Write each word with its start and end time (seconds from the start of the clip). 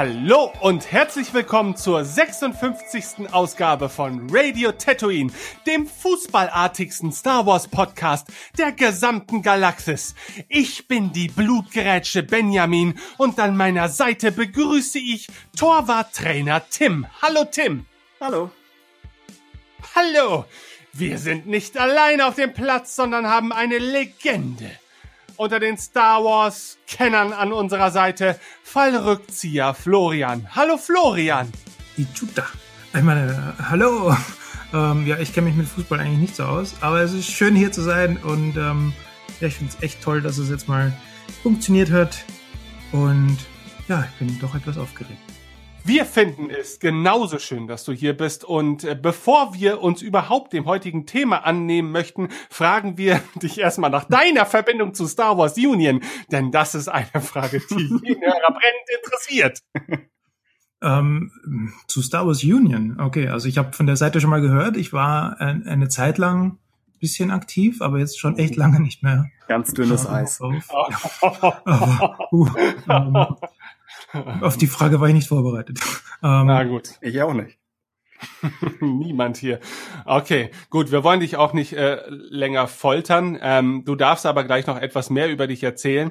Hallo 0.00 0.52
und 0.60 0.92
herzlich 0.92 1.34
willkommen 1.34 1.74
zur 1.74 2.04
56. 2.04 3.32
Ausgabe 3.32 3.88
von 3.88 4.28
Radio 4.30 4.70
Tatooine, 4.70 5.32
dem 5.66 5.88
fußballartigsten 5.88 7.10
Star 7.10 7.46
Wars 7.46 7.66
Podcast 7.66 8.28
der 8.56 8.70
gesamten 8.70 9.42
Galaxis. 9.42 10.14
Ich 10.48 10.86
bin 10.86 11.10
die 11.10 11.26
Blutgerätsche 11.26 12.22
Benjamin 12.22 12.96
und 13.16 13.40
an 13.40 13.56
meiner 13.56 13.88
Seite 13.88 14.30
begrüße 14.30 15.00
ich 15.00 15.26
Torwarttrainer 15.56 16.62
Tim. 16.70 17.04
Hallo 17.20 17.44
Tim. 17.50 17.84
Hallo. 18.20 18.52
Hallo. 19.96 20.44
Wir 20.92 21.18
sind 21.18 21.48
nicht 21.48 21.76
allein 21.76 22.20
auf 22.20 22.36
dem 22.36 22.54
Platz, 22.54 22.94
sondern 22.94 23.26
haben 23.26 23.52
eine 23.52 23.78
Legende 23.78 24.70
unter 25.38 25.60
den 25.60 25.78
Star 25.78 26.24
Wars 26.24 26.78
Kennern 26.86 27.32
an 27.32 27.52
unserer 27.52 27.90
Seite, 27.90 28.38
Fallrückzieher 28.64 29.72
Florian. 29.72 30.48
Hallo 30.54 30.76
Florian. 30.76 31.50
Ichuta. 31.96 32.44
Ich 32.92 33.02
meine, 33.02 33.54
hallo. 33.70 34.14
Ähm, 34.74 35.06
ja, 35.06 35.16
ich 35.18 35.32
kenne 35.32 35.46
mich 35.46 35.56
mit 35.56 35.68
Fußball 35.68 36.00
eigentlich 36.00 36.18
nicht 36.18 36.36
so 36.36 36.42
aus, 36.42 36.74
aber 36.80 37.00
es 37.00 37.12
ist 37.12 37.30
schön 37.30 37.54
hier 37.54 37.72
zu 37.72 37.82
sein 37.82 38.18
und 38.18 38.56
ähm, 38.56 38.92
ja, 39.40 39.48
ich 39.48 39.54
finde 39.54 39.72
es 39.74 39.82
echt 39.82 40.02
toll, 40.02 40.20
dass 40.20 40.36
es 40.36 40.50
jetzt 40.50 40.68
mal 40.68 40.92
funktioniert 41.42 41.90
hat 41.90 42.18
und 42.92 43.38
ja, 43.86 44.04
ich 44.04 44.18
bin 44.18 44.38
doch 44.40 44.54
etwas 44.54 44.76
aufgeregt. 44.76 45.22
Wir 45.84 46.04
finden 46.04 46.50
es 46.50 46.80
genauso 46.80 47.38
schön, 47.38 47.66
dass 47.66 47.84
du 47.84 47.92
hier 47.92 48.16
bist. 48.16 48.44
Und 48.44 48.84
äh, 48.84 48.94
bevor 49.00 49.54
wir 49.54 49.80
uns 49.80 50.02
überhaupt 50.02 50.52
dem 50.52 50.66
heutigen 50.66 51.06
Thema 51.06 51.44
annehmen 51.44 51.90
möchten, 51.90 52.28
fragen 52.50 52.98
wir 52.98 53.20
dich 53.42 53.58
erstmal 53.58 53.90
nach 53.90 54.04
deiner 54.04 54.46
Verbindung 54.46 54.94
zu 54.94 55.06
Star 55.06 55.38
Wars 55.38 55.56
Union. 55.56 56.02
Denn 56.30 56.50
das 56.50 56.74
ist 56.74 56.88
eine 56.88 57.22
Frage, 57.22 57.62
die 57.70 57.74
jeden 58.04 58.22
Hörer 58.22 58.52
brennend 58.52 58.88
interessiert. 59.02 59.58
Ähm, 60.82 61.32
zu 61.86 62.02
Star 62.02 62.26
Wars 62.26 62.44
Union. 62.44 63.00
Okay, 63.00 63.28
also 63.28 63.48
ich 63.48 63.58
habe 63.58 63.72
von 63.72 63.86
der 63.86 63.96
Seite 63.96 64.20
schon 64.20 64.30
mal 64.30 64.40
gehört. 64.40 64.76
Ich 64.76 64.92
war 64.92 65.40
ein, 65.40 65.66
eine 65.66 65.88
Zeit 65.88 66.18
lang 66.18 66.58
bisschen 67.00 67.30
aktiv, 67.30 67.80
aber 67.80 67.98
jetzt 67.98 68.18
schon 68.18 68.38
echt 68.38 68.56
lange 68.56 68.80
nicht 68.80 69.02
mehr. 69.02 69.26
Ganz 69.46 69.72
dünnes 69.72 70.06
Eis. 70.06 70.40
Auf. 70.40 70.54
aber, 71.64 72.18
uh, 72.32 72.48
ähm, 72.88 73.26
auf 74.12 74.56
die 74.56 74.66
Frage 74.66 75.00
war 75.00 75.08
ich 75.08 75.14
nicht 75.14 75.28
vorbereitet. 75.28 75.80
Ähm, 76.20 76.46
Na 76.46 76.64
gut. 76.64 76.94
Ich 77.00 77.22
auch 77.22 77.32
nicht. 77.32 77.60
Niemand 78.80 79.36
hier. 79.36 79.60
Okay, 80.04 80.50
gut, 80.68 80.90
wir 80.90 81.04
wollen 81.04 81.20
dich 81.20 81.36
auch 81.36 81.52
nicht 81.52 81.74
äh, 81.74 82.00
länger 82.08 82.66
foltern. 82.66 83.38
Ähm, 83.40 83.84
du 83.84 83.94
darfst 83.94 84.26
aber 84.26 84.42
gleich 84.42 84.66
noch 84.66 84.80
etwas 84.80 85.10
mehr 85.10 85.30
über 85.30 85.46
dich 85.46 85.62
erzählen. 85.62 86.10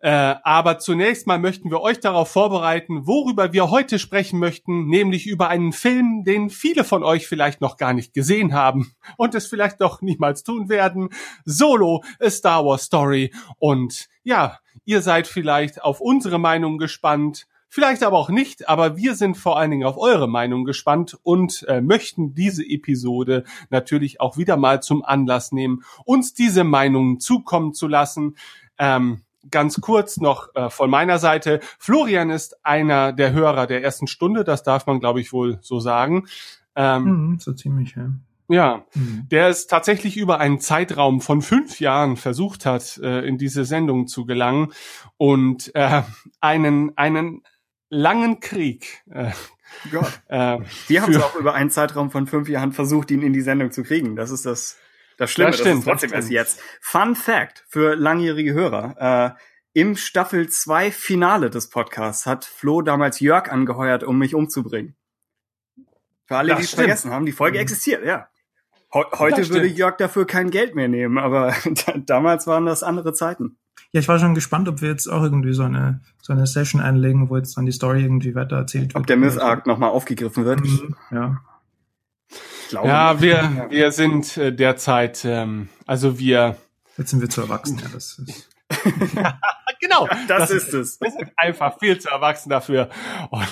Äh, 0.00 0.36
aber 0.44 0.78
zunächst 0.78 1.26
mal 1.26 1.40
möchten 1.40 1.72
wir 1.72 1.80
euch 1.80 1.98
darauf 1.98 2.30
vorbereiten, 2.30 3.08
worüber 3.08 3.52
wir 3.52 3.68
heute 3.70 3.98
sprechen 3.98 4.38
möchten, 4.38 4.86
nämlich 4.86 5.26
über 5.26 5.48
einen 5.48 5.72
Film, 5.72 6.22
den 6.24 6.50
viele 6.50 6.84
von 6.84 7.02
euch 7.02 7.26
vielleicht 7.26 7.60
noch 7.60 7.76
gar 7.76 7.92
nicht 7.92 8.14
gesehen 8.14 8.54
haben 8.54 8.92
und 9.16 9.34
es 9.34 9.48
vielleicht 9.48 9.80
doch 9.80 10.00
niemals 10.00 10.44
tun 10.44 10.68
werden. 10.68 11.08
Solo, 11.44 12.04
A 12.20 12.30
Star 12.30 12.64
Wars 12.64 12.84
Story. 12.84 13.32
Und 13.58 14.08
ja, 14.22 14.58
ihr 14.88 15.02
seid 15.02 15.26
vielleicht 15.26 15.84
auf 15.84 16.00
unsere 16.00 16.38
Meinung 16.38 16.78
gespannt. 16.78 17.46
Vielleicht 17.68 18.02
aber 18.02 18.16
auch 18.16 18.30
nicht, 18.30 18.66
aber 18.70 18.96
wir 18.96 19.14
sind 19.14 19.36
vor 19.36 19.58
allen 19.58 19.70
Dingen 19.70 19.86
auf 19.86 19.98
eure 19.98 20.26
Meinung 20.26 20.64
gespannt 20.64 21.18
und 21.22 21.66
äh, 21.68 21.82
möchten 21.82 22.34
diese 22.34 22.64
Episode 22.64 23.44
natürlich 23.68 24.22
auch 24.22 24.38
wieder 24.38 24.56
mal 24.56 24.82
zum 24.82 25.04
Anlass 25.04 25.52
nehmen, 25.52 25.82
uns 26.06 26.32
diese 26.32 26.64
Meinungen 26.64 27.20
zukommen 27.20 27.74
zu 27.74 27.86
lassen. 27.86 28.36
Ähm, 28.78 29.20
ganz 29.50 29.78
kurz 29.82 30.16
noch 30.16 30.54
äh, 30.54 30.70
von 30.70 30.88
meiner 30.88 31.18
Seite. 31.18 31.60
Florian 31.78 32.30
ist 32.30 32.64
einer 32.64 33.12
der 33.12 33.32
Hörer 33.32 33.66
der 33.66 33.84
ersten 33.84 34.06
Stunde, 34.06 34.42
das 34.42 34.62
darf 34.62 34.86
man, 34.86 35.00
glaube 35.00 35.20
ich, 35.20 35.34
wohl 35.34 35.58
so 35.60 35.80
sagen. 35.80 36.26
Ähm, 36.74 37.02
mhm, 37.02 37.38
so 37.38 37.52
ziemlich, 37.52 37.94
ja. 37.94 38.08
Ja, 38.48 38.86
mhm. 38.94 39.26
der 39.30 39.48
es 39.48 39.66
tatsächlich 39.66 40.16
über 40.16 40.40
einen 40.40 40.58
Zeitraum 40.58 41.20
von 41.20 41.42
fünf 41.42 41.80
Jahren 41.80 42.16
versucht 42.16 42.64
hat, 42.64 42.98
äh, 43.02 43.26
in 43.26 43.36
diese 43.36 43.66
Sendung 43.66 44.06
zu 44.06 44.24
gelangen 44.24 44.72
und 45.18 45.74
äh, 45.74 46.02
einen, 46.40 46.96
einen 46.96 47.42
langen 47.90 48.40
Krieg. 48.40 49.04
Äh, 49.10 49.32
Gott. 49.90 50.20
Äh, 50.28 50.60
Wir 50.86 51.02
haben 51.02 51.12
es 51.12 51.22
auch 51.22 51.34
über 51.36 51.54
einen 51.54 51.70
Zeitraum 51.70 52.10
von 52.10 52.26
fünf 52.26 52.48
Jahren 52.48 52.72
versucht, 52.72 53.10
ihn 53.10 53.22
in 53.22 53.32
die 53.32 53.42
Sendung 53.42 53.70
zu 53.70 53.82
kriegen. 53.82 54.16
Das 54.16 54.30
ist 54.30 54.46
das 54.46 54.78
das 55.18 55.32
Schlimme, 55.32 55.50
das, 55.50 55.60
stimmt, 55.60 55.74
das 55.74 55.78
ist 55.80 55.84
trotzdem 55.84 56.12
erst 56.12 56.30
jetzt. 56.30 56.60
Fun 56.80 57.16
Fact 57.16 57.64
für 57.68 57.96
langjährige 57.96 58.54
Hörer. 58.54 59.36
Äh, 59.36 59.80
Im 59.80 59.96
Staffel 59.96 60.48
2 60.48 60.92
Finale 60.92 61.50
des 61.50 61.68
Podcasts 61.70 62.24
hat 62.24 62.44
Flo 62.44 62.82
damals 62.82 63.18
Jörg 63.20 63.50
angeheuert, 63.50 64.04
um 64.04 64.16
mich 64.16 64.34
umzubringen. 64.34 64.96
Für 66.26 66.36
alle, 66.36 66.54
die 66.54 66.62
es 66.62 66.74
vergessen 66.74 67.10
haben, 67.10 67.26
die 67.26 67.32
Folge 67.32 67.58
mhm. 67.58 67.62
existiert, 67.62 68.04
ja. 68.04 68.28
He 68.92 69.00
heute 69.18 69.48
würde 69.50 69.66
Jörg 69.66 69.96
dafür 69.96 70.26
kein 70.26 70.50
Geld 70.50 70.74
mehr 70.74 70.88
nehmen, 70.88 71.18
aber 71.18 71.54
damals 72.06 72.46
waren 72.46 72.66
das 72.66 72.82
andere 72.82 73.12
Zeiten. 73.12 73.58
Ja, 73.92 74.00
ich 74.00 74.08
war 74.08 74.18
schon 74.18 74.34
gespannt, 74.34 74.68
ob 74.68 74.82
wir 74.82 74.90
jetzt 74.90 75.06
auch 75.06 75.22
irgendwie 75.22 75.52
so 75.52 75.62
eine, 75.62 76.00
so 76.20 76.32
eine 76.32 76.46
Session 76.46 76.80
einlegen, 76.80 77.30
wo 77.30 77.36
jetzt 77.36 77.56
dann 77.56 77.66
die 77.66 77.72
Story 77.72 78.02
irgendwie 78.02 78.34
weiter 78.34 78.56
erzählt 78.56 78.94
wird. 78.94 78.96
Ob 78.96 79.06
der 79.06 79.16
Myth-Arc 79.16 79.66
nochmal 79.66 79.90
aufgegriffen 79.90 80.44
wird. 80.44 80.60
Mhm, 80.60 80.96
ja 81.10 81.40
glaube 82.68 82.88
Ja, 82.88 83.20
wir, 83.20 83.66
wir 83.70 83.92
sind 83.92 84.36
äh, 84.36 84.52
derzeit, 84.52 85.24
ähm, 85.24 85.68
also 85.86 86.18
wir. 86.18 86.56
Jetzt 86.96 87.10
sind 87.10 87.20
wir 87.20 87.28
zu 87.28 87.42
erwachsen, 87.42 87.78
ja, 87.78 87.88
das 87.92 88.18
ist. 88.18 88.48
ja, 89.14 89.38
genau. 89.80 90.08
Das, 90.26 90.48
das, 90.48 90.50
ist 90.50 90.74
es. 90.74 91.00
Wir 91.00 91.10
sind 91.10 91.30
einfach 91.36 91.78
viel 91.78 91.98
zu 92.00 92.08
erwachsen 92.08 92.50
dafür. 92.50 92.88
Und, 93.30 93.46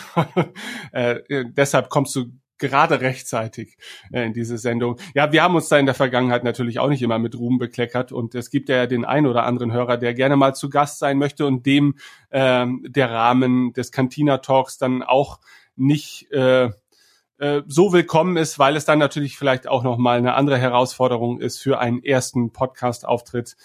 äh, 0.92 1.44
deshalb 1.52 1.88
kommst 1.88 2.16
du 2.16 2.32
gerade 2.58 3.00
rechtzeitig 3.00 3.76
äh, 4.12 4.24
in 4.26 4.32
diese 4.32 4.58
Sendung. 4.58 4.98
Ja, 5.14 5.32
wir 5.32 5.42
haben 5.42 5.54
uns 5.54 5.68
da 5.68 5.78
in 5.78 5.86
der 5.86 5.94
Vergangenheit 5.94 6.44
natürlich 6.44 6.78
auch 6.78 6.88
nicht 6.88 7.02
immer 7.02 7.18
mit 7.18 7.36
Ruhm 7.36 7.58
bekleckert 7.58 8.12
und 8.12 8.34
es 8.34 8.50
gibt 8.50 8.68
ja 8.68 8.86
den 8.86 9.04
einen 9.04 9.26
oder 9.26 9.44
anderen 9.44 9.72
Hörer, 9.72 9.96
der 9.96 10.14
gerne 10.14 10.36
mal 10.36 10.54
zu 10.54 10.70
Gast 10.70 10.98
sein 10.98 11.18
möchte 11.18 11.46
und 11.46 11.66
dem 11.66 11.96
ähm, 12.30 12.84
der 12.88 13.10
Rahmen 13.10 13.72
des 13.72 13.92
Cantina 13.92 14.38
Talks 14.38 14.78
dann 14.78 15.02
auch 15.02 15.40
nicht 15.76 16.30
äh, 16.32 16.70
äh, 17.38 17.62
so 17.66 17.92
willkommen 17.92 18.36
ist, 18.36 18.58
weil 18.58 18.76
es 18.76 18.86
dann 18.86 18.98
natürlich 18.98 19.36
vielleicht 19.36 19.68
auch 19.68 19.82
noch 19.82 19.98
mal 19.98 20.18
eine 20.18 20.34
andere 20.34 20.58
Herausforderung 20.58 21.40
ist 21.40 21.58
für 21.58 21.78
einen 21.78 22.02
ersten 22.02 22.52
Podcast-Auftritt. 22.52 23.56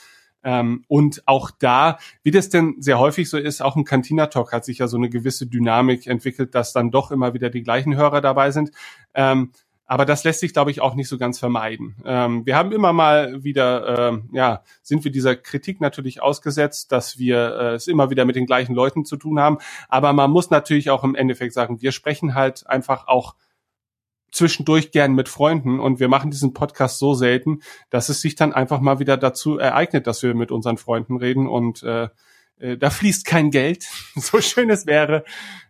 Ähm, 0.43 0.83
und 0.87 1.23
auch 1.27 1.51
da, 1.51 1.97
wie 2.23 2.31
das 2.31 2.49
denn 2.49 2.75
sehr 2.79 2.99
häufig 2.99 3.29
so 3.29 3.37
ist, 3.37 3.61
auch 3.61 3.75
im 3.75 3.83
Cantina 3.83 4.27
Talk 4.27 4.53
hat 4.53 4.65
sich 4.65 4.79
ja 4.79 4.87
so 4.87 4.97
eine 4.97 5.09
gewisse 5.09 5.47
Dynamik 5.47 6.07
entwickelt, 6.07 6.55
dass 6.55 6.73
dann 6.73 6.91
doch 6.91 7.11
immer 7.11 7.33
wieder 7.33 7.49
die 7.49 7.63
gleichen 7.63 7.95
Hörer 7.95 8.21
dabei 8.21 8.51
sind. 8.51 8.71
Ähm, 9.13 9.51
aber 9.91 10.05
das 10.05 10.23
lässt 10.23 10.39
sich, 10.39 10.53
glaube 10.53 10.71
ich, 10.71 10.79
auch 10.79 10.95
nicht 10.95 11.09
so 11.09 11.17
ganz 11.17 11.37
vermeiden. 11.37 11.97
Ähm, 12.05 12.45
wir 12.45 12.55
haben 12.55 12.71
immer 12.71 12.93
mal 12.93 13.43
wieder, 13.43 14.09
ähm, 14.09 14.29
ja, 14.31 14.63
sind 14.81 15.03
wir 15.03 15.11
dieser 15.11 15.35
Kritik 15.35 15.81
natürlich 15.81 16.21
ausgesetzt, 16.21 16.93
dass 16.93 17.17
wir 17.17 17.57
äh, 17.57 17.73
es 17.73 17.89
immer 17.89 18.09
wieder 18.09 18.23
mit 18.23 18.37
den 18.37 18.45
gleichen 18.45 18.73
Leuten 18.73 19.03
zu 19.03 19.17
tun 19.17 19.37
haben. 19.37 19.57
Aber 19.89 20.13
man 20.13 20.31
muss 20.31 20.49
natürlich 20.49 20.91
auch 20.91 21.03
im 21.03 21.13
Endeffekt 21.13 21.53
sagen, 21.53 21.81
wir 21.81 21.91
sprechen 21.91 22.35
halt 22.35 22.65
einfach 22.67 23.09
auch 23.09 23.35
zwischendurch 24.31 24.91
gern 24.91 25.13
mit 25.13 25.29
Freunden 25.29 25.79
und 25.79 25.99
wir 25.99 26.07
machen 26.07 26.31
diesen 26.31 26.53
Podcast 26.53 26.99
so 26.99 27.13
selten, 27.13 27.61
dass 27.89 28.09
es 28.09 28.21
sich 28.21 28.35
dann 28.35 28.53
einfach 28.53 28.79
mal 28.79 28.99
wieder 28.99 29.17
dazu 29.17 29.57
ereignet, 29.57 30.07
dass 30.07 30.23
wir 30.23 30.33
mit 30.33 30.51
unseren 30.51 30.77
Freunden 30.77 31.17
reden 31.17 31.47
und 31.47 31.83
äh, 31.83 32.07
äh, 32.61 32.77
da 32.77 32.89
fließt 32.89 33.25
kein 33.25 33.51
Geld, 33.51 33.87
so 34.15 34.39
schön 34.41 34.69
es 34.69 34.85
wäre. 34.85 35.23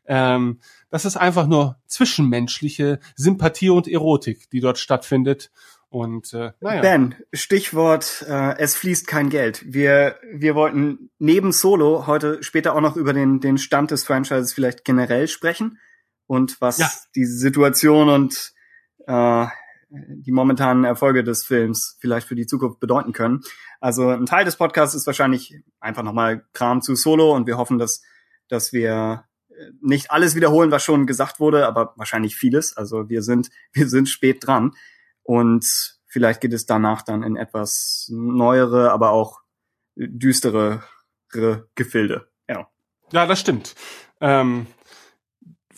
Ähm, 0.06 0.60
das 0.90 1.06
ist 1.06 1.18
einfach 1.18 1.48
nur 1.48 1.78
zwischenmenschliche 1.88 3.00
Sympathie 3.16 3.70
und 3.70 3.88
Erotik, 3.88 4.50
die 4.50 4.60
dort 4.60 4.78
stattfindet. 4.78 5.52
Und 5.90 6.34
äh, 6.34 6.52
naja. 6.62 6.82
Ben, 6.82 7.16
Stichwort, 7.34 8.26
äh, 8.28 8.58
es 8.58 8.76
fließt 8.76 9.08
kein 9.08 9.30
Geld. 9.30 9.62
Wir, 9.66 10.18
wir 10.32 10.56
wollten 10.56 11.10
neben 11.20 11.52
Solo 11.52 12.08
heute 12.08 12.44
später 12.44 12.76
auch 12.76 12.82
noch 12.82 12.96
über 12.96 13.12
den, 13.12 13.42
den 13.42 13.58
Stand 13.58 13.92
des 13.92 14.06
Franchises 14.06 14.54
vielleicht 14.54 14.86
generell 14.86 15.28
sprechen 15.28 15.80
und 16.32 16.62
was 16.62 16.78
ja. 16.78 16.90
die 17.14 17.26
Situation 17.26 18.08
und 18.08 18.54
äh, 19.06 19.48
die 19.90 20.32
momentanen 20.32 20.86
Erfolge 20.86 21.26
des 21.26 21.44
Films 21.44 21.98
vielleicht 22.00 22.26
für 22.26 22.36
die 22.36 22.46
Zukunft 22.46 22.80
bedeuten 22.80 23.12
können. 23.12 23.42
Also 23.82 24.08
ein 24.08 24.28
Teil 24.28 24.46
des 24.46 24.56
Podcasts 24.56 24.96
ist 24.96 25.06
wahrscheinlich 25.06 25.62
einfach 25.82 26.04
nochmal 26.04 26.46
Kram 26.54 26.82
zu 26.82 26.96
Solo 26.96 27.36
und 27.36 27.48
wir 27.48 27.58
hoffen, 27.58 27.80
dass, 27.80 28.02
dass 28.48 28.72
wir 28.72 29.26
nicht 29.82 30.10
alles 30.10 30.34
wiederholen, 30.34 30.72
was 30.72 30.86
schon 30.86 31.06
gesagt 31.06 31.42
wurde, 31.42 31.68
aber 31.68 31.96
wahrscheinlich 31.98 32.38
vieles. 32.38 32.78
Also 32.78 33.10
wir 33.10 33.24
sind, 33.24 33.50
wir 33.74 33.90
sind 33.90 34.08
spät 34.08 34.48
dran 34.48 34.72
und 35.24 35.66
vielleicht 36.06 36.40
geht 36.40 36.54
es 36.54 36.66
danach 36.66 37.02
dann 37.02 37.24
in 37.24 37.36
etwas 37.36 38.08
neuere, 38.10 38.94
aber 38.94 39.10
auch 39.10 39.42
düstere 39.98 40.82
Gefilde. 41.76 42.30
Ja. 42.48 42.70
Ja, 43.12 43.26
das 43.26 43.42
stimmt. 43.42 43.76
Ähm, 44.22 44.68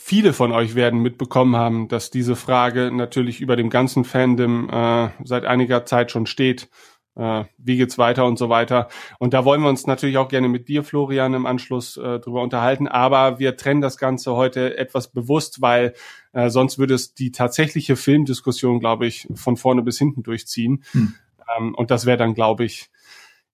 viele 0.05 0.33
von 0.33 0.51
euch 0.51 0.75
werden 0.75 0.99
mitbekommen 0.99 1.55
haben, 1.55 1.87
dass 1.87 2.11
diese 2.11 2.35
Frage 2.35 2.91
natürlich 2.91 3.39
über 3.39 3.55
dem 3.55 3.69
ganzen 3.69 4.03
Fandom 4.03 4.69
äh, 4.69 5.09
seit 5.23 5.45
einiger 5.45 5.85
Zeit 5.85 6.11
schon 6.11 6.25
steht. 6.25 6.69
äh, 7.15 7.43
wie 7.57 7.77
geht's 7.77 7.97
weiter 7.97 8.25
und 8.25 8.37
so 8.37 8.49
weiter. 8.49 8.87
Und 9.19 9.33
da 9.33 9.45
wollen 9.45 9.61
wir 9.61 9.69
uns 9.69 9.85
natürlich 9.85 10.17
auch 10.17 10.27
gerne 10.27 10.49
mit 10.49 10.67
dir, 10.67 10.83
Florian, 10.83 11.33
im 11.33 11.45
Anschluss 11.45 11.97
äh, 11.97 12.19
drüber 12.19 12.41
unterhalten. 12.41 12.87
Aber 12.87 13.39
wir 13.39 13.55
trennen 13.55 13.81
das 13.81 13.97
Ganze 13.97 14.33
heute 14.35 14.77
etwas 14.77 15.11
bewusst, 15.11 15.61
weil 15.61 15.93
äh, 16.33 16.49
sonst 16.49 16.79
würde 16.79 16.95
es 16.95 17.13
die 17.13 17.31
tatsächliche 17.31 17.95
Filmdiskussion, 17.95 18.79
glaube 18.79 19.05
ich, 19.05 19.27
von 19.35 19.57
vorne 19.57 19.83
bis 19.83 19.97
hinten 19.97 20.23
durchziehen. 20.23 20.83
Hm. 20.91 21.13
Ähm, 21.57 21.75
und 21.75 21.91
das 21.91 22.05
wäre 22.05 22.17
dann, 22.17 22.33
glaube 22.33 22.65
ich, 22.65 22.89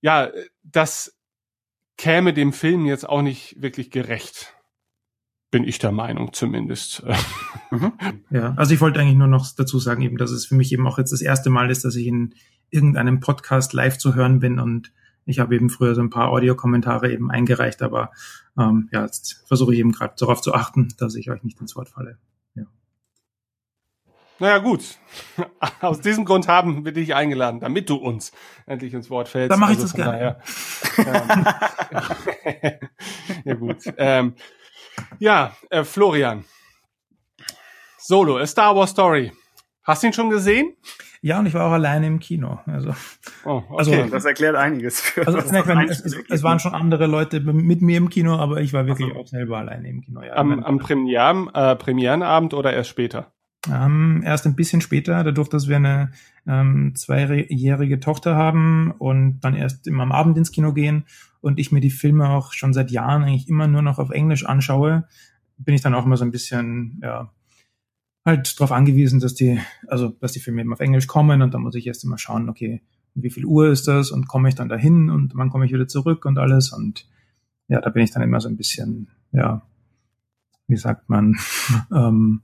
ja, 0.02 0.30
das 0.64 1.18
käme 1.98 2.34
dem 2.34 2.54
Film 2.54 2.86
jetzt 2.86 3.08
auch 3.08 3.22
nicht 3.22 3.62
wirklich 3.62 3.92
gerecht. 3.92 4.56
Bin 5.52 5.64
ich 5.64 5.80
der 5.80 5.92
Meinung 5.92 6.34
zumindest. 6.34 7.04
Mhm. 7.72 7.94
Ja, 8.32 8.56
also 8.58 8.74
ich 8.74 8.82
wollte 8.82 9.00
eigentlich 9.00 9.16
nur 9.16 9.28
noch 9.28 9.48
dazu 9.56 9.78
sagen, 9.78 10.02
eben, 10.02 10.18
dass 10.18 10.32
es 10.32 10.48
für 10.48 10.56
mich 10.56 10.74
eben 10.74 10.88
auch 10.88 10.98
jetzt 10.98 11.12
das 11.12 11.22
erste 11.22 11.52
Mal 11.52 11.70
ist, 11.70 11.86
dass 11.86 11.96
ich 11.96 12.08
in 12.08 12.34
irgendeinem 12.72 13.20
Podcast 13.20 13.74
live 13.74 14.00
zu 14.00 14.16
hören 14.16 14.40
bin 14.40 14.58
und 14.58 14.92
ich 15.26 15.38
habe 15.38 15.56
eben 15.56 15.70
früher 15.70 15.94
so 15.94 16.02
ein 16.02 16.10
paar 16.10 16.30
Audiokommentare 16.30 17.12
eben 17.12 17.30
eingereicht, 17.30 17.84
aber 17.84 18.12
ähm, 18.58 18.90
ja, 18.92 19.04
jetzt 19.04 19.44
versuche 19.46 19.74
ich 19.74 19.80
eben 19.80 19.92
gerade 19.92 20.16
darauf 20.18 20.42
zu 20.42 20.56
achten, 20.56 20.88
dass 20.98 21.14
ich 21.14 21.30
euch 21.30 21.44
nicht 21.44 21.62
ins 21.62 21.76
Wort 21.76 21.90
falle. 21.90 22.18
Ja. 22.56 22.64
Naja, 24.40 24.58
gut. 24.58 24.98
Aus 25.82 26.02
diesem 26.02 26.26
Grund 26.26 26.48
haben 26.48 26.84
wir 26.86 26.92
dich 26.92 27.14
eingeladen, 27.14 27.60
damit 27.60 27.90
du 27.90 27.96
uns 27.96 28.32
endlich 28.66 28.94
ins 28.94 29.12
Wort 29.12 29.28
fällst. 29.28 29.52
Dann 29.52 29.60
mache 29.60 29.74
ich 29.74 29.80
also 29.80 29.96
das 29.96 29.96
gerne. 29.96 30.38
Daher, 30.98 31.46
ähm, 32.64 32.80
ja, 33.46 33.54
gut. 33.54 33.78
Ähm, 33.98 34.34
ja, 35.18 35.56
äh, 35.70 35.84
Florian. 35.84 36.44
Solo, 37.98 38.38
A 38.38 38.46
Star 38.46 38.76
Wars 38.76 38.92
Story. 38.92 39.32
Hast 39.84 40.04
du 40.04 40.08
ihn 40.08 40.14
schon 40.14 40.30
gesehen? 40.30 40.76
Ja, 41.22 41.40
und 41.40 41.48
ich 41.48 41.54
war 41.54 41.66
auch 41.66 41.72
alleine 41.72 42.08
im 42.08 42.20
Kino. 42.20 42.60
Also, 42.66 42.94
oh, 43.44 43.64
okay. 43.70 43.78
also 43.78 44.06
das 44.06 44.26
erklärt 44.26 44.56
einiges. 44.56 45.02
Für 45.02 45.28
also, 45.28 45.40
es, 45.40 46.00
es, 46.00 46.18
es, 46.30 46.44
waren 46.44 46.60
schon 46.60 46.74
andere 46.74 47.08
Leute 47.08 47.42
mit 47.42 47.82
mir 47.82 47.98
im 47.98 48.10
Kino, 48.10 48.38
aber 48.38 48.62
ich 48.62 48.72
war 48.72 48.88
wirklich 48.88 49.10
also, 49.10 49.22
auch 49.22 49.28
selber 49.28 49.58
alleine 49.58 49.90
im 49.90 50.02
Kino. 50.02 50.22
Ja, 50.22 50.36
am 50.36 50.64
am 50.64 50.78
Premieren, 50.78 51.50
äh, 51.54 51.76
Premierenabend 51.76 52.54
oder 52.54 52.72
erst 52.72 52.90
später? 52.90 53.34
Ähm, 53.68 54.22
erst 54.24 54.46
ein 54.46 54.56
bisschen 54.56 54.80
später, 54.80 55.24
dadurch, 55.24 55.50
dass 55.50 55.68
wir 55.68 55.76
eine 55.76 56.12
ähm, 56.48 56.94
zweijährige 56.96 58.00
Tochter 58.00 58.36
haben 58.36 58.92
und 58.92 59.42
dann 59.42 59.56
erst 59.56 59.86
immer 59.86 60.04
am 60.04 60.14
Abend 60.14 60.38
ins 60.38 60.52
Kino 60.52 60.74
gehen 60.74 61.06
und 61.42 61.60
ich 61.60 61.72
mir 61.72 61.82
die 61.82 61.90
Filme 61.90 62.30
auch 62.30 62.54
schon 62.54 62.74
seit 62.74 62.90
Jahren 62.90 63.24
eigentlich 63.24 63.50
immer 63.50 63.68
nur 63.68 63.82
noch 63.82 64.00
auf 64.00 64.12
Englisch 64.12 64.46
anschaue, 64.46 65.08
bin 65.58 65.76
ich 65.76 65.82
dann 65.82 65.94
auch 65.94 66.06
immer 66.06 66.16
so 66.16 66.24
ein 66.24 66.32
bisschen, 66.32 67.02
ja, 67.04 67.34
halt 68.26 68.58
darauf 68.58 68.72
angewiesen, 68.72 69.20
dass 69.20 69.36
die, 69.36 69.60
also 69.88 70.10
dass 70.10 70.32
die 70.32 70.40
Filme 70.40 70.62
eben 70.62 70.72
auf 70.72 70.80
Englisch 70.80 71.08
kommen 71.08 71.42
und 71.42 71.54
dann 71.54 71.62
muss 71.62 71.76
ich 71.76 71.86
erst 71.86 72.06
immer 72.06 72.18
schauen, 72.18 72.48
okay, 72.48 72.82
wie 73.14 73.30
viel 73.30 73.46
Uhr 73.46 73.70
ist 73.70 73.88
das 73.88 74.12
und 74.12 74.28
komme 74.28 74.48
ich 74.48 74.56
dann 74.56 74.70
dahin 74.70 75.10
und 75.10 75.36
wann 75.36 75.50
komme 75.50 75.66
ich 75.66 75.74
wieder 75.74 75.88
zurück 75.88 76.26
und 76.26 76.38
alles 76.38 76.72
und 76.72 77.08
ja, 77.68 77.82
da 77.82 77.90
bin 77.90 78.04
ich 78.04 78.12
dann 78.12 78.24
immer 78.24 78.40
so 78.40 78.48
ein 78.48 78.58
bisschen, 78.58 79.10
ja, 79.32 79.62
wie 80.68 80.78
sagt 80.78 81.10
man, 81.10 81.36
ähm, 81.94 82.42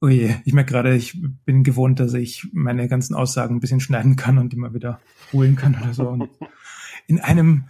oh 0.00 0.08
je, 0.08 0.34
ich 0.44 0.52
merke 0.52 0.72
gerade, 0.72 0.94
ich 0.94 1.18
bin 1.44 1.64
gewohnt, 1.64 2.00
dass 2.00 2.14
ich 2.14 2.48
meine 2.52 2.88
ganzen 2.88 3.14
Aussagen 3.14 3.56
ein 3.56 3.60
bisschen 3.60 3.80
schneiden 3.80 4.16
kann 4.16 4.38
und 4.38 4.52
immer 4.52 4.74
wieder 4.74 5.00
holen 5.32 5.56
kann 5.56 5.76
oder 5.80 5.94
so. 5.94 6.08
Und 6.08 6.28
in 7.06 7.20
einem 7.20 7.64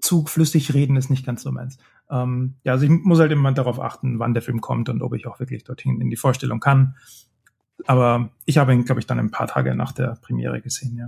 Zug 0.00 0.28
flüssig 0.28 0.74
reden 0.74 0.96
ist 0.96 1.10
nicht 1.10 1.26
ganz 1.26 1.42
so 1.42 1.52
meins. 1.52 1.78
Ähm, 2.10 2.54
ja, 2.64 2.72
also 2.72 2.84
ich 2.84 2.90
muss 2.90 3.18
halt 3.18 3.32
immer 3.32 3.52
darauf 3.52 3.80
achten, 3.80 4.18
wann 4.18 4.34
der 4.34 4.42
Film 4.42 4.60
kommt 4.60 4.88
und 4.88 5.02
ob 5.02 5.14
ich 5.14 5.26
auch 5.26 5.40
wirklich 5.40 5.64
dorthin 5.64 6.00
in 6.00 6.10
die 6.10 6.16
Vorstellung 6.16 6.60
kann. 6.60 6.96
Aber 7.86 8.30
ich 8.44 8.58
habe 8.58 8.72
ihn, 8.72 8.84
glaube 8.84 9.00
ich, 9.00 9.06
dann 9.06 9.18
ein 9.18 9.30
paar 9.30 9.46
Tage 9.46 9.74
nach 9.74 9.92
der 9.92 10.18
Premiere 10.20 10.60
gesehen, 10.60 10.96
ja. 10.96 11.06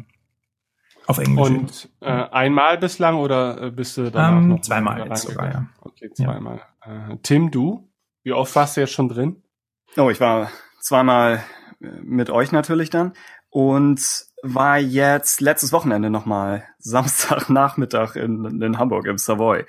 Auf 1.07 1.19
Englisch. 1.19 1.49
Und 1.49 1.89
äh, 2.01 2.07
einmal 2.07 2.79
bislang 2.79 3.17
oder 3.17 3.63
äh, 3.63 3.71
bist 3.71 3.97
du 3.97 4.11
danach 4.11 4.43
ähm, 4.43 4.49
noch 4.49 4.61
Zweimal 4.61 5.09
jetzt 5.09 5.23
sogar, 5.23 5.51
ja. 5.51 5.67
Okay, 5.81 6.11
zweimal. 6.15 6.61
Ja. 6.87 7.11
Äh, 7.11 7.19
Tim, 7.23 7.51
du? 7.51 7.90
Wie 8.23 8.33
oft 8.33 8.55
warst 8.55 8.77
du 8.77 8.83
jetzt 8.83 8.93
schon 8.93 9.09
drin? 9.09 9.43
Oh, 9.97 10.11
ich 10.11 10.21
war 10.21 10.51
zweimal 10.81 11.43
äh, 11.81 11.87
mit 12.03 12.31
euch 12.31 12.53
natürlich 12.53 12.91
dann 12.91 13.15
und 13.49 14.01
war 14.43 14.79
jetzt 14.79 15.41
letztes 15.41 15.73
Wochenende 15.73 16.11
nochmal 16.11 16.65
Samstagnachmittag 16.79 18.17
in, 18.17 18.63
in 18.63 18.79
Hamburg 18.79 19.07
im 19.07 19.19
Savoy. 19.19 19.65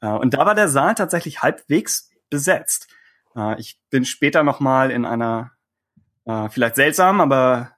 Äh, 0.00 0.08
und 0.08 0.34
da 0.34 0.46
war 0.46 0.54
der 0.54 0.68
Saal 0.68 0.94
tatsächlich 0.94 1.42
halbwegs 1.42 2.10
besetzt. 2.30 2.88
Äh, 3.34 3.60
ich 3.60 3.80
bin 3.90 4.04
später 4.04 4.42
nochmal 4.42 4.90
in 4.90 5.04
einer, 5.04 5.52
vielleicht 6.50 6.74
seltsam, 6.74 7.20
aber 7.20 7.70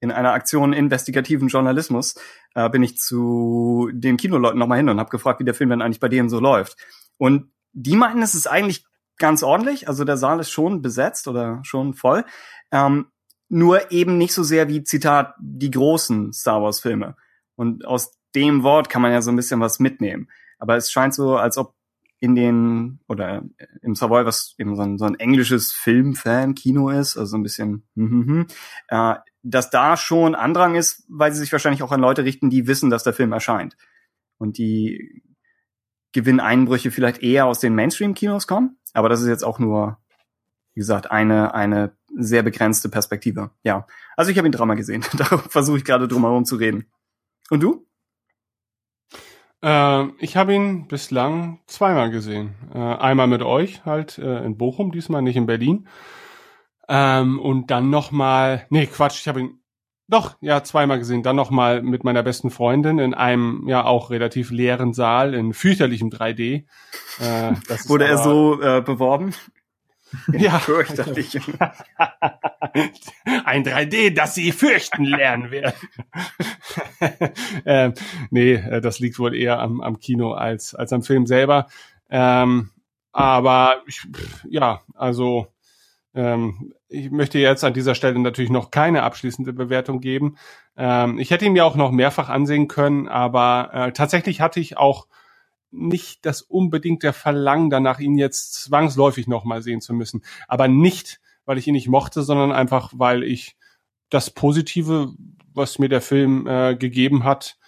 in 0.00 0.10
einer 0.10 0.32
Aktion 0.32 0.72
investigativen 0.72 1.48
Journalismus 1.48 2.14
bin 2.72 2.82
ich 2.82 2.96
zu 2.96 3.90
den 3.92 4.16
Kinoleuten 4.16 4.58
nochmal 4.58 4.78
hin 4.78 4.88
und 4.88 4.98
habe 4.98 5.10
gefragt, 5.10 5.40
wie 5.40 5.44
der 5.44 5.52
Film 5.52 5.68
denn 5.68 5.82
eigentlich 5.82 6.00
bei 6.00 6.08
denen 6.08 6.30
so 6.30 6.40
läuft. 6.40 6.78
Und 7.18 7.52
die 7.74 7.94
meinten, 7.94 8.22
es 8.22 8.34
ist 8.34 8.46
eigentlich 8.46 8.86
ganz 9.18 9.42
ordentlich. 9.42 9.88
Also 9.88 10.04
der 10.04 10.16
Saal 10.16 10.40
ist 10.40 10.50
schon 10.50 10.82
besetzt 10.82 11.28
oder 11.28 11.60
schon 11.64 11.94
voll. 11.94 12.24
Ähm, 12.70 13.06
nur 13.48 13.92
eben 13.92 14.18
nicht 14.18 14.34
so 14.34 14.42
sehr 14.42 14.68
wie, 14.68 14.84
Zitat, 14.84 15.34
die 15.38 15.70
großen 15.70 16.32
Star 16.32 16.62
Wars 16.62 16.80
Filme. 16.80 17.16
Und 17.56 17.84
aus 17.84 18.12
dem 18.34 18.62
Wort 18.62 18.88
kann 18.88 19.02
man 19.02 19.12
ja 19.12 19.22
so 19.22 19.30
ein 19.30 19.36
bisschen 19.36 19.60
was 19.60 19.78
mitnehmen. 19.78 20.28
Aber 20.58 20.76
es 20.76 20.90
scheint 20.90 21.14
so, 21.14 21.36
als 21.36 21.56
ob 21.58 21.74
in 22.20 22.34
den, 22.34 23.00
oder 23.06 23.42
im 23.82 23.94
Savoy, 23.94 24.24
was 24.24 24.54
eben 24.58 24.76
so 24.76 24.82
ein, 24.82 24.98
so 24.98 25.04
ein 25.04 25.16
englisches 25.16 25.72
Filmfan-Kino 25.72 26.88
ist, 26.88 27.16
also 27.16 27.32
so 27.32 27.36
ein 27.36 27.42
bisschen, 27.42 27.86
hm, 27.96 28.10
hm, 28.10 28.26
hm, 28.26 28.46
äh, 28.88 29.16
dass 29.42 29.68
da 29.68 29.96
schon 29.96 30.34
Andrang 30.34 30.74
ist, 30.74 31.04
weil 31.08 31.32
sie 31.32 31.40
sich 31.40 31.52
wahrscheinlich 31.52 31.82
auch 31.82 31.92
an 31.92 32.00
Leute 32.00 32.24
richten, 32.24 32.48
die 32.48 32.66
wissen, 32.66 32.88
dass 32.88 33.04
der 33.04 33.12
Film 33.12 33.32
erscheint. 33.32 33.76
Und 34.38 34.56
die 34.56 35.22
Gewinneinbrüche 36.14 36.90
vielleicht 36.90 37.22
eher 37.22 37.44
aus 37.44 37.58
den 37.58 37.74
Mainstream-Kinos 37.74 38.46
kommen. 38.46 38.78
Aber 38.94 39.10
das 39.10 39.20
ist 39.20 39.28
jetzt 39.28 39.44
auch 39.44 39.58
nur, 39.58 39.98
wie 40.72 40.80
gesagt, 40.80 41.10
eine, 41.10 41.52
eine 41.54 41.96
sehr 42.16 42.42
begrenzte 42.42 42.88
Perspektive. 42.88 43.50
Ja. 43.64 43.86
Also 44.16 44.30
ich 44.30 44.38
habe 44.38 44.48
ihn 44.48 44.52
dreimal 44.52 44.76
gesehen. 44.76 45.04
da 45.18 45.24
versuche 45.24 45.76
ich 45.76 45.84
gerade 45.84 46.08
drum 46.08 46.22
herum 46.22 46.46
zu 46.46 46.56
reden. 46.56 46.86
Und 47.50 47.62
du? 47.62 47.86
Äh, 49.62 50.04
ich 50.18 50.36
habe 50.36 50.54
ihn 50.54 50.86
bislang 50.86 51.60
zweimal 51.66 52.10
gesehen. 52.10 52.54
Äh, 52.72 52.78
einmal 52.78 53.26
mit 53.26 53.42
euch, 53.42 53.84
halt 53.84 54.16
äh, 54.18 54.44
in 54.44 54.56
Bochum, 54.56 54.92
diesmal 54.92 55.20
nicht 55.20 55.36
in 55.36 55.46
Berlin. 55.46 55.88
Ähm, 56.88 57.40
und 57.40 57.72
dann 57.72 57.90
nochmal, 57.90 58.66
nee, 58.70 58.86
Quatsch, 58.86 59.20
ich 59.20 59.28
habe 59.28 59.40
ihn 59.40 59.63
doch, 60.08 60.36
ja, 60.40 60.62
zweimal 60.62 60.98
gesehen. 60.98 61.22
Dann 61.22 61.36
nochmal 61.36 61.82
mit 61.82 62.04
meiner 62.04 62.22
besten 62.22 62.50
Freundin 62.50 62.98
in 62.98 63.14
einem 63.14 63.64
ja 63.66 63.84
auch 63.84 64.10
relativ 64.10 64.50
leeren 64.50 64.92
Saal 64.92 65.32
in 65.34 65.54
fürchterlichem 65.54 66.10
3D. 66.10 66.64
Äh, 67.20 67.52
Wurde 67.86 68.06
er 68.06 68.18
so 68.18 68.60
äh, 68.60 68.82
beworben? 68.82 69.34
Ja. 70.32 70.60
Fürchterlich. 70.60 71.36
Ein 73.44 73.64
3D, 73.64 74.14
das 74.14 74.36
sie 74.36 74.52
fürchten 74.52 75.04
lernen 75.04 75.50
werden. 75.50 75.74
ähm, 77.66 77.94
nee, 78.30 78.52
äh, 78.54 78.80
das 78.80 79.00
liegt 79.00 79.18
wohl 79.18 79.34
eher 79.34 79.58
am, 79.58 79.80
am 79.80 79.98
Kino 79.98 80.32
als, 80.32 80.72
als 80.74 80.92
am 80.92 81.02
Film 81.02 81.26
selber. 81.26 81.66
Ähm, 82.10 82.70
aber 83.10 83.82
ich, 83.86 84.06
ja, 84.48 84.82
also 84.94 85.48
ähm, 86.14 86.72
ich 86.94 87.10
möchte 87.10 87.38
jetzt 87.38 87.64
an 87.64 87.74
dieser 87.74 87.94
Stelle 87.94 88.18
natürlich 88.18 88.50
noch 88.50 88.70
keine 88.70 89.02
abschließende 89.02 89.52
Bewertung 89.52 90.00
geben. 90.00 90.36
Ähm, 90.76 91.18
ich 91.18 91.30
hätte 91.30 91.44
ihn 91.44 91.52
mir 91.52 91.66
auch 91.66 91.76
noch 91.76 91.90
mehrfach 91.90 92.28
ansehen 92.28 92.68
können, 92.68 93.08
aber 93.08 93.70
äh, 93.72 93.92
tatsächlich 93.92 94.40
hatte 94.40 94.60
ich 94.60 94.76
auch 94.76 95.06
nicht 95.70 96.24
das 96.24 96.40
unbedingte 96.40 97.12
Verlangen 97.12 97.68
danach, 97.68 97.98
ihn 97.98 98.16
jetzt 98.16 98.54
zwangsläufig 98.54 99.26
nochmal 99.26 99.62
sehen 99.62 99.80
zu 99.80 99.92
müssen. 99.92 100.22
Aber 100.46 100.68
nicht, 100.68 101.20
weil 101.44 101.58
ich 101.58 101.66
ihn 101.66 101.74
nicht 101.74 101.88
mochte, 101.88 102.22
sondern 102.22 102.52
einfach, 102.52 102.92
weil 102.94 103.24
ich 103.24 103.56
das 104.08 104.30
Positive, 104.30 105.12
was 105.52 105.78
mir 105.78 105.88
der 105.88 106.00
Film 106.00 106.46
äh, 106.46 106.76
gegeben 106.76 107.24
hat, 107.24 107.58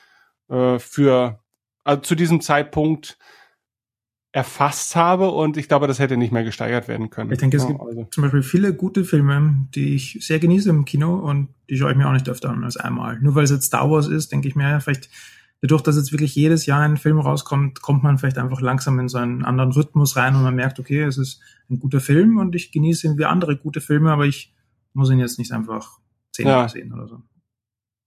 äh, 0.49 0.78
für 0.78 1.40
also 1.85 2.02
zu 2.02 2.14
diesem 2.14 2.40
Zeitpunkt 2.40 3.18
erfasst 4.33 4.97
habe 4.97 5.30
und 5.30 5.56
ich 5.56 5.68
glaube, 5.68 5.87
das 5.87 5.99
hätte 5.99 6.16
nicht 6.16 6.33
mehr 6.33 6.45
gesteigert 6.45 6.88
werden 6.88 7.09
können. 7.09 7.33
Ich 7.33 7.38
denke, 7.38 7.56
es 7.56 7.66
gibt 7.66 7.80
also. 7.80 8.06
zum 8.11 8.23
Beispiel 8.23 8.42
viele 8.42 8.75
gute 8.75 9.04
Filme, 9.04 9.66
die 9.75 9.95
ich 9.95 10.18
sehr 10.21 10.38
genieße 10.38 10.68
im 10.68 10.85
Kino 10.85 11.14
und 11.14 11.49
die 11.71 11.78
schaue 11.78 11.92
ich 11.92 11.97
mir 11.97 12.06
auch 12.06 12.12
nicht 12.12 12.28
öfter 12.28 12.50
an 12.50 12.62
als 12.62 12.76
einmal. 12.76 13.18
Nur 13.21 13.35
weil 13.35 13.45
es 13.45 13.50
jetzt 13.50 13.66
Star 13.66 13.90
Wars 13.90 14.09
ist, 14.09 14.33
denke 14.33 14.49
ich 14.49 14.54
mir, 14.54 14.80
vielleicht 14.80 15.09
dadurch, 15.62 15.83
dass 15.83 15.97
jetzt 15.97 16.12
wirklich 16.12 16.35
jedes 16.35 16.66
Jahr 16.66 16.83
ein 16.83 16.97
Film 16.97 17.18
rauskommt, 17.18 17.80
kommt 17.80 18.02
man 18.02 18.18
vielleicht 18.18 18.38
einfach 18.38 18.61
langsam 18.61 18.99
in 19.00 19.09
so 19.09 19.18
einen 19.18 19.45
anderen 19.45 19.73
Rhythmus 19.73 20.16
rein 20.16 20.35
und 20.35 20.42
man 20.42 20.54
merkt, 20.54 20.78
okay, 20.78 21.02
es 21.02 21.16
ist 21.16 21.40
ein 21.71 21.78
guter 21.78 22.00
Film 22.00 22.37
und 22.37 22.54
ich 22.54 22.73
genieße 22.73 23.06
ihn 23.06 23.18
wie 23.18 23.25
andere 23.25 23.56
gute 23.56 23.80
Filme, 23.80 24.12
aber 24.12 24.26
ich 24.26 24.54
muss 24.92 25.11
ihn 25.11 25.18
jetzt 25.18 25.38
nicht 25.38 25.52
einfach 25.52 25.99
zehnmal 26.33 26.62
ja. 26.62 26.68
sehen 26.68 26.92
oder 26.92 27.09
so. 27.09 27.23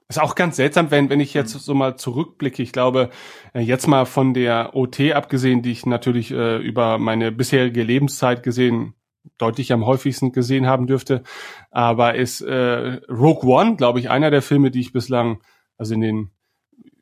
Ist 0.10 0.20
auch 0.20 0.34
ganz 0.34 0.56
seltsam, 0.56 0.90
wenn, 0.90 1.12
wenn 1.12 1.20
ich 1.20 1.36
jetzt 1.36 1.52
so 1.52 1.76
mal 1.76 1.96
zurückblicke. 1.96 2.64
Ich 2.64 2.72
glaube, 2.72 3.12
äh, 3.54 3.60
jetzt 3.60 3.86
mal 3.88 4.06
von 4.06 4.34
der 4.34 4.76
OT 4.76 5.12
abgesehen, 5.12 5.62
die 5.62 5.72
ich 5.72 5.86
natürlich 5.86 6.32
äh, 6.32 6.58
über 6.58 6.98
meine 6.98 7.32
bisherige 7.32 7.84
Lebenszeit 7.84 8.42
gesehen 8.42 8.96
deutlich 9.38 9.72
am 9.72 9.86
häufigsten 9.86 10.32
gesehen 10.32 10.66
haben 10.66 10.88
dürfte, 10.88 11.22
aber 11.70 12.16
ist 12.16 12.42
äh, 12.42 13.02
Rogue 13.08 13.48
One, 13.48 13.76
glaube 13.76 14.00
ich, 14.00 14.10
einer 14.10 14.32
der 14.32 14.42
Filme, 14.42 14.72
die 14.72 14.80
ich 14.80 14.94
bislang, 14.94 15.44
also 15.78 15.94
in 15.94 16.02
den 16.02 16.32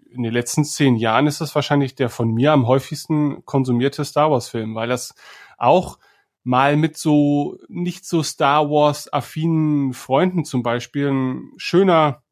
in 0.10 0.24
den 0.24 0.34
letzten 0.34 0.66
zehn 0.66 0.96
Jahren 0.96 1.28
ist 1.28 1.42
das 1.42 1.54
wahrscheinlich 1.54 1.96
der 1.96 2.10
von 2.10 2.34
mir 2.34 2.52
am 2.52 2.68
häufigsten 2.68 3.46
konsumierte 3.46 4.04
Star 4.04 4.32
Wars 4.32 4.50
Film, 4.50 4.74
weil 4.76 4.90
das 4.90 5.14
auch 5.58 6.00
mal 6.44 6.76
mit 6.76 6.98
so 6.98 7.58
nicht 7.70 8.06
so 8.06 8.24
Star 8.24 8.70
Wars 8.70 9.12
affinen 9.14 9.94
Freunden 9.94 10.44
zum 10.44 10.64
Beispiel 10.64 11.10
ein 11.10 11.52
schöner 11.58 12.24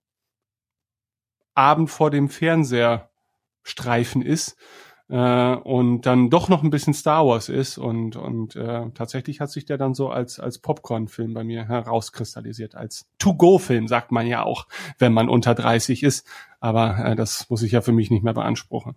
Abend 1.56 1.90
vor 1.90 2.12
dem 2.12 2.30
Fernseher 2.30 3.10
Streifen 3.64 4.22
ist 4.22 4.58
äh, 5.10 5.56
und 5.56 6.02
dann 6.06 6.30
doch 6.30 6.50
noch 6.50 6.64
ein 6.64 6.70
bisschen 6.70 6.94
Star 6.94 7.26
Wars 7.26 7.50
ist 7.50 7.78
und 7.78 8.16
und 8.16 8.56
äh, 8.56 8.90
tatsächlich 8.94 9.40
hat 9.40 9.50
sich 9.50 9.66
der 9.66 9.78
dann 9.78 9.94
so 9.94 10.10
als 10.10 10.40
als 10.40 10.60
Popcorn-Film 10.60 11.34
bei 11.34 11.44
mir 11.44 11.68
herauskristallisiert 11.68 12.76
als 12.76 13.08
To-Go-Film 13.20 13.88
sagt 13.88 14.12
man 14.12 14.28
ja 14.28 14.44
auch, 14.44 14.68
wenn 15.00 15.14
man 15.14 15.30
unter 15.30 15.56
30 15.56 16.04
ist, 16.04 16.28
aber 16.60 16.98
äh, 17.00 17.16
das 17.16 17.50
muss 17.50 17.64
ich 17.64 17.72
ja 17.72 17.82
für 17.82 17.92
mich 17.92 18.12
nicht 18.12 18.24
mehr 18.24 18.34
beanspruchen. 18.34 18.96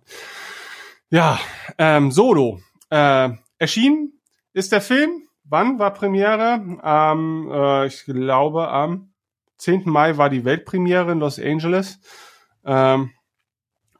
Ja, 1.09 1.39
ähm, 1.77 2.11
Solo 2.11 2.59
äh, 2.89 3.29
erschienen 3.57 4.13
ist 4.53 4.71
der 4.71 4.81
Film. 4.81 5.23
Wann 5.43 5.79
war 5.79 5.93
Premiere? 5.93 6.79
Ähm, 6.83 7.49
äh, 7.51 7.87
ich 7.87 8.05
glaube 8.05 8.69
am 8.69 9.13
10. 9.57 9.83
Mai 9.85 10.17
war 10.17 10.29
die 10.29 10.45
Weltpremiere 10.45 11.11
in 11.11 11.19
Los 11.19 11.39
Angeles. 11.39 11.99
Ähm, 12.69 13.09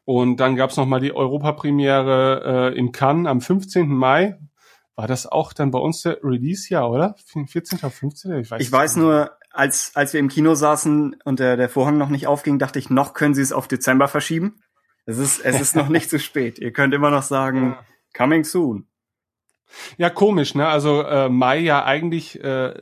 und 0.05 0.37
dann 0.37 0.55
gab's 0.55 0.77
noch 0.77 0.85
mal 0.85 0.99
die 0.99 1.13
Europapremiere 1.13 2.71
äh, 2.73 2.77
in 2.77 2.91
Cannes 2.91 3.27
am 3.27 3.41
15. 3.41 3.87
Mai. 3.87 4.39
War 4.95 5.07
das 5.07 5.25
auch 5.25 5.53
dann 5.53 5.71
bei 5.71 5.79
uns 5.79 6.01
der 6.01 6.23
Release-Jahr, 6.23 6.89
oder? 6.89 7.15
14. 7.47 7.79
15. 7.79 8.39
Ich 8.39 8.51
weiß, 8.51 8.61
ich 8.61 8.71
weiß 8.71 8.95
nur, 8.97 9.31
als, 9.51 9.91
als 9.95 10.13
wir 10.13 10.19
im 10.19 10.27
Kino 10.27 10.55
saßen 10.55 11.15
und 11.23 11.39
der, 11.39 11.57
der 11.57 11.69
Vorhang 11.69 11.97
noch 11.97 12.09
nicht 12.09 12.27
aufging, 12.27 12.59
dachte 12.59 12.79
ich, 12.79 12.89
noch 12.89 13.13
können 13.13 13.33
sie 13.33 13.41
es 13.41 13.51
auf 13.51 13.67
Dezember 13.67 14.07
verschieben. 14.07 14.61
Es 15.05 15.17
ist, 15.17 15.39
es 15.43 15.59
ist 15.59 15.75
noch 15.75 15.89
nicht 15.89 16.09
zu 16.09 16.19
spät. 16.19 16.59
Ihr 16.59 16.71
könnt 16.71 16.93
immer 16.93 17.09
noch 17.09 17.23
sagen, 17.23 17.71
ja. 17.71 17.85
coming 18.15 18.43
soon. 18.43 18.87
Ja, 19.97 20.09
komisch, 20.09 20.53
ne? 20.53 20.67
Also 20.67 21.03
äh, 21.03 21.29
Mai 21.29 21.59
ja 21.59 21.85
eigentlich 21.85 22.43
äh, 22.43 22.73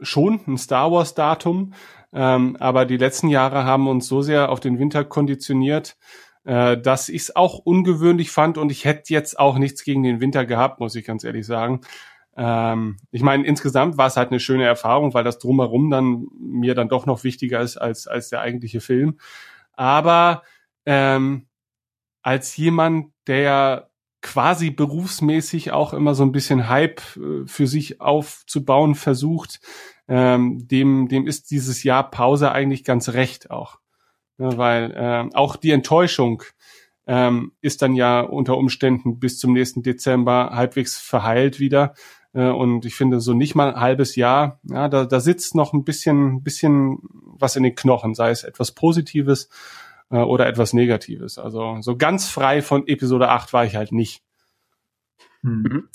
schon 0.00 0.40
ein 0.46 0.58
Star 0.58 0.90
Wars-Datum, 0.90 1.74
ähm, 2.12 2.56
aber 2.58 2.86
die 2.86 2.96
letzten 2.96 3.28
Jahre 3.28 3.64
haben 3.64 3.88
uns 3.88 4.06
so 4.08 4.22
sehr 4.22 4.50
auf 4.50 4.60
den 4.60 4.78
Winter 4.78 5.04
konditioniert, 5.04 5.96
äh, 6.44 6.76
dass 6.78 7.08
ich 7.08 7.22
es 7.22 7.36
auch 7.36 7.58
ungewöhnlich 7.58 8.30
fand 8.30 8.58
und 8.58 8.70
ich 8.70 8.84
hätte 8.84 9.12
jetzt 9.12 9.38
auch 9.38 9.58
nichts 9.58 9.84
gegen 9.84 10.02
den 10.02 10.20
Winter 10.20 10.46
gehabt, 10.46 10.80
muss 10.80 10.94
ich 10.94 11.04
ganz 11.04 11.24
ehrlich 11.24 11.46
sagen. 11.46 11.82
Ähm, 12.36 12.96
ich 13.10 13.22
meine, 13.22 13.46
insgesamt 13.46 13.98
war 13.98 14.06
es 14.06 14.16
halt 14.16 14.30
eine 14.30 14.40
schöne 14.40 14.64
Erfahrung, 14.64 15.14
weil 15.14 15.24
das 15.24 15.38
drumherum 15.38 15.90
dann 15.90 16.26
mir 16.38 16.74
dann 16.74 16.88
doch 16.88 17.06
noch 17.06 17.24
wichtiger 17.24 17.60
ist 17.60 17.76
als, 17.76 18.06
als 18.06 18.30
der 18.30 18.40
eigentliche 18.40 18.80
Film. 18.80 19.18
Aber 19.74 20.42
ähm, 20.86 21.46
als 22.22 22.56
jemand, 22.56 23.12
der 23.26 23.90
quasi 24.22 24.70
berufsmäßig 24.70 25.72
auch 25.72 25.94
immer 25.94 26.14
so 26.14 26.22
ein 26.22 26.32
bisschen 26.32 26.68
Hype 26.68 27.00
äh, 27.16 27.46
für 27.46 27.66
sich 27.66 28.00
aufzubauen 28.00 28.94
versucht, 28.94 29.60
ähm, 30.10 30.66
dem, 30.66 31.06
dem 31.08 31.28
ist 31.28 31.52
dieses 31.52 31.84
Jahr 31.84 32.10
Pause 32.10 32.50
eigentlich 32.50 32.82
ganz 32.82 33.10
recht 33.10 33.50
auch. 33.50 33.78
Ja, 34.38 34.58
weil 34.58 34.90
äh, 34.90 35.36
auch 35.36 35.54
die 35.54 35.70
Enttäuschung 35.70 36.42
ähm, 37.06 37.52
ist 37.60 37.80
dann 37.80 37.94
ja 37.94 38.20
unter 38.20 38.56
Umständen 38.56 39.20
bis 39.20 39.38
zum 39.38 39.52
nächsten 39.52 39.82
Dezember 39.82 40.50
halbwegs 40.52 40.98
verheilt 40.98 41.60
wieder. 41.60 41.94
Äh, 42.32 42.48
und 42.48 42.84
ich 42.86 42.96
finde, 42.96 43.20
so 43.20 43.34
nicht 43.34 43.54
mal 43.54 43.74
ein 43.74 43.80
halbes 43.80 44.16
Jahr, 44.16 44.58
ja, 44.64 44.88
da, 44.88 45.04
da 45.04 45.20
sitzt 45.20 45.54
noch 45.54 45.72
ein 45.72 45.84
bisschen, 45.84 46.42
bisschen 46.42 46.98
was 47.38 47.54
in 47.54 47.62
den 47.62 47.76
Knochen, 47.76 48.14
sei 48.14 48.30
es 48.30 48.42
etwas 48.42 48.72
Positives 48.72 49.48
äh, 50.10 50.18
oder 50.18 50.48
etwas 50.48 50.72
Negatives. 50.72 51.38
Also 51.38 51.78
so 51.82 51.96
ganz 51.96 52.28
frei 52.28 52.62
von 52.62 52.88
Episode 52.88 53.28
8 53.28 53.52
war 53.52 53.64
ich 53.64 53.76
halt 53.76 53.92
nicht. 53.92 54.24
Hm. 55.42 55.62
Mhm. 55.62 55.88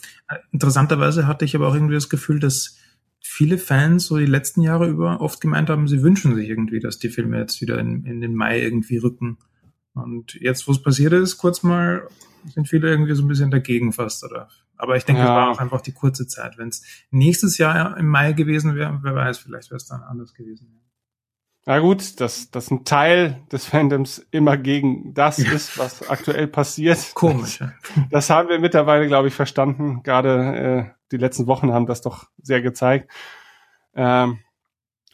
Interessanterweise 0.54 1.28
hatte 1.28 1.44
ich 1.44 1.54
aber 1.54 1.68
auch 1.68 1.74
irgendwie 1.74 1.96
das 1.96 2.10
Gefühl, 2.10 2.40
dass 2.40 2.78
viele 3.28 3.58
Fans 3.58 4.06
so 4.06 4.18
die 4.18 4.28
letzten 4.28 4.62
Jahre 4.62 4.88
über 4.88 5.20
oft 5.20 5.42
gemeint 5.42 5.70
haben, 5.70 5.88
sie 5.88 6.04
wünschen 6.04 6.36
sich 6.36 6.48
irgendwie, 6.48 6.80
dass 6.80 7.00
die 7.00 7.10
Filme 7.10 7.40
jetzt 7.40 7.60
wieder 7.60 7.80
in, 7.80 8.06
in 8.06 8.22
den 8.22 8.36
Mai 8.36 8.62
irgendwie 8.62 8.98
rücken. 8.98 9.38
Und 9.94 10.36
jetzt, 10.36 10.68
wo 10.68 10.72
es 10.72 10.82
passiert 10.82 11.12
ist, 11.12 11.38
kurz 11.38 11.64
mal, 11.64 12.08
sind 12.54 12.68
viele 12.68 12.88
irgendwie 12.88 13.16
so 13.16 13.24
ein 13.24 13.28
bisschen 13.28 13.50
dagegen 13.50 13.92
fast, 13.94 14.24
oder? 14.24 14.48
Aber 14.78 14.96
ich 14.96 15.06
denke, 15.06 15.22
ja. 15.22 15.28
es 15.28 15.32
war 15.32 15.50
auch 15.50 15.60
einfach 15.60 15.82
die 15.82 15.92
kurze 15.92 16.28
Zeit. 16.28 16.58
Wenn 16.58 16.68
es 16.68 16.84
nächstes 17.10 17.58
Jahr 17.58 17.98
im 17.98 18.08
Mai 18.08 18.34
gewesen 18.34 18.76
wäre, 18.76 19.00
wer 19.02 19.16
weiß, 19.16 19.40
vielleicht 19.40 19.72
wäre 19.72 19.78
es 19.78 19.88
dann 19.88 20.04
anders 20.04 20.34
gewesen. 20.34 20.82
Na 21.66 21.80
gut, 21.80 22.20
dass, 22.22 22.52
dass 22.52 22.70
ein 22.70 22.86
Teil 22.86 23.42
des 23.52 23.66
Fandoms 23.66 24.24
immer 24.30 24.56
gegen 24.56 25.16
das 25.16 25.40
ist, 25.40 25.80
was 25.80 26.08
aktuell 26.08 26.48
passiert. 26.48 27.00
Komisch. 27.16 27.58
Das, 27.58 27.72
das 28.12 28.30
haben 28.30 28.50
wir 28.50 28.60
mittlerweile, 28.60 29.08
glaube 29.08 29.30
ich, 29.30 29.34
verstanden. 29.34 30.04
Gerade 30.04 30.94
äh, 30.94 30.95
die 31.12 31.18
letzten 31.18 31.48
Wochen 31.48 31.72
haben 31.72 31.86
das 31.86 32.02
doch 32.02 32.28
sehr 32.42 32.62
gezeigt. 32.62 33.12
Ähm, 33.96 34.40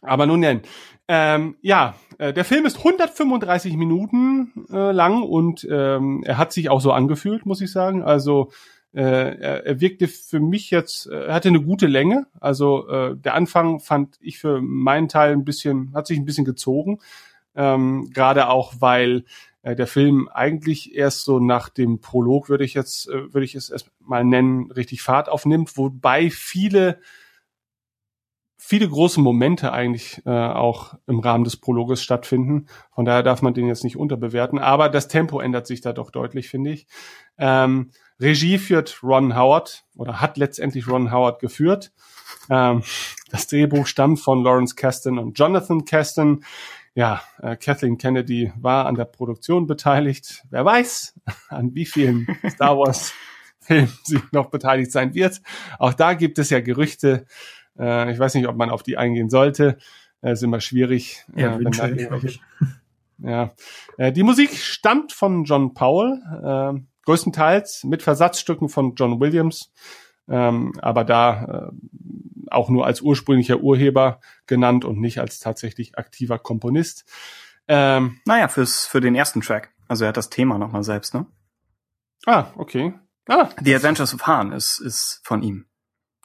aber 0.01 0.25
nun 0.25 0.41
denn. 0.41 0.61
Ähm, 1.07 1.57
ja, 1.61 1.95
äh, 2.17 2.33
der 2.33 2.45
Film 2.45 2.65
ist 2.65 2.77
135 2.77 3.75
Minuten 3.75 4.65
äh, 4.71 4.91
lang 4.91 5.23
und 5.23 5.67
ähm, 5.69 6.23
er 6.25 6.37
hat 6.37 6.53
sich 6.53 6.69
auch 6.69 6.81
so 6.81 6.91
angefühlt, 6.91 7.45
muss 7.45 7.61
ich 7.61 7.71
sagen. 7.71 8.01
Also 8.01 8.51
äh, 8.93 9.01
er, 9.01 9.65
er 9.65 9.81
wirkte 9.81 10.07
für 10.07 10.39
mich 10.39 10.71
jetzt, 10.71 11.07
äh, 11.07 11.25
er 11.25 11.33
hatte 11.33 11.49
eine 11.49 11.61
gute 11.61 11.87
Länge. 11.87 12.27
Also 12.39 12.87
äh, 12.87 13.15
der 13.15 13.35
Anfang 13.35 13.79
fand 13.79 14.17
ich 14.21 14.39
für 14.39 14.61
meinen 14.61 15.07
Teil 15.07 15.33
ein 15.33 15.45
bisschen, 15.45 15.91
hat 15.93 16.07
sich 16.07 16.17
ein 16.17 16.25
bisschen 16.25 16.45
gezogen. 16.45 16.99
Ähm, 17.55 18.09
Gerade 18.13 18.49
auch, 18.49 18.73
weil 18.79 19.25
äh, 19.61 19.75
der 19.75 19.87
Film 19.87 20.27
eigentlich 20.29 20.95
erst 20.95 21.23
so 21.23 21.39
nach 21.39 21.69
dem 21.69 21.99
Prolog, 21.99 22.49
würde 22.49 22.63
ich 22.63 22.73
jetzt, 22.73 23.09
äh, 23.09 23.33
würde 23.33 23.45
ich 23.45 23.55
es 23.55 23.69
erst 23.69 23.91
mal 23.99 24.23
nennen, 24.23 24.71
richtig 24.71 25.01
Fahrt 25.01 25.29
aufnimmt, 25.29 25.77
wobei 25.77 26.29
viele 26.29 26.99
viele 28.63 28.87
große 28.87 29.19
Momente 29.19 29.73
eigentlich 29.73 30.21
äh, 30.25 30.29
auch 30.29 30.93
im 31.07 31.19
Rahmen 31.19 31.43
des 31.43 31.57
Prologes 31.57 32.01
stattfinden. 32.03 32.67
Von 32.93 33.05
daher 33.05 33.23
darf 33.23 33.41
man 33.41 33.55
den 33.55 33.67
jetzt 33.67 33.83
nicht 33.83 33.97
unterbewerten. 33.97 34.59
Aber 34.59 34.87
das 34.87 35.07
Tempo 35.07 35.41
ändert 35.41 35.65
sich 35.65 35.81
da 35.81 35.93
doch 35.93 36.11
deutlich, 36.11 36.47
finde 36.47 36.69
ich. 36.69 36.87
Ähm, 37.39 37.89
Regie 38.19 38.59
führt 38.59 39.01
Ron 39.01 39.35
Howard 39.35 39.83
oder 39.97 40.21
hat 40.21 40.37
letztendlich 40.37 40.87
Ron 40.87 41.11
Howard 41.11 41.41
geführt. 41.41 41.91
Ähm, 42.49 42.83
das 43.29 43.47
Drehbuch 43.47 43.87
stammt 43.87 44.19
von 44.19 44.43
Lawrence 44.43 44.75
Kasten 44.75 45.17
und 45.17 45.37
Jonathan 45.37 45.83
Kasten. 45.83 46.45
Ja, 46.93 47.21
äh, 47.41 47.55
Kathleen 47.55 47.97
Kennedy 47.97 48.51
war 48.59 48.85
an 48.85 48.95
der 48.95 49.05
Produktion 49.05 49.65
beteiligt. 49.65 50.43
Wer 50.49 50.65
weiß, 50.65 51.19
an 51.49 51.73
wie 51.73 51.85
vielen 51.85 52.27
Star 52.49 52.77
Wars 52.77 53.13
Filmen 53.59 53.93
sie 54.03 54.19
noch 54.31 54.49
beteiligt 54.49 54.91
sein 54.91 55.13
wird. 55.13 55.41
Auch 55.77 55.93
da 55.93 56.13
gibt 56.13 56.39
es 56.39 56.49
ja 56.49 56.59
Gerüchte. 56.59 57.25
Äh, 57.77 58.11
ich 58.11 58.19
weiß 58.19 58.33
nicht, 58.35 58.47
ob 58.47 58.57
man 58.57 58.69
auf 58.69 58.83
die 58.83 58.97
eingehen 58.97 59.29
sollte. 59.29 59.77
Äh, 60.21 60.33
ist 60.33 60.43
immer 60.43 60.59
schwierig. 60.59 61.25
Ja, 61.35 61.55
äh, 61.55 61.63
wenn 61.63 62.25
ich. 62.25 62.41
Ja, 63.23 63.53
äh, 63.99 64.11
die 64.11 64.23
Musik 64.23 64.49
stammt 64.57 65.13
von 65.13 65.43
John 65.43 65.75
Powell. 65.75 66.23
Äh, 66.43 66.81
größtenteils 67.05 67.83
mit 67.83 68.01
Versatzstücken 68.01 68.67
von 68.67 68.95
John 68.95 69.19
Williams, 69.19 69.71
ähm, 70.29 70.73
aber 70.81 71.03
da 71.03 71.71
äh, 71.71 72.51
auch 72.51 72.69
nur 72.69 72.85
als 72.85 73.01
ursprünglicher 73.01 73.59
Urheber 73.59 74.19
genannt 74.45 74.85
und 74.85 74.99
nicht 74.99 75.19
als 75.19 75.39
tatsächlich 75.39 75.97
aktiver 75.97 76.39
Komponist. 76.39 77.05
Ähm, 77.67 78.19
naja, 78.25 78.47
fürs, 78.47 78.85
für 78.85 79.01
den 79.01 79.15
ersten 79.15 79.41
Track. 79.41 79.73
Also 79.87 80.05
er 80.05 80.09
hat 80.09 80.17
das 80.17 80.29
Thema 80.29 80.57
nochmal 80.57 80.83
selbst, 80.83 81.13
ne? 81.13 81.25
Ah, 82.25 82.47
okay. 82.55 82.93
Ah, 83.27 83.49
The 83.61 83.75
Adventures 83.75 84.13
of 84.13 84.27
Han 84.27 84.51
ist, 84.51 84.79
ist 84.79 85.21
von 85.23 85.41
ihm. 85.41 85.65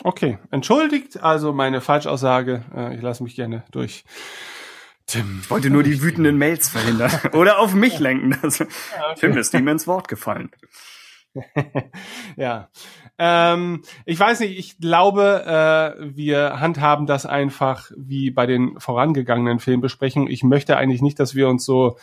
Okay, 0.03 0.39
entschuldigt 0.51 1.23
also 1.23 1.53
meine 1.53 1.81
Falschaussage. 1.81 2.65
Äh, 2.75 2.97
ich 2.97 3.03
lasse 3.03 3.23
mich 3.23 3.35
gerne 3.35 3.65
durch 3.71 4.05
Tim. 5.07 5.41
Ich 5.43 5.51
wollte 5.51 5.71
nur 5.71 5.83
die 5.83 6.03
wütenden 6.03 6.37
Mails 6.37 6.69
verhindern. 6.69 7.13
Oder 7.33 7.59
auf 7.59 7.75
mich 7.75 7.99
lenken. 7.99 8.33
Ja, 8.43 9.11
okay. 9.11 9.21
Tim 9.21 9.37
ist 9.37 9.55
ihm 9.55 9.69
ins 9.69 9.87
Wort 9.87 10.09
gefallen. 10.09 10.51
ja. 12.37 12.69
Ähm, 13.19 13.83
ich 14.05 14.19
weiß 14.19 14.41
nicht, 14.41 14.59
ich 14.59 14.79
glaube, 14.79 15.45
äh, 15.47 16.17
wir 16.17 16.61
handhaben 16.61 17.07
das 17.07 17.27
einfach 17.27 17.91
wie 17.97 18.31
bei 18.31 18.47
den 18.47 18.79
vorangegangenen 18.79 19.59
Filmbesprechungen. 19.59 20.31
Ich 20.31 20.43
möchte 20.43 20.77
eigentlich 20.77 21.03
nicht, 21.03 21.19
dass 21.19 21.35
wir 21.35 21.49
uns 21.49 21.65
so 21.65 21.97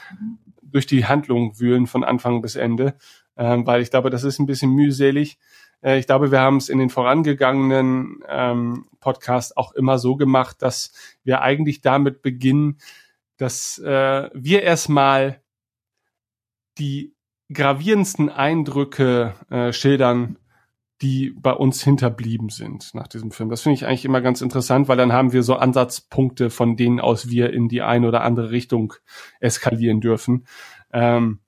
durch 0.61 0.87
die 0.87 1.05
Handlung 1.05 1.59
wühlen 1.59 1.85
von 1.85 2.03
Anfang 2.03 2.41
bis 2.41 2.55
Ende, 2.55 2.95
ähm, 3.37 3.65
weil 3.67 3.81
ich 3.81 3.91
glaube, 3.91 4.09
das 4.09 4.23
ist 4.23 4.39
ein 4.39 4.47
bisschen 4.47 4.71
mühselig. 4.71 5.37
Äh, 5.83 5.99
ich 5.99 6.07
glaube, 6.07 6.31
wir 6.31 6.39
haben 6.39 6.57
es 6.57 6.69
in 6.69 6.79
den 6.79 6.89
vorangegangenen 6.89 8.23
ähm, 8.27 8.87
Podcasts 8.99 9.55
auch 9.55 9.73
immer 9.73 9.99
so 9.99 10.15
gemacht, 10.15 10.61
dass 10.61 10.93
wir 11.23 11.41
eigentlich 11.41 11.81
damit 11.81 12.21
beginnen, 12.21 12.79
dass 13.37 13.77
äh, 13.79 14.29
wir 14.33 14.63
erstmal 14.63 15.41
die 16.77 17.12
gravierendsten 17.53 18.29
Eindrücke 18.29 19.33
äh, 19.50 19.72
schildern 19.74 20.38
die 21.03 21.31
bei 21.31 21.51
uns 21.51 21.83
hinterblieben 21.83 22.48
sind 22.48 22.93
nach 22.93 23.07
diesem 23.07 23.31
Film. 23.31 23.50
Das 23.50 23.62
finde 23.62 23.75
ich 23.75 23.86
eigentlich 23.86 24.05
immer 24.05 24.22
ganz 24.22 24.41
interessant, 24.41 24.88
weil 24.88 24.95
dann 24.95 25.12
haben 25.12 25.33
wir 25.33 25.43
so 25.43 25.55
Ansatzpunkte, 25.55 26.50
von 26.50 26.77
denen 26.77 27.01
aus 27.01 27.29
wir 27.29 27.51
in 27.51 27.67
die 27.67 27.81
eine 27.81 28.07
oder 28.07 28.22
andere 28.24 28.51
Richtung 28.51 28.93
eskalieren 29.41 30.00
dürfen. 30.00 30.48
Ähm, 30.93 31.39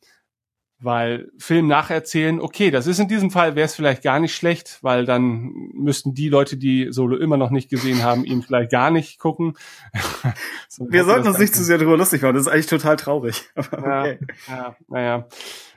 weil 0.77 1.31
Film 1.37 1.67
nacherzählen, 1.67 2.41
okay, 2.41 2.69
das 2.69 2.85
ist 2.85 2.99
in 2.99 3.07
diesem 3.07 3.31
Fall, 3.31 3.55
wäre 3.55 3.65
es 3.65 3.75
vielleicht 3.75 4.03
gar 4.03 4.19
nicht 4.19 4.35
schlecht, 4.35 4.79
weil 4.81 5.05
dann 5.05 5.53
müssten 5.73 6.13
die 6.13 6.27
Leute, 6.27 6.57
die 6.57 6.87
Solo 6.91 7.15
immer 7.15 7.37
noch 7.37 7.49
nicht 7.49 7.69
gesehen 7.69 8.03
haben, 8.03 8.25
ihn 8.25 8.41
vielleicht 8.41 8.71
gar 8.71 8.91
nicht 8.91 9.19
gucken. 9.19 9.53
so, 10.67 10.85
Wir 10.89 11.05
sollten 11.05 11.27
uns 11.27 11.39
nicht 11.39 11.55
zu 11.55 11.63
sehr 11.63 11.77
darüber 11.77 11.97
lustig 11.97 12.21
machen, 12.21 12.35
das 12.35 12.45
ist 12.45 12.51
eigentlich 12.51 12.67
total 12.67 12.97
traurig. 12.97 13.49
okay. 13.55 14.19
Ja, 14.49 14.75
naja. 14.89 15.27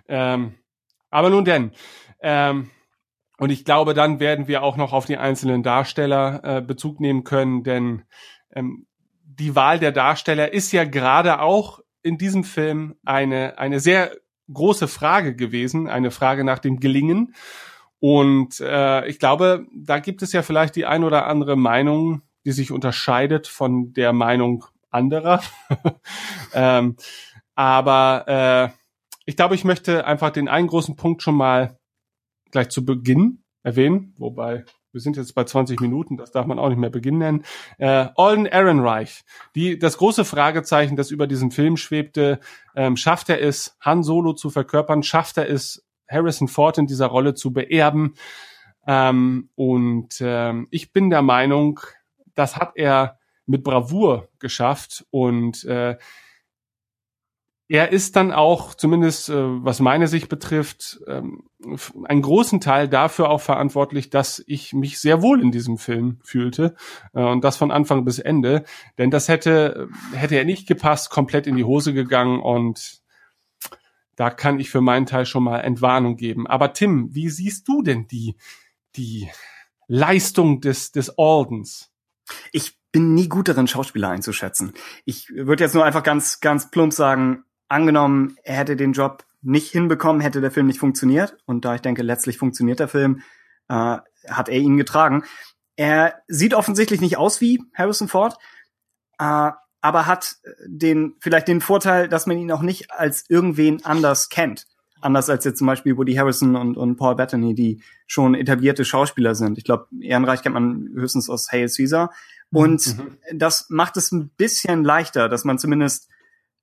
Ähm, 0.08 0.54
aber 1.10 1.30
nun 1.30 1.44
denn, 1.44 1.72
ähm, 2.20 2.70
und 3.38 3.50
ich 3.50 3.64
glaube, 3.64 3.94
dann 3.94 4.18
werden 4.18 4.48
wir 4.48 4.62
auch 4.62 4.76
noch 4.76 4.92
auf 4.92 5.06
die 5.06 5.16
einzelnen 5.16 5.62
Darsteller 5.62 6.40
äh, 6.42 6.60
Bezug 6.60 7.00
nehmen 7.00 7.22
können, 7.22 7.62
denn 7.62 8.02
ähm, 8.52 8.86
die 9.22 9.54
Wahl 9.54 9.78
der 9.78 9.92
Darsteller 9.92 10.52
ist 10.52 10.72
ja 10.72 10.84
gerade 10.84 11.40
auch 11.40 11.80
in 12.02 12.18
diesem 12.18 12.42
Film 12.42 12.96
eine, 13.04 13.58
eine 13.58 13.78
sehr 13.78 14.16
große 14.52 14.88
Frage 14.88 15.36
gewesen, 15.36 15.88
eine 15.88 16.10
Frage 16.10 16.42
nach 16.42 16.58
dem 16.58 16.80
Gelingen. 16.80 17.34
Und 18.00 18.60
äh, 18.60 19.06
ich 19.06 19.18
glaube, 19.18 19.66
da 19.74 19.98
gibt 19.98 20.22
es 20.22 20.32
ja 20.32 20.42
vielleicht 20.42 20.76
die 20.76 20.86
ein 20.86 21.04
oder 21.04 21.26
andere 21.26 21.56
Meinung, 21.56 22.22
die 22.44 22.52
sich 22.52 22.72
unterscheidet 22.72 23.46
von 23.46 23.92
der 23.92 24.12
Meinung 24.12 24.64
anderer. 24.90 25.42
ähm, 26.54 26.96
aber 27.54 28.72
äh, 28.72 28.77
ich 29.28 29.37
glaube, 29.37 29.54
ich 29.54 29.64
möchte 29.64 30.06
einfach 30.06 30.30
den 30.30 30.49
einen 30.49 30.68
großen 30.68 30.97
Punkt 30.97 31.23
schon 31.23 31.35
mal 31.35 31.78
gleich 32.50 32.70
zu 32.70 32.87
Beginn 32.87 33.42
erwähnen, 33.62 34.14
wobei 34.16 34.64
wir 34.90 35.02
sind 35.02 35.18
jetzt 35.18 35.35
bei 35.35 35.44
20 35.44 35.82
Minuten, 35.82 36.16
das 36.16 36.32
darf 36.32 36.47
man 36.47 36.58
auch 36.58 36.70
nicht 36.70 36.78
mehr 36.78 36.88
Beginn 36.88 37.18
nennen. 37.18 37.44
Äh, 37.76 38.08
Alden 38.16 38.47
Ehrenreich, 38.47 39.26
die 39.54 39.78
das 39.78 39.99
große 39.99 40.25
Fragezeichen, 40.25 40.97
das 40.97 41.11
über 41.11 41.26
diesen 41.26 41.50
Film 41.50 41.76
schwebte, 41.76 42.40
ähm, 42.75 42.97
schafft 42.97 43.28
er 43.28 43.42
es, 43.42 43.76
Han 43.82 44.02
Solo 44.02 44.32
zu 44.32 44.49
verkörpern, 44.49 45.02
schafft 45.02 45.37
er 45.37 45.50
es, 45.50 45.87
Harrison 46.08 46.49
Ford 46.49 46.78
in 46.78 46.87
dieser 46.87 47.08
Rolle 47.08 47.35
zu 47.35 47.52
beerben. 47.52 48.14
Ähm, 48.87 49.50
und 49.56 50.23
ähm, 50.23 50.68
ich 50.70 50.94
bin 50.94 51.11
der 51.11 51.20
Meinung, 51.20 51.80
das 52.35 52.56
hat 52.56 52.73
er 52.76 53.18
mit 53.44 53.62
Bravour 53.62 54.30
geschafft 54.38 55.04
und 55.11 55.66
äh, 55.66 55.99
er 57.68 57.92
ist 57.92 58.16
dann 58.16 58.32
auch, 58.32 58.75
zumindest 58.75 59.28
äh, 59.28 59.34
was 59.37 59.80
meine 59.80 60.08
Sicht 60.08 60.30
betrifft, 60.30 61.00
ähm, 61.06 61.44
einen 62.04 62.22
großen 62.22 62.60
Teil 62.60 62.88
dafür 62.88 63.28
auch 63.28 63.42
verantwortlich, 63.42 64.08
dass 64.08 64.42
ich 64.46 64.72
mich 64.72 64.98
sehr 64.98 65.20
wohl 65.20 65.42
in 65.42 65.52
diesem 65.52 65.76
Film 65.76 66.18
fühlte 66.22 66.75
äh, 67.12 67.22
und 67.22 67.44
das 67.44 67.58
von 67.58 67.70
Anfang 67.70 68.06
bis 68.06 68.18
Ende. 68.18 68.64
Denn 68.96 69.10
das 69.10 69.28
hätte, 69.28 69.88
hätte 70.12 70.37
er 70.37 70.46
nicht 70.46 70.66
gepasst, 70.66 71.10
komplett 71.10 71.46
in 71.46 71.56
die 71.56 71.64
Hose 71.64 71.92
gegangen 71.92 72.40
und 72.40 73.02
da 74.16 74.30
kann 74.30 74.58
ich 74.58 74.70
für 74.70 74.80
meinen 74.80 75.06
Teil 75.06 75.26
schon 75.26 75.44
mal 75.44 75.60
Entwarnung 75.60 76.16
geben. 76.16 76.46
Aber 76.46 76.72
Tim, 76.72 77.14
wie 77.14 77.28
siehst 77.28 77.68
du 77.68 77.82
denn 77.82 78.08
die, 78.08 78.34
die 78.97 79.28
Leistung 79.86 80.60
des, 80.60 80.90
des 80.90 81.19
Aldens? 81.19 81.93
Ich 82.50 82.78
bin 82.90 83.14
nie 83.14 83.28
gut 83.28 83.49
darin, 83.49 83.69
Schauspieler 83.69 84.08
einzuschätzen. 84.08 84.73
Ich 85.04 85.28
würde 85.28 85.62
jetzt 85.62 85.75
nur 85.75 85.84
einfach 85.84 86.02
ganz, 86.02 86.40
ganz 86.40 86.71
plump 86.71 86.93
sagen, 86.93 87.45
angenommen, 87.69 88.37
er 88.43 88.57
hätte 88.57 88.76
den 88.76 88.93
Job 88.93 89.25
nicht 89.43 89.71
hinbekommen, 89.71 90.21
hätte 90.21 90.41
der 90.41 90.50
Film 90.50 90.67
nicht 90.67 90.81
funktioniert. 90.81 91.37
Und 91.47 91.65
da 91.65 91.75
ich 91.75 91.81
denke, 91.81 92.02
letztlich 92.02 92.39
funktioniert 92.39 92.81
der 92.81 92.89
Film, 92.89 93.23
äh, 93.69 93.99
hat 94.28 94.49
er 94.49 94.59
ihn 94.59 94.76
getragen. 94.76 95.25
Er 95.76 96.23
sieht 96.26 96.54
offensichtlich 96.54 97.00
nicht 97.00 97.19
aus 97.19 97.41
wie 97.41 97.63
Harrison 97.75 98.09
Ford, 98.09 98.37
äh, 99.19 99.50
aber 99.81 100.07
hat 100.07 100.37
den 100.67 101.15
vielleicht 101.21 101.49
den 101.49 101.61
Vorteil, 101.61 102.09
dass 102.09 102.26
man 102.26 102.37
ihn 102.37 102.50
auch 102.50 102.63
nicht 102.63 102.91
als 102.91 103.25
irgendwen 103.28 103.85
anders 103.85 104.28
kennt. 104.28 104.67
Anders 105.00 105.31
als 105.31 105.45
jetzt 105.45 105.59
zum 105.59 105.69
Beispiel 105.69 105.97
Woody 105.97 106.15
Harrison 106.15 106.57
und, 106.57 106.76
und 106.76 106.97
Paul 106.97 107.15
Bettany, 107.15 107.54
die 107.54 107.81
schon 108.09 108.35
etablierte 108.35 108.85
Schauspieler 108.85 109.37
sind. 109.37 109.57
Ich 109.57 109.63
glaube, 109.63 109.87
Ehrenreich 110.00 110.43
kennt 110.43 110.54
man 110.54 110.89
höchstens 110.95 111.31
aus 111.31 111.52
Hail 111.52 111.69
Caesar. 111.69 112.13
Und 112.50 112.99
mhm. 112.99 113.19
das 113.35 113.67
macht 113.69 113.97
es 113.97 114.11
ein 114.11 114.31
bisschen 114.31 114.83
leichter, 114.83 115.28
dass 115.28 115.45
man 115.45 115.59
zumindest 115.59 116.09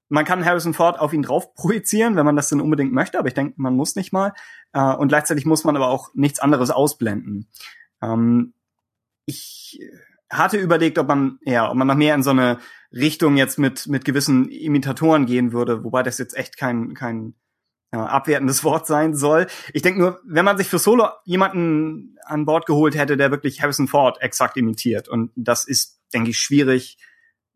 man 0.09 0.25
kann 0.25 0.45
Harrison 0.45 0.73
Ford 0.73 0.99
auf 0.99 1.13
ihn 1.13 1.21
drauf 1.21 1.53
projizieren, 1.55 2.15
wenn 2.15 2.25
man 2.25 2.35
das 2.35 2.49
denn 2.49 2.61
unbedingt 2.61 2.93
möchte, 2.93 3.19
aber 3.19 3.27
ich 3.27 3.33
denke, 3.33 3.53
man 3.57 3.75
muss 3.75 3.95
nicht 3.95 4.13
mal. 4.13 4.33
Äh, 4.73 4.93
und 4.93 5.09
gleichzeitig 5.09 5.45
muss 5.45 5.63
man 5.63 5.75
aber 5.75 5.89
auch 5.89 6.09
nichts 6.13 6.39
anderes 6.39 6.69
ausblenden. 6.69 7.47
Ähm, 8.01 8.53
ich 9.25 9.79
hatte 10.29 10.57
überlegt, 10.57 10.97
ob 10.97 11.07
man, 11.07 11.39
ja, 11.43 11.69
ob 11.69 11.75
man 11.75 11.87
noch 11.87 11.95
mehr 11.95 12.15
in 12.15 12.23
so 12.23 12.31
eine 12.31 12.59
Richtung 12.91 13.37
jetzt 13.37 13.59
mit, 13.59 13.87
mit 13.87 14.05
gewissen 14.05 14.49
Imitatoren 14.49 15.25
gehen 15.25 15.51
würde, 15.51 15.83
wobei 15.83 16.03
das 16.03 16.17
jetzt 16.17 16.35
echt 16.35 16.57
kein, 16.57 16.93
kein 16.93 17.35
äh, 17.91 17.97
abwertendes 17.97 18.63
Wort 18.63 18.87
sein 18.87 19.15
soll. 19.15 19.47
Ich 19.73 19.81
denke 19.81 19.99
nur, 19.99 20.21
wenn 20.25 20.45
man 20.45 20.57
sich 20.57 20.67
für 20.67 20.79
Solo 20.79 21.09
jemanden 21.23 22.17
an 22.23 22.45
Bord 22.45 22.65
geholt 22.65 22.95
hätte, 22.95 23.17
der 23.17 23.31
wirklich 23.31 23.61
Harrison 23.61 23.87
Ford 23.87 24.21
exakt 24.21 24.57
imitiert, 24.57 25.07
und 25.09 25.31
das 25.35 25.67
ist, 25.67 25.99
denke 26.13 26.29
ich, 26.31 26.39
schwierig, 26.39 26.97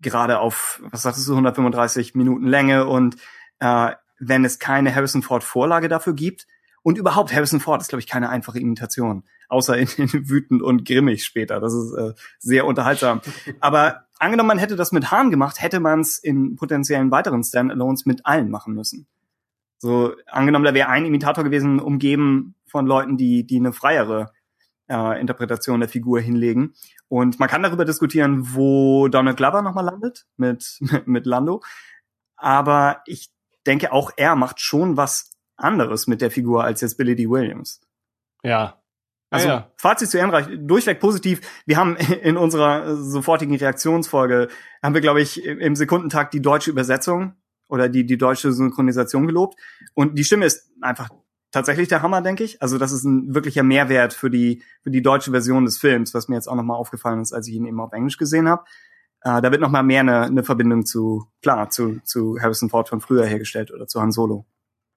gerade 0.01 0.39
auf, 0.39 0.81
was 0.89 1.01
sagtest 1.01 1.27
du, 1.27 1.33
135 1.33 2.15
Minuten 2.15 2.47
Länge 2.47 2.85
und 2.85 3.17
äh, 3.59 3.91
wenn 4.19 4.45
es 4.45 4.59
keine 4.59 4.93
Harrison 4.93 5.21
Ford 5.21 5.43
Vorlage 5.43 5.87
dafür 5.87 6.13
gibt 6.13 6.47
und 6.81 6.97
überhaupt 6.97 7.33
Harrison 7.33 7.59
Ford 7.59 7.81
ist, 7.81 7.89
glaube 7.89 8.01
ich, 8.01 8.07
keine 8.07 8.29
einfache 8.29 8.59
Imitation, 8.59 9.23
außer 9.47 9.77
in, 9.77 9.87
in 9.97 10.09
wütend 10.29 10.61
und 10.61 10.85
grimmig 10.85 11.23
später. 11.23 11.59
Das 11.59 11.73
ist 11.73 11.93
äh, 11.93 12.13
sehr 12.37 12.65
unterhaltsam. 12.65 13.21
Aber 13.59 14.05
angenommen, 14.17 14.47
man 14.47 14.59
hätte 14.59 14.75
das 14.75 14.91
mit 14.91 15.11
Hahn 15.11 15.31
gemacht, 15.31 15.61
hätte 15.61 15.79
man 15.79 16.01
es 16.01 16.17
in 16.17 16.55
potenziellen 16.55 17.11
weiteren 17.11 17.43
Standalones 17.43 18.05
mit 18.05 18.25
allen 18.25 18.49
machen 18.49 18.73
müssen. 18.73 19.07
So 19.77 20.13
angenommen, 20.27 20.65
da 20.65 20.73
wäre 20.73 20.89
ein 20.89 21.05
Imitator 21.05 21.43
gewesen, 21.43 21.79
umgeben 21.79 22.55
von 22.65 22.85
Leuten, 22.85 23.17
die 23.17 23.47
die 23.47 23.57
eine 23.57 23.71
freiere 23.71 24.33
äh, 24.89 25.19
Interpretation 25.19 25.79
der 25.79 25.89
Figur 25.89 26.19
hinlegen. 26.19 26.73
Und 27.07 27.39
man 27.39 27.49
kann 27.49 27.63
darüber 27.63 27.85
diskutieren, 27.85 28.55
wo 28.55 29.07
Donald 29.07 29.37
Glover 29.37 29.61
nochmal 29.61 29.85
landet 29.85 30.25
mit, 30.37 30.79
mit 31.05 31.25
Lando. 31.25 31.61
Aber 32.35 33.01
ich 33.05 33.29
denke, 33.65 33.91
auch 33.91 34.11
er 34.17 34.35
macht 34.35 34.59
schon 34.59 34.97
was 34.97 35.31
anderes 35.55 36.07
mit 36.07 36.21
der 36.21 36.31
Figur 36.31 36.63
als 36.63 36.81
jetzt 36.81 36.97
Billy 36.97 37.15
D. 37.15 37.29
Williams. 37.29 37.81
Ja. 38.43 38.81
Also, 39.31 39.47
ja, 39.47 39.53
ja. 39.53 39.71
Fazit 39.75 40.09
zu 40.09 40.17
Ehrenreich, 40.17 40.47
durchweg 40.57 40.99
positiv. 40.99 41.41
Wir 41.65 41.77
haben 41.77 41.95
in 42.23 42.37
unserer 42.37 42.95
sofortigen 42.95 43.55
Reaktionsfolge, 43.55 44.47
haben 44.81 44.93
wir, 44.93 45.01
glaube 45.01 45.21
ich, 45.21 45.43
im 45.43 45.75
Sekundentakt 45.75 46.33
die 46.33 46.41
deutsche 46.41 46.71
Übersetzung 46.71 47.35
oder 47.67 47.89
die, 47.89 48.05
die 48.05 48.17
deutsche 48.17 48.51
Synchronisation 48.51 49.27
gelobt. 49.27 49.59
Und 49.93 50.17
die 50.17 50.23
Stimme 50.23 50.45
ist 50.45 50.71
einfach 50.81 51.09
tatsächlich 51.51 51.87
der 51.87 52.01
Hammer, 52.01 52.21
denke 52.21 52.43
ich. 52.43 52.61
Also 52.61 52.77
das 52.77 52.91
ist 52.91 53.03
ein 53.03 53.33
wirklicher 53.33 53.63
Mehrwert 53.63 54.13
für 54.13 54.29
die 54.29 54.61
für 54.81 54.91
die 54.91 55.01
deutsche 55.01 55.31
Version 55.31 55.65
des 55.65 55.77
Films, 55.77 56.13
was 56.13 56.27
mir 56.27 56.35
jetzt 56.35 56.47
auch 56.47 56.55
nochmal 56.55 56.77
aufgefallen 56.77 57.21
ist, 57.21 57.33
als 57.33 57.47
ich 57.47 57.55
ihn 57.55 57.65
eben 57.65 57.79
auf 57.79 57.93
Englisch 57.93 58.17
gesehen 58.17 58.47
habe. 58.47 58.63
Äh, 59.21 59.41
da 59.41 59.51
wird 59.51 59.61
nochmal 59.61 59.83
mehr 59.83 60.01
eine, 60.01 60.21
eine 60.23 60.43
Verbindung 60.43 60.85
zu 60.85 61.27
klar 61.41 61.69
zu 61.69 61.99
zu 62.03 62.37
Harrison 62.41 62.69
Ford 62.69 62.89
von 62.89 63.01
früher 63.01 63.25
hergestellt 63.25 63.71
oder 63.71 63.87
zu 63.87 64.01
Han 64.01 64.11
Solo. 64.11 64.45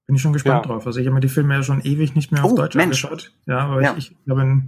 Bin 0.06 0.16
ich 0.16 0.22
schon 0.22 0.32
gespannt 0.32 0.66
ja. 0.66 0.72
drauf. 0.72 0.86
Also 0.86 1.00
ich 1.00 1.06
habe 1.06 1.14
mir 1.14 1.20
die 1.20 1.28
Filme 1.28 1.54
ja 1.54 1.62
schon 1.62 1.80
ewig 1.80 2.14
nicht 2.14 2.32
mehr 2.32 2.44
auf 2.44 2.52
oh, 2.52 2.56
Deutsch 2.56 2.74
Mensch. 2.74 3.04
angeschaut. 3.04 3.32
Ja, 3.46 3.60
aber 3.60 3.82
ja. 3.82 3.94
ich, 3.96 4.12
ich 4.12 4.30
habe 4.30 4.66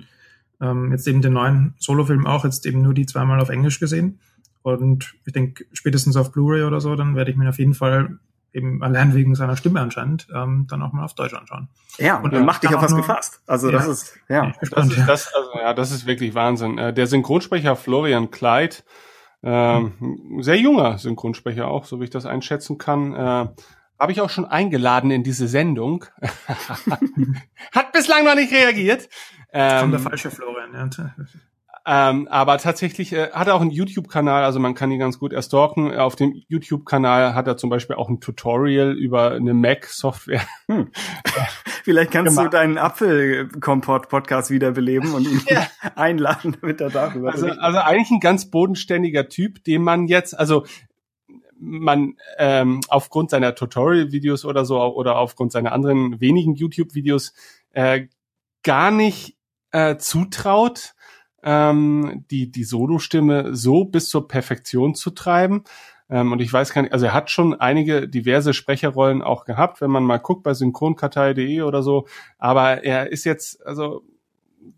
ähm, 0.60 0.92
jetzt 0.92 1.06
eben 1.08 1.22
den 1.22 1.32
neuen 1.32 1.74
Solo-Film 1.78 2.26
auch 2.26 2.44
jetzt 2.44 2.66
eben 2.66 2.82
nur 2.82 2.94
die 2.94 3.06
zweimal 3.06 3.40
auf 3.40 3.48
Englisch 3.48 3.80
gesehen. 3.80 4.20
Und 4.62 5.14
ich 5.26 5.32
denke, 5.32 5.66
spätestens 5.72 6.16
auf 6.16 6.32
Blu-ray 6.32 6.62
oder 6.62 6.80
so, 6.80 6.94
dann 6.96 7.16
werde 7.16 7.30
ich 7.30 7.36
mir 7.36 7.48
auf 7.48 7.58
jeden 7.58 7.74
Fall 7.74 8.18
eben 8.54 8.82
allein 8.82 9.14
wegen 9.14 9.34
seiner 9.34 9.56
Stimme 9.56 9.80
anscheinend 9.80 10.28
ähm, 10.34 10.66
dann 10.68 10.82
auch 10.82 10.92
mal 10.92 11.04
auf 11.04 11.14
Deutsch 11.14 11.34
anschauen. 11.34 11.68
Ja, 11.98 12.18
und, 12.18 12.32
und 12.32 12.44
macht 12.44 12.62
dich 12.62 12.74
auf 12.74 12.82
was 12.82 12.94
gefasst. 12.94 13.40
Also 13.46 13.68
ja, 13.68 13.72
das 13.72 13.88
ist 13.88 14.18
ja, 14.28 14.52
das 14.70 14.86
ist, 14.86 15.08
das, 15.08 15.34
also, 15.34 15.50
ja, 15.58 15.74
das 15.74 15.90
ist 15.90 16.06
wirklich 16.06 16.34
Wahnsinn. 16.34 16.78
Äh, 16.78 16.94
der 16.94 17.06
Synchronsprecher 17.06 17.76
Florian 17.76 18.30
Kleid, 18.30 18.84
ähm, 19.42 19.92
hm. 19.98 20.42
sehr 20.42 20.58
junger 20.58 20.98
Synchronsprecher 20.98 21.66
auch, 21.68 21.84
so 21.84 22.00
wie 22.00 22.04
ich 22.04 22.10
das 22.10 22.26
einschätzen 22.26 22.78
kann. 22.78 23.14
Äh, 23.14 23.48
habe 23.98 24.12
ich 24.12 24.20
auch 24.20 24.30
schon 24.30 24.44
eingeladen 24.44 25.10
in 25.10 25.22
diese 25.22 25.48
Sendung. 25.48 26.04
Hat 27.72 27.92
bislang 27.92 28.24
noch 28.24 28.34
nicht 28.34 28.52
reagiert. 28.52 29.08
Ähm, 29.52 29.92
der 29.92 30.00
falsche 30.00 30.30
Florian. 30.30 30.72
Ja. 30.74 31.14
Ähm, 31.86 32.28
aber 32.28 32.56
tatsächlich 32.56 33.12
äh, 33.12 33.30
hat 33.32 33.46
er 33.46 33.54
auch 33.54 33.60
einen 33.60 33.70
YouTube-Kanal, 33.70 34.42
also 34.44 34.58
man 34.58 34.74
kann 34.74 34.90
ihn 34.90 34.98
ganz 34.98 35.18
gut 35.18 35.34
erstalken. 35.34 35.94
Auf 35.94 36.16
dem 36.16 36.42
YouTube-Kanal 36.48 37.34
hat 37.34 37.46
er 37.46 37.58
zum 37.58 37.68
Beispiel 37.68 37.96
auch 37.96 38.08
ein 38.08 38.20
Tutorial 38.20 38.92
über 38.92 39.32
eine 39.32 39.54
Mac-Software. 39.54 40.44
Hm. 40.66 40.90
Vielleicht 41.82 42.10
kannst 42.10 42.30
gemacht. 42.30 42.54
du 42.54 42.56
deinen 42.56 42.78
Apfelkompott-Podcast 42.78 44.50
wiederbeleben 44.50 45.12
und 45.12 45.28
ihn 45.28 45.42
ja. 45.48 45.66
einladen, 45.94 46.56
damit 46.58 46.80
er 46.80 46.88
darüber 46.88 47.32
also, 47.32 47.48
also 47.48 47.78
eigentlich 47.80 48.10
ein 48.10 48.20
ganz 48.20 48.50
bodenständiger 48.50 49.28
Typ, 49.28 49.62
den 49.64 49.82
man 49.82 50.06
jetzt, 50.06 50.38
also 50.38 50.64
man 51.58 52.16
ähm, 52.38 52.80
aufgrund 52.88 53.28
seiner 53.28 53.54
Tutorial-Videos 53.54 54.46
oder 54.46 54.64
so 54.64 54.80
oder 54.80 55.18
aufgrund 55.18 55.52
seiner 55.52 55.72
anderen 55.72 56.18
wenigen 56.18 56.54
YouTube-Videos 56.54 57.34
äh, 57.72 58.06
gar 58.62 58.90
nicht 58.90 59.36
äh, 59.72 59.96
zutraut, 59.98 60.94
ähm, 61.44 62.24
die, 62.30 62.50
die 62.50 62.64
Solo-Stimme 62.64 63.54
so 63.54 63.84
bis 63.84 64.08
zur 64.08 64.26
Perfektion 64.26 64.94
zu 64.94 65.10
treiben. 65.10 65.64
Ähm, 66.10 66.32
und 66.32 66.40
ich 66.40 66.52
weiß 66.52 66.72
gar 66.72 66.82
nicht, 66.82 66.92
also 66.92 67.06
er 67.06 67.14
hat 67.14 67.30
schon 67.30 67.54
einige 67.54 68.08
diverse 68.08 68.54
Sprecherrollen 68.54 69.22
auch 69.22 69.44
gehabt, 69.44 69.80
wenn 69.80 69.90
man 69.90 70.04
mal 70.04 70.18
guckt 70.18 70.42
bei 70.42 70.54
synchronkartei.de 70.54 71.62
oder 71.62 71.82
so. 71.82 72.06
Aber 72.38 72.84
er 72.84 73.10
ist 73.10 73.24
jetzt, 73.24 73.64
also 73.66 74.02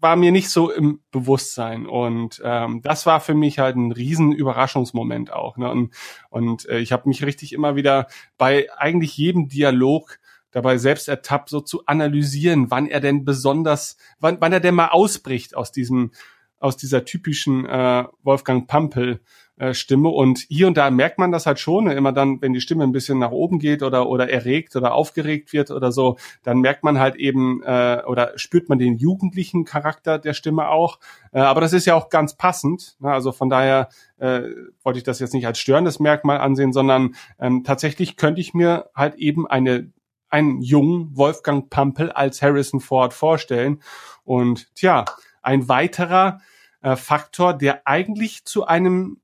war 0.01 0.17
mir 0.17 0.33
nicht 0.33 0.51
so 0.51 0.71
im 0.71 1.01
Bewusstsein 1.13 1.87
und 1.87 2.43
ähm, 2.45 2.81
das 2.83 3.07
war 3.07 3.21
für 3.21 3.35
mich 3.35 3.61
halt 3.61 3.77
ein 3.77 3.93
riesen 3.93 4.33
Überraschungsmoment 4.33 5.33
auch. 5.33 5.57
Ne? 5.57 5.71
Und, 5.71 5.95
und 6.29 6.69
äh, 6.69 6.79
ich 6.79 6.93
habe 6.93 7.09
mich 7.09 7.25
richtig 7.25 7.53
immer 7.53 7.77
wieder 7.77 8.09
bei 8.37 8.69
eigentlich 8.77 9.17
jedem 9.17 9.49
Dialog 9.49 10.19
dabei 10.51 10.79
selbst 10.79 11.09
ertappt, 11.09 11.51
so 11.51 11.61
zu 11.61 11.87
analysieren, 11.87 12.71
wann 12.71 12.89
er 12.89 13.01
denn 13.01 13.25
besonders, 13.25 13.97
wann, 14.19 14.39
wann 14.41 14.53
er 14.53 14.61
denn 14.61 14.75
mal 14.75 14.89
ausbricht 14.89 15.57
aus 15.57 15.71
diesem 15.71 16.13
aus 16.59 16.77
dieser 16.77 17.05
typischen 17.05 17.67
äh, 17.67 18.05
Wolfgang 18.23 18.67
Pampel 18.67 19.21
äh, 19.59 19.73
Stimme 19.73 20.11
und 20.11 20.39
hier 20.49 20.67
und 20.67 20.77
da 20.77 20.91
merkt 20.91 21.19
man 21.19 21.33
das 21.33 21.47
halt 21.47 21.59
schon 21.59 21.91
immer 21.91 22.13
dann, 22.13 22.43
wenn 22.43 22.53
die 22.53 22.61
Stimme 22.61 22.85
ein 22.85 22.93
bisschen 22.93 23.19
nach 23.19 23.31
oben 23.31 23.59
geht 23.59 23.83
oder 23.83 24.09
oder 24.09 24.29
erregt 24.29 24.77
oder 24.77 24.93
aufgeregt 24.93 25.53
wird 25.55 25.71
oder 25.71 25.93
so, 25.93 26.17
dann 26.43 26.59
merkt 26.59 26.85
man 26.85 26.99
halt 26.99 27.17
eben 27.17 27.63
äh, 27.63 28.03
oder 28.07 28.33
spürt 28.37 28.69
man 28.69 28.79
den 28.79 28.97
jugendlichen 28.97 29.65
Charakter 29.65 30.19
der 30.19 30.35
Stimme 30.35 30.69
auch. 30.69 30.99
Äh, 31.33 31.41
aber 31.41 31.63
das 31.63 31.73
ist 31.73 31.87
ja 31.87 31.95
auch 31.95 32.11
ganz 32.11 32.37
passend. 32.37 32.97
Ne? 33.01 33.11
Also 33.11 33.33
von 33.33 33.49
daher 33.49 33.89
äh, 34.19 34.43
wollte 34.83 34.99
ich 34.99 35.05
das 35.05 35.21
jetzt 35.21 35.33
nicht 35.33 35.47
als 35.47 35.59
störendes 35.59 36.01
Merkmal 36.01 36.39
ansehen, 36.39 36.75
sondern 36.75 37.15
ähm, 37.39 37.65
tatsächlich 37.65 38.17
könnte 38.17 38.41
ich 38.43 38.53
mir 38.53 38.91
halt 38.95 39.15
eben 39.15 39.47
eine 39.47 39.91
einen 40.29 40.61
jungen 40.61 41.17
Wolfgang 41.17 41.71
Pampel 41.71 42.11
als 42.11 42.43
Harrison 42.43 42.81
Ford 42.81 43.15
vorstellen. 43.15 43.81
Und 44.25 44.75
tja, 44.75 45.05
ein 45.47 45.69
weiterer 45.69 46.41
äh, 46.83 46.97
Faktor, 46.97 47.55
der 47.55 47.87
eigentlich 47.87 48.45
zu 48.45 48.67
einem 48.67 49.21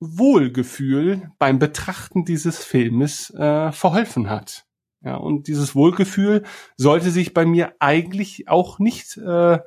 Wohlgefühl 0.00 1.30
beim 1.38 1.58
Betrachten 1.58 2.24
dieses 2.24 2.64
Filmes 2.64 3.30
äh, 3.30 3.72
verholfen 3.72 4.30
hat. 4.30 4.64
Ja, 5.00 5.16
und 5.16 5.46
dieses 5.46 5.74
Wohlgefühl 5.74 6.44
sollte 6.76 7.10
sich 7.10 7.34
bei 7.34 7.44
mir 7.44 7.74
eigentlich 7.78 8.48
auch 8.48 8.78
nicht 8.78 9.16
äh, 9.16 9.58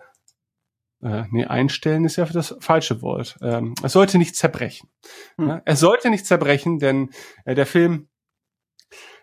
äh, 1.04 1.24
nee, 1.32 1.46
einstellen 1.46 2.06
ist 2.06 2.18
ja 2.18 2.26
das 2.26 2.56
falsche 2.60 3.02
Wort. 3.02 3.38
Ähm, 3.42 3.74
es 3.84 3.94
sollte 3.94 4.18
nicht 4.18 4.36
zerbrechen. 4.36 4.90
Hm. 5.38 5.48
Ja, 5.48 5.62
es 5.66 5.80
sollte 5.80 6.10
nicht 6.10 6.26
zerbrechen, 6.26 6.80
denn 6.80 7.10
äh, 7.46 7.56
der 7.56 7.66
Film 7.66 8.10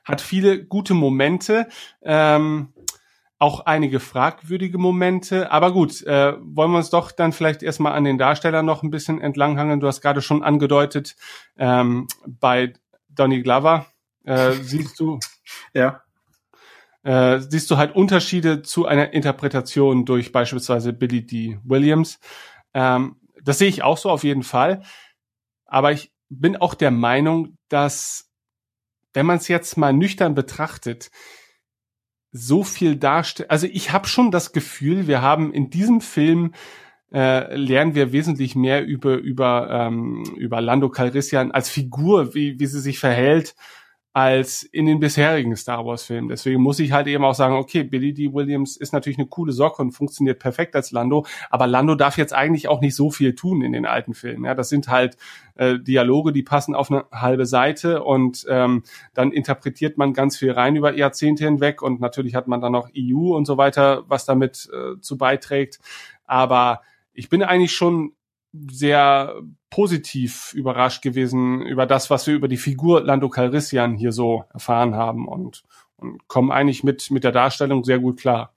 hat 0.05 0.21
viele 0.21 0.65
gute 0.65 0.95
Momente. 0.95 1.69
Ähm, 2.03 2.73
auch 3.39 3.61
einige 3.61 4.01
fragwürdige 4.01 4.79
Momente. 4.79 5.53
Aber 5.53 5.73
gut, 5.73 6.03
äh, 6.03 6.35
wollen 6.41 6.73
wir 6.73 6.79
uns 6.79 6.91
doch 6.91 7.13
dann 7.13 7.33
vielleicht 7.33 7.63
erstmal 7.63 7.93
an 7.93 8.05
den 8.05 8.19
Darstellern 8.19 8.67
noch 8.67 8.83
ein 8.83 8.91
bisschen 8.91 9.21
entlanghangeln. 9.21 9.81
Du 9.81 9.87
hast 9.87 10.01
gerade 10.01 10.23
schon 10.23 10.43
angedeutet, 10.43 11.17
ähm, 11.57 12.09
bei 12.27 12.73
Donny 13.09 13.43
Glover 13.43 13.87
äh, 14.25 14.53
siehst 14.53 14.99
du, 14.99 15.21
ja. 15.73 16.03
äh, 17.05 17.39
siehst 17.41 17.71
du 17.71 17.77
halt 17.77 17.95
Unterschiede 17.95 18.63
zu 18.63 18.87
einer 18.87 19.13
Interpretation 19.13 20.05
durch 20.05 20.33
beispielsweise 20.33 20.93
Billy 20.93 21.25
D. 21.25 21.59
Williams. 21.65 22.19
Ähm, 22.75 23.17
das 23.43 23.59
sehe 23.59 23.69
ich 23.69 23.83
auch 23.83 23.99
so 23.99 24.11
auf 24.11 24.25
jeden 24.25 24.43
Fall. 24.43 24.83
Aber 25.65 25.93
ich 25.93 26.13
bin 26.29 26.57
auch 26.57 26.75
der 26.75 26.91
Meinung, 26.91 27.57
dass 27.69 28.29
wenn 29.15 29.27
man 29.27 29.39
es 29.39 29.49
jetzt 29.49 29.77
mal 29.77 29.93
nüchtern 29.93 30.35
betrachtet, 30.35 31.11
so 32.39 32.63
viel 32.65 32.97
darstellt. 32.97 33.51
Also 33.51 33.67
ich 33.67 33.93
habe 33.93 34.09
schon 34.09 34.31
das 34.31 34.53
Gefühl, 34.53 35.07
wir 35.07 35.23
haben 35.23 35.53
in 35.53 35.71
diesem 35.71 36.01
Film 36.01 36.53
äh, 37.13 37.57
lernen 37.57 37.95
wir 37.95 38.13
wesentlich 38.13 38.55
mehr 38.55 38.85
über 38.85 39.17
über 39.17 39.69
ähm, 39.71 40.25
über 40.37 40.61
Lando 40.61 40.91
Calrissian 40.91 41.53
als 41.53 41.71
Figur, 41.71 42.35
wie 42.35 42.59
wie 42.61 42.67
sie 42.67 42.81
sich 42.81 42.99
verhält, 42.99 43.55
als 44.19 44.65
in 44.65 44.87
den 44.87 44.99
bisherigen 44.99 45.55
Star 45.55 45.87
Wars 45.87 46.03
Filmen. 46.03 46.29
Deswegen 46.29 46.61
muss 46.61 46.81
ich 46.81 46.91
halt 46.91 47.07
eben 47.07 47.25
auch 47.25 47.37
sagen, 47.37 47.55
okay, 47.55 47.85
Billy 47.85 48.13
D. 48.13 48.35
Williams 48.35 48.77
ist 48.77 48.93
natürlich 48.93 49.17
eine 49.17 49.29
coole 49.29 49.53
Socke 49.53 49.81
und 49.81 49.93
funktioniert 49.93 50.41
perfekt 50.41 50.75
als 50.75 50.91
Lando, 50.91 51.25
aber 51.51 51.69
Lando 51.69 51.95
darf 51.95 52.19
jetzt 52.19 52.35
eigentlich 52.35 52.67
auch 52.67 52.81
nicht 52.81 52.97
so 52.97 53.13
viel 53.13 53.37
tun 53.37 53.63
in 53.63 53.71
den 53.71 53.87
alten 53.87 54.15
Filmen. 54.15 54.45
Ja, 54.45 54.57
das 54.57 54.71
sind 54.71 54.89
halt 54.89 55.17
äh, 55.55 55.79
Dialoge, 55.79 56.33
die 56.33 56.43
passen 56.43 56.75
auf 56.75 56.91
eine 56.91 57.05
halbe 57.13 57.47
Seite 57.47 58.03
und 58.03 58.45
ähm, 58.49 58.83
dann 59.15 59.31
interpretiert 59.31 59.99
man 59.99 60.15
ganz 60.15 60.37
viel 60.37 60.51
rein 60.51 60.75
über 60.75 60.97
Jahrzehnte 60.97 61.45
hinweg 61.45 61.81
und 61.81 62.01
natürlich 62.01 62.35
hat 62.35 62.49
man 62.49 62.61
dann 62.61 62.73
noch 62.73 62.91
EU 62.99 63.37
und 63.37 63.45
so 63.45 63.57
weiter, 63.57 64.03
was 64.09 64.25
damit 64.25 64.69
äh, 64.73 65.01
zu 65.01 65.17
beiträgt. 65.17 65.79
Aber 66.25 66.81
ich 67.13 67.29
bin 67.29 67.45
eigentlich 67.45 67.73
schon 67.73 68.15
sehr 68.53 69.35
positiv 69.71 70.53
überrascht 70.55 71.03
gewesen 71.03 71.63
über 71.63 71.87
das, 71.87 72.11
was 72.11 72.27
wir 72.27 72.35
über 72.35 72.49
die 72.49 72.57
Figur 72.57 73.03
Lando 73.03 73.29
Calrissian 73.29 73.97
hier 73.97 74.13
so 74.13 74.45
erfahren 74.53 74.95
haben 74.95 75.29
und, 75.29 75.63
und 75.97 76.27
kommen 76.29 76.51
eigentlich 76.51 76.83
mit, 76.85 77.11
mit 77.11 77.25
der 77.25 77.33
Darstellung 77.33 77.85
sehr 77.85 77.99
gut 77.99 78.21
klar. 78.21 78.55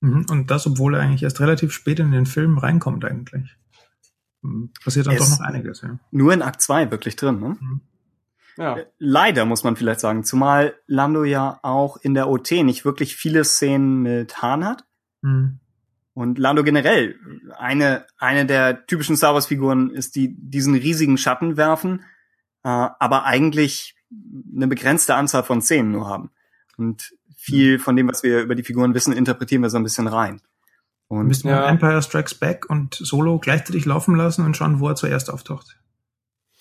Mhm. 0.00 0.26
Und 0.30 0.50
das, 0.50 0.66
obwohl 0.66 0.94
er 0.94 1.02
eigentlich 1.02 1.22
erst 1.22 1.40
relativ 1.40 1.72
spät 1.72 2.00
in 2.00 2.10
den 2.10 2.26
Film 2.26 2.58
reinkommt 2.58 3.04
eigentlich. 3.04 3.56
Mhm. 4.42 4.70
Passiert 4.82 5.06
dann 5.06 5.16
doch 5.16 5.28
noch 5.28 5.40
einiges, 5.40 5.82
ja. 5.82 5.98
Nur 6.10 6.32
in 6.32 6.42
Akt 6.42 6.60
2 6.60 6.90
wirklich 6.90 7.16
drin, 7.16 7.40
ne? 7.40 7.56
Mhm. 7.60 7.80
Ja. 8.56 8.76
Äh, 8.76 8.86
leider 8.98 9.44
muss 9.44 9.62
man 9.62 9.76
vielleicht 9.76 10.00
sagen, 10.00 10.24
zumal 10.24 10.74
Lando 10.86 11.22
ja 11.22 11.60
auch 11.62 11.96
in 11.96 12.14
der 12.14 12.28
OT 12.28 12.50
nicht 12.64 12.84
wirklich 12.84 13.14
viele 13.14 13.44
Szenen 13.44 14.02
mit 14.02 14.42
Hahn 14.42 14.64
hat. 14.64 14.84
Mhm. 15.22 15.60
Und 16.18 16.36
Lando 16.36 16.64
generell, 16.64 17.14
eine, 17.58 18.04
eine 18.18 18.44
der 18.44 18.86
typischen 18.86 19.16
Star 19.16 19.34
Wars 19.34 19.46
Figuren 19.46 19.90
ist, 19.90 20.16
die 20.16 20.34
diesen 20.36 20.74
riesigen 20.74 21.16
Schatten 21.16 21.56
werfen, 21.56 22.00
äh, 22.64 22.68
aber 22.70 23.24
eigentlich 23.24 23.94
eine 24.52 24.66
begrenzte 24.66 25.14
Anzahl 25.14 25.44
von 25.44 25.62
Szenen 25.62 25.92
nur 25.92 26.08
haben. 26.08 26.32
Und 26.76 27.14
viel 27.36 27.78
von 27.78 27.94
dem, 27.94 28.08
was 28.08 28.24
wir 28.24 28.40
über 28.40 28.56
die 28.56 28.64
Figuren 28.64 28.94
wissen, 28.94 29.12
interpretieren 29.12 29.62
wir 29.62 29.70
so 29.70 29.76
ein 29.76 29.84
bisschen 29.84 30.08
rein. 30.08 30.40
Und 31.06 31.28
müssen 31.28 31.50
wir 31.50 31.54
ja. 31.54 31.68
Empire 31.68 32.02
Strikes 32.02 32.34
Back 32.34 32.68
und 32.68 32.96
Solo 32.96 33.38
gleichzeitig 33.38 33.84
laufen 33.84 34.16
lassen 34.16 34.44
und 34.44 34.56
schauen, 34.56 34.80
wo 34.80 34.88
er 34.88 34.96
zuerst 34.96 35.30
auftaucht. 35.30 35.78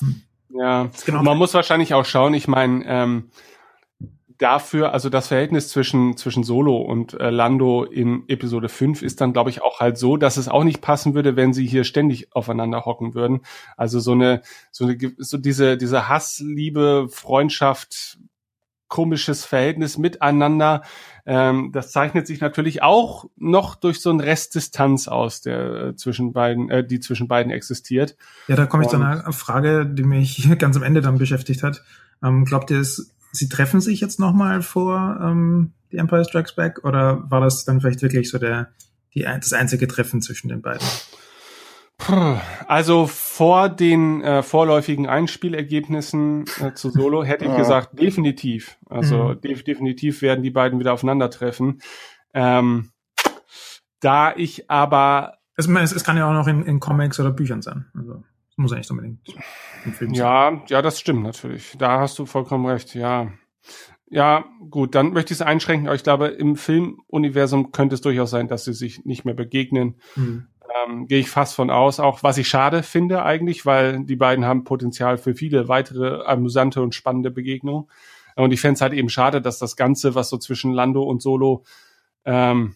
Hm. 0.02 0.22
Ja, 0.50 0.92
genau. 1.04 1.24
man 1.24 1.36
muss 1.36 1.56
wahrscheinlich 1.56 1.96
auch 1.96 2.06
schauen. 2.06 2.36
Ich 2.36 2.48
meine, 2.48 2.86
ähm, 2.86 3.32
dafür, 4.38 4.94
also 4.94 5.10
das 5.10 5.28
Verhältnis 5.28 5.70
zwischen, 5.70 6.16
zwischen 6.18 6.44
Solo 6.44 6.78
und 6.78 7.14
äh, 7.14 7.30
Lando 7.30 7.84
in 7.84 8.24
Episode 8.28 8.70
5 8.70 9.02
ist 9.02 9.22
dann, 9.22 9.34
glaube 9.34 9.50
ich, 9.50 9.62
auch 9.62 9.80
halt 9.80 9.98
so, 9.98 10.18
dass 10.18 10.38
es 10.38 10.48
auch 10.48 10.64
nicht 10.64 10.82
passen 10.82 11.16
würde, 11.16 11.36
wenn 11.36 11.54
sie 11.54 11.66
hier 11.66 11.84
ständig 11.84 12.36
aufeinander 12.36 12.86
hocken 12.86 13.16
würden. 13.16 13.42
Also 13.76 14.00
so 14.00 14.12
eine, 14.12 14.42
so 14.72 14.86
eine, 14.86 14.98
so 15.18 15.38
diese, 15.38 15.78
diese 15.78 16.08
Hassliebe, 16.08 17.08
Freundschaft, 17.10 18.20
komisches 18.88 19.44
Verhältnis 19.44 19.98
miteinander. 19.98 20.84
Ähm, 21.26 21.72
das 21.74 21.92
zeichnet 21.92 22.26
sich 22.26 22.40
natürlich 22.40 22.84
auch 22.84 23.26
noch 23.36 23.76
durch 23.76 24.00
so 24.00 24.10
ein 24.10 24.20
Restdistanz 24.20 25.08
aus, 25.08 25.42
der 25.42 25.60
äh, 25.74 25.96
zwischen 25.96 26.32
beiden, 26.32 26.70
äh, 26.70 26.86
die 26.86 27.00
zwischen 27.00 27.28
beiden 27.28 27.52
existiert. 27.52 28.16
Ja, 28.48 28.56
da 28.56 28.66
komme 28.66 28.84
ich 28.84 28.90
zu 28.90 28.96
einer 28.96 29.34
Frage, 29.34 29.86
die 29.86 30.04
mich 30.04 30.48
ganz 30.60 30.78
am 30.78 30.84
Ende 30.84 31.02
dann 31.02 31.18
beschäftigt 31.18 31.64
hat. 31.64 31.84
Ähm, 32.24 32.46
glaubt 32.46 32.72
ihr, 32.72 32.80
es 32.80 33.14
sie 33.38 33.50
treffen 33.50 33.82
sich 33.82 34.02
jetzt 34.02 34.20
nochmal 34.20 34.62
vor 34.62 35.20
ähm, 35.22 35.74
The 35.92 35.98
Empire 35.98 36.26
Strikes 36.26 36.56
Back 36.56 36.84
oder 36.84 37.30
war 37.30 37.42
das 37.42 37.66
dann 37.66 37.82
vielleicht 37.82 38.02
wirklich 38.02 38.30
so 38.30 38.38
der, 38.38 38.70
die, 39.14 39.22
das 39.22 39.54
einzige 39.54 39.88
Treffen 39.88 40.22
zwischen 40.22 40.50
den 40.50 40.62
beiden? 40.62 40.86
Also 42.68 43.08
vor 43.08 43.70
den 43.70 44.22
äh, 44.22 44.44
vorläufigen 44.44 45.08
Einspielergebnissen 45.08 46.46
äh, 46.62 46.74
zu 46.74 46.92
Solo 46.92 47.24
hätte 47.24 47.46
ich 47.46 47.56
gesagt, 47.56 48.00
definitiv. 48.00 48.78
Also 48.88 49.30
mhm. 49.30 49.42
def 49.42 49.64
definitiv 49.64 50.22
werden 50.22 50.44
die 50.44 50.52
beiden 50.52 50.80
wieder 50.80 50.94
aufeinandertreffen. 50.94 51.82
Ähm, 52.34 52.92
da 54.00 54.36
ich 54.36 54.70
aber. 54.70 55.40
Es, 55.56 55.68
es, 55.68 55.92
es 55.92 56.04
kann 56.04 56.18
ja 56.18 56.30
auch 56.30 56.34
noch 56.34 56.48
in, 56.48 56.64
in 56.64 56.80
Comics 56.80 57.20
oder 57.20 57.32
Büchern 57.32 57.64
sein. 57.64 57.88
Also 57.96 58.24
muss 58.58 58.72
ja 58.72 58.78
nicht 58.78 58.92
unbedingt 58.92 59.20
ein 59.86 59.94
Film 59.94 60.14
sein. 60.14 60.20
Ja, 60.20 60.62
ja, 60.68 60.82
das 60.82 61.00
stimmt 61.00 61.24
natürlich. 61.24 61.76
Da 61.78 62.00
hast 62.00 62.20
du 62.20 62.26
vollkommen 62.26 62.66
recht, 62.66 62.96
ja. 62.96 63.32
Ja, 64.10 64.46
gut, 64.70 64.96
dann 64.96 65.12
möchte 65.12 65.34
ich 65.34 65.40
es 65.40 65.46
einschränken, 65.46 65.88
aber 65.88 65.96
ich 65.96 66.04
glaube, 66.04 66.28
im 66.28 66.56
Filmuniversum 66.56 67.72
könnte 67.72 67.96
es 67.96 68.02
durchaus 68.02 68.30
sein, 68.30 68.48
dass 68.48 68.64
sie 68.64 68.74
sich 68.74 69.06
nicht 69.06 69.26
mehr 69.26 69.34
begegnen. 69.34 69.96
Mhm. 70.16 70.48
Ähm, 70.86 71.08
Gehe 71.08 71.20
ich 71.20 71.30
fast 71.30 71.56
von 71.56 71.70
aus, 71.70 72.00
auch 72.00 72.24
was 72.24 72.38
ich 72.38 72.48
schade 72.48 72.84
finde 72.84 73.24
eigentlich, 73.24 73.66
weil 73.66 74.04
die 74.06 74.16
beiden 74.16 74.46
haben 74.46 74.64
Potenzial 74.64 75.18
für 75.18 75.36
viele 75.36 75.68
weitere 75.68 76.24
amüsante 76.26 76.82
und 76.82 76.96
spannende 76.96 77.32
Begegnungen. 77.32 77.90
Und 78.36 78.54
ich 78.54 78.62
fände 78.62 78.76
es 78.76 78.82
halt 78.82 78.94
eben 78.94 79.10
schade, 79.10 79.42
dass 79.42 79.60
das 79.60 79.76
Ganze, 79.76 80.16
was 80.16 80.30
so 80.30 80.38
zwischen 80.38 80.72
Lando 80.72 81.04
und 81.04 81.22
Solo 81.22 81.64
ähm, 82.24 82.76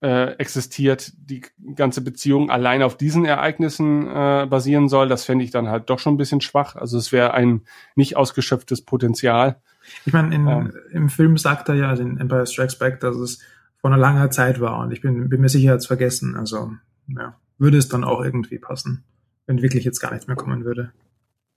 äh, 0.00 0.32
existiert, 0.34 1.12
die 1.16 1.42
ganze 1.74 2.00
Beziehung 2.00 2.50
allein 2.50 2.82
auf 2.82 2.96
diesen 2.96 3.24
Ereignissen 3.24 4.06
äh, 4.06 4.46
basieren 4.48 4.88
soll, 4.88 5.08
das 5.08 5.24
fände 5.24 5.44
ich 5.44 5.50
dann 5.50 5.68
halt 5.68 5.90
doch 5.90 5.98
schon 5.98 6.14
ein 6.14 6.18
bisschen 6.18 6.40
schwach. 6.40 6.76
Also 6.76 6.98
es 6.98 7.10
wäre 7.10 7.34
ein 7.34 7.62
nicht 7.96 8.16
ausgeschöpftes 8.16 8.82
Potenzial. 8.82 9.60
Ich 10.04 10.12
meine, 10.12 10.34
ähm, 10.34 10.72
im 10.92 11.08
Film 11.08 11.36
sagt 11.36 11.68
er 11.68 11.74
ja, 11.74 11.88
also 11.88 12.02
in 12.02 12.18
Empire 12.18 12.46
Strikes 12.46 12.78
Back, 12.78 13.00
dass 13.00 13.16
es 13.16 13.40
vor 13.80 13.90
einer 13.90 13.98
langen 13.98 14.30
Zeit 14.30 14.60
war 14.60 14.78
und 14.80 14.92
ich 14.92 15.00
bin, 15.00 15.28
bin 15.28 15.40
mir 15.40 15.48
sicher, 15.48 15.72
jetzt 15.72 15.86
vergessen. 15.86 16.36
Also 16.36 16.72
ja, 17.08 17.36
würde 17.58 17.78
es 17.78 17.88
dann 17.88 18.04
auch 18.04 18.22
irgendwie 18.22 18.58
passen, 18.58 19.04
wenn 19.46 19.62
wirklich 19.62 19.84
jetzt 19.84 20.00
gar 20.00 20.12
nichts 20.12 20.26
mehr 20.26 20.36
kommen 20.36 20.64
würde. 20.64 20.92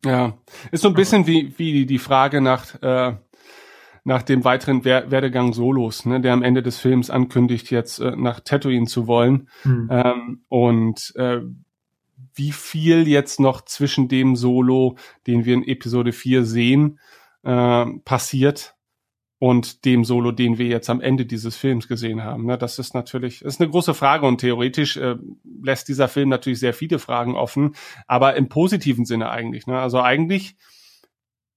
Ja, 0.03 0.37
ist 0.71 0.81
so 0.81 0.87
ein 0.87 0.95
bisschen 0.95 1.27
wie, 1.27 1.53
wie 1.57 1.85
die 1.85 1.99
Frage 1.99 2.41
nach, 2.41 2.81
äh, 2.81 3.13
nach 4.03 4.23
dem 4.23 4.43
weiteren 4.43 4.83
Werdegang 4.83 5.53
Solos, 5.53 6.05
ne, 6.05 6.21
der 6.21 6.33
am 6.33 6.43
Ende 6.43 6.63
des 6.63 6.79
Films 6.79 7.09
ankündigt, 7.09 7.69
jetzt 7.69 7.99
äh, 7.99 8.15
nach 8.15 8.39
Tatooine 8.39 8.87
zu 8.87 9.07
wollen. 9.07 9.49
Hm. 9.61 9.89
Ähm, 9.91 10.41
und 10.49 11.13
äh, 11.15 11.41
wie 12.33 12.51
viel 12.51 13.07
jetzt 13.07 13.39
noch 13.39 13.61
zwischen 13.61 14.07
dem 14.07 14.35
Solo, 14.35 14.97
den 15.27 15.45
wir 15.45 15.53
in 15.53 15.67
Episode 15.67 16.13
4 16.13 16.45
sehen, 16.45 16.99
äh, 17.43 17.85
passiert 18.05 18.75
und 19.37 19.85
dem 19.85 20.05
Solo, 20.05 20.31
den 20.31 20.57
wir 20.57 20.67
jetzt 20.67 20.89
am 20.89 21.01
Ende 21.01 21.25
dieses 21.25 21.55
Films 21.57 21.87
gesehen 21.87 22.23
haben. 22.23 22.45
Ne? 22.45 22.57
Das 22.57 22.79
ist 22.79 22.93
natürlich, 22.93 23.41
ist 23.41 23.59
eine 23.59 23.69
große 23.69 23.93
Frage 23.93 24.27
und 24.27 24.39
theoretisch 24.39 24.97
äh, 24.97 25.15
lässt 25.63 25.87
dieser 25.87 26.07
Film 26.07 26.29
natürlich 26.29 26.59
sehr 26.59 26.73
viele 26.73 26.99
Fragen 26.99 27.35
offen, 27.35 27.75
aber 28.07 28.35
im 28.35 28.49
positiven 28.49 29.05
Sinne 29.05 29.29
eigentlich. 29.29 29.67
Ne? 29.67 29.79
Also 29.79 29.99
eigentlich 30.01 30.55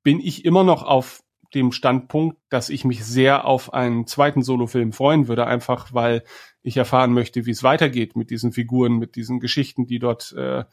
bin 0.02 0.20
ich 0.20 0.44
immer 0.44 0.64
noch 0.64 0.82
auf 0.82 1.23
dem 1.54 1.72
Standpunkt, 1.72 2.38
dass 2.48 2.68
ich 2.68 2.84
mich 2.84 3.04
sehr 3.04 3.44
auf 3.44 3.72
einen 3.72 4.06
zweiten 4.06 4.42
Solo-Film 4.42 4.92
freuen 4.92 5.28
würde, 5.28 5.46
einfach 5.46 5.92
weil 5.92 6.24
ich 6.62 6.76
erfahren 6.76 7.12
möchte, 7.12 7.46
wie 7.46 7.50
es 7.50 7.62
weitergeht 7.62 8.16
mit 8.16 8.30
diesen 8.30 8.52
Figuren, 8.52 8.98
mit 8.98 9.16
diesen 9.16 9.40
Geschichten, 9.40 9.86
die 9.86 9.98
dort, 9.98 10.32
äh, 10.36 10.64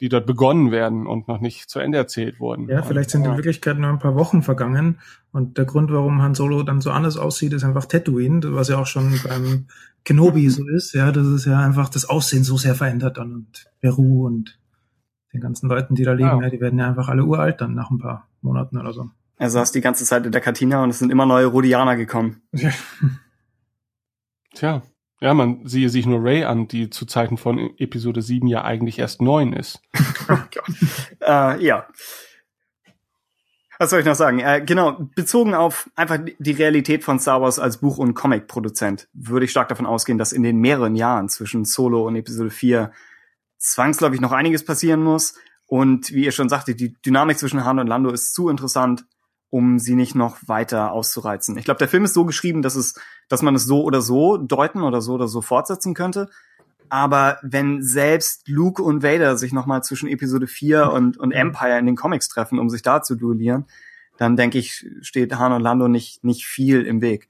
die 0.00 0.08
dort 0.08 0.26
begonnen 0.26 0.70
werden 0.70 1.06
und 1.06 1.28
noch 1.28 1.40
nicht 1.40 1.70
zu 1.70 1.78
Ende 1.78 1.98
erzählt 1.98 2.40
wurden. 2.40 2.68
Ja, 2.68 2.82
vielleicht 2.82 3.10
sind 3.10 3.24
in 3.24 3.36
Wirklichkeit 3.36 3.78
nur 3.78 3.90
ein 3.90 3.98
paar 3.98 4.14
Wochen 4.14 4.42
vergangen 4.42 4.98
und 5.32 5.58
der 5.58 5.64
Grund, 5.64 5.92
warum 5.92 6.22
Han 6.22 6.34
Solo 6.34 6.62
dann 6.62 6.80
so 6.80 6.90
anders 6.90 7.16
aussieht, 7.16 7.52
ist 7.52 7.64
einfach 7.64 7.86
Tatooine, 7.86 8.40
was 8.54 8.68
ja 8.68 8.78
auch 8.78 8.86
schon 8.86 9.18
beim 9.26 9.66
Kenobi 10.04 10.48
so 10.48 10.66
ist. 10.68 10.94
Ja, 10.94 11.12
das 11.12 11.26
ist 11.26 11.46
ja 11.46 11.60
einfach 11.60 11.88
das 11.88 12.08
Aussehen 12.08 12.44
so 12.44 12.56
sehr 12.56 12.74
verändert 12.74 13.18
dann 13.18 13.34
und 13.34 13.70
Peru 13.80 14.26
und 14.26 14.58
den 15.32 15.40
ganzen 15.40 15.68
Leuten, 15.68 15.94
die 15.94 16.04
da 16.04 16.12
leben, 16.12 16.28
ja. 16.28 16.42
ja 16.42 16.50
die 16.50 16.60
werden 16.60 16.78
ja 16.78 16.88
einfach 16.88 17.08
alle 17.08 17.24
uralt 17.24 17.60
dann 17.60 17.74
nach 17.74 17.90
ein 17.90 17.98
paar 17.98 18.28
Monaten 18.40 18.78
oder 18.78 18.92
so. 18.92 19.10
Er 19.38 19.50
saß 19.50 19.70
die 19.72 19.80
ganze 19.80 20.04
Zeit 20.04 20.26
in 20.26 20.32
der 20.32 20.40
Kantina 20.40 20.82
und 20.82 20.90
es 20.90 20.98
sind 20.98 21.10
immer 21.10 21.24
neue 21.24 21.46
Rhodianer 21.46 21.96
gekommen. 21.96 22.42
Tja. 24.54 24.82
Ja, 25.20 25.34
man 25.34 25.66
siehe 25.66 25.88
sich 25.88 26.06
nur 26.06 26.22
Ray 26.22 26.44
an, 26.44 26.68
die 26.68 26.90
zu 26.90 27.04
Zeiten 27.04 27.38
von 27.38 27.58
Episode 27.78 28.22
7 28.22 28.46
ja 28.46 28.62
eigentlich 28.62 29.00
erst 29.00 29.20
neun 29.20 29.52
ist. 29.52 29.80
oh 30.28 30.36
äh, 31.26 31.64
ja. 31.64 31.88
Was 33.80 33.90
soll 33.90 34.00
ich 34.00 34.06
noch 34.06 34.14
sagen? 34.14 34.40
Äh, 34.40 34.62
genau, 34.64 35.08
bezogen 35.16 35.54
auf 35.54 35.90
einfach 35.96 36.18
die 36.38 36.52
Realität 36.52 37.04
von 37.04 37.18
Star 37.18 37.40
Wars 37.40 37.58
als 37.58 37.78
Buch- 37.78 37.98
und 37.98 38.14
Comic-Produzent, 38.14 39.08
würde 39.12 39.44
ich 39.44 39.50
stark 39.50 39.68
davon 39.68 39.86
ausgehen, 39.86 40.18
dass 40.18 40.32
in 40.32 40.42
den 40.44 40.58
mehreren 40.58 40.94
Jahren 40.94 41.28
zwischen 41.28 41.64
Solo 41.64 42.06
und 42.06 42.14
Episode 42.14 42.50
4 42.50 42.92
zwangsläufig 43.58 44.20
noch 44.20 44.32
einiges 44.32 44.64
passieren 44.64 45.02
muss. 45.02 45.34
Und 45.66 46.12
wie 46.12 46.24
ihr 46.24 46.32
schon 46.32 46.48
sagte, 46.48 46.74
die 46.74 46.94
Dynamik 47.04 47.38
zwischen 47.38 47.64
Han 47.64 47.78
und 47.78 47.88
Lando 47.88 48.10
ist 48.10 48.34
zu 48.34 48.48
interessant, 48.48 49.04
um 49.50 49.78
sie 49.78 49.94
nicht 49.94 50.14
noch 50.14 50.36
weiter 50.46 50.92
auszureizen. 50.92 51.56
Ich 51.56 51.64
glaube, 51.64 51.78
der 51.78 51.88
Film 51.88 52.04
ist 52.04 52.14
so 52.14 52.24
geschrieben, 52.24 52.62
dass 52.62 52.74
es, 52.74 52.94
dass 53.28 53.42
man 53.42 53.54
es 53.54 53.64
so 53.64 53.82
oder 53.82 54.02
so 54.02 54.36
deuten 54.36 54.82
oder 54.82 55.00
so 55.00 55.14
oder 55.14 55.28
so 55.28 55.40
fortsetzen 55.40 55.94
könnte. 55.94 56.28
Aber 56.90 57.38
wenn 57.42 57.82
selbst 57.82 58.48
Luke 58.48 58.82
und 58.82 59.02
Vader 59.02 59.36
sich 59.36 59.52
nochmal 59.52 59.82
zwischen 59.82 60.08
Episode 60.08 60.46
4 60.46 60.90
und, 60.90 61.18
und 61.18 61.32
Empire 61.32 61.78
in 61.78 61.86
den 61.86 61.96
Comics 61.96 62.28
treffen, 62.28 62.58
um 62.58 62.70
sich 62.70 62.82
da 62.82 63.02
zu 63.02 63.14
duellieren, 63.14 63.66
dann 64.16 64.36
denke 64.36 64.58
ich, 64.58 64.86
steht 65.00 65.36
Han 65.38 65.52
und 65.52 65.62
Lando 65.62 65.88
nicht, 65.88 66.24
nicht 66.24 66.46
viel 66.46 66.82
im 66.82 67.00
Weg. 67.00 67.28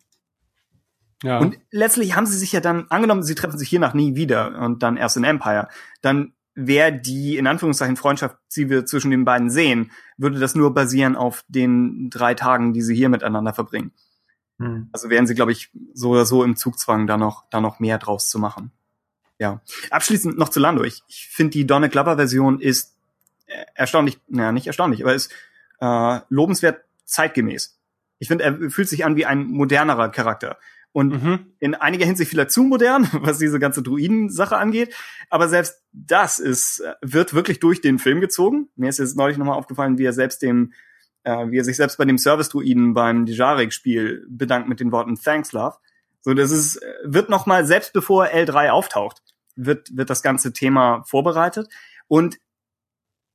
Ja. 1.23 1.39
Und 1.39 1.59
letztlich 1.71 2.15
haben 2.15 2.27
sie 2.27 2.39
sich 2.39 2.53
ja 2.53 2.61
dann, 2.61 2.87
angenommen, 2.91 3.25
sie 3.25 3.35
treffen 3.35 3.59
sich 3.59 3.69
hiernach 3.69 3.95
nie 3.95 4.15
wieder 4.15 4.59
und 4.61 4.83
dann 4.83 4.97
erst 4.97 5.17
in 5.17 5.25
Empire, 5.25 5.69
dann 6.01 6.33
wer 6.61 6.91
die 6.91 7.37
in 7.37 7.47
Anführungszeichen 7.47 7.97
Freundschaft, 7.97 8.37
die 8.57 8.69
wir 8.69 8.85
zwischen 8.85 9.13
den 9.13 9.25
beiden 9.25 9.49
sehen, 9.49 9.93
würde 10.17 10.41
das 10.41 10.57
nur 10.57 10.75
basieren 10.75 11.15
auf 11.15 11.45
den 11.47 12.11
drei 12.11 12.35
Tagen, 12.35 12.73
die 12.73 12.83
sie 12.83 12.97
hier 12.97 13.09
miteinander 13.09 13.55
verbringen. 13.55 13.93
Hm. 14.59 14.89
Also 14.93 15.09
wären 15.09 15.29
sie, 15.29 15.37
glaube 15.37 15.53
ich, 15.53 15.71
so 15.95 16.11
oder 16.11 16.27
so 16.27 16.43
im 16.43 16.57
Zugzwang, 16.57 17.07
da 17.07 17.17
noch, 17.17 17.45
da 17.51 17.61
noch 17.61 17.79
mehr 17.79 17.99
draus 17.99 18.29
zu 18.29 18.41
machen. 18.41 18.73
Ja. 19.39 19.61
Abschließend 19.91 20.37
noch 20.37 20.49
zu 20.49 20.59
Lando. 20.59 20.83
Ich, 20.83 21.05
ich 21.07 21.29
finde, 21.29 21.53
die 21.53 21.67
Donald 21.67 21.93
Glover 21.93 22.17
Version 22.17 22.61
ist 22.61 22.97
erstaunlich, 23.75 24.19
naja, 24.27 24.51
nicht 24.51 24.67
erstaunlich, 24.67 25.05
aber 25.05 25.15
ist 25.15 25.33
äh, 25.81 26.21
lobenswert 26.29 26.85
zeitgemäß. 27.05 27.79
Ich 28.19 28.27
finde, 28.27 28.45
er 28.45 28.71
fühlt 28.71 28.89
sich 28.89 29.05
an 29.05 29.15
wie 29.15 29.27
ein 29.27 29.47
modernerer 29.47 30.09
Charakter. 30.09 30.59
Und 30.93 31.23
mhm. 31.23 31.53
in 31.59 31.75
einiger 31.75 32.07
Hinsicht 32.07 32.31
vielleicht 32.31 32.51
zu 32.51 32.63
modern, 32.65 33.09
was 33.13 33.39
diese 33.39 33.59
ganze 33.59 33.83
Druiden-Sache 33.83 34.57
angeht. 34.57 34.95
Aber 35.31 35.49
selbst 35.49 35.83
das 35.93 36.39
ist, 36.39 36.83
wird 37.03 37.35
wirklich 37.35 37.61
durch 37.61 37.81
den 37.81 37.99
Film 37.99 38.21
gezogen. 38.21 38.69
Mir 38.77 38.89
ist 38.89 38.99
jetzt 38.99 39.17
neulich 39.17 39.39
nochmal 39.39 39.59
aufgefallen, 39.59 39.99
wie 39.99 40.05
er 40.05 40.13
selbst 40.13 40.43
dem, 40.43 40.73
äh, 41.25 41.51
wie 41.51 41.59
er 41.59 41.65
sich 41.65 41.77
selbst 41.77 41.99
bei 41.99 42.05
dem 42.05 42.19
Service-Druiden 42.19 42.95
beim 42.95 43.27
Dijarek-Spiel 43.27 44.27
bedankt 44.29 44.69
mit 44.69 44.81
den 44.81 44.93
Worten 44.93 45.17
Thanks, 45.17 45.53
Love. 45.53 45.77
So, 46.21 46.35
das 46.35 46.51
ist, 46.51 46.81
wird 47.05 47.29
nochmal, 47.29 47.65
selbst 47.65 47.93
bevor 47.93 48.27
L3 48.27 48.71
auftaucht, 48.71 49.23
wird, 49.57 49.97
wird 49.97 50.11
das 50.11 50.23
ganze 50.23 50.53
Thema 50.53 51.03
vorbereitet. 51.05 51.69
Und 52.07 52.39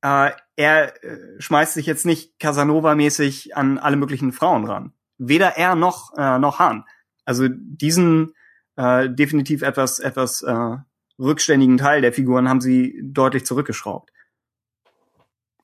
äh, 0.01 0.31
er 0.55 1.03
äh, 1.03 1.17
schmeißt 1.39 1.73
sich 1.73 1.85
jetzt 1.85 2.05
nicht 2.05 2.39
Casanova-mäßig 2.39 3.55
an 3.55 3.77
alle 3.77 3.95
möglichen 3.95 4.33
Frauen 4.33 4.65
ran. 4.65 4.93
Weder 5.17 5.57
er 5.57 5.75
noch, 5.75 6.13
äh, 6.17 6.39
noch 6.39 6.59
Han. 6.59 6.83
Also 7.25 7.47
diesen 7.49 8.33
äh, 8.75 9.09
definitiv 9.09 9.61
etwas, 9.61 9.99
etwas 9.99 10.41
äh, 10.41 10.77
rückständigen 11.19 11.77
Teil 11.77 12.01
der 12.01 12.13
Figuren 12.13 12.49
haben 12.49 12.61
sie 12.61 12.99
deutlich 13.03 13.45
zurückgeschraubt. 13.45 14.11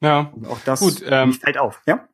Ja. 0.01 0.31
Und 0.35 0.47
auch 0.47 0.59
das 0.65 0.79
Gut, 0.79 1.03
ähm, 1.05 1.33
fällt 1.33 1.57
auf, 1.57 1.81
ja? 1.85 2.07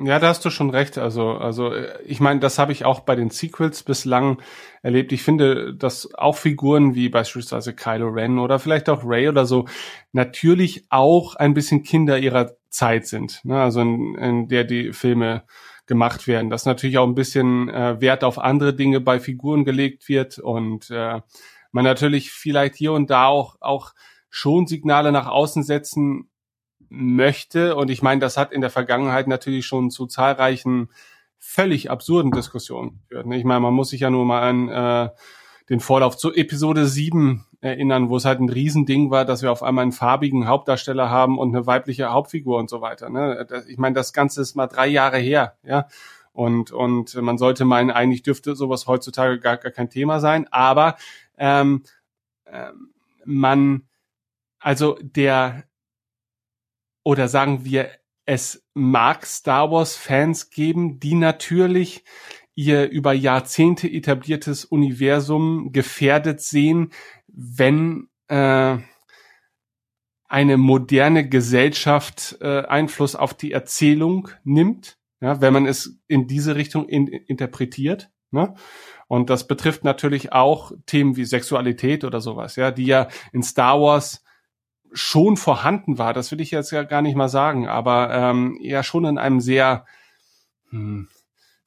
Ja, 0.00 0.18
da 0.18 0.26
hast 0.26 0.44
du 0.44 0.50
schon 0.50 0.70
recht. 0.70 0.98
Also, 0.98 1.34
also 1.34 1.72
ich 2.04 2.18
meine, 2.18 2.40
das 2.40 2.58
habe 2.58 2.72
ich 2.72 2.84
auch 2.84 3.00
bei 3.00 3.14
den 3.14 3.30
Sequels 3.30 3.84
bislang 3.84 4.42
erlebt. 4.82 5.12
Ich 5.12 5.22
finde, 5.22 5.72
dass 5.72 6.12
auch 6.14 6.36
Figuren 6.36 6.96
wie 6.96 7.08
beispielsweise 7.08 7.74
Kylo 7.74 8.08
Ren 8.08 8.40
oder 8.40 8.58
vielleicht 8.58 8.88
auch 8.88 9.02
Ray 9.04 9.28
oder 9.28 9.46
so 9.46 9.68
natürlich 10.10 10.84
auch 10.88 11.36
ein 11.36 11.54
bisschen 11.54 11.84
Kinder 11.84 12.18
ihrer 12.18 12.56
Zeit 12.70 13.06
sind. 13.06 13.44
Ne? 13.44 13.62
Also 13.62 13.82
in, 13.82 14.16
in 14.16 14.48
der 14.48 14.64
die 14.64 14.92
Filme 14.92 15.44
gemacht 15.86 16.26
werden. 16.26 16.50
Dass 16.50 16.66
natürlich 16.66 16.98
auch 16.98 17.06
ein 17.06 17.14
bisschen 17.14 17.68
äh, 17.68 18.00
Wert 18.00 18.24
auf 18.24 18.38
andere 18.38 18.74
Dinge 18.74 19.00
bei 19.00 19.20
Figuren 19.20 19.64
gelegt 19.64 20.08
wird 20.08 20.38
und 20.38 20.90
äh, 20.90 21.20
man 21.72 21.84
natürlich 21.84 22.30
vielleicht 22.30 22.76
hier 22.76 22.92
und 22.92 23.10
da 23.10 23.26
auch, 23.26 23.56
auch 23.60 23.92
schon 24.30 24.66
Signale 24.66 25.12
nach 25.12 25.26
außen 25.26 25.62
setzen 25.62 26.30
möchte. 26.88 27.76
Und 27.76 27.90
ich 27.90 28.02
meine, 28.02 28.20
das 28.20 28.36
hat 28.36 28.52
in 28.52 28.60
der 28.60 28.70
Vergangenheit 28.70 29.26
natürlich 29.26 29.66
schon 29.66 29.90
zu 29.90 30.06
zahlreichen 30.06 30.90
völlig 31.38 31.90
absurden 31.90 32.30
Diskussionen 32.30 33.00
geführt. 33.08 33.26
Ich 33.32 33.44
meine, 33.44 33.60
man 33.60 33.74
muss 33.74 33.90
sich 33.90 34.00
ja 34.00 34.10
nur 34.10 34.24
mal 34.24 34.48
an 34.48 34.68
äh, 34.68 35.10
den 35.68 35.80
Vorlauf 35.80 36.16
zu 36.16 36.32
Episode 36.34 36.86
7 36.86 37.46
erinnern, 37.60 38.10
wo 38.10 38.16
es 38.16 38.24
halt 38.24 38.40
ein 38.40 38.50
Riesending 38.50 39.10
war, 39.10 39.24
dass 39.24 39.42
wir 39.42 39.50
auf 39.50 39.62
einmal 39.62 39.82
einen 39.82 39.92
farbigen 39.92 40.46
Hauptdarsteller 40.46 41.08
haben 41.08 41.38
und 41.38 41.54
eine 41.54 41.66
weibliche 41.66 42.12
Hauptfigur 42.12 42.58
und 42.58 42.68
so 42.68 42.80
weiter. 42.82 43.08
Ne? 43.08 43.46
Ich 43.68 43.78
meine, 43.78 43.94
das 43.94 44.12
Ganze 44.12 44.42
ist 44.42 44.54
mal 44.54 44.66
drei 44.66 44.86
Jahre 44.86 45.18
her, 45.18 45.56
ja. 45.62 45.86
Und, 46.32 46.72
und 46.72 47.14
man 47.14 47.38
sollte 47.38 47.64
meinen, 47.64 47.92
eigentlich 47.92 48.24
dürfte 48.24 48.56
sowas 48.56 48.88
heutzutage 48.88 49.38
gar, 49.38 49.56
gar 49.56 49.70
kein 49.70 49.88
Thema 49.88 50.18
sein. 50.18 50.48
Aber 50.50 50.96
ähm, 51.38 51.84
ähm, 52.46 52.92
man, 53.24 53.84
also 54.58 54.98
der, 55.00 55.62
oder 57.04 57.28
sagen 57.28 57.64
wir, 57.64 57.88
es 58.26 58.66
mag 58.74 59.26
Star 59.26 59.70
Wars 59.70 59.96
Fans 59.96 60.50
geben, 60.50 60.98
die 60.98 61.14
natürlich 61.14 62.04
ihr 62.54 62.88
über 62.90 63.12
Jahrzehnte 63.12 63.90
etabliertes 63.90 64.64
Universum 64.64 65.72
gefährdet 65.72 66.40
sehen, 66.40 66.90
wenn 67.26 68.08
äh, 68.28 68.78
eine 70.26 70.56
moderne 70.56 71.28
Gesellschaft 71.28 72.38
äh, 72.40 72.62
Einfluss 72.62 73.14
auf 73.16 73.34
die 73.34 73.52
Erzählung 73.52 74.28
nimmt, 74.42 74.98
ja, 75.20 75.40
wenn 75.40 75.52
man 75.52 75.66
es 75.66 75.98
in 76.06 76.26
diese 76.26 76.56
Richtung 76.56 76.88
in, 76.88 77.06
interpretiert. 77.06 78.10
Ne? 78.30 78.54
Und 79.06 79.30
das 79.30 79.46
betrifft 79.46 79.84
natürlich 79.84 80.32
auch 80.32 80.72
Themen 80.86 81.16
wie 81.16 81.24
Sexualität 81.24 82.04
oder 82.04 82.20
sowas, 82.20 82.56
ja, 82.56 82.70
die 82.70 82.86
ja 82.86 83.08
in 83.32 83.42
Star 83.42 83.80
Wars 83.80 84.24
schon 84.92 85.36
vorhanden 85.36 85.98
war. 85.98 86.12
Das 86.12 86.30
will 86.32 86.40
ich 86.40 86.50
jetzt 86.50 86.70
ja 86.70 86.82
gar 86.84 87.02
nicht 87.02 87.16
mal 87.16 87.28
sagen, 87.28 87.68
aber 87.68 88.12
ähm, 88.12 88.58
ja 88.60 88.82
schon 88.82 89.04
in 89.04 89.18
einem 89.18 89.40
sehr 89.40 89.86
hm, 90.70 91.08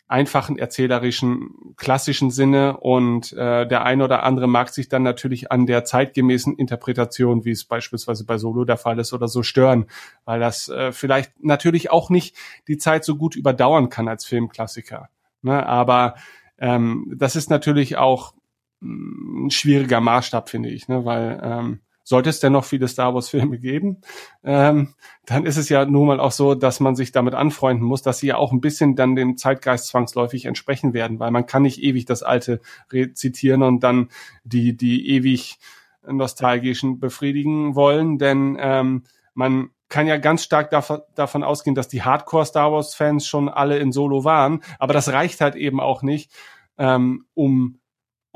einfachen 0.08 0.58
erzählerischen 0.58 1.74
klassischen 1.76 2.32
Sinne 2.32 2.78
und 2.78 3.34
äh, 3.34 3.68
der 3.68 3.84
eine 3.84 4.06
oder 4.06 4.24
andere 4.24 4.48
mag 4.48 4.70
sich 4.70 4.88
dann 4.88 5.04
natürlich 5.04 5.52
an 5.52 5.66
der 5.66 5.84
zeitgemäßen 5.84 6.56
Interpretation, 6.56 7.44
wie 7.44 7.52
es 7.52 7.66
beispielsweise 7.66 8.26
bei 8.26 8.38
Solo 8.38 8.64
der 8.64 8.78
Fall 8.78 9.00
ist 9.00 9.12
oder 9.12 9.28
so 9.28 9.44
stören, 9.44 9.88
weil 10.24 10.40
das 10.40 10.70
äh, 10.70 10.94
vielleicht 10.94 11.44
natürlich 11.44 11.92
auch 11.92 12.10
nicht 12.10 12.36
die 12.68 12.78
Zeit 12.78 13.04
so 13.04 13.18
gut 13.18 13.36
überdauern 13.36 13.90
kann 13.90 14.08
als 14.08 14.26
Filmklassiker. 14.26 15.10
Ne? 15.42 15.66
Aber 15.66 16.16
ähm, 16.58 17.14
das 17.18 17.36
ist 17.36 17.50
natürlich 17.50 17.98
auch 17.98 18.34
mm, 18.80 19.48
ein 19.48 19.52
schwieriger 19.52 20.00
Maßstab, 20.00 20.50
finde 20.50 20.70
ich, 20.70 20.88
ne? 20.88 21.04
weil 21.04 21.40
ähm, 21.44 21.80
sollte 22.08 22.30
es 22.30 22.40
denn 22.40 22.54
noch 22.54 22.64
viele 22.64 22.88
Star 22.88 23.14
Wars 23.14 23.28
Filme 23.28 23.60
geben, 23.60 23.98
ähm, 24.42 24.94
dann 25.26 25.46
ist 25.46 25.58
es 25.58 25.68
ja 25.68 25.84
nun 25.84 26.08
mal 26.08 26.22
auch 26.22 26.32
so, 26.32 26.56
dass 26.56 26.80
man 26.80 26.96
sich 26.96 27.12
damit 27.12 27.34
anfreunden 27.34 27.86
muss, 27.86 28.02
dass 28.02 28.20
sie 28.20 28.28
ja 28.28 28.38
auch 28.38 28.54
ein 28.54 28.62
bisschen 28.62 28.96
dann 28.96 29.18
dem 29.18 29.36
Zeitgeist 29.36 29.88
zwangsläufig 29.88 30.46
entsprechen 30.46 30.94
werden, 30.94 31.20
weil 31.20 31.32
man 31.32 31.46
kann 31.46 31.64
nicht 31.64 31.84
ewig 31.84 32.06
das 32.06 32.24
Alte 32.24 32.62
rezitieren 32.94 33.62
und 33.62 33.84
dann 33.84 34.08
die, 34.46 34.78
die 34.78 35.10
ewig 35.10 35.60
nostalgischen 36.10 37.02
befriedigen 37.02 37.76
wollen, 37.76 38.18
denn 38.18 38.58
ähm, 38.58 39.04
man 39.34 39.72
kann 39.90 40.08
ja 40.08 40.16
ganz 40.16 40.44
stark 40.46 40.70
dav 40.70 41.02
davon 41.14 41.44
ausgehen, 41.44 41.76
dass 41.76 41.90
die 41.90 42.04
Hardcore 42.04 42.46
Star 42.46 42.72
Wars 42.72 42.96
Fans 42.96 43.28
schon 43.28 43.50
alle 43.50 43.80
in 43.80 43.92
Solo 43.92 44.24
waren, 44.24 44.62
aber 44.80 44.94
das 44.94 45.12
reicht 45.12 45.42
halt 45.42 45.56
eben 45.56 45.82
auch 45.82 46.04
nicht, 46.04 46.32
ähm, 46.78 47.26
um 47.34 47.80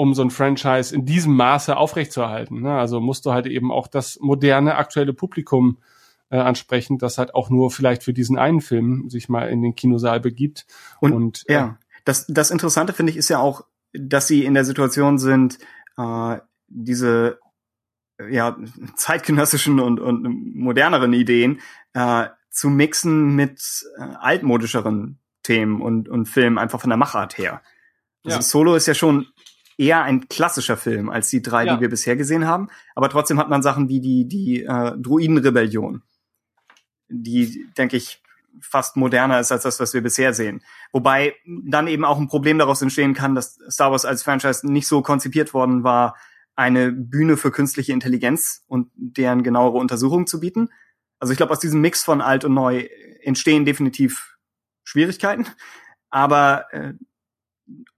um 0.01 0.15
so 0.15 0.23
ein 0.23 0.31
Franchise 0.31 0.95
in 0.95 1.05
diesem 1.05 1.35
Maße 1.35 1.77
aufrechtzuerhalten. 1.77 2.61
Ne? 2.61 2.73
Also 2.73 2.99
musst 2.99 3.23
du 3.27 3.33
halt 3.33 3.45
eben 3.45 3.71
auch 3.71 3.85
das 3.85 4.17
moderne 4.19 4.73
aktuelle 4.73 5.13
Publikum 5.13 5.77
äh, 6.31 6.37
ansprechen, 6.37 6.97
das 6.97 7.19
halt 7.19 7.35
auch 7.35 7.51
nur 7.51 7.69
vielleicht 7.69 8.01
für 8.01 8.11
diesen 8.11 8.35
einen 8.35 8.61
Film 8.61 9.11
sich 9.11 9.29
mal 9.29 9.47
in 9.49 9.61
den 9.61 9.75
Kinosaal 9.75 10.19
begibt. 10.19 10.65
Und, 11.01 11.13
und 11.13 11.43
äh, 11.47 11.53
ja, 11.53 11.77
das 12.03 12.25
das 12.27 12.49
Interessante 12.49 12.93
finde 12.93 13.11
ich 13.11 13.17
ist 13.17 13.29
ja 13.29 13.37
auch, 13.37 13.63
dass 13.93 14.27
sie 14.27 14.43
in 14.43 14.55
der 14.55 14.65
Situation 14.65 15.19
sind, 15.19 15.59
äh, 15.97 16.37
diese 16.67 17.37
ja, 18.27 18.57
zeitgenössischen 18.95 19.79
und, 19.79 19.99
und 19.99 20.55
moderneren 20.55 21.13
Ideen 21.13 21.61
äh, 21.93 22.25
zu 22.49 22.71
mixen 22.71 23.35
mit 23.35 23.85
äh, 23.99 24.01
altmodischeren 24.19 25.19
Themen 25.43 25.79
und, 25.79 26.09
und 26.09 26.25
Filmen 26.25 26.57
einfach 26.57 26.81
von 26.81 26.89
der 26.89 26.97
Machart 26.97 27.37
her. 27.37 27.61
Also 28.23 28.37
ja. 28.37 28.41
Solo 28.41 28.73
ist 28.73 28.87
ja 28.87 28.95
schon 28.95 29.27
eher 29.77 30.03
ein 30.03 30.27
klassischer 30.27 30.77
Film 30.77 31.09
als 31.09 31.29
die 31.29 31.41
drei, 31.41 31.65
ja. 31.65 31.75
die 31.75 31.81
wir 31.81 31.89
bisher 31.89 32.15
gesehen 32.15 32.45
haben. 32.45 32.67
Aber 32.95 33.09
trotzdem 33.09 33.39
hat 33.39 33.49
man 33.49 33.61
Sachen 33.61 33.89
wie 33.89 34.01
die, 34.01 34.27
die 34.27 34.63
äh, 34.63 34.97
Druidenrebellion, 34.97 36.03
die, 37.09 37.67
denke 37.77 37.97
ich, 37.97 38.21
fast 38.59 38.97
moderner 38.97 39.39
ist 39.39 39.51
als 39.51 39.63
das, 39.63 39.79
was 39.79 39.93
wir 39.93 40.01
bisher 40.01 40.33
sehen. 40.33 40.61
Wobei 40.91 41.35
dann 41.45 41.87
eben 41.87 42.05
auch 42.05 42.19
ein 42.19 42.27
Problem 42.27 42.57
daraus 42.57 42.81
entstehen 42.81 43.13
kann, 43.13 43.35
dass 43.35 43.59
Star 43.69 43.91
Wars 43.91 44.05
als 44.05 44.23
Franchise 44.23 44.69
nicht 44.69 44.87
so 44.87 45.01
konzipiert 45.01 45.53
worden 45.53 45.83
war, 45.83 46.15
eine 46.55 46.91
Bühne 46.91 47.37
für 47.37 47.51
künstliche 47.51 47.93
Intelligenz 47.93 48.63
und 48.67 48.91
deren 48.95 49.43
genauere 49.43 49.77
Untersuchung 49.77 50.27
zu 50.27 50.39
bieten. 50.39 50.69
Also 51.19 51.31
ich 51.31 51.37
glaube, 51.37 51.53
aus 51.53 51.59
diesem 51.59 51.81
Mix 51.81 52.03
von 52.03 52.21
alt 52.21 52.43
und 52.45 52.53
neu 52.53 52.87
entstehen 53.21 53.65
definitiv 53.65 54.37
Schwierigkeiten, 54.83 55.47
aber 56.09 56.65
äh, 56.71 56.93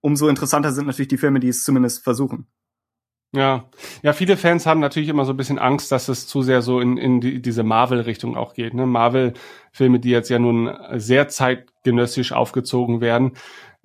umso 0.02 0.28
interessanter 0.28 0.72
sind 0.72 0.88
natürlich 0.88 1.10
die 1.10 1.18
Filme, 1.18 1.40
die 1.40 1.50
es 1.50 1.64
zumindest 1.64 2.04
versuchen. 2.04 2.48
Ja, 3.36 3.70
ja, 4.04 4.14
viele 4.14 4.38
Fans 4.38 4.68
haben 4.68 4.80
natürlich 4.80 5.10
immer 5.10 5.26
so 5.26 5.34
ein 5.34 5.38
bisschen 5.38 5.58
Angst, 5.58 5.92
dass 5.92 6.08
es 6.08 6.28
zu 6.28 6.44
sehr 6.44 6.62
so 6.62 6.80
in, 6.80 6.98
in 6.98 7.20
die, 7.20 7.42
diese 7.42 7.64
Marvel-Richtung 7.64 8.38
auch 8.38 8.54
geht. 8.54 8.76
Ne? 8.76 8.86
Marvel-Filme, 8.86 10.00
die 10.00 10.12
jetzt 10.12 10.30
ja 10.30 10.38
nun 10.38 10.72
sehr 10.94 11.30
zeitgenössisch 11.30 12.32
aufgezogen 12.32 13.02
werden, 13.02 13.32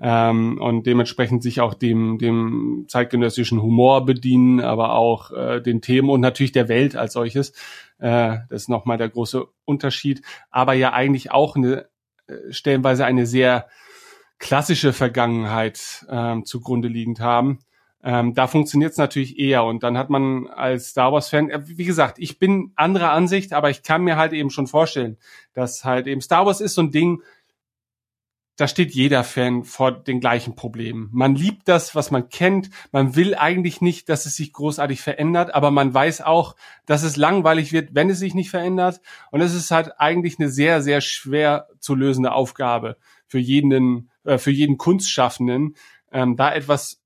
ähm, 0.01 0.59
und 0.61 0.87
dementsprechend 0.87 1.43
sich 1.43 1.61
auch 1.61 1.75
dem, 1.75 2.19
dem 2.19 2.85
zeitgenössischen 2.89 3.61
Humor 3.61 4.05
bedienen, 4.05 4.61
aber 4.61 4.93
auch 4.93 5.33
äh, 5.33 5.61
den 5.61 5.81
Themen 5.81 6.09
und 6.09 6.21
natürlich 6.21 6.53
der 6.53 6.69
Welt 6.69 6.95
als 6.95 7.15
solches. 7.15 7.51
Äh, 7.99 8.39
das 8.49 8.63
ist 8.63 8.69
nochmal 8.69 8.99
der 8.99 9.09
große 9.09 9.47
Unterschied. 9.65 10.23
Aber 10.51 10.75
ja 10.75 10.93
eigentlich 10.93 11.33
auch 11.33 11.57
eine 11.57 11.89
äh, 12.29 12.35
stellenweise 12.51 13.07
eine 13.07 13.27
sehr 13.27 13.67
klassische 14.39 14.93
Vergangenheit 14.93 16.07
ähm, 16.11 16.45
zugrunde 16.45 16.89
liegend 16.89 17.21
haben. 17.21 17.59
Ähm, 18.03 18.33
da 18.33 18.47
funktioniert 18.47 18.93
es 18.93 18.99
natürlich 18.99 19.39
eher 19.39 19.65
und 19.65 19.83
dann 19.83 19.99
hat 19.99 20.09
man 20.09 20.47
als 20.47 20.91
Star 20.91 21.13
Wars-Fan, 21.13 21.51
äh, 21.51 21.61
wie 21.67 21.85
gesagt, 21.85 22.19
ich 22.21 22.39
bin 22.39 22.73
anderer 22.77 23.11
Ansicht, 23.11 23.53
aber 23.53 23.71
ich 23.71 23.83
kann 23.83 24.03
mir 24.03 24.17
halt 24.17 24.33
eben 24.33 24.51
schon 24.51 24.69
vorstellen, 24.69 25.19
dass 25.53 25.85
halt 25.85 26.07
eben 26.07 26.21
Star 26.21 26.47
Wars 26.47 26.61
ist 26.61 26.75
so 26.75 26.83
ein 26.83 26.93
Ding, 26.93 27.23
da 28.59 28.67
steht 28.67 28.93
jeder 28.93 29.23
Fan 29.23 29.63
vor 29.63 29.93
den 29.93 30.19
gleichen 30.19 30.57
Problemen. 30.57 31.09
Man 31.13 31.37
liebt 31.37 31.69
das, 31.69 31.95
was 31.95 32.11
man 32.11 32.29
kennt. 32.29 32.71
Man 32.91 33.15
will 33.15 33.37
eigentlich 33.37 33.81
nicht, 33.81 34.09
dass 34.09 34.27
es 34.27 34.35
sich 34.35 34.53
großartig 34.53 35.01
verändert, 35.01 35.55
aber 35.55 35.71
man 35.71 35.95
weiß 35.95 36.23
auch, 36.23 36.57
dass 36.85 37.05
es 37.05 37.17
langweilig 37.17 37.73
wird, 37.73 37.95
wenn 37.95 38.11
es 38.11 38.19
sich 38.19 38.35
nicht 38.35 38.51
verändert. 38.51 39.01
Und 39.31 39.43
es 39.43 39.55
ist 39.55 39.71
halt 39.71 40.01
eigentlich 40.01 40.41
eine 40.41 40.49
sehr, 40.49 40.83
sehr 40.83 41.01
schwer 41.01 41.69
zu 41.79 41.95
lösende 41.95 42.33
Aufgabe 42.33 42.97
für 43.29 43.39
jeden, 43.39 44.11
äh, 44.25 44.39
für 44.39 44.51
jeden 44.51 44.79
Kunstschaffenden, 44.79 45.77
ähm, 46.13 46.37
da 46.37 46.53
etwas 46.53 47.03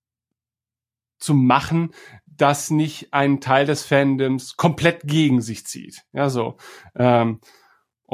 zu 1.18 1.34
machen, 1.34 1.92
das 2.26 2.70
nicht 2.70 3.12
einen 3.12 3.40
Teil 3.40 3.66
des 3.66 3.84
Fandoms 3.84 4.56
komplett 4.56 5.02
gegen 5.04 5.40
sich 5.40 5.66
zieht. 5.66 6.02
Ja, 6.12 6.28
so. 6.28 6.56
Ähm, 6.96 7.40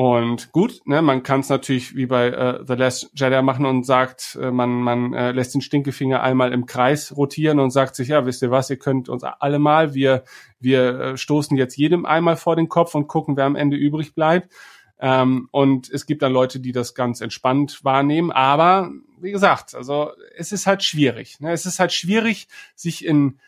und 0.01 0.53
gut, 0.53 0.81
ne, 0.85 1.03
man 1.03 1.25
kann 1.25 1.41
es 1.41 1.49
natürlich 1.49 1.97
wie 1.97 2.07
bei 2.07 2.29
äh, 2.29 2.65
The 2.65 2.75
Last 2.75 3.11
Jedi 3.17 3.43
machen 3.43 3.67
und 3.67 3.85
sagt, 3.85 4.39
äh, 4.41 4.53
man, 4.53 4.71
man 4.71 5.13
äh, 5.13 5.33
lässt 5.33 5.55
den 5.55 5.61
Stinkefinger 5.61 6.23
einmal 6.23 6.53
im 6.53 6.67
Kreis 6.67 7.17
rotieren 7.17 7.59
und 7.59 7.71
sagt 7.71 7.97
sich, 7.97 8.07
ja, 8.07 8.25
wisst 8.25 8.43
ihr 8.43 8.53
was, 8.53 8.71
ihr 8.71 8.79
könnt 8.79 9.09
uns 9.09 9.25
alle 9.25 9.59
mal, 9.59 9.95
wir, 9.95 10.23
wir 10.61 11.01
äh, 11.01 11.17
stoßen 11.17 11.57
jetzt 11.57 11.77
jedem 11.77 12.07
einmal 12.07 12.37
vor 12.37 12.55
den 12.55 12.69
Kopf 12.69 12.95
und 12.95 13.09
gucken, 13.09 13.37
wer 13.37 13.47
am 13.47 13.57
Ende 13.57 13.77
übrig 13.77 14.15
bleibt. 14.15 14.53
Ähm, 15.01 15.49
und 15.53 15.89
es 15.91 16.07
gibt 16.07 16.23
dann 16.23 16.33
Leute, 16.33 16.61
die 16.61 16.73
das 16.73 16.95
ganz 16.95 17.21
entspannt 17.21 17.85
wahrnehmen. 17.85 18.33
Aber 18.33 18.91
wie 19.21 19.31
gesagt, 19.31 19.75
also 19.75 20.13
es 20.37 20.53
ist 20.53 20.67
halt 20.67 20.83
schwierig. 20.83 21.41
Ne? 21.41 21.53
Es 21.53 21.67
ist 21.67 21.79
halt 21.79 21.93
schwierig, 21.93 22.49
sich 22.75 23.05
in 23.05 23.39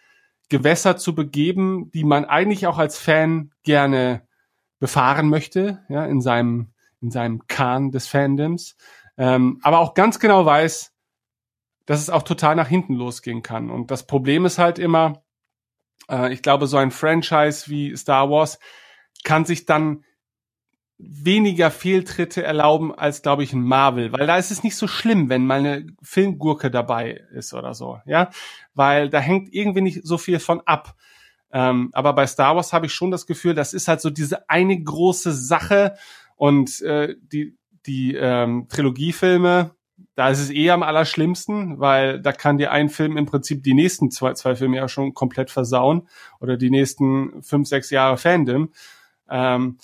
Gewässer 0.49 0.97
zu 0.97 1.15
begeben, 1.15 1.91
die 1.93 2.05
man 2.05 2.25
eigentlich 2.25 2.67
auch 2.67 2.79
als 2.79 2.99
Fan 2.99 3.53
gerne 3.63 4.23
befahren 4.81 5.29
möchte, 5.29 5.85
ja, 5.89 6.05
in 6.07 6.21
seinem, 6.21 6.69
in 7.01 7.11
seinem 7.11 7.47
Kahn 7.47 7.93
des 7.93 8.09
Fandoms, 8.09 8.77
ähm, 9.17 9.61
aber 9.63 9.79
auch 9.79 9.95
ganz 9.95 10.19
genau 10.19 10.45
weiß, 10.45 10.93
dass 11.87 12.01
es 12.01 12.11
auch 12.11 12.23
total 12.23 12.57
nach 12.57 12.69
hinten 12.69 12.95
losgehen 12.95 13.43
kann. 13.43 13.71
Und 13.71 13.91
das 13.91 14.07
Problem 14.07 14.45
ist 14.45 14.59
halt 14.59 14.79
immer, 14.79 15.23
äh, 16.09 16.33
ich 16.33 16.43
glaube, 16.43 16.67
so 16.67 16.79
ein 16.79 16.91
Franchise 16.91 17.71
wie 17.71 17.97
Star 17.97 18.31
Wars 18.31 18.59
kann 19.23 19.45
sich 19.45 19.67
dann 19.67 20.05
weniger 21.03 21.71
Fehltritte 21.71 22.43
erlauben 22.43 22.95
als, 22.95 23.23
glaube 23.23 23.43
ich, 23.43 23.53
ein 23.53 23.63
Marvel, 23.63 24.13
weil 24.13 24.27
da 24.27 24.37
ist 24.37 24.51
es 24.51 24.63
nicht 24.63 24.77
so 24.77 24.87
schlimm, 24.87 25.29
wenn 25.29 25.47
mal 25.47 25.61
eine 25.61 25.87
Filmgurke 26.03 26.71
dabei 26.71 27.21
ist 27.33 27.55
oder 27.55 27.75
so, 27.75 28.01
ja, 28.07 28.31
weil 28.75 29.09
da 29.09 29.19
hängt 29.19 29.53
irgendwie 29.53 29.81
nicht 29.81 30.01
so 30.05 30.19
viel 30.19 30.39
von 30.39 30.61
ab. 30.63 30.95
Ähm, 31.53 31.91
aber 31.93 32.13
bei 32.13 32.27
Star 32.27 32.57
Wars 32.57 32.73
habe 32.73 32.87
ich 32.87 32.93
schon 32.93 33.11
das 33.11 33.27
Gefühl, 33.27 33.55
das 33.55 33.73
ist 33.73 33.89
halt 33.89 34.01
so 34.01 34.11
diese 34.11 34.49
eine 34.49 34.81
große 34.81 35.33
Sache 35.33 35.97
und 36.37 36.81
äh, 36.83 37.17
die, 37.21 37.57
die 37.87 38.15
ähm, 38.15 38.67
Trilogiefilme, 38.69 39.75
da 40.15 40.29
ist 40.29 40.41
es 40.41 40.51
eh 40.51 40.71
am 40.71 40.83
allerschlimmsten, 40.83 41.81
weil 41.81 42.21
da 42.21 42.33
kann 42.33 42.59
dir 42.59 42.73
ein 42.73 42.89
Film 42.89 43.17
im 43.17 43.27
Prinzip 43.27 43.63
die 43.63 43.75
nächsten 43.75 44.11
zwei, 44.11 44.35
zwei 44.35 44.55
Filme 44.55 44.77
ja 44.77 44.89
schon 44.89 45.15
komplett 45.15 45.51
versauen 45.51 46.09
oder 46.41 46.57
die 46.57 46.71
nächsten 46.71 47.43
fünf, 47.43 47.69
sechs 47.69 47.91
Jahre 47.91 48.17
Fandom. 48.17 48.73
Ähm, 49.29 49.79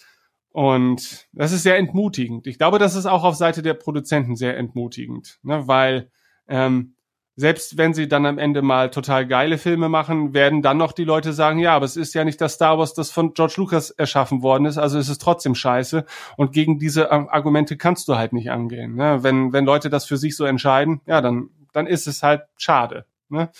und 0.56 1.28
das 1.34 1.52
ist 1.52 1.64
sehr 1.64 1.76
entmutigend. 1.76 2.46
Ich 2.46 2.56
glaube, 2.56 2.78
das 2.78 2.94
ist 2.94 3.04
auch 3.04 3.24
auf 3.24 3.34
Seite 3.34 3.60
der 3.60 3.74
Produzenten 3.74 4.36
sehr 4.36 4.56
entmutigend, 4.56 5.38
ne? 5.42 5.68
weil 5.68 6.10
ähm, 6.48 6.94
selbst 7.34 7.76
wenn 7.76 7.92
sie 7.92 8.08
dann 8.08 8.24
am 8.24 8.38
Ende 8.38 8.62
mal 8.62 8.90
total 8.90 9.26
geile 9.26 9.58
Filme 9.58 9.90
machen, 9.90 10.32
werden 10.32 10.62
dann 10.62 10.78
noch 10.78 10.92
die 10.92 11.04
Leute 11.04 11.34
sagen, 11.34 11.58
ja, 11.58 11.76
aber 11.76 11.84
es 11.84 11.98
ist 11.98 12.14
ja 12.14 12.24
nicht 12.24 12.40
das 12.40 12.54
Star 12.54 12.78
Wars, 12.78 12.94
das 12.94 13.10
von 13.10 13.34
George 13.34 13.56
Lucas 13.58 13.90
erschaffen 13.90 14.40
worden 14.40 14.64
ist, 14.64 14.78
also 14.78 14.98
ist 14.98 15.10
es 15.10 15.18
trotzdem 15.18 15.54
scheiße. 15.54 16.06
Und 16.38 16.52
gegen 16.52 16.78
diese 16.78 17.12
Argumente 17.12 17.76
kannst 17.76 18.08
du 18.08 18.16
halt 18.16 18.32
nicht 18.32 18.50
angehen. 18.50 18.94
Ne? 18.94 19.22
Wenn, 19.22 19.52
wenn 19.52 19.66
Leute 19.66 19.90
das 19.90 20.06
für 20.06 20.16
sich 20.16 20.38
so 20.38 20.46
entscheiden, 20.46 21.02
ja, 21.04 21.20
dann, 21.20 21.50
dann 21.74 21.86
ist 21.86 22.06
es 22.06 22.22
halt 22.22 22.44
schade. 22.56 23.04
Ne? 23.28 23.50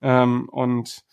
Ähm, 0.00 0.48
und 0.48 1.04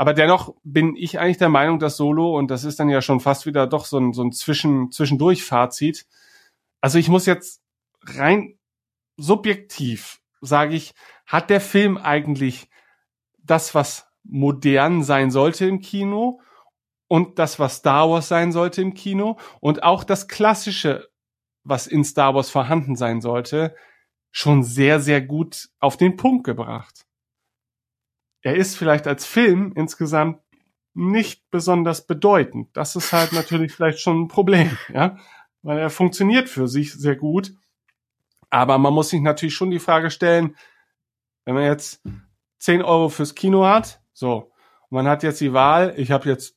aber 0.00 0.14
dennoch 0.14 0.54
bin 0.64 0.96
ich 0.96 1.18
eigentlich 1.18 1.36
der 1.36 1.50
Meinung, 1.50 1.78
dass 1.78 1.98
Solo, 1.98 2.34
und 2.38 2.50
das 2.50 2.64
ist 2.64 2.80
dann 2.80 2.88
ja 2.88 3.02
schon 3.02 3.20
fast 3.20 3.44
wieder 3.44 3.66
doch 3.66 3.84
so 3.84 3.98
ein, 3.98 4.14
so 4.14 4.22
ein 4.22 4.32
Zwischen, 4.32 4.90
Zwischendurch-Fazit. 4.90 6.06
Also 6.80 6.98
ich 6.98 7.10
muss 7.10 7.26
jetzt 7.26 7.60
rein 8.06 8.58
subjektiv, 9.18 10.22
sage 10.40 10.74
ich, 10.74 10.94
hat 11.26 11.50
der 11.50 11.60
Film 11.60 11.98
eigentlich 11.98 12.70
das, 13.44 13.74
was 13.74 14.06
modern 14.22 15.02
sein 15.02 15.30
sollte 15.30 15.66
im 15.66 15.80
Kino 15.80 16.40
und 17.06 17.38
das, 17.38 17.58
was 17.58 17.76
Star 17.76 18.08
Wars 18.08 18.26
sein 18.26 18.52
sollte 18.52 18.80
im 18.80 18.94
Kino 18.94 19.38
und 19.60 19.82
auch 19.82 20.02
das 20.02 20.28
Klassische, 20.28 21.10
was 21.62 21.86
in 21.86 22.04
Star 22.04 22.34
Wars 22.34 22.48
vorhanden 22.48 22.96
sein 22.96 23.20
sollte, 23.20 23.76
schon 24.30 24.62
sehr, 24.62 24.98
sehr 24.98 25.20
gut 25.20 25.68
auf 25.78 25.98
den 25.98 26.16
Punkt 26.16 26.44
gebracht. 26.44 27.04
Er 28.42 28.56
ist 28.56 28.76
vielleicht 28.76 29.06
als 29.06 29.26
Film 29.26 29.72
insgesamt 29.76 30.40
nicht 30.94 31.50
besonders 31.50 32.06
bedeutend. 32.06 32.68
Das 32.72 32.96
ist 32.96 33.12
halt 33.12 33.32
natürlich 33.32 33.72
vielleicht 33.72 34.00
schon 34.00 34.22
ein 34.22 34.28
Problem, 34.28 34.76
ja, 34.94 35.16
weil 35.62 35.78
er 35.78 35.90
funktioniert 35.90 36.48
für 36.48 36.68
sich 36.68 36.92
sehr 36.92 37.16
gut. 37.16 37.52
Aber 38.50 38.78
man 38.78 38.92
muss 38.92 39.10
sich 39.10 39.20
natürlich 39.20 39.54
schon 39.54 39.70
die 39.70 39.78
Frage 39.78 40.10
stellen, 40.10 40.56
wenn 41.44 41.54
man 41.54 41.64
jetzt 41.64 42.02
10 42.58 42.82
Euro 42.82 43.08
fürs 43.08 43.34
Kino 43.34 43.64
hat, 43.64 44.00
so, 44.12 44.50
man 44.90 45.06
hat 45.06 45.22
jetzt 45.22 45.40
die 45.40 45.52
Wahl, 45.52 45.94
ich 45.96 46.10
habe 46.10 46.28
jetzt 46.28 46.56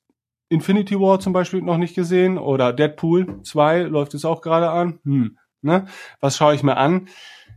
Infinity 0.49 0.99
War 0.99 1.19
zum 1.19 1.33
Beispiel 1.33 1.61
noch 1.61 1.77
nicht 1.77 1.95
gesehen 1.95 2.37
oder 2.37 2.73
Deadpool 2.73 3.41
2 3.43 3.83
läuft 3.83 4.13
es 4.13 4.25
auch 4.25 4.41
gerade 4.41 4.69
an. 4.69 4.99
Hm, 5.03 5.37
ne? 5.61 5.85
Was 6.19 6.37
schaue 6.37 6.55
ich 6.55 6.63
mir 6.63 6.77
an? 6.77 7.07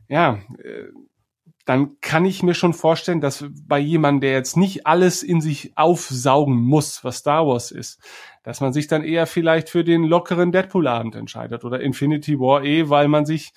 Ja, 0.09 0.39
äh, 0.59 0.85
dann 1.67 2.01
kann 2.01 2.25
ich 2.25 2.45
mir 2.45 2.55
schon 2.55 2.73
vorstellen, 2.73 3.21
dass 3.21 3.45
bei 3.67 3.81
jemandem, 3.81 4.21
der 4.23 4.33
jetzt 4.33 4.57
nicht 4.57 4.87
alles 4.87 5.25
in 5.25 5.41
sich 5.41 5.77
aufsaugen 5.77 6.55
muss, 6.55 7.03
was 7.03 7.19
Star 7.19 7.47
Wars 7.47 7.73
ist, 7.73 8.01
dass 8.45 8.61
man 8.61 8.73
sich 8.73 8.87
dann 8.87 9.03
eher 9.03 9.27
vielleicht 9.27 9.69
für 9.69 9.83
den 9.83 10.05
lockeren 10.05 10.53
Deadpool-Abend 10.53 11.17
entscheidet 11.17 11.65
oder 11.65 11.81
Infinity 11.81 12.39
War 12.39 12.63
eh, 12.63 12.89
weil 12.89 13.09
man 13.09 13.27
sich 13.27 13.53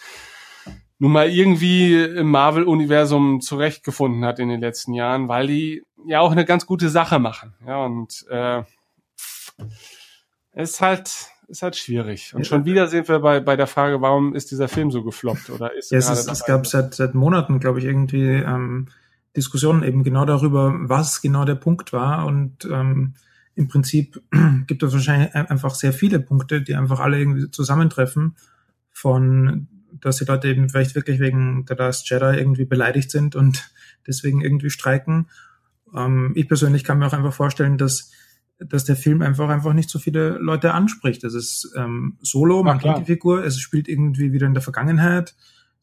nun 0.98 1.12
mal 1.12 1.30
irgendwie 1.30 1.96
im 1.96 2.32
Marvel-Universum 2.32 3.42
zurechtgefunden 3.42 4.26
hat 4.26 4.40
in 4.40 4.50
den 4.50 4.60
letzten 4.60 4.94
Jahren, 4.94 5.28
weil 5.28 5.46
die 5.46 5.84
ja 6.08 6.20
auch 6.20 6.32
eine 6.32 6.46
ganz 6.46 6.66
gute 6.66 6.90
Sache 6.90 7.20
machen. 7.20 7.54
Ja, 7.66 7.86
und 7.86 8.26
äh, 8.30 8.64
ist 10.54 10.82
halt 10.82 11.30
ist 11.50 11.62
halt 11.62 11.76
schwierig. 11.76 12.34
Und 12.34 12.46
schon 12.46 12.66
wieder 12.66 12.88
sind 12.88 13.08
wir 13.08 13.20
bei, 13.20 13.40
bei 13.40 13.56
der 13.56 13.68
Frage, 13.68 14.02
warum 14.02 14.36
ist 14.36 14.52
dieser 14.52 14.68
Film 14.68 14.92
so 14.92 15.04
gefloppt? 15.04 15.50
Oder 15.50 15.76
ist 15.76 15.92
ja, 15.92 15.98
es, 15.98 16.10
ist, 16.10 16.30
es 16.30 16.46
gab 16.46 16.68
seit, 16.68 16.94
seit 16.94 17.16
Monaten, 17.16 17.60
glaube 17.60 17.80
ich, 17.80 17.86
irgendwie 17.86 18.28
ähm, 18.28 18.88
Diskussionen 19.36 19.84
eben 19.84 20.04
genau 20.04 20.26
darüber, 20.26 20.74
was 20.80 21.22
genau 21.22 21.46
der 21.46 21.56
Punkt 21.56 21.92
war. 21.92 22.26
Und 22.26 22.66
ähm, 22.66 23.16
im 23.56 23.68
Prinzip 23.68 24.22
gibt 24.68 24.84
es 24.84 24.94
wahrscheinlich 24.94 25.34
einfach 25.36 25.76
sehr 25.76 25.94
viele 25.94 26.20
Punkte, 26.20 26.62
die 26.62 26.76
einfach 26.76 27.00
alle 27.00 27.20
irgendwie 27.20 27.52
zusammentreffen 27.52 28.36
von 28.92 29.68
dass 29.92 30.18
die 30.18 30.26
Leute 30.26 30.48
eben 30.48 30.70
vielleicht 30.70 30.96
wirklich 30.96 31.20
wegen 31.20 31.66
der 31.66 31.78
Last 31.78 32.10
Jedi 32.10 32.38
irgendwie 32.38 32.66
beleidigt 32.66 33.12
sind 33.12 33.36
und 33.36 33.72
deswegen 34.08 34.42
irgendwie 34.42 34.70
streiken. 34.70 35.30
Ähm, 35.96 36.34
ich 36.36 36.48
persönlich 36.48 36.84
kann 36.84 37.00
mir 37.00 37.08
auch 37.08 37.14
einfach 37.14 37.34
vorstellen, 37.34 37.78
dass 37.78 38.12
dass 38.60 38.84
der 38.84 38.96
Film 38.96 39.22
einfach 39.22 39.50
einfach 39.50 39.74
nicht 39.74 39.90
so 39.90 40.00
viele 40.00 40.38
Leute 40.38 40.74
anspricht. 40.74 41.24
Es 41.24 41.34
ist 41.34 41.74
ähm, 41.76 42.18
Solo, 42.22 42.64
man 42.64 42.80
kennt 42.80 43.00
die 43.00 43.06
Figur, 43.06 43.44
es 43.44 43.60
spielt 43.60 43.88
irgendwie 43.88 44.34
wieder 44.34 44.48
in 44.48 44.54
der 44.54 44.64
Vergangenheit. 44.64 45.36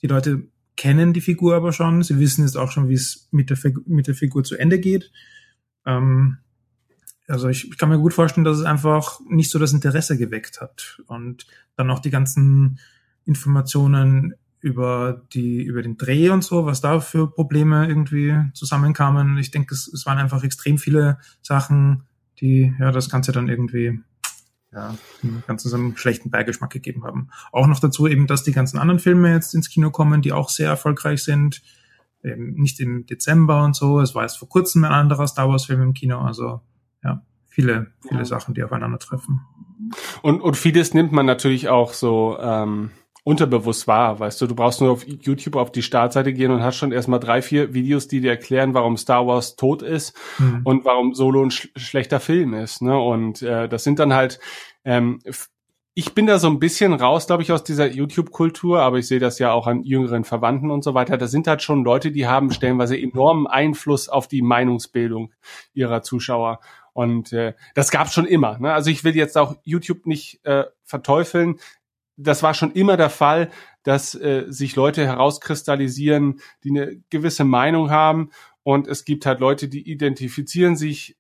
Die 0.03 0.07
Leute 0.07 0.49
kennen 0.77 1.15
die 1.15 1.23
Figur 1.23 1.57
aber 1.57 1.73
schon, 1.73 2.03
sie 2.03 2.19
wissen 2.19 2.45
jetzt 2.45 2.57
auch 2.57 2.71
schon, 2.71 2.89
wie 2.89 2.95
es 2.95 3.29
mit 3.31 3.49
der, 3.49 3.59
mit 3.87 4.07
der 4.07 4.15
Figur 4.15 4.45
zu 4.45 4.57
Ende 4.57 4.79
geht. 4.79 5.11
Ähm, 5.87 6.39
also 7.29 7.49
ich, 7.49 7.71
ich 7.71 7.79
kann 7.79 7.89
mir 7.89 7.99
gut 7.99 8.15
vorstellen, 8.15 8.45
dass 8.45 8.59
es 8.59 8.65
einfach 8.65 9.21
nicht 9.29 9.51
so 9.51 9.59
das 9.59 9.73
Interesse 9.73 10.17
geweckt 10.17 10.61
hat. 10.61 11.01
Und 11.07 11.47
dann 11.77 11.91
auch 11.91 11.99
die 11.99 12.11
ganzen 12.11 12.79
Informationen 13.25 14.35
über 14.61 15.23
die, 15.33 15.63
über 15.63 15.83
den 15.83 15.97
Dreh 15.97 16.31
und 16.31 16.45
so, 16.45 16.67
was 16.67 16.81
da 16.81 17.01
für 17.01 17.31
Probleme 17.31 17.87
irgendwie 17.89 18.35
zusammenkamen. 18.53 19.39
Ich 19.39 19.51
denke, 19.51 19.75
es, 19.75 19.89
es 19.89 20.07
waren 20.07 20.19
einfach 20.19 20.45
extrem 20.45 20.79
viele 20.79 21.19
Sachen, 21.43 22.05
die 22.41 22.75
ja 22.79 22.93
das 22.93 23.11
Ganze 23.11 23.33
dann 23.33 23.49
irgendwie 23.49 24.01
ja, 24.73 24.95
ganz 25.47 25.63
so 25.63 25.75
einen 25.75 25.97
schlechten 25.97 26.31
Beigeschmack 26.31 26.71
gegeben 26.71 27.05
haben. 27.05 27.31
Auch 27.53 27.67
noch 27.67 27.81
dazu 27.81 28.07
eben, 28.07 28.27
dass 28.27 28.43
die 28.43 28.53
ganzen 28.53 28.79
anderen 28.79 28.99
Filme 28.99 29.33
jetzt 29.33 29.55
ins 29.55 29.71
Kino 29.71 29.91
kommen, 29.91 30.23
die 30.23 30.33
auch 30.33 30.51
sehr 30.51 30.69
erfolgreich 30.69 31.23
sind. 31.23 31.63
Eben 32.23 32.55
nicht 32.55 32.81
im 32.81 33.07
Dezember 33.07 33.65
und 33.65 33.75
so. 33.75 34.01
Es 34.01 34.15
war 34.15 34.23
erst 34.23 34.39
vor 34.39 34.49
kurzem 34.49 34.85
ein 34.85 34.93
anderer 34.93 35.29
Star 35.29 35.49
Wars 35.49 35.65
Film 35.67 35.81
im 35.83 35.95
Kino. 35.95 36.19
Also 36.21 36.61
ja, 37.03 37.23
viele, 37.47 37.93
viele 38.03 38.21
ja. 38.21 38.25
Sachen, 38.25 38.55
die 38.55 38.63
aufeinandertreffen. 38.63 39.41
Und, 40.23 40.41
und 40.41 40.57
vieles 40.57 40.95
nimmt 40.95 41.13
man 41.13 41.27
natürlich 41.27 41.69
auch 41.69 41.93
so 41.93 42.37
ähm, 42.41 42.91
unterbewusst 43.27 43.89
wahr, 43.89 44.21
weißt 44.21 44.41
du, 44.41 44.47
du 44.47 44.55
brauchst 44.55 44.81
nur 44.81 44.93
auf 44.93 45.05
YouTube 45.05 45.57
auf 45.57 45.73
die 45.73 45.83
Startseite 45.83 46.33
gehen 46.33 46.53
und 46.53 46.63
hast 46.63 46.77
schon 46.77 46.93
erstmal 46.93 47.19
drei, 47.19 47.43
vier 47.43 47.75
Videos, 47.75 48.07
die 48.07 48.21
dir 48.21 48.31
erklären, 48.31 48.73
warum 48.73 48.97
Star 48.97 49.27
Wars 49.27 49.57
tot 49.57 49.83
ist 49.83 50.17
mhm. 50.39 50.61
und 50.63 50.85
warum 50.85 51.13
Solo 51.13 51.43
ein 51.43 51.51
sch 51.51 51.69
schlechter 51.75 52.21
Film 52.21 52.55
ist. 52.55 52.83
Ne? 52.83 52.97
Und 52.97 53.43
äh, 53.43 53.69
das 53.69 53.83
sind 53.83 53.99
dann 53.99 54.15
halt, 54.15 54.39
ähm, 54.85 55.19
ich 55.95 56.15
bin 56.15 56.27
da 56.27 56.39
so 56.39 56.47
ein 56.47 56.61
bisschen 56.61 56.93
raus, 56.93 57.27
glaube 57.27 57.43
ich, 57.43 57.51
aus 57.51 57.65
dieser 57.65 57.91
YouTube-Kultur, 57.91 58.81
aber 58.81 58.99
ich 58.99 59.09
sehe 59.09 59.19
das 59.19 59.41
ja 59.41 59.51
auch 59.51 59.67
an 59.67 59.83
jüngeren 59.83 60.23
Verwandten 60.23 60.71
und 60.71 60.85
so 60.85 60.95
weiter. 60.95 61.19
Da 61.19 61.27
sind 61.27 61.49
halt 61.49 61.63
schon 61.63 61.83
Leute, 61.83 62.13
die 62.13 62.29
haben 62.29 62.53
stellenweise 62.53 62.97
enormen 62.97 63.49
Einfluss 63.49 64.09
auf 64.09 64.29
die 64.29 64.43
Meinungsbildung 64.43 65.33
ihrer 65.75 66.03
Zuschauer. 66.03 66.61
Und 66.93 67.33
äh, 67.33 67.55
das 67.75 67.91
gab 67.91 68.09
schon 68.13 68.27
immer. 68.27 68.57
Ne? 68.59 68.73
Also 68.73 68.89
ich 68.89 69.03
will 69.03 69.17
jetzt 69.17 69.37
auch 69.37 69.57
YouTube 69.65 70.07
nicht 70.07 70.45
äh, 70.45 70.63
verteufeln 70.85 71.57
das 72.17 72.43
war 72.43 72.55
schon 72.55 72.73
immer 72.73 72.97
der 72.97 73.11
Fall, 73.11 73.51
dass 73.83 74.15
äh, 74.15 74.47
sich 74.49 74.75
Leute 74.75 75.07
herauskristallisieren, 75.07 76.41
die 76.65 76.71
eine 76.71 76.97
gewisse 77.11 77.45
Meinung 77.45 77.91
haben. 77.91 78.31
Und 78.63 78.89
es 78.89 79.05
gibt 79.05 79.27
halt 79.27 79.41
Leute, 79.41 79.69
die 79.69 79.89
identifizieren 79.89 80.77
sich 80.77 81.17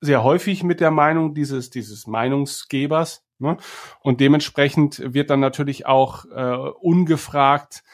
sehr 0.00 0.22
häufig 0.22 0.62
mit 0.64 0.80
der 0.80 0.90
Meinung 0.90 1.34
dieses, 1.34 1.70
dieses 1.70 2.06
Meinungsgebers. 2.06 3.24
Ne? 3.38 3.56
Und 4.00 4.20
dementsprechend 4.20 5.14
wird 5.14 5.30
dann 5.30 5.40
natürlich 5.40 5.86
auch 5.86 6.26
äh, 6.26 6.70
ungefragt 6.80 7.84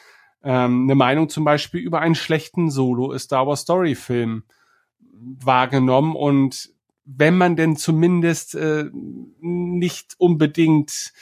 ähm, 0.43 0.85
eine 0.85 0.95
Meinung 0.95 1.29
zum 1.29 1.45
Beispiel 1.45 1.81
über 1.81 2.01
einen 2.01 2.15
schlechten 2.15 2.71
Solo-Star 2.71 3.47
Wars 3.47 3.61
Story-Film 3.61 4.45
wahrgenommen. 5.13 6.17
Und 6.17 6.71
wenn 7.05 7.37
man 7.37 7.57
denn 7.57 7.77
zumindest 7.77 8.55
äh, 8.55 8.87
nicht 9.41 10.15
unbedingt 10.19 11.13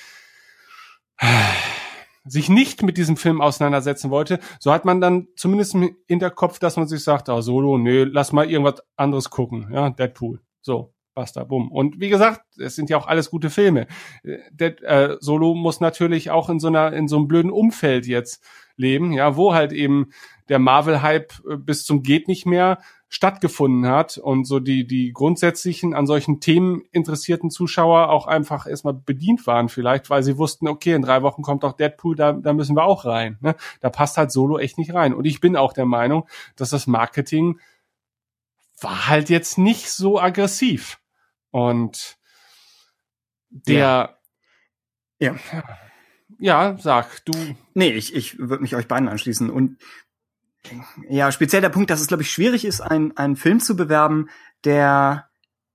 sich 2.24 2.48
nicht 2.48 2.82
mit 2.82 2.96
diesem 2.96 3.16
Film 3.16 3.40
auseinandersetzen 3.40 4.10
wollte, 4.10 4.38
so 4.60 4.72
hat 4.72 4.84
man 4.84 5.00
dann 5.00 5.28
zumindest 5.36 5.74
im 5.74 5.96
Hinterkopf, 6.06 6.58
dass 6.58 6.76
man 6.76 6.86
sich 6.86 7.02
sagt, 7.02 7.28
ah, 7.28 7.42
Solo, 7.42 7.78
nö, 7.78 8.04
lass 8.10 8.32
mal 8.32 8.50
irgendwas 8.50 8.82
anderes 8.96 9.30
gucken, 9.30 9.68
ja, 9.72 9.90
Deadpool, 9.90 10.40
so, 10.60 10.92
basta, 11.14 11.44
bumm. 11.44 11.72
Und 11.72 12.00
wie 12.00 12.10
gesagt, 12.10 12.42
es 12.58 12.76
sind 12.76 12.90
ja 12.90 12.96
auch 12.96 13.08
alles 13.08 13.30
gute 13.30 13.50
Filme. 13.50 13.86
Dead, 14.52 14.80
äh, 14.82 15.16
Solo 15.20 15.54
muss 15.54 15.80
natürlich 15.80 16.30
auch 16.30 16.48
in 16.48 16.60
so 16.60 16.68
einer, 16.68 16.92
in 16.92 17.08
so 17.08 17.16
einem 17.16 17.28
blöden 17.28 17.50
Umfeld 17.50 18.06
jetzt 18.06 18.44
leben, 18.76 19.12
ja, 19.12 19.36
wo 19.36 19.52
halt 19.54 19.72
eben 19.72 20.10
der 20.48 20.58
Marvel-Hype 20.58 21.32
äh, 21.50 21.56
bis 21.56 21.84
zum 21.84 22.02
geht 22.02 22.28
nicht 22.28 22.46
mehr 22.46 22.78
stattgefunden 23.08 23.90
hat 23.90 24.18
und 24.18 24.44
so 24.44 24.60
die, 24.60 24.86
die 24.86 25.12
grundsätzlichen 25.12 25.94
an 25.94 26.06
solchen 26.06 26.40
Themen 26.40 26.82
interessierten 26.92 27.50
Zuschauer 27.50 28.10
auch 28.10 28.26
einfach 28.26 28.66
erstmal 28.66 28.92
bedient 28.92 29.46
waren 29.46 29.70
vielleicht, 29.70 30.10
weil 30.10 30.22
sie 30.22 30.36
wussten, 30.36 30.68
okay, 30.68 30.92
in 30.92 31.02
drei 31.02 31.22
Wochen 31.22 31.42
kommt 31.42 31.64
auch 31.64 31.72
Deadpool, 31.72 32.16
da, 32.16 32.32
da 32.32 32.52
müssen 32.52 32.76
wir 32.76 32.84
auch 32.84 33.06
rein. 33.06 33.38
Ne? 33.40 33.56
Da 33.80 33.88
passt 33.88 34.18
halt 34.18 34.30
Solo 34.30 34.58
echt 34.58 34.76
nicht 34.76 34.92
rein. 34.92 35.14
Und 35.14 35.24
ich 35.24 35.40
bin 35.40 35.56
auch 35.56 35.72
der 35.72 35.86
Meinung, 35.86 36.28
dass 36.56 36.70
das 36.70 36.86
Marketing 36.86 37.58
war 38.80 39.08
halt 39.08 39.30
jetzt 39.30 39.56
nicht 39.56 39.90
so 39.90 40.20
aggressiv. 40.20 41.00
Und 41.50 42.18
der 43.50 44.18
ja. 45.18 45.34
ja. 45.52 45.64
Ja, 46.40 46.76
sag 46.78 47.24
du. 47.24 47.32
Nee, 47.74 47.90
ich, 47.90 48.14
ich 48.14 48.38
würde 48.38 48.62
mich 48.62 48.76
euch 48.76 48.86
beiden 48.86 49.08
anschließen. 49.08 49.50
Und 49.50 49.78
ja, 51.08 51.32
speziell 51.32 51.62
der 51.62 51.68
Punkt, 51.68 51.90
dass 51.90 52.00
es, 52.00 52.08
glaube 52.08 52.22
ich, 52.22 52.30
schwierig 52.30 52.64
ist, 52.64 52.80
einen, 52.80 53.16
einen 53.16 53.36
Film 53.36 53.60
zu 53.60 53.76
bewerben, 53.76 54.28
der 54.64 55.28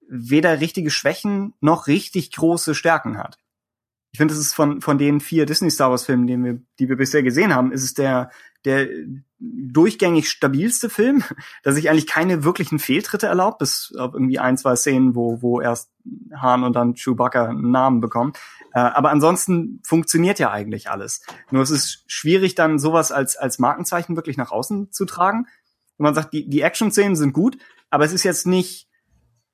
weder 0.08 0.60
richtige 0.60 0.92
Schwächen 0.92 1.54
noch 1.62 1.88
richtig 1.88 2.32
große 2.32 2.76
Stärken 2.76 3.18
hat. 3.18 3.38
Ich 4.12 4.18
finde, 4.18 4.36
das 4.36 4.42
ist 4.42 4.54
von, 4.54 4.80
von 4.82 5.00
den 5.00 5.22
vier 5.22 5.48
Disney 5.48 5.72
Star 5.72 5.90
Wars 5.90 6.06
Filmen, 6.06 6.28
die 6.28 6.38
wir, 6.38 6.62
die 6.78 6.88
wir 6.88 6.98
bisher 6.98 7.24
gesehen 7.24 7.56
haben, 7.56 7.72
ist 7.72 7.84
es 7.84 7.96
der, 7.96 8.30
der 8.64 8.88
durchgängig 9.40 10.30
stabilste 10.30 10.90
Film, 10.90 11.24
der 11.66 11.74
sich 11.74 11.90
eigentlich 11.90 12.06
keine 12.06 12.44
wirklichen 12.44 12.78
Fehltritte 12.78 13.26
erlaubt, 13.26 13.58
bis 13.58 13.94
auf 13.98 14.14
irgendwie 14.14 14.38
ein, 14.38 14.58
zwei 14.58 14.76
Szenen, 14.76 15.16
wo, 15.16 15.42
wo 15.42 15.62
erst 15.62 15.90
Han 16.36 16.64
und 16.64 16.74
dann 16.74 16.94
Chewbacca 16.94 17.46
einen 17.50 17.72
Namen 17.72 18.02
bekommen. 18.02 18.34
Äh, 18.74 18.80
aber 18.80 19.12
ansonsten 19.12 19.80
funktioniert 19.84 20.40
ja 20.40 20.52
eigentlich 20.52 20.90
alles. 20.90 21.22
Nur 21.52 21.62
es 21.62 21.72
ist 21.72 22.04
schwierig, 22.08 22.56
dann 22.56 22.80
sowas 22.80 23.12
als, 23.12 23.38
als 23.38 23.60
Markenzeichen 23.60 24.16
wirklich 24.16 24.38
nach 24.38 24.52
außen 24.52 24.92
zu 24.92 25.06
tragen. 25.06 25.48
Und 25.98 26.04
man 26.04 26.16
sagt, 26.16 26.34
die, 26.34 26.50
die 26.50 26.62
Action-Szenen 26.62 27.16
sind 27.16 27.34
gut, 27.34 27.58
aber 27.90 28.04
es 28.04 28.14
ist 28.14 28.24
jetzt 28.24 28.48
nicht 28.48 28.90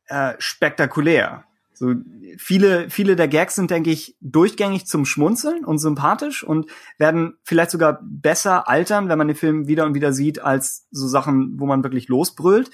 äh, 0.07 0.33
spektakulär. 0.39 1.43
So 1.73 1.93
viele, 2.37 2.89
viele 2.89 3.15
der 3.15 3.29
Gags 3.29 3.55
sind, 3.55 3.71
denke 3.71 3.89
ich, 3.89 4.17
durchgängig 4.19 4.85
zum 4.85 5.05
Schmunzeln 5.05 5.63
und 5.63 5.77
sympathisch 5.77 6.43
und 6.43 6.69
werden 6.97 7.37
vielleicht 7.43 7.71
sogar 7.71 8.01
besser 8.03 8.67
altern, 8.67 9.07
wenn 9.07 9.17
man 9.17 9.27
den 9.27 9.37
Film 9.37 9.67
wieder 9.67 9.85
und 9.85 9.93
wieder 9.93 10.11
sieht, 10.11 10.41
als 10.41 10.87
so 10.91 11.07
Sachen, 11.07 11.57
wo 11.57 11.65
man 11.65 11.83
wirklich 11.83 12.09
losbrüllt. 12.09 12.69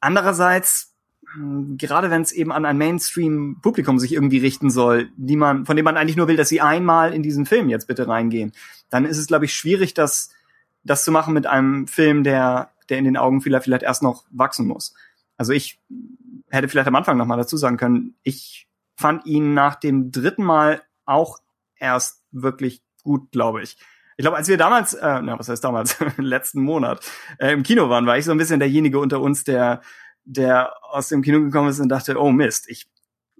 Andererseits, 0.00 0.94
gerade 1.76 2.10
wenn 2.10 2.22
es 2.22 2.32
eben 2.32 2.52
an 2.52 2.64
ein 2.64 2.78
Mainstream-Publikum 2.78 3.98
sich 3.98 4.12
irgendwie 4.12 4.38
richten 4.38 4.70
soll, 4.70 5.10
die 5.16 5.36
man, 5.36 5.66
von 5.66 5.76
dem 5.76 5.84
man 5.84 5.96
eigentlich 5.96 6.16
nur 6.16 6.28
will, 6.28 6.36
dass 6.36 6.48
sie 6.48 6.60
einmal 6.60 7.12
in 7.12 7.22
diesen 7.22 7.46
Film 7.46 7.68
jetzt 7.68 7.86
bitte 7.86 8.08
reingehen, 8.08 8.52
dann 8.90 9.04
ist 9.04 9.18
es, 9.18 9.26
glaube 9.26 9.44
ich, 9.44 9.54
schwierig, 9.54 9.94
das, 9.94 10.30
das 10.84 11.04
zu 11.04 11.12
machen 11.12 11.34
mit 11.34 11.46
einem 11.46 11.86
Film, 11.86 12.24
der, 12.24 12.70
der 12.88 12.98
in 12.98 13.04
den 13.04 13.16
Augen 13.16 13.42
vieler 13.42 13.60
vielleicht 13.60 13.82
erst 13.82 14.02
noch 14.02 14.24
wachsen 14.30 14.66
muss. 14.66 14.94
Also 15.36 15.52
ich 15.52 15.80
hätte 16.48 16.68
vielleicht 16.68 16.88
am 16.88 16.96
Anfang 16.96 17.18
noch 17.18 17.26
mal 17.26 17.36
dazu 17.36 17.56
sagen 17.56 17.76
können, 17.76 18.14
ich 18.22 18.66
fand 18.96 19.26
ihn 19.26 19.54
nach 19.54 19.76
dem 19.76 20.10
dritten 20.10 20.44
Mal 20.44 20.82
auch 21.04 21.38
erst 21.76 22.22
wirklich 22.32 22.82
gut, 23.02 23.30
glaube 23.30 23.62
ich. 23.62 23.76
Ich 24.16 24.24
glaube, 24.24 24.36
als 24.36 24.48
wir 24.48 24.56
damals, 24.56 24.94
äh, 24.94 25.22
na, 25.22 25.38
was 25.38 25.48
heißt 25.48 25.62
damals, 25.62 25.96
letzten 26.16 26.62
Monat 26.62 27.08
äh, 27.38 27.52
im 27.52 27.62
Kino 27.62 27.88
waren, 27.88 28.06
war 28.06 28.18
ich 28.18 28.24
so 28.24 28.32
ein 28.32 28.38
bisschen 28.38 28.58
derjenige 28.58 28.98
unter 28.98 29.20
uns, 29.20 29.44
der, 29.44 29.80
der 30.28 30.74
aus 30.82 31.08
dem 31.08 31.22
Kino 31.22 31.40
gekommen 31.40 31.70
ist 31.70 31.80
und 31.80 31.88
dachte, 31.88 32.20
oh 32.20 32.30
Mist, 32.30 32.68
ich 32.68 32.88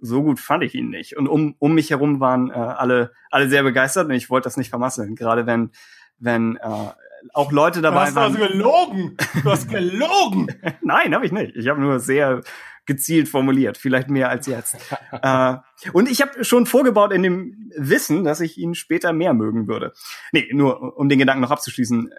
so 0.01 0.23
gut 0.23 0.39
fand 0.39 0.63
ich 0.63 0.73
ihn 0.75 0.89
nicht. 0.89 1.17
Und 1.17 1.27
um, 1.27 1.55
um 1.59 1.73
mich 1.73 1.89
herum 1.89 2.19
waren 2.19 2.49
äh, 2.49 2.53
alle, 2.53 3.11
alle 3.29 3.49
sehr 3.49 3.63
begeistert 3.63 4.07
und 4.07 4.13
ich 4.13 4.29
wollte 4.29 4.45
das 4.45 4.57
nicht 4.57 4.69
vermasseln. 4.69 5.15
Gerade 5.15 5.45
wenn, 5.45 5.71
wenn 6.17 6.55
äh, 6.55 6.89
auch 7.33 7.51
Leute 7.51 7.81
dabei 7.81 8.09
du 8.09 8.15
hast 8.15 8.15
waren. 8.15 8.33
Du 8.33 8.41
hast 8.41 8.51
gelogen. 8.51 9.17
Du 9.43 9.51
hast 9.51 9.69
gelogen. 9.69 10.47
Nein, 10.81 11.13
habe 11.13 11.25
ich 11.25 11.31
nicht. 11.31 11.55
Ich 11.55 11.67
habe 11.67 11.81
nur 11.81 11.99
sehr 11.99 12.41
gezielt 12.85 13.29
formuliert, 13.29 13.77
vielleicht 13.77 14.09
mehr 14.09 14.29
als 14.29 14.47
jetzt. 14.47 14.77
äh, 15.11 15.57
und 15.93 16.09
ich 16.09 16.21
habe 16.21 16.43
schon 16.43 16.65
vorgebaut 16.65 17.13
in 17.13 17.23
dem 17.23 17.71
Wissen, 17.75 18.23
dass 18.23 18.41
ich 18.41 18.57
ihn 18.57 18.75
später 18.75 19.13
mehr 19.13 19.33
mögen 19.33 19.67
würde. 19.67 19.93
Nee, 20.31 20.49
nur 20.51 20.97
um 20.97 21.09
den 21.09 21.19
Gedanken 21.19 21.41
noch 21.41 21.51
abzuschließen. 21.51 22.11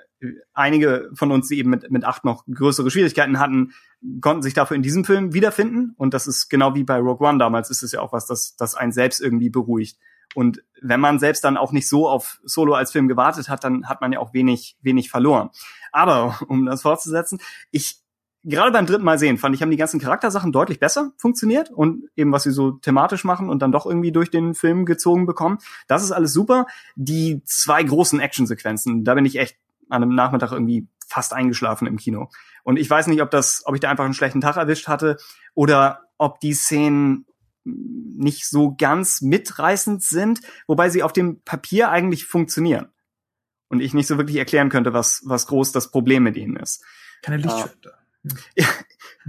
Einige 0.52 1.10
von 1.14 1.32
uns, 1.32 1.48
die 1.48 1.58
eben 1.58 1.70
mit, 1.70 1.90
mit 1.90 2.04
acht 2.04 2.24
noch 2.24 2.44
größere 2.46 2.90
Schwierigkeiten 2.90 3.38
hatten, 3.38 3.72
konnten 4.20 4.42
sich 4.42 4.54
dafür 4.54 4.76
in 4.76 4.82
diesem 4.82 5.04
Film 5.04 5.34
wiederfinden. 5.34 5.94
Und 5.96 6.14
das 6.14 6.26
ist 6.26 6.48
genau 6.48 6.74
wie 6.74 6.84
bei 6.84 6.98
Rogue 6.98 7.26
One 7.26 7.38
damals, 7.38 7.70
ist 7.70 7.82
es 7.82 7.92
ja 7.92 8.00
auch 8.00 8.12
was, 8.12 8.26
das, 8.26 8.56
das 8.56 8.74
einen 8.74 8.92
selbst 8.92 9.20
irgendwie 9.20 9.50
beruhigt. 9.50 9.98
Und 10.34 10.62
wenn 10.80 11.00
man 11.00 11.18
selbst 11.18 11.42
dann 11.44 11.56
auch 11.56 11.72
nicht 11.72 11.88
so 11.88 12.08
auf 12.08 12.40
Solo 12.44 12.74
als 12.74 12.92
Film 12.92 13.08
gewartet 13.08 13.48
hat, 13.48 13.64
dann 13.64 13.88
hat 13.88 14.00
man 14.00 14.12
ja 14.12 14.20
auch 14.20 14.32
wenig, 14.32 14.76
wenig 14.80 15.10
verloren. 15.10 15.50
Aber 15.92 16.38
um 16.48 16.66
das 16.66 16.82
fortzusetzen, 16.82 17.40
ich 17.70 17.99
gerade 18.44 18.72
beim 18.72 18.86
dritten 18.86 19.04
Mal 19.04 19.18
sehen, 19.18 19.38
fand 19.38 19.54
ich, 19.54 19.62
haben 19.62 19.70
die 19.70 19.76
ganzen 19.76 20.00
Charaktersachen 20.00 20.52
deutlich 20.52 20.80
besser 20.80 21.12
funktioniert 21.16 21.70
und 21.70 22.04
eben 22.16 22.32
was 22.32 22.44
sie 22.44 22.52
so 22.52 22.72
thematisch 22.72 23.24
machen 23.24 23.48
und 23.50 23.60
dann 23.60 23.72
doch 23.72 23.86
irgendwie 23.86 24.12
durch 24.12 24.30
den 24.30 24.54
Film 24.54 24.86
gezogen 24.86 25.26
bekommen. 25.26 25.58
Das 25.88 26.02
ist 26.02 26.12
alles 26.12 26.32
super. 26.32 26.66
Die 26.96 27.42
zwei 27.44 27.82
großen 27.82 28.20
Actionsequenzen, 28.20 29.04
da 29.04 29.14
bin 29.14 29.24
ich 29.26 29.38
echt 29.38 29.56
an 29.88 30.02
einem 30.02 30.14
Nachmittag 30.14 30.52
irgendwie 30.52 30.88
fast 31.06 31.32
eingeschlafen 31.32 31.86
im 31.86 31.96
Kino. 31.96 32.30
Und 32.62 32.78
ich 32.78 32.88
weiß 32.88 33.08
nicht, 33.08 33.20
ob 33.20 33.30
das, 33.30 33.62
ob 33.66 33.74
ich 33.74 33.80
da 33.80 33.90
einfach 33.90 34.04
einen 34.04 34.14
schlechten 34.14 34.40
Tag 34.40 34.56
erwischt 34.56 34.88
hatte 34.88 35.16
oder 35.54 36.02
ob 36.18 36.40
die 36.40 36.54
Szenen 36.54 37.26
nicht 37.64 38.48
so 38.48 38.74
ganz 38.76 39.20
mitreißend 39.20 40.02
sind, 40.02 40.40
wobei 40.66 40.88
sie 40.88 41.02
auf 41.02 41.12
dem 41.12 41.42
Papier 41.42 41.90
eigentlich 41.90 42.24
funktionieren. 42.24 42.88
Und 43.68 43.80
ich 43.80 43.94
nicht 43.94 44.06
so 44.06 44.16
wirklich 44.16 44.36
erklären 44.36 44.68
könnte, 44.68 44.92
was, 44.92 45.22
was 45.24 45.46
groß 45.46 45.72
das 45.72 45.90
Problem 45.90 46.22
mit 46.22 46.36
ihnen 46.36 46.56
ist. 46.56 46.84
Keine 47.22 47.36
Lichtschwerter. 47.36 47.99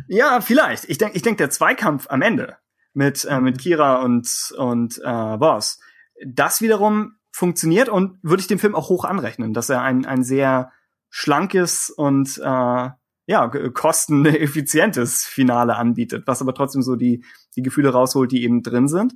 Ja, 0.08 0.42
vielleicht. 0.42 0.86
Ich 0.90 0.98
denke, 0.98 1.16
ich 1.16 1.22
denk, 1.22 1.38
der 1.38 1.50
Zweikampf 1.50 2.08
am 2.10 2.22
Ende 2.22 2.58
mit, 2.94 3.26
äh, 3.26 3.40
mit 3.40 3.60
Kira 3.60 4.02
und, 4.02 4.54
und 4.58 5.00
äh, 5.04 5.38
Boss, 5.38 5.80
das 6.26 6.62
wiederum 6.62 7.16
funktioniert 7.32 7.90
und 7.90 8.20
würde 8.22 8.42
ich 8.42 8.48
dem 8.48 8.60
Film 8.60 8.76
auch 8.76 8.90
hoch 8.90 9.06
anrechnen, 9.06 9.54
dass 9.54 9.70
er 9.70 9.82
ein, 9.82 10.06
ein 10.06 10.24
sehr 10.24 10.72
schlankes 11.10 11.90
und 11.90 12.38
äh, 12.38 12.90
ja, 13.28 13.48
kosteneffizientes 13.74 15.26
Finale 15.26 15.76
anbietet, 15.76 16.28
was 16.28 16.42
aber 16.42 16.54
trotzdem 16.54 16.82
so 16.82 16.96
die, 16.96 17.24
die 17.56 17.62
Gefühle 17.62 17.90
rausholt, 17.90 18.32
die 18.32 18.44
eben 18.44 18.64
drin 18.64 18.88
sind. 18.88 19.14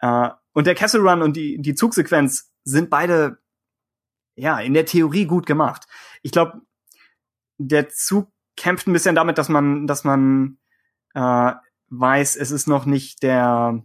Äh, 0.00 0.30
und 0.52 0.66
der 0.66 0.74
Castle 0.74 1.00
Run 1.00 1.22
und 1.22 1.36
die, 1.36 1.60
die 1.60 1.74
Zugsequenz 1.74 2.50
sind 2.64 2.90
beide 2.90 3.38
ja 4.36 4.58
in 4.60 4.74
der 4.74 4.86
Theorie 4.86 5.26
gut 5.26 5.46
gemacht. 5.46 5.86
Ich 6.22 6.32
glaube, 6.32 6.62
der 7.58 7.88
Zug 7.88 8.30
kämpft 8.58 8.86
ein 8.86 8.92
bisschen 8.92 9.14
damit, 9.14 9.38
dass 9.38 9.48
man, 9.48 9.86
dass 9.86 10.04
man 10.04 10.58
äh, 11.14 11.52
weiß, 11.88 12.36
es 12.36 12.50
ist 12.50 12.68
noch 12.68 12.84
nicht 12.84 13.22
der. 13.22 13.82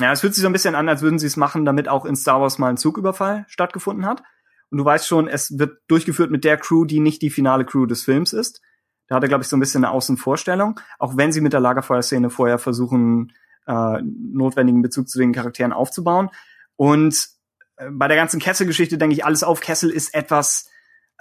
Ja, 0.00 0.12
es 0.12 0.20
fühlt 0.20 0.34
sich 0.34 0.42
so 0.42 0.48
ein 0.48 0.52
bisschen 0.52 0.74
an, 0.74 0.88
als 0.88 1.02
würden 1.02 1.18
sie 1.18 1.26
es 1.26 1.36
machen, 1.36 1.64
damit 1.64 1.88
auch 1.88 2.04
in 2.04 2.16
Star 2.16 2.40
Wars 2.40 2.58
mal 2.58 2.70
ein 2.70 2.76
Zugüberfall 2.76 3.44
stattgefunden 3.48 4.06
hat. 4.06 4.22
Und 4.70 4.78
du 4.78 4.84
weißt 4.84 5.06
schon, 5.06 5.28
es 5.28 5.58
wird 5.58 5.78
durchgeführt 5.88 6.30
mit 6.30 6.44
der 6.44 6.56
Crew, 6.56 6.86
die 6.86 7.00
nicht 7.00 7.20
die 7.20 7.30
finale 7.30 7.64
Crew 7.64 7.86
des 7.86 8.04
Films 8.04 8.32
ist. 8.32 8.62
Da 9.06 9.16
hat 9.16 9.22
er, 9.22 9.28
glaube 9.28 9.42
ich, 9.42 9.48
so 9.48 9.56
ein 9.56 9.60
bisschen 9.60 9.84
eine 9.84 9.92
Außenvorstellung. 9.92 10.80
Auch 10.98 11.16
wenn 11.16 11.32
sie 11.32 11.42
mit 11.42 11.52
der 11.52 11.60
Lagerfeuerszene 11.60 12.30
vorher 12.30 12.58
versuchen, 12.58 13.32
äh, 13.66 14.00
notwendigen 14.02 14.80
Bezug 14.80 15.08
zu 15.08 15.18
den 15.18 15.32
Charakteren 15.32 15.72
aufzubauen. 15.72 16.30
Und 16.76 17.28
äh, 17.76 17.90
bei 17.90 18.08
der 18.08 18.16
ganzen 18.16 18.40
Kessel-Geschichte 18.40 18.96
denke 18.96 19.14
ich, 19.14 19.24
alles 19.24 19.42
auf 19.44 19.60
Kessel 19.60 19.90
ist 19.90 20.14
etwas 20.14 20.70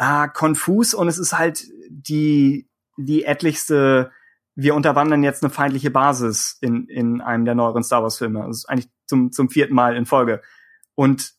äh, 0.02 0.28
konfus 0.30 0.95
und 0.95 1.08
es 1.08 1.20
ist 1.20 1.38
halt 1.38 1.64
die, 1.88 2.68
die 2.97 3.24
etlichste, 3.24 4.12
wir 4.56 4.74
unterwandern 4.74 5.22
jetzt 5.22 5.43
eine 5.43 5.52
feindliche 5.52 5.91
Basis 5.91 6.58
in, 6.60 6.88
in 6.88 7.22
einem 7.22 7.45
der 7.45 7.54
neueren 7.54 7.84
Star 7.84 8.02
Wars 8.02 8.18
Filme. 8.18 8.43
Das 8.47 8.58
ist 8.58 8.66
eigentlich 8.66 8.89
zum, 9.06 9.32
zum 9.32 9.49
vierten 9.49 9.76
Mal 9.76 9.95
in 9.95 10.08
Folge. 10.08 10.41
Und 10.95 11.34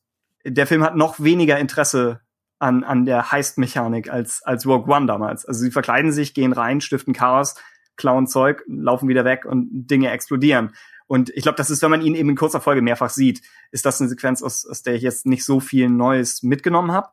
der 0.44 0.68
Film 0.68 0.84
hat 0.84 0.94
noch 0.94 1.18
weniger 1.18 1.58
Interesse 1.58 2.20
an, 2.60 2.84
an 2.84 3.04
der 3.04 3.32
Heist-Mechanik 3.32 4.10
als, 4.10 4.42
als 4.44 4.64
Rogue 4.64 4.94
One 4.94 5.06
damals. 5.06 5.44
Also 5.44 5.60
sie 5.60 5.72
verkleiden 5.72 6.12
sich, 6.12 6.32
gehen 6.32 6.52
rein, 6.52 6.80
stiften 6.80 7.14
Chaos, 7.14 7.56
klauen 7.96 8.28
Zeug, 8.28 8.62
laufen 8.68 9.08
wieder 9.08 9.24
weg 9.24 9.44
und 9.44 9.68
Dinge 9.72 10.10
explodieren. 10.10 10.72
Und 11.08 11.30
ich 11.30 11.42
glaube, 11.42 11.56
das 11.56 11.68
ist, 11.68 11.82
wenn 11.82 11.90
man 11.90 12.02
ihn 12.02 12.14
eben 12.14 12.28
in 12.30 12.36
kurzer 12.36 12.60
Folge 12.60 12.80
mehrfach 12.80 13.10
sieht, 13.10 13.42
ist 13.72 13.84
das 13.84 14.00
eine 14.00 14.08
Sequenz, 14.08 14.40
aus, 14.40 14.64
aus 14.64 14.82
der 14.82 14.94
ich 14.94 15.02
jetzt 15.02 15.26
nicht 15.26 15.44
so 15.44 15.58
viel 15.58 15.90
Neues 15.90 16.44
mitgenommen 16.44 16.92
habe. 16.92 17.08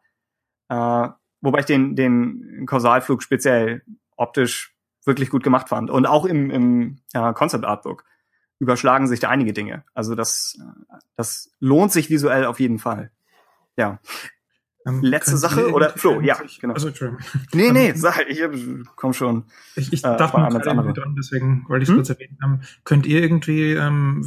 Äh, 0.69 1.18
wobei 1.41 1.59
ich 1.59 1.65
den, 1.65 1.95
den 1.95 2.65
Kausalflug 2.65 3.23
speziell 3.23 3.83
optisch 4.15 4.75
wirklich 5.05 5.29
gut 5.29 5.43
gemacht 5.43 5.69
fand. 5.69 5.89
Und 5.89 6.05
auch 6.05 6.25
im, 6.25 6.49
im 6.51 6.99
ja, 7.13 7.33
Concept 7.33 7.65
Artbook 7.65 8.05
überschlagen 8.59 9.07
sich 9.07 9.19
da 9.19 9.29
einige 9.29 9.53
Dinge. 9.53 9.83
Also 9.93 10.15
das, 10.15 10.57
das 11.15 11.51
lohnt 11.59 11.91
sich 11.91 12.09
visuell 12.09 12.45
auf 12.45 12.59
jeden 12.59 12.79
Fall. 12.79 13.11
Ja. 13.77 13.99
Ähm, 14.85 15.01
Letzte 15.01 15.37
Sache 15.37 15.71
oder 15.71 15.89
Flo, 15.91 16.21
ja, 16.21 16.37
genau. 16.59 16.73
Also. 16.73 16.89
Nee, 17.53 17.71
nee, 17.71 17.89
ähm, 17.89 17.95
sag, 17.97 18.27
ich 18.27 18.41
komm 18.95 19.13
schon. 19.13 19.45
Ich, 19.75 19.91
ich 19.91 20.03
äh, 20.03 20.17
darf 20.17 20.33
mal 20.33 20.49
gerade 20.49 20.93
dran, 20.93 21.15
deswegen 21.17 21.65
wollte 21.67 21.83
ich 21.83 21.89
es 21.89 21.91
hm? 21.91 21.97
kurz 21.97 22.09
erwähnen 22.09 22.37
haben. 22.41 22.61
Könnt 22.83 23.05
ihr 23.05 23.21
irgendwie 23.21 23.73
ähm, 23.73 24.25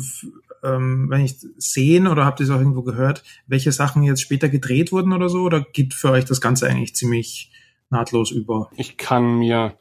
ähm, 0.63 1.07
wenn 1.11 1.23
ich 1.23 1.37
sehen 1.57 2.07
oder 2.07 2.25
habt 2.25 2.41
ihr 2.41 2.45
es 2.45 2.51
auch 2.51 2.59
irgendwo 2.59 2.83
gehört, 2.83 3.23
welche 3.47 3.73
Sachen 3.73 4.03
jetzt 4.03 4.23
später 4.23 4.49
gedreht 4.49 4.93
wurden 4.93 5.13
oder 5.13 5.29
so? 5.29 5.43
Oder 5.43 5.61
geht 5.61 5.95
für 5.95 6.11
euch 6.11 6.25
das 6.25 6.41
Ganze 6.41 6.69
eigentlich 6.69 6.95
ziemlich 6.95 7.51
nahtlos 7.91 8.31
über? 8.31 8.71
Ich 8.77 8.97
kann 8.97 9.39
mir 9.39 9.77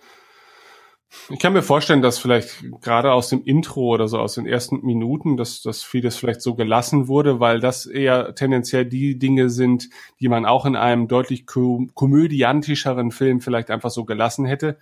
ich 1.30 1.40
kann 1.40 1.52
mir 1.52 1.62
vorstellen, 1.62 2.02
dass 2.02 2.20
vielleicht 2.20 2.64
gerade 2.82 3.12
aus 3.12 3.28
dem 3.28 3.44
Intro 3.44 3.94
oder 3.94 4.08
so 4.08 4.18
aus 4.18 4.36
den 4.36 4.46
ersten 4.46 4.86
Minuten, 4.86 5.36
dass, 5.36 5.62
dass 5.62 5.84
vieles 5.84 6.16
vielleicht 6.16 6.42
so 6.42 6.56
gelassen 6.56 7.10
wurde, 7.10 7.42
weil 7.42 7.60
das 7.60 7.86
eher 7.86 8.34
tendenziell 8.34 8.86
die 8.86 9.20
Dinge 9.20 9.50
sind, 9.50 9.90
die 10.22 10.30
man 10.30 10.46
auch 10.46 10.66
in 10.66 10.78
einem 10.78 11.10
deutlich 11.10 11.46
ko 11.46 11.86
komödiantischeren 11.96 13.12
Film 13.12 13.42
vielleicht 13.42 13.72
einfach 13.72 13.92
so 13.92 14.06
gelassen 14.06 14.46
hätte. 14.46 14.78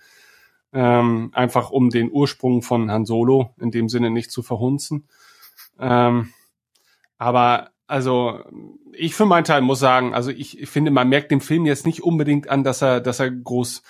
Ähm, 0.72 1.30
einfach 1.32 1.70
um 1.70 1.90
den 1.90 2.12
Ursprung 2.12 2.62
von 2.62 2.92
Han 2.92 3.06
Solo 3.06 3.52
in 3.60 3.72
dem 3.72 3.88
Sinne 3.88 4.10
nicht 4.10 4.30
zu 4.30 4.42
verhunzen. 4.42 5.08
Ähm, 5.78 6.32
aber 7.18 7.70
also 7.86 8.44
ich 8.92 9.14
für 9.14 9.26
meinen 9.26 9.44
Teil 9.44 9.62
muss 9.62 9.80
sagen, 9.80 10.14
also 10.14 10.30
ich, 10.30 10.60
ich 10.60 10.68
finde, 10.68 10.90
man 10.90 11.08
merkt 11.08 11.30
dem 11.30 11.40
Film 11.40 11.66
jetzt 11.66 11.86
nicht 11.86 12.02
unbedingt 12.02 12.48
an, 12.48 12.64
dass 12.64 12.82
er, 12.82 13.00
dass 13.00 13.20
er 13.20 13.30
groß 13.30 13.82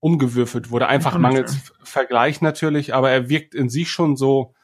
umgewürfelt 0.00 0.70
wurde. 0.70 0.86
Einfach 0.86 1.18
mangels 1.18 1.72
Vergleich 1.82 2.40
natürlich, 2.40 2.94
aber 2.94 3.10
er 3.10 3.28
wirkt 3.28 3.54
in 3.54 3.68
sich 3.68 3.90
schon 3.90 4.16
so 4.16 4.54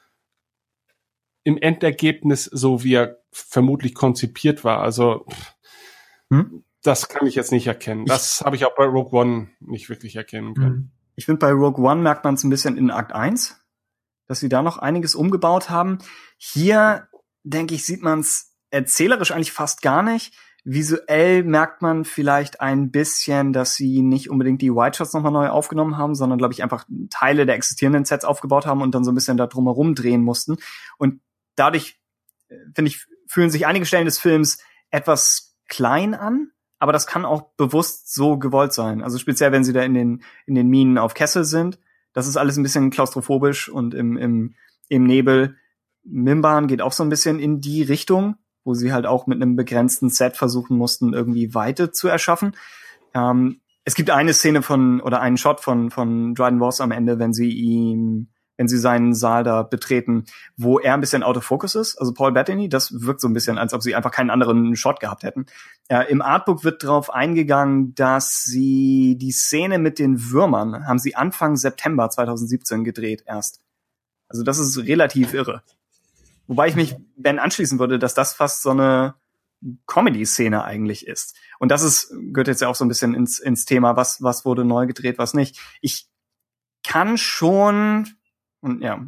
im 1.42 1.58
Endergebnis 1.58 2.44
so, 2.44 2.82
wie 2.84 2.94
er 2.94 3.18
vermutlich 3.30 3.94
konzipiert 3.94 4.64
war. 4.64 4.80
Also 4.80 5.26
hm? 6.30 6.64
das 6.82 7.08
kann 7.08 7.26
ich 7.26 7.34
jetzt 7.34 7.52
nicht 7.52 7.66
erkennen. 7.66 8.06
Das 8.06 8.42
habe 8.42 8.56
ich 8.56 8.64
auch 8.64 8.74
bei 8.76 8.84
Rogue 8.84 9.18
One 9.18 9.50
nicht 9.60 9.88
wirklich 9.88 10.16
erkennen 10.16 10.54
können. 10.54 10.74
Hm. 10.74 10.90
Ich 11.16 11.26
finde, 11.26 11.40
bei 11.40 11.52
Rogue 11.52 11.84
One 11.84 12.00
merkt 12.00 12.24
man 12.24 12.34
es 12.34 12.44
ein 12.44 12.50
bisschen 12.50 12.76
in 12.76 12.90
Akt 12.90 13.12
1 13.12 13.63
dass 14.26 14.40
sie 14.40 14.48
da 14.48 14.62
noch 14.62 14.78
einiges 14.78 15.14
umgebaut 15.14 15.70
haben. 15.70 15.98
Hier, 16.36 17.08
denke 17.42 17.74
ich, 17.74 17.84
sieht 17.84 18.02
man 18.02 18.20
es 18.20 18.54
erzählerisch 18.70 19.30
eigentlich 19.30 19.52
fast 19.52 19.82
gar 19.82 20.02
nicht. 20.02 20.34
Visuell 20.64 21.44
merkt 21.44 21.82
man 21.82 22.04
vielleicht 22.04 22.62
ein 22.62 22.90
bisschen, 22.90 23.52
dass 23.52 23.74
sie 23.74 24.00
nicht 24.00 24.30
unbedingt 24.30 24.62
die 24.62 24.74
White 24.74 24.96
Shots 24.96 25.12
nochmal 25.12 25.32
neu 25.32 25.48
aufgenommen 25.48 25.98
haben, 25.98 26.14
sondern, 26.14 26.38
glaube 26.38 26.54
ich, 26.54 26.62
einfach 26.62 26.86
Teile 27.10 27.44
der 27.44 27.54
existierenden 27.54 28.06
Sets 28.06 28.24
aufgebaut 28.24 28.64
haben 28.64 28.80
und 28.80 28.94
dann 28.94 29.04
so 29.04 29.12
ein 29.12 29.14
bisschen 29.14 29.36
da 29.36 29.46
drumherum 29.46 29.94
drehen 29.94 30.22
mussten. 30.22 30.56
Und 30.96 31.20
dadurch, 31.54 32.00
äh, 32.48 32.56
finde 32.74 32.88
ich, 32.88 33.06
fühlen 33.26 33.50
sich 33.50 33.66
einige 33.66 33.84
Stellen 33.84 34.06
des 34.06 34.18
Films 34.18 34.58
etwas 34.90 35.54
klein 35.68 36.14
an, 36.14 36.50
aber 36.78 36.92
das 36.92 37.06
kann 37.06 37.26
auch 37.26 37.52
bewusst 37.56 38.14
so 38.14 38.38
gewollt 38.38 38.72
sein. 38.72 39.02
Also 39.02 39.18
speziell, 39.18 39.52
wenn 39.52 39.64
sie 39.64 39.72
da 39.72 39.82
in 39.82 39.94
den, 39.94 40.22
in 40.46 40.54
den 40.54 40.68
Minen 40.68 40.98
auf 40.98 41.14
Kessel 41.14 41.44
sind 41.44 41.78
das 42.14 42.26
ist 42.26 42.38
alles 42.38 42.56
ein 42.56 42.62
bisschen 42.62 42.88
klaustrophobisch 42.88 43.68
und 43.68 43.92
im, 43.92 44.16
im, 44.16 44.54
im 44.88 45.04
Nebel. 45.04 45.56
Mimban 46.04 46.68
geht 46.68 46.80
auch 46.80 46.92
so 46.92 47.02
ein 47.02 47.10
bisschen 47.10 47.38
in 47.38 47.60
die 47.60 47.82
Richtung, 47.82 48.36
wo 48.64 48.72
sie 48.72 48.92
halt 48.92 49.04
auch 49.04 49.26
mit 49.26 49.42
einem 49.42 49.56
begrenzten 49.56 50.08
Set 50.08 50.36
versuchen 50.36 50.78
mussten, 50.78 51.12
irgendwie 51.12 51.54
Weite 51.54 51.90
zu 51.90 52.08
erschaffen. 52.08 52.56
Ähm, 53.12 53.60
es 53.84 53.94
gibt 53.94 54.10
eine 54.10 54.32
Szene 54.32 54.62
von, 54.62 55.00
oder 55.00 55.20
einen 55.20 55.36
Shot 55.36 55.60
von, 55.60 55.90
von 55.90 56.34
Dryden 56.34 56.60
Voss 56.60 56.80
am 56.80 56.90
Ende, 56.90 57.18
wenn 57.18 57.34
sie 57.34 57.50
ihm 57.50 58.28
wenn 58.56 58.68
sie 58.68 58.78
seinen 58.78 59.14
Saal 59.14 59.44
da 59.44 59.62
betreten, 59.62 60.24
wo 60.56 60.78
er 60.78 60.94
ein 60.94 61.00
bisschen 61.00 61.22
out 61.22 61.36
of 61.36 61.44
focus 61.44 61.74
ist. 61.74 61.96
Also 61.96 62.12
Paul 62.12 62.32
Bettany, 62.32 62.68
das 62.68 63.02
wirkt 63.02 63.20
so 63.20 63.28
ein 63.28 63.32
bisschen, 63.32 63.58
als 63.58 63.72
ob 63.72 63.82
sie 63.82 63.94
einfach 63.94 64.10
keinen 64.10 64.30
anderen 64.30 64.76
Shot 64.76 65.00
gehabt 65.00 65.22
hätten. 65.22 65.46
Äh, 65.88 66.10
Im 66.10 66.22
Artbook 66.22 66.64
wird 66.64 66.84
darauf 66.84 67.10
eingegangen, 67.12 67.94
dass 67.94 68.44
sie 68.44 69.16
die 69.18 69.32
Szene 69.32 69.78
mit 69.78 69.98
den 69.98 70.30
Würmern 70.30 70.86
haben 70.86 70.98
sie 70.98 71.16
Anfang 71.16 71.56
September 71.56 72.08
2017 72.10 72.84
gedreht 72.84 73.24
erst. 73.26 73.60
Also 74.28 74.42
das 74.42 74.58
ist 74.58 74.78
relativ 74.78 75.34
irre. 75.34 75.62
Wobei 76.46 76.68
ich 76.68 76.76
mich 76.76 76.96
Ben 77.16 77.38
anschließen 77.38 77.78
würde, 77.78 77.98
dass 77.98 78.14
das 78.14 78.34
fast 78.34 78.62
so 78.62 78.70
eine 78.70 79.14
Comedy-Szene 79.86 80.62
eigentlich 80.64 81.06
ist. 81.06 81.36
Und 81.58 81.70
das 81.70 81.82
ist, 81.82 82.12
gehört 82.32 82.48
jetzt 82.48 82.60
ja 82.60 82.68
auch 82.68 82.74
so 82.74 82.84
ein 82.84 82.88
bisschen 82.88 83.14
ins, 83.14 83.38
ins 83.38 83.64
Thema, 83.64 83.96
was, 83.96 84.22
was 84.22 84.44
wurde 84.44 84.64
neu 84.64 84.86
gedreht, 84.86 85.18
was 85.18 85.32
nicht. 85.34 85.58
Ich 85.80 86.08
kann 86.82 87.16
schon 87.16 88.08
und 88.64 88.80
ja, 88.82 88.98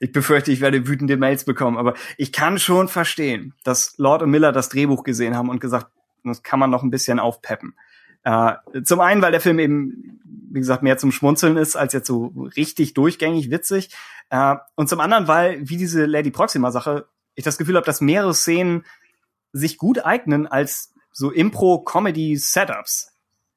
ich 0.00 0.10
befürchte, 0.10 0.50
ich 0.50 0.62
werde 0.62 0.88
wütende 0.88 1.18
Mails 1.18 1.44
bekommen, 1.44 1.76
aber 1.76 1.92
ich 2.16 2.32
kann 2.32 2.58
schon 2.58 2.88
verstehen, 2.88 3.52
dass 3.62 3.98
Lord 3.98 4.22
und 4.22 4.30
Miller 4.30 4.52
das 4.52 4.70
Drehbuch 4.70 5.04
gesehen 5.04 5.36
haben 5.36 5.50
und 5.50 5.60
gesagt, 5.60 5.88
das 6.24 6.42
kann 6.42 6.58
man 6.58 6.70
noch 6.70 6.82
ein 6.82 6.90
bisschen 6.90 7.18
aufpeppen. 7.18 7.74
Äh, 8.24 8.54
zum 8.82 9.00
einen, 9.00 9.20
weil 9.20 9.32
der 9.32 9.42
Film 9.42 9.58
eben, 9.58 10.18
wie 10.50 10.60
gesagt, 10.60 10.82
mehr 10.82 10.96
zum 10.96 11.12
Schmunzeln 11.12 11.58
ist, 11.58 11.76
als 11.76 11.92
jetzt 11.92 12.06
so 12.06 12.28
richtig 12.56 12.94
durchgängig 12.94 13.50
witzig. 13.50 13.94
Äh, 14.30 14.56
und 14.76 14.88
zum 14.88 15.00
anderen, 15.00 15.28
weil, 15.28 15.68
wie 15.68 15.76
diese 15.76 16.06
Lady 16.06 16.30
Proxima-Sache, 16.30 17.06
ich 17.34 17.44
das 17.44 17.58
Gefühl 17.58 17.76
habe, 17.76 17.84
dass 17.84 18.00
mehrere 18.00 18.32
Szenen 18.32 18.86
sich 19.52 19.76
gut 19.76 20.06
eignen 20.06 20.46
als 20.46 20.94
so 21.12 21.30
Impro-Comedy-Setups. 21.30 23.12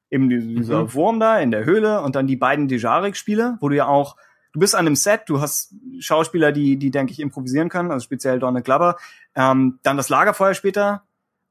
Eben 0.10 0.28
dieser 0.28 0.84
mhm. 0.84 0.94
Wurm 0.94 1.20
da 1.22 1.40
in 1.40 1.52
der 1.52 1.64
Höhle 1.64 2.02
und 2.02 2.18
dann 2.18 2.28
die 2.28 2.36
beiden 2.36 2.68
Dejarik-Spiele, 2.68 3.58
wo 3.62 3.70
du 3.70 3.78
ja 3.78 3.88
auch 3.88 4.18
du 4.58 4.62
bist 4.62 4.74
an 4.74 4.88
einem 4.88 4.96
Set, 4.96 5.22
du 5.28 5.40
hast 5.40 5.76
Schauspieler, 6.00 6.52
die, 6.52 6.78
die 6.78 6.90
denke 6.90 7.14
ich 7.14 7.20
improvisieren 7.20 7.70
können, 7.70 7.92
also 7.92 8.04
speziell 8.04 8.40
Donald 8.40 8.66
Glover. 8.66 8.98
Ähm, 9.36 9.78
dann 9.84 9.98
das 9.98 10.10
Lagerfeuer 10.10 10.56
später 10.56 11.04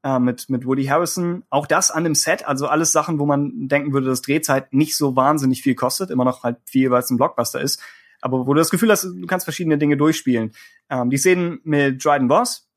äh, 0.03 0.19
mit 0.19 0.49
mit 0.49 0.65
Woody 0.65 0.87
Harrison, 0.87 1.45
auch 1.49 1.67
das 1.67 1.89
an 1.89 2.03
dem 2.03 2.15
Set, 2.15 2.45
also 2.45 2.67
alles 2.67 2.91
Sachen, 2.91 3.17
wo 3.17 3.25
man 3.25 3.69
denken 3.69 3.93
würde, 3.93 4.07
dass 4.07 4.21
Drehzeit 4.21 4.73
nicht 4.73 4.97
so 4.97 5.15
wahnsinnig 5.15 5.61
viel 5.61 5.73
kostet, 5.73 6.09
immer 6.09 6.25
noch 6.25 6.43
halt 6.43 6.57
viel, 6.65 6.91
weil 6.91 6.99
es 6.99 7.09
ein 7.09 7.15
Blockbuster 7.15 7.61
ist, 7.61 7.81
aber 8.19 8.45
wo 8.45 8.53
du 8.53 8.59
das 8.59 8.71
Gefühl 8.71 8.91
hast, 8.91 9.03
du 9.03 9.25
kannst 9.25 9.45
verschiedene 9.45 9.77
Dinge 9.77 9.95
durchspielen. 9.95 10.51
Ähm, 10.89 11.09
die 11.09 11.17
Szenen 11.17 11.61
mit 11.63 12.03
Dryden 12.03 12.27
Boss, 12.27 12.67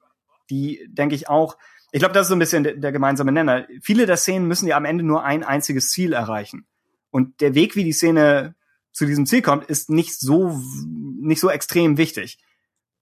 die 0.48 0.86
denke 0.88 1.16
ich 1.16 1.28
auch, 1.28 1.56
ich 1.90 1.98
glaube, 1.98 2.14
das 2.14 2.26
ist 2.26 2.28
so 2.28 2.36
ein 2.36 2.38
bisschen 2.38 2.62
der, 2.62 2.76
der 2.76 2.92
gemeinsame 2.92 3.32
Nenner. 3.32 3.66
Viele 3.82 4.06
der 4.06 4.16
Szenen 4.16 4.46
müssen 4.46 4.68
ja 4.68 4.76
am 4.76 4.84
Ende 4.84 5.02
nur 5.02 5.24
ein 5.24 5.42
einziges 5.42 5.88
Ziel 5.90 6.12
erreichen. 6.12 6.66
Und 7.10 7.40
der 7.40 7.56
Weg, 7.56 7.74
wie 7.74 7.82
die 7.82 7.92
Szene 7.92 8.54
zu 8.92 9.06
diesem 9.06 9.26
Ziel 9.26 9.42
kommt, 9.42 9.64
ist 9.64 9.90
nicht 9.90 10.18
so, 10.18 10.60
nicht 10.86 11.40
so 11.40 11.50
extrem 11.50 11.96
wichtig. 11.96 12.38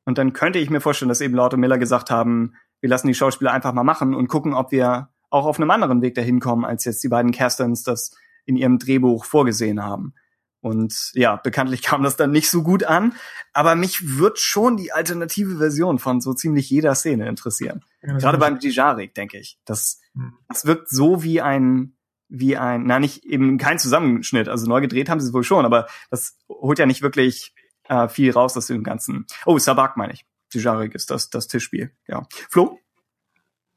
Und 0.05 0.19
dann 0.19 0.33
könnte 0.33 0.59
ich 0.59 0.71
mir 0.71 0.81
vorstellen, 0.81 1.09
dass 1.09 1.21
eben 1.21 1.35
Laut 1.35 1.55
und 1.55 1.61
Miller 1.61 1.79
gesagt 1.79 2.11
haben, 2.11 2.55
wir 2.81 2.89
lassen 2.89 3.09
die 3.09 3.15
Schauspieler 3.15 3.53
einfach 3.53 3.73
mal 3.73 3.85
machen 3.85 4.15
und 4.15 4.29
gucken, 4.29 4.55
ob 4.55 4.73
wir 4.73 5.11
auch 5.31 5.47
auf 5.47 5.59
einem 5.59 5.71
anderen 5.71 6.01
Weg 6.01 6.15
dahin 6.15 6.41
kommen, 6.41 6.65
als 6.65 6.85
jetzt 6.85 7.03
die 7.05 7.09
beiden 7.09 7.33
Castons 7.33 7.83
das 7.83 8.17
in 8.47 8.57
ihrem 8.57 8.79
Drehbuch 8.79 9.25
vorgesehen 9.25 9.83
haben. 9.83 10.15
Und 10.61 11.13
ja, 11.15 11.37
bekanntlich 11.37 11.83
kam 11.83 12.03
das 12.03 12.17
dann 12.17 12.31
nicht 12.31 12.51
so 12.51 12.63
gut 12.63 12.85
an, 12.85 13.15
aber 13.53 13.75
mich 13.75 14.19
wird 14.19 14.39
schon 14.39 14.77
die 14.77 14.93
alternative 14.93 15.59
Version 15.59 15.99
von 15.99 16.21
so 16.21 16.35
ziemlich 16.35 16.71
jeder 16.71 16.95
Szene 16.95 17.29
interessieren. 17.29 17.85
Ja, 18.03 18.17
Gerade 18.17 18.39
beim 18.39 18.59
Dijarik, 18.59 19.15
denke 19.15 19.39
ich. 19.39 19.59
Das, 19.65 20.01
hm. 20.15 20.33
das 20.49 20.65
wirkt 20.65 20.89
so 20.89 21.23
wie 21.23 21.41
ein 21.41 21.98
wie 22.29 22.57
ein, 22.57 22.85
na 22.85 22.99
nicht 22.99 23.25
eben 23.25 23.59
kein 23.59 23.79
Zusammenschnitt, 23.79 24.49
also 24.49 24.67
neu 24.67 24.81
gedreht 24.81 25.09
haben 25.09 25.21
sie 25.21 25.29
es 25.29 25.33
wohl 25.33 25.45
schon, 25.45 25.65
aber 25.65 25.87
das 26.11 26.37
holt 26.49 26.79
ja 26.79 26.87
nicht 26.87 27.03
wirklich 27.03 27.55
äh, 27.89 28.09
viel 28.09 28.33
raus 28.33 28.57
aus 28.57 28.67
dem 28.67 28.85
Ganzen. 28.85 29.27
Oh, 29.47 29.59
Sabak 29.59 29.97
meine 29.97 30.13
ich. 30.13 30.27
Tijarik 30.51 30.95
ist 30.95 31.11
das, 31.11 31.31
das 31.31 31.47
Tischspiel, 31.47 31.91
ja. 32.07 32.27
Flo? 32.51 32.79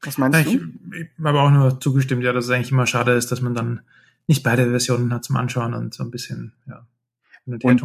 Was 0.02 0.18
meinst 0.18 0.40
ja, 0.40 0.44
du? 0.46 0.52
Ich, 0.96 1.02
ich 1.02 1.24
habe 1.24 1.40
auch 1.40 1.52
nur 1.52 1.80
zugestimmt, 1.80 2.24
ja, 2.24 2.34
dass 2.34 2.46
es 2.46 2.52
eigentlich 2.52 2.72
immer 2.72 2.88
schade 2.88 3.12
ist, 3.14 3.32
dass 3.32 3.42
man 3.42 3.54
dann 3.54 3.82
nicht 4.28 4.44
beide 4.44 4.70
Versionen 4.70 5.14
hat 5.14 5.24
zum 5.24 5.36
Anschauen 5.36 5.74
und 5.74 5.94
so 5.94 6.04
ein 6.04 6.12
bisschen, 6.12 6.54
ja. 6.68 6.88
Und 7.46 7.84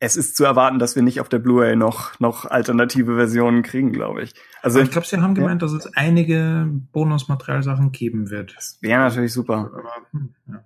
es 0.00 0.16
ist 0.16 0.36
zu 0.36 0.44
erwarten, 0.44 0.78
dass 0.78 0.96
wir 0.96 1.02
nicht 1.02 1.20
auf 1.20 1.28
der 1.28 1.38
Blu-ray 1.38 1.76
noch, 1.76 2.18
noch 2.20 2.44
alternative 2.44 3.16
Versionen 3.16 3.62
kriegen, 3.62 3.92
glaube 3.92 4.22
ich. 4.22 4.34
Also 4.62 4.78
Aber 4.78 4.84
ich 4.84 4.90
glaube, 4.90 5.06
sie 5.06 5.18
haben 5.18 5.34
gemeint, 5.34 5.62
ja. 5.62 5.68
dass 5.68 5.72
es 5.72 5.92
einige 5.94 6.68
Bonusmaterialsachen 6.92 7.92
geben 7.92 8.30
wird. 8.30 8.54
Das 8.56 8.78
wäre 8.80 9.00
natürlich 9.00 9.32
super. 9.32 9.70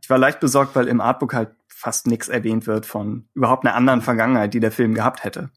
Ich 0.03 0.11
war 0.11 0.19
leicht 0.19 0.41
besorgt, 0.41 0.75
weil 0.75 0.89
im 0.89 1.01
Artbook 1.01 1.35
halt 1.35 1.51
fast 1.69 2.07
nichts 2.07 2.29
erwähnt 2.29 2.67
wird 2.67 2.87
von 2.87 3.29
überhaupt 3.35 3.65
einer 3.65 3.77
anderen 3.77 4.03
Vergangenheit, 4.03 4.55
die 4.55 4.61
der 4.61 4.73
Film 4.73 4.95
gehabt 4.95 5.23
hätte. 5.25 5.51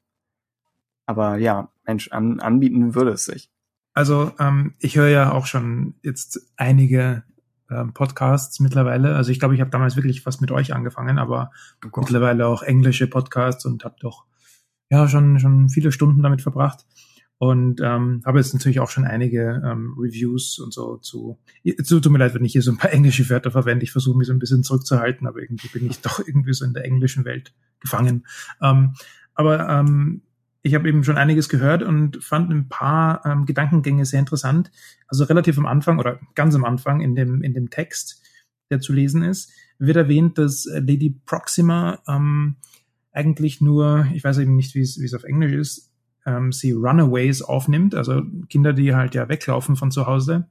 Aber 1.06 1.38
ja, 1.38 1.70
Mensch, 1.86 2.12
an, 2.12 2.40
anbieten 2.40 2.94
würde 2.94 3.12
es 3.12 3.26
sich. 3.26 3.50
Also 3.94 4.32
ähm, 4.40 4.76
ich 4.80 4.96
höre 4.96 5.10
ja 5.10 5.32
auch 5.32 5.46
schon 5.46 5.96
jetzt 6.04 6.52
einige 6.56 7.24
ähm, 7.72 7.94
Podcasts 7.94 8.60
mittlerweile. 8.60 9.16
Also 9.16 9.32
ich 9.32 9.40
glaube, 9.40 9.56
ich 9.56 9.62
habe 9.62 9.72
damals 9.72 9.96
wirklich 9.96 10.22
fast 10.22 10.42
mit 10.42 10.52
euch 10.52 10.74
angefangen, 10.74 11.20
aber 11.20 11.52
oh 11.86 12.00
mittlerweile 12.02 12.48
auch 12.48 12.64
englische 12.64 13.08
Podcasts 13.08 13.66
und 13.66 13.84
habe 13.86 13.96
doch 14.00 14.26
ja 14.90 15.08
schon 15.08 15.40
schon 15.40 15.70
viele 15.70 15.92
Stunden 15.92 16.22
damit 16.22 16.42
verbracht 16.42 16.86
und 17.42 17.82
ähm, 17.82 18.22
habe 18.24 18.38
jetzt 18.38 18.54
natürlich 18.54 18.80
auch 18.80 18.92
schon 18.92 19.04
einige 19.04 19.64
ähm, 19.66 19.96
Reviews 19.98 20.60
und 20.60 20.72
so 20.72 20.98
zu. 20.98 21.40
zu 21.84 22.00
tut 22.00 22.12
mir 22.12 22.20
leid, 22.20 22.36
wenn 22.36 22.46
ich 22.46 22.52
hier 22.52 22.62
so 22.62 22.70
ein 22.70 22.78
paar 22.78 22.94
englische 22.94 23.28
Wörter 23.32 23.50
verwende. 23.50 23.84
Ich 23.84 23.92
versuche 23.92 24.16
mich 24.16 24.28
so 24.28 24.34
ein 24.34 24.38
bisschen 24.38 24.62
zurückzuhalten, 24.62 25.26
aber 25.26 25.40
irgendwie 25.40 25.68
bin 25.70 25.90
ich 25.90 26.02
doch 26.02 26.20
irgendwie 26.20 26.54
so 26.54 26.66
in 26.66 26.76
der 26.76 26.86
englischen 26.86 27.26
Welt 27.26 27.52
gefangen. 27.80 28.28
Ähm, 28.62 28.94
aber 29.34 29.68
ähm, 29.70 30.22
ich 30.64 30.76
habe 30.76 30.88
eben 30.88 31.04
schon 31.04 31.18
einiges 31.18 31.50
gehört 31.50 31.82
und 31.84 32.24
fand 32.24 32.52
ein 32.52 32.70
paar 32.70 33.26
ähm, 33.26 33.46
Gedankengänge 33.46 34.06
sehr 34.06 34.20
interessant. 34.20 34.72
Also 35.08 35.24
relativ 35.24 35.58
am 35.58 35.66
Anfang 35.66 35.98
oder 35.98 36.20
ganz 36.36 36.56
am 36.56 36.66
Anfang 36.66 37.02
in 37.02 37.16
dem, 37.16 37.42
in 37.42 37.54
dem 37.54 37.70
Text, 37.70 38.22
der 38.70 38.80
zu 38.80 38.94
lesen 38.94 39.24
ist, 39.24 39.52
wird 39.80 39.98
erwähnt, 39.98 40.38
dass 40.38 40.66
Lady 40.66 41.20
Proxima 41.26 42.00
ähm, 42.08 42.58
eigentlich 43.12 43.60
nur, 43.60 44.08
ich 44.14 44.24
weiß 44.24 44.38
eben 44.38 44.56
nicht, 44.56 44.76
wie 44.76 44.82
es, 44.82 45.14
auf 45.14 45.24
Englisch 45.24 45.54
ist, 45.54 45.92
ähm, 46.26 46.52
sie 46.52 46.72
Runaways 46.72 47.42
aufnimmt, 47.42 47.96
also 47.96 48.22
Kinder, 48.48 48.74
die 48.74 48.94
halt 48.94 49.16
ja 49.16 49.28
weglaufen 49.28 49.76
von 49.76 49.92
zu 49.92 50.06
Hause. 50.06 50.48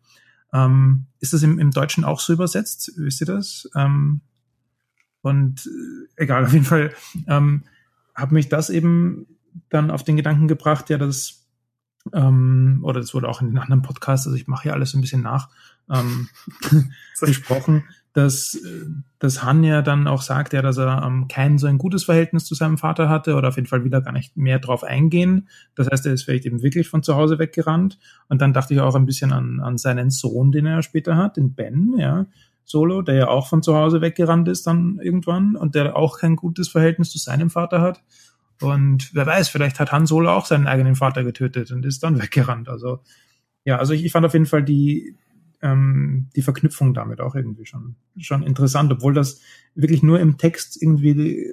Ähm, 0.52 1.06
ist 1.20 1.32
das 1.32 1.44
im, 1.44 1.60
im 1.60 1.70
Deutschen 1.70 2.04
auch 2.04 2.18
so 2.18 2.32
übersetzt? 2.32 2.92
Wisst 2.96 3.20
ihr 3.22 3.28
das? 3.28 3.70
Ähm, 3.76 4.20
und 5.22 5.66
äh, 5.66 6.22
egal, 6.24 6.44
auf 6.44 6.52
jeden 6.52 6.64
Fall 6.64 6.92
ähm, 7.28 7.62
hat 8.14 8.32
mich 8.32 8.48
das 8.48 8.68
eben 8.68 9.26
dann 9.68 9.90
auf 9.90 10.04
den 10.04 10.16
Gedanken 10.16 10.48
gebracht, 10.48 10.90
ja, 10.90 10.98
dass, 10.98 11.46
ähm, 12.12 12.80
oder 12.82 13.00
das 13.00 13.14
wurde 13.14 13.28
auch 13.28 13.40
in 13.40 13.48
den 13.48 13.58
anderen 13.58 13.82
Podcasts, 13.82 14.26
also 14.26 14.36
ich 14.36 14.46
mache 14.46 14.68
ja 14.68 14.74
alles 14.74 14.94
ein 14.94 15.00
bisschen 15.00 15.22
nach, 15.22 15.48
ähm, 15.90 16.28
besprochen, 17.20 17.84
dass, 18.12 18.58
dass 19.20 19.44
Han 19.44 19.62
ja 19.62 19.82
dann 19.82 20.08
auch 20.08 20.22
sagt, 20.22 20.52
ja, 20.52 20.62
dass 20.62 20.78
er 20.78 21.02
ähm, 21.04 21.28
kein 21.28 21.58
so 21.58 21.68
ein 21.68 21.78
gutes 21.78 22.04
Verhältnis 22.04 22.44
zu 22.44 22.54
seinem 22.54 22.76
Vater 22.76 23.08
hatte 23.08 23.36
oder 23.36 23.48
auf 23.48 23.56
jeden 23.56 23.68
Fall 23.68 23.84
wieder 23.84 24.00
gar 24.00 24.12
nicht 24.12 24.36
mehr 24.36 24.58
drauf 24.58 24.82
eingehen. 24.82 25.48
Das 25.76 25.88
heißt, 25.88 26.06
er 26.06 26.14
ist 26.14 26.24
vielleicht 26.24 26.44
eben 26.44 26.62
wirklich 26.62 26.88
von 26.88 27.04
zu 27.04 27.14
Hause 27.14 27.38
weggerannt. 27.38 27.98
Und 28.28 28.40
dann 28.40 28.52
dachte 28.52 28.74
ich 28.74 28.80
auch 28.80 28.96
ein 28.96 29.06
bisschen 29.06 29.32
an, 29.32 29.60
an 29.60 29.78
seinen 29.78 30.10
Sohn, 30.10 30.50
den 30.50 30.66
er 30.66 30.82
später 30.82 31.16
hat, 31.16 31.36
den 31.36 31.54
Ben, 31.54 31.94
ja, 31.98 32.26
Solo, 32.64 33.02
der 33.02 33.14
ja 33.16 33.28
auch 33.28 33.48
von 33.48 33.62
zu 33.62 33.74
Hause 33.74 34.00
weggerannt 34.00 34.48
ist 34.48 34.66
dann 34.66 35.00
irgendwann 35.02 35.56
und 35.56 35.74
der 35.74 35.96
auch 35.96 36.18
kein 36.18 36.36
gutes 36.36 36.68
Verhältnis 36.68 37.10
zu 37.10 37.18
seinem 37.18 37.50
Vater 37.50 37.80
hat. 37.80 38.02
Und 38.60 39.14
wer 39.14 39.26
weiß, 39.26 39.48
vielleicht 39.48 39.80
hat 39.80 39.92
Han 39.92 40.06
Solo 40.06 40.30
auch 40.30 40.46
seinen 40.46 40.66
eigenen 40.66 40.94
Vater 40.94 41.24
getötet 41.24 41.70
und 41.72 41.84
ist 41.84 42.02
dann 42.02 42.20
weggerannt. 42.20 42.68
Also 42.68 43.00
ja, 43.64 43.78
also 43.78 43.92
ich, 43.92 44.04
ich 44.04 44.12
fand 44.12 44.26
auf 44.26 44.32
jeden 44.32 44.46
Fall 44.46 44.62
die 44.62 45.16
ähm, 45.62 46.28
die 46.34 46.42
Verknüpfung 46.42 46.94
damit 46.94 47.20
auch 47.20 47.34
irgendwie 47.34 47.66
schon 47.66 47.96
schon 48.18 48.42
interessant, 48.42 48.92
obwohl 48.92 49.14
das 49.14 49.40
wirklich 49.74 50.02
nur 50.02 50.20
im 50.20 50.38
Text 50.38 50.80
irgendwie 50.80 51.46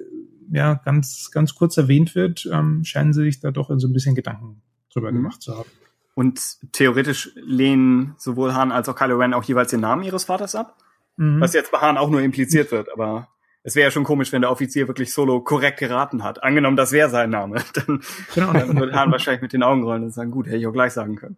ja 0.50 0.74
ganz 0.74 1.30
ganz 1.30 1.54
kurz 1.54 1.76
erwähnt 1.76 2.14
wird, 2.14 2.48
ähm, 2.52 2.84
scheinen 2.84 3.12
sie 3.12 3.24
sich 3.24 3.40
da 3.40 3.50
doch 3.50 3.70
so 3.76 3.86
ein 3.86 3.92
bisschen 3.92 4.14
Gedanken 4.14 4.62
drüber 4.92 5.10
mhm. 5.10 5.16
gemacht 5.16 5.42
zu 5.42 5.56
haben. 5.56 5.68
Und 6.14 6.72
theoretisch 6.72 7.30
lehnen 7.36 8.14
sowohl 8.18 8.54
Han 8.54 8.72
als 8.72 8.88
auch 8.88 8.96
Kylo 8.96 9.18
Ren 9.18 9.34
auch 9.34 9.44
jeweils 9.44 9.70
den 9.70 9.80
Namen 9.80 10.02
ihres 10.02 10.24
Vaters 10.24 10.54
ab, 10.54 10.76
mhm. 11.16 11.40
was 11.40 11.52
jetzt 11.52 11.70
bei 11.70 11.78
Han 11.78 11.96
auch 11.96 12.10
nur 12.10 12.22
impliziert 12.22 12.72
wird, 12.72 12.92
aber 12.92 13.28
es 13.62 13.74
wäre 13.74 13.88
ja 13.88 13.90
schon 13.90 14.04
komisch, 14.04 14.32
wenn 14.32 14.42
der 14.42 14.50
Offizier 14.50 14.88
wirklich 14.88 15.12
Solo 15.12 15.40
korrekt 15.40 15.78
geraten 15.78 16.22
hat. 16.22 16.42
Angenommen, 16.42 16.76
das 16.76 16.92
wäre 16.92 17.10
sein 17.10 17.30
Name. 17.30 17.56
Dann, 17.74 18.00
genau. 18.34 18.52
dann 18.52 18.78
würde 18.78 18.94
Hahn 18.94 19.10
wahrscheinlich 19.10 19.42
mit 19.42 19.52
den 19.52 19.62
Augen 19.62 19.82
rollen 19.82 20.04
und 20.04 20.10
sagen, 20.10 20.30
gut, 20.30 20.46
hätte 20.46 20.56
ich 20.56 20.66
auch 20.66 20.72
gleich 20.72 20.92
sagen 20.92 21.16
können. 21.16 21.36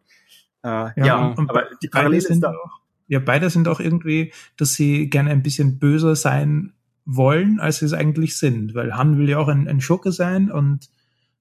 Äh, 0.62 0.68
ja, 0.68 0.92
ja 0.96 1.34
aber 1.36 1.66
die 1.82 1.88
Parallele 1.88 2.28
ist 2.28 2.40
da 2.40 2.50
auch. 2.50 2.80
Ja, 3.08 3.18
beide 3.18 3.50
sind 3.50 3.66
auch 3.66 3.80
irgendwie, 3.80 4.32
dass 4.56 4.74
sie 4.74 5.10
gerne 5.10 5.30
ein 5.30 5.42
bisschen 5.42 5.78
böser 5.80 6.14
sein 6.14 6.74
wollen, 7.04 7.58
als 7.58 7.78
sie 7.78 7.86
es 7.86 7.92
eigentlich 7.92 8.38
sind. 8.38 8.74
Weil 8.74 8.96
Han 8.96 9.18
will 9.18 9.28
ja 9.28 9.38
auch 9.38 9.48
ein, 9.48 9.66
ein 9.66 9.80
Schurke 9.80 10.12
sein 10.12 10.50
und 10.50 10.90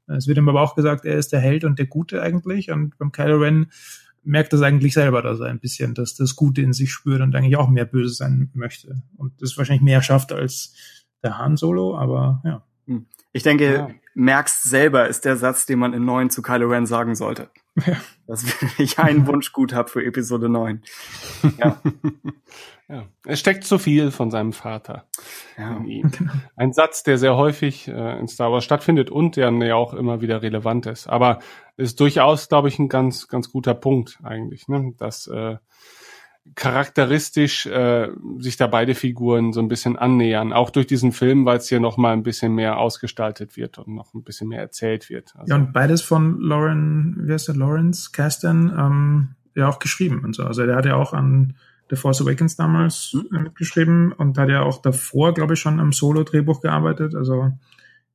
es 0.07 0.27
wird 0.27 0.39
ihm 0.39 0.49
aber 0.49 0.61
auch 0.61 0.75
gesagt, 0.75 1.05
er 1.05 1.17
ist 1.17 1.32
der 1.32 1.39
Held 1.39 1.63
und 1.63 1.77
der 1.77 1.86
Gute 1.86 2.21
eigentlich. 2.21 2.71
Und 2.71 2.97
beim 2.97 3.11
Kylo 3.11 3.38
Ren 3.38 3.67
merkt 4.24 4.53
das 4.53 4.61
eigentlich 4.61 4.93
selber, 4.93 5.22
dass 5.22 5.39
er 5.39 5.47
ein 5.47 5.59
bisschen 5.59 5.93
das, 5.93 6.15
das 6.15 6.36
Gute 6.36 6.61
in 6.61 6.74
sich 6.74 6.91
spürt 6.91 7.22
und 7.22 7.36
eigentlich 7.36 7.57
auch 7.57 7.70
mehr 7.70 7.86
böse 7.86 8.13
sein 8.13 8.49
möchte. 8.53 9.01
Und 9.17 9.41
das 9.41 9.57
wahrscheinlich 9.57 9.84
mehr 9.84 10.01
schafft 10.01 10.32
als 10.32 10.74
der 11.24 11.38
Han 11.38 11.57
Solo, 11.57 11.97
aber 11.97 12.41
ja. 12.45 12.63
Hm. 12.88 13.05
Ich 13.32 13.43
denke, 13.43 13.74
ja. 13.74 13.89
Merkst 14.20 14.63
selber 14.63 15.07
ist 15.07 15.26
der 15.26 15.38
Satz, 15.38 15.65
den 15.65 15.80
man 15.80 15.93
in 15.93 16.05
9 16.05 16.30
zu 16.30 16.41
Kylo 16.41 16.67
Ren 16.67 16.86
sagen 16.86 17.15
sollte. 17.15 17.49
Ja. 17.86 17.95
Dass 18.28 18.43
ich 18.78 18.99
einen 18.99 19.26
Wunsch 19.28 19.53
gut 19.53 19.74
habe 19.74 19.89
für 19.89 20.03
Episode 20.03 20.49
9. 20.49 20.84
Ja. 21.57 21.82
ja. 22.89 23.05
Es 23.26 23.39
steckt 23.39 23.63
zu 23.63 23.78
viel 23.78 24.11
von 24.11 24.30
seinem 24.30 24.51
Vater 24.51 25.05
ja. 25.57 25.78
in 25.78 25.86
ihm. 25.86 26.11
Ein 26.57 26.74
Satz, 26.74 27.03
der 27.03 27.17
sehr 27.17 27.38
häufig 27.38 27.88
äh, 27.88 28.20
in 28.20 28.28
Star 28.28 28.51
Wars 28.51 28.65
stattfindet 28.65 29.09
und 29.09 29.38
der 29.38 29.51
ja 29.51 29.76
auch 29.76 29.93
immer 29.93 30.20
wieder 30.20 30.41
relevant 30.41 30.86
ist. 30.86 31.07
Aber 31.07 31.39
ist 31.78 31.99
durchaus, 32.01 32.49
glaube 32.49 32.67
ich, 32.67 32.78
ein 32.78 32.89
ganz, 32.89 33.30
ganz 33.30 33.49
guter 33.51 33.74
Punkt 33.74 34.20
eigentlich, 34.22 34.67
ne? 34.67 34.93
dass 34.97 35.28
äh, 35.28 35.57
charakteristisch 36.55 37.65
äh, 37.65 38.09
sich 38.39 38.57
da 38.57 38.67
beide 38.67 38.95
Figuren 38.95 39.53
so 39.53 39.59
ein 39.59 39.67
bisschen 39.67 39.97
annähern, 39.97 40.53
auch 40.53 40.69
durch 40.69 40.87
diesen 40.87 41.11
Film, 41.11 41.45
weil 41.45 41.57
es 41.57 41.69
hier 41.69 41.79
noch 41.79 41.97
mal 41.97 42.13
ein 42.13 42.23
bisschen 42.23 42.53
mehr 42.53 42.77
ausgestaltet 42.77 43.57
wird 43.57 43.77
und 43.77 43.95
noch 43.95 44.13
ein 44.13 44.23
bisschen 44.23 44.47
mehr 44.47 44.61
erzählt 44.61 45.09
wird. 45.09 45.33
Also, 45.35 45.53
ja, 45.53 45.55
und 45.55 45.73
beides 45.73 46.01
von 46.01 46.39
Lauren, 46.39 47.17
wie 47.23 47.33
heißt 47.33 47.47
der, 47.47 47.55
Lawrence 47.55 48.11
Kasten, 48.11 48.73
ähm, 48.77 49.35
ja 49.55 49.67
auch 49.67 49.79
geschrieben 49.79 50.23
und 50.23 50.35
so. 50.35 50.43
Also 50.43 50.65
der 50.65 50.75
hat 50.75 50.85
ja 50.85 50.95
auch 50.95 51.13
an 51.13 51.55
The 51.89 51.95
Force 51.95 52.21
Awakens 52.21 52.55
damals 52.55 53.13
mhm. 53.13 53.43
mitgeschrieben 53.43 54.11
und 54.11 54.37
hat 54.37 54.49
ja 54.49 54.61
auch 54.61 54.81
davor, 54.81 55.33
glaube 55.33 55.53
ich, 55.53 55.59
schon 55.59 55.79
am 55.79 55.91
Solo-Drehbuch 55.91 56.61
gearbeitet. 56.61 57.15
Also 57.15 57.51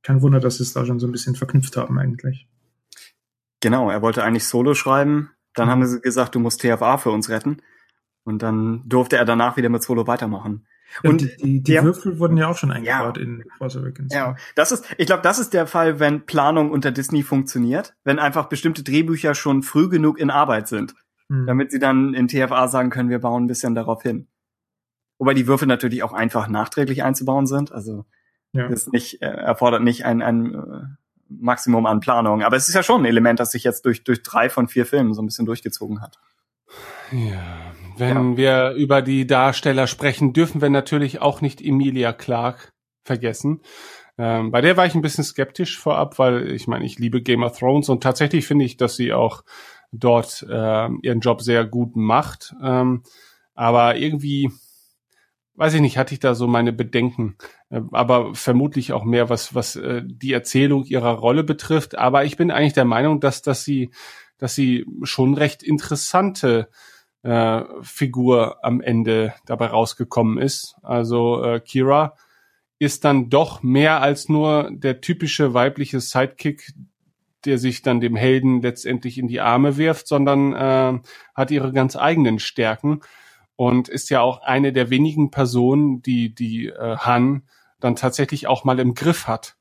kein 0.01 0.21
Wunder, 0.21 0.39
dass 0.39 0.57
sie 0.57 0.63
es 0.63 0.73
da 0.73 0.85
schon 0.85 0.99
so 0.99 1.07
ein 1.07 1.11
bisschen 1.11 1.35
verknüpft 1.35 1.77
haben 1.77 1.97
eigentlich. 1.97 2.47
Genau, 3.61 3.89
er 3.89 4.01
wollte 4.01 4.23
eigentlich 4.23 4.45
Solo 4.45 4.73
schreiben. 4.73 5.31
Dann 5.53 5.67
mhm. 5.67 5.71
haben 5.71 5.87
sie 5.87 6.01
gesagt, 6.01 6.35
du 6.35 6.39
musst 6.39 6.61
TFA 6.61 6.97
für 6.97 7.11
uns 7.11 7.29
retten. 7.29 7.57
Und 8.25 8.41
dann 8.41 8.81
durfte 8.85 9.17
er 9.17 9.25
danach 9.25 9.55
wieder 9.55 9.69
mit 9.69 9.83
Solo 9.83 10.07
weitermachen. 10.07 10.67
Ja, 11.03 11.09
und 11.09 11.21
die, 11.21 11.61
die, 11.61 11.73
ja, 11.73 11.83
Würfel 11.83 12.19
wurden 12.19 12.37
ja 12.37 12.47
auch 12.47 12.57
schon 12.57 12.71
eingebaut 12.71 13.17
ja, 13.17 13.23
in 13.23 13.43
Force 13.57 13.77
Awakens. 13.77 14.13
Ja, 14.13 14.35
das 14.55 14.71
ist, 14.71 14.85
ich 14.97 15.05
glaube, 15.05 15.21
das 15.21 15.39
ist 15.39 15.53
der 15.53 15.67
Fall, 15.67 15.99
wenn 15.99 16.25
Planung 16.25 16.71
unter 16.71 16.91
Disney 16.91 17.23
funktioniert, 17.23 17.95
wenn 18.03 18.19
einfach 18.19 18.47
bestimmte 18.47 18.83
Drehbücher 18.83 19.35
schon 19.35 19.61
früh 19.61 19.89
genug 19.89 20.19
in 20.19 20.29
Arbeit 20.29 20.67
sind, 20.67 20.95
hm. 21.29 21.45
damit 21.45 21.71
sie 21.71 21.79
dann 21.79 22.13
in 22.13 22.27
TFA 22.27 22.67
sagen 22.67 22.89
können, 22.89 23.09
wir 23.09 23.19
bauen 23.19 23.45
ein 23.45 23.47
bisschen 23.47 23.75
darauf 23.75 24.03
hin. 24.03 24.27
Wobei 25.17 25.33
die 25.33 25.47
Würfel 25.47 25.67
natürlich 25.67 26.03
auch 26.03 26.13
einfach 26.13 26.47
nachträglich 26.47 27.03
einzubauen 27.03 27.45
sind, 27.45 27.71
also 27.71 28.05
ja. 28.51 28.67
das 28.67 28.87
nicht 28.87 29.21
äh, 29.21 29.27
erfordert 29.27 29.83
nicht 29.83 30.05
ein, 30.05 30.21
ein 30.21 30.53
äh, 30.53 30.81
Maximum 31.29 31.85
an 31.85 31.99
Planung, 31.99 32.43
aber 32.43 32.55
es 32.55 32.67
ist 32.69 32.75
ja 32.75 32.83
schon 32.83 33.01
ein 33.01 33.05
Element, 33.05 33.39
das 33.39 33.51
sich 33.51 33.63
jetzt 33.63 33.85
durch 33.85 34.03
durch 34.03 34.23
drei 34.23 34.49
von 34.49 34.67
vier 34.67 34.85
Filmen 34.85 35.13
so 35.13 35.21
ein 35.21 35.25
bisschen 35.25 35.45
durchgezogen 35.45 36.01
hat. 36.01 36.19
Ja, 37.11 37.73
wenn 37.97 38.31
ja. 38.31 38.37
wir 38.37 38.71
über 38.71 39.01
die 39.01 39.27
Darsteller 39.27 39.87
sprechen, 39.87 40.33
dürfen 40.33 40.61
wir 40.61 40.69
natürlich 40.69 41.21
auch 41.21 41.41
nicht 41.41 41.61
Emilia 41.61 42.13
Clark 42.13 42.71
vergessen. 43.03 43.61
Ähm, 44.17 44.51
bei 44.51 44.61
der 44.61 44.77
war 44.77 44.85
ich 44.85 44.95
ein 44.95 45.01
bisschen 45.01 45.23
skeptisch 45.23 45.77
vorab, 45.77 46.19
weil 46.19 46.51
ich 46.51 46.67
meine, 46.67 46.85
ich 46.85 46.99
liebe 46.99 47.21
Game 47.21 47.43
of 47.43 47.57
Thrones 47.59 47.89
und 47.89 48.01
tatsächlich 48.01 48.47
finde 48.47 48.65
ich, 48.65 48.77
dass 48.77 48.95
sie 48.95 49.13
auch 49.13 49.43
dort 49.91 50.45
äh, 50.49 50.89
ihren 51.01 51.19
Job 51.19 51.41
sehr 51.41 51.65
gut 51.65 51.95
macht. 51.95 52.55
Ähm, 52.63 53.03
aber 53.53 53.95
irgendwie, 53.97 54.49
weiß 55.55 55.73
ich 55.75 55.81
nicht, 55.81 55.97
hatte 55.97 56.13
ich 56.13 56.19
da 56.19 56.35
so 56.35 56.47
meine 56.47 56.73
Bedenken. 56.73 57.37
Äh, 57.69 57.81
aber 57.91 58.35
vermutlich 58.35 58.93
auch 58.93 59.03
mehr, 59.03 59.29
was, 59.29 59.53
was 59.53 59.75
äh, 59.75 60.01
die 60.05 60.33
Erzählung 60.33 60.85
ihrer 60.85 61.11
Rolle 61.11 61.43
betrifft. 61.43 61.97
Aber 61.97 62.25
ich 62.25 62.37
bin 62.37 62.51
eigentlich 62.51 62.73
der 62.73 62.85
Meinung, 62.85 63.19
dass, 63.19 63.41
dass 63.41 63.63
sie, 63.63 63.91
dass 64.37 64.55
sie 64.55 64.85
schon 65.03 65.33
recht 65.33 65.63
interessante 65.63 66.69
äh, 67.25 67.63
Figur 67.81 68.63
am 68.63 68.81
Ende 68.81 69.33
dabei 69.47 69.67
rausgekommen 69.67 70.37
ist. 70.37 70.75
Also 70.83 71.43
äh, 71.43 71.59
Kira 71.59 72.15
ist 72.77 73.03
dann 73.03 73.29
doch 73.31 73.63
mehr 73.63 74.01
als 74.01 74.29
nur 74.29 74.69
der 74.71 75.01
typische 75.01 75.55
weibliche 75.55 75.99
Sidekick, 75.99 76.73
der 77.45 77.57
sich 77.57 77.81
dann 77.81 77.99
dem 77.99 78.15
Helden 78.15 78.61
letztendlich 78.61 79.17
in 79.17 79.27
die 79.27 79.41
Arme 79.41 79.77
wirft, 79.77 80.07
sondern 80.07 80.53
äh, 80.53 80.99
hat 81.33 81.49
ihre 81.49 81.73
ganz 81.73 81.95
eigenen 81.95 82.37
Stärken 82.37 83.01
und 83.55 83.89
ist 83.89 84.09
ja 84.11 84.21
auch 84.21 84.41
eine 84.43 84.71
der 84.71 84.91
wenigen 84.91 85.31
Personen, 85.31 86.03
die 86.03 86.35
die 86.35 86.67
äh, 86.67 86.97
Han 86.97 87.47
dann 87.79 87.95
tatsächlich 87.95 88.45
auch 88.45 88.65
mal 88.65 88.79
im 88.79 88.93
Griff 88.93 89.27
hat. 89.27 89.55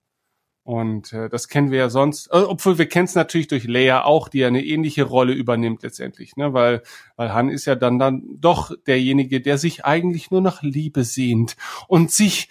Und 0.64 1.12
äh, 1.12 1.28
das 1.28 1.48
kennen 1.48 1.70
wir 1.70 1.78
ja 1.78 1.90
sonst, 1.90 2.28
äh, 2.28 2.38
obwohl 2.38 2.78
wir 2.78 2.86
kennen 2.86 3.04
es 3.04 3.14
natürlich 3.14 3.48
durch 3.48 3.64
Leia 3.64 4.04
auch, 4.04 4.28
die 4.28 4.38
ja 4.38 4.48
eine 4.48 4.64
ähnliche 4.64 5.02
Rolle 5.04 5.34
übernimmt 5.34 5.82
letztendlich, 5.82 6.36
ne? 6.36 6.54
Weil, 6.54 6.82
weil 7.16 7.34
Han 7.34 7.50
ist 7.50 7.66
ja 7.66 7.74
dann 7.74 7.98
dann 7.98 8.22
doch 8.38 8.72
derjenige, 8.86 9.42
der 9.42 9.58
sich 9.58 9.84
eigentlich 9.84 10.30
nur 10.30 10.40
nach 10.40 10.62
Liebe 10.62 11.04
sehnt 11.04 11.56
und 11.86 12.10
sich 12.10 12.48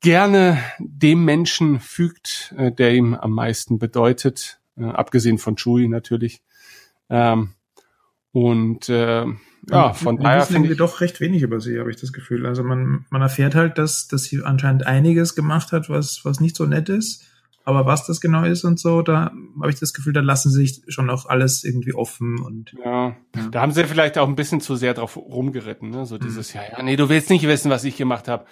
gerne 0.00 0.62
dem 0.78 1.24
Menschen 1.24 1.80
fügt, 1.80 2.54
äh, 2.56 2.70
der 2.70 2.94
ihm 2.94 3.14
am 3.14 3.32
meisten 3.32 3.80
bedeutet, 3.80 4.60
äh, 4.76 4.84
abgesehen 4.84 5.38
von 5.38 5.56
Chewie 5.56 5.88
natürlich. 5.88 6.42
Ähm, 7.10 7.54
und 8.30 8.88
äh, 8.88 9.26
ja, 9.68 9.92
von 9.92 10.18
wir 10.18 10.24
daher 10.24 10.46
finde 10.46 10.70
ich 10.70 10.78
doch 10.78 11.00
recht 11.00 11.20
wenig 11.20 11.42
über 11.42 11.60
sie, 11.60 11.78
habe 11.80 11.90
ich 11.90 11.96
das 11.96 12.12
Gefühl. 12.12 12.46
Also 12.46 12.62
man, 12.62 13.04
man 13.10 13.22
erfährt 13.22 13.56
halt, 13.56 13.78
dass, 13.78 14.06
dass 14.06 14.24
sie 14.24 14.44
anscheinend 14.44 14.86
einiges 14.86 15.34
gemacht 15.34 15.72
hat, 15.72 15.88
was, 15.88 16.24
was 16.24 16.38
nicht 16.38 16.54
so 16.54 16.66
nett 16.66 16.88
ist. 16.88 17.24
Aber 17.64 17.86
was 17.86 18.06
das 18.06 18.20
genau 18.20 18.44
ist 18.44 18.64
und 18.64 18.80
so, 18.80 19.02
da 19.02 19.32
habe 19.60 19.70
ich 19.70 19.78
das 19.78 19.92
Gefühl, 19.92 20.12
da 20.12 20.20
lassen 20.20 20.50
sie 20.50 20.66
sich 20.66 20.82
schon 20.88 21.10
auch 21.10 21.26
alles 21.26 21.62
irgendwie 21.62 21.94
offen 21.94 22.40
und. 22.40 22.74
Ja, 22.84 23.14
ja. 23.36 23.48
da 23.50 23.60
haben 23.60 23.72
sie 23.72 23.84
vielleicht 23.84 24.18
auch 24.18 24.28
ein 24.28 24.34
bisschen 24.34 24.60
zu 24.60 24.74
sehr 24.74 24.94
drauf 24.94 25.16
rumgeritten, 25.16 25.90
ne? 25.90 26.04
So 26.04 26.18
dieses, 26.18 26.54
mhm. 26.54 26.60
ja, 26.60 26.78
ja, 26.78 26.82
nee, 26.82 26.96
du 26.96 27.08
willst 27.08 27.30
nicht 27.30 27.46
wissen, 27.46 27.70
was 27.70 27.84
ich 27.84 27.96
gemacht 27.96 28.28
habe. 28.28 28.46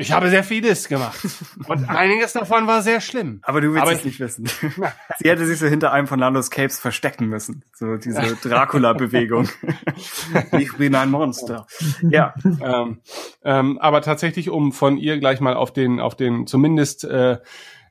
Ich 0.00 0.12
habe 0.12 0.30
sehr 0.30 0.44
vieles 0.44 0.86
gemacht. 0.86 1.18
Und 1.66 1.90
einiges 1.90 2.32
davon 2.32 2.68
war 2.68 2.82
sehr 2.82 3.00
schlimm. 3.00 3.40
Aber 3.42 3.60
du 3.60 3.72
willst 3.72 3.82
Aber 3.82 3.92
es 3.92 4.04
nicht 4.04 4.20
wissen. 4.20 4.46
Sie 5.18 5.28
hätte 5.28 5.44
sich 5.44 5.58
so 5.58 5.66
hinter 5.66 5.92
einem 5.92 6.06
von 6.06 6.20
Landos 6.20 6.52
Capes 6.52 6.78
verstecken 6.78 7.26
müssen. 7.26 7.64
So 7.74 7.96
diese 7.96 8.36
Dracula-Bewegung. 8.42 9.48
ich 10.56 10.76
bin 10.76 10.94
ein 10.94 11.10
Monster. 11.10 11.66
Ja. 12.02 12.32
Ähm, 12.44 13.00
ähm, 13.42 13.78
aber 13.78 14.00
tatsächlich, 14.00 14.50
um 14.50 14.70
von 14.70 14.98
ihr 14.98 15.18
gleich 15.18 15.40
mal 15.40 15.54
auf 15.54 15.72
den, 15.72 15.98
auf 15.98 16.14
den 16.14 16.46
zumindest 16.46 17.02
äh, 17.02 17.38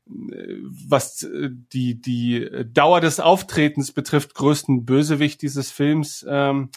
was 0.09 1.23
äh, 1.23 1.49
die, 1.73 2.01
die 2.01 2.49
Dauer 2.71 3.01
des 3.01 3.19
Auftretens 3.19 3.91
betrifft, 3.91 4.35
größten 4.35 4.85
Bösewicht 4.85 5.41
dieses 5.41 5.71
Films 5.71 6.25
ähm, 6.27 6.69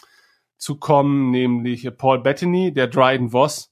zu 0.57 0.77
kommen, 0.77 1.31
nämlich 1.31 1.89
Paul 1.97 2.21
Bettany, 2.21 2.73
der 2.73 2.87
Dryden 2.87 3.31
Voss, 3.31 3.71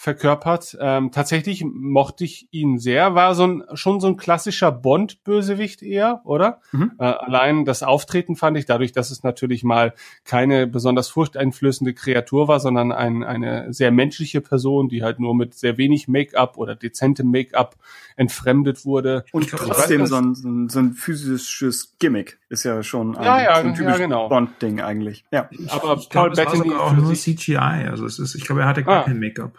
verkörpert. 0.00 0.78
Ähm, 0.80 1.10
tatsächlich 1.12 1.62
mochte 1.62 2.24
ich 2.24 2.48
ihn 2.52 2.78
sehr, 2.78 3.14
war 3.14 3.34
so 3.34 3.46
ein, 3.46 3.64
schon 3.74 4.00
so 4.00 4.06
ein 4.06 4.16
klassischer 4.16 4.72
Bond-Bösewicht 4.72 5.82
eher, 5.82 6.22
oder? 6.24 6.62
Mhm. 6.72 6.92
Äh, 6.98 7.04
allein 7.04 7.66
das 7.66 7.82
Auftreten 7.82 8.34
fand 8.34 8.56
ich, 8.56 8.64
dadurch, 8.64 8.92
dass 8.92 9.10
es 9.10 9.24
natürlich 9.24 9.62
mal 9.62 9.92
keine 10.24 10.66
besonders 10.66 11.10
furchteinflößende 11.10 11.92
Kreatur 11.92 12.48
war, 12.48 12.60
sondern 12.60 12.92
ein, 12.92 13.22
eine 13.22 13.74
sehr 13.74 13.90
menschliche 13.90 14.40
Person, 14.40 14.88
die 14.88 15.02
halt 15.02 15.20
nur 15.20 15.34
mit 15.34 15.52
sehr 15.52 15.76
wenig 15.76 16.08
Make-up 16.08 16.56
oder 16.56 16.76
dezentem 16.76 17.30
Make-up 17.30 17.76
entfremdet 18.20 18.84
wurde. 18.84 19.24
Und 19.32 19.48
trotzdem 19.48 20.04
so 20.06 20.16
ein, 20.16 20.34
so, 20.34 20.46
ein, 20.46 20.68
so 20.68 20.78
ein 20.78 20.92
physisches 20.92 21.96
Gimmick 21.98 22.38
ist 22.50 22.64
ja 22.64 22.82
schon 22.82 23.16
ein, 23.16 23.24
ja, 23.24 23.42
ja, 23.42 23.62
so 23.62 23.68
ein 23.68 23.74
typisches 23.74 23.98
ja, 23.98 24.06
genau. 24.06 24.28
Bond-Ding 24.28 24.82
eigentlich. 24.82 25.24
Ja. 25.32 25.48
Aber 25.68 25.96
ich 25.96 26.10
Paul 26.10 26.30
glaub, 26.30 26.52
Bettany 26.52 26.74
auch 26.74 26.92
nur 26.92 27.14
CGI, 27.14 27.56
also 27.56 28.04
es 28.04 28.18
ist, 28.18 28.34
ich 28.34 28.44
glaube, 28.44 28.60
er 28.60 28.68
hatte 28.68 28.84
gar 28.84 29.00
ah. 29.00 29.02
kein 29.04 29.18
Make-up. 29.18 29.52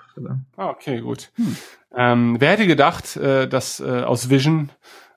Ah, 0.57 0.69
okay, 0.69 1.01
gut. 1.01 1.31
Hm. 1.37 1.57
Ähm, 1.95 2.35
wer 2.37 2.51
hätte 2.51 2.67
gedacht, 2.67 3.17
äh, 3.17 3.47
dass 3.47 3.79
äh, 3.79 4.03
aus 4.03 4.29
Vision 4.29 4.69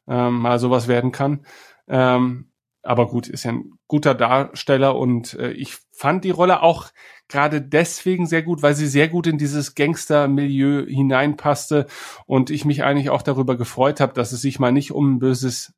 ähm, 0.08 0.38
mal 0.38 0.58
sowas 0.58 0.88
werden 0.88 1.12
kann? 1.12 1.44
Ähm, 1.86 2.46
aber 2.82 3.08
gut, 3.08 3.28
ist 3.28 3.44
ja 3.44 3.52
ein 3.52 3.72
guter 3.88 4.14
Darsteller 4.14 4.96
und 4.96 5.34
äh, 5.34 5.52
ich 5.52 5.76
fand 5.92 6.24
die 6.24 6.30
Rolle 6.30 6.62
auch 6.62 6.86
gerade 7.28 7.62
deswegen 7.62 8.26
sehr 8.26 8.42
gut, 8.42 8.62
weil 8.62 8.74
sie 8.74 8.86
sehr 8.86 9.08
gut 9.08 9.26
in 9.26 9.38
dieses 9.38 9.74
Gangster-Milieu 9.74 10.86
hineinpasste 10.86 11.86
und 12.26 12.50
ich 12.50 12.64
mich 12.64 12.84
eigentlich 12.84 13.10
auch 13.10 13.22
darüber 13.22 13.56
gefreut 13.56 14.00
habe, 14.00 14.12
dass 14.12 14.32
es 14.32 14.42
sich 14.42 14.58
mal 14.58 14.72
nicht 14.72 14.92
um 14.92 15.14
ein 15.14 15.18
böses, 15.18 15.74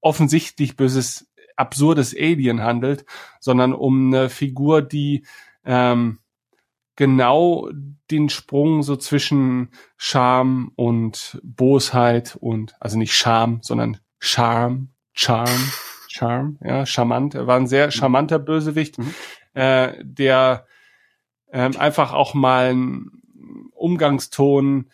offensichtlich 0.00 0.76
böses, 0.76 1.30
absurdes 1.56 2.14
Alien 2.16 2.62
handelt, 2.62 3.04
sondern 3.38 3.72
um 3.72 4.12
eine 4.12 4.28
Figur, 4.28 4.82
die 4.82 5.24
ähm, 5.64 6.18
genau 6.96 7.70
den 8.10 8.28
Sprung 8.28 8.82
so 8.82 8.96
zwischen 8.96 9.70
Charme 9.96 10.72
und 10.74 11.40
Bosheit 11.42 12.36
und, 12.40 12.74
also 12.80 12.98
nicht 12.98 13.14
Scham, 13.14 13.60
sondern 13.62 13.98
Charme, 14.18 14.88
Charm, 15.12 15.72
Charm, 16.08 16.58
ja, 16.62 16.84
charmant. 16.84 17.34
Er 17.34 17.46
war 17.46 17.56
ein 17.56 17.68
sehr 17.68 17.90
charmanter 17.90 18.38
Bösewicht, 18.38 18.98
mhm. 18.98 19.14
äh, 19.54 19.94
der 20.02 20.66
ähm, 21.52 21.76
einfach 21.78 22.12
auch 22.12 22.34
mal 22.34 22.70
einen 22.70 23.70
Umgangston 23.72 24.90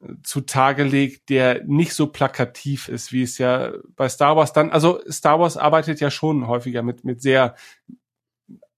äh, 0.00 0.14
zutage 0.22 0.84
legt, 0.84 1.28
der 1.28 1.64
nicht 1.64 1.94
so 1.94 2.08
plakativ 2.08 2.88
ist, 2.88 3.12
wie 3.12 3.22
es 3.22 3.38
ja 3.38 3.72
bei 3.96 4.08
Star 4.08 4.36
Wars 4.36 4.52
dann, 4.52 4.70
also 4.70 5.00
Star 5.10 5.40
Wars 5.40 5.56
arbeitet 5.56 6.00
ja 6.00 6.10
schon 6.10 6.46
häufiger 6.46 6.82
mit, 6.82 7.04
mit 7.04 7.22
sehr 7.22 7.54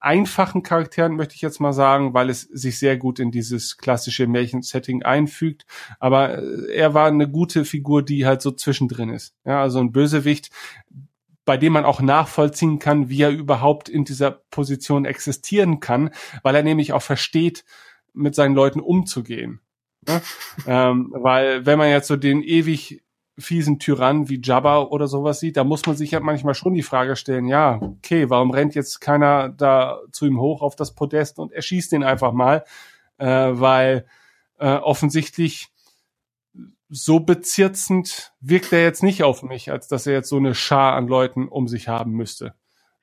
einfachen 0.04 0.62
Charakteren, 0.62 1.16
möchte 1.16 1.34
ich 1.34 1.40
jetzt 1.40 1.60
mal 1.60 1.72
sagen, 1.72 2.12
weil 2.12 2.28
es 2.28 2.42
sich 2.42 2.78
sehr 2.78 2.98
gut 2.98 3.18
in 3.18 3.30
dieses 3.30 3.78
klassische 3.78 4.26
Märchensetting 4.26 5.02
einfügt. 5.02 5.64
Aber 5.98 6.38
äh, 6.38 6.74
er 6.74 6.92
war 6.92 7.08
eine 7.08 7.28
gute 7.28 7.64
Figur, 7.64 8.04
die 8.04 8.26
halt 8.26 8.42
so 8.42 8.50
zwischendrin 8.50 9.08
ist. 9.08 9.34
Ja, 9.46 9.62
also 9.62 9.80
ein 9.80 9.92
Bösewicht, 9.92 10.50
bei 11.44 11.56
dem 11.56 11.72
man 11.72 11.84
auch 11.84 12.00
nachvollziehen 12.00 12.78
kann, 12.78 13.08
wie 13.08 13.22
er 13.22 13.30
überhaupt 13.30 13.88
in 13.88 14.04
dieser 14.04 14.30
Position 14.30 15.04
existieren 15.04 15.80
kann, 15.80 16.10
weil 16.42 16.54
er 16.54 16.62
nämlich 16.62 16.92
auch 16.92 17.02
versteht, 17.02 17.64
mit 18.12 18.34
seinen 18.34 18.54
Leuten 18.54 18.80
umzugehen. 18.80 19.60
Ja? 20.08 20.22
ähm, 20.66 21.12
weil 21.16 21.66
wenn 21.66 21.78
man 21.78 21.90
jetzt 21.90 22.08
so 22.08 22.16
den 22.16 22.42
ewig 22.42 23.02
fiesen 23.36 23.80
Tyrann 23.80 24.28
wie 24.28 24.40
Jabba 24.42 24.82
oder 24.82 25.08
sowas 25.08 25.40
sieht, 25.40 25.56
da 25.56 25.64
muss 25.64 25.84
man 25.86 25.96
sich 25.96 26.12
ja 26.12 26.20
manchmal 26.20 26.54
schon 26.54 26.74
die 26.74 26.82
Frage 26.82 27.16
stellen, 27.16 27.46
ja, 27.46 27.80
okay, 27.82 28.30
warum 28.30 28.52
rennt 28.52 28.76
jetzt 28.76 29.00
keiner 29.00 29.48
da 29.48 29.98
zu 30.12 30.26
ihm 30.26 30.40
hoch 30.40 30.62
auf 30.62 30.76
das 30.76 30.94
Podest 30.94 31.40
und 31.40 31.52
erschießt 31.52 31.92
ihn 31.94 32.04
einfach 32.04 32.32
mal, 32.32 32.64
äh, 33.18 33.26
weil 33.26 34.06
äh, 34.58 34.76
offensichtlich 34.76 35.73
so 36.96 37.18
bezirzend 37.18 38.32
wirkt 38.40 38.72
er 38.72 38.82
jetzt 38.82 39.02
nicht 39.02 39.24
auf 39.24 39.42
mich, 39.42 39.72
als 39.72 39.88
dass 39.88 40.06
er 40.06 40.12
jetzt 40.12 40.28
so 40.28 40.36
eine 40.36 40.54
Schar 40.54 40.94
an 40.94 41.08
Leuten 41.08 41.48
um 41.48 41.66
sich 41.66 41.88
haben 41.88 42.12
müsste. 42.12 42.54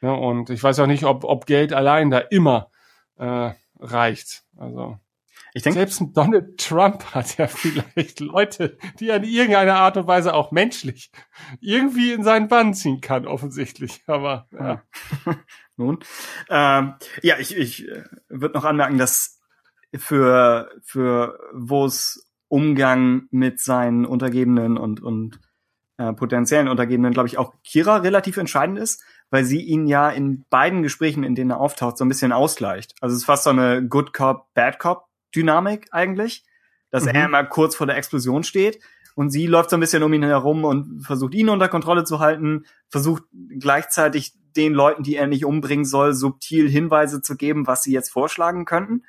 Ja, 0.02 0.14
und 0.14 0.50
ich 0.50 0.64
weiß 0.64 0.80
auch 0.80 0.88
nicht, 0.88 1.04
ob, 1.04 1.26
ob 1.26 1.46
Geld 1.46 1.74
allein 1.74 2.10
da 2.10 2.20
immer 2.20 2.72
äh, 3.18 3.52
reicht. 3.80 4.44
Also 4.56 4.98
ich 5.54 5.64
denke, 5.64 5.80
selbst 5.80 6.00
ein 6.00 6.14
Donald 6.14 6.58
Trump 6.58 7.04
hat 7.14 7.38
ja 7.38 7.48
vielleicht 7.48 8.22
Leute, 8.22 8.78
die 9.00 9.10
er 9.10 9.18
in 9.18 9.26
irgendeiner 9.26 9.76
Art 9.76 9.98
und 9.98 10.08
Weise 10.08 10.34
auch 10.34 10.52
menschlich 10.52 11.12
irgendwie 11.60 12.14
in 12.14 12.24
seinen 12.24 12.48
Bann 12.48 12.74
ziehen 12.74 13.02
kann, 13.02 13.28
offensichtlich. 13.28 14.04
Aber 14.08 14.48
ja. 14.52 14.84
Nun, 15.76 16.00
ähm, 16.50 16.94
ja, 17.24 17.40
ich, 17.40 17.58
ich 17.58 17.90
äh, 17.90 18.04
würde 18.30 18.54
noch 18.54 18.64
anmerken, 18.64 18.98
dass 18.98 19.42
für 19.98 20.70
für 20.82 21.38
wo 21.54 21.86
es 21.86 22.31
Umgang 22.52 23.28
mit 23.32 23.62
seinen 23.62 24.06
Untergebenen 24.06 24.78
und 24.78 25.02
und 25.02 25.40
äh, 25.98 26.12
potenziellen 26.12 26.68
Untergebenen, 26.68 27.14
glaube 27.14 27.28
ich, 27.28 27.38
auch 27.38 27.54
Kira 27.64 27.98
relativ 27.98 28.36
entscheidend 28.36 28.78
ist, 28.78 29.04
weil 29.30 29.46
sie 29.46 29.62
ihn 29.62 29.88
ja 29.88 30.10
in 30.10 30.46
beiden 30.50 30.84
Gesprächen, 30.84 31.24
in 31.24 31.34
denen 31.34 31.52
er 31.52 31.62
auftaucht, 31.62 31.98
so 31.98 32.04
ein 32.04 32.10
bisschen 32.10 32.34
ausgleicht. 32.34 32.94
Also 33.00 33.14
es 33.14 33.22
ist 33.22 33.26
fast 33.26 33.46
so 33.46 33.52
eine 33.52 33.88
Good 33.88 34.12
Cop, 34.12 34.54
Bad 34.54 34.80
Cop 34.80 35.06
Dynamik 35.34 35.88
eigentlich, 35.92 36.44
dass 36.90 37.06
mhm. 37.06 37.12
er 37.12 37.26
immer 37.26 37.44
kurz 37.46 37.76
vor 37.76 37.88
der 37.88 37.96
Explosion 37.96 38.44
steht 38.44 38.80
und 39.16 39.30
sie 39.30 39.48
läuft 39.48 39.70
so 39.70 39.78
ein 39.78 39.80
bisschen 39.80 40.04
um 40.04 40.12
ihn 40.12 40.24
herum 40.24 40.66
und 40.66 41.04
versucht 41.04 41.34
ihn 41.34 41.48
unter 41.48 41.70
Kontrolle 41.70 42.04
zu 42.04 42.20
halten, 42.20 42.66
versucht 42.90 43.24
gleichzeitig 43.60 44.34
den 44.58 44.74
Leuten, 44.74 45.04
die 45.04 45.16
er 45.16 45.28
nicht 45.28 45.46
umbringen 45.46 45.86
soll, 45.86 46.14
subtil 46.14 46.70
Hinweise 46.70 47.22
zu 47.22 47.38
geben, 47.38 47.66
was 47.66 47.84
sie 47.84 47.94
jetzt 47.94 48.10
vorschlagen 48.10 48.66
könnten. 48.66 49.06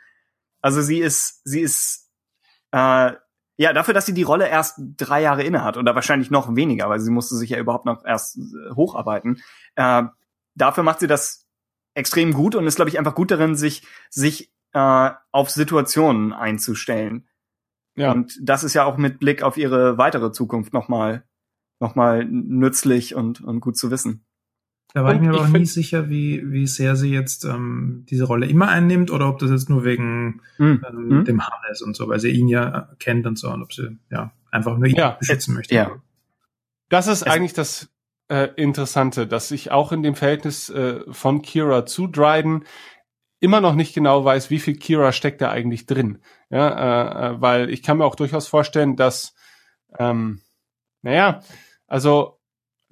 Also 0.60 0.80
sie 0.80 1.00
ist, 1.00 1.40
sie 1.42 1.60
ist 1.60 2.08
äh, 2.70 3.12
ja 3.56 3.72
dafür, 3.72 3.94
dass 3.94 4.06
sie 4.06 4.14
die 4.14 4.22
Rolle 4.22 4.48
erst 4.48 4.80
drei 4.96 5.22
Jahre 5.22 5.42
inne 5.42 5.62
hat 5.62 5.76
oder 5.76 5.94
wahrscheinlich 5.94 6.30
noch 6.30 6.54
weniger, 6.54 6.88
weil 6.88 7.00
sie 7.00 7.10
musste 7.10 7.36
sich 7.36 7.50
ja 7.50 7.58
überhaupt 7.58 7.86
noch 7.86 8.04
erst 8.04 8.38
äh, 8.38 8.74
hocharbeiten. 8.74 9.42
Äh, 9.74 10.04
dafür 10.54 10.84
macht 10.84 11.00
sie 11.00 11.06
das 11.06 11.46
extrem 11.94 12.32
gut 12.32 12.54
und 12.54 12.66
ist, 12.66 12.76
glaube 12.76 12.88
ich, 12.88 12.98
einfach 12.98 13.14
gut 13.14 13.30
darin, 13.30 13.54
sich 13.54 13.86
sich 14.10 14.52
äh, 14.72 15.10
auf 15.30 15.50
Situationen 15.50 16.32
einzustellen. 16.32 17.28
Ja. 17.94 18.12
Und 18.12 18.38
das 18.40 18.64
ist 18.64 18.74
ja 18.74 18.84
auch 18.84 18.96
mit 18.96 19.18
Blick 19.18 19.42
auf 19.42 19.56
ihre 19.56 19.98
weitere 19.98 20.32
Zukunft 20.32 20.72
nochmal 20.72 21.24
noch 21.82 21.94
mal 21.96 22.24
nützlich 22.24 23.14
und, 23.14 23.42
und 23.42 23.60
gut 23.60 23.76
zu 23.76 23.90
wissen. 23.90 24.24
Da 24.94 25.04
war 25.04 25.10
und 25.10 25.16
ich 25.16 25.22
mir 25.22 25.30
aber 25.30 25.42
auch 25.42 25.48
nie 25.48 25.64
sicher, 25.64 26.10
wie, 26.10 26.52
wie 26.52 26.66
sehr 26.66 26.96
sie 26.96 27.10
jetzt 27.10 27.44
ähm, 27.44 28.04
diese 28.10 28.24
Rolle 28.24 28.46
immer 28.46 28.68
einnimmt 28.68 29.10
oder 29.10 29.28
ob 29.28 29.38
das 29.38 29.50
jetzt 29.50 29.70
nur 29.70 29.84
wegen 29.84 30.42
mhm. 30.58 30.84
ähm, 30.88 31.08
mhm. 31.08 31.24
dem 31.24 31.46
Hannes 31.46 31.80
und 31.82 31.96
so, 31.96 32.08
weil 32.08 32.20
sie 32.20 32.30
ihn 32.30 32.48
ja 32.48 32.90
kennt 32.98 33.26
und 33.26 33.38
so 33.38 33.50
und 33.50 33.62
ob 33.62 33.72
sie 33.72 33.98
ja 34.10 34.32
einfach 34.50 34.76
nur 34.76 34.86
ihn 34.86 34.96
ja. 34.96 35.10
beschützen 35.12 35.54
möchte. 35.54 35.74
Ja. 35.74 36.02
Das 36.90 37.06
ist 37.06 37.22
es 37.22 37.22
eigentlich 37.22 37.54
das 37.54 37.88
äh, 38.28 38.48
Interessante, 38.56 39.26
dass 39.26 39.50
ich 39.50 39.70
auch 39.70 39.92
in 39.92 40.02
dem 40.02 40.14
Verhältnis 40.14 40.68
äh, 40.68 41.00
von 41.10 41.40
Kira 41.40 41.86
zu 41.86 42.06
Dryden 42.06 42.64
immer 43.40 43.60
noch 43.60 43.74
nicht 43.74 43.94
genau 43.94 44.24
weiß, 44.24 44.50
wie 44.50 44.60
viel 44.60 44.76
Kira 44.76 45.12
steckt 45.12 45.40
da 45.40 45.50
eigentlich 45.50 45.86
drin. 45.86 46.18
Ja, 46.50 46.68
äh, 46.68 47.34
äh, 47.34 47.40
weil 47.40 47.70
ich 47.70 47.82
kann 47.82 47.98
mir 47.98 48.04
auch 48.04 48.14
durchaus 48.14 48.46
vorstellen, 48.46 48.96
dass, 48.96 49.34
ähm, 49.98 50.42
naja, 51.00 51.40
also 51.86 52.38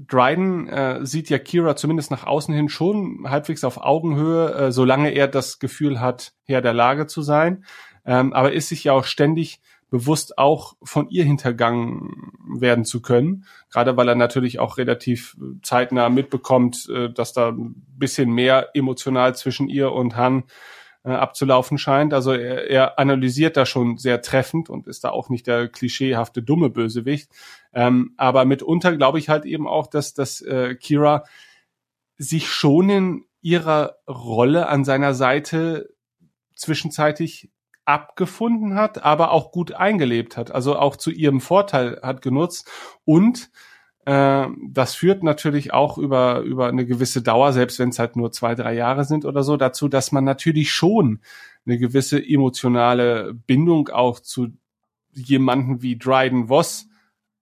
Dryden 0.07 0.69
äh, 0.69 1.05
sieht 1.05 1.29
ja 1.29 1.39
Kira 1.39 1.77
zumindest 1.77 2.11
nach 2.11 2.27
außen 2.27 2.55
hin 2.55 2.69
schon 2.69 3.27
halbwegs 3.29 3.65
auf 3.65 3.79
Augenhöhe, 3.79 4.55
äh, 4.55 4.73
solange 4.73 5.11
er 5.11 5.29
das 5.29 5.59
Gefühl 5.59 6.01
hat, 6.01 6.33
Herr 6.45 6.63
der 6.63 6.73
Lage 6.73 7.07
zu 7.07 7.23
sein. 7.23 7.65
Ähm, 8.07 8.33
aber 8.33 8.53
ist 8.53 8.69
sich 8.69 8.85
ja 8.85 8.93
auch 8.93 9.05
ständig 9.05 9.61
bewusst 9.91 10.39
auch 10.39 10.77
von 10.83 11.11
ihr 11.11 11.25
hintergangen 11.25 12.33
werden 12.49 12.85
zu 12.85 13.03
können. 13.03 13.45
Gerade 13.71 13.97
weil 13.97 14.09
er 14.09 14.15
natürlich 14.15 14.59
auch 14.59 14.79
relativ 14.79 15.37
zeitnah 15.63 16.09
mitbekommt, 16.09 16.89
äh, 16.89 17.13
dass 17.13 17.33
da 17.33 17.49
ein 17.49 17.75
bisschen 17.99 18.31
mehr 18.31 18.71
emotional 18.75 19.35
zwischen 19.35 19.69
ihr 19.69 19.93
und 19.93 20.17
Han 20.17 20.45
äh, 21.05 21.11
abzulaufen 21.11 21.79
scheint. 21.79 22.13
Also 22.13 22.33
er, 22.33 22.71
er 22.71 22.99
analysiert 22.99 23.57
da 23.57 23.67
schon 23.67 23.97
sehr 23.97 24.23
treffend 24.23 24.69
und 24.69 24.87
ist 24.87 25.05
da 25.05 25.11
auch 25.11 25.29
nicht 25.29 25.47
der 25.47 25.69
klischeehafte 25.69 26.43
dumme 26.43 26.71
Bösewicht. 26.71 27.31
Ähm, 27.73 28.15
aber 28.17 28.45
mitunter 28.45 28.97
glaube 28.97 29.19
ich 29.19 29.29
halt 29.29 29.45
eben 29.45 29.67
auch, 29.67 29.87
dass, 29.87 30.15
dass 30.15 30.41
äh, 30.43 30.75
Kira 30.75 31.25
sich 32.17 32.49
schon 32.49 32.91
in 32.91 33.25
ihrer 33.41 33.97
Rolle 34.07 34.69
an 34.69 34.85
seiner 34.85 35.15
Seite 35.15 35.89
zwischenzeitlich 36.55 37.51
abgefunden 37.87 38.75
hat, 38.75 39.03
aber 39.03 39.31
auch 39.33 39.53
gut 39.53 39.73
eingelebt 39.73 40.37
hat, 40.37 40.51
also 40.51 40.79
auch 40.79 40.97
zu 40.97 41.11
ihrem 41.11 41.41
Vorteil 41.41 41.99
hat 42.03 42.23
genutzt 42.23 42.71
und 43.05 43.51
äh, 44.11 44.49
das 44.69 44.97
führt 44.97 45.23
natürlich 45.23 45.73
auch 45.73 45.97
über 45.97 46.41
über 46.41 46.67
eine 46.67 46.85
gewisse 46.85 47.23
Dauer, 47.23 47.53
selbst 47.53 47.79
wenn 47.79 47.91
es 47.91 48.01
halt 48.01 48.17
nur 48.17 48.33
zwei 48.33 48.57
drei 48.57 48.75
Jahre 48.75 49.05
sind 49.05 49.25
oder 49.25 49.45
so, 49.45 49.57
dazu, 49.57 49.87
dass 49.87 50.11
man 50.11 50.25
natürlich 50.25 50.73
schon 50.73 51.21
eine 51.65 51.79
gewisse 51.79 52.21
emotionale 52.21 53.35
Bindung 53.35 53.89
auch 53.89 54.19
zu 54.19 54.49
jemanden 55.13 55.83
wie 55.83 55.97
Dryden 55.97 56.49
Voss 56.49 56.89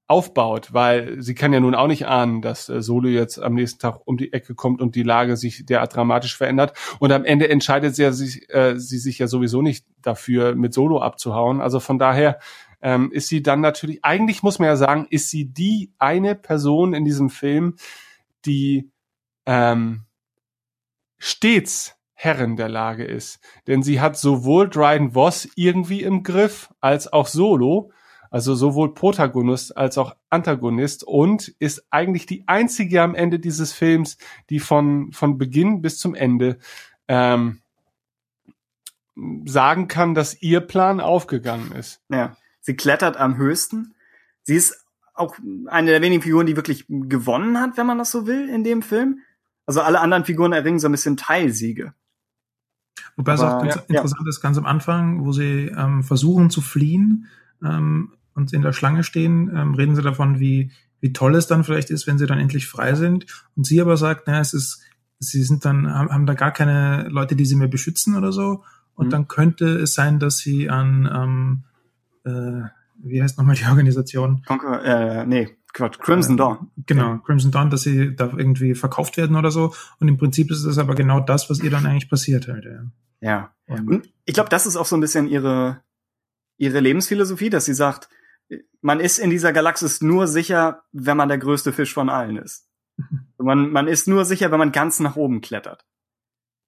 aufbaut, 0.08 0.72
weil 0.72 1.22
sie 1.22 1.34
kann 1.34 1.52
ja 1.52 1.60
nun 1.60 1.74
auch 1.74 1.86
nicht 1.86 2.06
ahnen, 2.06 2.42
dass 2.42 2.68
äh, 2.68 2.82
Solo 2.82 3.08
jetzt 3.08 3.38
am 3.38 3.54
nächsten 3.54 3.78
Tag 3.78 4.00
um 4.04 4.16
die 4.18 4.32
Ecke 4.32 4.54
kommt 4.54 4.82
und 4.82 4.94
die 4.94 5.02
Lage 5.02 5.36
sich 5.36 5.64
derart 5.66 5.94
dramatisch 5.94 6.36
verändert. 6.36 6.72
Und 6.98 7.12
am 7.12 7.24
Ende 7.24 7.48
entscheidet 7.48 7.94
sie, 7.94 8.10
sich, 8.12 8.48
äh, 8.52 8.78
sie 8.78 8.98
sich 8.98 9.18
ja 9.18 9.26
sowieso 9.26 9.62
nicht 9.62 9.86
dafür, 10.00 10.54
mit 10.54 10.72
Solo 10.72 11.00
abzuhauen. 11.00 11.60
Also 11.60 11.78
von 11.78 11.98
daher 11.98 12.38
ähm, 12.80 13.10
ist 13.12 13.28
sie 13.28 13.42
dann 13.42 13.60
natürlich, 13.60 14.04
eigentlich 14.04 14.42
muss 14.42 14.58
man 14.58 14.68
ja 14.68 14.76
sagen, 14.76 15.06
ist 15.10 15.30
sie 15.30 15.46
die 15.46 15.92
eine 15.98 16.34
Person 16.34 16.94
in 16.94 17.04
diesem 17.04 17.30
Film, 17.30 17.76
die 18.44 18.90
ähm, 19.46 20.04
stets 21.18 21.96
Herrin 22.14 22.56
der 22.56 22.68
Lage 22.68 23.04
ist. 23.04 23.40
Denn 23.66 23.82
sie 23.82 24.00
hat 24.00 24.16
sowohl 24.16 24.68
Dryden 24.68 25.12
Voss 25.14 25.48
irgendwie 25.54 26.02
im 26.02 26.22
Griff 26.22 26.72
als 26.80 27.12
auch 27.12 27.26
Solo 27.26 27.92
also 28.30 28.54
sowohl 28.54 28.94
Protagonist 28.94 29.76
als 29.76 29.98
auch 29.98 30.14
Antagonist 30.30 31.04
und 31.04 31.48
ist 31.58 31.86
eigentlich 31.90 32.26
die 32.26 32.44
einzige 32.46 33.02
am 33.02 33.14
Ende 33.14 33.38
dieses 33.38 33.72
Films, 33.72 34.18
die 34.50 34.60
von, 34.60 35.12
von 35.12 35.38
Beginn 35.38 35.80
bis 35.80 35.98
zum 35.98 36.14
Ende 36.14 36.58
ähm, 37.08 37.60
sagen 39.46 39.88
kann, 39.88 40.14
dass 40.14 40.40
ihr 40.40 40.60
Plan 40.60 41.00
aufgegangen 41.00 41.72
ist. 41.72 42.02
Ja, 42.08 42.36
sie 42.68 42.76
klettert 42.76 43.16
am 43.16 43.38
höchsten. 43.38 43.94
Sie 44.42 44.54
ist 44.54 44.84
auch 45.14 45.34
eine 45.66 45.90
der 45.90 46.02
wenigen 46.02 46.22
Figuren, 46.22 46.44
die 46.44 46.54
wirklich 46.54 46.84
gewonnen 46.86 47.58
hat, 47.58 47.78
wenn 47.78 47.86
man 47.86 47.96
das 47.96 48.10
so 48.10 48.26
will, 48.26 48.50
in 48.50 48.62
dem 48.62 48.82
Film. 48.82 49.20
Also 49.64 49.80
alle 49.80 50.00
anderen 50.00 50.26
Figuren 50.26 50.52
erringen 50.52 50.78
so 50.78 50.86
ein 50.86 50.92
bisschen 50.92 51.16
Teilsiege. 51.16 51.94
Wobei 53.16 53.32
es 53.32 53.40
auch 53.40 53.62
ganz 53.62 53.76
ja, 53.76 53.82
interessant 53.88 54.22
ja. 54.26 54.28
ist, 54.28 54.42
ganz 54.42 54.58
am 54.58 54.66
Anfang, 54.66 55.24
wo 55.24 55.32
sie 55.32 55.72
ähm, 55.74 56.02
versuchen 56.02 56.50
zu 56.50 56.60
fliehen, 56.60 57.26
ähm, 57.64 58.12
und 58.34 58.52
in 58.52 58.60
der 58.60 58.74
Schlange 58.74 59.02
stehen, 59.02 59.50
ähm, 59.56 59.74
reden 59.74 59.96
sie 59.96 60.02
davon, 60.02 60.40
wie, 60.40 60.70
wie 61.00 61.14
toll 61.14 61.34
es 61.36 61.46
dann 61.46 61.64
vielleicht 61.64 61.88
ist, 61.88 62.06
wenn 62.06 62.18
sie 62.18 62.26
dann 62.26 62.38
endlich 62.38 62.66
frei 62.68 62.94
sind. 62.94 63.24
Und 63.56 63.66
sie 63.66 63.80
aber 63.80 63.96
sagt, 63.96 64.26
naja, 64.26 64.40
es 64.40 64.52
ist, 64.52 64.82
sie 65.18 65.42
sind 65.42 65.64
dann, 65.64 65.90
haben, 65.92 66.26
da 66.26 66.34
gar 66.34 66.52
keine 66.52 67.08
Leute, 67.08 67.34
die 67.34 67.46
sie 67.46 67.56
mehr 67.56 67.66
beschützen 67.66 68.14
oder 68.14 68.30
so. 68.30 68.62
Und 68.94 69.06
mhm. 69.06 69.10
dann 69.10 69.28
könnte 69.28 69.66
es 69.78 69.94
sein, 69.94 70.18
dass 70.18 70.36
sie 70.36 70.68
an, 70.68 71.10
ähm, 71.10 71.64
äh, 72.28 72.68
wie 73.02 73.22
heißt 73.22 73.38
nochmal 73.38 73.56
die 73.56 73.64
Organisation? 73.64 74.42
Conquer, 74.46 74.84
äh, 74.84 75.26
nee, 75.26 75.56
Quatsch, 75.72 75.98
Crimson 75.98 76.34
äh, 76.34 76.38
Dawn. 76.38 76.70
Genau, 76.86 77.18
Crimson 77.18 77.50
Dawn, 77.50 77.70
dass 77.70 77.82
sie 77.82 78.14
da 78.14 78.32
irgendwie 78.36 78.74
verkauft 78.74 79.16
werden 79.16 79.36
oder 79.36 79.50
so. 79.50 79.74
Und 80.00 80.08
im 80.08 80.16
Prinzip 80.16 80.50
ist 80.50 80.64
das 80.64 80.78
aber 80.78 80.94
genau 80.94 81.20
das, 81.20 81.50
was 81.50 81.60
ihr 81.60 81.70
dann 81.70 81.86
eigentlich 81.86 82.10
passiert 82.10 82.48
halt. 82.48 82.64
Ja. 83.20 83.52
ja. 83.66 83.74
Und 83.74 84.12
ich 84.24 84.34
glaube, 84.34 84.50
das 84.50 84.66
ist 84.66 84.76
auch 84.76 84.86
so 84.86 84.96
ein 84.96 85.00
bisschen 85.00 85.28
ihre, 85.28 85.82
ihre 86.56 86.80
Lebensphilosophie, 86.80 87.50
dass 87.50 87.64
sie 87.64 87.74
sagt, 87.74 88.08
man 88.80 89.00
ist 89.00 89.18
in 89.18 89.30
dieser 89.30 89.52
Galaxis 89.52 90.00
nur 90.00 90.26
sicher, 90.26 90.82
wenn 90.92 91.16
man 91.16 91.28
der 91.28 91.38
größte 91.38 91.72
Fisch 91.72 91.92
von 91.92 92.08
allen 92.08 92.36
ist. 92.36 92.66
Man, 93.40 93.70
man 93.70 93.86
ist 93.86 94.08
nur 94.08 94.24
sicher, 94.24 94.50
wenn 94.50 94.58
man 94.58 94.72
ganz 94.72 94.98
nach 94.98 95.14
oben 95.14 95.40
klettert. 95.40 95.86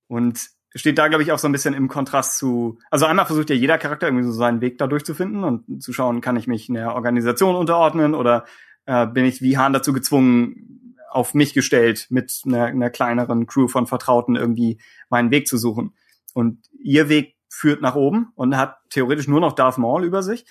Und 0.07 0.51
steht 0.75 0.99
da, 0.99 1.09
glaube 1.09 1.23
ich, 1.23 1.33
auch 1.33 1.39
so 1.39 1.49
ein 1.49 1.53
bisschen 1.53 1.75
im 1.75 1.89
Kontrast 1.89 2.39
zu, 2.39 2.79
also 2.91 3.07
einmal 3.07 3.27
versucht 3.27 3.51
ja 3.51 3.57
jeder 3.57 3.79
Charakter 3.79 4.07
irgendwie 4.07 4.25
so 4.25 4.33
seinen 4.33 4.61
Weg 4.61 4.79
da 4.79 4.87
durchzufinden 4.87 5.45
und 5.45 5.83
zu 5.83 5.93
schauen, 5.93 6.21
kann 6.21 6.37
ich 6.37 6.47
mich 6.47 6.69
einer 6.69 6.95
Organisation 6.95 7.57
unterordnen 7.57 8.15
oder 8.15 8.45
äh, 8.87 9.07
bin 9.07 9.25
ich 9.25 9.43
wie 9.43 9.59
Hahn 9.59 9.73
dazu 9.73 9.93
gezwungen, 9.93 10.97
auf 11.11 11.35
mich 11.35 11.55
gestellt, 11.55 12.07
mit 12.11 12.41
einer, 12.47 12.67
einer 12.67 12.91
kleineren 12.91 13.47
Crew 13.47 13.67
von 13.67 13.87
Vertrauten 13.87 14.37
irgendwie 14.37 14.81
meinen 15.09 15.33
Weg 15.33 15.49
zu 15.49 15.59
suchen. 15.59 15.95
Und 16.35 16.61
ihr 16.79 17.09
Weg 17.09 17.37
führt 17.49 17.83
nach 17.83 17.97
oben 17.97 18.33
und 18.37 18.57
hat 18.57 18.77
theoretisch 18.91 19.27
nur 19.27 19.41
noch 19.41 19.55
Darth 19.55 19.79
Maul 19.79 20.05
über 20.05 20.23
sich. 20.23 20.47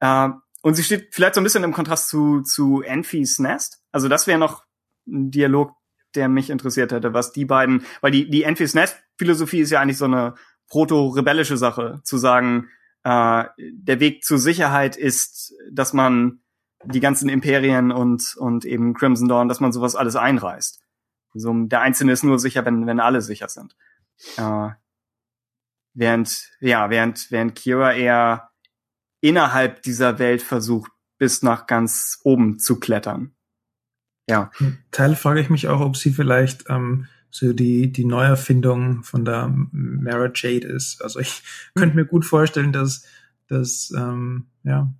Äh, 0.00 0.28
und 0.62 0.74
sie 0.74 0.84
steht 0.84 1.08
vielleicht 1.12 1.34
so 1.34 1.40
ein 1.40 1.44
bisschen 1.44 1.64
im 1.64 1.72
Kontrast 1.72 2.08
zu, 2.08 2.42
zu 2.42 2.82
Enfys 2.82 3.38
Nest. 3.38 3.82
Also 3.92 4.08
das 4.08 4.26
wäre 4.26 4.38
noch 4.38 4.64
ein 5.06 5.30
Dialog, 5.30 5.72
der 6.14 6.28
mich 6.28 6.50
interessiert 6.50 6.92
hätte, 6.92 7.12
was 7.14 7.32
die 7.32 7.44
beiden, 7.44 7.84
weil 8.00 8.10
die, 8.10 8.28
die 8.28 8.42
Enfys 8.42 8.74
Nest 8.74 8.96
Philosophie 9.16 9.60
ist 9.60 9.70
ja 9.70 9.80
eigentlich 9.80 9.98
so 9.98 10.06
eine 10.06 10.34
proto-rebellische 10.68 11.56
Sache, 11.56 12.00
zu 12.04 12.18
sagen, 12.18 12.68
äh, 13.04 13.44
der 13.58 14.00
Weg 14.00 14.24
zur 14.24 14.38
Sicherheit 14.38 14.96
ist, 14.96 15.54
dass 15.70 15.92
man 15.92 16.40
die 16.84 17.00
ganzen 17.00 17.28
Imperien 17.28 17.92
und, 17.92 18.34
und 18.36 18.64
eben 18.64 18.94
Crimson 18.94 19.28
Dawn, 19.28 19.48
dass 19.48 19.60
man 19.60 19.72
sowas 19.72 19.94
alles 19.94 20.16
einreißt. 20.16 20.80
So, 21.34 21.52
der 21.52 21.80
Einzelne 21.80 22.12
ist 22.12 22.22
nur 22.22 22.38
sicher, 22.38 22.64
wenn, 22.64 22.86
wenn 22.86 23.00
alle 23.00 23.20
sicher 23.20 23.48
sind. 23.48 23.76
Äh, 24.36 24.70
während, 25.92 26.50
ja, 26.60 26.90
während, 26.90 27.30
während 27.30 27.54
Kira 27.54 27.92
eher 27.92 28.50
innerhalb 29.20 29.82
dieser 29.82 30.18
Welt 30.18 30.42
versucht, 30.42 30.90
bis 31.18 31.42
nach 31.42 31.66
ganz 31.66 32.20
oben 32.24 32.58
zu 32.58 32.78
klettern. 32.78 33.34
Ja. 34.28 34.50
Teil 34.90 35.16
frage 35.16 35.40
ich 35.40 35.50
mich 35.50 35.68
auch, 35.68 35.80
ob 35.80 35.96
sie 35.96 36.10
vielleicht 36.10 36.64
ähm, 36.68 37.06
so 37.30 37.52
die, 37.52 37.90
die 37.90 38.04
Neuerfindung 38.04 39.02
von 39.02 39.24
der 39.24 39.52
Mara 39.72 40.30
Jade 40.34 40.66
ist. 40.66 41.02
Also 41.02 41.20
ich 41.20 41.42
könnte 41.74 41.96
mir 41.96 42.04
gut 42.04 42.24
vorstellen, 42.24 42.72
dass, 42.72 43.04
dass 43.48 43.92
ähm, 43.96 44.46
ja, 44.62 44.92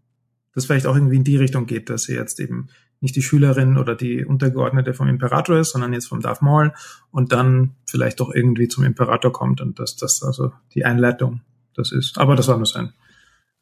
das 0.55 0.67
vielleicht 0.67 0.87
auch 0.87 0.95
irgendwie 0.95 1.17
in 1.17 1.25
die 1.25 1.37
Richtung 1.37 1.67
geht, 1.67 1.91
dass 1.91 2.05
sie 2.05 2.15
jetzt 2.15 2.41
eben 2.41 2.69
nicht 3.01 3.17
die 3.17 3.23
Schülerin 3.23 3.77
oder 3.77 3.95
die 3.95 4.25
Untergeordnete 4.25 4.95
vom 4.95 5.09
Imperator 5.09 5.59
ist, 5.59 5.73
sondern 5.73 5.93
jetzt 5.93 6.07
vom 6.07 6.21
Darth 6.21 6.43
Maul 6.43 6.73
und 7.11 7.33
dann 7.33 7.75
vielleicht 7.87 8.21
doch 8.21 8.35
irgendwie 8.35 8.69
zum 8.69 8.83
Imperator 8.85 9.33
kommt 9.33 9.61
und 9.61 9.79
dass 9.79 9.97
das 9.97 10.23
also 10.23 10.53
die 10.75 10.85
Einleitung 10.85 11.43
das 11.75 11.93
ist. 11.93 12.19
Aber 12.19 12.35
das 12.35 12.49
war 12.49 12.57
nur 12.57 12.67
sein. 12.67 12.93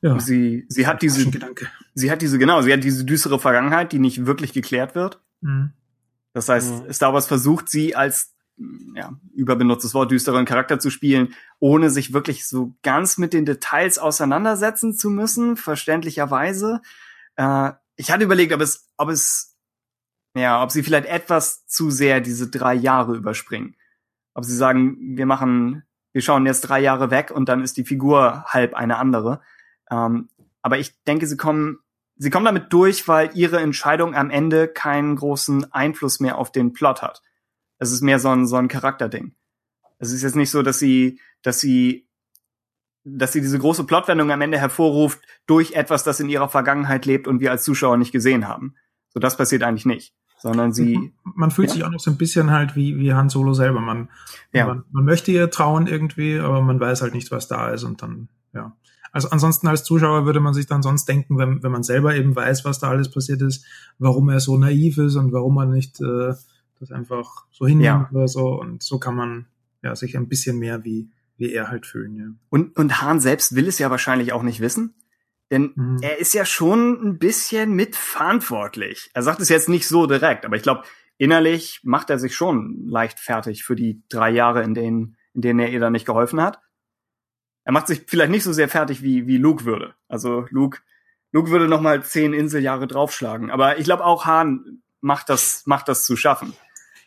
Ja. 0.01 0.19
Sie, 0.19 0.65
sie 0.69 0.87
hat 0.87 1.03
diese, 1.03 1.31
Gedanke. 1.31 1.69
sie 1.95 2.11
hat 2.11 2.23
diese, 2.23 2.39
genau, 2.39 2.61
sie 2.63 2.73
hat 2.73 2.83
diese 2.85 3.05
düstere 3.05 3.39
Vergangenheit, 3.39 3.93
die 3.93 3.99
nicht 3.99 4.27
wirklich 4.27 4.53
geklärt 4.53 4.95
wird. 4.95 5.21
Mhm. 5.43 5.73
Das 6.33 6.49
heißt, 6.49 6.85
mhm. 6.85 6.93
Star 6.93 7.13
Wars 7.13 7.27
versucht 7.27 7.69
sie 7.69 7.95
als 7.95 8.35
ja, 8.95 9.13
überbenutztes 9.35 9.95
Wort, 9.95 10.11
düsteren 10.11 10.45
Charakter 10.45 10.79
zu 10.79 10.91
spielen, 10.91 11.35
ohne 11.59 11.91
sich 11.91 12.13
wirklich 12.13 12.47
so 12.47 12.75
ganz 12.83 13.19
mit 13.19 13.33
den 13.33 13.45
Details 13.45 13.99
auseinandersetzen 13.99 14.95
zu 14.95 15.11
müssen, 15.11 15.57
verständlicherweise. 15.57 16.83
Äh, 17.37 17.73
ich 17.97 18.11
hatte 18.11 18.25
überlegt, 18.25 18.53
ob 18.53 18.61
es, 18.61 18.89
ob 18.97 19.09
es, 19.09 19.57
ja, 20.37 20.63
ob 20.63 20.71
sie 20.71 20.83
vielleicht 20.83 21.07
etwas 21.07 21.67
zu 21.67 21.91
sehr 21.91 22.21
diese 22.21 22.49
drei 22.49 22.75
Jahre 22.75 23.17
überspringen. 23.17 23.77
Ob 24.35 24.45
sie 24.45 24.57
sagen, 24.57 25.17
wir 25.17 25.27
machen, 25.27 25.83
wir 26.13 26.23
schauen 26.23 26.47
jetzt 26.47 26.63
drei 26.63 26.81
Jahre 26.81 27.11
weg 27.11 27.31
und 27.31 27.49
dann 27.49 27.63
ist 27.63 27.77
die 27.77 27.85
Figur 27.85 28.45
halb 28.47 28.75
eine 28.75 28.97
andere. 28.97 29.41
Ähm, 29.91 30.29
aber 30.63 30.79
ich 30.79 31.03
denke, 31.05 31.27
sie 31.27 31.37
kommen, 31.37 31.81
sie 32.17 32.31
kommen 32.31 32.45
damit 32.45 32.73
durch, 32.73 33.09
weil 33.09 33.31
ihre 33.35 33.61
Entscheidung 33.61 34.15
am 34.15 34.31
Ende 34.31 34.69
keinen 34.69 35.17
großen 35.17 35.73
Einfluss 35.73 36.21
mehr 36.21 36.39
auf 36.39 36.53
den 36.53 36.73
Plot 36.73 37.03
hat. 37.03 37.23
Es 37.79 37.93
ist 37.93 38.03
mehr 38.03 38.19
so 38.19 38.29
ein, 38.29 38.47
so 38.47 38.57
ein 38.57 38.69
Charakterding. 38.69 39.35
Es 39.99 40.13
ist 40.13 40.23
jetzt 40.23 40.37
nicht 40.37 40.51
so, 40.51 40.63
dass 40.63 40.79
sie, 40.79 41.21
dass 41.43 41.61
sie, 41.61 42.07
dass 43.05 43.33
sie 43.33 43.41
diese 43.41 43.59
große 43.59 43.85
Plotwendung 43.85 44.31
am 44.31 44.41
Ende 44.41 44.59
hervorruft 44.59 45.21
durch 45.47 45.73
etwas, 45.73 46.05
das 46.05 46.21
in 46.21 46.29
ihrer 46.29 46.49
Vergangenheit 46.49 47.07
lebt 47.07 47.27
und 47.27 47.41
wir 47.41 47.51
als 47.51 47.65
Zuschauer 47.65 47.97
nicht 47.97 48.13
gesehen 48.13 48.47
haben. 48.49 48.75
So, 49.11 49.21
das 49.21 49.37
passiert 49.37 49.63
eigentlich 49.63 49.87
nicht. 49.87 50.15
Sondern 50.39 50.73
sie. 50.73 51.13
Man 51.23 51.53
fühlt 51.53 51.69
ja. 51.69 51.75
sich 51.75 51.85
auch 51.85 51.91
noch 51.91 52.01
so 52.01 52.11
ein 52.11 52.19
bisschen 52.19 52.51
halt 52.51 52.75
wie, 52.75 52.99
wie 52.99 53.15
Han 53.15 53.29
Solo 53.29 53.55
selber. 53.55 53.81
Man, 53.81 54.09
ja. 54.53 54.67
man, 54.67 54.85
man 54.91 55.05
möchte 55.05 55.31
ihr 55.31 55.51
trauen 55.51 55.87
irgendwie, 55.87 56.39
aber 56.39 56.61
man 56.63 56.81
weiß 56.81 57.03
halt 57.03 57.15
nicht, 57.15 57.31
was 57.31 57.47
da 57.47 57.71
ist 57.71 57.85
und 57.85 58.03
dann, 58.03 58.29
ja. 58.53 58.77
Also 59.13 59.29
ansonsten 59.29 59.69
als 59.69 59.85
Zuschauer 59.85 60.25
würde 60.25 60.41
man 60.41 60.55
sich 60.55 60.67
dann 60.67 60.83
sonst 60.83 61.05
denken, 61.07 61.39
wenn, 61.39 61.63
wenn 61.63 61.71
man 61.71 61.83
selber 61.83 62.15
eben 62.15 62.35
weiß, 62.35 62.65
was 62.65 62.79
da 62.79 62.89
alles 62.89 63.11
passiert 63.11 63.43
ist, 63.43 63.65
warum 63.99 64.31
er 64.31 64.41
so 64.41 64.57
naiv 64.57 64.99
ist 64.99 65.17
und 65.17 65.33
warum 65.33 65.59
er 65.59 65.67
nicht 65.67 66.01
äh, 66.01 66.35
das 66.81 66.91
einfach 66.91 67.47
so 67.53 67.67
hinnimmt 67.67 67.85
ja. 67.85 68.09
oder 68.13 68.27
so. 68.27 68.59
Und 68.61 68.83
so 68.83 68.99
kann 68.99 69.15
man 69.15 69.47
ja 69.83 69.95
sich 69.95 70.17
ein 70.17 70.29
bisschen 70.29 70.59
mehr 70.59 70.85
wie, 70.85 71.11
wie 71.37 71.53
er 71.53 71.69
halt 71.69 71.87
fühlen, 71.87 72.17
ja. 72.17 72.27
Und, 72.49 72.77
und 72.77 73.01
Hahn 73.03 73.21
selbst 73.21 73.55
will 73.55 73.69
es 73.69 73.79
ja 73.79 73.91
wahrscheinlich 73.91 74.33
auch 74.33 74.43
nicht 74.43 74.61
wissen. 74.61 74.95
Denn 75.51 75.73
mhm. 75.75 75.99
er 76.01 76.19
ist 76.19 76.33
ja 76.33 76.47
schon 76.47 77.07
ein 77.07 77.19
bisschen 77.19 77.75
mitverantwortlich. 77.75 79.11
Er 79.13 79.23
sagt 79.23 79.41
es 79.41 79.51
jetzt 79.51 79.69
nicht 79.69 79.87
so 79.87 80.07
direkt, 80.07 80.47
aber 80.47 80.57
ich 80.57 80.63
glaube, 80.63 80.85
innerlich 81.19 81.81
macht 81.83 82.09
er 82.09 82.19
sich 82.19 82.35
schon 82.35 82.87
leicht 82.87 83.21
fertig 83.21 83.63
für 83.63 83.77
die 83.77 84.03
drei 84.09 84.31
Jahre, 84.31 84.63
in 84.63 84.73
denen, 84.73 85.17
in 85.35 85.43
denen 85.43 85.61
er 85.61 85.69
ihr 85.69 85.81
da 85.81 85.91
nicht 85.91 86.07
geholfen 86.07 86.41
hat. 86.41 86.59
Er 87.65 87.73
macht 87.73 87.87
sich 87.87 88.03
vielleicht 88.07 88.31
nicht 88.31 88.45
so 88.45 88.53
sehr 88.53 88.69
fertig, 88.69 89.03
wie, 89.03 89.27
wie 89.27 89.39
Luke 89.39 89.65
würde. 89.65 89.95
Also 90.09 90.47
Luke, 90.51 90.79
Luke 91.33 91.51
würde 91.51 91.69
noch 91.69 91.81
mal 91.81 92.03
zehn 92.03 92.33
Inseljahre 92.33 92.87
draufschlagen. 92.87 93.51
Aber 93.51 93.79
ich 93.79 93.85
glaube 93.85 94.05
auch 94.05 94.27
Hahn 94.27 94.83
macht 95.01 95.29
das, 95.29 95.63
macht 95.67 95.89
das 95.89 96.05
zu 96.05 96.17
schaffen. 96.17 96.55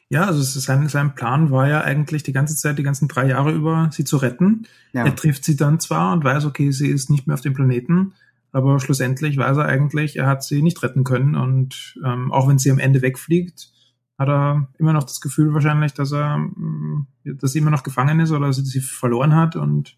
Ja, 0.10 0.26
also 0.26 0.42
sein, 0.42 0.88
sein 0.88 1.16
Plan 1.16 1.50
war 1.50 1.68
ja 1.68 1.82
eigentlich 1.82 2.24
die 2.24 2.34
ganze 2.34 2.56
Zeit, 2.56 2.78
die 2.78 2.84
ganzen 2.84 3.08
drei 3.08 3.28
Jahre 3.28 3.52
über, 3.52 3.90
sie 3.92 4.04
zu 4.04 4.18
retten. 4.18 4.68
Ja. 4.94 5.04
Er 5.04 5.16
trifft 5.16 5.44
sie 5.44 5.56
dann 5.56 5.80
zwar 5.80 6.14
und 6.14 6.24
weiß, 6.24 6.46
okay, 6.46 6.72
sie 6.72 6.90
ist 6.90 7.10
nicht 7.10 7.26
mehr 7.26 7.34
auf 7.34 7.42
dem 7.42 7.54
Planeten, 7.54 8.14
aber 8.52 8.80
schlussendlich 8.80 9.38
weiß 9.38 9.58
er 9.58 9.66
eigentlich, 9.66 10.16
er 10.16 10.28
hat 10.28 10.44
sie 10.44 10.62
nicht 10.62 10.82
retten 10.84 11.04
können. 11.04 11.36
Und 11.36 12.00
ähm, 12.06 12.32
auch 12.32 12.48
wenn 12.48 12.60
sie 12.60 12.72
am 12.72 12.80
Ende 12.80 13.02
wegfliegt, 13.02 13.72
hat 14.18 14.30
er 14.30 14.68
immer 14.78 14.94
noch 14.94 15.04
das 15.04 15.22
Gefühl 15.22 15.54
wahrscheinlich, 15.54 15.94
dass 15.94 16.12
er, 16.12 16.38
mm, 16.38 17.08
dass 17.24 17.52
sie 17.52 17.60
immer 17.60 17.72
noch 17.72 17.84
gefangen 17.84 18.20
ist 18.20 18.32
oder 18.32 18.54
sie, 18.54 18.64
sie 18.64 18.82
verloren 18.82 19.36
hat 19.36 19.56
und 19.56 19.98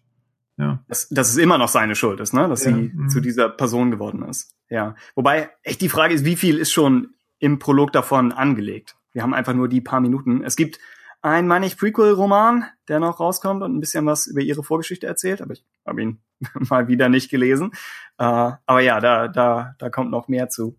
ja. 0.58 0.82
Dass, 0.88 1.08
dass 1.08 1.30
es 1.30 1.36
immer 1.36 1.56
noch 1.56 1.68
seine 1.68 1.94
Schuld 1.94 2.18
ist, 2.20 2.34
ne? 2.34 2.48
Dass 2.48 2.64
ja. 2.64 2.72
sie 2.72 2.92
mhm. 2.92 3.08
zu 3.08 3.20
dieser 3.20 3.48
Person 3.48 3.90
geworden 3.92 4.22
ist. 4.24 4.54
Ja. 4.68 4.96
Wobei 5.14 5.50
echt 5.62 5.80
die 5.80 5.88
Frage 5.88 6.14
ist, 6.14 6.24
wie 6.24 6.36
viel 6.36 6.58
ist 6.58 6.72
schon 6.72 7.14
im 7.38 7.60
Prolog 7.60 7.92
davon 7.92 8.32
angelegt? 8.32 8.96
Wir 9.12 9.22
haben 9.22 9.34
einfach 9.34 9.54
nur 9.54 9.68
die 9.68 9.80
paar 9.80 10.00
Minuten. 10.00 10.42
Es 10.42 10.56
gibt 10.56 10.80
ein, 11.22 11.46
meine 11.46 11.66
ich, 11.66 11.76
Prequel-Roman, 11.76 12.64
der 12.88 12.98
noch 12.98 13.20
rauskommt 13.20 13.62
und 13.62 13.76
ein 13.76 13.80
bisschen 13.80 14.04
was 14.06 14.26
über 14.26 14.40
ihre 14.40 14.64
Vorgeschichte 14.64 15.06
erzählt, 15.06 15.40
aber 15.40 15.52
ich 15.52 15.64
habe 15.86 16.02
ihn 16.02 16.20
mal 16.68 16.88
wieder 16.88 17.08
nicht 17.08 17.30
gelesen. 17.30 17.70
Äh, 18.18 18.52
aber 18.66 18.80
ja, 18.80 19.00
da, 19.00 19.28
da, 19.28 19.74
da 19.78 19.90
kommt 19.90 20.10
noch 20.10 20.26
mehr 20.26 20.48
zu. 20.48 20.76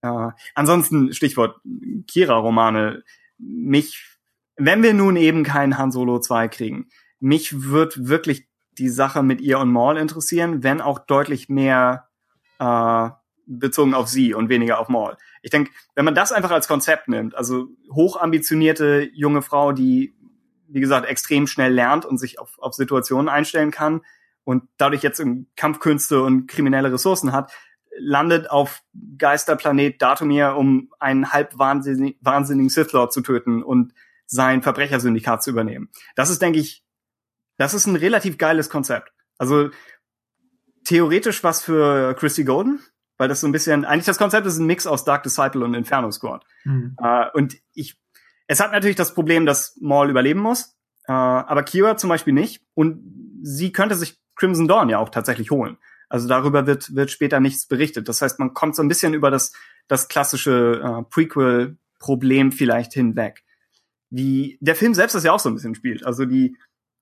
Äh, 0.00 0.30
ansonsten, 0.54 1.12
Stichwort 1.12 1.60
Kira-Romane. 2.08 3.04
Mich, 3.38 4.18
wenn 4.56 4.82
wir 4.82 4.94
nun 4.94 5.16
eben 5.16 5.44
keinen 5.44 5.76
Han 5.76 5.92
Solo 5.92 6.20
2 6.20 6.48
kriegen, 6.48 6.88
mich 7.20 7.70
wird 7.70 8.08
wirklich 8.08 8.48
die 8.78 8.88
Sache 8.88 9.22
mit 9.22 9.40
ihr 9.40 9.58
und 9.58 9.70
Maul 9.70 9.98
interessieren, 9.98 10.62
wenn 10.62 10.80
auch 10.80 10.98
deutlich 10.98 11.48
mehr 11.48 12.08
äh, 12.58 13.10
bezogen 13.46 13.94
auf 13.94 14.08
sie 14.08 14.34
und 14.34 14.48
weniger 14.48 14.78
auf 14.78 14.88
Maul. 14.88 15.16
Ich 15.42 15.50
denke, 15.50 15.70
wenn 15.94 16.04
man 16.04 16.14
das 16.14 16.32
einfach 16.32 16.50
als 16.50 16.68
Konzept 16.68 17.08
nimmt, 17.08 17.34
also 17.34 17.68
hochambitionierte 17.90 19.10
junge 19.12 19.42
Frau, 19.42 19.72
die, 19.72 20.14
wie 20.68 20.80
gesagt, 20.80 21.06
extrem 21.06 21.46
schnell 21.46 21.72
lernt 21.72 22.06
und 22.06 22.18
sich 22.18 22.38
auf, 22.38 22.58
auf 22.58 22.74
Situationen 22.74 23.28
einstellen 23.28 23.70
kann 23.70 24.02
und 24.44 24.64
dadurch 24.78 25.02
jetzt 25.02 25.22
Kampfkünste 25.56 26.22
und 26.22 26.46
kriminelle 26.46 26.92
Ressourcen 26.92 27.32
hat, 27.32 27.52
landet 27.98 28.50
auf 28.50 28.82
Geisterplanet 29.18 30.00
Datumir, 30.00 30.56
um 30.56 30.90
einen 30.98 31.32
halb 31.32 31.58
wahnsinnig, 31.58 32.16
wahnsinnigen 32.20 32.70
Sith 32.70 32.92
Lord 32.92 33.12
zu 33.12 33.20
töten 33.20 33.62
und 33.62 33.92
sein 34.26 34.62
Verbrechersyndikat 34.62 35.42
zu 35.42 35.50
übernehmen. 35.50 35.90
Das 36.14 36.30
ist, 36.30 36.40
denke 36.40 36.58
ich, 36.58 36.82
das 37.62 37.74
ist 37.74 37.86
ein 37.86 37.96
relativ 37.96 38.38
geiles 38.38 38.68
Konzept. 38.68 39.12
Also 39.38 39.70
theoretisch 40.84 41.44
was 41.44 41.62
für 41.62 42.14
Christy 42.14 42.42
Golden, 42.42 42.80
weil 43.18 43.28
das 43.28 43.40
so 43.40 43.46
ein 43.46 43.52
bisschen, 43.52 43.84
eigentlich 43.84 44.06
das 44.06 44.18
Konzept 44.18 44.46
ist 44.48 44.58
ein 44.58 44.66
Mix 44.66 44.84
aus 44.84 45.04
Dark 45.04 45.22
Disciple 45.22 45.64
und 45.64 45.74
Inferno 45.74 46.10
Squad. 46.10 46.44
Mhm. 46.64 46.96
Äh, 47.00 47.30
und 47.34 47.56
ich, 47.72 47.96
es 48.48 48.58
hat 48.58 48.72
natürlich 48.72 48.96
das 48.96 49.14
Problem, 49.14 49.46
dass 49.46 49.76
Maul 49.80 50.10
überleben 50.10 50.40
muss, 50.40 50.76
äh, 51.06 51.12
aber 51.12 51.62
Kira 51.62 51.96
zum 51.96 52.08
Beispiel 52.08 52.32
nicht. 52.32 52.64
Und 52.74 53.38
sie 53.42 53.70
könnte 53.70 53.94
sich 53.94 54.20
Crimson 54.34 54.66
Dawn 54.66 54.88
ja 54.88 54.98
auch 54.98 55.10
tatsächlich 55.10 55.52
holen. 55.52 55.78
Also 56.08 56.26
darüber 56.26 56.66
wird, 56.66 56.96
wird 56.96 57.12
später 57.12 57.38
nichts 57.38 57.66
berichtet. 57.66 58.08
Das 58.08 58.20
heißt, 58.20 58.40
man 58.40 58.54
kommt 58.54 58.74
so 58.74 58.82
ein 58.82 58.88
bisschen 58.88 59.14
über 59.14 59.30
das, 59.30 59.52
das 59.86 60.08
klassische 60.08 60.80
äh, 60.82 61.02
Prequel-Problem 61.10 62.50
vielleicht 62.50 62.92
hinweg. 62.92 63.44
Wie 64.10 64.58
der 64.60 64.74
Film 64.74 64.94
selbst 64.94 65.14
das 65.14 65.22
ja 65.22 65.32
auch 65.32 65.38
so 65.38 65.48
ein 65.48 65.54
bisschen 65.54 65.76
spielt. 65.76 66.04
Also 66.04 66.26
die, 66.26 66.56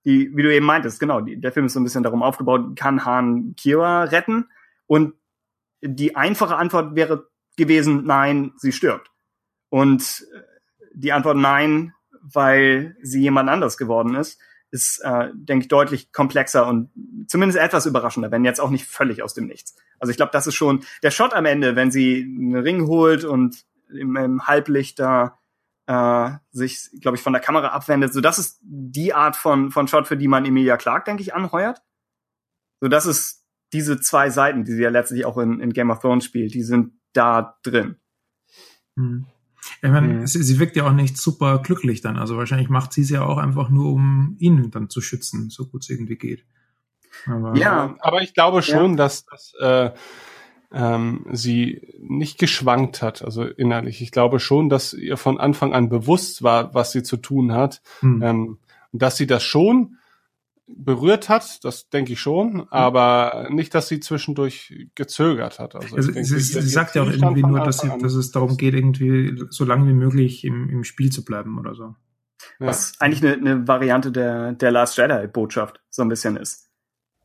die, 0.04 0.34
wie 0.34 0.42
du 0.42 0.54
eben 0.54 0.66
meintest, 0.66 1.00
genau, 1.00 1.20
die, 1.20 1.40
der 1.40 1.52
Film 1.52 1.66
ist 1.66 1.74
so 1.74 1.80
ein 1.80 1.84
bisschen 1.84 2.02
darum 2.02 2.22
aufgebaut, 2.22 2.76
kann 2.76 3.04
Han 3.04 3.54
Kira 3.56 4.04
retten? 4.04 4.48
Und 4.86 5.14
die 5.82 6.16
einfache 6.16 6.56
Antwort 6.56 6.94
wäre 6.94 7.28
gewesen, 7.56 8.04
nein, 8.06 8.52
sie 8.56 8.72
stirbt. 8.72 9.10
Und 9.68 10.26
äh, 10.34 10.40
die 10.94 11.12
Antwort 11.12 11.36
nein, 11.36 11.92
weil 12.22 12.96
sie 13.02 13.20
jemand 13.20 13.48
anders 13.48 13.76
geworden 13.76 14.14
ist. 14.14 14.40
ist, 14.70 15.00
äh, 15.00 15.30
denke 15.34 15.64
ich, 15.64 15.68
deutlich 15.68 16.12
komplexer 16.12 16.66
und 16.66 16.90
zumindest 17.26 17.58
etwas 17.58 17.86
überraschender, 17.86 18.30
wenn 18.30 18.44
jetzt 18.44 18.60
auch 18.60 18.70
nicht 18.70 18.86
völlig 18.86 19.22
aus 19.22 19.34
dem 19.34 19.46
Nichts. 19.46 19.76
Also 19.98 20.10
ich 20.10 20.16
glaube, 20.16 20.32
das 20.32 20.46
ist 20.46 20.54
schon 20.54 20.84
der 21.02 21.10
Shot 21.10 21.34
am 21.34 21.46
Ende, 21.46 21.76
wenn 21.76 21.90
sie 21.90 22.22
einen 22.22 22.56
Ring 22.56 22.86
holt 22.86 23.24
und 23.24 23.64
im, 23.92 24.16
im 24.16 24.46
Halblicht 24.46 24.98
da 24.98 25.38
äh, 25.90 26.38
sich, 26.52 26.88
glaube 27.00 27.16
ich, 27.16 27.22
von 27.22 27.32
der 27.32 27.42
Kamera 27.42 27.68
abwendet. 27.68 28.12
So, 28.12 28.20
das 28.20 28.38
ist 28.38 28.60
die 28.62 29.12
Art 29.12 29.34
von, 29.34 29.72
von 29.72 29.88
Shot, 29.88 30.06
für 30.06 30.16
die 30.16 30.28
man 30.28 30.44
Emilia 30.44 30.76
Clark, 30.76 31.04
denke 31.04 31.22
ich, 31.22 31.34
anheuert. 31.34 31.82
So, 32.80 32.86
das 32.86 33.06
ist 33.06 33.44
diese 33.72 34.00
zwei 34.00 34.30
Seiten, 34.30 34.64
die 34.64 34.72
sie 34.72 34.82
ja 34.82 34.90
letztlich 34.90 35.24
auch 35.24 35.36
in, 35.38 35.58
in 35.58 35.72
Game 35.72 35.90
of 35.90 35.98
Thrones 35.98 36.24
spielt, 36.24 36.54
die 36.54 36.62
sind 36.62 36.92
da 37.12 37.58
drin. 37.64 37.96
Hm. 38.96 39.26
Ich 39.82 39.90
meine, 39.90 40.06
mhm. 40.06 40.26
sie, 40.28 40.44
sie 40.44 40.60
wirkt 40.60 40.76
ja 40.76 40.86
auch 40.86 40.92
nicht 40.92 41.18
super 41.18 41.58
glücklich 41.58 42.00
dann. 42.02 42.16
Also 42.16 42.36
wahrscheinlich 42.36 42.68
macht 42.68 42.92
sie 42.92 43.02
es 43.02 43.10
ja 43.10 43.24
auch 43.24 43.38
einfach 43.38 43.68
nur, 43.68 43.92
um 43.92 44.36
ihn 44.38 44.70
dann 44.70 44.90
zu 44.90 45.00
schützen, 45.00 45.50
so 45.50 45.66
gut 45.66 45.82
es 45.82 45.90
irgendwie 45.90 46.16
geht. 46.16 46.44
Aber, 47.26 47.56
ja, 47.56 47.96
aber 47.98 48.22
ich 48.22 48.32
glaube 48.32 48.62
schon, 48.62 48.92
ja. 48.92 48.96
dass, 48.96 49.24
dass 49.26 49.54
äh, 49.60 49.90
ähm, 50.72 51.26
sie 51.32 51.94
nicht 52.00 52.38
geschwankt 52.38 53.02
hat, 53.02 53.22
also 53.22 53.44
innerlich. 53.44 54.02
Ich 54.02 54.12
glaube 54.12 54.40
schon, 54.40 54.68
dass 54.68 54.92
ihr 54.92 55.16
von 55.16 55.38
Anfang 55.38 55.72
an 55.72 55.88
bewusst 55.88 56.42
war, 56.42 56.74
was 56.74 56.92
sie 56.92 57.02
zu 57.02 57.16
tun 57.16 57.52
hat. 57.52 57.82
Mhm. 58.02 58.22
Ähm, 58.22 58.58
dass 58.92 59.16
sie 59.16 59.26
das 59.26 59.42
schon 59.42 59.96
berührt 60.66 61.28
hat, 61.28 61.64
das 61.64 61.90
denke 61.90 62.12
ich 62.12 62.20
schon, 62.20 62.52
mhm. 62.52 62.66
aber 62.70 63.48
nicht, 63.50 63.74
dass 63.74 63.88
sie 63.88 64.00
zwischendurch 64.00 64.88
gezögert 64.94 65.58
hat. 65.58 65.74
Also, 65.74 65.96
also 65.96 66.12
denke, 66.12 66.28
sie, 66.28 66.38
sie 66.38 66.60
sagt 66.60 66.94
ja 66.94 67.02
auch 67.02 67.10
irgendwie 67.10 67.42
nur, 67.42 67.60
dass, 67.60 67.78
sie, 67.78 67.88
dass 68.00 68.14
es 68.14 68.30
darum 68.30 68.56
geht, 68.56 68.74
irgendwie 68.74 69.42
so 69.50 69.64
lange 69.64 69.88
wie 69.88 69.94
möglich 69.94 70.44
im, 70.44 70.68
im 70.70 70.84
Spiel 70.84 71.10
zu 71.10 71.24
bleiben 71.24 71.58
oder 71.58 71.74
so. 71.74 71.94
Ja. 72.58 72.66
Was 72.66 73.00
eigentlich 73.00 73.24
eine, 73.24 73.34
eine 73.34 73.68
Variante 73.68 74.12
der, 74.12 74.52
der 74.52 74.70
Last 74.70 74.96
Jedi-Botschaft 74.96 75.80
so 75.90 76.02
ein 76.02 76.08
bisschen 76.08 76.36
ist. 76.36 76.70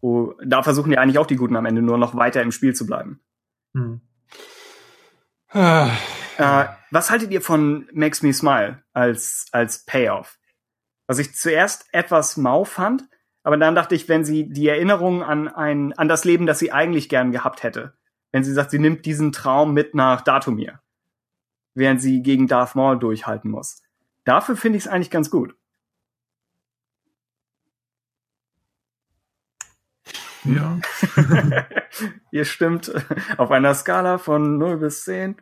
Wo, 0.02 0.34
da 0.44 0.62
versuchen 0.62 0.92
ja 0.92 1.00
eigentlich 1.00 1.20
auch 1.20 1.28
die 1.28 1.36
Guten 1.36 1.56
am 1.56 1.66
Ende 1.66 1.82
nur 1.82 1.98
noch 1.98 2.16
weiter 2.16 2.42
im 2.42 2.52
Spiel 2.52 2.74
zu 2.74 2.86
bleiben. 2.86 3.22
Hm. 3.76 4.02
Ah. 5.50 5.92
Äh, 6.38 6.66
was 6.92 7.12
haltet 7.12 7.32
ihr 7.32 7.42
von 7.42 7.88
Makes 7.94 8.24
Me 8.24 8.34
Smile 8.34 8.84
als, 8.94 9.48
als 9.52 9.86
Payoff? 9.86 10.40
Was 11.08 11.20
ich 11.20 11.36
zuerst 11.36 11.88
etwas 11.92 12.38
mau 12.38 12.64
fand, 12.64 13.04
aber 13.44 13.58
dann 13.58 13.76
dachte 13.76 13.94
ich, 13.94 14.10
wenn 14.10 14.26
sie 14.26 14.50
die 14.50 14.68
Erinnerung 14.68 15.24
an 15.24 15.48
ein, 15.48 15.94
an 15.94 16.08
das 16.08 16.26
Leben, 16.26 16.46
das 16.46 16.60
sie 16.60 16.72
eigentlich 16.72 17.10
gern 17.10 17.32
gehabt 17.32 17.64
hätte, 17.64 17.94
wenn 18.32 18.44
sie 18.44 18.54
sagt, 18.54 18.72
sie 18.72 18.80
nimmt 18.80 19.06
diesen 19.06 19.32
Traum 19.32 19.74
mit 19.74 19.94
nach 19.94 20.22
Datumir, 20.22 20.80
während 21.74 22.02
sie 22.02 22.24
gegen 22.24 22.48
Darth 22.48 22.76
Maul 22.76 22.98
durchhalten 22.98 23.52
muss. 23.52 23.82
Dafür 24.24 24.58
finde 24.58 24.78
ich 24.78 24.86
es 24.86 24.92
eigentlich 24.92 25.12
ganz 25.12 25.30
gut. 25.30 25.56
Ja. 30.46 30.80
Ihr 32.32 32.46
stimmt 32.46 32.92
auf 33.38 33.52
einer 33.52 33.74
Skala 33.74 34.18
von 34.18 34.58
0 34.58 34.78
bis 34.78 35.06
10. 35.06 35.36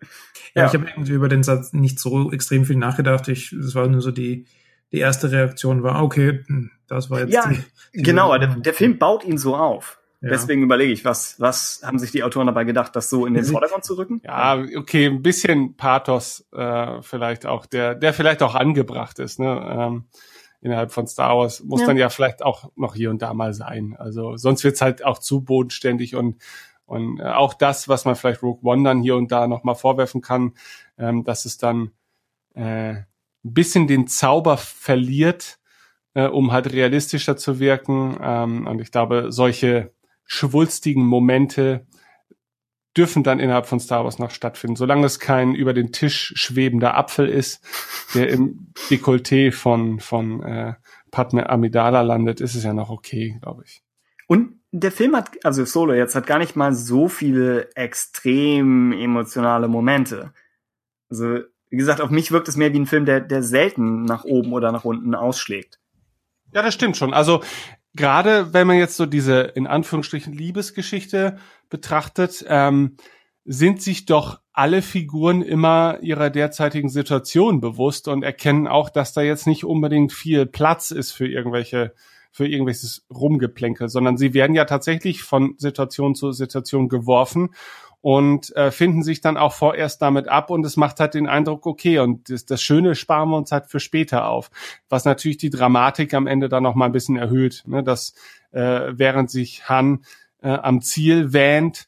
Ja, 0.53 0.61
ja. 0.61 0.67
ich 0.67 0.73
habe 0.73 0.87
irgendwie 0.87 1.13
über 1.13 1.29
den 1.29 1.43
Satz 1.43 1.73
nicht 1.73 1.99
so 1.99 2.31
extrem 2.31 2.65
viel 2.65 2.77
nachgedacht. 2.77 3.27
Ich, 3.27 3.51
es 3.51 3.75
war 3.75 3.87
nur 3.87 4.01
so 4.01 4.11
die, 4.11 4.45
die 4.91 4.99
erste 4.99 5.31
Reaktion 5.31 5.83
war, 5.83 6.03
okay, 6.03 6.43
das 6.87 7.09
war 7.09 7.21
jetzt. 7.21 7.33
Ja, 7.33 7.47
die, 7.47 7.63
die 7.93 8.03
genau, 8.03 8.37
der, 8.37 8.55
der 8.55 8.73
Film 8.73 8.97
baut 8.97 9.23
ihn 9.23 9.37
so 9.37 9.55
auf. 9.55 9.99
Ja. 10.21 10.29
Deswegen 10.29 10.63
überlege 10.63 10.93
ich, 10.93 11.03
was, 11.03 11.37
was 11.41 11.81
haben 11.83 11.99
sich 11.99 12.11
die 12.11 12.23
Autoren 12.23 12.47
dabei 12.47 12.63
gedacht, 12.63 12.95
das 12.95 13.09
so 13.09 13.25
in 13.25 13.33
den 13.33 13.43
Vordergrund 13.43 13.83
zu 13.83 13.95
rücken? 13.95 14.21
Ja, 14.23 14.63
okay, 14.77 15.07
ein 15.07 15.21
bisschen 15.21 15.75
Pathos 15.75 16.47
äh, 16.53 17.01
vielleicht 17.01 17.45
auch, 17.45 17.65
der, 17.65 17.93
der 17.93 18.13
vielleicht 18.13 18.41
auch 18.41 18.55
angebracht 18.55 19.19
ist, 19.19 19.39
ne? 19.39 19.75
Ähm, 19.77 20.05
innerhalb 20.63 20.91
von 20.91 21.07
Star 21.07 21.37
Wars 21.37 21.61
muss 21.63 21.81
ja. 21.81 21.87
dann 21.87 21.97
ja 21.97 22.09
vielleicht 22.09 22.41
auch 22.41 22.71
noch 22.75 22.95
hier 22.95 23.09
und 23.09 23.21
da 23.21 23.33
mal 23.33 23.53
sein. 23.53 23.95
Also 23.97 24.37
sonst 24.37 24.63
wird's 24.63 24.81
halt 24.81 25.03
auch 25.03 25.19
zu 25.19 25.41
bodenständig 25.41 26.15
und 26.15 26.41
und 26.85 27.19
äh, 27.19 27.23
auch 27.23 27.53
das, 27.53 27.87
was 27.87 28.05
man 28.05 28.15
vielleicht 28.15 28.43
Rogue 28.43 28.59
One 28.63 28.83
dann 28.83 29.01
hier 29.01 29.15
und 29.15 29.31
da 29.31 29.47
noch 29.47 29.63
mal 29.63 29.75
vorwerfen 29.75 30.21
kann, 30.21 30.53
ähm, 30.97 31.23
dass 31.23 31.45
es 31.45 31.57
dann 31.57 31.91
äh, 32.55 32.93
ein 32.93 33.05
bisschen 33.43 33.87
den 33.87 34.07
Zauber 34.07 34.57
verliert, 34.57 35.59
äh, 36.13 36.27
um 36.27 36.51
halt 36.51 36.71
realistischer 36.71 37.37
zu 37.37 37.59
wirken. 37.59 38.17
Ähm, 38.21 38.67
und 38.67 38.81
ich 38.81 38.91
glaube, 38.91 39.31
solche 39.31 39.93
schwulstigen 40.25 41.05
Momente 41.05 41.87
dürfen 42.95 43.23
dann 43.23 43.39
innerhalb 43.39 43.65
von 43.65 43.79
Star 43.79 44.03
Wars 44.03 44.19
noch 44.19 44.31
stattfinden. 44.31 44.75
Solange 44.75 45.05
es 45.05 45.19
kein 45.19 45.55
über 45.55 45.73
den 45.73 45.91
Tisch 45.91 46.33
schwebender 46.35 46.95
Apfel 46.95 47.27
ist, 47.27 47.63
der 48.13 48.29
im 48.29 48.73
Dekolleté 48.89 49.51
von, 49.51 49.99
von 49.99 50.43
äh, 50.43 50.73
Padme 51.11 51.49
Amidala 51.49 52.01
landet, 52.01 52.41
ist 52.41 52.55
es 52.55 52.63
ja 52.63 52.73
noch 52.73 52.89
okay, 52.89 53.37
glaube 53.41 53.63
ich. 53.65 53.83
Und 54.27 54.59
der 54.71 54.91
Film 54.91 55.15
hat, 55.15 55.29
also 55.43 55.65
Solo 55.65 55.93
jetzt, 55.93 56.15
hat 56.15 56.27
gar 56.27 56.39
nicht 56.39 56.55
mal 56.55 56.73
so 56.73 57.07
viele 57.07 57.69
extrem 57.75 58.91
emotionale 58.91 59.67
Momente. 59.67 60.33
Also 61.09 61.39
wie 61.69 61.77
gesagt, 61.77 62.01
auf 62.01 62.09
mich 62.09 62.31
wirkt 62.31 62.47
es 62.47 62.55
mehr 62.55 62.73
wie 62.73 62.79
ein 62.79 62.85
Film, 62.85 63.05
der, 63.05 63.19
der 63.19 63.41
selten 63.41 64.03
nach 64.03 64.25
oben 64.25 64.53
oder 64.53 64.71
nach 64.71 64.85
unten 64.85 65.15
ausschlägt. 65.15 65.79
Ja, 66.53 66.61
das 66.61 66.73
stimmt 66.73 66.97
schon. 66.97 67.13
Also 67.13 67.41
gerade 67.95 68.53
wenn 68.53 68.67
man 68.67 68.77
jetzt 68.77 68.95
so 68.95 69.05
diese 69.05 69.41
in 69.41 69.67
Anführungsstrichen 69.67 70.33
Liebesgeschichte 70.33 71.37
betrachtet, 71.73 72.45
ähm, 72.47 72.97
sind 73.45 73.81
sich 73.81 74.05
doch 74.05 74.39
alle 74.53 74.83
Figuren 74.83 75.41
immer 75.41 75.97
ihrer 76.01 76.29
derzeitigen 76.29 76.87
Situation 76.87 77.59
bewusst 77.59 78.07
und 78.07 78.23
erkennen 78.23 78.67
auch, 78.67 78.91
dass 78.91 79.11
da 79.11 79.21
jetzt 79.21 79.47
nicht 79.47 79.65
unbedingt 79.65 80.13
viel 80.13 80.45
Platz 80.45 80.91
ist 80.91 81.11
für 81.11 81.27
irgendwelche 81.27 81.93
für 82.35 82.47
irgendwelches 82.47 83.05
Rumgeplänkel, 83.13 83.89
sondern 83.89 84.17
sie 84.17 84.33
werden 84.33 84.55
ja 84.55 84.65
tatsächlich 84.65 85.21
von 85.21 85.53
Situation 85.57 86.15
zu 86.15 86.31
Situation 86.31 86.89
geworfen 86.89 87.53
und 88.01 88.55
äh, 88.55 88.71
finden 88.71 89.03
sich 89.03 89.21
dann 89.21 89.37
auch 89.37 89.53
vorerst 89.53 90.01
damit 90.01 90.27
ab 90.27 90.49
und 90.49 90.65
es 90.65 90.75
macht 90.75 90.99
halt 90.99 91.13
den 91.13 91.27
Eindruck, 91.27 91.65
okay, 91.67 91.99
und 91.99 92.29
das, 92.29 92.45
das 92.45 92.61
Schöne 92.61 92.95
sparen 92.95 93.29
wir 93.29 93.37
uns 93.37 93.51
halt 93.51 93.67
für 93.67 93.79
später 93.79 94.27
auf. 94.27 94.49
Was 94.89 95.05
natürlich 95.05 95.37
die 95.37 95.51
Dramatik 95.51 96.13
am 96.13 96.27
Ende 96.27 96.49
dann 96.49 96.63
noch 96.63 96.75
mal 96.75 96.87
ein 96.87 96.91
bisschen 96.91 97.17
erhöht, 97.17 97.63
ne? 97.67 97.83
dass 97.83 98.15
äh, 98.51 98.91
während 98.91 99.29
sich 99.29 99.69
Han 99.69 100.03
äh, 100.43 100.49
am 100.49 100.81
Ziel 100.81 101.33
wähnt, 101.33 101.87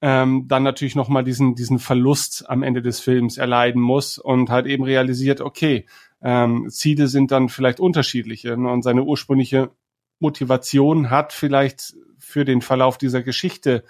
ähm, 0.00 0.46
dann 0.46 0.62
natürlich 0.62 0.94
noch 0.94 1.08
mal 1.08 1.24
diesen, 1.24 1.54
diesen 1.54 1.78
Verlust 1.78 2.48
am 2.48 2.62
Ende 2.62 2.82
des 2.82 3.00
Films 3.00 3.38
erleiden 3.38 3.82
muss 3.82 4.18
und 4.18 4.50
halt 4.50 4.66
eben 4.66 4.84
realisiert, 4.84 5.40
okay, 5.40 5.86
ähm, 6.22 6.68
Ziele 6.70 7.08
sind 7.08 7.30
dann 7.30 7.48
vielleicht 7.48 7.80
unterschiedliche 7.80 8.56
ne? 8.56 8.70
und 8.70 8.82
seine 8.82 9.04
ursprüngliche 9.04 9.70
Motivation 10.18 11.10
hat 11.10 11.32
vielleicht 11.32 11.94
für 12.18 12.44
den 12.44 12.62
Verlauf 12.62 12.98
dieser 12.98 13.22
Geschichte 13.22 13.84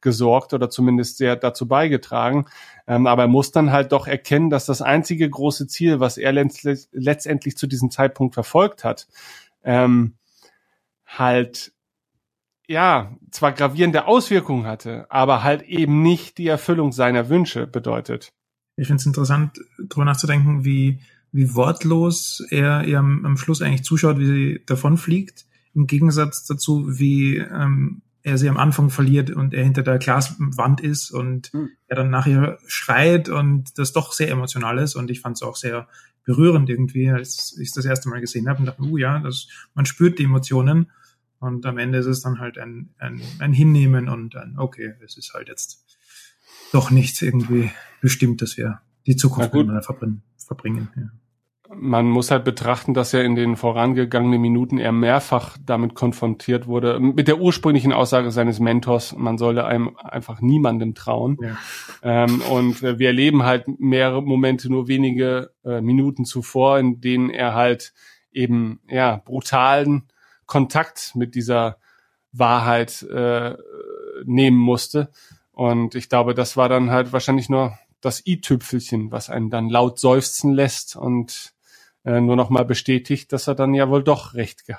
gesorgt 0.00 0.54
oder 0.54 0.70
zumindest 0.70 1.18
sehr 1.18 1.36
dazu 1.36 1.68
beigetragen. 1.68 2.46
Ähm, 2.86 3.06
aber 3.06 3.22
er 3.22 3.28
muss 3.28 3.50
dann 3.52 3.70
halt 3.70 3.92
doch 3.92 4.06
erkennen, 4.06 4.50
dass 4.50 4.66
das 4.66 4.82
einzige 4.82 5.28
große 5.28 5.66
Ziel, 5.66 6.00
was 6.00 6.16
er 6.16 6.32
letztendlich 6.32 7.56
zu 7.56 7.66
diesem 7.66 7.90
Zeitpunkt 7.90 8.34
verfolgt 8.34 8.84
hat, 8.84 9.08
ähm, 9.62 10.14
halt 11.06 11.72
ja, 12.70 13.16
zwar 13.32 13.50
gravierende 13.50 14.06
Auswirkungen 14.06 14.64
hatte, 14.64 15.04
aber 15.10 15.42
halt 15.42 15.62
eben 15.62 16.02
nicht 16.02 16.38
die 16.38 16.46
Erfüllung 16.46 16.92
seiner 16.92 17.28
Wünsche 17.28 17.66
bedeutet. 17.66 18.32
Ich 18.76 18.86
finde 18.86 19.00
es 19.00 19.06
interessant, 19.06 19.58
darüber 19.76 20.04
nachzudenken, 20.04 20.64
wie, 20.64 21.00
wie 21.32 21.52
wortlos 21.56 22.46
er 22.50 22.84
ihr 22.84 23.00
am, 23.00 23.26
am 23.26 23.36
Schluss 23.36 23.60
eigentlich 23.60 23.82
zuschaut, 23.82 24.20
wie 24.20 24.26
sie 24.26 24.62
davonfliegt, 24.66 25.46
im 25.74 25.88
Gegensatz 25.88 26.46
dazu, 26.46 26.86
wie 26.86 27.38
ähm, 27.38 28.02
er 28.22 28.38
sie 28.38 28.48
am 28.48 28.56
Anfang 28.56 28.88
verliert 28.88 29.32
und 29.32 29.52
er 29.52 29.64
hinter 29.64 29.82
der 29.82 29.98
Glaswand 29.98 30.80
ist 30.80 31.10
und 31.10 31.52
mhm. 31.52 31.70
er 31.88 31.96
dann 31.96 32.10
nachher 32.10 32.60
schreit 32.68 33.28
und 33.28 33.78
das 33.78 33.92
doch 33.92 34.12
sehr 34.12 34.30
emotional 34.30 34.78
ist 34.78 34.94
und 34.94 35.10
ich 35.10 35.20
fand 35.20 35.36
es 35.36 35.42
auch 35.42 35.56
sehr 35.56 35.88
berührend 36.22 36.70
irgendwie, 36.70 37.10
als 37.10 37.58
ich 37.58 37.72
das 37.72 37.84
erste 37.84 38.08
Mal 38.08 38.20
gesehen 38.20 38.48
habe 38.48 38.60
und 38.60 38.66
dachte, 38.66 38.82
uh 38.82 38.96
ja, 38.96 39.18
das, 39.18 39.48
man 39.74 39.86
spürt 39.86 40.20
die 40.20 40.24
Emotionen 40.24 40.92
und 41.40 41.66
am 41.66 41.78
Ende 41.78 41.98
ist 41.98 42.06
es 42.06 42.20
dann 42.20 42.38
halt 42.38 42.58
ein, 42.58 42.94
ein, 42.98 43.20
ein 43.38 43.52
Hinnehmen 43.52 44.08
und 44.08 44.36
ein, 44.36 44.58
okay, 44.58 44.94
es 45.04 45.16
ist 45.16 45.34
halt 45.34 45.48
jetzt 45.48 45.84
doch 46.72 46.90
nicht 46.90 47.20
irgendwie 47.20 47.70
bestimmt, 48.00 48.42
dass 48.42 48.56
wir 48.56 48.80
die 49.06 49.16
Zukunft 49.16 49.52
miteinander 49.52 49.82
verbringen. 49.82 50.22
verbringen 50.38 50.88
ja 50.96 51.10
man 51.74 52.06
muss 52.06 52.30
halt 52.30 52.44
betrachten, 52.44 52.94
dass 52.94 53.14
er 53.14 53.24
in 53.24 53.36
den 53.36 53.56
vorangegangenen 53.56 54.40
Minuten 54.40 54.78
er 54.78 54.92
mehrfach 54.92 55.56
damit 55.64 55.94
konfrontiert 55.94 56.66
wurde, 56.66 56.98
mit 56.98 57.28
der 57.28 57.38
ursprünglichen 57.38 57.92
Aussage 57.92 58.30
seines 58.30 58.58
Mentors, 58.58 59.14
man 59.16 59.38
solle 59.38 59.64
einem 59.64 59.96
einfach 59.96 60.40
niemandem 60.40 60.94
trauen. 60.94 61.38
Ja. 61.40 61.56
Ähm, 62.02 62.40
und 62.50 62.82
wir 62.82 63.06
erleben 63.06 63.44
halt 63.44 63.66
mehrere 63.78 64.22
Momente, 64.22 64.70
nur 64.70 64.88
wenige 64.88 65.52
äh, 65.64 65.80
Minuten 65.80 66.24
zuvor, 66.24 66.78
in 66.78 67.00
denen 67.00 67.30
er 67.30 67.54
halt 67.54 67.92
eben 68.32 68.80
ja 68.88 69.16
brutalen 69.24 70.08
Kontakt 70.50 71.12
mit 71.14 71.36
dieser 71.36 71.78
Wahrheit 72.32 73.02
äh, 73.04 73.56
nehmen 74.24 74.58
musste. 74.58 75.10
Und 75.52 75.94
ich 75.94 76.08
glaube, 76.08 76.34
das 76.34 76.56
war 76.56 76.68
dann 76.68 76.90
halt 76.90 77.12
wahrscheinlich 77.12 77.48
nur 77.48 77.78
das 78.00 78.26
i-Tüpfelchen, 78.26 79.12
was 79.12 79.30
einen 79.30 79.48
dann 79.48 79.68
laut 79.68 80.00
seufzen 80.00 80.52
lässt 80.52 80.96
und 80.96 81.54
äh, 82.04 82.20
nur 82.20 82.34
noch 82.34 82.50
mal 82.50 82.64
bestätigt, 82.64 83.32
dass 83.32 83.46
er 83.46 83.54
dann 83.54 83.74
ja 83.74 83.88
wohl 83.88 84.02
doch 84.02 84.34
recht 84.34 84.66
ge 84.66 84.74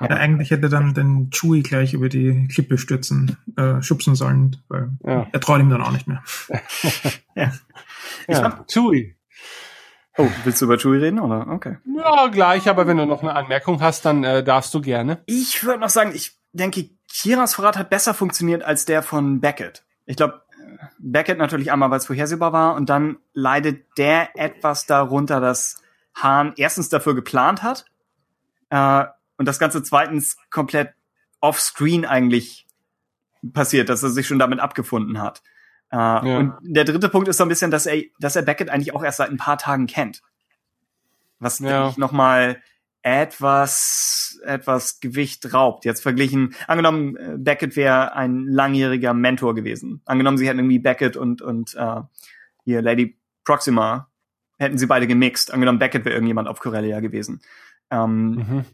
Ja, 0.00 0.08
eigentlich 0.08 0.50
hätte 0.50 0.68
dann 0.68 0.94
den 0.94 1.30
Chewie 1.30 1.62
gleich 1.62 1.94
über 1.94 2.08
die 2.08 2.48
Klippe 2.48 2.76
stürzen, 2.76 3.36
äh, 3.56 3.82
schubsen 3.82 4.16
sollen, 4.16 4.56
weil 4.66 4.90
ja. 5.04 5.28
er 5.30 5.40
traut 5.40 5.60
ihm 5.60 5.70
dann 5.70 5.82
auch 5.82 5.92
nicht 5.92 6.08
mehr. 6.08 6.24
ja. 7.36 7.52
ja. 8.26 8.64
Chewie. 8.68 9.14
Oh, 10.16 10.28
willst 10.44 10.60
du 10.60 10.66
über 10.66 10.78
Chewie 10.78 10.98
reden, 10.98 11.18
oder? 11.18 11.48
Okay. 11.48 11.78
Ja, 11.96 12.28
gleich, 12.28 12.68
aber 12.68 12.86
wenn 12.86 12.96
du 12.96 13.06
noch 13.06 13.22
eine 13.22 13.34
Anmerkung 13.34 13.80
hast, 13.80 14.04
dann 14.04 14.22
äh, 14.22 14.44
darfst 14.44 14.72
du 14.72 14.80
gerne. 14.80 15.22
Ich 15.26 15.64
würde 15.64 15.80
noch 15.80 15.88
sagen, 15.88 16.12
ich 16.14 16.36
denke, 16.52 16.88
Kiras 17.08 17.54
Verrat 17.54 17.76
hat 17.76 17.90
besser 17.90 18.14
funktioniert 18.14 18.62
als 18.62 18.84
der 18.84 19.02
von 19.02 19.40
Beckett. 19.40 19.84
Ich 20.06 20.16
glaube, 20.16 20.42
Beckett 20.98 21.38
natürlich 21.38 21.72
einmal, 21.72 21.90
weil 21.90 21.98
es 21.98 22.06
vorhersehbar 22.06 22.52
war, 22.52 22.74
und 22.74 22.88
dann 22.90 23.18
leidet 23.32 23.86
der 23.98 24.38
etwas 24.38 24.86
darunter, 24.86 25.40
dass 25.40 25.82
Hahn 26.14 26.52
erstens 26.56 26.88
dafür 26.88 27.14
geplant 27.14 27.62
hat 27.62 27.86
äh, 28.70 29.04
und 29.36 29.46
das 29.46 29.58
Ganze 29.58 29.82
zweitens 29.82 30.36
komplett 30.50 30.94
offscreen 31.40 32.04
eigentlich 32.04 32.66
passiert, 33.52 33.88
dass 33.88 34.02
er 34.02 34.10
sich 34.10 34.26
schon 34.26 34.38
damit 34.38 34.60
abgefunden 34.60 35.20
hat. 35.20 35.42
Äh, 35.94 35.96
ja. 35.96 36.38
Und 36.38 36.54
der 36.62 36.84
dritte 36.84 37.08
Punkt 37.08 37.28
ist 37.28 37.36
so 37.36 37.44
ein 37.44 37.48
bisschen, 37.48 37.70
dass 37.70 37.86
er, 37.86 38.02
dass 38.18 38.34
er 38.34 38.42
Beckett 38.42 38.68
eigentlich 38.68 38.94
auch 38.94 39.04
erst 39.04 39.18
seit 39.18 39.30
ein 39.30 39.36
paar 39.36 39.58
Tagen 39.58 39.86
kennt. 39.86 40.22
Was 41.38 41.60
ja. 41.60 41.88
ich 41.88 41.98
noch 41.98 42.10
mal 42.10 42.60
etwas, 43.02 44.40
etwas 44.44 44.98
Gewicht 44.98 45.54
raubt. 45.54 45.84
Jetzt 45.84 46.02
verglichen, 46.02 46.54
angenommen, 46.66 47.16
äh, 47.16 47.36
Beckett 47.36 47.76
wäre 47.76 48.16
ein 48.16 48.46
langjähriger 48.46 49.14
Mentor 49.14 49.54
gewesen. 49.54 50.00
Angenommen, 50.04 50.36
sie 50.36 50.48
hätten 50.48 50.58
irgendwie 50.58 50.80
Beckett 50.80 51.16
und, 51.16 51.42
und 51.42 51.74
äh, 51.76 52.00
hier 52.64 52.82
Lady 52.82 53.16
Proxima, 53.44 54.08
hätten 54.58 54.78
sie 54.78 54.86
beide 54.86 55.06
gemixt. 55.06 55.52
Angenommen, 55.52 55.78
Beckett 55.78 56.04
wäre 56.04 56.14
irgendjemand 56.14 56.48
auf 56.48 56.58
Corellia 56.58 56.98
gewesen. 57.00 57.40
Ähm, 57.90 58.30
mhm. 58.30 58.64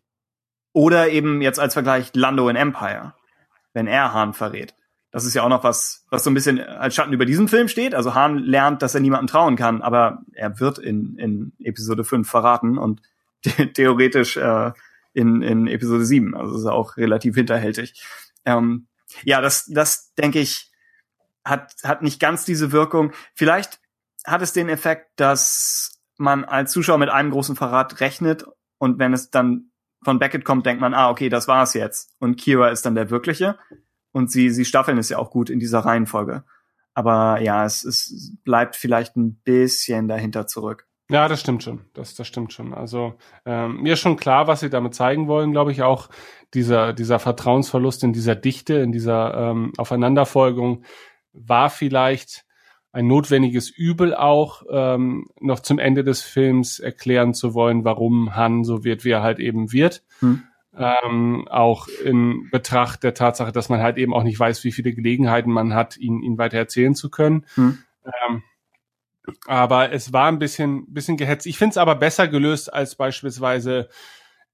Oder 0.72 1.10
eben 1.10 1.42
jetzt 1.42 1.58
als 1.58 1.74
Vergleich 1.74 2.12
Lando 2.14 2.48
in 2.48 2.56
Empire, 2.56 3.14
wenn 3.74 3.88
er 3.88 4.14
Hahn 4.14 4.32
verrät. 4.32 4.74
Das 5.10 5.24
ist 5.24 5.34
ja 5.34 5.42
auch 5.42 5.48
noch 5.48 5.64
was, 5.64 6.04
was 6.10 6.22
so 6.22 6.30
ein 6.30 6.34
bisschen 6.34 6.60
als 6.60 6.94
Schatten 6.94 7.12
über 7.12 7.24
diesem 7.24 7.48
Film 7.48 7.68
steht. 7.68 7.94
Also 7.94 8.14
Hahn 8.14 8.38
lernt, 8.38 8.82
dass 8.82 8.94
er 8.94 9.00
niemandem 9.00 9.26
trauen 9.26 9.56
kann, 9.56 9.82
aber 9.82 10.22
er 10.32 10.60
wird 10.60 10.78
in, 10.78 11.16
in 11.18 11.52
Episode 11.58 12.04
5 12.04 12.28
verraten 12.28 12.78
und 12.78 13.02
theoretisch 13.74 14.36
äh, 14.36 14.72
in, 15.12 15.42
in 15.42 15.66
Episode 15.66 16.04
7. 16.04 16.36
Also 16.36 16.56
ist 16.56 16.66
auch 16.66 16.96
relativ 16.96 17.34
hinterhältig. 17.34 18.02
Ähm, 18.44 18.86
ja, 19.24 19.40
das, 19.40 19.66
das 19.66 20.14
denke 20.14 20.38
ich, 20.38 20.70
hat, 21.44 21.74
hat 21.82 22.02
nicht 22.02 22.20
ganz 22.20 22.44
diese 22.44 22.70
Wirkung. 22.70 23.12
Vielleicht 23.34 23.80
hat 24.24 24.42
es 24.42 24.52
den 24.52 24.68
Effekt, 24.68 25.08
dass 25.16 26.00
man 26.18 26.44
als 26.44 26.70
Zuschauer 26.72 26.98
mit 26.98 27.08
einem 27.08 27.30
großen 27.30 27.56
Verrat 27.56 28.00
rechnet 28.00 28.44
und 28.78 28.98
wenn 28.98 29.12
es 29.12 29.30
dann 29.30 29.70
von 30.02 30.18
Beckett 30.18 30.44
kommt, 30.44 30.64
denkt 30.66 30.80
man, 30.80 30.94
ah, 30.94 31.10
okay, 31.10 31.28
das 31.28 31.48
war's 31.48 31.74
jetzt. 31.74 32.14
Und 32.18 32.36
Kira 32.36 32.68
ist 32.68 32.86
dann 32.86 32.94
der 32.94 33.10
wirkliche. 33.10 33.58
Und 34.12 34.30
sie, 34.30 34.50
sie 34.50 34.64
staffeln 34.64 34.98
es 34.98 35.08
ja 35.08 35.18
auch 35.18 35.30
gut 35.30 35.50
in 35.50 35.60
dieser 35.60 35.80
Reihenfolge. 35.80 36.44
Aber 36.94 37.40
ja, 37.40 37.64
es, 37.64 37.84
es 37.84 38.36
bleibt 38.44 38.76
vielleicht 38.76 39.16
ein 39.16 39.36
bisschen 39.36 40.08
dahinter 40.08 40.46
zurück. 40.46 40.86
Ja, 41.10 41.26
das 41.26 41.40
stimmt 41.40 41.62
schon. 41.62 41.80
Das, 41.92 42.14
das 42.14 42.26
stimmt 42.26 42.52
schon. 42.52 42.72
Also 42.72 43.14
ähm, 43.44 43.82
mir 43.82 43.94
ist 43.94 44.00
schon 44.00 44.16
klar, 44.16 44.46
was 44.46 44.60
sie 44.60 44.70
damit 44.70 44.94
zeigen 44.94 45.26
wollen, 45.26 45.50
glaube 45.50 45.72
ich, 45.72 45.82
auch 45.82 46.08
dieser, 46.54 46.92
dieser 46.92 47.18
Vertrauensverlust 47.18 48.04
in 48.04 48.12
dieser 48.12 48.36
Dichte, 48.36 48.74
in 48.74 48.92
dieser 48.92 49.34
ähm, 49.34 49.72
Aufeinanderfolgung 49.76 50.84
war 51.32 51.68
vielleicht 51.70 52.44
ein 52.92 53.06
notwendiges 53.06 53.70
Übel 53.70 54.14
auch, 54.14 54.62
ähm, 54.70 55.28
noch 55.40 55.60
zum 55.60 55.78
Ende 55.78 56.04
des 56.04 56.22
Films 56.22 56.80
erklären 56.80 57.34
zu 57.34 57.54
wollen, 57.54 57.84
warum 57.84 58.34
Han 58.34 58.64
so 58.64 58.84
wird, 58.84 59.04
wie 59.04 59.10
er 59.10 59.22
halt 59.22 59.38
eben 59.38 59.72
wird. 59.72 60.02
Hm. 60.20 60.42
Ähm, 60.76 61.48
auch 61.48 61.88
in 61.88 62.48
Betracht 62.50 63.02
der 63.02 63.14
Tatsache, 63.14 63.52
dass 63.52 63.68
man 63.68 63.82
halt 63.82 63.98
eben 63.98 64.14
auch 64.14 64.22
nicht 64.22 64.38
weiß, 64.38 64.62
wie 64.62 64.72
viele 64.72 64.92
Gelegenheiten 64.92 65.50
man 65.50 65.74
hat, 65.74 65.96
ihn, 65.96 66.22
ihn 66.22 66.38
weiter 66.38 66.58
erzählen 66.58 66.94
zu 66.94 67.10
können. 67.10 67.44
Hm. 67.54 67.78
Ähm, 68.04 68.42
aber 69.46 69.92
es 69.92 70.12
war 70.12 70.28
ein 70.28 70.38
bisschen, 70.38 70.92
bisschen 70.92 71.16
gehetzt. 71.16 71.46
Ich 71.46 71.58
finde 71.58 71.72
es 71.72 71.76
aber 71.76 71.94
besser 71.94 72.28
gelöst 72.28 72.72
als 72.72 72.94
beispielsweise 72.94 73.88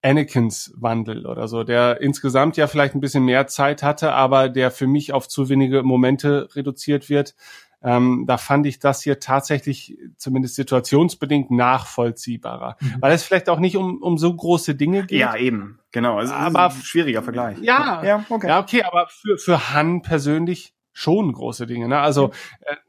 Anakins 0.02 0.72
Wandel 0.76 1.26
oder 1.26 1.48
so, 1.48 1.64
der 1.64 2.00
insgesamt 2.00 2.56
ja 2.56 2.66
vielleicht 2.66 2.94
ein 2.94 3.00
bisschen 3.00 3.24
mehr 3.24 3.46
Zeit 3.46 3.82
hatte, 3.82 4.12
aber 4.12 4.48
der 4.48 4.70
für 4.70 4.86
mich 4.86 5.12
auf 5.12 5.26
zu 5.28 5.48
wenige 5.48 5.82
Momente 5.82 6.48
reduziert 6.54 7.08
wird. 7.08 7.34
Ähm, 7.82 8.24
da 8.26 8.38
fand 8.38 8.66
ich 8.66 8.78
das 8.78 9.02
hier 9.02 9.20
tatsächlich 9.20 9.96
zumindest 10.16 10.56
situationsbedingt 10.56 11.50
nachvollziehbarer, 11.50 12.76
mhm. 12.80 12.96
weil 13.00 13.12
es 13.12 13.22
vielleicht 13.22 13.48
auch 13.48 13.58
nicht 13.58 13.76
um, 13.76 14.02
um 14.02 14.18
so 14.18 14.34
große 14.34 14.74
Dinge 14.74 15.06
geht. 15.06 15.20
Ja, 15.20 15.36
eben, 15.36 15.78
genau. 15.92 16.18
Also, 16.18 16.32
aber 16.32 16.70
schwieriger 16.70 17.22
Vergleich. 17.22 17.58
Ja, 17.60 18.02
ja, 18.02 18.24
okay. 18.28 18.48
ja, 18.48 18.60
okay, 18.60 18.82
aber 18.82 19.08
für, 19.08 19.38
für 19.38 19.72
Han 19.72 20.02
persönlich 20.02 20.74
schon 20.96 21.30
große 21.30 21.66
Dinge. 21.66 21.88
Ne? 21.88 21.98
Also 21.98 22.30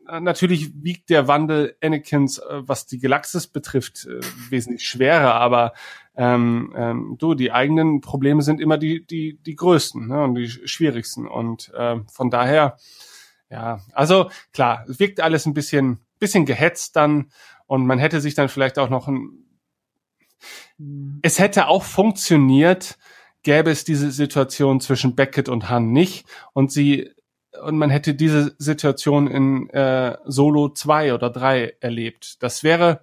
äh, 0.08 0.22
natürlich 0.22 0.72
wiegt 0.82 1.10
der 1.10 1.28
Wandel 1.28 1.76
Anakins, 1.84 2.38
äh, 2.38 2.62
was 2.62 2.86
die 2.86 3.00
Galaxis 3.00 3.48
betrifft, 3.48 4.06
äh, 4.06 4.22
wesentlich 4.50 4.88
schwerer, 4.88 5.34
aber 5.34 5.74
ähm, 6.16 6.74
ähm, 6.78 7.16
du, 7.20 7.34
die 7.34 7.52
eigenen 7.52 8.00
Probleme 8.00 8.42
sind 8.44 8.62
immer 8.62 8.78
die, 8.78 9.06
die, 9.06 9.38
die 9.46 9.56
größten 9.58 10.08
ne? 10.08 10.24
und 10.24 10.36
die 10.36 10.48
schwierigsten. 10.48 11.28
Und 11.28 11.70
äh, 11.74 11.98
von 12.10 12.30
daher, 12.30 12.78
ja, 13.50 13.82
also 13.94 14.30
klar, 14.54 14.86
es 14.90 15.00
wirkt 15.00 15.20
alles 15.20 15.46
ein 15.46 15.54
bisschen, 15.54 16.00
bisschen 16.20 16.46
gehetzt 16.46 16.96
dann 16.96 17.32
und 17.66 17.86
man 17.86 18.00
hätte 18.00 18.22
sich 18.22 18.36
dann 18.36 18.50
vielleicht 18.50 18.80
auch 18.80 18.90
noch 18.90 19.08
ein 19.08 19.44
es 21.22 21.40
hätte 21.40 21.68
auch 21.68 21.84
funktioniert, 21.84 22.98
gäbe 23.44 23.72
es 23.72 23.84
diese 23.84 24.12
Situation 24.12 24.80
zwischen 24.80 25.16
Beckett 25.16 25.50
und 25.50 25.70
Han 25.70 25.92
nicht 25.92 26.28
und 26.54 26.72
sie 26.72 27.12
und 27.64 27.78
man 27.78 27.90
hätte 27.90 28.14
diese 28.14 28.56
Situation 28.60 29.28
in 29.28 29.70
äh, 29.72 30.16
Solo 30.26 30.70
2 30.70 31.16
oder 31.16 31.32
3 31.32 31.78
erlebt. 31.80 32.44
Das 32.44 32.64
wäre 32.64 33.02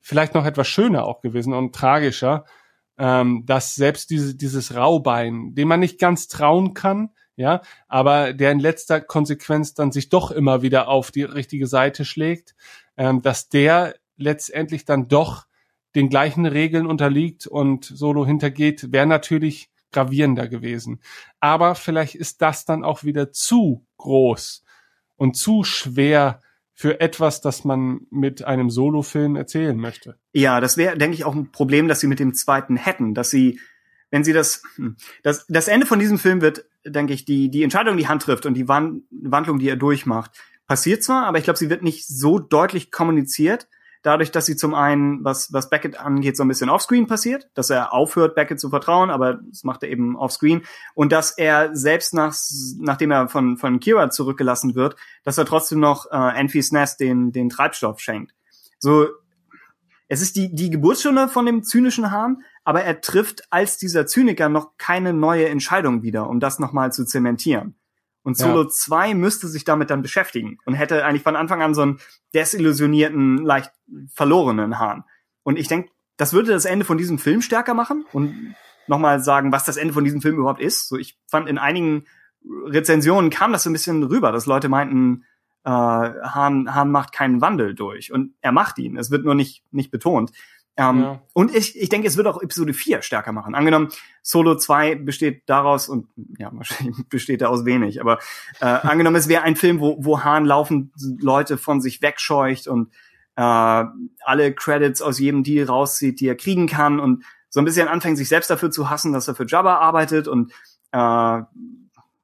vielleicht 0.00 0.34
noch 0.34 0.44
etwas 0.44 0.68
schöner 0.68 1.06
auch 1.06 1.22
gewesen 1.22 1.54
und 1.54 1.74
tragischer, 1.74 2.44
ähm, 2.98 3.44
dass 3.46 3.74
selbst 3.74 4.10
diese, 4.10 4.34
dieses 4.34 4.74
Raubein, 4.74 5.54
dem 5.54 5.68
man 5.68 5.80
nicht 5.80 5.98
ganz 5.98 6.28
trauen 6.28 6.74
kann, 6.74 7.10
ja, 7.36 7.62
aber 7.88 8.32
der 8.32 8.52
in 8.52 8.60
letzter 8.60 9.00
Konsequenz 9.00 9.74
dann 9.74 9.92
sich 9.92 10.08
doch 10.08 10.30
immer 10.30 10.62
wieder 10.62 10.88
auf 10.88 11.10
die 11.10 11.22
richtige 11.22 11.66
Seite 11.66 12.04
schlägt, 12.04 12.54
ähm, 12.96 13.22
dass 13.22 13.48
der 13.48 13.94
letztendlich 14.16 14.84
dann 14.84 15.08
doch 15.08 15.46
den 15.94 16.08
gleichen 16.08 16.46
Regeln 16.46 16.86
unterliegt 16.86 17.46
und 17.46 17.84
Solo 17.84 18.26
hintergeht, 18.26 18.92
wäre 18.92 19.06
natürlich 19.06 19.70
gravierender 19.92 20.48
gewesen. 20.48 21.00
Aber 21.40 21.74
vielleicht 21.74 22.16
ist 22.16 22.42
das 22.42 22.64
dann 22.64 22.84
auch 22.84 23.04
wieder 23.04 23.32
zu 23.32 23.86
groß 23.98 24.64
und 25.16 25.36
zu 25.36 25.64
schwer 25.64 26.40
für 26.72 27.00
etwas, 27.00 27.40
das 27.40 27.64
man 27.64 28.00
mit 28.10 28.44
einem 28.44 28.68
Solofilm 28.68 29.36
erzählen 29.36 29.76
möchte. 29.76 30.18
Ja, 30.32 30.60
das 30.60 30.76
wäre, 30.76 30.98
denke 30.98 31.14
ich, 31.14 31.24
auch 31.24 31.34
ein 31.34 31.52
Problem, 31.52 31.86
das 31.86 32.00
sie 32.00 32.08
mit 32.08 32.18
dem 32.18 32.34
zweiten 32.34 32.76
hätten, 32.76 33.14
dass 33.14 33.30
sie, 33.30 33.60
wenn 34.10 34.24
sie 34.24 34.32
das, 34.32 34.64
hm, 34.74 34.96
das, 35.22 35.46
das 35.48 35.68
Ende 35.68 35.86
von 35.86 36.00
diesem 36.00 36.18
Film 36.18 36.40
wird, 36.40 36.64
denke 36.84 37.12
ich, 37.12 37.24
die, 37.24 37.50
die 37.50 37.62
Entscheidung, 37.62 37.96
die 37.96 38.08
Hand 38.08 38.22
trifft 38.22 38.46
und 38.46 38.54
die 38.54 38.68
Wandlung, 38.68 39.58
die 39.58 39.68
er 39.68 39.76
durchmacht, 39.76 40.32
passiert 40.66 41.02
zwar, 41.02 41.26
aber 41.26 41.38
ich 41.38 41.44
glaube, 41.44 41.58
sie 41.58 41.70
wird 41.70 41.82
nicht 41.82 42.06
so 42.06 42.38
deutlich 42.38 42.90
kommuniziert, 42.90 43.68
dadurch, 44.02 44.30
dass 44.30 44.46
sie 44.46 44.54
zum 44.54 44.74
einen, 44.74 45.24
was, 45.24 45.52
was 45.52 45.70
Beckett 45.70 45.98
angeht, 45.98 46.36
so 46.36 46.44
ein 46.44 46.48
bisschen 46.48 46.68
offscreen 46.68 47.06
passiert, 47.06 47.48
dass 47.54 47.70
er 47.70 47.92
aufhört, 47.92 48.34
Beckett 48.34 48.60
zu 48.60 48.68
vertrauen, 48.70 49.10
aber 49.10 49.40
das 49.48 49.64
macht 49.64 49.82
er 49.82 49.88
eben 49.88 50.16
offscreen 50.16 50.62
und 50.94 51.10
dass 51.10 51.32
er 51.32 51.74
selbst 51.74 52.14
nach, 52.14 52.34
nachdem 52.78 53.10
er 53.10 53.28
von, 53.28 53.56
von 53.56 53.80
Kira 53.80 54.10
zurückgelassen 54.10 54.74
wird, 54.74 54.96
dass 55.24 55.38
er 55.38 55.46
trotzdem 55.46 55.80
noch 55.80 56.06
äh, 56.12 56.38
Enfys 56.38 56.70
Nest 56.70 57.00
den, 57.00 57.32
den 57.32 57.48
Treibstoff 57.48 57.98
schenkt. 57.98 58.34
So, 58.78 59.08
es 60.08 60.20
ist 60.20 60.36
die, 60.36 60.54
die 60.54 60.70
Geburtsstunde 60.70 61.28
von 61.28 61.46
dem 61.46 61.62
zynischen 61.64 62.10
Hahn, 62.10 62.42
aber 62.64 62.82
er 62.82 63.00
trifft 63.00 63.44
als 63.50 63.78
dieser 63.78 64.06
Zyniker 64.06 64.48
noch 64.48 64.76
keine 64.78 65.12
neue 65.12 65.48
Entscheidung 65.48 66.02
wieder, 66.02 66.28
um 66.28 66.40
das 66.40 66.58
nochmal 66.58 66.92
zu 66.92 67.04
zementieren. 67.04 67.76
Und 68.22 68.38
Solo 68.38 68.62
ja. 68.62 68.68
2 68.68 69.14
müsste 69.14 69.48
sich 69.48 69.64
damit 69.64 69.90
dann 69.90 70.00
beschäftigen 70.00 70.58
und 70.64 70.74
hätte 70.74 71.04
eigentlich 71.04 71.22
von 71.22 71.36
Anfang 71.36 71.62
an 71.62 71.74
so 71.74 71.82
einen 71.82 72.00
desillusionierten, 72.32 73.38
leicht 73.38 73.70
verlorenen 74.14 74.78
Hahn. 74.78 75.04
Und 75.42 75.58
ich 75.58 75.68
denke, 75.68 75.90
das 76.16 76.32
würde 76.32 76.52
das 76.52 76.64
Ende 76.64 76.86
von 76.86 76.96
diesem 76.96 77.18
Film 77.18 77.42
stärker 77.42 77.74
machen 77.74 78.06
und 78.12 78.54
nochmal 78.86 79.20
sagen, 79.22 79.52
was 79.52 79.64
das 79.64 79.76
Ende 79.76 79.92
von 79.92 80.04
diesem 80.04 80.22
Film 80.22 80.38
überhaupt 80.38 80.60
ist. 80.60 80.88
So, 80.88 80.96
ich 80.96 81.18
fand 81.26 81.48
in 81.48 81.58
einigen 81.58 82.06
Rezensionen 82.66 83.30
kam 83.30 83.52
das 83.52 83.62
so 83.62 83.70
ein 83.70 83.74
bisschen 83.74 84.02
rüber, 84.02 84.32
dass 84.32 84.46
Leute 84.46 84.68
meinten, 84.68 85.24
äh, 85.64 85.70
Hahn, 85.70 86.74
Hahn 86.74 86.90
macht 86.90 87.12
keinen 87.12 87.40
Wandel 87.40 87.74
durch. 87.74 88.12
Und 88.12 88.34
er 88.40 88.52
macht 88.52 88.78
ihn. 88.78 88.96
Es 88.96 89.10
wird 89.10 89.24
nur 89.24 89.34
nicht, 89.34 89.64
nicht 89.70 89.90
betont. 89.90 90.32
Ähm, 90.76 91.00
ja. 91.00 91.22
Und 91.32 91.54
ich, 91.54 91.80
ich 91.80 91.88
denke, 91.88 92.08
es 92.08 92.16
wird 92.16 92.26
auch 92.26 92.42
Episode 92.42 92.74
4 92.74 93.02
stärker 93.02 93.32
machen. 93.32 93.54
Angenommen, 93.54 93.90
Solo 94.22 94.56
2 94.56 94.96
besteht 94.96 95.42
daraus, 95.46 95.88
und 95.88 96.08
ja, 96.38 96.50
wahrscheinlich 96.52 96.96
besteht 97.08 97.42
er 97.42 97.50
aus 97.50 97.64
wenig, 97.64 98.00
aber 98.00 98.18
äh, 98.60 98.66
angenommen, 98.66 99.16
es 99.16 99.28
wäre 99.28 99.42
ein 99.42 99.56
Film, 99.56 99.80
wo, 99.80 99.96
wo 100.00 100.24
Hahn 100.24 100.44
laufend 100.44 100.92
Leute 101.20 101.58
von 101.58 101.80
sich 101.80 102.02
wegscheucht 102.02 102.66
und 102.66 102.92
äh, 103.36 103.40
alle 103.40 104.54
Credits 104.54 105.02
aus 105.02 105.18
jedem 105.18 105.44
Deal 105.44 105.66
rauszieht, 105.66 106.20
die 106.20 106.28
er 106.28 106.36
kriegen 106.36 106.66
kann 106.66 106.98
und 107.00 107.24
so 107.48 107.60
ein 107.60 107.64
bisschen 107.64 107.86
anfängt, 107.86 108.18
sich 108.18 108.28
selbst 108.28 108.50
dafür 108.50 108.70
zu 108.70 108.90
hassen, 108.90 109.12
dass 109.12 109.28
er 109.28 109.36
für 109.36 109.46
Jabba 109.46 109.76
arbeitet 109.76 110.26
und 110.26 110.52
äh, 110.90 111.42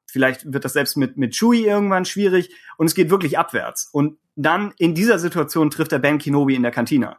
vielleicht 0.06 0.52
wird 0.52 0.64
das 0.64 0.72
selbst 0.72 0.96
mit, 0.96 1.16
mit 1.16 1.36
Chewie 1.36 1.66
irgendwann 1.66 2.04
schwierig 2.04 2.52
und 2.76 2.86
es 2.86 2.96
geht 2.96 3.10
wirklich 3.10 3.38
abwärts. 3.38 3.88
Und 3.92 4.18
dann 4.34 4.74
in 4.78 4.94
dieser 4.94 5.20
Situation 5.20 5.70
trifft 5.70 5.92
er 5.92 6.00
Ben 6.00 6.18
Kenobi 6.18 6.56
in 6.56 6.62
der 6.62 6.72
Kantine. 6.72 7.16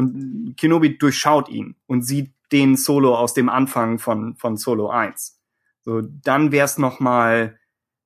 Und 0.00 0.56
Kenobi 0.56 0.96
durchschaut 0.96 1.50
ihn 1.50 1.76
und 1.86 2.02
sieht 2.02 2.32
den 2.52 2.76
Solo 2.76 3.14
aus 3.14 3.34
dem 3.34 3.50
Anfang 3.50 3.98
von, 3.98 4.34
von 4.34 4.56
Solo 4.56 4.88
1. 4.88 5.38
So, 5.82 6.00
dann 6.00 6.52
wär's 6.52 6.78
noch 6.78 7.00
mal, 7.00 7.58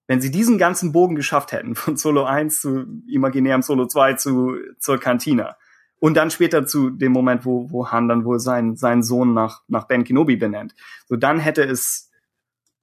wenn 0.09 0.21
sie 0.21 0.33
diesen 0.33 0.59
ganzen 0.59 0.93
Bogen 0.93 1.15
geschafft 1.15 1.53
hätten, 1.53 1.75
von 1.77 1.97
Solo 1.97 2.25
1 2.25 2.61
zu 2.61 2.85
imaginärem 3.09 3.63
Solo 3.63 3.87
2 3.87 4.15
zu, 4.15 4.57
zur 4.81 4.99
Kantina. 4.99 5.57
Und 6.01 6.15
dann 6.15 6.31
später 6.31 6.67
zu 6.67 6.91
dem 6.91 7.13
Moment, 7.13 7.47
wo, 7.47 7.71
wo 7.71 7.91
Han 7.91 8.09
dann 8.09 8.25
wohl 8.25 8.41
seinen, 8.41 8.77
seinen 8.77 9.05
Sohn 9.05 9.33
nach, 9.33 9.63
nach 9.69 9.87
Ben 9.87 10.03
Kenobi 10.03 10.37
benennt. 10.37 10.75
So, 11.07 11.15
dann 11.15 11.39
hätte 11.39 11.63
es, 11.63 12.11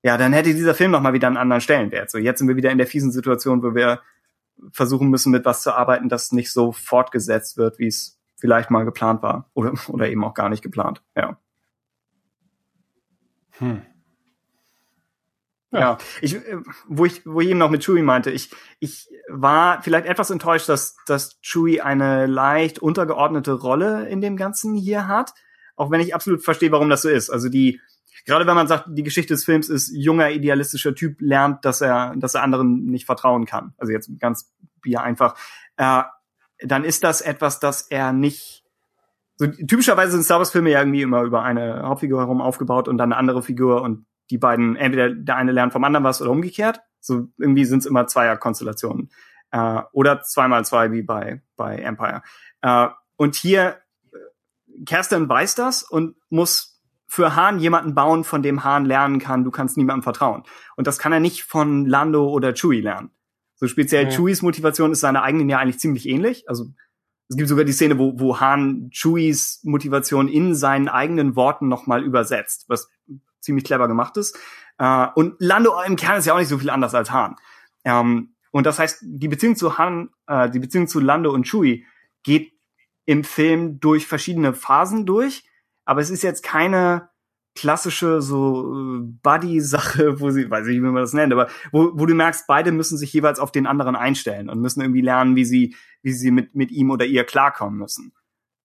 ja, 0.03 0.17
dann 0.17 0.33
hätte 0.33 0.53
dieser 0.53 0.73
Film 0.73 0.91
noch 0.91 1.01
mal 1.01 1.13
wieder 1.13 1.27
einen 1.27 1.37
anderen 1.37 1.61
Stellenwert. 1.61 2.09
So, 2.09 2.17
jetzt 2.17 2.39
sind 2.39 2.47
wir 2.47 2.55
wieder 2.55 2.71
in 2.71 2.77
der 2.77 2.87
fiesen 2.87 3.11
Situation, 3.11 3.61
wo 3.61 3.75
wir 3.75 4.01
versuchen 4.71 5.09
müssen, 5.09 5.31
mit 5.31 5.45
was 5.45 5.61
zu 5.61 5.75
arbeiten, 5.75 6.09
das 6.09 6.31
nicht 6.31 6.51
so 6.51 6.71
fortgesetzt 6.71 7.57
wird, 7.57 7.79
wie 7.79 7.87
es 7.87 8.20
vielleicht 8.41 8.71
mal 8.71 8.83
geplant 8.83 9.21
war. 9.21 9.49
Oder, 9.53 9.73
oder 9.87 10.09
eben 10.09 10.23
auch 10.25 10.33
gar 10.33 10.49
nicht 10.49 10.63
geplant, 10.63 11.01
ja. 11.15 11.37
Hm. 13.59 13.83
Ja. 15.73 15.79
ja, 15.79 15.97
ich, 16.19 16.35
äh, 16.35 16.57
wo 16.87 17.05
ich, 17.05 17.25
wo 17.25 17.39
ich 17.39 17.47
eben 17.47 17.59
noch 17.59 17.69
mit 17.69 17.85
Chewie 17.85 18.01
meinte, 18.01 18.29
ich, 18.29 18.51
ich 18.79 19.07
war 19.29 19.81
vielleicht 19.81 20.05
etwas 20.05 20.29
enttäuscht, 20.29 20.67
dass, 20.67 20.97
dass 21.05 21.39
Chewie 21.41 21.79
eine 21.79 22.25
leicht 22.25 22.79
untergeordnete 22.79 23.53
Rolle 23.53 24.09
in 24.09 24.19
dem 24.19 24.35
Ganzen 24.35 24.75
hier 24.75 25.07
hat. 25.07 25.33
Auch 25.77 25.89
wenn 25.89 26.01
ich 26.01 26.13
absolut 26.13 26.43
verstehe, 26.43 26.73
warum 26.73 26.89
das 26.89 27.03
so 27.03 27.09
ist. 27.09 27.29
Also 27.29 27.47
die, 27.47 27.79
gerade 28.25 28.45
wenn 28.47 28.55
man 28.55 28.67
sagt, 28.67 28.87
die 28.89 29.03
Geschichte 29.03 29.33
des 29.33 29.45
Films 29.45 29.69
ist, 29.69 29.93
junger, 29.95 30.31
idealistischer 30.31 30.93
Typ 30.93 31.21
lernt, 31.21 31.63
dass 31.63 31.79
er, 31.79 32.15
dass 32.17 32.35
er 32.35 32.43
anderen 32.43 32.87
nicht 32.87 33.05
vertrauen 33.05 33.45
kann. 33.45 33.73
Also 33.77 33.93
jetzt 33.93 34.09
ganz 34.19 34.51
bier 34.81 35.01
einfach. 35.01 35.37
Äh, 35.77 36.03
dann 36.63 36.83
ist 36.83 37.03
das 37.03 37.21
etwas, 37.21 37.59
das 37.59 37.83
er 37.83 38.13
nicht, 38.13 38.63
so 39.35 39.47
typischerweise 39.47 40.11
sind 40.11 40.23
Star 40.23 40.39
Wars 40.39 40.51
Filme 40.51 40.69
ja 40.69 40.79
irgendwie 40.79 41.01
immer 41.01 41.23
über 41.23 41.43
eine 41.43 41.83
Hauptfigur 41.83 42.19
herum 42.19 42.41
aufgebaut 42.41 42.87
und 42.87 42.97
dann 42.97 43.11
eine 43.11 43.17
andere 43.17 43.41
Figur 43.41 43.81
und 43.81 44.05
die 44.29 44.37
beiden, 44.37 44.75
entweder 44.75 45.09
der 45.09 45.35
eine 45.35 45.51
lernt 45.51 45.73
vom 45.73 45.83
anderen 45.83 46.03
was 46.03 46.21
oder 46.21 46.31
umgekehrt. 46.31 46.81
So 46.99 47.27
irgendwie 47.37 47.65
sind 47.65 47.79
es 47.79 47.85
immer 47.85 48.07
Zweierkonstellationen. 48.07 49.09
Äh, 49.51 49.81
oder 49.91 50.21
zweimal 50.21 50.63
zwei 50.65 50.91
wie 50.91 51.01
bei, 51.01 51.41
bei 51.57 51.77
Empire. 51.77 52.21
Äh, 52.61 52.87
und 53.17 53.35
hier, 53.35 53.77
äh, 54.11 54.83
Kerstin 54.85 55.27
weiß 55.27 55.55
das 55.55 55.83
und 55.83 56.15
muss 56.29 56.81
für 57.07 57.35
Hahn 57.35 57.59
jemanden 57.59 57.93
bauen, 57.93 58.23
von 58.23 58.41
dem 58.41 58.63
Hahn 58.63 58.85
lernen 58.85 59.19
kann, 59.19 59.43
du 59.43 59.51
kannst 59.51 59.75
niemandem 59.75 60.03
vertrauen. 60.03 60.43
Und 60.77 60.87
das 60.87 60.97
kann 60.97 61.11
er 61.11 61.19
nicht 61.19 61.43
von 61.43 61.85
Lando 61.85 62.29
oder 62.29 62.53
Chewie 62.53 62.79
lernen. 62.79 63.11
So 63.61 63.67
speziell 63.67 64.05
ja. 64.05 64.09
Chewies 64.09 64.41
Motivation 64.41 64.91
ist 64.91 65.01
seiner 65.01 65.21
eigenen 65.21 65.47
ja 65.47 65.59
eigentlich 65.59 65.79
ziemlich 65.79 66.09
ähnlich. 66.09 66.49
Also 66.49 66.73
es 67.29 67.37
gibt 67.37 67.47
sogar 67.47 67.63
die 67.63 67.73
Szene, 67.73 67.99
wo, 67.99 68.19
wo 68.19 68.39
Hahn 68.39 68.89
Chewies 68.91 69.61
Motivation 69.63 70.27
in 70.27 70.55
seinen 70.55 70.89
eigenen 70.89 71.35
Worten 71.35 71.67
nochmal 71.67 72.03
übersetzt, 72.03 72.65
was 72.69 72.89
ziemlich 73.39 73.63
clever 73.63 73.87
gemacht 73.87 74.17
ist. 74.17 74.35
Äh, 74.79 75.07
und 75.13 75.35
Lando 75.37 75.79
im 75.85 75.95
Kern 75.95 76.17
ist 76.17 76.25
ja 76.25 76.33
auch 76.33 76.39
nicht 76.39 76.47
so 76.47 76.57
viel 76.57 76.71
anders 76.71 76.95
als 76.95 77.11
Hahn. 77.11 77.35
Ähm, 77.83 78.33
und 78.49 78.65
das 78.65 78.79
heißt, 78.79 79.03
die 79.03 79.27
Beziehung 79.27 79.55
zu 79.55 79.77
Han, 79.77 80.09
äh, 80.25 80.49
die 80.49 80.59
Beziehung 80.59 80.87
zu 80.87 80.99
Lando 80.99 81.31
und 81.31 81.47
Chewie 81.47 81.85
geht 82.23 82.51
im 83.05 83.23
Film 83.23 83.79
durch 83.79 84.07
verschiedene 84.07 84.53
Phasen 84.55 85.05
durch, 85.05 85.43
aber 85.85 86.01
es 86.01 86.09
ist 86.09 86.23
jetzt 86.23 86.41
keine 86.41 87.10
klassische 87.55 88.21
so 88.21 88.73
äh, 88.73 88.99
Buddy-Sache, 89.23 90.19
wo 90.19 90.29
sie, 90.31 90.49
weiß 90.49 90.67
ich 90.67 90.75
nicht, 90.75 90.83
wie 90.83 90.87
man 90.87 90.95
das 90.95 91.13
nennt, 91.13 91.33
aber 91.33 91.47
wo, 91.71 91.91
wo 91.93 92.05
du 92.05 92.13
merkst, 92.13 92.47
beide 92.47 92.71
müssen 92.71 92.97
sich 92.97 93.11
jeweils 93.13 93.39
auf 93.39 93.51
den 93.51 93.67
anderen 93.67 93.95
einstellen 93.95 94.49
und 94.49 94.61
müssen 94.61 94.81
irgendwie 94.81 95.01
lernen, 95.01 95.35
wie 95.35 95.45
sie, 95.45 95.75
wie 96.01 96.13
sie 96.13 96.31
mit, 96.31 96.55
mit 96.55 96.71
ihm 96.71 96.91
oder 96.91 97.05
ihr 97.05 97.23
klarkommen 97.23 97.77
müssen. 97.77 98.13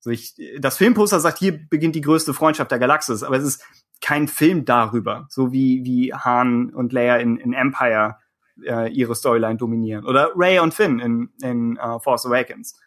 So 0.01 0.11
ich, 0.11 0.37
das 0.61 0.77
Filmposter 0.77 1.19
sagt, 1.19 1.39
hier 1.39 1.59
beginnt 1.69 1.97
die 1.97 2.01
größte 2.01 2.33
Freundschaft 2.33 2.71
der 2.71 2.79
Galaxis, 2.79 3.25
aber 3.25 3.37
es 3.37 3.45
ist 3.45 3.65
kein 4.01 4.29
Film 4.29 4.65
darüber, 4.65 5.27
so 5.31 5.53
wie, 5.53 5.85
wie 5.85 6.15
Han 6.15 6.71
und 6.71 6.93
Leia 6.93 7.17
in, 7.17 7.39
in 7.39 7.53
Empire 7.53 8.19
äh, 8.65 8.91
ihre 8.93 9.15
Storyline 9.15 9.57
dominieren. 9.57 10.05
Oder 10.05 10.31
Ray 10.37 10.61
und 10.61 10.75
Finn 10.75 11.01
in, 11.01 11.31
in 11.43 11.79
uh, 11.79 11.99
Force 11.99 12.27
Awakens. 12.27 12.79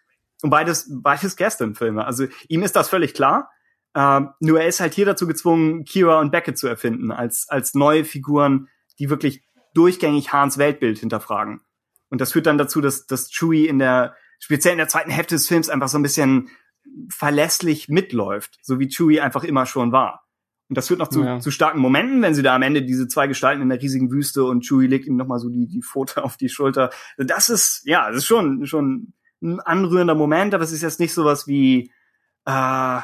Und 0.42 0.50
beides, 0.50 0.90
beides 0.90 1.36
Gaston-Filme. 1.36 2.06
Also 2.06 2.26
ihm 2.48 2.64
ist 2.64 2.76
das 2.76 2.88
völlig 2.88 3.14
klar. 3.14 3.52
Uh, 3.98 4.28
nur 4.40 4.62
er 4.62 4.68
ist 4.68 4.80
halt 4.80 4.94
hier 4.94 5.06
dazu 5.06 5.26
gezwungen, 5.26 5.84
Kira 5.84 6.20
und 6.20 6.32
Beckett 6.32 6.58
zu 6.58 6.68
erfinden, 6.68 7.12
als, 7.12 7.48
als 7.50 7.74
neue 7.74 8.06
Figuren, 8.06 8.68
die 9.00 9.10
wirklich 9.10 9.44
durchgängig 9.74 10.32
Hans 10.32 10.58
Weltbild 10.58 11.00
hinterfragen. 11.00 11.62
Und 12.10 12.22
das 12.22 12.34
führt 12.34 12.46
dann 12.46 12.58
dazu, 12.58 12.82
dass, 12.82 13.08
dass 13.08 13.32
Chewie 13.32 13.68
in 13.68 13.80
der, 13.80 14.16
speziell 14.40 14.74
in 14.74 14.78
der 14.78 14.88
zweiten 14.88 15.12
Hälfte 15.12 15.36
des 15.36 15.48
Films 15.48 15.70
einfach 15.70 15.88
so 15.88 15.98
ein 15.98 16.04
bisschen 16.04 16.50
verlässlich 17.10 17.88
mitläuft, 17.90 18.60
so 18.62 18.80
wie 18.80 18.90
Chewie 18.90 19.22
einfach 19.22 19.44
immer 19.44 19.66
schon 19.66 19.92
war. 19.92 20.26
Und 20.70 20.78
das 20.78 20.88
führt 20.88 21.00
noch 21.00 21.08
zu, 21.08 21.24
ja. 21.24 21.40
zu 21.40 21.50
starken 21.50 21.80
Momenten, 21.80 22.22
wenn 22.22 22.36
sie 22.36 22.44
da 22.44 22.56
am 22.56 22.62
Ende 22.62 22.84
diese 22.84 23.08
zwei 23.08 23.26
Gestalten 23.26 23.64
in 23.64 23.70
der 23.70 23.82
riesigen 23.82 24.12
Wüste 24.12 24.44
und 24.44 24.66
Chewie 24.66 24.88
legt 24.88 25.08
ihm 25.08 25.16
nochmal 25.16 25.40
so 25.40 25.50
die, 25.50 25.68
die 25.68 25.82
Pfote 25.82 26.24
auf 26.24 26.38
die 26.38 26.50
Schulter. 26.50 26.92
Das 27.18 27.50
ist, 27.50 27.82
ja, 27.86 28.08
das 28.10 28.18
ist 28.18 28.26
schon, 28.28 28.66
schon 28.68 29.14
ein 29.42 29.60
anrührender 29.60 30.16
Moment, 30.16 30.54
aber 30.54 30.64
es 30.64 30.72
ist 30.72 30.84
jetzt 30.84 31.00
nicht 31.00 31.14
sowas 31.14 31.48
wie, 31.48 31.92
äh, 32.46 33.00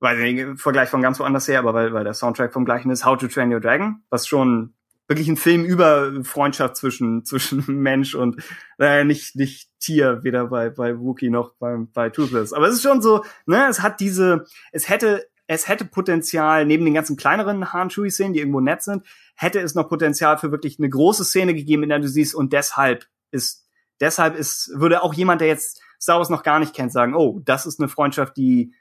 weiß 0.00 0.18
nicht, 0.18 0.60
Vergleich 0.60 0.88
von 0.88 1.02
ganz 1.02 1.20
woanders 1.20 1.46
her, 1.48 1.58
aber 1.58 1.74
weil, 1.74 1.92
weil 1.92 2.04
der 2.04 2.14
Soundtrack 2.14 2.52
vom 2.52 2.64
gleichen 2.64 2.90
ist, 2.90 3.04
How 3.04 3.18
to 3.18 3.28
Train 3.28 3.52
Your 3.52 3.60
Dragon, 3.60 4.02
was 4.10 4.26
schon 4.26 4.74
wirklich 5.08 5.28
ein 5.28 5.36
Film 5.36 5.64
über 5.64 6.12
Freundschaft 6.24 6.76
zwischen, 6.76 7.24
zwischen 7.24 7.64
Mensch 7.66 8.14
und 8.14 8.42
äh, 8.78 9.04
nicht, 9.04 9.36
nicht 9.36 9.68
Tier, 9.80 10.22
weder 10.22 10.46
bei, 10.46 10.70
bei 10.70 10.98
Wookie 10.98 11.30
noch 11.30 11.54
bei, 11.54 11.76
bei 11.92 12.10
Toothless. 12.10 12.52
Aber 12.52 12.68
es 12.68 12.76
ist 12.76 12.82
schon 12.82 13.02
so, 13.02 13.24
ne, 13.46 13.66
es 13.68 13.82
hat 13.82 14.00
diese, 14.00 14.44
es 14.72 14.88
hätte 14.88 15.26
es 15.52 15.66
hätte 15.66 15.84
Potenzial, 15.84 16.64
neben 16.64 16.84
den 16.84 16.94
ganzen 16.94 17.16
kleineren 17.16 17.72
Han-Chewie-Szenen, 17.72 18.34
die 18.34 18.38
irgendwo 18.38 18.60
nett 18.60 18.82
sind, 18.82 19.04
hätte 19.34 19.58
es 19.58 19.74
noch 19.74 19.88
Potenzial 19.88 20.38
für 20.38 20.52
wirklich 20.52 20.78
eine 20.78 20.88
große 20.88 21.24
Szene 21.24 21.54
gegeben, 21.54 21.82
in 21.82 21.88
der 21.88 21.98
du 21.98 22.06
siehst, 22.06 22.36
und 22.36 22.52
deshalb 22.52 23.08
ist, 23.32 23.66
deshalb 23.98 24.36
ist, 24.36 24.70
würde 24.76 25.02
auch 25.02 25.12
jemand, 25.12 25.40
der 25.40 25.48
jetzt 25.48 25.82
Star 26.00 26.18
Wars 26.18 26.30
noch 26.30 26.44
gar 26.44 26.60
nicht 26.60 26.72
kennt, 26.72 26.92
sagen, 26.92 27.16
oh, 27.16 27.40
das 27.44 27.66
ist 27.66 27.80
eine 27.80 27.88
Freundschaft, 27.88 28.36
die, 28.36 28.74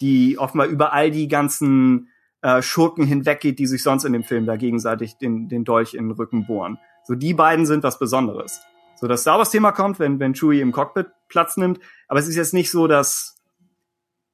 die 0.00 0.38
offenbar 0.38 0.66
über 0.66 0.92
all 0.92 1.10
die 1.10 1.28
ganzen 1.28 2.08
äh, 2.42 2.62
Schurken 2.62 3.04
hinweggeht, 3.04 3.58
die 3.58 3.66
sich 3.66 3.82
sonst 3.82 4.04
in 4.04 4.12
dem 4.12 4.22
Film 4.22 4.46
da 4.46 4.56
gegenseitig 4.56 5.16
den, 5.18 5.48
den 5.48 5.64
Dolch 5.64 5.94
in 5.94 6.08
den 6.08 6.12
Rücken 6.12 6.46
bohren. 6.46 6.78
So, 7.04 7.14
die 7.14 7.34
beiden 7.34 7.66
sind 7.66 7.82
was 7.82 7.98
Besonderes. 7.98 8.60
So, 8.96 9.06
das 9.06 9.22
Star 9.22 9.38
Wars-Thema 9.38 9.72
kommt, 9.72 9.98
wenn, 9.98 10.20
wenn 10.20 10.34
Chewie 10.34 10.60
im 10.60 10.72
Cockpit 10.72 11.06
Platz 11.28 11.56
nimmt, 11.56 11.80
aber 12.08 12.18
es 12.18 12.28
ist 12.28 12.36
jetzt 12.36 12.54
nicht 12.54 12.70
so, 12.70 12.86
dass 12.86 13.36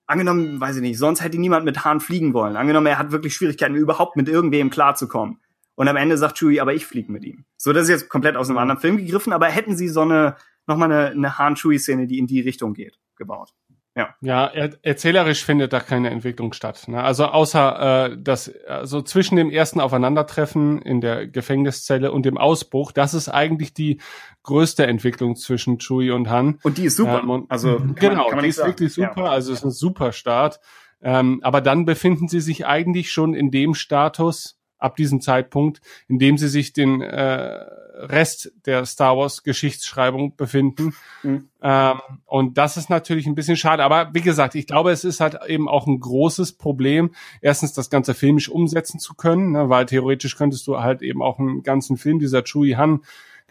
angenommen, 0.06 0.60
weiß 0.60 0.76
ich 0.76 0.82
nicht, 0.82 0.98
sonst 0.98 1.22
hätte 1.22 1.39
niemand 1.39 1.64
mit 1.64 1.84
Hahn 1.84 2.01
fliegen 2.01 2.34
wollen. 2.34 2.56
Angenommen, 2.56 2.86
er 2.86 2.98
hat 2.98 3.12
wirklich 3.12 3.34
Schwierigkeiten, 3.34 3.74
überhaupt 3.74 4.16
mit 4.16 4.28
irgendwem 4.28 4.70
klarzukommen. 4.70 5.40
Und 5.74 5.89
am 5.89 5.97
Ende 5.97 6.18
sagt 6.18 6.39
Chewie, 6.39 6.60
aber 6.60 6.74
ich 6.74 6.86
fliege 6.86 7.10
mit 7.10 7.24
ihm. 7.24 7.44
So, 7.56 7.72
das 7.72 7.84
ist 7.84 7.89
jetzt 7.89 8.09
komplett 8.09 8.36
aus 8.36 8.51
einem 8.51 8.59
anderen 8.59 8.80
Film 8.80 8.98
gegriffen, 8.98 9.32
aber 9.32 9.47
hätten 9.47 9.76
sie 9.76 9.89
so 9.89 10.02
eine, 10.02 10.36
nochmal 10.66 10.93
eine, 10.93 11.10
eine 11.10 11.39
Han-Chewie-Szene, 11.39 12.06
die 12.06 12.18
in 12.18 12.26
die 12.26 12.40
Richtung 12.40 12.74
geht, 12.74 12.98
gebaut. 13.16 13.55
Ja, 13.94 14.14
ja 14.23 14.47
er, 14.47 14.70
erzählerisch 14.82 15.44
findet 15.44 15.73
da 15.73 15.81
keine 15.81 16.10
Entwicklung 16.10 16.52
statt. 16.55 16.89
Ne? 16.89 17.02
Also 17.02 17.27
außer 17.27 18.10
äh, 18.12 18.16
das, 18.19 18.51
also 18.66 19.02
zwischen 19.02 19.36
dem 19.36 19.51
ersten 19.51 19.81
Aufeinandertreffen 19.81 20.81
in 20.81 21.01
der 21.01 21.27
Gefängniszelle 21.27 22.10
und 22.10 22.24
dem 22.24 22.39
Ausbruch, 22.39 22.93
das 22.93 23.12
ist 23.12 23.28
eigentlich 23.28 23.74
die 23.74 24.01
größte 24.44 24.86
Entwicklung 24.86 25.36
zwischen 25.36 25.78
Chewie 25.78 26.10
und 26.10 26.31
Han. 26.31 26.59
Und 26.62 26.78
die 26.78 26.85
ist 26.85 26.97
super. 26.97 27.20
Ähm, 27.23 27.47
also 27.48 27.81
genau, 27.94 28.31
man, 28.31 28.43
die 28.43 28.48
ist 28.48 28.56
sagen. 28.56 28.70
wirklich 28.70 28.94
super. 28.94 29.24
Ja. 29.24 29.31
Also 29.31 29.52
es 29.52 29.59
ist 29.59 29.64
ein 29.64 29.70
super 29.70 30.12
Start. 30.12 30.60
Ähm, 31.02 31.40
aber 31.43 31.60
dann 31.60 31.85
befinden 31.85 32.28
sie 32.28 32.40
sich 32.40 32.64
eigentlich 32.64 33.10
schon 33.10 33.35
in 33.35 33.51
dem 33.51 33.74
Status 33.74 34.59
ab 34.78 34.97
diesem 34.97 35.20
Zeitpunkt, 35.20 35.81
in 36.09 36.19
dem 36.19 36.39
sie 36.39 36.48
sich 36.48 36.73
den 36.73 37.02
äh, 37.02 37.64
Rest 37.94 38.52
der 38.66 38.85
Star 38.86 39.16
Wars 39.16 39.43
Geschichtsschreibung 39.43 40.36
befinden. 40.36 40.94
Mhm. 41.23 41.48
Ähm, 41.62 42.01
und 42.27 42.59
das 42.59 42.77
ist 42.77 42.90
natürlich 42.90 43.27
ein 43.27 43.35
bisschen 43.35 43.56
schade. 43.56 43.85
Aber 43.85 44.10
wie 44.14 44.20
gesagt, 44.20 44.55
ich 44.55 44.66
glaube, 44.66 44.90
es 44.90 45.05
ist 45.05 45.20
halt 45.20 45.39
eben 45.47 45.69
auch 45.69 45.86
ein 45.86 46.01
großes 46.01 46.55
Problem, 46.55 47.14
erstens 47.40 47.73
das 47.73 47.90
ganze 47.90 48.14
filmisch 48.14 48.48
umsetzen 48.48 48.98
zu 48.98 49.14
können, 49.14 49.52
ne, 49.52 49.69
weil 49.69 49.86
theoretisch 49.86 50.36
könntest 50.36 50.66
du 50.66 50.81
halt 50.81 51.02
eben 51.02 51.23
auch 51.23 51.39
einen 51.39 51.62
ganzen 51.62 51.97
Film 51.97 52.19
dieser 52.19 52.43
Chewie 52.43 52.77
Han 52.77 53.02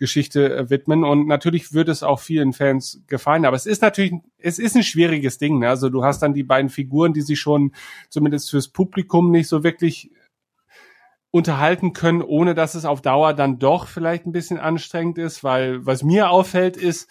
Geschichte 0.01 0.55
äh, 0.55 0.69
widmen 0.71 1.03
und 1.03 1.27
natürlich 1.27 1.73
würde 1.73 1.91
es 1.91 2.01
auch 2.01 2.19
vielen 2.19 2.53
Fans 2.53 3.03
gefallen, 3.05 3.45
aber 3.45 3.55
es 3.55 3.67
ist 3.67 3.83
natürlich, 3.83 4.13
es 4.39 4.57
ist 4.57 4.75
ein 4.75 4.81
schwieriges 4.81 5.37
Ding. 5.37 5.59
Ne? 5.59 5.69
Also 5.69 5.89
du 5.89 6.03
hast 6.03 6.23
dann 6.23 6.33
die 6.33 6.41
beiden 6.41 6.71
Figuren, 6.71 7.13
die 7.13 7.21
sich 7.21 7.39
schon 7.39 7.71
zumindest 8.09 8.49
fürs 8.49 8.69
Publikum 8.69 9.29
nicht 9.29 9.47
so 9.47 9.63
wirklich 9.63 10.09
unterhalten 11.31 11.93
können, 11.93 12.21
ohne 12.21 12.53
dass 12.53 12.75
es 12.75 12.85
auf 12.85 13.01
Dauer 13.01 13.33
dann 13.33 13.57
doch 13.57 13.87
vielleicht 13.87 14.25
ein 14.25 14.33
bisschen 14.33 14.59
anstrengend 14.59 15.17
ist, 15.17 15.43
weil 15.43 15.85
was 15.85 16.03
mir 16.03 16.29
auffällt 16.29 16.77
ist, 16.77 17.09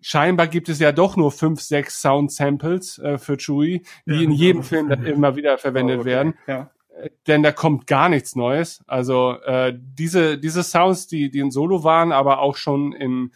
scheinbar 0.00 0.48
gibt 0.48 0.68
es 0.68 0.80
ja 0.80 0.92
doch 0.92 1.16
nur 1.16 1.30
fünf, 1.30 1.60
sechs 1.60 2.00
Sound 2.00 2.32
Samples 2.32 2.98
äh, 2.98 3.18
für 3.18 3.36
Chewie, 3.36 3.82
die 4.06 4.14
ja, 4.14 4.20
in 4.22 4.32
jedem 4.32 4.62
Film 4.62 4.88
dann 4.88 5.04
immer 5.06 5.36
wieder 5.36 5.56
verwendet 5.58 5.98
oh, 5.98 6.00
okay. 6.00 6.10
werden. 6.10 6.34
Ja. 6.46 6.70
Äh, 7.00 7.10
denn 7.26 7.42
da 7.42 7.52
kommt 7.52 7.86
gar 7.86 8.08
nichts 8.08 8.34
Neues. 8.34 8.82
Also 8.86 9.36
äh, 9.44 9.72
diese 9.76 10.38
diese 10.38 10.62
Sounds, 10.62 11.06
die 11.06 11.30
die 11.30 11.40
in 11.40 11.50
Solo 11.50 11.84
waren, 11.84 12.12
aber 12.12 12.40
auch 12.40 12.56
schon 12.56 12.92
in 12.92 13.32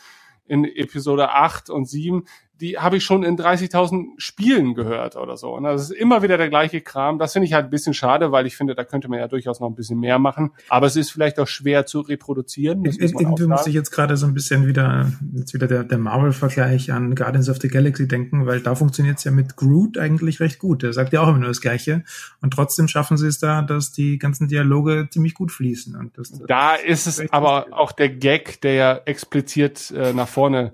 in 0.46 0.64
Episode 0.64 1.30
8 1.30 1.70
und 1.70 1.86
7, 1.86 2.24
die 2.60 2.78
habe 2.78 2.96
ich 2.96 3.04
schon 3.04 3.24
in 3.24 3.36
30.000 3.36 4.04
Spielen 4.16 4.74
gehört 4.74 5.16
oder 5.16 5.36
so. 5.36 5.54
Und 5.54 5.64
das 5.64 5.82
ist 5.82 5.90
immer 5.90 6.22
wieder 6.22 6.38
der 6.38 6.48
gleiche 6.48 6.80
Kram. 6.80 7.18
Das 7.18 7.32
finde 7.32 7.46
ich 7.46 7.52
halt 7.52 7.66
ein 7.66 7.70
bisschen 7.70 7.94
schade, 7.94 8.30
weil 8.30 8.46
ich 8.46 8.56
finde, 8.56 8.74
da 8.74 8.84
könnte 8.84 9.08
man 9.08 9.18
ja 9.18 9.26
durchaus 9.26 9.58
noch 9.58 9.68
ein 9.68 9.74
bisschen 9.74 9.98
mehr 9.98 10.20
machen. 10.20 10.52
Aber 10.68 10.86
es 10.86 10.94
ist 10.94 11.10
vielleicht 11.10 11.40
auch 11.40 11.48
schwer 11.48 11.84
zu 11.84 12.00
reproduzieren. 12.00 12.84
Irgendwie 12.84 13.46
muss 13.46 13.66
ich 13.66 13.74
jetzt 13.74 13.90
gerade 13.90 14.16
so 14.16 14.26
ein 14.26 14.34
bisschen 14.34 14.66
wieder, 14.66 15.10
jetzt 15.34 15.52
wieder 15.52 15.66
der, 15.66 15.82
der 15.82 15.98
Marvel-Vergleich 15.98 16.92
an 16.92 17.16
Guardians 17.16 17.48
of 17.48 17.58
the 17.60 17.68
Galaxy 17.68 18.06
denken, 18.06 18.46
weil 18.46 18.60
da 18.60 18.76
funktioniert 18.76 19.18
es 19.18 19.24
ja 19.24 19.32
mit 19.32 19.56
Groot 19.56 19.98
eigentlich 19.98 20.38
recht 20.38 20.60
gut. 20.60 20.84
Er 20.84 20.92
sagt 20.92 21.12
ja 21.12 21.22
auch 21.22 21.28
immer 21.28 21.38
nur 21.38 21.48
das 21.48 21.60
Gleiche. 21.60 22.04
Und 22.40 22.52
trotzdem 22.52 22.86
schaffen 22.86 23.16
sie 23.16 23.26
es 23.26 23.40
da, 23.40 23.62
dass 23.62 23.90
die 23.90 24.18
ganzen 24.18 24.46
Dialoge 24.46 25.08
ziemlich 25.10 25.34
gut 25.34 25.50
fließen. 25.50 25.96
Und 25.96 26.16
das, 26.18 26.30
das 26.30 26.42
da 26.46 26.76
ist 26.76 27.08
es 27.08 27.32
aber 27.32 27.66
auch 27.72 27.90
der 27.90 28.10
Gag, 28.10 28.60
der 28.60 28.74
ja 28.74 29.00
explizit 29.04 29.90
äh, 29.90 30.12
nach 30.12 30.28
vorne 30.28 30.72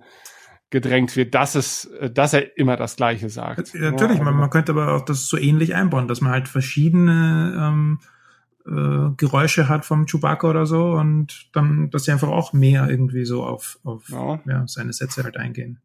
gedrängt 0.70 1.16
wird, 1.16 1.34
dass 1.34 1.54
es, 1.56 1.84
äh, 1.86 2.10
dass 2.10 2.32
er 2.32 2.56
immer 2.56 2.76
das 2.76 2.96
Gleiche 2.96 3.28
sagt. 3.28 3.74
Ja, 3.74 3.90
natürlich, 3.90 4.18
ja, 4.18 4.24
man, 4.24 4.36
man 4.36 4.50
könnte 4.50 4.72
aber 4.72 4.94
auch 4.94 5.04
das 5.04 5.26
so 5.26 5.36
ähnlich 5.36 5.74
einbauen, 5.74 6.08
dass 6.08 6.20
man 6.20 6.32
halt 6.32 6.48
verschiedene 6.48 7.54
ähm, 7.58 7.98
äh, 8.66 9.14
Geräusche 9.16 9.68
hat 9.68 9.84
vom 9.84 10.06
Chewbacca 10.06 10.48
oder 10.48 10.66
so 10.66 10.92
und 10.92 11.48
dann, 11.52 11.90
dass 11.90 12.04
sie 12.04 12.12
einfach 12.12 12.28
auch 12.28 12.52
mehr 12.52 12.88
irgendwie 12.88 13.24
so 13.24 13.44
auf, 13.44 13.78
auf 13.84 14.08
ja. 14.08 14.40
ja 14.46 14.64
seine 14.66 14.92
Sätze 14.92 15.24
halt 15.24 15.36
eingehen. 15.36 15.80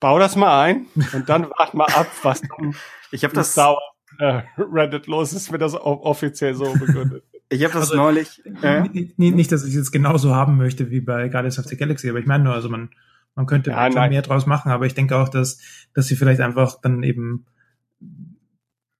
Bau 0.00 0.18
das 0.18 0.36
mal 0.36 0.62
ein 0.62 0.86
und 1.12 1.28
dann 1.28 1.50
wart 1.50 1.74
mal 1.74 1.86
ab, 1.86 2.08
was 2.22 2.40
dann 2.58 2.74
ich 3.10 3.24
habe 3.24 3.34
das 3.34 3.54
sauer 3.54 3.80
äh, 4.18 4.42
Reddit 4.58 5.06
los 5.06 5.32
ist, 5.32 5.50
mir 5.50 5.58
das 5.58 5.74
offiziell 5.74 6.54
so 6.54 6.72
begründet. 6.72 7.22
Ich 7.48 7.62
habe 7.62 7.74
das 7.74 7.92
also, 7.92 7.96
neulich. 7.96 8.42
Äh? 8.62 8.88
Nicht, 9.16 9.52
dass 9.52 9.62
ich 9.62 9.68
es 9.68 9.76
jetzt 9.76 9.92
genauso 9.92 10.34
haben 10.34 10.56
möchte 10.56 10.90
wie 10.90 11.00
bei 11.00 11.28
Guardians 11.28 11.60
of 11.60 11.66
the 11.66 11.76
Galaxy, 11.76 12.10
aber 12.10 12.18
ich 12.18 12.26
meine 12.26 12.42
nur, 12.42 12.52
also 12.52 12.68
man 12.68 12.90
man 13.36 13.46
könnte 13.46 13.70
ja, 13.70 13.92
schon 13.92 14.08
mehr 14.08 14.22
draus 14.22 14.46
machen, 14.46 14.72
aber 14.72 14.86
ich 14.86 14.94
denke 14.94 15.16
auch, 15.16 15.28
dass, 15.28 15.60
dass 15.94 16.06
sie 16.06 16.16
vielleicht 16.16 16.40
einfach 16.40 16.80
dann 16.80 17.02
eben 17.02 17.46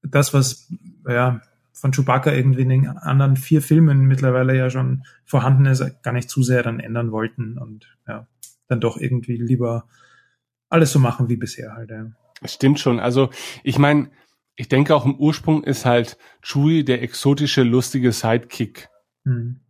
das, 0.03 0.33
was 0.33 0.73
ja 1.09 1.41
von 1.73 1.93
Chewbacca 1.93 2.33
irgendwie 2.33 2.63
in 2.63 2.69
den 2.69 2.89
anderen 2.89 3.37
vier 3.37 3.61
Filmen 3.61 4.07
mittlerweile 4.07 4.57
ja 4.57 4.71
schon 4.71 5.05
vorhanden 5.25 5.67
ist, 5.67 6.03
gar 6.03 6.13
nicht 6.13 6.31
zu 6.31 6.43
sehr 6.43 6.63
dann 6.63 6.81
ändern 6.81 7.11
wollten 7.13 7.59
und 7.59 7.97
ja, 8.07 8.29
dann 8.69 8.81
doch 8.81 8.97
irgendwie 8.97 9.37
lieber 9.37 9.89
alles 10.69 10.93
so 10.93 10.99
machen 10.99 11.29
wie 11.29 11.37
bisher 11.37 11.75
halt. 11.75 11.91
Ja. 11.91 12.07
Stimmt 12.45 12.79
schon. 12.79 13.01
Also 13.01 13.31
ich 13.63 13.79
meine, 13.79 14.11
ich 14.55 14.69
denke 14.69 14.95
auch 14.95 15.05
im 15.05 15.17
Ursprung 15.17 15.65
ist 15.65 15.85
halt 15.85 16.19
Chewie 16.43 16.85
der 16.85 17.03
exotische, 17.03 17.63
lustige 17.63 18.13
Sidekick. 18.13 18.89
Hm. 19.25 19.61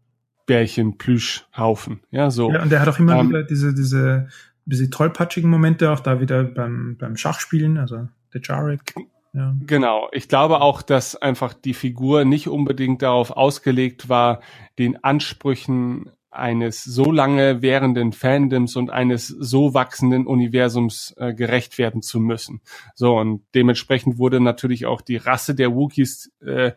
Bärchen, 0.47 0.97
Plüschhaufen. 0.97 2.01
Ja, 2.11 2.31
so. 2.31 2.53
Ja, 2.53 2.63
und 2.63 2.71
der 2.71 2.81
hat 2.81 2.89
auch 2.89 3.01
immer 3.01 3.19
ähm, 3.19 3.47
diese, 3.51 3.75
diese 3.75 4.29
bisschen 4.67 4.91
tollpatschigen 4.91 5.51
Momente, 5.51 5.91
auch 5.91 6.01
da 6.01 6.21
wieder 6.21 6.45
beim, 6.45 6.97
beim 6.99 7.17
Schachspielen, 7.17 7.79
also 7.79 8.09
der 8.35 8.41
Jarek. 8.43 8.95
Ja. 9.33 9.55
Genau. 9.67 10.09
Ich 10.13 10.29
glaube 10.29 10.61
auch, 10.61 10.83
dass 10.83 11.15
einfach 11.15 11.53
die 11.53 11.75
Figur 11.75 12.25
nicht 12.25 12.49
unbedingt 12.49 13.03
darauf 13.03 13.31
ausgelegt 13.31 14.09
war, 14.09 14.41
den 14.79 15.03
Ansprüchen 15.05 16.11
eines 16.31 16.85
so 16.85 17.11
lange 17.13 17.63
währenden 17.63 18.13
Fandoms 18.13 18.77
und 18.77 18.91
eines 18.91 19.29
so 19.29 19.75
wachsenden 19.75 20.27
Universums 20.27 21.15
äh, 21.17 21.35
gerecht 21.35 21.79
werden 21.79 22.03
zu 22.03 22.21
müssen. 22.21 22.61
So 22.95 23.19
und 23.19 23.43
dementsprechend 23.55 24.19
wurde 24.19 24.41
natürlich 24.41 24.87
auch 24.87 25.01
die 25.01 25.17
Rasse 25.17 25.55
der 25.55 25.75
Wookiees 25.75 26.33
äh, 26.45 26.73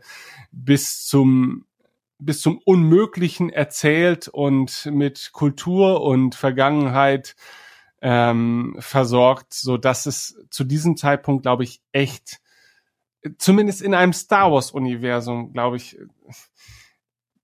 bis 0.51 1.05
zum 1.05 1.65
bis 2.21 2.41
zum 2.41 2.59
Unmöglichen 2.65 3.49
erzählt 3.49 4.27
und 4.27 4.89
mit 4.91 5.29
Kultur 5.31 6.01
und 6.01 6.35
Vergangenheit 6.35 7.35
ähm, 8.01 8.75
versorgt, 8.79 9.53
so 9.53 9.77
dass 9.77 10.05
es 10.05 10.37
zu 10.49 10.63
diesem 10.63 10.97
Zeitpunkt, 10.97 11.43
glaube 11.43 11.63
ich, 11.63 11.81
echt, 11.91 12.39
zumindest 13.37 13.81
in 13.81 13.93
einem 13.93 14.13
Star 14.13 14.51
Wars 14.51 14.71
Universum, 14.71 15.51
glaube 15.53 15.77
ich, 15.77 15.97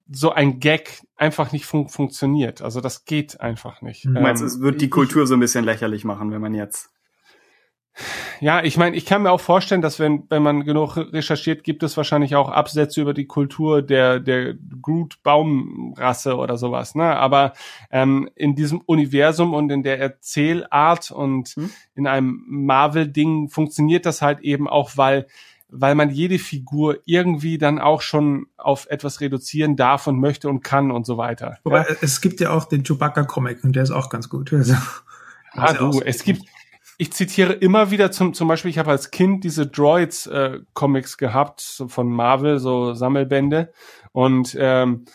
so 0.08 0.32
ein 0.32 0.60
Gag 0.60 1.02
einfach 1.16 1.52
nicht 1.52 1.66
fun 1.66 1.88
funktioniert. 1.90 2.62
Also 2.62 2.80
das 2.80 3.06
geht 3.06 3.42
einfach 3.42 3.82
nicht. 3.82 4.06
Du 4.06 4.12
meinst, 4.12 4.42
ähm, 4.42 4.48
es 4.48 4.60
wird 4.60 4.82
die 4.82 4.90
Kultur 4.90 5.26
so 5.26 5.34
ein 5.34 5.40
bisschen 5.40 5.66
lächerlich 5.66 6.06
machen, 6.06 6.32
wenn 6.32 6.42
man 6.42 6.54
jetzt 6.54 6.92
ja, 8.42 8.64
ich 8.64 8.78
meine, 8.78 8.96
ich 8.96 9.06
kann 9.06 9.24
mir 9.24 9.32
auch 9.32 9.40
vorstellen, 9.40 9.82
dass 9.82 10.00
wenn, 10.00 10.24
wenn 10.30 10.44
man 10.44 10.66
genug 10.66 10.98
recherchiert, 10.98 11.64
gibt 11.64 11.84
es 11.84 11.96
wahrscheinlich 11.96 12.36
auch 12.36 12.50
Absätze 12.50 13.02
über 13.02 13.14
die 13.14 13.26
Kultur 13.26 13.82
der, 13.82 14.20
der 14.20 14.56
Groot-Baumrasse 14.82 16.36
oder 16.36 16.58
sowas, 16.58 16.96
ne? 16.96 17.16
Aber 17.16 17.54
ähm, 17.92 18.30
in 18.36 18.56
diesem 18.56 18.82
Universum 18.82 19.54
und 19.54 19.72
in 19.72 19.84
der 19.84 20.00
Erzählart 20.00 21.12
und 21.12 21.50
hm? 21.50 21.70
in 21.96 22.08
einem 22.08 22.44
Marvel-Ding 22.48 23.50
funktioniert 23.50 24.06
das 24.06 24.22
halt 24.22 24.42
eben 24.42 24.68
auch, 24.68 24.92
weil 24.96 25.28
weil 25.78 25.96
man 25.96 26.10
jede 26.10 26.40
Figur 26.40 27.00
irgendwie 27.06 27.58
dann 27.58 27.80
auch 27.80 28.02
schon 28.02 28.48
auf 28.56 28.88
etwas 28.90 29.20
reduzieren 29.20 29.76
darf 29.76 30.08
und 30.08 30.20
möchte 30.20 30.48
und 30.48 30.62
kann 30.62 30.92
und 30.92 31.06
so 31.06 31.18
weiter. 31.18 31.58
Aber 31.64 31.90
ja? 31.90 31.96
es 32.02 32.22
gibt 32.22 32.40
ja 32.40 32.52
auch 32.52 32.66
den 32.66 32.84
Chewbacca-Comic 32.84 33.64
und 33.64 33.76
der 33.76 33.84
ist 33.84 33.92
auch 33.92 34.10
ganz 34.10 34.30
gut. 34.30 34.54
Also, 35.58 35.86
ah, 35.86 35.92
du, 35.92 36.02
es 36.02 36.26
gibt, 36.26 36.44
ich 36.98 37.12
zitiere 37.14 37.54
immer 37.54 37.92
wieder 37.92 38.12
zum, 38.12 38.34
zum 38.34 38.48
Beispiel, 38.48 38.72
ich 38.72 38.78
habe 38.78 38.92
als 38.92 39.12
Kind 39.12 39.44
diese 39.44 39.68
Droids-Comics 39.68 41.14
äh, 41.14 41.18
gehabt, 41.18 41.62
so 41.62 41.88
von 41.88 42.10
Marvel, 42.10 42.60
so 42.60 42.94
Sammelbände. 42.94 43.72
Und 44.12 44.56
ähm, 44.60 45.06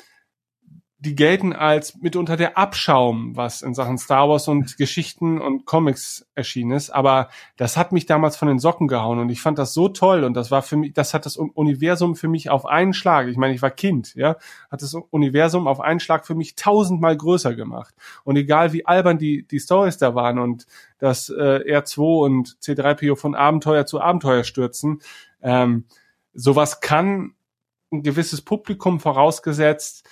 die 1.02 1.14
gelten 1.14 1.55
als 1.55 1.97
mitunter 1.97 2.36
der 2.36 2.59
Abschaum, 2.59 3.35
was 3.35 3.62
in 3.62 3.72
Sachen 3.72 3.97
Star 3.97 4.28
Wars 4.28 4.48
und 4.48 4.77
Geschichten 4.77 5.40
und 5.40 5.64
Comics 5.64 6.27
erschienen 6.35 6.72
ist. 6.72 6.90
Aber 6.90 7.31
das 7.56 7.78
hat 7.78 7.90
mich 7.93 8.05
damals 8.05 8.36
von 8.36 8.48
den 8.48 8.59
Socken 8.59 8.86
gehauen 8.86 9.18
und 9.18 9.31
ich 9.31 9.40
fand 9.40 9.59
das 9.59 9.72
so 9.72 9.89
toll 9.89 10.24
und 10.24 10.35
das 10.35 10.51
war 10.51 10.60
für 10.60 10.77
mich, 10.77 10.93
das 10.93 11.14
hat 11.14 11.24
das 11.24 11.39
Universum 11.39 12.16
für 12.16 12.28
mich 12.28 12.51
auf 12.51 12.66
einen 12.66 12.93
Schlag. 12.93 13.28
Ich 13.28 13.39
meine, 13.39 13.55
ich 13.55 13.62
war 13.62 13.70
Kind, 13.70 14.14
ja, 14.14 14.36
hat 14.70 14.82
das 14.82 14.94
Universum 14.94 15.66
auf 15.66 15.81
einen 15.81 16.01
Schlag 16.01 16.27
für 16.27 16.35
mich 16.35 16.55
tausendmal 16.55 17.16
größer 17.16 17.55
gemacht. 17.55 17.94
Und 18.24 18.36
egal 18.36 18.74
wie 18.74 18.85
albern 18.85 19.16
die 19.16 19.47
die 19.47 19.59
Stories 19.59 19.97
da 19.97 20.14
waren 20.14 20.39
und 20.39 20.66
dass 20.98 21.31
äh, 21.31 21.78
R2 21.78 22.24
und 22.24 22.59
C3PO 22.62 23.16
von 23.16 23.35
Abenteuer 23.35 23.86
zu 23.86 24.02
Abenteuer 24.02 24.44
stürzen, 24.44 25.01
ähm, 25.40 25.86
sowas 26.35 26.81
kann 26.81 27.32
ein 27.90 28.02
gewisses 28.02 28.43
Publikum 28.43 29.01
vorausgesetzt 29.01 30.06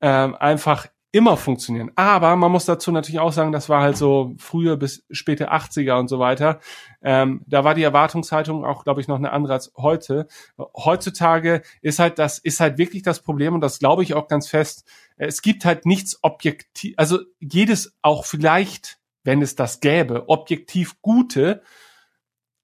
ähm, 0.00 0.34
einfach 0.36 0.88
immer 1.10 1.36
funktionieren. 1.38 1.90
Aber 1.96 2.36
man 2.36 2.52
muss 2.52 2.66
dazu 2.66 2.92
natürlich 2.92 3.20
auch 3.20 3.32
sagen, 3.32 3.52
das 3.52 3.68
war 3.68 3.82
halt 3.82 3.96
so 3.96 4.34
frühe 4.38 4.76
bis 4.76 5.06
späte 5.10 5.52
80er 5.52 5.98
und 5.98 6.08
so 6.08 6.18
weiter. 6.18 6.60
Ähm, 7.00 7.42
da 7.46 7.64
war 7.64 7.74
die 7.74 7.82
Erwartungshaltung 7.82 8.64
auch, 8.64 8.84
glaube 8.84 9.00
ich, 9.00 9.08
noch 9.08 9.16
eine 9.16 9.32
andere 9.32 9.54
als 9.54 9.72
heute. 9.76 10.28
Heutzutage 10.76 11.62
ist 11.80 11.98
halt 11.98 12.18
das, 12.18 12.38
ist 12.38 12.60
halt 12.60 12.76
wirklich 12.76 13.02
das 13.02 13.20
Problem 13.20 13.54
und 13.54 13.62
das 13.62 13.78
glaube 13.78 14.02
ich 14.02 14.12
auch 14.12 14.28
ganz 14.28 14.48
fest. 14.48 14.84
Es 15.16 15.40
gibt 15.40 15.64
halt 15.64 15.86
nichts 15.86 16.18
objektiv, 16.22 16.94
also 16.98 17.20
jedes 17.40 17.96
auch 18.02 18.26
vielleicht, 18.26 18.98
wenn 19.24 19.40
es 19.40 19.54
das 19.54 19.80
gäbe, 19.80 20.28
objektiv 20.28 21.00
Gute, 21.00 21.62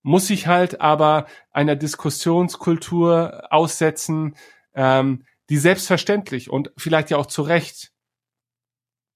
muss 0.02 0.26
sich 0.26 0.46
halt 0.46 0.82
aber 0.82 1.24
einer 1.50 1.76
Diskussionskultur 1.76 3.44
aussetzen, 3.50 4.36
ähm, 4.74 5.24
die 5.50 5.58
selbstverständlich 5.58 6.50
und 6.50 6.72
vielleicht 6.76 7.10
ja 7.10 7.16
auch 7.16 7.26
zu 7.26 7.42
Recht 7.42 7.92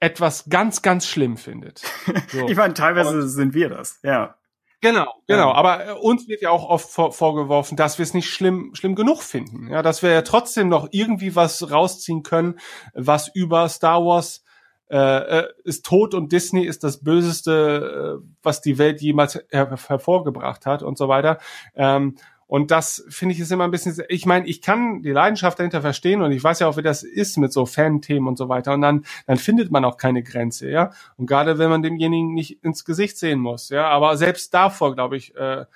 etwas 0.00 0.48
ganz, 0.48 0.82
ganz 0.82 1.06
schlimm 1.06 1.36
findet. 1.36 1.82
So. 2.28 2.46
ich 2.48 2.56
meine, 2.56 2.74
teilweise 2.74 3.20
und, 3.20 3.28
sind 3.28 3.54
wir 3.54 3.68
das, 3.70 4.00
ja. 4.02 4.36
Genau, 4.80 5.12
genau. 5.26 5.48
Ja. 5.48 5.54
Aber 5.54 5.86
äh, 5.86 5.92
uns 5.92 6.28
wird 6.28 6.42
ja 6.42 6.50
auch 6.50 6.68
oft 6.68 6.88
vor, 6.88 7.12
vorgeworfen, 7.12 7.76
dass 7.76 7.98
wir 7.98 8.02
es 8.02 8.14
nicht 8.14 8.30
schlimm, 8.30 8.74
schlimm 8.74 8.94
genug 8.94 9.22
finden. 9.22 9.68
Ja, 9.68 9.82
dass 9.82 10.02
wir 10.02 10.10
ja 10.10 10.22
trotzdem 10.22 10.68
noch 10.68 10.88
irgendwie 10.92 11.34
was 11.34 11.70
rausziehen 11.70 12.22
können, 12.22 12.58
was 12.94 13.28
über 13.34 13.68
Star 13.68 14.04
Wars 14.04 14.44
äh, 14.90 14.96
äh 14.96 15.48
ist 15.64 15.84
tot 15.84 16.14
und 16.14 16.32
Disney 16.32 16.64
ist 16.64 16.84
das 16.84 17.02
Böseste, 17.02 18.20
äh, 18.20 18.28
was 18.42 18.60
die 18.60 18.78
Welt 18.78 19.00
jemals 19.00 19.34
her 19.50 19.76
hervorgebracht 19.88 20.64
hat 20.64 20.82
und 20.82 20.96
so 20.96 21.08
weiter. 21.08 21.38
Ähm, 21.74 22.16
und 22.48 22.70
das 22.70 23.04
finde 23.10 23.34
ich 23.34 23.40
ist 23.40 23.52
immer 23.52 23.64
ein 23.64 23.70
bisschen, 23.70 24.02
ich 24.08 24.24
meine, 24.24 24.46
ich 24.46 24.62
kann 24.62 25.02
die 25.02 25.10
Leidenschaft 25.10 25.58
dahinter 25.58 25.82
verstehen 25.82 26.22
und 26.22 26.32
ich 26.32 26.42
weiß 26.42 26.60
ja 26.60 26.66
auch, 26.66 26.78
wie 26.78 26.82
das 26.82 27.02
ist 27.02 27.36
mit 27.36 27.52
so 27.52 27.66
Fan-Themen 27.66 28.26
und 28.26 28.38
so 28.38 28.48
weiter. 28.48 28.72
Und 28.72 28.80
dann, 28.80 29.04
dann 29.26 29.36
findet 29.36 29.70
man 29.70 29.84
auch 29.84 29.98
keine 29.98 30.22
Grenze, 30.22 30.70
ja. 30.70 30.90
Und 31.18 31.26
gerade 31.26 31.58
wenn 31.58 31.68
man 31.68 31.82
demjenigen 31.82 32.32
nicht 32.32 32.64
ins 32.64 32.86
Gesicht 32.86 33.18
sehen 33.18 33.38
muss, 33.38 33.68
ja. 33.68 33.86
Aber 33.88 34.16
selbst 34.16 34.54
davor, 34.54 34.94
glaube 34.94 35.18
ich, 35.18 35.36
äh, 35.36 35.66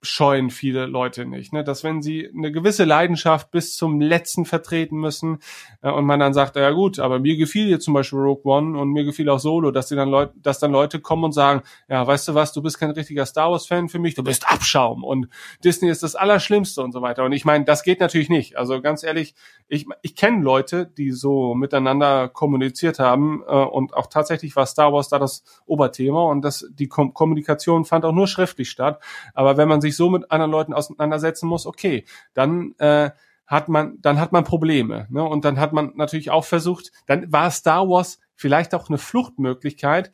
scheuen 0.00 0.50
viele 0.50 0.86
Leute 0.86 1.24
nicht, 1.24 1.52
ne? 1.52 1.64
dass 1.64 1.82
wenn 1.82 2.02
sie 2.02 2.28
eine 2.28 2.52
gewisse 2.52 2.84
Leidenschaft 2.84 3.50
bis 3.50 3.76
zum 3.76 4.00
letzten 4.00 4.44
vertreten 4.44 4.96
müssen 4.96 5.38
äh, 5.82 5.90
und 5.90 6.04
man 6.04 6.20
dann 6.20 6.32
sagt, 6.32 6.56
ja 6.56 6.70
gut, 6.70 6.98
aber 7.00 7.18
mir 7.18 7.36
gefiel 7.36 7.66
hier 7.66 7.80
zum 7.80 7.94
Beispiel 7.94 8.18
Rogue 8.18 8.44
One 8.44 8.78
und 8.78 8.90
mir 8.90 9.04
gefiel 9.04 9.28
auch 9.28 9.40
Solo, 9.40 9.70
dass 9.72 9.88
die 9.88 9.96
dann 9.96 10.08
Leute, 10.08 10.32
dass 10.36 10.60
dann 10.60 10.70
Leute 10.70 11.00
kommen 11.00 11.24
und 11.24 11.32
sagen, 11.32 11.62
ja, 11.88 12.06
weißt 12.06 12.28
du 12.28 12.34
was, 12.34 12.52
du 12.52 12.62
bist 12.62 12.78
kein 12.78 12.90
richtiger 12.90 13.26
Star 13.26 13.50
Wars 13.50 13.66
Fan 13.66 13.88
für 13.88 13.98
mich, 13.98 14.14
du 14.14 14.22
bist 14.22 14.48
Abschaum 14.48 15.02
und 15.02 15.28
Disney 15.64 15.90
ist 15.90 16.02
das 16.02 16.14
Allerschlimmste 16.14 16.82
und 16.82 16.92
so 16.92 17.02
weiter. 17.02 17.24
Und 17.24 17.32
ich 17.32 17.44
meine, 17.44 17.64
das 17.64 17.82
geht 17.82 17.98
natürlich 18.00 18.28
nicht. 18.28 18.56
Also 18.56 18.80
ganz 18.80 19.02
ehrlich, 19.02 19.34
ich, 19.66 19.86
ich 20.02 20.14
kenne 20.14 20.42
Leute, 20.42 20.86
die 20.86 21.10
so 21.10 21.54
miteinander 21.54 22.28
kommuniziert 22.28 23.00
haben 23.00 23.42
äh, 23.46 23.52
und 23.52 23.94
auch 23.94 24.06
tatsächlich 24.06 24.54
war 24.54 24.66
Star 24.66 24.92
Wars 24.92 25.08
da 25.08 25.18
das 25.18 25.42
Oberthema 25.66 26.22
und 26.22 26.42
das 26.42 26.66
die 26.70 26.86
Kom 26.88 27.14
Kommunikation 27.14 27.84
fand 27.84 28.04
auch 28.04 28.12
nur 28.12 28.28
schriftlich 28.28 28.70
statt. 28.70 29.02
Aber 29.34 29.56
wenn 29.56 29.68
man 29.68 29.80
sich 29.80 29.87
so 29.96 30.10
mit 30.10 30.30
anderen 30.30 30.50
Leuten 30.50 30.74
auseinandersetzen 30.74 31.48
muss, 31.48 31.66
okay, 31.66 32.04
dann 32.34 32.74
äh, 32.78 33.10
hat 33.46 33.68
man, 33.68 34.00
dann 34.00 34.20
hat 34.20 34.32
man 34.32 34.44
Probleme. 34.44 35.06
Ne? 35.10 35.22
Und 35.22 35.44
dann 35.44 35.58
hat 35.58 35.72
man 35.72 35.92
natürlich 35.96 36.30
auch 36.30 36.44
versucht, 36.44 36.92
dann 37.06 37.32
war 37.32 37.50
Star 37.50 37.88
Wars 37.88 38.20
vielleicht 38.34 38.74
auch 38.74 38.88
eine 38.88 38.98
Fluchtmöglichkeit, 38.98 40.12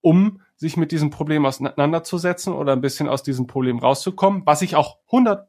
um 0.00 0.40
sich 0.56 0.76
mit 0.76 0.92
diesem 0.92 1.10
Problem 1.10 1.44
auseinanderzusetzen 1.44 2.52
oder 2.52 2.72
ein 2.72 2.80
bisschen 2.80 3.08
aus 3.08 3.22
diesem 3.22 3.46
Problem 3.46 3.78
rauszukommen, 3.78 4.42
was 4.44 4.62
ich 4.62 4.76
auch 4.76 4.98
100% 5.10 5.46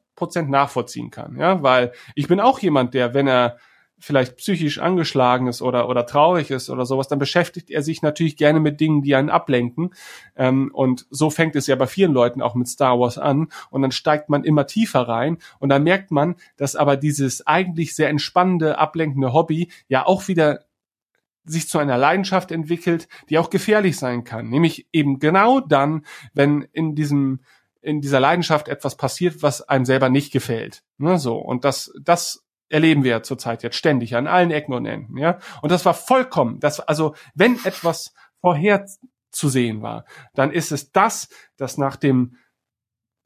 nachvollziehen 0.49 1.11
kann. 1.11 1.37
Ja, 1.37 1.61
weil 1.63 1.93
ich 2.15 2.27
bin 2.27 2.39
auch 2.39 2.59
jemand, 2.59 2.93
der, 2.93 3.13
wenn 3.13 3.27
er 3.27 3.57
vielleicht 3.99 4.37
psychisch 4.37 4.79
angeschlagen 4.79 5.47
ist 5.47 5.61
oder, 5.61 5.89
oder 5.89 6.05
traurig 6.05 6.51
ist 6.51 6.69
oder 6.69 6.85
sowas, 6.85 7.07
dann 7.07 7.19
beschäftigt 7.19 7.69
er 7.69 7.81
sich 7.81 8.01
natürlich 8.01 8.37
gerne 8.37 8.59
mit 8.59 8.79
Dingen, 8.79 9.01
die 9.01 9.15
einen 9.15 9.29
ablenken. 9.29 9.91
Ähm, 10.35 10.71
und 10.73 11.05
so 11.09 11.29
fängt 11.29 11.55
es 11.55 11.67
ja 11.67 11.75
bei 11.75 11.87
vielen 11.87 12.13
Leuten 12.13 12.41
auch 12.41 12.55
mit 12.55 12.67
Star 12.67 12.99
Wars 12.99 13.17
an. 13.17 13.49
Und 13.69 13.81
dann 13.81 13.91
steigt 13.91 14.29
man 14.29 14.43
immer 14.43 14.65
tiefer 14.65 15.01
rein. 15.01 15.37
Und 15.59 15.69
dann 15.69 15.83
merkt 15.83 16.11
man, 16.11 16.35
dass 16.57 16.75
aber 16.75 16.97
dieses 16.97 17.45
eigentlich 17.45 17.95
sehr 17.95 18.09
entspannende, 18.09 18.77
ablenkende 18.77 19.33
Hobby 19.33 19.69
ja 19.87 20.05
auch 20.05 20.27
wieder 20.27 20.65
sich 21.45 21.67
zu 21.67 21.79
einer 21.79 21.97
Leidenschaft 21.97 22.51
entwickelt, 22.51 23.07
die 23.29 23.37
auch 23.37 23.49
gefährlich 23.49 23.97
sein 23.97 24.23
kann. 24.23 24.49
Nämlich 24.49 24.87
eben 24.91 25.19
genau 25.19 25.59
dann, 25.59 26.05
wenn 26.33 26.61
in 26.73 26.95
diesem 26.95 27.39
in 27.81 28.01
dieser 28.01 28.19
Leidenschaft 28.19 28.67
etwas 28.67 28.97
passiert, 28.97 29.41
was 29.41 29.61
einem 29.61 29.85
selber 29.85 30.09
nicht 30.09 30.33
gefällt. 30.33 30.83
Ne, 30.97 31.17
so. 31.17 31.37
Und 31.37 31.63
das, 31.63 31.93
das 32.01 32.45
erleben 32.69 33.03
wir 33.03 33.23
zurzeit 33.23 33.63
jetzt 33.63 33.75
ständig 33.75 34.15
an 34.15 34.27
allen 34.27 34.51
Ecken 34.51 34.73
und 34.73 34.85
Enden, 34.85 35.17
ja. 35.17 35.39
Und 35.61 35.71
das 35.71 35.85
war 35.85 35.93
vollkommen, 35.93 36.59
das, 36.59 36.79
also, 36.79 37.15
wenn 37.35 37.55
etwas 37.65 38.13
vorherzusehen 38.41 39.81
war, 39.81 40.05
dann 40.33 40.51
ist 40.51 40.71
es 40.71 40.91
das, 40.91 41.29
das 41.57 41.77
nach 41.77 41.95
dem 41.95 42.35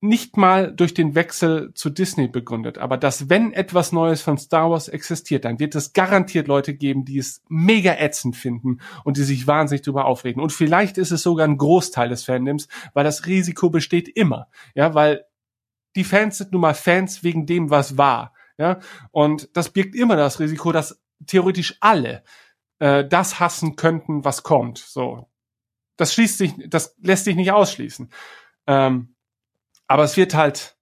nicht 0.03 0.35
mal 0.35 0.73
durch 0.75 0.93
den 0.93 1.15
Wechsel 1.15 1.73
zu 1.75 1.89
Disney 1.89 2.27
begründet, 2.27 2.77
aber 2.77 2.97
dass 2.97 3.29
wenn 3.29 3.53
etwas 3.53 3.93
Neues 3.93 4.21
von 4.21 4.37
Star 4.37 4.69
Wars 4.69 4.89
existiert, 4.89 5.45
dann 5.45 5.59
wird 5.59 5.75
es 5.75 5.93
garantiert 5.93 6.49
Leute 6.49 6.75
geben, 6.75 7.05
die 7.05 7.19
es 7.19 7.41
mega 7.47 7.93
ätzend 7.93 8.35
finden 8.35 8.81
und 9.05 9.15
die 9.15 9.23
sich 9.23 9.47
wahnsinnig 9.47 9.81
darüber 9.83 10.03
aufregen. 10.03 10.43
Und 10.43 10.51
vielleicht 10.51 10.97
ist 10.97 11.11
es 11.11 11.23
sogar 11.23 11.47
ein 11.47 11.57
Großteil 11.57 12.09
des 12.09 12.25
Fandoms, 12.25 12.67
weil 12.93 13.05
das 13.05 13.27
Risiko 13.27 13.69
besteht 13.69 14.09
immer, 14.09 14.49
ja, 14.75 14.93
weil 14.93 15.23
die 15.95 16.03
Fans 16.03 16.37
sind 16.37 16.51
nun 16.51 16.61
mal 16.61 16.73
Fans 16.73 17.23
wegen 17.23 17.45
dem, 17.45 17.69
was 17.69 17.97
war. 17.97 18.33
Ja, 18.57 18.79
und 19.11 19.49
das 19.55 19.69
birgt 19.69 19.95
immer 19.95 20.15
das 20.15 20.39
Risiko, 20.39 20.71
dass 20.71 21.01
theoretisch 21.25 21.77
alle 21.79 22.23
äh, 22.79 23.05
das 23.05 23.39
hassen 23.39 23.75
könnten, 23.75 24.23
was 24.25 24.43
kommt. 24.43 24.77
So, 24.77 25.27
das 25.97 26.13
schließt 26.13 26.37
sich, 26.37 26.53
das 26.67 26.95
lässt 27.01 27.25
sich 27.25 27.35
nicht 27.35 27.51
ausschließen. 27.51 28.11
Ähm, 28.67 29.15
aber 29.87 30.03
es 30.03 30.17
wird 30.17 30.33
halt, 30.35 30.77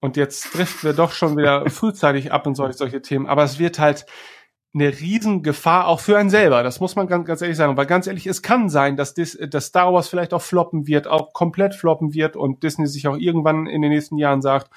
und 0.00 0.16
jetzt 0.16 0.54
driften 0.54 0.90
wir 0.90 0.94
doch 0.94 1.12
schon 1.12 1.36
wieder 1.36 1.68
frühzeitig 1.70 2.32
ab 2.32 2.46
in 2.46 2.54
solche, 2.54 2.76
solche 2.76 3.02
Themen, 3.02 3.26
aber 3.26 3.44
es 3.44 3.58
wird 3.58 3.78
halt 3.78 4.06
eine 4.76 4.90
Riesengefahr 4.90 5.86
auch 5.86 6.00
für 6.00 6.18
einen 6.18 6.28
selber. 6.28 6.62
Das 6.62 6.80
muss 6.80 6.96
man 6.96 7.06
ganz, 7.06 7.26
ganz 7.26 7.40
ehrlich 7.40 7.56
sagen. 7.56 7.78
Weil 7.78 7.86
ganz 7.86 8.06
ehrlich, 8.06 8.26
es 8.26 8.42
kann 8.42 8.68
sein, 8.68 8.96
dass, 8.96 9.14
Dis, 9.14 9.38
dass 9.48 9.66
Star 9.66 9.92
Wars 9.94 10.08
vielleicht 10.08 10.34
auch 10.34 10.42
floppen 10.42 10.86
wird, 10.86 11.06
auch 11.06 11.32
komplett 11.32 11.74
floppen 11.74 12.12
wird 12.12 12.36
und 12.36 12.62
Disney 12.62 12.86
sich 12.86 13.08
auch 13.08 13.16
irgendwann 13.16 13.66
in 13.66 13.80
den 13.80 13.90
nächsten 13.90 14.18
Jahren 14.18 14.42
sagt, 14.42 14.70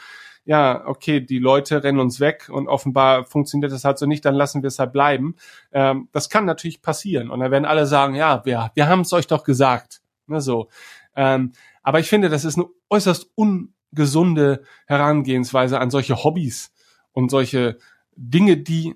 ja, 0.49 0.87
okay, 0.87 1.21
die 1.21 1.37
Leute 1.37 1.83
rennen 1.83 1.99
uns 1.99 2.19
weg 2.19 2.49
und 2.51 2.67
offenbar 2.67 3.23
funktioniert 3.23 3.71
das 3.71 3.85
halt 3.85 3.99
so 3.99 4.07
nicht, 4.07 4.25
dann 4.25 4.33
lassen 4.33 4.63
wir 4.63 4.69
es 4.69 4.79
halt 4.79 4.91
bleiben. 4.91 5.35
Ähm, 5.71 6.09
das 6.11 6.27
kann 6.27 6.45
natürlich 6.45 6.81
passieren. 6.81 7.29
Und 7.29 7.41
dann 7.41 7.51
werden 7.51 7.65
alle 7.65 7.85
sagen, 7.85 8.15
ja, 8.15 8.43
wir, 8.45 8.71
wir 8.73 8.87
haben 8.87 9.01
es 9.01 9.13
euch 9.13 9.27
doch 9.27 9.43
gesagt. 9.43 10.01
Ne, 10.25 10.41
so. 10.41 10.69
Ähm, 11.15 11.51
aber 11.83 11.99
ich 11.99 12.09
finde, 12.09 12.29
das 12.29 12.45
ist 12.45 12.57
eine 12.57 12.65
äußerst 12.89 13.29
ungesunde 13.35 14.63
Herangehensweise 14.87 15.79
an 15.79 15.91
solche 15.91 16.23
Hobbys 16.23 16.73
und 17.11 17.29
solche 17.29 17.77
Dinge, 18.15 18.57
die 18.57 18.95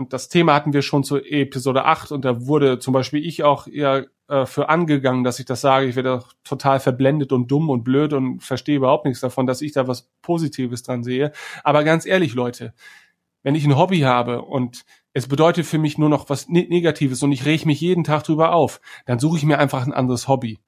und 0.00 0.14
das 0.14 0.30
Thema 0.30 0.54
hatten 0.54 0.72
wir 0.72 0.80
schon 0.80 1.04
zu 1.04 1.18
Episode 1.18 1.84
8 1.84 2.10
und 2.10 2.24
da 2.24 2.46
wurde 2.46 2.78
zum 2.78 2.94
Beispiel 2.94 3.22
ich 3.22 3.44
auch 3.44 3.66
eher 3.66 4.06
äh, 4.28 4.46
für 4.46 4.70
angegangen, 4.70 5.24
dass 5.24 5.38
ich 5.38 5.44
das 5.44 5.60
sage. 5.60 5.88
Ich 5.88 5.94
werde 5.94 6.24
total 6.42 6.80
verblendet 6.80 7.32
und 7.32 7.50
dumm 7.50 7.68
und 7.68 7.84
blöd 7.84 8.14
und 8.14 8.40
verstehe 8.42 8.76
überhaupt 8.76 9.04
nichts 9.04 9.20
davon, 9.20 9.46
dass 9.46 9.60
ich 9.60 9.72
da 9.72 9.86
was 9.86 10.08
Positives 10.22 10.82
dran 10.82 11.04
sehe. 11.04 11.32
Aber 11.64 11.84
ganz 11.84 12.06
ehrlich, 12.06 12.32
Leute, 12.32 12.72
wenn 13.42 13.54
ich 13.54 13.66
ein 13.66 13.76
Hobby 13.76 14.00
habe 14.00 14.40
und 14.40 14.86
es 15.12 15.28
bedeutet 15.28 15.66
für 15.66 15.78
mich 15.78 15.98
nur 15.98 16.08
noch 16.08 16.30
was 16.30 16.48
ne-, 16.48 16.66
Negatives 16.66 17.22
und 17.22 17.32
ich 17.32 17.44
reg 17.44 17.66
mich 17.66 17.82
jeden 17.82 18.02
Tag 18.02 18.24
drüber 18.24 18.54
auf, 18.54 18.80
dann 19.04 19.18
suche 19.18 19.36
ich 19.36 19.44
mir 19.44 19.58
einfach 19.58 19.86
ein 19.86 19.92
anderes 19.92 20.28
Hobby. 20.28 20.60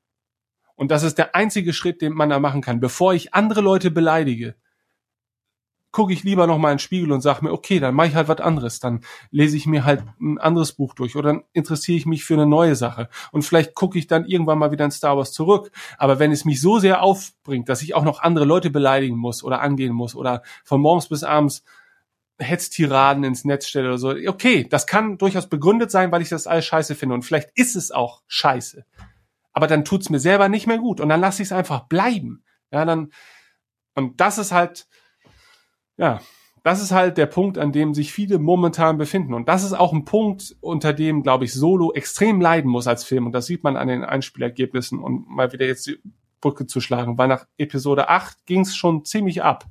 Und 0.74 0.90
das 0.90 1.04
ist 1.04 1.16
der 1.16 1.34
einzige 1.34 1.72
Schritt, 1.72 2.02
den 2.02 2.12
man 2.12 2.28
da 2.28 2.38
machen 2.38 2.60
kann, 2.60 2.80
bevor 2.80 3.14
ich 3.14 3.32
andere 3.32 3.62
Leute 3.62 3.90
beleidige 3.90 4.56
gucke 5.92 6.12
ich 6.12 6.24
lieber 6.24 6.46
noch 6.46 6.58
mal 6.58 6.72
in 6.72 6.76
den 6.76 6.80
Spiegel 6.80 7.12
und 7.12 7.20
sage 7.20 7.44
mir, 7.44 7.52
okay, 7.52 7.78
dann 7.78 7.94
mache 7.94 8.08
ich 8.08 8.14
halt 8.14 8.26
was 8.26 8.40
anderes. 8.40 8.80
Dann 8.80 9.02
lese 9.30 9.56
ich 9.56 9.66
mir 9.66 9.84
halt 9.84 10.02
ein 10.20 10.38
anderes 10.38 10.72
Buch 10.72 10.94
durch 10.94 11.14
oder 11.14 11.34
dann 11.34 11.44
interessiere 11.52 11.98
ich 11.98 12.06
mich 12.06 12.24
für 12.24 12.34
eine 12.34 12.46
neue 12.46 12.74
Sache. 12.74 13.08
Und 13.30 13.42
vielleicht 13.42 13.74
gucke 13.74 13.98
ich 13.98 14.06
dann 14.06 14.24
irgendwann 14.24 14.58
mal 14.58 14.72
wieder 14.72 14.86
in 14.86 14.90
Star 14.90 15.16
Wars 15.16 15.32
zurück. 15.32 15.70
Aber 15.98 16.18
wenn 16.18 16.32
es 16.32 16.44
mich 16.44 16.60
so 16.60 16.78
sehr 16.78 17.02
aufbringt, 17.02 17.68
dass 17.68 17.82
ich 17.82 17.94
auch 17.94 18.04
noch 18.04 18.22
andere 18.22 18.46
Leute 18.46 18.70
beleidigen 18.70 19.16
muss 19.16 19.44
oder 19.44 19.60
angehen 19.60 19.92
muss 19.92 20.16
oder 20.16 20.42
von 20.64 20.80
morgens 20.80 21.08
bis 21.08 21.22
abends 21.24 21.62
Hetztiraden 22.38 23.22
ins 23.22 23.44
Netz 23.44 23.68
stelle 23.68 23.88
oder 23.88 23.98
so, 23.98 24.14
okay, 24.26 24.66
das 24.68 24.86
kann 24.86 25.18
durchaus 25.18 25.48
begründet 25.48 25.90
sein, 25.90 26.10
weil 26.10 26.22
ich 26.22 26.30
das 26.30 26.46
alles 26.46 26.64
scheiße 26.64 26.94
finde. 26.94 27.14
Und 27.14 27.22
vielleicht 27.22 27.50
ist 27.54 27.76
es 27.76 27.90
auch 27.90 28.22
scheiße. 28.26 28.84
Aber 29.52 29.66
dann 29.66 29.84
tut's 29.84 30.08
mir 30.08 30.18
selber 30.18 30.48
nicht 30.48 30.66
mehr 30.66 30.78
gut. 30.78 31.00
Und 31.00 31.10
dann 31.10 31.20
lasse 31.20 31.42
ich 31.42 31.48
es 31.48 31.52
einfach 31.52 31.80
bleiben. 31.88 32.42
Ja, 32.70 32.86
dann, 32.86 33.12
und 33.94 34.20
das 34.20 34.38
ist 34.38 34.52
halt, 34.52 34.86
ja, 36.02 36.20
das 36.64 36.82
ist 36.82 36.92
halt 36.92 37.16
der 37.16 37.26
Punkt, 37.26 37.58
an 37.58 37.72
dem 37.72 37.94
sich 37.94 38.12
viele 38.12 38.38
momentan 38.38 38.98
befinden. 38.98 39.34
Und 39.34 39.48
das 39.48 39.62
ist 39.62 39.72
auch 39.72 39.92
ein 39.92 40.04
Punkt, 40.04 40.56
unter 40.60 40.92
dem, 40.92 41.22
glaube 41.22 41.44
ich, 41.44 41.54
Solo 41.54 41.92
extrem 41.92 42.40
leiden 42.40 42.70
muss 42.70 42.86
als 42.86 43.04
Film. 43.04 43.26
Und 43.26 43.32
das 43.32 43.46
sieht 43.46 43.62
man 43.62 43.76
an 43.76 43.88
den 43.88 44.04
Einspielergebnissen 44.04 44.98
und 44.98 45.28
mal 45.28 45.52
wieder 45.52 45.66
jetzt 45.66 45.86
die 45.86 46.00
Brücke 46.40 46.66
zu 46.66 46.80
schlagen, 46.80 47.18
weil 47.18 47.28
nach 47.28 47.46
Episode 47.56 48.08
8 48.08 48.46
ging 48.46 48.60
es 48.60 48.74
schon 48.74 49.04
ziemlich 49.04 49.42
ab. 49.42 49.66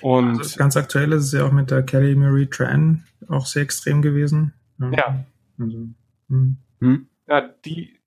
Und 0.00 0.38
also 0.38 0.58
ganz 0.58 0.76
aktuell 0.76 1.12
ist 1.12 1.24
es 1.24 1.32
ja 1.32 1.46
auch 1.46 1.52
mit 1.52 1.70
der 1.70 1.82
Kelly 1.82 2.14
Marie 2.14 2.46
Tran 2.46 3.04
auch 3.28 3.46
sehr 3.46 3.62
extrem 3.62 4.02
gewesen. 4.02 4.54
Ja. 4.78 4.90
ja. 4.92 5.24
Also, 5.58 5.78
hm. 6.28 6.56
Hm. 6.80 7.06
Ja, 7.26 7.48
die 7.64 7.98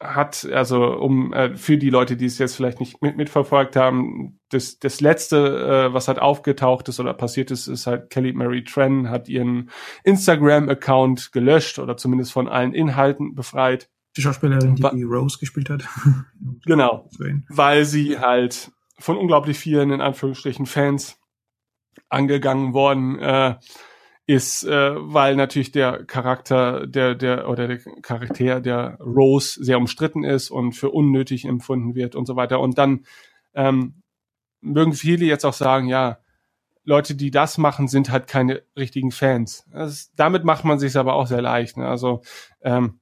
hat, 0.00 0.46
also 0.52 0.84
um 0.96 1.32
äh, 1.32 1.56
für 1.56 1.78
die 1.78 1.90
Leute, 1.90 2.16
die 2.16 2.26
es 2.26 2.38
jetzt 2.38 2.56
vielleicht 2.56 2.80
nicht 2.80 3.00
mit, 3.00 3.16
mitverfolgt 3.16 3.76
haben, 3.76 4.40
das, 4.50 4.78
das 4.78 5.00
letzte, 5.00 5.88
äh, 5.88 5.94
was 5.94 6.08
halt 6.08 6.18
aufgetaucht 6.18 6.88
ist 6.88 7.00
oder 7.00 7.14
passiert 7.14 7.50
ist, 7.50 7.68
ist 7.68 7.86
halt 7.86 8.10
Kelly 8.10 8.32
Mary 8.32 8.64
Tran 8.64 9.08
hat 9.08 9.28
ihren 9.28 9.70
Instagram-Account 10.02 11.32
gelöscht 11.32 11.78
oder 11.78 11.96
zumindest 11.96 12.32
von 12.32 12.48
allen 12.48 12.74
Inhalten 12.74 13.34
befreit. 13.34 13.88
Die 14.16 14.22
Schauspielerin, 14.22 14.76
die, 14.76 14.86
die 14.94 15.02
Rose 15.02 15.38
gespielt 15.38 15.70
hat. 15.70 15.84
genau. 16.66 17.08
Weil 17.48 17.84
sie 17.84 18.18
halt 18.18 18.70
von 18.98 19.16
unglaublich 19.16 19.58
vielen, 19.58 19.90
in 19.90 20.00
Anführungsstrichen, 20.00 20.66
Fans 20.66 21.18
angegangen 22.08 22.74
worden 22.74 23.18
äh, 23.18 23.56
ist, 24.26 24.64
äh, 24.64 24.94
weil 24.96 25.36
natürlich 25.36 25.70
der 25.70 26.04
Charakter 26.04 26.86
der 26.86 27.14
der 27.14 27.48
oder 27.48 27.68
der 27.68 27.78
Charakter 28.00 28.60
der 28.60 28.98
Rose 29.00 29.62
sehr 29.62 29.76
umstritten 29.76 30.24
ist 30.24 30.50
und 30.50 30.72
für 30.72 30.90
unnötig 30.90 31.44
empfunden 31.44 31.94
wird 31.94 32.14
und 32.14 32.26
so 32.26 32.36
weiter. 32.36 32.60
Und 32.60 32.78
dann 32.78 33.04
ähm, 33.54 34.02
mögen 34.60 34.94
viele 34.94 35.26
jetzt 35.26 35.44
auch 35.44 35.52
sagen, 35.52 35.88
ja, 35.88 36.18
Leute, 36.84 37.14
die 37.14 37.30
das 37.30 37.58
machen, 37.58 37.88
sind 37.88 38.10
halt 38.10 38.26
keine 38.26 38.62
richtigen 38.76 39.10
Fans. 39.10 39.66
Das, 39.72 40.12
damit 40.14 40.44
macht 40.44 40.64
man 40.64 40.78
sich 40.78 40.96
aber 40.96 41.14
auch 41.14 41.26
sehr 41.26 41.42
leicht. 41.42 41.76
Ne? 41.76 41.86
Also 41.86 42.22
ähm, 42.62 43.00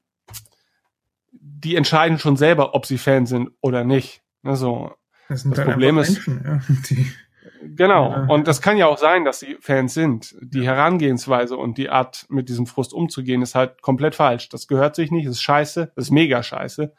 die 1.31 1.77
entscheiden 1.77 2.19
schon 2.19 2.37
selber, 2.37 2.75
ob 2.75 2.87
sie 2.87 2.99
Fans 2.99 3.29
sind 3.29 3.51
oder 3.61 3.85
nicht. 3.85 4.23
Also 4.43 4.93
das, 5.29 5.45
das 5.45 5.65
Problem 5.65 5.99
ist, 5.99 6.27
Menschen, 6.27 6.43
ja, 6.45 7.05
Genau. 7.65 8.27
Und 8.29 8.49
das 8.49 8.61
kann 8.61 8.77
ja 8.77 8.87
auch 8.87 8.99
sein, 8.99 9.25
dass 9.25 9.41
sie 9.41 9.57
Fans 9.61 9.95
sind. 9.95 10.35
Die 10.41 10.65
Herangehensweise 10.67 11.57
und 11.57 11.79
die 11.79 11.91
Art, 11.91 12.27
mit 12.29 12.49
diesem 12.49 12.67
Frust 12.67 12.93
umzugehen, 12.93 13.43
ist 13.43 13.55
halt 13.55 13.83
komplett 13.83 14.15
falsch. 14.15 14.49
Das 14.49 14.67
gehört 14.67 14.97
sich 14.97 15.11
nicht, 15.11 15.27
ist 15.27 15.43
scheiße, 15.43 15.93
ist 15.95 16.11
mega 16.11 16.43
scheiße. 16.43 16.93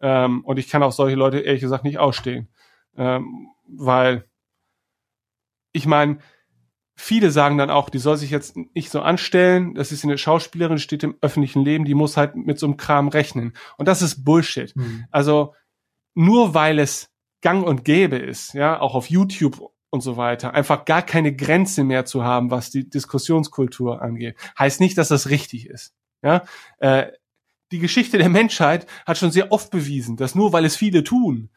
Ähm, 0.00 0.44
und 0.44 0.58
ich 0.58 0.68
kann 0.68 0.82
auch 0.82 0.92
solche 0.92 1.16
Leute 1.16 1.40
ehrlich 1.40 1.60
gesagt 1.60 1.84
nicht 1.84 1.98
ausstehen. 1.98 2.48
Ähm, 2.96 3.48
weil 3.66 4.24
ich 5.72 5.86
meine, 5.86 6.18
viele 6.94 7.30
sagen 7.30 7.58
dann 7.58 7.70
auch, 7.70 7.90
die 7.90 7.98
soll 7.98 8.16
sich 8.16 8.30
jetzt 8.30 8.56
nicht 8.56 8.90
so 8.90 9.00
anstellen, 9.00 9.74
das 9.74 9.92
ist 9.92 10.04
eine 10.04 10.18
Schauspielerin, 10.18 10.78
steht 10.78 11.04
im 11.04 11.16
öffentlichen 11.20 11.62
Leben, 11.62 11.84
die 11.84 11.94
muss 11.94 12.16
halt 12.16 12.34
mit 12.34 12.58
so 12.58 12.66
einem 12.66 12.76
Kram 12.76 13.08
rechnen. 13.08 13.52
Und 13.76 13.86
das 13.86 14.02
ist 14.02 14.24
Bullshit. 14.24 14.74
Mhm. 14.74 15.04
Also 15.10 15.54
nur 16.14 16.54
weil 16.54 16.78
es 16.78 17.10
gang 17.40 17.64
und 17.64 17.84
gäbe 17.84 18.16
ist, 18.16 18.54
ja, 18.54 18.80
auch 18.80 18.94
auf 18.94 19.10
YouTube 19.10 19.70
und 19.90 20.02
so 20.02 20.16
weiter, 20.16 20.54
einfach 20.54 20.84
gar 20.84 21.02
keine 21.02 21.34
Grenze 21.34 21.84
mehr 21.84 22.04
zu 22.04 22.22
haben, 22.22 22.50
was 22.50 22.70
die 22.70 22.88
Diskussionskultur 22.88 24.02
angeht, 24.02 24.36
heißt 24.58 24.80
nicht, 24.80 24.98
dass 24.98 25.08
das 25.08 25.30
richtig 25.30 25.66
ist. 25.66 25.94
Ja, 26.22 26.44
äh, 26.78 27.06
die 27.70 27.78
Geschichte 27.78 28.18
der 28.18 28.28
Menschheit 28.28 28.86
hat 29.06 29.18
schon 29.18 29.30
sehr 29.30 29.52
oft 29.52 29.70
bewiesen, 29.70 30.16
dass 30.16 30.34
nur 30.34 30.52
weil 30.52 30.64
es 30.64 30.76
viele 30.76 31.04
tun, 31.04 31.50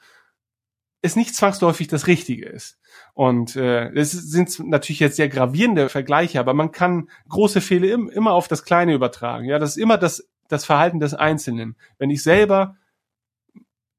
es 1.01 1.15
nicht 1.15 1.35
zwangsläufig 1.35 1.87
das 1.87 2.07
Richtige 2.07 2.47
ist. 2.47 2.77
Und 3.13 3.55
äh, 3.55 3.89
es 3.93 4.11
sind 4.11 4.59
natürlich 4.59 4.99
jetzt 4.99 5.15
sehr 5.15 5.29
gravierende 5.29 5.89
Vergleiche, 5.89 6.39
aber 6.39 6.53
man 6.53 6.71
kann 6.71 7.09
große 7.27 7.61
Fehler 7.61 7.93
im, 7.93 8.09
immer 8.09 8.33
auf 8.33 8.47
das 8.47 8.63
Kleine 8.63 8.93
übertragen. 8.93 9.45
Ja, 9.45 9.57
das 9.57 9.71
ist 9.71 9.77
immer 9.77 9.97
das, 9.97 10.29
das 10.47 10.65
Verhalten 10.65 10.99
des 10.99 11.13
Einzelnen. 11.13 11.75
Wenn 11.97 12.11
ich 12.11 12.21
selber, 12.21 12.77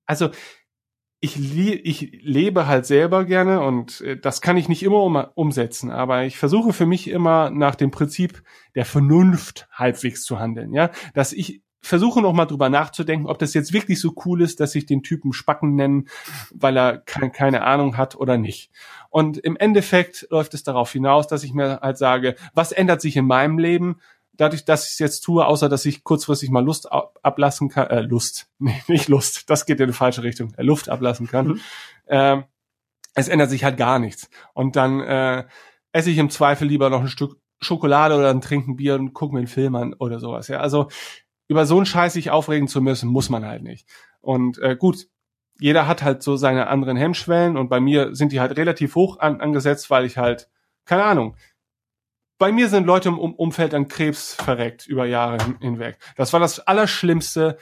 also 0.06 0.30
ich, 1.24 1.54
ich 1.54 2.20
lebe 2.24 2.66
halt 2.66 2.84
selber 2.84 3.24
gerne 3.24 3.60
und 3.60 4.00
äh, 4.00 4.18
das 4.18 4.40
kann 4.40 4.56
ich 4.56 4.68
nicht 4.68 4.82
immer 4.82 5.02
um, 5.04 5.16
umsetzen, 5.34 5.90
aber 5.92 6.24
ich 6.24 6.36
versuche 6.36 6.72
für 6.72 6.84
mich 6.84 7.08
immer 7.08 7.48
nach 7.50 7.76
dem 7.76 7.92
Prinzip 7.92 8.42
der 8.74 8.84
Vernunft 8.84 9.68
halbwegs 9.70 10.24
zu 10.24 10.40
handeln, 10.40 10.74
ja, 10.74 10.90
dass 11.14 11.32
ich 11.32 11.62
versuche 11.80 12.22
noch 12.22 12.32
mal 12.32 12.46
drüber 12.46 12.68
nachzudenken, 12.68 13.26
ob 13.26 13.38
das 13.38 13.54
jetzt 13.54 13.72
wirklich 13.72 14.00
so 14.00 14.14
cool 14.24 14.40
ist, 14.40 14.60
dass 14.60 14.74
ich 14.74 14.86
den 14.86 15.02
Typen 15.02 15.32
Spacken 15.32 15.74
nennen, 15.74 16.08
weil 16.52 16.76
er 16.76 16.98
ke 16.98 17.30
keine 17.30 17.62
Ahnung 17.62 17.96
hat 17.96 18.16
oder 18.16 18.36
nicht. 18.36 18.70
Und 19.10 19.36
im 19.38 19.56
Endeffekt 19.56 20.26
läuft 20.30 20.54
es 20.54 20.62
darauf 20.62 20.92
hinaus, 20.92 21.26
dass 21.26 21.44
ich 21.44 21.52
mir 21.52 21.80
halt 21.82 21.98
sage, 21.98 22.36
was 22.54 22.72
ändert 22.72 23.00
sich 23.00 23.16
in 23.16 23.26
meinem 23.26 23.58
Leben? 23.58 24.00
Dadurch, 24.32 24.64
dass 24.64 24.86
ich 24.86 24.92
es 24.92 24.98
jetzt 24.98 25.20
tue, 25.20 25.46
außer 25.46 25.68
dass 25.68 25.84
ich 25.84 26.04
kurzfristig 26.04 26.50
mal 26.50 26.64
Lust 26.64 26.90
ablassen 26.90 27.68
kann, 27.68 27.88
äh, 27.88 28.00
Lust, 28.00 28.48
nee, 28.58 28.82
nicht 28.88 29.08
Lust, 29.08 29.48
das 29.50 29.66
geht 29.66 29.80
in 29.80 29.88
die 29.88 29.92
falsche 29.92 30.22
Richtung, 30.22 30.54
äh, 30.56 30.62
Luft 30.62 30.88
ablassen 30.88 31.26
kann, 31.26 31.46
mhm. 31.46 31.60
äh, 32.06 32.42
es 33.14 33.28
ändert 33.28 33.50
sich 33.50 33.64
halt 33.64 33.76
gar 33.76 33.98
nichts. 33.98 34.30
Und 34.54 34.76
dann 34.76 35.00
äh, 35.00 35.44
esse 35.92 36.10
ich 36.10 36.18
im 36.18 36.30
Zweifel 36.30 36.66
lieber 36.66 36.88
noch 36.88 37.02
ein 37.02 37.08
Stück 37.08 37.38
Schokolade 37.60 38.16
oder 38.16 38.30
ein 38.30 38.40
Trinken 38.40 38.76
Bier 38.76 38.96
und 38.96 39.12
gucke 39.12 39.34
mir 39.34 39.40
einen 39.40 39.46
Film 39.46 39.76
an 39.76 39.94
oder 39.94 40.18
sowas. 40.18 40.48
Ja, 40.48 40.58
also 40.58 40.88
über 41.46 41.66
so 41.66 41.76
einen 41.76 41.86
Scheiß 41.86 42.14
sich 42.14 42.30
aufregen 42.30 42.68
zu 42.68 42.80
müssen, 42.80 43.08
muss 43.08 43.28
man 43.28 43.44
halt 43.44 43.62
nicht. 43.62 43.88
Und 44.20 44.58
äh, 44.58 44.74
gut, 44.76 45.06
jeder 45.60 45.86
hat 45.86 46.02
halt 46.02 46.22
so 46.22 46.36
seine 46.36 46.66
anderen 46.66 46.96
Hemmschwellen 46.96 47.56
und 47.56 47.68
bei 47.68 47.78
mir 47.78 48.14
sind 48.14 48.32
die 48.32 48.40
halt 48.40 48.56
relativ 48.56 48.94
hoch 48.94 49.18
an, 49.20 49.40
angesetzt, 49.40 49.90
weil 49.90 50.04
ich 50.04 50.18
halt, 50.18 50.48
keine 50.84 51.04
Ahnung, 51.04 51.36
bei 52.42 52.50
mir 52.50 52.68
sind 52.68 52.88
Leute 52.88 53.08
im 53.08 53.20
Umfeld 53.20 53.72
an 53.72 53.86
Krebs 53.86 54.34
verreckt 54.34 54.88
über 54.88 55.06
Jahre 55.06 55.38
hinweg. 55.60 55.98
Das 56.16 56.32
war 56.32 56.40
das 56.40 56.58
Allerschlimmste, 56.58 57.56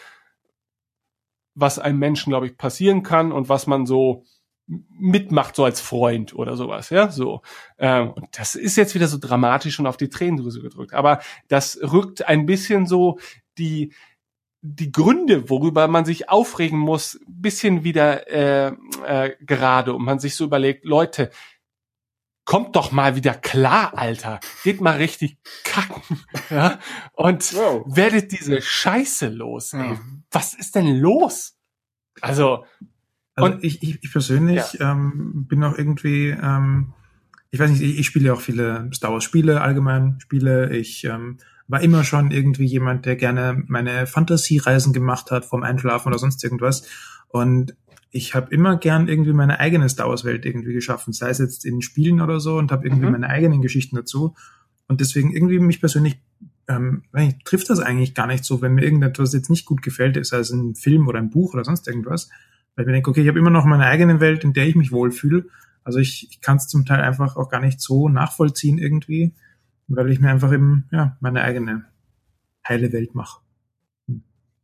was 1.55 1.79
einem 1.79 1.99
Menschen, 1.99 2.31
glaube 2.31 2.47
ich, 2.47 2.57
passieren 2.57 3.03
kann 3.03 3.31
und 3.31 3.51
was 3.51 3.67
man 3.67 3.85
so 3.85 4.25
mitmacht, 4.67 5.55
so 5.55 5.65
als 5.65 5.83
Freund 5.83 6.35
oder 6.35 6.57
sowas, 6.57 6.89
ja, 6.89 7.11
so. 7.11 7.43
Ähm, 7.77 8.13
und 8.13 8.29
das 8.39 8.55
ist 8.55 8.77
jetzt 8.77 8.95
wieder 8.95 9.07
so 9.07 9.19
dramatisch 9.19 9.79
und 9.79 9.87
auf 9.87 9.99
die 9.99 10.09
Tränendrüse 10.09 10.63
gedrückt. 10.63 10.95
Aber 10.95 11.21
das 11.49 11.79
rückt 11.83 12.27
ein 12.27 12.47
bisschen 12.47 12.87
so 12.87 13.19
die, 13.59 13.93
die 14.63 14.93
Gründe, 14.93 15.51
worüber 15.51 15.89
man 15.89 16.07
sich 16.07 16.31
aufregen 16.31 16.79
muss, 16.79 17.21
bisschen 17.27 17.85
wieder 17.85 18.31
äh, 18.31 18.73
äh, 19.07 19.37
gerade 19.43 19.93
und 19.93 20.07
man 20.07 20.21
sich 20.21 20.37
so 20.37 20.45
überlegt, 20.45 20.87
Leute, 20.87 21.29
kommt 22.51 22.75
doch 22.75 22.91
mal 22.91 23.15
wieder 23.15 23.33
klar, 23.35 23.97
Alter. 23.97 24.41
Geht 24.65 24.81
mal 24.81 24.97
richtig 24.97 25.39
kacken. 25.63 26.03
Ja? 26.51 26.81
Und 27.13 27.55
wow. 27.55 27.85
werdet 27.87 28.33
diese 28.33 28.61
Scheiße 28.61 29.29
los. 29.29 29.73
Ey. 29.73 29.97
Was 30.33 30.55
ist 30.55 30.75
denn 30.75 30.97
los? 30.97 31.57
Also, 32.21 32.65
also 33.37 33.53
und 33.53 33.63
ich, 33.63 33.85
ich, 33.85 34.03
ich 34.03 34.11
persönlich 34.11 34.73
ja. 34.73 34.91
ähm, 34.91 35.47
bin 35.49 35.63
auch 35.63 35.79
irgendwie, 35.79 36.31
ähm, 36.31 36.93
ich 37.53 37.61
weiß 37.61 37.71
nicht, 37.71 37.83
ich, 37.83 38.01
ich 38.01 38.07
spiele 38.07 38.35
auch 38.35 38.41
viele 38.41 38.91
Star 38.93 39.13
Wars 39.13 39.23
Spiele, 39.23 39.61
allgemein 39.61 40.19
Spiele. 40.19 40.77
Ich 40.77 41.05
ähm, 41.05 41.39
war 41.69 41.81
immer 41.83 42.03
schon 42.03 42.33
irgendwie 42.33 42.67
jemand, 42.67 43.07
der 43.07 43.15
gerne 43.15 43.63
meine 43.69 44.09
Fantasiereisen 44.09 44.93
gemacht 44.93 45.31
hat 45.31 45.45
vom 45.45 45.63
Einschlafen 45.63 46.09
oder 46.09 46.19
sonst 46.19 46.43
irgendwas. 46.43 46.83
Und 47.29 47.77
ich 48.11 48.35
habe 48.35 48.53
immer 48.53 48.77
gern 48.77 49.09
irgendwie 49.09 49.33
meine 49.33 49.61
eigene 49.61 49.89
Star 49.89 50.09
Wars 50.09 50.25
Welt 50.25 50.45
irgendwie 50.45 50.73
geschaffen, 50.73 51.13
sei 51.13 51.31
es 51.31 51.39
jetzt 51.39 51.65
in 51.65 51.81
Spielen 51.81 52.21
oder 52.21 52.41
so 52.41 52.57
und 52.57 52.73
habe 52.73 52.87
irgendwie 52.87 53.07
mhm. 53.07 53.13
meine 53.13 53.29
eigenen 53.29 53.63
Geschichten 53.63 53.97
dazu. 53.97 54.35
Und 54.89 55.01
deswegen 55.01 55.33
irgendwie 55.33 55.61
mich 55.61 55.81
persönlich 55.81 56.21
ähm, 56.67 57.05
trifft 57.45 57.71
das 57.71 57.79
eigentlich 57.79 58.15
gar 58.15 58.27
nicht 58.27 58.45
so, 58.45 58.63
wenn 58.63 58.75
mir 58.75 58.83
irgendetwas 58.83 59.33
jetzt 59.33 59.51
nicht 59.51 59.65
gut 59.65 59.83
gefällt, 59.83 60.25
sei 60.27 60.39
es 60.39 60.51
ein 60.51 60.75
Film 60.75 61.07
oder 61.07 61.19
ein 61.19 61.31
Buch 61.31 61.55
oder 61.55 61.65
sonst 61.65 61.87
irgendwas. 61.87 62.29
Weil 62.75 62.85
ich 62.85 62.87
mir 62.87 62.93
denke, 62.95 63.11
okay, 63.11 63.23
ich 63.23 63.29
habe 63.29 63.39
immer 63.39 63.51
noch 63.51 63.65
meine 63.65 63.87
eigene 63.87 64.21
Welt, 64.21 64.43
in 64.43 64.53
der 64.53 64.67
ich 64.67 64.75
mich 64.75 64.91
wohlfühle. 64.91 65.47
Also 65.85 65.99
ich, 65.99 66.29
ich 66.31 66.41
kann 66.41 66.57
es 66.57 66.67
zum 66.67 66.85
Teil 66.85 67.01
einfach 67.01 67.37
auch 67.37 67.49
gar 67.49 67.61
nicht 67.61 67.81
so 67.81 68.09
nachvollziehen 68.09 68.79
irgendwie, 68.79 69.35
weil 69.87 70.11
ich 70.11 70.21
mir 70.21 70.31
einfach 70.31 70.53
eben 70.53 70.85
ja 70.91 71.17
meine 71.21 71.43
eigene 71.43 71.85
heile 72.67 72.93
Welt 72.93 73.15
mache. 73.15 73.41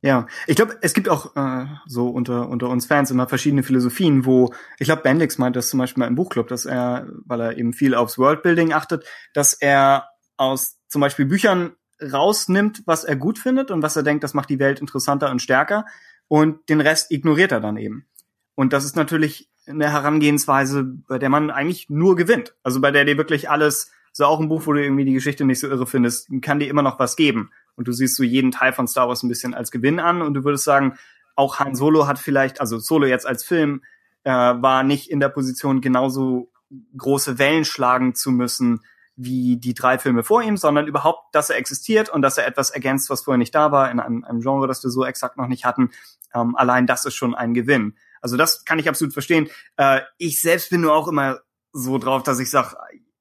Ja, 0.02 0.27
ich 0.47 0.56
glaube, 0.56 0.77
es 0.82 0.93
gibt 0.93 1.09
auch 1.09 1.35
äh, 1.36 1.66
so 1.86 2.09
unter 2.09 2.48
unter 2.48 2.68
uns 2.68 2.86
Fans 2.86 3.10
immer 3.10 3.28
verschiedene 3.28 3.62
Philosophien, 3.62 4.27
wo 4.27 4.52
ich 4.78 4.86
glaube, 4.86 5.02
Bendix 5.02 5.39
meint 5.39 5.56
das 5.56 5.70
zum 5.70 5.78
Beispiel 5.78 6.01
mal 6.01 6.06
im 6.06 6.14
Buchclub, 6.14 6.48
dass 6.48 6.66
er, 6.66 7.09
weil 7.24 7.40
er 7.40 7.56
eben 7.56 7.73
viel 7.73 7.94
aufs 7.94 8.18
Worldbuilding 8.18 8.73
achtet, 8.73 9.05
dass 9.32 9.55
er 9.55 10.09
aus 10.36 10.78
zum 10.89 11.01
Beispiel 11.01 11.24
Büchern 11.24 11.73
rausnimmt, 12.01 12.82
was 12.85 13.05
er 13.05 13.16
gut 13.16 13.39
findet 13.39 13.70
und 13.70 13.82
was 13.82 13.97
er 13.97 14.02
denkt, 14.02 14.23
das 14.23 14.35
macht 14.35 14.51
die 14.51 14.59
Welt 14.59 14.81
interessanter 14.81 15.31
und 15.31 15.40
stärker 15.40 15.86
und 16.28 16.68
den 16.68 16.82
Rest 16.82 17.10
ignoriert 17.10 17.52
er 17.52 17.60
dann 17.60 17.78
eben. 17.78 18.06
Und 18.55 18.74
das 18.74 18.85
ist 18.85 18.97
natürlich 18.97 19.51
eine 19.66 19.90
Herangehensweise, 19.90 20.85
bei 20.85 21.18
der 21.18 21.31
man 21.31 21.51
eigentlich 21.51 21.89
nur 21.89 22.16
gewinnt. 22.16 22.55
Also 22.62 22.81
bei 22.81 22.90
der 22.90 23.05
dir 23.05 23.16
wirklich 23.16 23.51
alles, 23.51 23.90
so 24.12 24.24
auch 24.27 24.40
ein 24.40 24.48
Buch, 24.48 24.66
wo 24.66 24.73
du 24.73 24.82
irgendwie 24.82 25.05
die 25.05 25.14
Geschichte 25.14 25.44
nicht 25.44 25.59
so 25.59 25.68
irre 25.68 25.86
findest, 25.86 26.28
kann 26.43 26.60
dir 26.60 26.68
immer 26.68 26.82
noch 26.82 26.98
was 26.98 27.16
geben 27.16 27.51
und 27.77 27.89
du 27.89 27.93
siehst 27.93 28.16
so 28.16 28.23
jeden 28.23 28.51
Teil 28.51 28.73
von 28.73 28.89
Star 28.89 29.09
Wars 29.09 29.23
ein 29.23 29.28
bisschen 29.28 29.55
als 29.55 29.70
Gewinn 29.70 30.01
an 30.01 30.23
und 30.23 30.35
du 30.35 30.44
würdest 30.44 30.65
sagen, 30.65 30.98
auch 31.35 31.59
Han 31.59 31.74
Solo 31.74 32.07
hat 32.07 32.19
vielleicht, 32.19 32.61
also 32.61 32.78
Solo 32.78 33.07
jetzt 33.07 33.27
als 33.27 33.44
Film, 33.44 33.82
äh, 34.24 34.31
war 34.31 34.82
nicht 34.82 35.11
in 35.11 35.20
der 35.20 35.28
Position, 35.28 35.81
genauso 35.81 36.51
große 36.97 37.39
Wellen 37.39 37.65
schlagen 37.65 38.15
zu 38.15 38.32
müssen 38.32 38.81
wie 39.16 39.57
die 39.57 39.73
drei 39.73 39.98
Filme 39.98 40.23
vor 40.23 40.43
ihm, 40.43 40.57
sondern 40.59 40.86
überhaupt, 40.86 41.35
dass 41.35 41.48
er 41.48 41.57
existiert 41.57 42.11
und 42.11 42.20
dass 42.20 42.36
er 42.36 42.47
etwas 42.47 42.70
ergänzt, 42.70 43.09
was 43.09 43.23
vorher 43.23 43.39
nicht 43.39 43.55
da 43.55 43.73
war, 43.73 43.90
in 43.90 43.98
einem, 43.98 44.24
einem 44.24 44.40
Genre, 44.40 44.66
das 44.66 44.82
wir 44.82 44.90
so 44.90 45.05
exakt 45.07 45.39
noch 45.39 45.47
nicht 45.47 45.65
hatten. 45.65 45.90
Ähm, 46.35 46.55
allein 46.55 46.86
das 46.86 47.07
ist 47.07 47.15
schon 47.15 47.35
ein 47.35 47.55
Gewinn. 47.55 47.97
Also 48.20 48.36
das 48.36 48.65
kann 48.65 48.78
ich 48.78 48.89
absolut 48.89 49.15
verstehen. 49.15 49.48
Äh, 49.78 50.03
ich 50.19 50.40
selbst 50.40 50.69
bin 50.69 50.82
nur 50.82 50.94
auch 50.94 51.09
immer 51.09 51.40
so 51.73 51.97
drauf, 51.97 52.24
dass 52.24 52.40
ich 52.40 52.51
sage, 52.51 52.77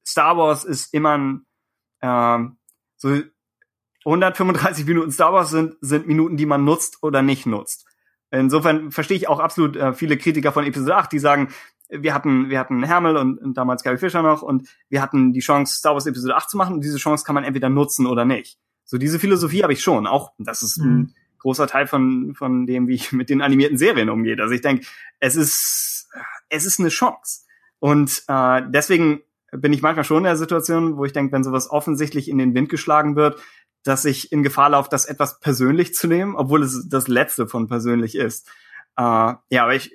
Star 0.06 0.38
Wars 0.38 0.66
ist 0.66 0.94
immer 0.94 1.18
ein, 1.18 1.46
äh, 2.02 2.50
so 2.98 3.22
135 4.06 4.86
Minuten 4.86 5.12
Star 5.12 5.34
Wars 5.34 5.50
sind, 5.50 5.76
sind 5.82 6.08
Minuten, 6.08 6.38
die 6.38 6.46
man 6.46 6.64
nutzt 6.64 7.02
oder 7.02 7.22
nicht 7.22 7.46
nutzt. 7.46 7.86
Insofern 8.32 8.92
verstehe 8.92 9.18
ich 9.18 9.28
auch 9.28 9.40
absolut 9.40 9.76
äh, 9.76 9.94
viele 9.94 10.18
Kritiker 10.18 10.52
von 10.52 10.66
Episode 10.66 10.96
8, 10.96 11.12
die 11.12 11.20
sagen, 11.20 11.50
wir 11.90 12.14
hatten, 12.14 12.50
wir 12.50 12.60
hatten 12.60 12.84
Hermel 12.84 13.18
und, 13.18 13.38
und 13.38 13.56
damals 13.56 13.84
Gary 13.84 13.98
Fisher 13.98 14.22
noch 14.22 14.42
und 14.42 14.68
wir 14.90 15.02
hatten 15.02 15.34
die 15.34 15.40
Chance, 15.40 15.76
Star 15.76 15.94
Wars 15.94 16.06
Episode 16.06 16.36
8 16.36 16.50
zu 16.50 16.58
machen 16.58 16.76
und 16.76 16.84
diese 16.84 16.98
Chance 16.98 17.24
kann 17.26 17.36
man 17.36 17.44
entweder 17.44 17.70
nutzen 17.70 18.08
oder 18.08 18.26
nicht. 18.26 18.58
So 18.84 18.98
diese 18.98 19.20
Philosophie 19.20 19.64
habe 19.64 19.74
ich 19.74 19.82
schon. 19.82 20.08
Auch 20.08 20.34
das 20.38 20.62
ist 20.64 20.78
mhm. 20.78 20.86
ein 20.86 21.16
großer 21.40 21.68
Teil 21.68 21.88
von, 21.88 22.34
von 22.36 22.66
dem, 22.66 22.88
wie 22.88 22.96
ich 22.96 23.12
mit 23.12 23.30
den 23.30 23.42
animierten 23.42 23.78
Serien 23.78 24.10
umgehe. 24.10 24.38
Also 24.40 24.54
ich 24.54 24.62
denke, 24.62 24.86
es 25.20 25.36
ist, 25.36 26.10
es 26.50 26.66
ist 26.66 26.80
eine 26.80 26.90
Chance. 26.90 27.42
Und 27.80 28.24
äh, 28.28 28.62
deswegen 28.68 29.22
bin 29.52 29.74
ich 29.74 29.82
manchmal 29.82 30.04
schon 30.04 30.18
in 30.18 30.24
der 30.24 30.38
Situation, 30.38 30.98
wo 30.98 31.06
ich 31.06 31.14
denke, 31.14 31.32
wenn 31.32 31.44
sowas 31.44 31.70
offensichtlich 31.70 32.30
in 32.30 32.38
den 32.38 32.56
Wind 32.56 32.70
geschlagen 32.70 33.16
wird, 33.16 33.40
dass 33.86 34.04
ich 34.04 34.32
in 34.32 34.44
Gefahr 34.44 34.72
laufe, 34.72 34.90
das 34.90 35.06
etwas 35.06 35.40
persönlich 35.40 35.94
zu 35.94 36.08
nehmen, 36.08 36.36
obwohl 36.36 36.64
es 36.64 36.90
das 36.90 37.08
Letzte 37.08 37.48
von 37.48 37.68
persönlich 37.68 38.16
ist. 38.16 38.50
Äh, 38.98 39.02
ja, 39.04 39.64
aber 39.64 39.76
ich, 39.76 39.92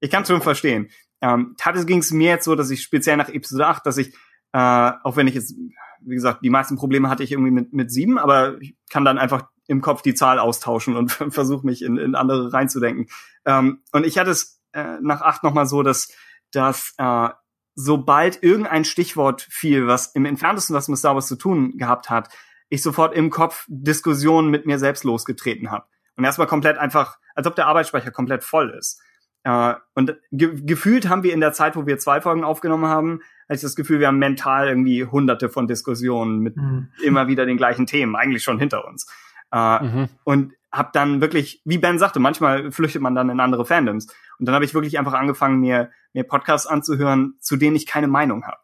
ich 0.00 0.10
kann 0.10 0.26
schon 0.26 0.42
verstehen. 0.42 0.90
Ähm, 1.22 1.54
teilweise 1.56 1.86
ging 1.86 2.00
es 2.00 2.10
mir 2.10 2.28
jetzt 2.28 2.44
so, 2.44 2.54
dass 2.54 2.70
ich 2.70 2.82
speziell 2.82 3.16
nach 3.16 3.30
Episode 3.30 3.66
8, 3.66 3.86
dass 3.86 3.96
ich, 3.96 4.14
äh, 4.52 4.92
auch 5.02 5.16
wenn 5.16 5.26
ich 5.26 5.34
jetzt, 5.34 5.56
wie 6.02 6.14
gesagt, 6.14 6.44
die 6.44 6.50
meisten 6.50 6.76
Probleme 6.76 7.08
hatte 7.08 7.24
ich 7.24 7.32
irgendwie 7.32 7.50
mit, 7.50 7.72
mit 7.72 7.90
sieben, 7.90 8.18
aber 8.18 8.60
ich 8.60 8.76
kann 8.90 9.06
dann 9.06 9.18
einfach 9.18 9.48
im 9.66 9.80
Kopf 9.80 10.02
die 10.02 10.14
Zahl 10.14 10.38
austauschen 10.38 10.94
und 10.94 11.10
versuche 11.30 11.64
mich 11.64 11.82
in, 11.82 11.96
in 11.96 12.14
andere 12.14 12.52
reinzudenken. 12.52 13.08
Ähm, 13.46 13.80
und 13.92 14.04
ich 14.04 14.18
hatte 14.18 14.30
es 14.30 14.60
äh, 14.72 14.98
nach 15.00 15.22
acht 15.22 15.42
nochmal 15.42 15.66
so, 15.66 15.82
dass, 15.82 16.12
dass 16.52 16.92
äh, 16.98 17.30
sobald 17.74 18.42
irgendein 18.42 18.84
Stichwort 18.84 19.46
fiel, 19.48 19.86
was 19.86 20.08
im 20.14 20.26
entferntesten 20.26 20.76
was 20.76 20.88
mit 20.88 20.98
Star 20.98 21.14
Wars 21.14 21.28
zu 21.28 21.36
tun 21.36 21.78
gehabt 21.78 22.10
hat, 22.10 22.28
ich 22.68 22.82
sofort 22.82 23.14
im 23.14 23.30
Kopf 23.30 23.64
Diskussionen 23.68 24.50
mit 24.50 24.66
mir 24.66 24.78
selbst 24.78 25.04
losgetreten 25.04 25.70
habe. 25.70 25.86
Und 26.16 26.24
erstmal 26.24 26.46
komplett 26.46 26.78
einfach, 26.78 27.18
als 27.34 27.46
ob 27.46 27.54
der 27.54 27.66
Arbeitsspeicher 27.66 28.10
komplett 28.10 28.42
voll 28.42 28.70
ist. 28.70 29.00
Äh, 29.44 29.74
und 29.94 30.16
ge 30.32 30.60
gefühlt 30.62 31.08
haben 31.08 31.22
wir 31.22 31.32
in 31.32 31.40
der 31.40 31.52
Zeit, 31.52 31.76
wo 31.76 31.86
wir 31.86 31.98
zwei 31.98 32.20
Folgen 32.20 32.42
aufgenommen 32.42 32.86
haben, 32.86 33.20
hatte 33.44 33.56
ich 33.56 33.60
das 33.60 33.76
Gefühl, 33.76 34.00
wir 34.00 34.08
haben 34.08 34.18
mental 34.18 34.68
irgendwie 34.68 35.04
hunderte 35.04 35.48
von 35.48 35.68
Diskussionen 35.68 36.40
mit 36.40 36.56
mhm. 36.56 36.88
immer 37.02 37.28
wieder 37.28 37.46
den 37.46 37.56
gleichen 37.56 37.86
Themen, 37.86 38.16
eigentlich 38.16 38.42
schon 38.42 38.58
hinter 38.58 38.86
uns. 38.86 39.06
Äh, 39.52 39.84
mhm. 39.84 40.08
Und 40.24 40.52
habe 40.72 40.90
dann 40.92 41.20
wirklich, 41.20 41.62
wie 41.64 41.78
Ben 41.78 41.98
sagte, 41.98 42.18
manchmal 42.18 42.72
flüchtet 42.72 43.00
man 43.00 43.14
dann 43.14 43.30
in 43.30 43.40
andere 43.40 43.64
Fandoms. 43.64 44.08
Und 44.38 44.46
dann 44.46 44.54
habe 44.54 44.64
ich 44.64 44.74
wirklich 44.74 44.98
einfach 44.98 45.14
angefangen, 45.14 45.60
mir, 45.60 45.90
mir 46.12 46.24
Podcasts 46.24 46.66
anzuhören, 46.66 47.34
zu 47.40 47.56
denen 47.56 47.76
ich 47.76 47.86
keine 47.86 48.08
Meinung 48.08 48.44
habe. 48.44 48.58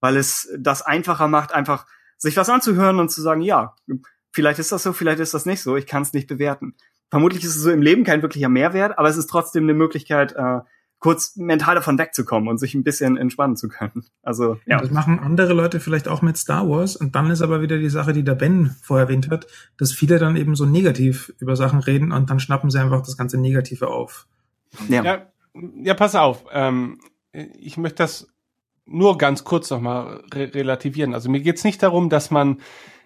Weil 0.00 0.16
es 0.16 0.54
das 0.58 0.82
einfacher 0.82 1.28
macht, 1.28 1.52
einfach 1.52 1.86
sich 2.22 2.36
was 2.36 2.48
anzuhören 2.48 3.00
und 3.00 3.10
zu 3.10 3.20
sagen, 3.20 3.42
ja, 3.42 3.74
vielleicht 4.30 4.60
ist 4.60 4.70
das 4.70 4.84
so, 4.84 4.92
vielleicht 4.92 5.18
ist 5.18 5.34
das 5.34 5.44
nicht 5.44 5.60
so, 5.60 5.76
ich 5.76 5.86
kann 5.86 6.02
es 6.02 6.12
nicht 6.12 6.28
bewerten. 6.28 6.74
Vermutlich 7.10 7.42
ist 7.44 7.56
es 7.56 7.62
so 7.62 7.70
im 7.70 7.82
Leben 7.82 8.04
kein 8.04 8.22
wirklicher 8.22 8.48
Mehrwert, 8.48 8.96
aber 8.96 9.08
es 9.08 9.16
ist 9.16 9.26
trotzdem 9.26 9.64
eine 9.64 9.74
Möglichkeit, 9.74 10.32
äh, 10.36 10.60
kurz 11.00 11.34
mental 11.34 11.74
davon 11.74 11.98
wegzukommen 11.98 12.48
und 12.48 12.58
sich 12.58 12.74
ein 12.74 12.84
bisschen 12.84 13.16
entspannen 13.16 13.56
zu 13.56 13.68
können. 13.68 14.04
Also 14.22 14.60
ja. 14.66 14.80
Das 14.80 14.92
machen 14.92 15.18
andere 15.18 15.52
Leute 15.52 15.80
vielleicht 15.80 16.06
auch 16.06 16.22
mit 16.22 16.36
Star 16.36 16.68
Wars 16.68 16.94
und 16.94 17.16
dann 17.16 17.28
ist 17.28 17.42
aber 17.42 17.60
wieder 17.60 17.76
die 17.76 17.90
Sache, 17.90 18.12
die 18.12 18.22
der 18.22 18.36
Ben 18.36 18.76
vorher 18.82 19.06
erwähnt 19.06 19.28
hat, 19.28 19.48
dass 19.76 19.92
viele 19.92 20.20
dann 20.20 20.36
eben 20.36 20.54
so 20.54 20.64
negativ 20.64 21.34
über 21.40 21.56
Sachen 21.56 21.80
reden 21.80 22.12
und 22.12 22.30
dann 22.30 22.38
schnappen 22.38 22.70
sie 22.70 22.80
einfach 22.80 23.02
das 23.02 23.16
ganze 23.16 23.36
Negative 23.36 23.88
auf. 23.88 24.28
Ja, 24.88 25.02
ja, 25.02 25.26
ja 25.82 25.94
pass 25.94 26.14
auf. 26.14 26.44
Ähm, 26.52 27.00
ich 27.32 27.76
möchte 27.76 27.96
das 27.96 28.31
nur 28.86 29.18
ganz 29.18 29.44
kurz 29.44 29.70
nochmal 29.70 30.22
re 30.32 30.52
relativieren. 30.54 31.14
Also 31.14 31.30
mir 31.30 31.40
geht's 31.40 31.64
nicht 31.64 31.82
darum, 31.82 32.08
dass 32.08 32.30
man 32.30 32.60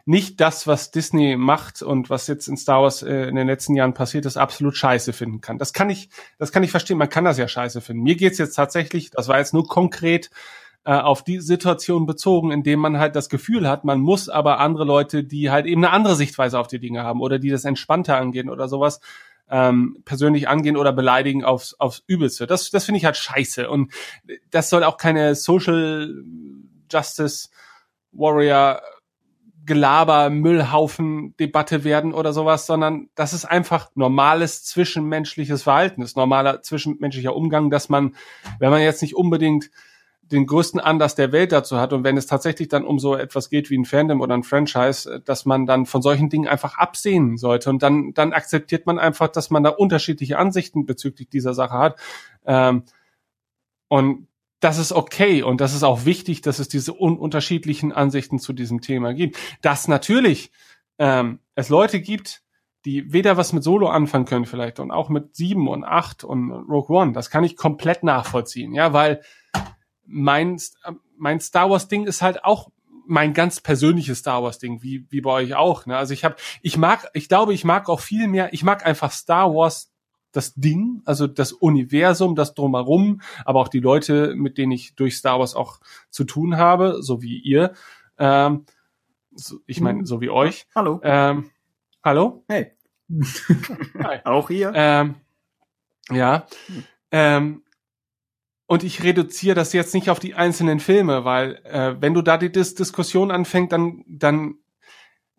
nicht 0.07 0.41
das, 0.41 0.69
was 0.69 0.93
Disney 0.93 1.37
macht 1.37 1.83
und 1.83 2.11
was 2.11 2.29
jetzt 2.29 2.47
in 2.47 2.57
Star 2.57 2.83
Wars 2.83 3.03
äh, 3.03 3.25
in 3.25 3.35
den 3.35 3.49
letzten 3.49 3.75
Jahren 3.75 3.93
passiert 3.93 4.25
ist, 4.25 4.37
absolut 4.37 4.77
scheiße 4.77 5.13
finden 5.13 5.41
kann. 5.41 5.59
Das 5.59 5.73
kann 5.73 5.91
ich, 5.91 6.11
das 6.39 6.53
kann 6.53 6.63
ich 6.63 6.71
verstehen. 6.71 6.97
Man 6.97 7.09
kann 7.09 7.25
das 7.25 7.39
ja 7.39 7.49
scheiße 7.49 7.81
finden. 7.81 8.05
Mir 8.05 8.15
geht's 8.15 8.39
jetzt 8.39 8.55
tatsächlich, 8.55 9.11
das 9.11 9.27
war 9.27 9.39
jetzt 9.39 9.53
nur 9.53 9.67
konkret 9.67 10.31
äh, 10.85 10.93
auf 10.93 11.25
die 11.25 11.41
Situation 11.41 12.07
bezogen, 12.07 12.53
in 12.53 12.63
dem 12.63 12.79
man 12.79 13.01
halt 13.01 13.17
das 13.17 13.29
Gefühl 13.29 13.69
hat, 13.69 13.85
man 13.85 14.01
muss 14.01 14.29
aber 14.29 14.61
andere 14.61 14.85
Leute, 14.85 15.25
die 15.25 15.51
halt 15.51 15.67
eben 15.67 15.85
eine 15.85 15.93
andere 15.93 16.15
Sichtweise 16.15 16.61
auf 16.61 16.69
die 16.69 16.79
Dinge 16.79 17.03
haben 17.03 17.21
oder 17.21 17.41
die 17.41 17.51
das 17.51 17.65
entspannter 17.65 18.17
angehen 18.17 18.49
oder 18.49 18.69
sowas, 18.69 19.01
ähm, 19.51 20.03
persönlich 20.05 20.49
angehen 20.49 20.77
oder 20.77 20.93
beleidigen 20.93 21.45
aufs, 21.45 21.75
aufs 21.75 22.03
Übelste. 22.07 22.47
Das, 22.47 22.71
das 22.71 22.85
finde 22.85 22.99
ich 22.99 23.05
halt 23.05 23.17
scheiße. 23.17 23.69
Und 23.71 23.93
das 24.51 24.71
soll 24.71 24.85
auch 24.85 24.97
keine 24.97 25.35
Social 25.35 26.15
Justice 26.91 27.49
Warrior 28.13 28.81
Gelaber, 29.67 30.31
Müllhaufen, 30.31 31.37
Debatte 31.39 31.83
werden 31.83 32.15
oder 32.15 32.33
sowas, 32.33 32.67
sondern 32.67 33.09
das 33.17 33.33
ist 33.33 33.45
einfach 33.45 33.91
normales 33.97 34.65
zwischenmenschliches 34.65 35.65
Verhalten, 35.65 36.03
ist 36.03 36.17
normaler 36.17 36.63
zwischenmenschlicher 36.63 37.35
Umgang, 37.35 37.69
dass 37.69 37.89
man, 37.89 38.15
wenn 38.61 38.71
man 38.71 38.81
jetzt 38.81 39.03
nicht 39.03 39.17
unbedingt 39.17 39.71
den 40.31 40.47
größten 40.47 40.81
Anlass 40.81 41.15
der 41.15 41.33
Welt 41.33 41.53
dazu 41.53 41.79
hat 41.79 41.93
und 41.93 42.05
wenn 42.05 42.17
es 42.17 42.27
tatsächlich 42.27 42.69
dann 42.69 42.85
um 42.85 42.99
so 42.99 43.15
etwas 43.15 43.49
geht 43.51 43.71
wie 43.71 43.79
ein 43.79 43.85
Fandom 43.85 44.21
oder 44.21 44.35
ein 44.35 44.43
Franchise, 44.43 45.23
dass 45.25 45.45
man 45.45 45.67
dann 45.67 45.87
von 45.87 46.03
solchen 46.03 46.29
Dingen 46.29 46.49
einfach 46.49 46.79
absehen 46.79 47.37
sollte 47.37 47.71
und 47.71 47.83
dann 47.83 48.13
dann 48.13 48.33
akzeptiert 48.33 48.87
man 48.87 48.99
einfach, 48.99 49.29
dass 49.29 49.51
man 49.51 49.63
da 49.63 49.71
unterschiedliche 49.71 50.39
Ansichten 50.39 50.87
bezüglich 50.87 51.29
dieser 51.29 51.55
Sache 51.55 51.79
hat 51.79 52.01
ähm, 52.45 52.85
und 53.89 54.29
das 54.61 54.79
ist 54.79 54.93
okay 54.93 55.43
und 55.43 55.61
das 55.61 55.75
ist 55.75 55.83
auch 55.83 56.05
wichtig, 56.05 56.41
dass 56.41 56.59
es 56.59 56.69
diese 56.69 56.99
un 56.99 57.19
unterschiedlichen 57.19 57.93
Ansichten 57.93 58.39
zu 58.39 58.53
diesem 58.53 58.81
Thema 58.81 59.13
gibt. 59.13 59.37
Dass 59.61 59.87
natürlich 59.87 60.51
ähm, 60.99 61.41
es 61.55 61.69
Leute 61.69 62.01
gibt, 62.01 62.43
die 62.85 63.13
weder 63.13 63.37
was 63.37 63.53
mit 63.53 63.65
Solo 63.65 63.89
anfangen 63.89 64.25
können 64.25 64.47
vielleicht 64.47 64.81
und 64.81 64.91
auch 64.91 65.09
mit 65.09 65.37
sieben 65.37 65.69
und 65.69 65.85
acht 65.85 66.25
und 66.25 66.51
Rogue 66.51 66.97
One. 66.97 67.13
Das 67.13 67.31
kann 67.31 67.45
ich 67.45 67.57
komplett 67.57 68.03
nachvollziehen, 68.03 68.73
ja, 68.75 68.93
weil 68.93 69.23
mein 70.07 70.59
mein 71.17 71.41
Star 71.41 71.71
Wars 71.71 71.89
Ding 71.89 72.07
ist 72.07 72.23
halt 72.23 72.45
auch 72.45 72.71
mein 73.07 73.35
ganz 73.35 73.61
persönliches 73.61 74.19
Star 74.19 74.43
Wars 74.43 74.59
Ding, 74.59 74.83
wie 74.83 75.07
wie 75.11 75.21
bei 75.21 75.31
euch 75.31 75.55
auch. 75.55 75.87
Ne? 75.87 75.97
Also 75.97 76.13
ich 76.13 76.25
habe, 76.25 76.37
ich 76.63 76.77
mag, 76.77 77.09
ich 77.15 77.29
glaube, 77.29 77.55
ich 77.55 77.65
mag 77.65 77.89
auch 77.89 78.01
viel 78.01 78.27
mehr. 78.29 78.53
Ich 78.53 78.65
mag 78.65 78.85
einfach 78.85 79.13
Star 79.13 79.55
Wars 79.55 79.93
das 80.33 80.55
Ding, 80.55 81.03
also 81.07 81.27
das 81.27 81.53
Universum, 81.53 82.35
das 82.35 82.53
drumherum, 82.53 83.23
aber 83.47 83.61
auch 83.61 83.69
die 83.69 83.81
Leute, 83.81 84.35
mit 84.37 84.59
denen 84.59 84.73
ich 84.73 84.95
durch 84.95 85.17
Star 85.17 85.39
Wars 85.39 85.55
auch 85.55 85.81
zu 86.11 86.25
tun 86.25 86.59
habe, 86.59 87.03
so 87.03 87.23
wie 87.23 87.39
ihr. 87.39 87.73
Ähm, 88.19 88.67
so, 89.35 89.61
ich 89.67 89.81
meine, 89.81 90.05
so 90.05 90.21
wie 90.21 90.29
euch. 90.29 90.67
Hallo. 90.75 91.01
Ähm, 91.03 91.51
hallo? 92.05 92.45
Hey. 92.49 92.73
auch 94.25 94.49
hier. 94.49 94.73
Ähm, 94.75 95.15
ja. 96.11 96.47
Ähm, 97.11 97.63
und 98.67 98.83
ich 98.83 99.03
reduziere 99.03 99.55
das 99.55 99.73
jetzt 99.73 99.95
nicht 99.95 100.11
auf 100.11 100.19
die 100.19 100.35
einzelnen 100.35 100.81
Filme, 100.81 101.25
weil 101.25 101.57
äh, 101.65 101.95
wenn 102.01 102.15
du 102.15 102.23
da 102.23 102.37
die 102.37 102.51
Dis 102.51 102.75
Diskussion 102.75 103.31
anfängst, 103.31 103.73
dann 103.73 104.05
dann 104.07 104.57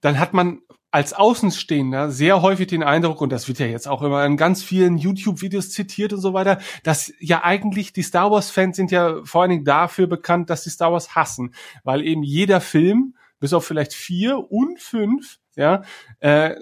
dann 0.02 0.20
hat 0.20 0.34
man 0.34 0.62
als 0.90 1.14
Außenstehender 1.14 2.10
sehr 2.12 2.42
häufig 2.42 2.68
den 2.68 2.82
Eindruck, 2.82 3.20
und 3.22 3.32
das 3.32 3.48
wird 3.48 3.60
ja 3.60 3.66
jetzt 3.66 3.88
auch 3.88 4.02
immer 4.02 4.26
in 4.26 4.38
ganz 4.38 4.64
vielen 4.64 4.98
YouTube-Videos 4.98 5.70
zitiert 5.70 6.14
und 6.14 6.22
so 6.22 6.34
weiter, 6.34 6.60
dass 6.84 7.14
ja 7.20 7.44
eigentlich 7.44 7.92
die 7.92 8.04
Star 8.04 8.32
Wars-Fans 8.32 8.78
sind 8.78 8.92
ja 8.92 9.22
vor 9.24 9.42
allen 9.42 9.52
Dingen 9.52 9.66
dafür 9.66 10.08
bekannt, 10.08 10.50
dass 10.50 10.64
sie 10.64 10.70
Star 10.70 10.94
Wars 10.94 11.14
hassen, 11.14 11.54
weil 11.84 12.02
eben 12.04 12.24
jeder 12.24 12.62
Film, 12.62 13.16
bis 13.40 13.54
auf 13.54 13.66
vielleicht 13.66 13.94
vier 13.94 14.50
und 14.50 14.80
fünf, 14.80 15.40
ja, 15.56 15.84
äh, 16.20 16.56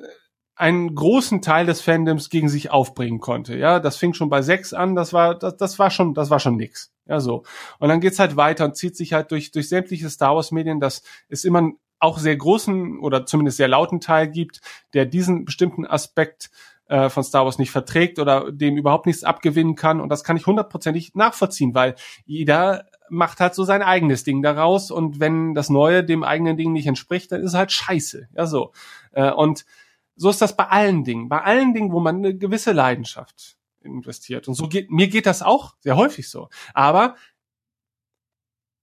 einen 0.55 0.95
großen 0.95 1.41
Teil 1.41 1.65
des 1.65 1.81
Fandoms 1.81 2.29
gegen 2.29 2.49
sich 2.49 2.71
aufbringen 2.71 3.19
konnte. 3.19 3.57
Ja, 3.57 3.79
das 3.79 3.97
fing 3.97 4.13
schon 4.13 4.29
bei 4.29 4.41
sechs 4.41 4.73
an, 4.73 4.95
das 4.95 5.11
war, 5.11 5.35
das, 5.37 5.57
das 5.57 5.79
war 5.79 5.91
schon, 5.91 6.13
das 6.13 6.29
war 6.29 6.39
schon 6.39 6.55
nix. 6.55 6.91
Ja, 7.05 7.19
so. 7.19 7.43
Und 7.79 7.89
dann 7.89 7.99
geht's 7.99 8.19
halt 8.19 8.37
weiter 8.37 8.65
und 8.65 8.75
zieht 8.75 8.95
sich 8.95 9.13
halt 9.13 9.31
durch, 9.31 9.51
durch 9.51 9.69
sämtliche 9.69 10.09
Star 10.09 10.35
Wars 10.35 10.51
Medien. 10.51 10.79
Das 10.79 11.03
ist 11.27 11.45
immer 11.45 11.71
auch 11.99 12.17
sehr 12.17 12.35
großen 12.35 12.99
oder 12.99 13.25
zumindest 13.25 13.57
sehr 13.57 13.67
lauten 13.67 13.99
Teil 13.99 14.29
gibt, 14.29 14.61
der 14.93 15.05
diesen 15.05 15.45
bestimmten 15.45 15.85
Aspekt 15.85 16.49
äh, 16.87 17.09
von 17.09 17.23
Star 17.23 17.45
Wars 17.45 17.57
nicht 17.57 17.71
verträgt 17.71 18.19
oder 18.19 18.51
dem 18.51 18.77
überhaupt 18.77 19.07
nichts 19.07 19.23
abgewinnen 19.23 19.75
kann. 19.75 19.99
Und 19.99 20.09
das 20.09 20.23
kann 20.23 20.37
ich 20.37 20.45
hundertprozentig 20.45 21.15
nachvollziehen, 21.15 21.73
weil 21.73 21.95
jeder 22.25 22.85
macht 23.09 23.39
halt 23.39 23.55
so 23.55 23.63
sein 23.63 23.81
eigenes 23.81 24.23
Ding 24.23 24.41
daraus 24.41 24.89
und 24.89 25.19
wenn 25.19 25.53
das 25.53 25.69
Neue 25.69 26.03
dem 26.03 26.23
eigenen 26.23 26.57
Ding 26.57 26.73
nicht 26.73 26.87
entspricht, 26.87 27.31
dann 27.31 27.41
ist 27.41 27.51
es 27.51 27.57
halt 27.57 27.71
scheiße. 27.71 28.29
Ja, 28.35 28.45
so. 28.45 28.71
Äh, 29.11 29.31
und 29.31 29.65
so 30.15 30.29
ist 30.29 30.41
das 30.41 30.55
bei 30.55 30.67
allen 30.67 31.03
Dingen. 31.03 31.29
Bei 31.29 31.41
allen 31.41 31.73
Dingen, 31.73 31.91
wo 31.91 31.99
man 31.99 32.17
eine 32.17 32.35
gewisse 32.35 32.71
Leidenschaft 32.71 33.57
investiert. 33.81 34.47
Und 34.47 34.55
so 34.55 34.67
geht, 34.67 34.89
mir 34.89 35.07
geht 35.07 35.25
das 35.25 35.41
auch 35.41 35.75
sehr 35.79 35.95
häufig 35.95 36.29
so. 36.29 36.49
Aber 36.73 37.15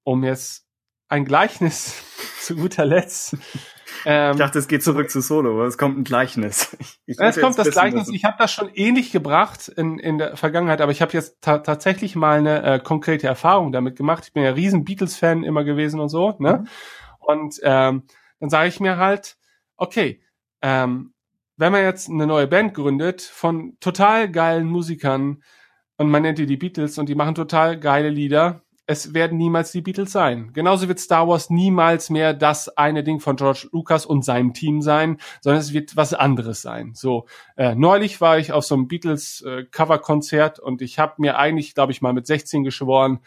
um 0.05 0.25
jetzt 0.25 0.67
ein 1.09 1.25
Gleichnis 1.25 2.03
zu 2.41 2.57
guter 2.57 2.85
Letzt. 2.85 3.37
Ähm, 4.05 4.33
ich 4.33 4.39
dachte, 4.39 4.59
es 4.59 4.69
geht 4.69 4.83
zurück 4.83 5.11
zu 5.11 5.21
Solo, 5.21 5.53
aber 5.53 5.67
es 5.67 5.77
kommt 5.79 5.99
ein 5.99 6.05
Gleichnis. 6.05 6.77
Ich 7.05 7.19
es 7.19 7.41
kommt 7.41 7.59
das 7.59 7.71
Gleichnis. 7.71 8.09
Ich 8.09 8.25
habe 8.25 8.37
das 8.39 8.53
schon 8.53 8.71
ähnlich 8.75 9.11
gebracht 9.13 9.69
in, 9.69 9.99
in 9.99 10.19
der 10.19 10.37
Vergangenheit, 10.37 10.81
aber 10.81 10.93
ich 10.93 11.03
habe 11.03 11.13
jetzt 11.13 11.43
ta 11.43 11.59
tatsächlich 11.59 12.17
mal 12.17 12.39
eine 12.39 12.63
äh, 12.63 12.79
konkrete 12.79 13.27
Erfahrung 13.27 13.73
damit 13.73 13.97
gemacht. 13.97 14.25
Ich 14.27 14.33
bin 14.33 14.45
ja 14.45 14.53
riesen 14.53 14.85
Beatles-Fan 14.85 15.43
immer 15.43 15.65
gewesen 15.65 16.01
und 16.01 16.09
so. 16.09 16.35
Ne? 16.39 16.59
Mhm. 16.59 16.69
Und 17.19 17.61
ähm, 17.63 18.05
dann 18.41 18.51
sage 18.51 18.69
ich 18.69 18.81
mir 18.81 18.97
halt, 18.97 19.37
okay, 19.77 20.23
ähm, 20.63 21.13
wenn 21.57 21.73
man 21.73 21.83
jetzt 21.83 22.09
eine 22.09 22.27
neue 22.27 22.47
Band 22.47 22.75
gründet 22.75 23.23
von 23.23 23.77
total 23.81 24.31
geilen 24.31 24.67
Musikern 24.67 25.43
und 25.97 26.11
man 26.11 26.23
nennt 26.23 26.39
die 26.39 26.47
die 26.47 26.57
Beatles 26.57 26.99
und 26.99 27.09
die 27.09 27.15
machen 27.15 27.35
total 27.35 27.79
geile 27.79 28.09
Lieder, 28.09 28.63
es 28.87 29.15
werden 29.15 29.39
niemals 29.39 29.71
die 29.73 29.81
Beatles 29.81 30.13
sein. 30.13 30.53
Genauso 30.53 30.89
wird 30.89 30.99
Star 30.99 31.29
Wars 31.29 31.51
niemals 31.51 32.11
mehr 32.11 32.35
das 32.35 32.69
eine 32.77 33.05
Ding 33.05 33.21
von 33.21 33.37
George 33.37 33.69
Lucas 33.73 34.05
und 34.07 34.25
seinem 34.25 34.55
Team 34.55 34.83
sein, 34.83 35.19
sondern 35.41 35.61
es 35.61 35.73
wird 35.73 35.97
was 35.97 36.15
anderes 36.15 36.63
sein. 36.63 36.93
So, 36.95 37.27
äh, 37.57 37.75
neulich 37.75 38.21
war 38.21 38.39
ich 38.39 38.53
auf 38.53 38.65
so 38.65 38.75
einem 38.75 38.89
Beatles 38.89 39.45
äh, 39.47 39.65
und 40.63 40.83
ich 40.83 40.99
habe 40.99 41.15
mir 41.19 41.39
eigentlich, 41.39 41.75
glaube 41.75 41.93
ich, 41.93 42.03
mal 42.03 42.13
mit 42.13 42.27
16 42.27 42.65
geschworen, 42.65 43.21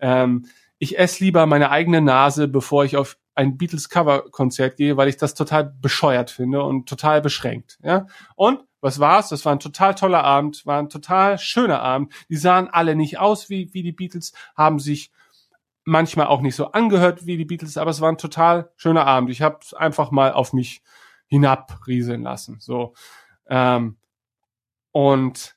ähm, 0.00 0.46
ich 0.78 0.98
esse 0.98 1.22
lieber 1.22 1.46
meine 1.46 1.70
eigene 1.70 2.00
Nase, 2.00 2.48
bevor 2.48 2.84
ich 2.84 2.96
auf 2.96 3.16
ein 3.34 3.56
Beatles 3.56 3.88
Cover-Konzert 3.88 4.76
gehe, 4.76 4.96
weil 4.96 5.08
ich 5.08 5.16
das 5.16 5.34
total 5.34 5.64
bescheuert 5.80 6.30
finde 6.30 6.62
und 6.62 6.88
total 6.88 7.20
beschränkt. 7.20 7.78
Ja, 7.82 8.06
und 8.36 8.64
was 8.80 8.98
war's? 8.98 9.28
Das 9.28 9.44
war 9.44 9.52
ein 9.52 9.60
total 9.60 9.94
toller 9.94 10.24
Abend, 10.24 10.66
war 10.66 10.78
ein 10.78 10.88
total 10.88 11.38
schöner 11.38 11.80
Abend. 11.80 12.12
Die 12.28 12.36
sahen 12.36 12.68
alle 12.68 12.96
nicht 12.96 13.18
aus 13.18 13.48
wie, 13.48 13.72
wie 13.72 13.82
die 13.82 13.92
Beatles, 13.92 14.32
haben 14.56 14.80
sich 14.80 15.12
manchmal 15.84 16.26
auch 16.26 16.40
nicht 16.40 16.56
so 16.56 16.72
angehört 16.72 17.26
wie 17.26 17.36
die 17.36 17.44
Beatles, 17.44 17.76
aber 17.76 17.90
es 17.90 18.00
war 18.00 18.10
ein 18.10 18.18
total 18.18 18.70
schöner 18.76 19.06
Abend. 19.06 19.30
Ich 19.30 19.42
habe 19.42 19.58
einfach 19.76 20.10
mal 20.10 20.32
auf 20.32 20.52
mich 20.52 20.82
hinabrieseln 21.26 22.22
lassen. 22.22 22.58
So 22.60 22.94
ähm, 23.46 23.96
und 24.90 25.56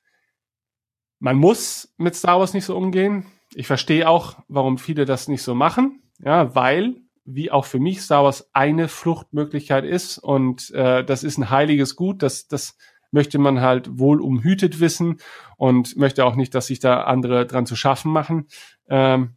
man 1.18 1.36
muss 1.36 1.92
mit 1.96 2.14
Star 2.14 2.38
Wars 2.38 2.54
nicht 2.54 2.64
so 2.64 2.76
umgehen. 2.76 3.26
Ich 3.54 3.66
verstehe 3.66 4.08
auch, 4.08 4.36
warum 4.48 4.78
viele 4.78 5.04
das 5.04 5.28
nicht 5.28 5.42
so 5.42 5.54
machen, 5.54 6.02
ja, 6.18 6.54
weil 6.54 6.96
wie 7.26 7.50
auch 7.50 7.64
für 7.64 7.80
mich 7.80 8.00
Star 8.00 8.24
Wars 8.24 8.48
eine 8.52 8.88
Fluchtmöglichkeit 8.88 9.84
ist 9.84 10.18
und 10.18 10.70
äh, 10.70 11.04
das 11.04 11.24
ist 11.24 11.38
ein 11.38 11.50
heiliges 11.50 11.96
Gut, 11.96 12.22
das 12.22 12.48
das 12.48 12.76
möchte 13.10 13.38
man 13.38 13.60
halt 13.60 13.98
wohl 13.98 14.20
umhütet 14.20 14.80
wissen 14.80 15.18
und 15.56 15.96
möchte 15.96 16.24
auch 16.24 16.36
nicht, 16.36 16.54
dass 16.54 16.66
sich 16.66 16.80
da 16.80 17.04
andere 17.04 17.46
dran 17.46 17.66
zu 17.66 17.76
schaffen 17.76 18.12
machen. 18.12 18.46
Ähm, 18.88 19.36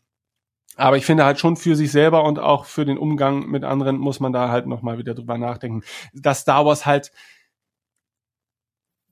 aber 0.76 0.98
ich 0.98 1.06
finde 1.06 1.26
halt 1.26 1.40
schon 1.40 1.58
für 1.58 1.76
sich 1.76 1.92
selber 1.92 2.24
und 2.24 2.40
auch 2.40 2.66
für 2.66 2.86
den 2.86 2.98
Umgang 2.98 3.48
mit 3.48 3.64
anderen 3.64 3.98
muss 3.98 4.20
man 4.20 4.32
da 4.32 4.50
halt 4.50 4.66
nochmal 4.66 4.98
wieder 4.98 5.14
drüber 5.14 5.38
nachdenken, 5.38 5.84
dass 6.14 6.42
Star 6.42 6.66
Wars 6.66 6.86
halt, 6.86 7.12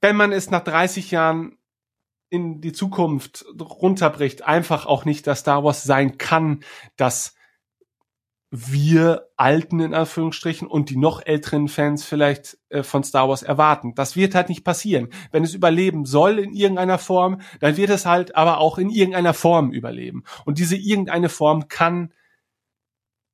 wenn 0.01 0.15
man 0.15 0.31
es 0.31 0.49
nach 0.49 0.63
30 0.63 1.11
Jahren 1.11 1.57
in 2.29 2.61
die 2.61 2.73
Zukunft 2.73 3.45
runterbricht, 3.59 4.43
einfach 4.43 4.85
auch 4.85 5.05
nicht 5.05 5.27
das 5.27 5.39
Star 5.39 5.63
Wars 5.63 5.83
sein 5.83 6.17
kann, 6.17 6.61
das 6.95 7.36
wir 8.49 9.27
Alten 9.35 9.81
in 9.81 9.93
Anführungsstrichen 9.93 10.67
und 10.67 10.89
die 10.89 10.95
noch 10.95 11.25
älteren 11.25 11.67
Fans 11.67 12.05
vielleicht 12.05 12.57
äh, 12.69 12.81
von 12.81 13.03
Star 13.03 13.27
Wars 13.27 13.43
erwarten. 13.43 13.93
Das 13.93 14.15
wird 14.15 14.35
halt 14.35 14.47
nicht 14.49 14.63
passieren. 14.63 15.09
Wenn 15.31 15.43
es 15.43 15.53
überleben 15.53 16.05
soll 16.05 16.39
in 16.39 16.53
irgendeiner 16.53 16.97
Form, 16.97 17.41
dann 17.59 17.75
wird 17.75 17.89
es 17.89 18.05
halt 18.05 18.35
aber 18.35 18.59
auch 18.59 18.77
in 18.77 18.89
irgendeiner 18.89 19.33
Form 19.33 19.71
überleben. 19.71 20.23
Und 20.45 20.59
diese 20.59 20.77
irgendeine 20.77 21.29
Form 21.29 21.67
kann 21.67 22.13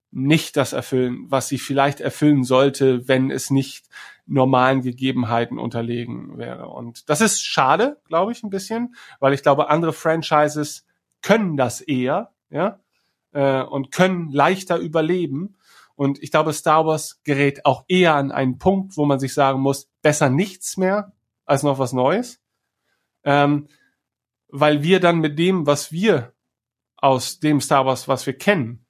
nicht 0.10 0.58
das 0.58 0.74
erfüllen, 0.74 1.26
was 1.28 1.48
sie 1.48 1.58
vielleicht 1.58 2.00
erfüllen 2.00 2.44
sollte, 2.44 3.08
wenn 3.08 3.32
es 3.32 3.50
nicht 3.50 3.88
normalen 4.26 4.82
Gegebenheiten 4.82 5.60
unterlegen 5.60 6.38
wäre. 6.38 6.70
Und 6.70 7.10
das 7.10 7.22
ist 7.22 7.42
schade, 7.42 8.00
glaube 8.08 8.32
ich, 8.32 8.44
ein 8.44 8.50
bisschen, 8.50 8.96
weil 9.20 9.34
ich 9.34 9.44
glaube, 9.44 9.70
andere 9.70 9.94
Franchises 9.94 10.86
können 11.22 11.58
das 11.58 11.82
eher, 11.82 12.32
ja, 12.50 12.80
äh, 13.34 13.62
und 13.62 13.92
können 13.92 14.32
leichter 14.32 14.78
überleben. 14.78 15.58
Und 15.96 16.22
ich 16.24 16.32
glaube, 16.32 16.54
Star 16.54 16.86
Wars 16.86 17.22
gerät 17.24 17.66
auch 17.66 17.84
eher 17.88 18.16
an 18.16 18.32
einen 18.32 18.58
Punkt, 18.58 18.98
wo 18.98 19.06
man 19.06 19.20
sich 19.20 19.34
sagen 19.34 19.60
muss, 19.60 19.90
besser 20.02 20.30
nichts 20.30 20.78
mehr 20.78 21.14
als 21.46 21.64
noch 21.64 21.80
was 21.80 21.94
Neues. 21.94 22.42
Ähm, 23.24 23.68
weil 24.50 24.84
wir 24.84 25.00
dann 25.00 25.20
mit 25.20 25.38
dem, 25.40 25.66
was 25.66 25.92
wir 25.92 26.34
aus 26.98 27.40
dem 27.40 27.60
Star 27.60 27.86
Wars, 27.86 28.08
was 28.08 28.26
wir 28.26 28.38
kennen, 28.38 28.86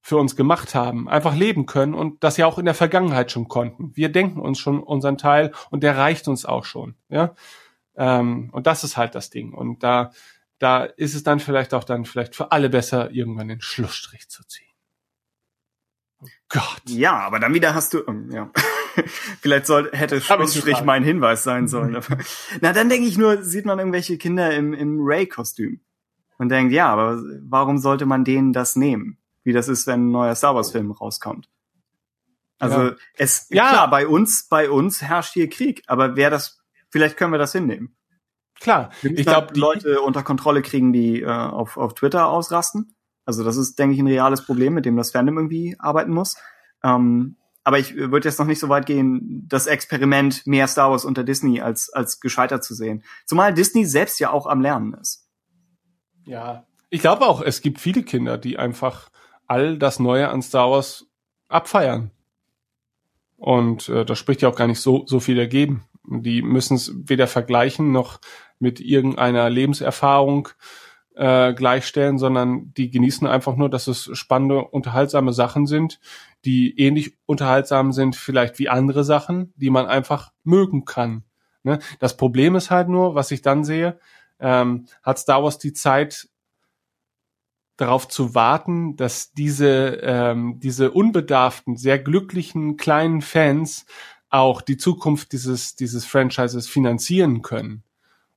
für 0.00 0.18
uns 0.18 0.36
gemacht 0.36 0.76
haben, 0.76 1.08
einfach 1.08 1.34
leben 1.34 1.66
können 1.66 1.92
und 1.92 2.22
das 2.22 2.36
ja 2.36 2.46
auch 2.46 2.58
in 2.58 2.64
der 2.64 2.74
Vergangenheit 2.74 3.32
schon 3.32 3.48
konnten. 3.48 3.90
Wir 3.96 4.08
denken 4.08 4.40
uns 4.40 4.58
schon 4.60 4.80
unseren 4.80 5.18
Teil 5.18 5.52
und 5.70 5.82
der 5.82 5.98
reicht 5.98 6.28
uns 6.28 6.46
auch 6.46 6.64
schon. 6.64 6.94
Ja, 7.08 7.34
ähm, 7.96 8.50
und 8.52 8.68
das 8.68 8.84
ist 8.84 8.96
halt 8.96 9.16
das 9.16 9.30
Ding. 9.30 9.52
Und 9.52 9.82
da 9.82 10.12
da 10.58 10.84
ist 10.84 11.14
es 11.14 11.22
dann 11.22 11.40
vielleicht 11.40 11.74
auch 11.74 11.84
dann 11.84 12.04
vielleicht 12.04 12.34
für 12.34 12.52
alle 12.52 12.70
besser, 12.70 13.10
irgendwann 13.10 13.48
den 13.48 13.60
Schlussstrich 13.60 14.28
zu 14.28 14.46
ziehen. 14.46 14.66
Oh 16.20 16.26
Gott. 16.48 16.82
Ja, 16.86 17.18
aber 17.18 17.38
dann 17.38 17.54
wieder 17.54 17.74
hast 17.74 17.94
du, 17.94 18.02
um, 18.02 18.30
ja. 18.30 18.50
Vielleicht 19.42 19.66
soll, 19.66 19.90
hätte 19.92 20.20
Schlussstrich 20.22 20.82
mein 20.82 21.04
Hinweis 21.04 21.44
sein 21.44 21.68
sollen. 21.68 22.02
Na, 22.62 22.72
dann 22.72 22.88
denke 22.88 23.06
ich 23.06 23.18
nur, 23.18 23.42
sieht 23.42 23.66
man 23.66 23.78
irgendwelche 23.78 24.16
Kinder 24.16 24.54
im, 24.54 24.72
im 24.72 24.98
Ray-Kostüm 25.00 25.80
und 26.38 26.48
denkt, 26.48 26.72
ja, 26.72 26.88
aber 26.88 27.22
warum 27.42 27.78
sollte 27.78 28.06
man 28.06 28.24
denen 28.24 28.54
das 28.54 28.76
nehmen? 28.76 29.18
Wie 29.44 29.52
das 29.52 29.68
ist, 29.68 29.86
wenn 29.86 30.08
ein 30.08 30.10
neuer 30.10 30.34
Star 30.34 30.54
Wars-Film 30.54 30.90
rauskommt. 30.90 31.48
Also 32.58 32.82
ja. 32.82 32.96
es 33.18 33.48
ja. 33.50 33.68
klar, 33.68 33.90
bei 33.90 34.06
uns, 34.06 34.48
bei 34.48 34.70
uns 34.70 35.02
herrscht 35.02 35.34
hier 35.34 35.50
Krieg, 35.50 35.82
aber 35.86 36.16
wer 36.16 36.30
das, 36.30 36.62
vielleicht 36.88 37.16
können 37.16 37.32
wir 37.32 37.38
das 37.38 37.52
hinnehmen. 37.52 37.95
Klar, 38.60 38.90
ich 39.02 39.26
glaube, 39.26 39.52
die 39.52 39.60
Leute 39.60 40.00
unter 40.00 40.22
Kontrolle 40.22 40.62
kriegen, 40.62 40.92
die 40.92 41.20
äh, 41.22 41.26
auf, 41.26 41.76
auf 41.76 41.94
Twitter 41.94 42.28
ausrasten. 42.28 42.94
Also 43.24 43.44
das 43.44 43.56
ist, 43.56 43.78
denke 43.78 43.94
ich, 43.94 44.00
ein 44.00 44.06
reales 44.06 44.44
Problem, 44.44 44.74
mit 44.74 44.86
dem 44.86 44.96
das 44.96 45.10
Fandom 45.10 45.36
irgendwie 45.36 45.76
arbeiten 45.78 46.12
muss. 46.12 46.36
Ähm, 46.82 47.36
aber 47.64 47.80
ich 47.80 47.96
würde 47.96 48.28
jetzt 48.28 48.38
noch 48.38 48.46
nicht 48.46 48.60
so 48.60 48.68
weit 48.68 48.86
gehen, 48.86 49.44
das 49.48 49.66
Experiment 49.66 50.46
mehr 50.46 50.68
Star 50.68 50.90
Wars 50.90 51.04
unter 51.04 51.24
Disney 51.24 51.60
als, 51.60 51.92
als 51.92 52.20
gescheitert 52.20 52.62
zu 52.62 52.74
sehen. 52.74 53.02
Zumal 53.26 53.52
Disney 53.52 53.84
selbst 53.84 54.20
ja 54.20 54.30
auch 54.30 54.46
am 54.46 54.60
Lernen 54.60 54.94
ist. 54.94 55.28
Ja, 56.24 56.64
ich 56.90 57.00
glaube 57.00 57.26
auch, 57.26 57.42
es 57.42 57.60
gibt 57.60 57.80
viele 57.80 58.04
Kinder, 58.04 58.38
die 58.38 58.58
einfach 58.58 59.10
all 59.46 59.78
das 59.78 59.98
Neue 59.98 60.28
an 60.28 60.42
Star 60.42 60.70
Wars 60.70 61.06
abfeiern. 61.48 62.12
Und 63.36 63.88
äh, 63.88 64.04
da 64.04 64.14
spricht 64.14 64.42
ja 64.42 64.48
auch 64.48 64.56
gar 64.56 64.68
nicht 64.68 64.80
so, 64.80 65.04
so 65.06 65.20
viel 65.20 65.36
dagegen. 65.36 65.84
Die 66.04 66.42
müssen 66.42 66.76
es 66.76 66.92
weder 66.94 67.26
vergleichen 67.26 67.90
noch 67.90 68.20
mit 68.58 68.80
irgendeiner 68.80 69.50
Lebenserfahrung 69.50 70.48
äh, 71.16 71.54
gleichstellen, 71.54 72.18
sondern 72.18 72.72
die 72.74 72.90
genießen 72.90 73.26
einfach 73.26 73.56
nur, 73.56 73.70
dass 73.70 73.86
es 73.86 74.10
spannende, 74.12 74.62
unterhaltsame 74.62 75.32
Sachen 75.32 75.66
sind, 75.66 75.98
die 76.44 76.78
ähnlich 76.78 77.16
unterhaltsam 77.24 77.92
sind 77.92 78.16
vielleicht 78.16 78.58
wie 78.58 78.68
andere 78.68 79.02
Sachen, 79.02 79.52
die 79.56 79.70
man 79.70 79.86
einfach 79.86 80.32
mögen 80.44 80.84
kann. 80.84 81.24
Ne? 81.62 81.78
Das 81.98 82.16
Problem 82.16 82.54
ist 82.54 82.70
halt 82.70 82.88
nur, 82.88 83.14
was 83.14 83.30
ich 83.30 83.42
dann 83.42 83.64
sehe, 83.64 83.98
ähm, 84.38 84.86
hat 85.02 85.18
Star 85.18 85.42
Wars 85.42 85.58
die 85.58 85.72
Zeit 85.72 86.28
darauf 87.78 88.08
zu 88.08 88.34
warten, 88.34 88.96
dass 88.96 89.32
diese, 89.32 89.98
ähm, 90.02 90.60
diese 90.60 90.90
unbedarften, 90.90 91.76
sehr 91.76 91.98
glücklichen 91.98 92.76
kleinen 92.76 93.22
Fans 93.22 93.86
auch 94.28 94.60
die 94.60 94.76
Zukunft 94.76 95.32
dieses, 95.32 95.76
dieses 95.76 96.04
Franchises 96.04 96.68
finanzieren 96.68 97.42
können 97.42 97.85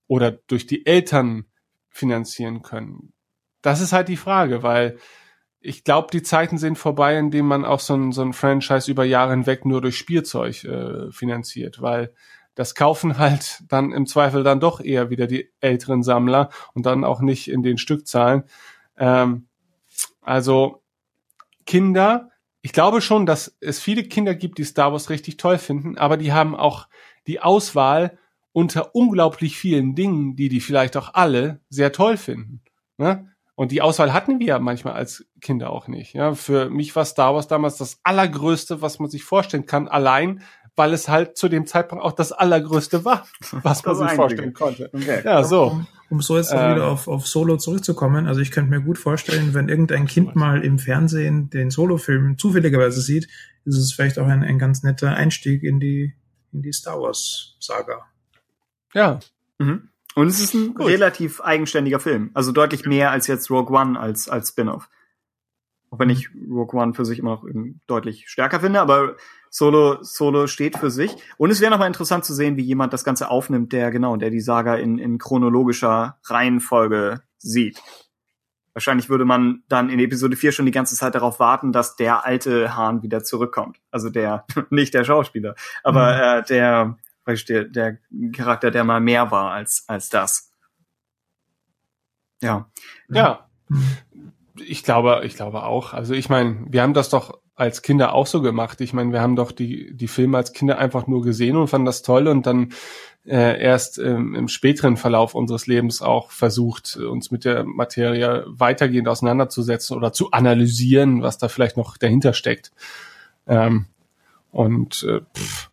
oder 0.09 0.31
durch 0.31 0.67
die 0.67 0.85
Eltern 0.85 1.45
finanzieren 1.87 2.61
können? 2.61 3.13
Das 3.61 3.79
ist 3.79 3.93
halt 3.93 4.09
die 4.09 4.17
Frage, 4.17 4.63
weil 4.63 4.97
ich 5.61 5.83
glaube, 5.83 6.07
die 6.11 6.23
Zeiten 6.23 6.57
sind 6.57 6.77
vorbei, 6.77 7.17
in 7.17 7.31
denen 7.31 7.47
man 7.47 7.63
auch 7.63 7.79
so 7.79 7.93
ein, 7.93 8.11
so 8.11 8.21
ein 8.21 8.33
Franchise 8.33 8.89
über 8.89 9.05
Jahre 9.05 9.31
hinweg 9.31 9.65
nur 9.65 9.81
durch 9.81 9.97
Spielzeug 9.97 10.63
äh, 10.63 11.11
finanziert, 11.11 11.81
weil 11.81 12.13
das 12.55 12.75
kaufen 12.75 13.17
halt 13.17 13.61
dann 13.67 13.91
im 13.91 14.05
Zweifel 14.05 14.43
dann 14.43 14.59
doch 14.59 14.81
eher 14.81 15.09
wieder 15.09 15.27
die 15.27 15.51
älteren 15.61 16.03
Sammler 16.03 16.49
und 16.73 16.85
dann 16.85 17.03
auch 17.03 17.21
nicht 17.21 17.49
in 17.49 17.61
den 17.61 17.77
Stückzahlen. 17.77 18.43
Ähm, 18.97 19.47
also 20.21 20.81
Kinder, 21.65 22.31
ich 22.61 22.73
glaube 22.73 23.01
schon, 23.01 23.25
dass 23.25 23.55
es 23.59 23.79
viele 23.79 24.03
Kinder 24.03 24.33
gibt, 24.33 24.57
die 24.57 24.63
Star 24.63 24.91
Wars 24.91 25.09
richtig 25.09 25.37
toll 25.37 25.57
finden, 25.57 25.97
aber 25.97 26.17
die 26.17 26.33
haben 26.33 26.55
auch 26.55 26.87
die 27.27 27.41
Auswahl 27.41 28.17
unter 28.51 28.95
unglaublich 28.95 29.57
vielen 29.57 29.95
Dingen, 29.95 30.35
die 30.35 30.49
die 30.49 30.59
vielleicht 30.59 30.97
auch 30.97 31.13
alle 31.13 31.61
sehr 31.69 31.91
toll 31.91 32.17
finden. 32.17 32.61
Ne? 32.97 33.27
Und 33.55 33.71
die 33.71 33.81
Auswahl 33.81 34.13
hatten 34.13 34.39
wir 34.39 34.47
ja 34.47 34.59
manchmal 34.59 34.93
als 34.93 35.25
Kinder 35.41 35.69
auch 35.69 35.87
nicht. 35.89 36.13
Ja, 36.13 36.33
für 36.33 36.69
mich 36.69 36.95
war 36.95 37.03
Star 37.03 37.35
Wars 37.35 37.47
damals 37.47 37.75
das 37.75 37.99
allergrößte, 38.03 38.81
was 38.81 38.99
man 38.99 39.09
sich 39.09 39.23
vorstellen 39.25 39.65
kann, 39.65 39.89
allein 39.89 40.41
weil 40.79 40.93
es 40.93 41.09
halt 41.09 41.37
zu 41.37 41.49
dem 41.49 41.65
Zeitpunkt 41.65 42.05
auch 42.05 42.13
das 42.13 42.31
allergrößte 42.31 43.03
war, 43.03 43.27
was 43.51 43.83
man 43.83 43.95
sich 43.95 44.11
vorstellen 44.11 44.53
konnte. 44.53 44.89
Okay. 44.93 45.21
Ja, 45.25 45.43
so. 45.43 45.63
Um, 45.65 45.87
um 46.09 46.21
so 46.21 46.37
jetzt 46.37 46.53
ähm, 46.53 46.75
wieder 46.75 46.87
auf, 46.87 47.09
auf 47.09 47.27
Solo 47.27 47.57
zurückzukommen, 47.57 48.27
also 48.27 48.39
ich 48.39 48.49
könnte 48.49 48.71
mir 48.71 48.79
gut 48.79 48.97
vorstellen, 48.97 49.53
wenn 49.53 49.67
irgendein 49.67 50.07
Kind 50.07 50.37
mal 50.37 50.63
im 50.63 50.79
Fernsehen 50.79 51.49
den 51.49 51.69
Solo-Film 51.69 52.37
zufälligerweise 52.37 53.01
sieht, 53.01 53.27
ist 53.65 53.75
es 53.75 53.91
vielleicht 53.91 54.17
auch 54.19 54.27
ein, 54.27 54.41
ein 54.41 54.57
ganz 54.57 54.81
netter 54.81 55.09
Einstieg 55.09 55.63
in 55.63 55.81
die, 55.81 56.13
in 56.53 56.61
die 56.61 56.71
Star 56.71 57.01
Wars-Saga. 57.01 58.05
Ja. 58.93 59.19
Mhm. 59.57 59.89
Und 60.15 60.27
es 60.27 60.39
ist 60.39 60.53
ein 60.53 60.73
Gut. 60.73 60.87
relativ 60.87 61.41
eigenständiger 61.41 61.99
Film. 61.99 62.31
Also 62.33 62.51
deutlich 62.51 62.85
mehr 62.85 63.11
als 63.11 63.27
jetzt 63.27 63.49
Rogue 63.49 63.77
One 63.77 63.99
als, 63.99 64.27
als 64.27 64.49
Spin-off. 64.49 64.89
Auch 65.91 65.99
wenn 65.99 66.09
ich 66.09 66.29
Rogue 66.49 66.79
One 66.79 66.93
für 66.93 67.05
sich 67.05 67.19
immer 67.19 67.31
noch 67.31 67.45
deutlich 67.87 68.29
stärker 68.29 68.59
finde, 68.59 68.81
aber 68.81 69.15
Solo, 69.49 70.03
Solo 70.03 70.47
steht 70.47 70.77
für 70.77 70.91
sich. 70.91 71.15
Und 71.37 71.49
es 71.49 71.61
wäre 71.61 71.71
nochmal 71.71 71.87
interessant 71.87 72.25
zu 72.25 72.33
sehen, 72.33 72.57
wie 72.57 72.63
jemand 72.63 72.93
das 72.93 73.03
Ganze 73.03 73.29
aufnimmt, 73.29 73.73
der 73.73 73.91
genau, 73.91 74.15
der 74.15 74.29
die 74.29 74.41
Saga 74.41 74.75
in, 74.75 74.99
in 74.99 75.17
chronologischer 75.17 76.19
Reihenfolge 76.25 77.21
sieht. 77.37 77.81
Wahrscheinlich 78.73 79.09
würde 79.09 79.25
man 79.25 79.63
dann 79.67 79.89
in 79.89 79.99
Episode 79.99 80.35
4 80.35 80.51
schon 80.51 80.65
die 80.65 80.71
ganze 80.71 80.95
Zeit 80.95 81.15
darauf 81.15 81.39
warten, 81.39 81.71
dass 81.71 81.95
der 81.95 82.25
alte 82.25 82.75
Hahn 82.75 83.01
wieder 83.01 83.23
zurückkommt. 83.23 83.79
Also 83.89 84.09
der, 84.09 84.45
nicht 84.69 84.93
der 84.93 85.03
Schauspieler, 85.03 85.55
aber 85.83 86.13
mhm. 86.13 86.21
äh, 86.21 86.43
der, 86.43 86.97
praktisch 87.29 87.45
der, 87.45 87.65
der 87.65 87.97
Charakter, 88.33 88.71
der 88.71 88.83
mal 88.83 88.99
mehr 88.99 89.29
war 89.29 89.51
als, 89.51 89.83
als 89.87 90.09
das. 90.09 90.51
Ja. 92.41 92.71
Ja. 93.09 93.47
Ich 94.55 94.83
glaube, 94.83 95.21
ich 95.25 95.35
glaube 95.35 95.63
auch. 95.63 95.93
Also 95.93 96.15
ich 96.15 96.27
meine, 96.27 96.65
wir 96.67 96.81
haben 96.81 96.95
das 96.95 97.09
doch 97.09 97.39
als 97.55 97.83
Kinder 97.83 98.13
auch 98.13 98.25
so 98.25 98.41
gemacht. 98.41 98.81
Ich 98.81 98.93
meine, 98.93 99.11
wir 99.11 99.21
haben 99.21 99.35
doch 99.35 99.51
die, 99.51 99.95
die 99.95 100.07
Filme 100.07 100.37
als 100.37 100.53
Kinder 100.53 100.79
einfach 100.79 101.05
nur 101.05 101.21
gesehen 101.21 101.55
und 101.55 101.67
fanden 101.67 101.85
das 101.85 102.01
toll 102.01 102.27
und 102.27 102.47
dann 102.47 102.73
äh, 103.25 103.61
erst 103.61 103.99
ähm, 103.99 104.33
im 104.33 104.47
späteren 104.47 104.97
Verlauf 104.97 105.35
unseres 105.35 105.67
Lebens 105.67 106.01
auch 106.01 106.31
versucht, 106.31 106.97
uns 106.97 107.29
mit 107.29 107.45
der 107.45 107.63
Materie 107.63 108.43
weitergehend 108.47 109.07
auseinanderzusetzen 109.07 109.95
oder 109.95 110.13
zu 110.13 110.31
analysieren, 110.31 111.21
was 111.21 111.37
da 111.37 111.47
vielleicht 111.47 111.77
noch 111.77 111.97
dahinter 111.97 112.33
steckt. 112.33 112.71
Ähm, 113.45 113.85
und 114.51 115.03
äh, 115.03 115.21
pff, 115.37 115.68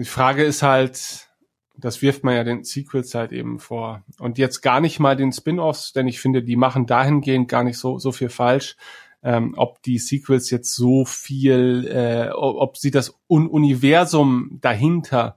die 0.00 0.04
Frage 0.04 0.44
ist 0.44 0.62
halt, 0.62 1.28
das 1.76 2.02
wirft 2.02 2.24
man 2.24 2.34
ja 2.34 2.44
den 2.44 2.64
Sequels 2.64 3.14
halt 3.14 3.32
eben 3.32 3.58
vor. 3.58 4.02
Und 4.18 4.38
jetzt 4.38 4.60
gar 4.60 4.80
nicht 4.80 4.98
mal 4.98 5.16
den 5.16 5.32
Spin-offs, 5.32 5.92
denn 5.92 6.06
ich 6.08 6.20
finde, 6.20 6.42
die 6.42 6.56
machen 6.56 6.86
dahingehend 6.86 7.48
gar 7.48 7.64
nicht 7.64 7.78
so, 7.78 7.98
so 7.98 8.12
viel 8.12 8.28
falsch. 8.28 8.76
Ähm, 9.22 9.54
ob 9.56 9.82
die 9.82 9.98
Sequels 9.98 10.50
jetzt 10.50 10.74
so 10.74 11.04
viel, 11.04 11.88
äh, 11.88 12.30
ob 12.32 12.76
sie 12.76 12.90
das 12.90 13.18
Un 13.28 13.48
Universum 13.48 14.58
dahinter 14.60 15.36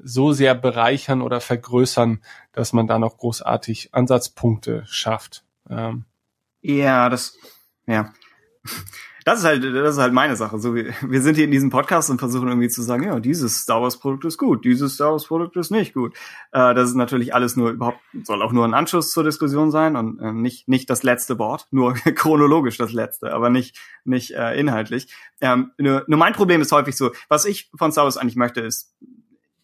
so 0.00 0.32
sehr 0.32 0.54
bereichern 0.54 1.22
oder 1.22 1.40
vergrößern, 1.40 2.22
dass 2.52 2.72
man 2.72 2.86
da 2.86 2.98
noch 2.98 3.16
großartig 3.16 3.92
Ansatzpunkte 3.92 4.84
schafft. 4.86 5.44
Ähm. 5.68 6.04
Ja, 6.60 7.08
das, 7.08 7.36
ja. 7.86 8.12
Das 9.28 9.40
ist 9.40 9.44
halt, 9.44 9.62
das 9.62 9.96
ist 9.96 10.00
halt 10.00 10.14
meine 10.14 10.36
Sache. 10.36 10.58
So, 10.58 10.74
wir, 10.74 10.94
wir 11.02 11.20
sind 11.20 11.34
hier 11.34 11.44
in 11.44 11.50
diesem 11.50 11.68
Podcast 11.68 12.08
und 12.08 12.18
versuchen 12.18 12.48
irgendwie 12.48 12.70
zu 12.70 12.80
sagen, 12.80 13.02
ja, 13.02 13.20
dieses 13.20 13.60
Star 13.60 13.82
Wars 13.82 13.98
Produkt 13.98 14.24
ist 14.24 14.38
gut, 14.38 14.64
dieses 14.64 14.94
Star 14.94 15.12
Wars 15.12 15.26
Produkt 15.26 15.54
ist 15.58 15.70
nicht 15.70 15.92
gut. 15.92 16.14
Äh, 16.50 16.72
das 16.72 16.88
ist 16.88 16.94
natürlich 16.94 17.34
alles 17.34 17.54
nur 17.54 17.72
überhaupt, 17.72 18.00
soll 18.22 18.40
auch 18.40 18.52
nur 18.52 18.64
ein 18.64 18.72
Anschluss 18.72 19.12
zur 19.12 19.24
Diskussion 19.24 19.70
sein 19.70 19.96
und 19.96 20.18
äh, 20.18 20.32
nicht, 20.32 20.66
nicht 20.66 20.88
das 20.88 21.02
letzte 21.02 21.38
Wort, 21.38 21.66
nur 21.72 21.92
chronologisch 22.14 22.78
das 22.78 22.94
letzte, 22.94 23.34
aber 23.34 23.50
nicht, 23.50 23.78
nicht 24.06 24.30
äh, 24.30 24.58
inhaltlich. 24.58 25.12
Ähm, 25.42 25.72
nur, 25.76 26.04
nur 26.06 26.18
mein 26.18 26.32
Problem 26.32 26.62
ist 26.62 26.72
häufig 26.72 26.96
so, 26.96 27.10
was 27.28 27.44
ich 27.44 27.70
von 27.76 27.92
Star 27.92 28.04
Wars 28.04 28.16
eigentlich 28.16 28.36
möchte, 28.36 28.62
ist 28.62 28.96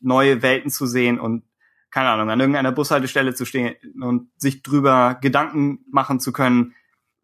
neue 0.03 0.43
Welten 0.43 0.71
zu 0.71 0.85
sehen 0.85 1.19
und 1.19 1.43
keine 1.91 2.11
Ahnung, 2.11 2.29
an 2.29 2.39
irgendeiner 2.39 2.73
Bushaltestelle 2.73 3.35
zu 3.35 3.47
stehen 3.47 3.77
und 4.03 4.29
sich 4.37 4.63
drüber 4.63 5.17
Gedanken 5.23 5.87
machen 5.91 6.21
zu 6.21 6.35
können, 6.35 6.75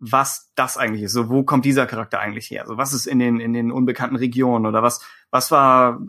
was 0.00 0.50
das 0.54 0.78
eigentlich 0.78 1.02
ist. 1.02 1.12
So, 1.12 1.28
wo 1.28 1.44
kommt 1.44 1.64
dieser 1.64 1.86
Charakter 1.86 2.18
eigentlich 2.18 2.50
her? 2.50 2.64
So, 2.66 2.78
was 2.78 2.92
ist 2.94 3.06
in 3.06 3.18
den, 3.18 3.38
in 3.38 3.52
den 3.52 3.70
unbekannten 3.70 4.16
Regionen 4.16 4.66
oder 4.66 4.82
was, 4.82 5.04
was 5.30 5.50
war 5.50 6.00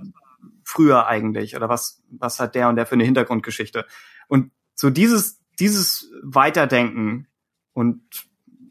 früher 0.63 1.07
eigentlich 1.07 1.55
oder 1.55 1.67
was, 1.67 2.01
was 2.09 2.39
hat 2.39 2.55
der 2.55 2.69
und 2.69 2.77
der 2.77 2.85
für 2.85 2.95
eine 2.95 3.03
Hintergrundgeschichte? 3.03 3.85
Und 4.27 4.51
so 4.75 4.89
dieses, 4.89 5.41
dieses 5.59 6.09
Weiterdenken 6.23 7.27
und 7.73 8.01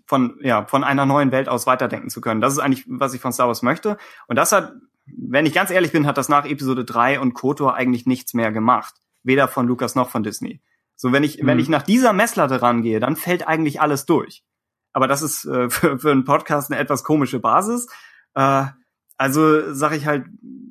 von, 0.06 0.38
ja, 0.40 0.64
von 0.64 0.82
einer 0.82 1.06
neuen 1.06 1.30
Welt 1.32 1.48
aus 1.48 1.66
weiterdenken 1.66 2.10
zu 2.10 2.20
können. 2.20 2.40
Das 2.40 2.54
ist 2.54 2.58
eigentlich, 2.58 2.84
was 2.88 3.14
ich 3.14 3.20
von 3.20 3.32
Star 3.32 3.46
Wars 3.46 3.62
möchte. 3.62 3.96
Und 4.26 4.36
das 4.36 4.50
hat, 4.50 4.72
wenn 5.06 5.46
ich 5.46 5.52
ganz 5.52 5.70
ehrlich 5.70 5.92
bin, 5.92 6.06
hat 6.06 6.18
das 6.18 6.28
nach 6.28 6.46
Episode 6.46 6.84
3 6.84 7.20
und 7.20 7.34
KOTOR 7.34 7.74
eigentlich 7.74 8.06
nichts 8.06 8.34
mehr 8.34 8.50
gemacht. 8.50 8.94
Weder 9.22 9.46
von 9.46 9.68
Lucas 9.68 9.94
noch 9.94 10.08
von 10.08 10.22
Disney. 10.22 10.62
So, 10.96 11.12
wenn 11.12 11.22
ich, 11.22 11.42
mhm. 11.42 11.46
wenn 11.46 11.58
ich 11.58 11.68
nach 11.68 11.82
dieser 11.82 12.12
Messlatte 12.12 12.60
rangehe, 12.60 13.00
dann 13.00 13.16
fällt 13.16 13.46
eigentlich 13.46 13.80
alles 13.80 14.04
durch. 14.06 14.42
Aber 14.92 15.08
das 15.08 15.22
ist 15.22 15.44
äh, 15.44 15.70
für, 15.70 15.98
für 15.98 16.10
einen 16.10 16.24
Podcast 16.24 16.70
eine 16.70 16.80
etwas 16.80 17.04
komische 17.04 17.40
Basis. 17.40 17.88
Äh, 18.34 18.66
also 19.16 19.74
sage 19.74 19.96
ich 19.96 20.06
halt, 20.06 20.26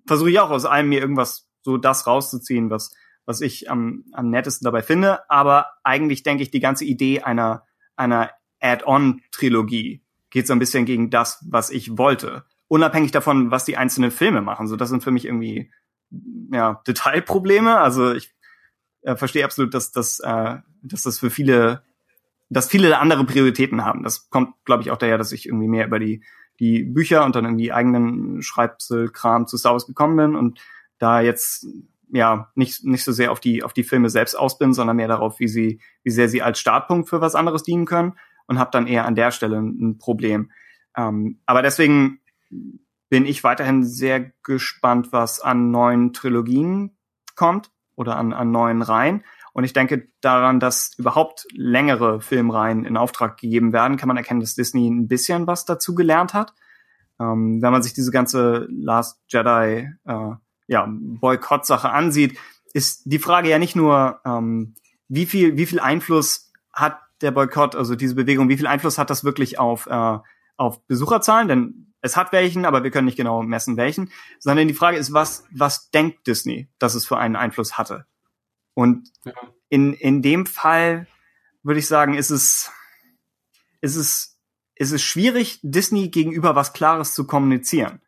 versuche 0.07 0.31
ich 0.31 0.39
auch 0.39 0.49
aus 0.49 0.65
allem 0.65 0.89
mir 0.89 0.99
irgendwas 0.99 1.47
so 1.61 1.77
das 1.77 2.07
rauszuziehen, 2.07 2.69
was 2.69 2.91
was 3.25 3.41
ich 3.41 3.69
am, 3.69 4.05
am 4.11 4.31
nettesten 4.31 4.65
dabei 4.65 4.81
finde. 4.81 5.29
Aber 5.29 5.67
eigentlich 5.83 6.23
denke 6.23 6.41
ich, 6.41 6.49
die 6.49 6.59
ganze 6.59 6.83
Idee 6.83 7.21
einer 7.21 7.63
einer 7.95 8.31
Add-on-Trilogie 8.59 10.03
geht 10.31 10.47
so 10.47 10.53
ein 10.53 10.59
bisschen 10.59 10.85
gegen 10.85 11.11
das, 11.11 11.45
was 11.47 11.69
ich 11.69 11.97
wollte. 11.97 12.43
Unabhängig 12.67 13.11
davon, 13.11 13.51
was 13.51 13.65
die 13.65 13.77
einzelnen 13.77 14.09
Filme 14.09 14.41
machen. 14.41 14.67
So, 14.67 14.75
das 14.75 14.89
sind 14.89 15.03
für 15.03 15.11
mich 15.11 15.25
irgendwie 15.25 15.71
ja 16.51 16.81
Detailprobleme. 16.87 17.77
Also 17.77 18.13
ich 18.13 18.33
äh, 19.01 19.15
verstehe 19.15 19.45
absolut, 19.45 19.73
dass, 19.75 19.91
dass, 19.91 20.19
äh, 20.19 20.57
dass 20.81 21.03
das 21.03 21.19
für 21.19 21.29
viele 21.29 21.83
dass 22.49 22.67
viele 22.67 22.97
andere 22.99 23.25
Prioritäten 23.25 23.85
haben. 23.85 24.03
Das 24.03 24.29
kommt, 24.29 24.53
glaube 24.65 24.83
ich, 24.83 24.91
auch 24.91 24.97
daher, 24.97 25.17
dass 25.17 25.31
ich 25.31 25.47
irgendwie 25.47 25.67
mehr 25.67 25.85
über 25.85 25.99
die, 25.99 26.23
die 26.59 26.83
Bücher 26.83 27.23
und 27.25 27.35
dann 27.35 27.45
irgendwie 27.45 27.71
eigenen 27.71 28.41
Schreibselkram 28.41 29.47
zu 29.47 29.57
Star 29.57 29.73
Wars 29.73 29.85
gekommen 29.85 30.17
bin 30.17 30.35
und 30.35 30.59
da 30.97 31.21
jetzt 31.21 31.67
ja 32.11 32.51
nicht 32.55 32.83
nicht 32.83 33.03
so 33.03 33.11
sehr 33.11 33.31
auf 33.31 33.39
die 33.39 33.63
auf 33.63 33.73
die 33.73 33.83
Filme 33.83 34.09
selbst 34.09 34.35
aus 34.35 34.57
bin, 34.57 34.73
sondern 34.73 34.97
mehr 34.97 35.07
darauf, 35.07 35.39
wie 35.39 35.47
sie 35.47 35.79
wie 36.03 36.09
sehr 36.09 36.27
sie 36.27 36.41
als 36.41 36.59
Startpunkt 36.59 37.07
für 37.07 37.21
was 37.21 37.35
anderes 37.35 37.63
dienen 37.63 37.85
können 37.85 38.13
und 38.47 38.57
habe 38.57 38.71
dann 38.71 38.87
eher 38.87 39.05
an 39.05 39.15
der 39.15 39.31
Stelle 39.31 39.59
ein 39.59 39.99
Problem. 39.99 40.51
Ähm, 40.97 41.39
aber 41.45 41.61
deswegen 41.61 42.19
bin 43.09 43.25
ich 43.25 43.43
weiterhin 43.43 43.83
sehr 43.83 44.31
gespannt, 44.43 45.09
was 45.11 45.39
an 45.39 45.71
neuen 45.71 46.13
Trilogien 46.13 46.97
kommt 47.35 47.71
oder 47.95 48.17
an, 48.17 48.33
an 48.33 48.51
neuen 48.51 48.81
Reihen. 48.81 49.23
Und 49.59 49.65
ich 49.65 49.73
denke 49.73 50.07
daran, 50.21 50.61
dass 50.61 50.93
überhaupt 50.97 51.45
längere 51.51 52.21
Filmreihen 52.21 52.85
in 52.85 52.95
Auftrag 52.95 53.35
gegeben 53.35 53.73
werden, 53.73 53.97
kann 53.97 54.07
man 54.07 54.15
erkennen, 54.15 54.39
dass 54.39 54.55
Disney 54.55 54.89
ein 54.89 55.09
bisschen 55.09 55.47
was 55.47 55.65
dazu 55.65 55.95
gelernt 55.95 56.33
hat. 56.33 56.53
Ähm, 57.19 57.61
wenn 57.61 57.73
man 57.73 57.83
sich 57.83 57.91
diese 57.91 58.09
ganze 58.09 58.69
Last 58.71 59.19
Jedi 59.27 59.89
äh, 60.05 60.31
ja, 60.67 60.87
Boykott-Sache 60.89 61.89
ansieht, 61.89 62.39
ist 62.71 63.01
die 63.03 63.19
Frage 63.19 63.49
ja 63.49 63.59
nicht 63.59 63.75
nur, 63.75 64.21
ähm, 64.23 64.75
wie 65.09 65.25
viel, 65.25 65.57
wie 65.57 65.65
viel 65.65 65.81
Einfluss 65.81 66.53
hat 66.71 66.97
der 67.19 67.31
Boykott, 67.31 67.75
also 67.75 67.95
diese 67.95 68.15
Bewegung, 68.15 68.47
wie 68.47 68.55
viel 68.55 68.67
Einfluss 68.67 68.97
hat 68.97 69.09
das 69.09 69.25
wirklich 69.25 69.59
auf, 69.59 69.87
äh, 69.87 70.19
auf 70.55 70.87
Besucherzahlen? 70.87 71.49
Denn 71.49 71.93
es 71.99 72.15
hat 72.15 72.31
welchen, 72.31 72.63
aber 72.63 72.85
wir 72.85 72.91
können 72.91 73.07
nicht 73.07 73.17
genau 73.17 73.43
messen 73.43 73.75
welchen, 73.75 74.09
sondern 74.39 74.69
die 74.69 74.73
Frage 74.73 74.95
ist, 74.95 75.11
was, 75.11 75.43
was 75.51 75.91
denkt 75.91 76.27
Disney, 76.27 76.69
dass 76.79 76.95
es 76.95 77.05
für 77.05 77.17
einen 77.17 77.35
Einfluss 77.35 77.77
hatte? 77.77 78.05
Und 78.79 79.11
ja. 79.25 79.33
in, 79.67 79.91
in 79.91 80.21
dem 80.21 80.45
Fall 80.45 81.05
würde 81.63 81.81
ich 81.81 81.87
sagen, 81.87 82.13
ist 82.13 82.29
es, 82.29 82.71
ist 83.81 83.97
es, 83.97 84.39
ist 84.75 84.93
es 84.93 85.01
schwierig, 85.01 85.59
Disney 85.63 86.07
gegenüber 86.07 86.55
was 86.55 86.71
Klares 86.71 87.13
zu 87.13 87.27
kommunizieren. 87.27 87.99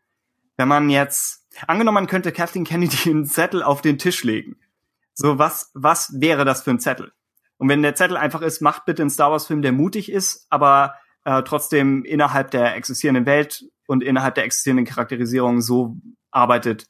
Wenn 0.55 0.69
man 0.69 0.89
jetzt, 0.89 1.45
angenommen, 1.67 1.95
man 1.95 2.07
könnte 2.07 2.31
Kathleen 2.31 2.63
Kennedy 2.63 2.97
einen 3.09 3.25
Zettel 3.25 3.63
auf 3.63 3.81
den 3.81 3.97
Tisch 3.97 4.23
legen. 4.23 4.55
So, 5.13 5.37
was, 5.37 5.71
was 5.73 6.21
wäre 6.21 6.45
das 6.45 6.61
für 6.61 6.71
ein 6.71 6.79
Zettel? 6.79 7.11
Und 7.57 7.67
wenn 7.67 7.81
der 7.81 7.95
Zettel 7.95 8.15
einfach 8.15 8.41
ist, 8.41 8.61
macht 8.61 8.85
bitte 8.85 9.01
einen 9.01 9.09
Star 9.09 9.29
Wars 9.29 9.47
Film, 9.47 9.61
der 9.61 9.73
mutig 9.73 10.09
ist, 10.09 10.47
aber 10.49 10.95
äh, 11.25 11.43
trotzdem 11.43 12.05
innerhalb 12.05 12.49
der 12.51 12.77
existierenden 12.77 13.25
Welt 13.25 13.65
und 13.87 14.05
innerhalb 14.05 14.35
der 14.35 14.45
existierenden 14.45 14.85
Charakterisierung 14.85 15.59
so 15.59 15.97
arbeitet, 16.31 16.87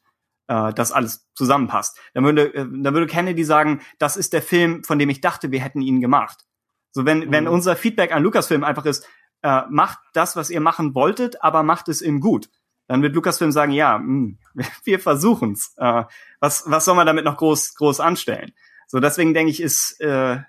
äh, 0.52 0.74
das 0.74 0.92
alles 0.92 1.28
zusammenpasst. 1.34 1.98
Dann 2.14 2.26
würde, 2.26 2.54
äh, 2.54 2.66
dann 2.70 2.94
würde 2.94 3.08
Kennedy 3.08 3.44
sagen, 3.44 3.82
das 4.00 4.18
ist 4.18 4.34
der 4.34 4.42
Film, 4.42 4.84
von 4.84 5.00
dem 5.00 5.10
ich 5.10 5.22
dachte, 5.22 5.52
wir 5.52 5.62
hätten 5.62 5.82
ihn 5.82 6.02
gemacht. 6.02 6.46
So, 6.92 7.06
wenn, 7.06 7.20
mhm. 7.20 7.32
wenn 7.32 7.48
unser 7.48 7.76
Feedback 7.78 8.12
an 8.14 8.22
Lucasfilm 8.22 8.64
einfach 8.64 8.86
ist, 8.86 9.08
äh, 9.44 9.62
macht 9.70 10.00
das, 10.14 10.36
was 10.36 10.50
ihr 10.50 10.60
machen 10.60 10.94
wolltet, 10.94 11.42
aber 11.42 11.64
macht 11.64 11.88
es 11.88 12.02
in 12.02 12.20
gut. 12.20 12.50
Dann 12.88 13.02
wird 13.02 13.16
Lucasfilm 13.16 13.54
sagen, 13.54 13.72
ja, 13.72 13.98
mh, 13.98 14.06
hm, 14.06 14.40
wir 14.84 15.00
versuchen's. 15.00 15.74
Äh, 15.78 16.04
was, 16.42 16.64
was 16.70 16.84
soll 16.84 16.96
man 16.96 17.08
damit 17.08 17.24
noch 17.24 17.38
groß, 17.38 17.76
groß 17.76 18.02
anstellen? 18.02 18.52
So, 18.88 19.00
deswegen 19.00 19.34
denke 19.34 19.52
ich, 19.52 19.62
ist, 19.62 20.02
äh, 20.02 20.40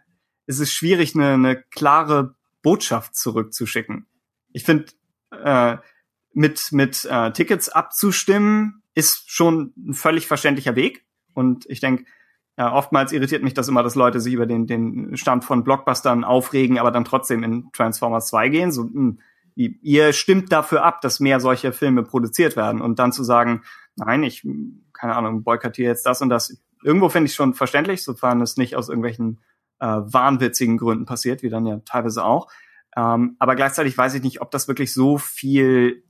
ist 0.47 0.59
es 0.59 0.73
schwierig, 0.73 1.15
eine, 1.15 1.35
eine 1.35 1.63
klare 1.63 2.35
Botschaft 2.63 3.15
zurückzuschicken. 3.15 4.07
Ich 4.53 4.65
finde, 4.65 4.87
äh, 5.31 5.77
mit, 6.33 6.73
mit 6.73 7.05
äh, 7.05 7.33
Tickets 7.33 7.69
abzustimmen, 7.69 8.82
ist 8.95 9.31
schon 9.31 9.73
ein 9.77 9.95
völlig 9.95 10.27
verständlicher 10.27 10.77
Weg. 10.77 11.05
Und 11.35 11.65
ich 11.69 11.81
denke, 11.81 12.05
ja, 12.59 12.73
oftmals 12.73 13.13
irritiert 13.13 13.43
mich 13.43 13.55
das 13.55 13.69
immer, 13.69 13.83
dass 13.83 13.95
Leute 13.95 14.21
sich 14.21 14.35
über 14.35 14.47
den, 14.47 14.67
den 14.67 15.17
Stand 15.17 15.45
von 15.45 15.65
Blockbustern 15.65 16.25
aufregen, 16.25 16.79
aber 16.79 16.91
dann 16.91 17.05
trotzdem 17.05 17.43
in 17.43 17.71
Transformers 17.73 18.29
2 18.29 18.49
gehen. 18.51 18.73
So, 18.73 18.85
mh, 18.85 18.93
hm, 18.93 19.19
ihr 19.55 20.13
stimmt 20.13 20.53
dafür 20.53 20.85
ab, 20.85 21.01
dass 21.01 21.21
mehr 21.21 21.41
solche 21.41 21.73
Filme 21.73 22.03
produziert 22.03 22.57
werden. 22.57 22.81
Und 22.81 22.99
dann 22.99 23.13
zu 23.13 23.25
sagen, 23.25 23.63
nein, 23.97 24.23
ich, 24.23 24.47
keine 24.93 25.17
Ahnung, 25.17 25.45
boykottiere 25.45 25.89
jetzt 25.89 26.07
das 26.07 26.23
und 26.23 26.29
das. 26.29 26.63
Irgendwo 26.83 27.09
finde 27.09 27.29
ich 27.29 27.35
schon 27.35 27.55
verständlich, 27.55 28.03
sofern 28.03 28.41
es 28.41 28.57
nicht 28.57 28.77
aus 28.77 28.89
irgendwelchen 28.89 29.41
äh, 29.79 29.87
wahnwitzigen 29.87 30.79
Gründen 30.79 31.07
passiert, 31.07 31.43
wie 31.43 31.51
dann 31.51 31.67
ja 31.67 31.81
teilweise 31.85 32.25
auch. 32.25 32.49
Ähm, 32.97 33.37
aber 33.39 33.57
gleichzeitig 33.57 33.97
weiß 33.97 34.15
ich 34.15 34.23
nicht, 34.23 34.41
ob 34.41 34.51
das 34.51 34.69
wirklich 34.69 34.93
so 34.93 35.19
viel, 35.19 36.05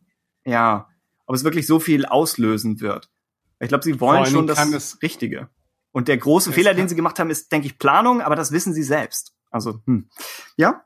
ja, 0.45 0.89
ob 1.27 1.35
es 1.37 1.45
wirklich 1.45 1.67
so 1.67 1.81
viel 1.81 2.05
auslösen 2.07 2.81
wird. 2.81 3.11
Ich 3.61 3.69
glaube, 3.69 3.85
sie 3.85 4.01
wollen 4.01 4.27
schon 4.27 4.47
das, 4.47 4.71
das 4.71 5.03
Richtige. 5.03 5.49
Und 5.93 6.09
der 6.09 6.17
große 6.17 6.53
Fehler, 6.53 6.75
den 6.75 6.89
sie 6.89 6.97
gemacht 6.97 7.19
haben, 7.19 7.31
ist, 7.31 7.53
denke 7.53 7.67
ich, 7.67 7.79
Planung, 7.79 8.23
aber 8.23 8.35
das 8.35 8.51
wissen 8.51 8.73
sie 8.73 8.83
selbst. 8.83 9.35
Also, 9.51 9.81
hm. 9.87 10.09
ja. 10.57 10.85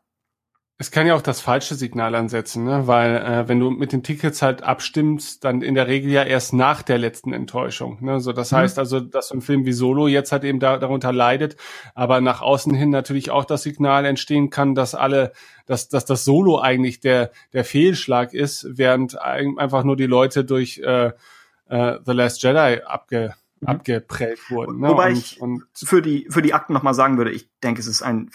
Es 0.78 0.90
kann 0.90 1.06
ja 1.06 1.14
auch 1.14 1.22
das 1.22 1.40
falsche 1.40 1.74
Signal 1.74 2.14
ansetzen, 2.14 2.64
ne? 2.64 2.86
weil 2.86 3.16
äh, 3.16 3.48
wenn 3.48 3.58
du 3.58 3.70
mit 3.70 3.92
den 3.92 4.02
Tickets 4.02 4.42
halt 4.42 4.62
abstimmst, 4.62 5.42
dann 5.42 5.62
in 5.62 5.74
der 5.74 5.86
Regel 5.86 6.10
ja 6.10 6.22
erst 6.22 6.52
nach 6.52 6.82
der 6.82 6.98
letzten 6.98 7.32
Enttäuschung. 7.32 7.96
Ne? 8.02 8.20
So, 8.20 8.34
das 8.34 8.52
mhm. 8.52 8.56
heißt 8.56 8.78
also, 8.78 9.00
dass 9.00 9.30
ein 9.30 9.40
Film 9.40 9.64
wie 9.64 9.72
Solo 9.72 10.06
jetzt 10.06 10.32
halt 10.32 10.44
eben 10.44 10.60
da, 10.60 10.76
darunter 10.76 11.14
leidet, 11.14 11.56
aber 11.94 12.20
nach 12.20 12.42
außen 12.42 12.74
hin 12.74 12.90
natürlich 12.90 13.30
auch 13.30 13.46
das 13.46 13.62
Signal 13.62 14.04
entstehen 14.04 14.50
kann, 14.50 14.74
dass 14.74 14.94
alle, 14.94 15.32
dass, 15.64 15.88
dass 15.88 16.04
das 16.04 16.26
Solo 16.26 16.60
eigentlich 16.60 17.00
der 17.00 17.30
der 17.54 17.64
Fehlschlag 17.64 18.34
ist, 18.34 18.66
während 18.68 19.18
einfach 19.18 19.82
nur 19.82 19.96
die 19.96 20.06
Leute 20.06 20.44
durch 20.44 20.78
äh, 20.84 21.12
äh, 21.68 21.98
The 22.04 22.12
Last 22.12 22.42
Jedi 22.42 22.82
abge 22.84 23.34
mhm. 23.60 23.68
abgeprellt 23.68 24.50
wurden. 24.50 24.80
Ne? 24.80 24.88
Wobei 24.88 25.10
und, 25.10 25.16
ich 25.16 25.40
und 25.40 25.64
für 25.72 26.02
die 26.02 26.26
für 26.28 26.42
die 26.42 26.52
Akten 26.52 26.74
noch 26.74 26.82
mal 26.82 26.94
sagen 26.94 27.16
würde, 27.16 27.30
ich 27.30 27.48
denke, 27.62 27.80
es 27.80 27.86
ist 27.86 28.02
ein 28.02 28.30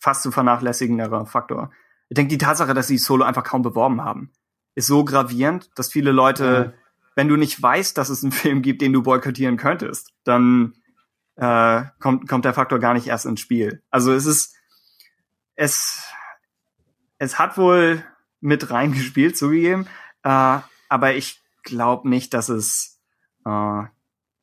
fast 0.00 0.22
zu 0.22 0.32
vernachlässigenderer 0.32 1.26
Faktor. 1.26 1.70
Ich 2.08 2.16
denke, 2.16 2.30
die 2.30 2.38
Tatsache, 2.38 2.74
dass 2.74 2.88
sie 2.88 2.98
Solo 2.98 3.24
einfach 3.24 3.44
kaum 3.44 3.62
beworben 3.62 4.02
haben, 4.02 4.32
ist 4.74 4.88
so 4.88 5.04
gravierend, 5.04 5.70
dass 5.76 5.92
viele 5.92 6.10
Leute, 6.10 6.74
mhm. 6.74 6.80
wenn 7.14 7.28
du 7.28 7.36
nicht 7.36 7.62
weißt, 7.62 7.96
dass 7.96 8.08
es 8.08 8.22
einen 8.22 8.32
Film 8.32 8.62
gibt, 8.62 8.82
den 8.82 8.92
du 8.92 9.02
boykottieren 9.02 9.56
könntest, 9.56 10.12
dann 10.24 10.74
äh, 11.36 11.84
kommt, 12.00 12.28
kommt 12.28 12.44
der 12.44 12.54
Faktor 12.54 12.78
gar 12.78 12.94
nicht 12.94 13.06
erst 13.06 13.26
ins 13.26 13.40
Spiel. 13.40 13.82
Also 13.90 14.12
es 14.12 14.26
ist, 14.26 14.56
es, 15.54 16.02
es 17.18 17.38
hat 17.38 17.56
wohl 17.56 18.04
mit 18.40 18.70
reingespielt, 18.70 19.36
zugegeben, 19.36 19.86
äh, 20.22 20.58
aber 20.88 21.14
ich 21.14 21.42
glaube 21.62 22.08
nicht, 22.08 22.32
dass 22.34 22.48
es, 22.48 22.98
äh, 23.44 23.82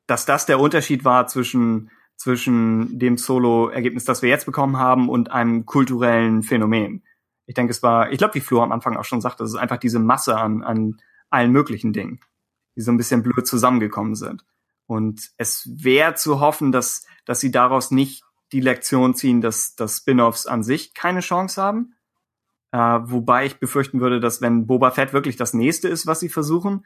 dass 0.05 0.25
das 0.25 0.45
der 0.45 0.59
Unterschied 0.59 1.03
war 1.03 1.27
zwischen 1.27 1.91
zwischen 2.17 2.99
dem 2.99 3.17
Solo-Ergebnis, 3.17 4.03
das 4.03 4.21
wir 4.21 4.29
jetzt 4.29 4.45
bekommen 4.45 4.77
haben, 4.77 5.07
und 5.07 5.31
einem 5.31 5.65
kulturellen 5.65 6.43
Phänomen. 6.43 7.03
Ich 7.45 7.55
denke, 7.55 7.71
es 7.71 7.81
war, 7.81 8.11
ich 8.11 8.17
glaube, 8.17 8.35
wie 8.35 8.41
Flo 8.41 8.61
am 8.61 8.71
Anfang 8.71 8.97
auch 8.97 9.05
schon 9.05 9.21
sagte, 9.21 9.43
es 9.43 9.51
ist 9.51 9.57
einfach 9.57 9.77
diese 9.77 9.99
Masse 9.99 10.37
an, 10.37 10.63
an 10.63 10.99
allen 11.29 11.51
möglichen 11.51 11.93
Dingen, 11.93 12.19
die 12.75 12.81
so 12.81 12.91
ein 12.91 12.97
bisschen 12.97 13.23
blöd 13.23 13.47
zusammengekommen 13.47 14.15
sind. 14.15 14.43
Und 14.87 15.29
es 15.37 15.69
wäre 15.71 16.15
zu 16.15 16.39
hoffen, 16.39 16.71
dass, 16.71 17.05
dass 17.25 17.39
sie 17.39 17.51
daraus 17.51 17.91
nicht 17.91 18.23
die 18.51 18.61
Lektion 18.61 19.13
ziehen, 19.13 19.41
dass, 19.41 19.75
dass 19.75 19.97
Spin-offs 19.97 20.45
an 20.45 20.63
sich 20.63 20.93
keine 20.93 21.19
Chance 21.19 21.61
haben. 21.61 21.93
Äh, 22.71 22.77
wobei 22.77 23.45
ich 23.45 23.59
befürchten 23.59 23.99
würde, 24.01 24.19
dass 24.19 24.41
wenn 24.41 24.65
Boba 24.65 24.91
Fett 24.91 25.13
wirklich 25.13 25.35
das 25.35 25.53
nächste 25.53 25.87
ist, 25.87 26.07
was 26.07 26.19
sie 26.19 26.29
versuchen, 26.29 26.85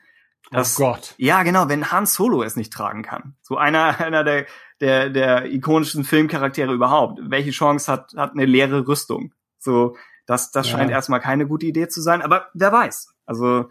dass, 0.49 0.79
oh 0.79 0.85
Gott. 0.85 1.13
Ja, 1.17 1.43
genau, 1.43 1.69
wenn 1.69 1.91
Han 1.91 2.05
Solo 2.05 2.41
es 2.43 2.55
nicht 2.55 2.73
tragen 2.73 3.03
kann. 3.03 3.35
So 3.41 3.57
einer, 3.57 3.99
einer 3.99 4.23
der, 4.23 4.47
der, 4.81 5.09
der 5.09 5.45
ikonischen 5.51 6.03
Filmcharaktere 6.03 6.73
überhaupt. 6.73 7.19
Welche 7.23 7.51
Chance 7.51 7.91
hat, 7.91 8.13
hat 8.17 8.31
eine 8.31 8.45
leere 8.45 8.87
Rüstung? 8.87 9.33
So, 9.59 9.95
das, 10.25 10.51
das 10.51 10.69
ja. 10.69 10.77
scheint 10.77 10.91
erstmal 10.91 11.19
keine 11.19 11.47
gute 11.47 11.67
Idee 11.67 11.87
zu 11.87 12.01
sein, 12.01 12.21
aber 12.21 12.49
wer 12.53 12.71
weiß. 12.71 13.13
Also, 13.25 13.69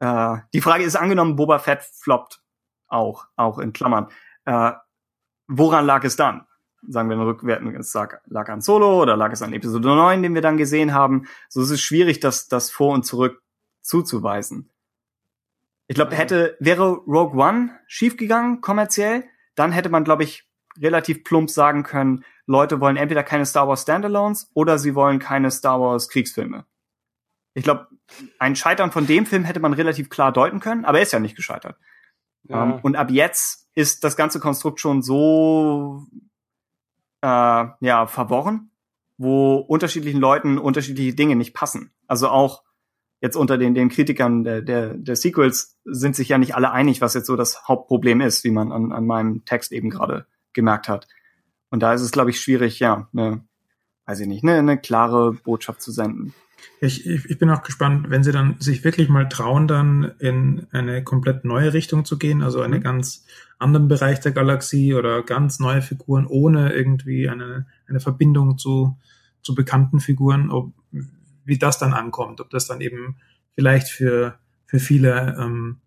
äh, 0.00 0.36
die 0.52 0.60
Frage 0.60 0.84
ist 0.84 0.96
angenommen, 0.96 1.36
Boba 1.36 1.58
Fett 1.58 1.82
floppt 1.82 2.42
auch, 2.88 3.26
auch 3.36 3.58
in 3.58 3.72
Klammern. 3.72 4.08
Äh, 4.44 4.72
woran 5.46 5.86
lag 5.86 6.04
es 6.04 6.16
dann? 6.16 6.46
Sagen 6.88 7.08
wir 7.08 7.18
rückwärts, 7.18 7.64
es 7.78 7.94
lag, 7.94 8.20
lag 8.26 8.48
an 8.48 8.60
Solo 8.60 9.00
oder 9.00 9.16
lag 9.16 9.30
es 9.32 9.42
an 9.42 9.52
Episode 9.52 9.88
9, 9.88 10.22
den 10.22 10.34
wir 10.34 10.42
dann 10.42 10.56
gesehen 10.56 10.92
haben. 10.92 11.28
So 11.48 11.62
ist 11.62 11.70
es 11.70 11.80
schwierig, 11.80 12.18
das, 12.18 12.48
das 12.48 12.72
vor 12.72 12.92
und 12.92 13.04
zurück 13.04 13.40
zuzuweisen. 13.80 14.68
Ich 15.86 15.94
glaube, 15.94 16.16
hätte, 16.16 16.56
wäre 16.58 16.88
Rogue 17.06 17.40
One 17.40 17.70
schiefgegangen, 17.86 18.60
kommerziell, 18.60 19.24
dann 19.54 19.72
hätte 19.72 19.88
man, 19.88 20.04
glaube 20.04 20.24
ich, 20.24 20.48
relativ 20.80 21.24
plump 21.24 21.50
sagen 21.50 21.82
können, 21.82 22.24
Leute 22.46 22.80
wollen 22.80 22.96
entweder 22.96 23.22
keine 23.22 23.46
Star 23.46 23.68
Wars 23.68 23.82
Standalones 23.82 24.50
oder 24.54 24.78
sie 24.78 24.94
wollen 24.94 25.18
keine 25.18 25.50
Star 25.50 25.80
Wars 25.80 26.08
Kriegsfilme. 26.08 26.64
Ich 27.54 27.64
glaube, 27.64 27.88
ein 28.38 28.56
Scheitern 28.56 28.90
von 28.90 29.06
dem 29.06 29.26
Film 29.26 29.44
hätte 29.44 29.60
man 29.60 29.74
relativ 29.74 30.08
klar 30.08 30.32
deuten 30.32 30.60
können, 30.60 30.84
aber 30.84 30.98
er 30.98 31.02
ist 31.02 31.12
ja 31.12 31.20
nicht 31.20 31.36
gescheitert. 31.36 31.76
Ja. 32.44 32.62
Um, 32.62 32.72
ähm, 32.72 32.78
und 32.82 32.96
ab 32.96 33.10
jetzt 33.10 33.68
ist 33.74 34.04
das 34.04 34.16
ganze 34.16 34.40
Konstrukt 34.40 34.80
schon 34.80 35.02
so 35.02 36.06
äh, 37.20 37.26
ja 37.80 38.06
verworren, 38.06 38.70
wo 39.18 39.56
unterschiedlichen 39.56 40.20
Leuten 40.20 40.58
unterschiedliche 40.58 41.14
Dinge 41.14 41.36
nicht 41.36 41.54
passen. 41.54 41.92
Also 42.06 42.28
auch 42.28 42.62
jetzt 43.22 43.36
unter 43.36 43.56
den, 43.56 43.74
den 43.74 43.88
Kritikern 43.88 44.42
der, 44.42 44.60
der, 44.60 44.94
der 44.94 45.16
Sequels 45.16 45.78
sind 45.84 46.16
sich 46.16 46.28
ja 46.28 46.38
nicht 46.38 46.56
alle 46.56 46.72
einig, 46.72 47.00
was 47.00 47.14
jetzt 47.14 47.28
so 47.28 47.36
das 47.36 47.66
Hauptproblem 47.68 48.20
ist, 48.20 48.42
wie 48.44 48.50
man 48.50 48.72
an, 48.72 48.92
an 48.92 49.06
meinem 49.06 49.44
Text 49.44 49.70
eben 49.70 49.90
gerade 49.90 50.26
gemerkt 50.52 50.88
hat. 50.88 51.06
Und 51.70 51.80
da 51.80 51.94
ist 51.94 52.02
es, 52.02 52.10
glaube 52.10 52.30
ich, 52.30 52.40
schwierig, 52.40 52.80
ja, 52.80 53.08
eine, 53.16 53.44
weiß 54.06 54.20
ich 54.20 54.26
nicht, 54.26 54.42
eine, 54.42 54.58
eine 54.58 54.76
klare 54.76 55.32
Botschaft 55.32 55.80
zu 55.80 55.92
senden. 55.92 56.34
Ich, 56.80 57.06
ich, 57.06 57.30
ich 57.30 57.38
bin 57.38 57.48
auch 57.50 57.62
gespannt, 57.62 58.10
wenn 58.10 58.24
sie 58.24 58.32
dann 58.32 58.56
sich 58.58 58.82
wirklich 58.82 59.08
mal 59.08 59.28
trauen, 59.28 59.68
dann 59.68 60.12
in 60.18 60.66
eine 60.72 61.04
komplett 61.04 61.44
neue 61.44 61.72
Richtung 61.72 62.04
zu 62.04 62.18
gehen, 62.18 62.42
also 62.42 62.60
einen 62.60 62.80
mhm. 62.80 62.84
ganz 62.84 63.24
anderen 63.58 63.86
Bereich 63.86 64.18
der 64.18 64.32
Galaxie 64.32 64.94
oder 64.94 65.22
ganz 65.22 65.60
neue 65.60 65.80
Figuren 65.80 66.26
ohne 66.26 66.72
irgendwie 66.72 67.28
eine, 67.28 67.66
eine 67.88 68.00
Verbindung 68.00 68.58
zu, 68.58 68.98
zu 69.42 69.54
bekannten 69.54 70.00
Figuren, 70.00 70.50
ob, 70.50 70.72
wie 71.44 71.58
das 71.58 71.78
dann 71.78 71.92
ankommt, 71.92 72.40
ob 72.40 72.50
das 72.50 72.66
dann 72.66 72.80
eben 72.80 73.16
vielleicht 73.54 73.88
für, 73.88 74.38
für 74.66 74.78
viele 74.78 75.36
ähm, 75.38 75.78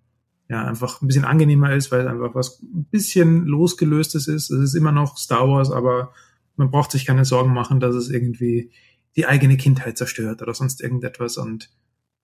ja 0.48 0.66
einfach 0.66 1.02
ein 1.02 1.08
bisschen 1.08 1.26
angenehmer 1.26 1.74
ist, 1.74 1.92
weil 1.92 2.02
es 2.02 2.08
einfach 2.08 2.36
was 2.36 2.62
ein 2.62 2.86
bisschen 2.86 3.46
losgelöstes 3.46 4.28
ist. 4.28 4.52
Es 4.52 4.62
ist 4.62 4.76
immer 4.76 4.92
noch 4.92 5.18
Star 5.18 5.48
Wars, 5.48 5.72
aber 5.72 6.14
man 6.56 6.72
braucht 6.72 6.92
sich 6.92 7.06
keine 7.06 7.26
Sorgen 7.26 7.54
machen, 7.54 7.80
dass 7.80 7.96
es 7.96 8.10
irgendwie 8.10 8.72
die 9.16 9.26
eigene 9.26 9.58
Kindheit 9.58 9.98
zerstört 9.98 10.42
oder 10.42 10.54
sonst 10.54 10.82
irgendetwas. 10.82 11.38
Und 11.38 11.70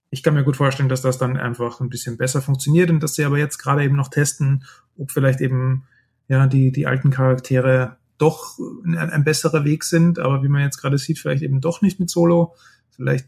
ich 0.10 0.24
kann 0.24 0.34
mir 0.34 0.44
gut 0.44 0.58
vorstellen, 0.58 0.90
dass 0.90 1.02
das 1.02 1.18
dann 1.18 1.38
einfach 1.38 1.80
ein 1.80 1.90
bisschen 1.90 2.18
besser 2.18 2.42
funktioniert 2.42 2.90
und 2.90 3.02
dass 3.02 3.16
sie 3.16 3.26
aber 3.26 3.38
jetzt 3.38 3.58
gerade 3.58 3.84
eben 3.84 3.96
noch 3.96 4.10
testen, 4.10 4.66
ob 4.98 5.12
vielleicht 5.12 5.42
eben 5.42 5.86
ja 6.28 6.48
die 6.48 6.72
die 6.72 6.86
alten 6.86 7.10
Charaktere 7.10 7.98
doch 8.18 8.60
ein, 8.86 8.96
ein 8.98 9.24
besserer 9.24 9.66
Weg 9.66 9.84
sind, 9.84 10.20
aber 10.20 10.44
wie 10.44 10.48
man 10.48 10.62
jetzt 10.62 10.78
gerade 10.78 10.98
sieht, 10.98 11.18
vielleicht 11.18 11.42
eben 11.42 11.60
doch 11.60 11.82
nicht 11.82 12.00
mit 12.00 12.10
Solo. 12.10 12.56
Vielleicht 12.96 13.28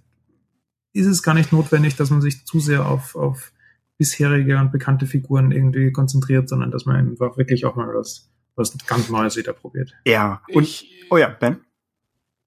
ist 0.93 1.07
es 1.07 1.23
gar 1.23 1.33
nicht 1.33 1.51
notwendig, 1.51 1.95
dass 1.95 2.09
man 2.09 2.21
sich 2.21 2.45
zu 2.45 2.59
sehr 2.59 2.87
auf, 2.87 3.15
auf 3.15 3.51
bisherige 3.97 4.57
und 4.59 4.71
bekannte 4.71 5.05
Figuren 5.05 5.51
irgendwie 5.51 5.91
konzentriert, 5.91 6.49
sondern 6.49 6.71
dass 6.71 6.85
man 6.85 6.95
einfach 6.95 7.37
wirklich 7.37 7.65
auch 7.65 7.75
mal 7.75 7.93
was, 7.93 8.29
was 8.55 8.77
ganz 8.85 9.09
Neues 9.09 9.35
wieder 9.35 9.53
probiert. 9.53 9.93
Ja. 10.05 10.41
Und, 10.53 10.63
ich, 10.63 11.05
oh 11.09 11.17
ja, 11.17 11.29
Ben? 11.29 11.61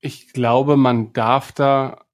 Ich 0.00 0.32
glaube, 0.32 0.76
man 0.76 1.12
darf 1.12 1.52
da, 1.52 2.04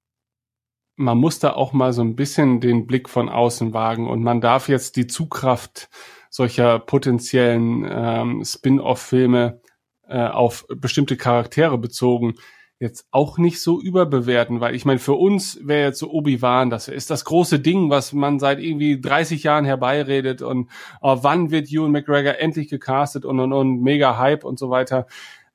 man 0.95 1.17
muss 1.17 1.39
da 1.39 1.53
auch 1.53 1.73
mal 1.73 1.93
so 1.93 2.01
ein 2.01 2.15
bisschen 2.15 2.61
den 2.61 2.87
Blick 2.87 3.09
von 3.09 3.29
außen 3.29 3.73
wagen 3.73 4.09
und 4.09 4.23
man 4.23 4.41
darf 4.41 4.69
jetzt 4.69 4.95
die 4.95 5.07
Zugkraft 5.07 5.89
solcher 6.29 6.79
potenziellen 6.79 7.85
ähm, 7.87 8.43
Spin-off-Filme 8.43 9.61
äh, 10.07 10.27
auf 10.27 10.65
bestimmte 10.75 11.17
Charaktere 11.17 11.77
bezogen 11.77 12.35
jetzt 12.79 13.07
auch 13.11 13.37
nicht 13.37 13.61
so 13.61 13.81
überbewerten, 13.81 14.59
weil 14.59 14.75
ich 14.75 14.85
meine, 14.85 14.99
für 14.99 15.13
uns 15.13 15.59
wäre 15.65 15.87
jetzt 15.87 15.99
so 15.99 16.11
Obi-Wan, 16.11 16.69
das 16.69 16.87
ist 16.87 17.09
das 17.09 17.23
große 17.25 17.59
Ding, 17.59 17.89
was 17.89 18.13
man 18.13 18.39
seit 18.39 18.59
irgendwie 18.59 18.99
30 18.99 19.43
Jahren 19.43 19.65
herbeiredet 19.65 20.41
und 20.41 20.69
oh, 21.01 21.19
wann 21.21 21.51
wird 21.51 21.71
Ewan 21.71 21.91
McGregor 21.91 22.39
endlich 22.39 22.69
gecastet 22.69 23.25
und 23.25 23.39
und 23.39 23.53
und 23.53 23.81
mega 23.81 24.17
Hype 24.17 24.43
und 24.43 24.59
so 24.59 24.69
weiter. 24.69 25.07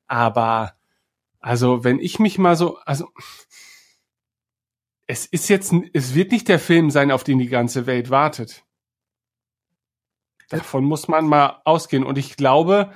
Aber 0.07 0.73
also, 1.39 1.83
wenn 1.83 1.99
ich 1.99 2.19
mich 2.19 2.37
mal 2.37 2.55
so, 2.55 2.77
also 2.79 3.07
es 5.07 5.25
ist 5.25 5.49
jetzt, 5.49 5.73
es 5.93 6.13
wird 6.13 6.31
nicht 6.31 6.47
der 6.47 6.59
Film 6.59 6.91
sein, 6.91 7.11
auf 7.11 7.23
den 7.23 7.39
die 7.39 7.47
ganze 7.47 7.85
Welt 7.85 8.09
wartet. 8.09 8.63
Davon 10.49 10.83
muss 10.83 11.07
man 11.07 11.27
mal 11.27 11.61
ausgehen. 11.63 12.03
Und 12.03 12.17
ich 12.17 12.35
glaube, 12.35 12.91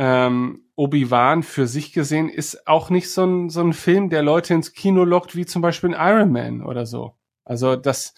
ähm, 0.00 0.62
Obi-Wan 0.76 1.42
für 1.42 1.66
sich 1.66 1.92
gesehen 1.92 2.30
ist 2.30 2.66
auch 2.66 2.88
nicht 2.88 3.10
so 3.10 3.22
ein, 3.26 3.50
so 3.50 3.60
ein 3.60 3.74
Film, 3.74 4.08
der 4.08 4.22
Leute 4.22 4.54
ins 4.54 4.72
Kino 4.72 5.04
lockt, 5.04 5.36
wie 5.36 5.44
zum 5.44 5.60
Beispiel 5.60 5.94
ein 5.94 6.14
Iron 6.14 6.32
Man 6.32 6.62
oder 6.62 6.86
so. 6.86 7.16
Also 7.44 7.76
das, 7.76 8.14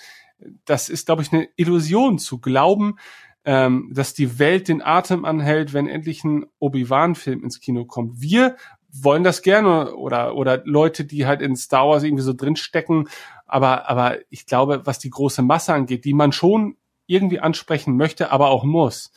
das 0.64 0.88
ist, 0.88 1.06
glaube 1.06 1.22
ich, 1.22 1.32
eine 1.32 1.48
Illusion 1.56 2.20
zu 2.20 2.38
glauben, 2.38 2.98
ähm, 3.44 3.90
dass 3.92 4.14
die 4.14 4.38
Welt 4.38 4.68
den 4.68 4.80
Atem 4.80 5.24
anhält, 5.24 5.72
wenn 5.72 5.88
endlich 5.88 6.22
ein 6.22 6.46
Obi-Wan-Film 6.60 7.42
ins 7.42 7.58
Kino 7.58 7.84
kommt. 7.84 8.20
Wir 8.20 8.54
wollen 8.92 9.24
das 9.24 9.42
gerne 9.42 9.96
oder, 9.96 10.36
oder 10.36 10.62
Leute, 10.64 11.04
die 11.04 11.26
halt 11.26 11.42
in 11.42 11.56
Star 11.56 11.88
Wars 11.88 12.04
irgendwie 12.04 12.22
so 12.22 12.32
drinstecken. 12.32 13.08
Aber, 13.44 13.90
aber 13.90 14.18
ich 14.30 14.46
glaube, 14.46 14.82
was 14.84 15.00
die 15.00 15.10
große 15.10 15.42
Masse 15.42 15.74
angeht, 15.74 16.04
die 16.04 16.14
man 16.14 16.30
schon 16.30 16.76
irgendwie 17.06 17.40
ansprechen 17.40 17.96
möchte, 17.96 18.30
aber 18.30 18.50
auch 18.50 18.62
muss. 18.62 19.10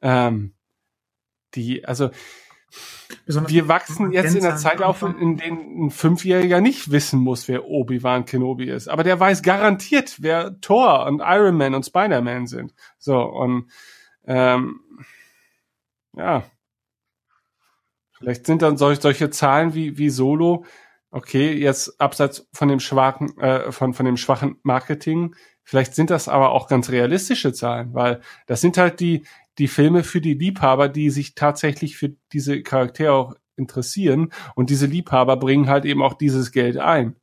Ähm, 0.00 0.54
die, 1.54 1.84
also, 1.84 2.10
Besonders 3.24 3.52
wir 3.52 3.68
wachsen 3.68 4.12
jetzt 4.12 4.34
in 4.34 4.42
der 4.42 4.56
Zeit 4.56 4.82
auf, 4.82 5.02
in 5.02 5.38
der 5.38 5.46
ein 5.46 5.90
Fünfjähriger 5.90 6.60
nicht 6.60 6.90
wissen 6.90 7.18
muss, 7.18 7.48
wer 7.48 7.64
Obi-Wan 7.64 8.26
Kenobi 8.26 8.68
ist. 8.68 8.88
Aber 8.88 9.04
der 9.04 9.18
weiß 9.18 9.42
garantiert, 9.42 10.16
wer 10.20 10.60
Thor 10.60 11.06
und 11.06 11.22
Iron 11.24 11.56
Man 11.56 11.74
und 11.74 11.86
Spider-Man 11.86 12.46
sind. 12.46 12.74
So, 12.98 13.20
und 13.20 13.70
ähm, 14.26 14.80
ja. 16.14 16.44
Vielleicht 18.12 18.46
sind 18.46 18.62
dann 18.62 18.76
solch, 18.76 19.00
solche 19.00 19.30
Zahlen 19.30 19.74
wie, 19.74 19.96
wie 19.96 20.10
Solo, 20.10 20.64
okay, 21.10 21.52
jetzt 21.52 22.00
abseits 22.00 22.48
von 22.52 22.68
dem 22.68 22.80
schwachen, 22.80 23.38
äh, 23.38 23.72
von, 23.72 23.94
von 23.94 24.04
dem 24.04 24.16
schwachen 24.16 24.58
Marketing, 24.62 25.34
vielleicht 25.62 25.94
sind 25.94 26.10
das 26.10 26.28
aber 26.28 26.50
auch 26.50 26.66
ganz 26.66 26.90
realistische 26.90 27.52
Zahlen, 27.52 27.94
weil 27.94 28.20
das 28.46 28.60
sind 28.60 28.76
halt 28.76 29.00
die, 29.00 29.24
die 29.58 29.68
Filme 29.68 30.04
für 30.04 30.20
die 30.20 30.34
Liebhaber, 30.34 30.88
die 30.88 31.10
sich 31.10 31.34
tatsächlich 31.34 31.96
für 31.96 32.14
diese 32.32 32.62
Charaktere 32.62 33.12
auch 33.12 33.34
interessieren. 33.56 34.32
Und 34.54 34.70
diese 34.70 34.86
Liebhaber 34.86 35.36
bringen 35.36 35.68
halt 35.68 35.84
eben 35.84 36.02
auch 36.02 36.14
dieses 36.14 36.52
Geld 36.52 36.78
ein. 36.78 37.16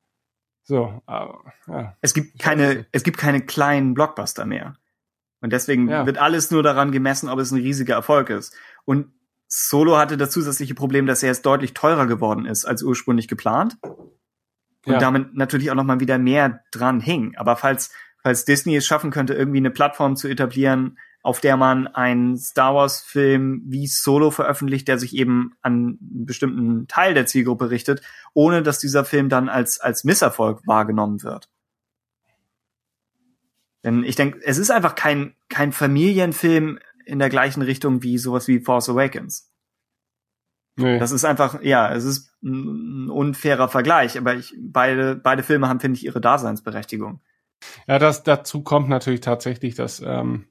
So, 0.64 1.02
aber, 1.06 1.54
ja. 1.68 1.96
Es 2.02 2.14
gibt 2.14 2.40
keine, 2.40 2.86
es 2.92 3.04
gibt 3.04 3.18
keine 3.18 3.42
kleinen 3.42 3.94
Blockbuster 3.94 4.46
mehr. 4.46 4.76
Und 5.42 5.54
deswegen 5.54 5.88
ja. 5.90 6.06
wird 6.06 6.18
alles 6.18 6.52
nur 6.52 6.64
daran 6.64 6.92
gemessen, 6.92 7.30
ob 7.30 7.40
es 7.40 7.52
ein 7.52 7.62
riesiger 7.62 7.96
Erfolg 7.96 8.30
ist. 8.30 8.56
Und 8.84 9.14
Solo 9.48 9.98
hatte 9.98 10.18
das 10.18 10.32
zusätzliche 10.32 10.74
Problem, 10.74 11.06
dass 11.06 11.22
er 11.22 11.30
jetzt 11.30 11.46
deutlich 11.46 11.74
teurer 11.74 12.08
geworden 12.08 12.46
ist 12.46 12.66
als 12.66 12.82
ursprünglich 12.82 13.28
geplant. 13.28 13.78
Und 14.86 14.94
ja. 14.94 15.00
damit 15.00 15.36
natürlich 15.36 15.72
auch 15.72 15.76
noch 15.76 15.84
mal 15.84 16.00
wieder 16.00 16.18
mehr 16.18 16.64
dran 16.72 17.00
hing. 17.00 17.36
Aber 17.38 17.56
falls, 17.56 17.92
falls 18.22 18.46
Disney 18.46 18.76
es 18.76 18.86
schaffen 18.86 19.12
könnte, 19.12 19.34
irgendwie 19.34 19.60
eine 19.60 19.72
Plattform 19.72 20.16
zu 20.16 20.28
etablieren, 20.28 20.98
auf 21.26 21.40
der 21.42 21.58
man 21.58 21.88
einen 21.88 22.38
Star 22.38 22.76
Wars 22.76 23.02
Film 23.02 23.64
wie 23.66 23.88
Solo 23.88 24.30
veröffentlicht, 24.30 24.88
der 24.88 25.00
sich 25.00 25.16
eben 25.16 25.54
an 25.64 25.74
einen 25.74 26.26
bestimmten 26.28 26.88
Teil 26.88 27.16
der 27.16 27.26
Zielgruppe 27.26 27.72
richtet, 27.72 28.04
ohne 28.36 28.62
dass 28.62 28.78
dieser 28.78 29.04
Film 29.06 29.28
dann 29.28 29.50
als, 29.50 29.80
als 29.80 30.04
Misserfolg 30.04 30.62
wahrgenommen 30.68 31.24
wird. 31.24 31.50
Denn 33.84 34.04
ich 34.04 34.16
denke, 34.16 34.40
es 34.44 34.60
ist 34.60 34.70
einfach 34.70 34.94
kein, 34.94 35.34
kein 35.50 35.72
Familienfilm 35.72 36.78
in 37.08 37.18
der 37.18 37.30
gleichen 37.30 37.64
Richtung 37.64 38.04
wie 38.04 38.20
sowas 38.20 38.48
wie 38.48 38.60
Force 38.60 38.88
Awakens. 38.88 39.52
Nee. 40.76 41.00
Das 41.00 41.12
ist 41.12 41.26
einfach, 41.26 41.60
ja, 41.64 41.92
es 41.92 42.04
ist 42.04 42.36
ein 42.44 43.10
unfairer 43.10 43.68
Vergleich, 43.68 44.16
aber 44.16 44.36
ich, 44.36 44.54
beide, 44.60 45.16
beide 45.16 45.42
Filme 45.42 45.70
haben, 45.70 45.80
finde 45.80 45.98
ich, 45.98 46.06
ihre 46.06 46.22
Daseinsberechtigung. 46.22 47.20
Ja, 47.88 47.98
das, 47.98 48.22
dazu 48.22 48.62
kommt 48.62 48.90
natürlich 48.90 49.22
tatsächlich, 49.22 49.74
dass, 49.74 50.04
ähm, 50.06 50.46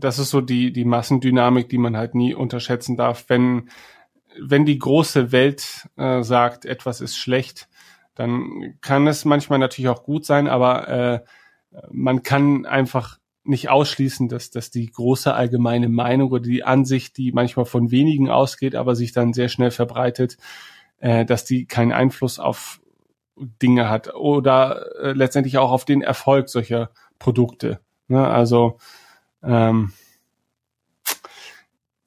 das 0.00 0.18
ist 0.18 0.30
so 0.30 0.40
die, 0.40 0.72
die 0.72 0.84
Massendynamik, 0.84 1.68
die 1.68 1.78
man 1.78 1.96
halt 1.96 2.14
nie 2.14 2.34
unterschätzen 2.34 2.96
darf. 2.96 3.24
Wenn, 3.28 3.70
wenn 4.40 4.64
die 4.64 4.78
große 4.78 5.32
Welt 5.32 5.88
äh, 5.96 6.22
sagt, 6.22 6.64
etwas 6.64 7.00
ist 7.00 7.16
schlecht, 7.16 7.68
dann 8.14 8.76
kann 8.80 9.06
es 9.06 9.24
manchmal 9.24 9.58
natürlich 9.58 9.88
auch 9.88 10.04
gut 10.04 10.24
sein, 10.24 10.48
aber 10.48 10.88
äh, 10.88 11.20
man 11.90 12.22
kann 12.22 12.66
einfach 12.66 13.18
nicht 13.42 13.68
ausschließen, 13.68 14.28
dass, 14.28 14.50
dass 14.50 14.70
die 14.70 14.90
große 14.90 15.34
allgemeine 15.34 15.88
Meinung 15.88 16.30
oder 16.30 16.42
die 16.42 16.64
Ansicht, 16.64 17.16
die 17.18 17.32
manchmal 17.32 17.66
von 17.66 17.90
wenigen 17.90 18.30
ausgeht, 18.30 18.74
aber 18.74 18.94
sich 18.94 19.12
dann 19.12 19.34
sehr 19.34 19.48
schnell 19.48 19.70
verbreitet, 19.70 20.38
äh, 20.98 21.24
dass 21.24 21.44
die 21.44 21.66
keinen 21.66 21.92
Einfluss 21.92 22.38
auf 22.38 22.80
Dinge 23.36 23.90
hat 23.90 24.14
oder 24.14 24.96
äh, 25.00 25.12
letztendlich 25.12 25.58
auch 25.58 25.72
auf 25.72 25.84
den 25.84 26.00
Erfolg 26.00 26.48
solcher 26.48 26.90
Produkte. 27.18 27.80
Ne? 28.08 28.26
Also 28.26 28.78
ähm, 29.44 29.92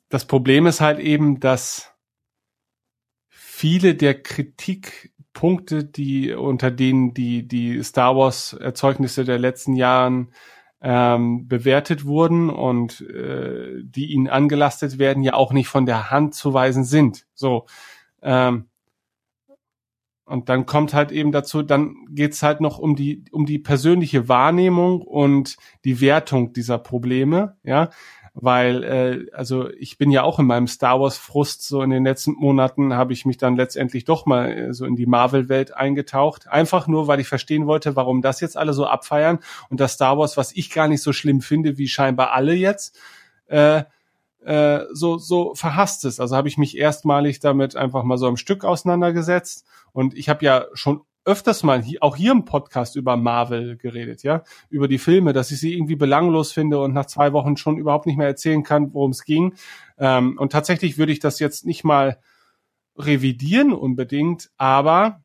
das 0.09 0.26
Problem 0.26 0.68
ist 0.68 0.81
halt 0.81 0.99
eben, 0.99 1.39
dass 1.39 1.93
viele 3.30 3.95
der 3.95 4.22
Kritikpunkte, 4.22 5.84
die 5.84 6.34
unter 6.34 6.72
denen 6.72 7.14
die 7.14 7.47
die 7.47 7.84
Star 7.84 8.15
Wars 8.15 8.53
Erzeugnisse 8.53 9.26
der 9.26 9.39
letzten 9.39 9.76
Jahren 9.76 10.31
ähm, 10.81 11.47
bewertet 11.47 12.05
wurden 12.05 12.49
und 12.49 13.01
äh, 13.01 13.81
die 13.81 14.11
ihnen 14.11 14.27
angelastet 14.27 14.99
werden, 14.99 15.23
ja 15.23 15.34
auch 15.34 15.51
nicht 15.51 15.68
von 15.68 15.85
der 15.85 16.11
Hand 16.11 16.35
zu 16.35 16.53
weisen 16.53 16.84
sind. 16.84 17.26
So. 17.34 17.65
Ähm, 18.22 18.69
und 20.28 20.49
dann 20.49 20.66
kommt 20.66 20.94
halt 20.94 21.14
eben 21.14 21.32
dazu, 21.32 21.64
dann 21.64 21.95
geht's 22.10 22.44
halt 22.44 22.60
noch 22.60 22.80
um 22.80 22.98
die, 22.98 23.24
um 23.32 23.45
die 23.45 23.60
persönliche 23.60 24.28
Wahrnehmung 24.28 25.02
und 25.02 25.56
die 25.86 26.02
Wertung 26.02 26.52
dieser 26.52 26.78
Probleme, 26.78 27.56
ja. 27.64 27.90
Weil 28.34 28.84
äh, 28.84 29.26
also 29.34 29.70
ich 29.70 29.98
bin 29.98 30.12
ja 30.12 30.24
auch 30.24 30.38
in 30.38 30.45
meinem 30.45 30.68
Star 30.68 30.99
Wars 30.99 31.18
Frust 31.18 31.66
so 31.66 31.82
in 31.82 31.90
den 31.90 32.04
letzten 32.04 32.34
Monaten 32.34 32.94
habe 32.94 33.14
ich 33.14 33.26
mich 33.26 33.38
dann 33.38 33.56
letztendlich 33.56 34.04
doch 34.04 34.26
mal 34.26 34.52
äh, 34.52 34.74
so 34.74 34.86
in 34.86 34.98
die 34.98 35.08
Marvel 35.08 35.48
Welt 35.48 35.74
eingetaucht, 35.74 36.48
einfach 36.48 36.88
nur 36.88 37.08
weil 37.08 37.22
ich 37.22 37.28
verstehen 37.28 37.66
wollte, 37.66 37.95
warum 37.95 38.22
das 38.22 38.41
jetzt 38.41 38.58
alle 38.58 38.74
so 38.74 38.86
abfeiern. 38.86 39.40
Und 39.70 39.80
das 39.80 39.94
Star 39.94 40.20
Wars, 40.20 40.36
was 40.36 40.52
ich 40.52 40.70
gar 40.70 40.90
nicht 40.90 41.02
so 41.02 41.14
schlimm 41.14 41.40
finde, 41.40 41.78
wie 41.78 41.88
scheinbar 41.88 42.34
alle 42.34 42.54
jetzt 42.54 42.99
äh, 43.48 43.84
äh, 44.45 44.82
so 44.91 45.18
so 45.18 45.56
verhasst 45.56 46.04
ist. 46.04 46.20
Also 46.20 46.36
habe 46.36 46.49
ich 46.49 46.58
mich 46.58 46.78
erstmalig 46.78 47.40
damit 47.40 47.78
einfach 47.78 48.04
mal 48.04 48.18
so 48.18 48.28
am 48.28 48.38
Stück 48.38 48.66
auseinandergesetzt 48.66 49.66
und 49.91 50.15
ich 50.15 50.30
habe 50.30 50.45
ja 50.45 50.65
schon 50.73 51.01
öfters 51.27 51.61
mal 51.64 51.84
hier, 51.84 52.01
auch 52.01 52.15
hier 52.15 52.31
im 52.31 52.45
Podcast 52.45 52.95
über 52.95 53.18
Marvel 53.18 53.76
geredet, 53.76 54.23
ja, 54.23 54.43
über 54.69 54.88
die 54.88 54.97
Filme, 54.97 55.34
dass 55.34 55.51
ich 55.51 55.59
sie 55.59 55.73
irgendwie 55.73 55.97
belanglos 55.97 56.53
finde 56.53 56.80
und 56.80 56.93
nach 56.93 57.05
zwei 57.05 57.34
Wochen 57.34 57.57
schon 57.57 57.77
überhaupt 57.77 58.05
nicht 58.05 58.18
mehr 58.18 58.27
erzählen 58.27 58.64
kann, 58.64 58.93
worum 58.93 59.11
es 59.11 59.26
ging. 59.26 59.53
Ähm, 59.97 60.38
und 60.39 60.53
tatsächlich 60.53 60.97
würde 60.97 61.11
ich 61.11 61.19
das 61.19 61.39
jetzt 61.39 61.65
nicht 61.65 61.84
mal 61.84 62.18
revidieren 62.97 63.73
unbedingt, 63.73 64.49
aber 64.57 65.22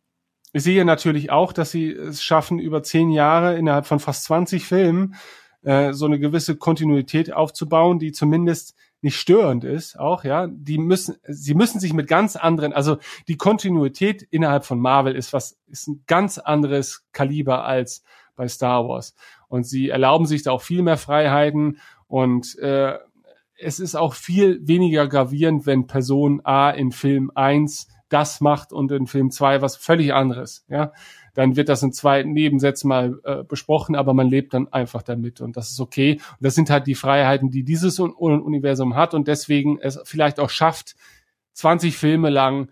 ich 0.53 0.65
sehe 0.65 0.85
natürlich 0.85 1.31
auch, 1.31 1.53
dass 1.53 1.71
sie 1.71 1.91
es 1.91 2.23
schaffen, 2.23 2.59
über 2.59 2.83
zehn 2.83 3.11
Jahre 3.11 3.57
innerhalb 3.57 3.87
von 3.87 4.01
fast 4.01 4.25
20 4.25 4.67
Filmen 4.67 5.15
äh, 5.63 5.93
so 5.93 6.07
eine 6.07 6.19
gewisse 6.19 6.57
Kontinuität 6.57 7.33
aufzubauen, 7.33 7.99
die 8.01 8.13
zumindest 8.13 8.75
nicht 9.03 9.17
störend 9.17 9.65
ist, 9.65 9.99
auch, 9.99 10.25
ja, 10.25 10.47
die 10.47 10.79
müssen, 10.79 11.17
sie 11.27 11.55
müssen 11.55 11.81
sich 11.81 11.93
mit 11.93 12.07
ganz 12.07 12.37
anderen, 12.37 12.73
also 12.73 12.99
die 13.29 13.37
Kontinuität 13.37 14.23
innerhalb 14.23 14.65
von 14.65 14.79
Marvel 14.79 15.15
ist 15.15 15.33
was, 15.33 15.59
ist 15.67 15.89
ein 15.89 16.05
ganz 16.07 16.39
anderes 16.39 17.05
Kaliber 17.13 17.65
als 17.65 18.05
bei 18.37 18.49
Star 18.49 18.89
Wars. 18.89 19.15
Und 19.49 19.67
sie 19.67 19.91
erlauben 19.91 20.27
sich 20.27 20.43
da 20.43 20.53
auch 20.53 20.63
viel 20.63 20.83
mehr 20.83 20.97
Freiheiten 20.97 21.79
und 22.07 22.57
äh, 22.59 22.97
es 23.59 23.79
ist 23.79 23.95
auch 23.95 24.15
viel 24.15 24.67
weniger 24.67 25.07
gravierend, 25.07 25.67
wenn 25.67 25.87
Person 25.87 26.41
A 26.45 26.71
in 26.71 26.91
Film 26.91 27.31
1 27.35 27.89
das 28.13 28.41
macht 28.41 28.73
und 28.73 28.93
in 28.93 29.07
Film 29.07 29.31
2 29.31 29.63
was 29.63 29.77
völlig 29.77 30.13
anderes, 30.13 30.65
ja 30.69 30.93
dann 31.35 31.57
wird 31.57 31.69
das 31.69 31.83
in 31.83 31.93
zwei 31.93 32.23
Nebensätzen 32.23 32.89
mal 32.89 33.21
äh, 33.25 33.43
besprochen, 33.43 33.97
aber 33.97 34.15
man 34.15 34.29
lebt 34.29 34.55
dann 34.55 34.73
einfach 34.73 35.03
damit 35.03 35.41
und 35.41 35.57
das 35.57 35.71
ist 35.71 35.81
okay. 35.81 36.21
Und 36.33 36.45
das 36.45 36.55
sind 36.55 36.69
halt 36.71 36.87
die 36.87 36.95
Freiheiten, 36.95 37.51
die 37.51 37.65
dieses 37.65 37.99
Universum 37.99 38.95
hat 38.95 39.15
und 39.15 39.29
deswegen 39.29 39.79
es 39.81 39.99
vielleicht 40.05 40.41
auch 40.41 40.51
schafft, 40.51 40.95
20 41.55 41.97
Filme 41.97 42.31
lang 42.31 42.71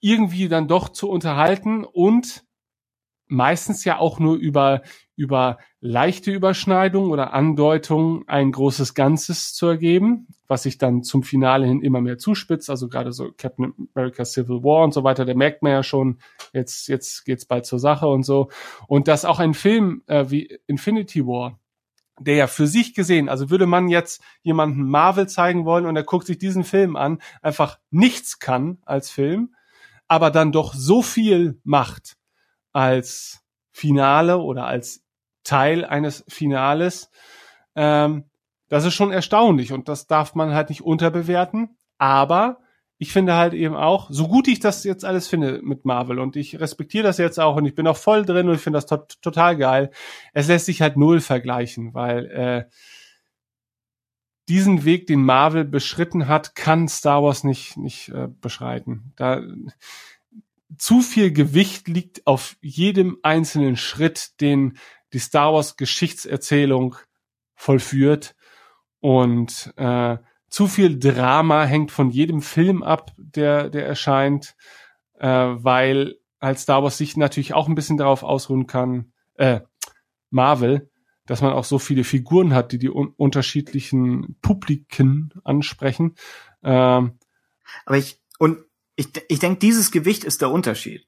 irgendwie 0.00 0.48
dann 0.48 0.68
doch 0.68 0.88
zu 0.88 1.10
unterhalten 1.10 1.84
und 1.84 2.44
meistens 3.30 3.84
ja 3.84 3.98
auch 3.98 4.18
nur 4.18 4.36
über, 4.36 4.82
über 5.16 5.58
leichte 5.80 6.30
Überschneidungen 6.30 7.10
oder 7.10 7.32
Andeutungen 7.32 8.24
ein 8.26 8.52
großes 8.52 8.94
Ganzes 8.94 9.54
zu 9.54 9.66
ergeben, 9.66 10.26
was 10.46 10.64
sich 10.64 10.78
dann 10.78 11.02
zum 11.02 11.22
Finale 11.22 11.66
hin 11.66 11.82
immer 11.82 12.00
mehr 12.00 12.18
zuspitzt. 12.18 12.68
Also 12.68 12.88
gerade 12.88 13.12
so 13.12 13.30
Captain 13.36 13.72
America 13.94 14.24
Civil 14.24 14.62
War 14.62 14.84
und 14.84 14.92
so 14.92 15.04
weiter, 15.04 15.24
der 15.24 15.36
merkt 15.36 15.62
man 15.62 15.72
ja 15.72 15.82
schon, 15.82 16.18
jetzt, 16.52 16.88
jetzt 16.88 17.24
geht's 17.24 17.46
bald 17.46 17.66
zur 17.66 17.78
Sache 17.78 18.06
und 18.06 18.24
so. 18.24 18.50
Und 18.86 19.08
dass 19.08 19.24
auch 19.24 19.38
ein 19.38 19.54
Film 19.54 20.02
äh, 20.06 20.26
wie 20.28 20.58
Infinity 20.66 21.26
War, 21.26 21.58
der 22.18 22.34
ja 22.34 22.46
für 22.46 22.66
sich 22.66 22.94
gesehen, 22.94 23.28
also 23.28 23.48
würde 23.48 23.66
man 23.66 23.88
jetzt 23.88 24.22
jemanden 24.42 24.88
Marvel 24.88 25.28
zeigen 25.28 25.64
wollen 25.64 25.86
und 25.86 25.96
er 25.96 26.04
guckt 26.04 26.26
sich 26.26 26.36
diesen 26.36 26.64
Film 26.64 26.96
an, 26.96 27.22
einfach 27.40 27.78
nichts 27.90 28.38
kann 28.38 28.78
als 28.84 29.10
Film, 29.10 29.54
aber 30.08 30.30
dann 30.30 30.52
doch 30.52 30.74
so 30.74 31.00
viel 31.00 31.58
macht 31.64 32.19
als 32.72 33.42
Finale 33.72 34.38
oder 34.38 34.66
als 34.66 35.02
Teil 35.44 35.84
eines 35.84 36.24
Finales. 36.28 37.10
Ähm, 37.74 38.24
das 38.68 38.84
ist 38.84 38.94
schon 38.94 39.12
erstaunlich 39.12 39.72
und 39.72 39.88
das 39.88 40.06
darf 40.06 40.34
man 40.34 40.54
halt 40.54 40.68
nicht 40.68 40.82
unterbewerten. 40.82 41.76
Aber 41.98 42.58
ich 42.98 43.12
finde 43.12 43.34
halt 43.34 43.54
eben 43.54 43.74
auch, 43.74 44.10
so 44.10 44.28
gut 44.28 44.46
ich 44.46 44.60
das 44.60 44.84
jetzt 44.84 45.06
alles 45.06 45.26
finde 45.26 45.60
mit 45.62 45.86
Marvel 45.86 46.18
und 46.18 46.36
ich 46.36 46.60
respektiere 46.60 47.04
das 47.04 47.16
jetzt 47.16 47.40
auch 47.40 47.56
und 47.56 47.64
ich 47.64 47.74
bin 47.74 47.86
auch 47.86 47.96
voll 47.96 48.26
drin 48.26 48.48
und 48.48 48.54
ich 48.54 48.60
finde 48.60 48.76
das 48.76 48.86
to 48.86 48.98
total 49.22 49.56
geil. 49.56 49.90
Es 50.34 50.48
lässt 50.48 50.66
sich 50.66 50.82
halt 50.82 50.98
null 50.98 51.20
vergleichen, 51.20 51.94
weil 51.94 52.26
äh, 52.26 52.64
diesen 54.48 54.84
Weg, 54.84 55.06
den 55.06 55.24
Marvel 55.24 55.64
beschritten 55.64 56.28
hat, 56.28 56.54
kann 56.54 56.88
Star 56.88 57.22
Wars 57.22 57.42
nicht 57.42 57.78
nicht 57.78 58.10
äh, 58.10 58.28
beschreiten. 58.28 59.14
Da 59.16 59.40
zu 60.78 61.00
viel 61.00 61.32
Gewicht 61.32 61.88
liegt 61.88 62.26
auf 62.26 62.56
jedem 62.60 63.18
einzelnen 63.22 63.76
Schritt, 63.76 64.40
den 64.40 64.78
die 65.12 65.18
Star 65.18 65.52
Wars 65.52 65.76
Geschichtserzählung 65.76 66.96
vollführt 67.54 68.34
und 69.00 69.72
äh, 69.76 70.18
zu 70.48 70.66
viel 70.66 70.98
Drama 70.98 71.64
hängt 71.64 71.90
von 71.90 72.10
jedem 72.10 72.42
Film 72.42 72.82
ab, 72.82 73.12
der 73.16 73.70
der 73.70 73.86
erscheint, 73.86 74.56
äh, 75.18 75.28
weil 75.28 76.16
halt 76.40 76.58
Star 76.58 76.82
Wars 76.82 76.98
sich 76.98 77.16
natürlich 77.16 77.54
auch 77.54 77.68
ein 77.68 77.74
bisschen 77.74 77.96
darauf 77.96 78.22
ausruhen 78.22 78.66
kann, 78.66 79.12
äh, 79.34 79.60
Marvel, 80.30 80.90
dass 81.26 81.42
man 81.42 81.52
auch 81.52 81.64
so 81.64 81.78
viele 81.78 82.04
Figuren 82.04 82.54
hat, 82.54 82.72
die 82.72 82.78
die 82.78 82.90
un 82.90 83.12
unterschiedlichen 83.16 84.36
Publiken 84.42 85.32
ansprechen. 85.44 86.16
Ähm, 86.62 87.18
Aber 87.84 87.96
ich 87.96 88.20
und 88.38 88.64
ich, 89.00 89.08
ich 89.28 89.38
denke, 89.38 89.58
dieses 89.58 89.90
Gewicht 89.90 90.24
ist 90.24 90.42
der 90.42 90.50
Unterschied. 90.50 91.06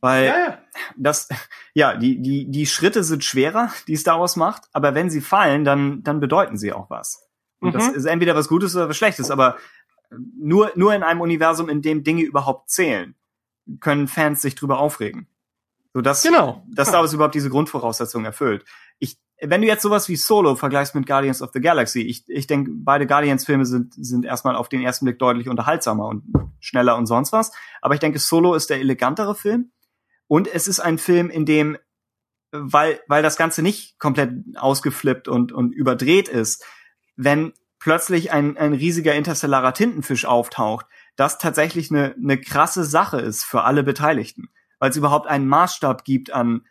Weil 0.00 0.26
ja, 0.26 0.38
ja. 0.38 0.58
das, 0.96 1.28
ja, 1.74 1.94
die, 1.96 2.20
die, 2.20 2.50
die 2.50 2.66
Schritte 2.66 3.02
sind 3.02 3.24
schwerer, 3.24 3.72
die 3.86 3.96
Star 3.96 4.20
Wars 4.20 4.36
macht, 4.36 4.62
aber 4.72 4.94
wenn 4.94 5.10
sie 5.10 5.20
fallen, 5.20 5.64
dann, 5.64 6.02
dann 6.02 6.20
bedeuten 6.20 6.56
sie 6.56 6.72
auch 6.72 6.90
was. 6.90 7.28
Und 7.60 7.74
mhm. 7.74 7.78
das 7.78 7.88
ist 7.88 8.04
entweder 8.04 8.34
was 8.34 8.48
Gutes 8.48 8.76
oder 8.76 8.88
was 8.88 8.96
Schlechtes, 8.96 9.30
aber 9.30 9.56
nur, 10.10 10.72
nur 10.74 10.94
in 10.94 11.02
einem 11.02 11.20
Universum, 11.20 11.68
in 11.68 11.82
dem 11.82 12.02
Dinge 12.04 12.22
überhaupt 12.22 12.70
zählen, 12.70 13.14
können 13.80 14.08
Fans 14.08 14.42
sich 14.42 14.54
drüber 14.54 14.78
aufregen. 14.78 15.26
So 15.92 16.00
dass, 16.02 16.22
genau. 16.22 16.64
dass 16.68 16.88
Star 16.88 17.00
Wars 17.00 17.12
überhaupt 17.12 17.34
diese 17.34 17.50
Grundvoraussetzungen 17.50 18.26
erfüllt. 18.26 18.64
Wenn 19.42 19.62
du 19.62 19.66
jetzt 19.66 19.82
sowas 19.82 20.08
wie 20.08 20.16
Solo 20.16 20.54
vergleichst 20.54 20.94
mit 20.94 21.06
Guardians 21.06 21.40
of 21.40 21.50
the 21.54 21.60
Galaxy, 21.60 22.02
ich, 22.02 22.28
ich 22.28 22.46
denke, 22.46 22.72
beide 22.74 23.06
Guardians-Filme 23.06 23.64
sind, 23.64 23.94
sind 23.94 24.24
erstmal 24.24 24.54
auf 24.54 24.68
den 24.68 24.82
ersten 24.82 25.06
Blick 25.06 25.18
deutlich 25.18 25.48
unterhaltsamer 25.48 26.06
und 26.06 26.24
schneller 26.60 26.96
und 26.96 27.06
sonst 27.06 27.32
was. 27.32 27.52
Aber 27.80 27.94
ich 27.94 28.00
denke, 28.00 28.18
Solo 28.18 28.54
ist 28.54 28.70
der 28.70 28.78
elegantere 28.78 29.34
Film. 29.34 29.72
Und 30.26 30.46
es 30.52 30.68
ist 30.68 30.80
ein 30.80 30.98
Film, 30.98 31.30
in 31.30 31.46
dem, 31.46 31.78
weil, 32.52 33.00
weil 33.08 33.22
das 33.22 33.36
Ganze 33.36 33.62
nicht 33.62 33.98
komplett 33.98 34.32
ausgeflippt 34.56 35.26
und, 35.26 35.52
und 35.52 35.72
überdreht 35.72 36.28
ist, 36.28 36.64
wenn 37.16 37.52
plötzlich 37.78 38.30
ein, 38.30 38.56
ein 38.56 38.74
riesiger 38.74 39.14
interstellarer 39.14 39.72
Tintenfisch 39.72 40.26
auftaucht, 40.26 40.86
das 41.16 41.38
tatsächlich 41.38 41.90
eine, 41.90 42.14
eine 42.14 42.40
krasse 42.40 42.84
Sache 42.84 43.20
ist 43.20 43.44
für 43.44 43.64
alle 43.64 43.82
Beteiligten. 43.82 44.50
Weil 44.78 44.90
es 44.90 44.96
überhaupt 44.96 45.26
einen 45.26 45.48
Maßstab 45.48 46.04
gibt 46.04 46.32
an, 46.32 46.66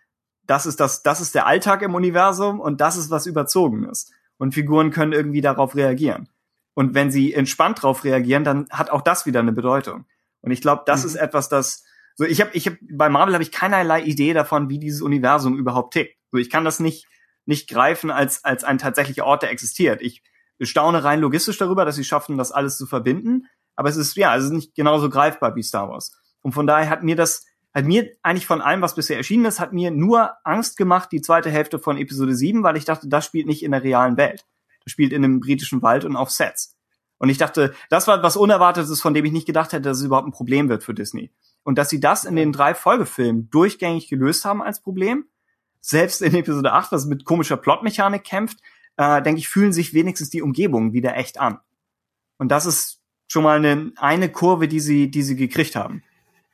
das 0.50 0.66
ist 0.66 0.80
das, 0.80 1.04
das 1.04 1.22
ist 1.22 1.36
der 1.36 1.46
Alltag 1.46 1.84
im 1.84 1.94
Universum 1.94 2.60
und 2.60 2.82
das 2.82 2.98
ist 2.98 3.12
was 3.12 3.28
Überzogenes. 3.28 4.12
Und 4.38 4.54
Figuren 4.54 4.90
können 4.90 5.12
irgendwie 5.12 5.42
darauf 5.42 5.76
reagieren. 5.76 6.30
Und 6.74 6.96
wenn 6.96 7.12
sie 7.12 7.34
entspannt 7.34 7.84
drauf 7.84 8.04
reagieren, 8.04 8.44
dann 8.44 8.68
hat 8.72 8.90
auch 8.90 9.02
das 9.02 9.26
wieder 9.26 9.42
eine 9.42 9.52
Bedeutung. 9.52 10.06
Und 10.42 10.52
ich 10.52 10.62
glaube, 10.62 10.84
das 10.86 11.04
mhm. 11.04 11.10
ist 11.10 11.16
etwas, 11.16 11.50
das 11.50 11.84
so 12.16 12.26
ich 12.26 12.42
habe 12.42 12.52
ich 12.54 12.66
habe 12.66 12.78
bei 12.82 13.10
Marvel 13.10 13.34
habe 13.34 13.44
ich 13.44 13.52
keinerlei 13.52 14.02
Idee 14.02 14.34
davon, 14.34 14.70
wie 14.70 14.80
dieses 14.80 15.02
Universum 15.02 15.56
überhaupt 15.56 15.94
tickt. 15.94 16.18
So 16.32 16.38
ich 16.38 16.50
kann 16.50 16.66
das 16.66 16.80
nicht 16.80 17.06
nicht 17.46 17.70
greifen 17.70 18.10
als 18.10 18.44
als 18.44 18.64
ein 18.64 18.78
tatsächlicher 18.78 19.26
Ort, 19.26 19.44
der 19.44 19.52
existiert. 19.52 20.02
Ich 20.02 20.24
staune 20.62 21.04
rein 21.04 21.20
logistisch 21.20 21.58
darüber, 21.58 21.86
dass 21.86 21.96
sie 21.96 22.04
schaffen, 22.04 22.38
das 22.38 22.52
alles 22.52 22.78
zu 22.78 22.88
verbinden, 22.88 23.48
aber 23.76 23.90
es 23.90 23.98
ist 23.98 24.16
ja, 24.18 24.36
es 24.36 24.46
ist 24.46 24.52
nicht 24.52 24.76
genauso 24.76 25.10
greifbar 25.10 25.56
wie 25.56 25.64
Star 25.64 25.90
Wars. 25.90 26.12
Und 26.42 26.54
von 26.54 26.66
daher 26.66 26.90
hat 26.90 27.04
mir 27.04 27.16
das 27.16 27.46
hat 27.80 27.86
mir 27.86 28.12
eigentlich 28.22 28.46
von 28.46 28.62
allem, 28.62 28.82
was 28.82 28.96
bisher 28.96 29.18
erschienen 29.18 29.46
ist, 29.46 29.60
hat 29.60 29.74
mir 29.74 29.92
nur 29.92 30.32
Angst 30.44 30.78
gemacht, 30.78 31.12
die 31.12 31.22
zweite 31.22 31.50
Hälfte 31.50 31.80
von 31.80 31.98
Episode 31.98 32.36
7, 32.36 32.64
weil 32.64 32.78
ich 32.78 32.86
dachte, 32.86 33.08
das 33.08 33.26
spielt 33.26 33.48
nicht 33.48 33.64
in 33.64 33.72
der 33.72 33.84
realen 33.84 34.18
Welt. 34.18 34.46
Das 34.84 34.92
spielt 34.92 35.14
in 35.14 35.24
einem 35.24 35.40
britischen 35.40 35.82
Wald 35.82 36.06
und 36.06 36.16
auf 36.16 36.30
Sets. 36.30 36.76
Und 37.18 37.30
ich 37.30 37.38
dachte, 37.38 37.74
das 37.90 38.08
war 38.08 38.24
was 38.24 38.38
Unerwartetes, 38.38 39.02
von 39.02 39.14
dem 39.14 39.26
ich 39.26 39.32
nicht 39.32 39.46
gedacht 39.46 39.74
hätte, 39.74 39.84
dass 39.84 39.98
es 39.98 40.06
überhaupt 40.06 40.28
ein 40.28 40.32
Problem 40.32 40.70
wird 40.70 40.84
für 40.84 40.94
Disney. 40.94 41.32
Und 41.64 41.78
dass 41.78 41.90
sie 41.90 42.00
das 42.00 42.24
in 42.24 42.36
den 42.36 42.54
drei 42.54 42.74
Folgefilmen 42.74 43.50
durchgängig 43.50 44.08
gelöst 44.08 44.46
haben 44.46 44.62
als 44.62 44.82
Problem, 44.82 45.26
selbst 45.82 46.22
in 46.22 46.34
Episode 46.34 46.72
8, 46.72 46.92
was 46.92 47.06
mit 47.06 47.26
komischer 47.26 47.58
Plotmechanik 47.58 48.24
kämpft, 48.24 48.60
äh, 48.98 49.22
denke 49.22 49.40
ich, 49.40 49.50
fühlen 49.50 49.74
sich 49.74 49.94
wenigstens 49.94 50.30
die 50.30 50.42
Umgebungen 50.42 50.94
wieder 50.94 51.16
echt 51.16 51.40
an. 51.40 51.60
Und 52.38 52.50
das 52.50 52.66
ist 52.66 53.02
schon 53.28 53.44
mal 53.44 53.58
eine, 53.58 53.92
eine 53.98 54.30
Kurve, 54.30 54.68
die 54.68 54.80
sie, 54.80 55.12
die 55.12 55.24
sie 55.24 55.36
gekriegt 55.36 55.76
haben. 55.76 56.04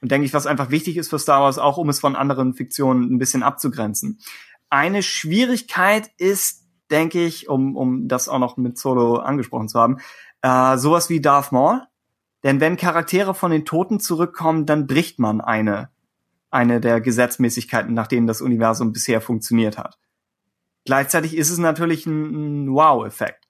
Und 0.05 0.11
denke 0.11 0.27
ich, 0.27 0.35
was 0.35 0.45
einfach 0.45 0.69
wichtig 0.69 0.97
ist 0.97 1.09
für 1.09 1.17
Star 1.17 1.41
Wars, 1.41 1.57
auch 1.57 1.77
um 1.77 1.89
es 1.89 1.99
von 1.99 2.15
anderen 2.15 2.53
Fiktionen 2.53 3.11
ein 3.11 3.17
bisschen 3.17 3.41
abzugrenzen. 3.41 4.19
Eine 4.69 5.01
Schwierigkeit 5.01 6.11
ist, 6.19 6.63
denke 6.91 7.25
ich, 7.25 7.49
um, 7.49 7.75
um 7.75 8.07
das 8.07 8.29
auch 8.29 8.37
noch 8.37 8.55
mit 8.55 8.77
Solo 8.77 9.15
angesprochen 9.15 9.67
zu 9.67 9.79
haben, 9.79 9.97
äh, 10.43 10.77
sowas 10.77 11.09
wie 11.09 11.21
Darth 11.21 11.51
Maul. 11.51 11.81
Denn 12.43 12.59
wenn 12.59 12.77
Charaktere 12.77 13.33
von 13.33 13.49
den 13.49 13.65
Toten 13.65 13.99
zurückkommen, 13.99 14.67
dann 14.67 14.85
bricht 14.85 15.17
man 15.17 15.41
eine, 15.41 15.89
eine 16.51 16.79
der 16.79 17.01
Gesetzmäßigkeiten, 17.01 17.95
nach 17.95 18.05
denen 18.05 18.27
das 18.27 18.43
Universum 18.43 18.93
bisher 18.93 19.21
funktioniert 19.21 19.79
hat. 19.79 19.97
Gleichzeitig 20.85 21.35
ist 21.35 21.49
es 21.49 21.57
natürlich 21.57 22.05
ein, 22.05 22.65
ein 22.65 22.75
Wow-Effekt. 22.75 23.47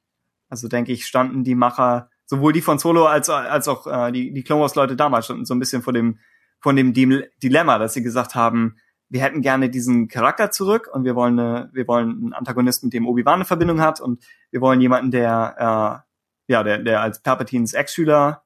Also 0.48 0.69
denke 0.69 0.94
ich, 0.94 1.06
standen 1.06 1.44
die 1.44 1.56
Macher, 1.56 2.10
sowohl 2.26 2.53
die 2.53 2.61
von 2.61 2.80
Solo 2.80 3.07
als, 3.07 3.30
als 3.30 3.68
auch 3.68 3.88
äh, 3.88 4.14
die, 4.14 4.32
die 4.32 4.44
Clone 4.45 4.61
Wars 4.61 4.76
Leute 4.76 4.95
damals 4.95 5.26
standen 5.26 5.44
so 5.44 5.53
ein 5.53 5.60
bisschen 5.60 5.82
vor 5.82 5.91
dem, 5.91 6.18
von 6.66 6.76
dem 6.76 6.94
Dilemma, 6.94 7.78
dass 7.78 7.94
sie 7.94 8.02
gesagt 8.02 8.34
haben, 8.34 8.78
wir 9.08 9.22
hätten 9.22 9.44
gerne 9.44 9.70
diesen 9.70 10.08
Charakter 10.08 10.50
zurück 10.50 10.90
und 10.92 11.04
wir 11.04 11.14
wollen 11.14 11.38
eine, 11.38 11.70
wir 11.74 11.88
wollen 11.88 12.10
einen 12.10 12.34
Antagonisten, 12.34 12.88
mit 12.88 12.94
dem 12.94 13.08
Obi-Wan 13.08 13.36
eine 13.36 13.46
Verbindung 13.46 13.82
hat 13.82 14.02
und 14.02 14.26
wir 14.50 14.62
wollen 14.62 14.82
jemanden, 14.82 15.12
der 15.12 16.04
äh, 16.50 16.52
ja, 16.52 16.64
der, 16.64 16.80
der 16.80 17.02
als 17.02 17.22
Palpatines 17.22 17.74
Ex-Schüler 17.74 18.42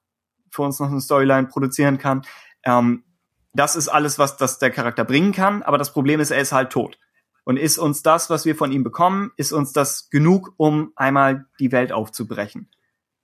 für 0.52 0.64
uns 0.64 0.82
noch 0.82 0.92
eine 0.92 1.00
Storyline 1.00 1.48
produzieren 1.48 1.98
kann. 1.98 2.24
Ähm, 2.64 3.06
das 3.54 3.78
ist 3.78 3.88
alles, 3.88 4.20
was 4.20 4.36
das 4.36 4.60
der 4.60 4.72
Charakter 4.72 5.06
bringen 5.06 5.32
kann, 5.32 5.64
aber 5.64 5.78
das 5.78 5.94
Problem 5.94 6.20
ist, 6.20 6.32
er 6.32 6.42
ist 6.42 6.52
halt 6.52 6.72
tot. 6.72 7.00
Und 7.46 7.56
ist 7.56 7.78
uns 7.78 8.04
das, 8.04 8.30
was 8.30 8.44
wir 8.44 8.58
von 8.58 8.74
ihm 8.74 8.84
bekommen, 8.84 9.32
ist 9.38 9.54
uns 9.54 9.72
das 9.72 10.10
genug, 10.10 10.54
um 10.58 10.92
einmal 10.98 11.46
die 11.58 11.72
Welt 11.72 11.94
aufzubrechen? 11.94 12.70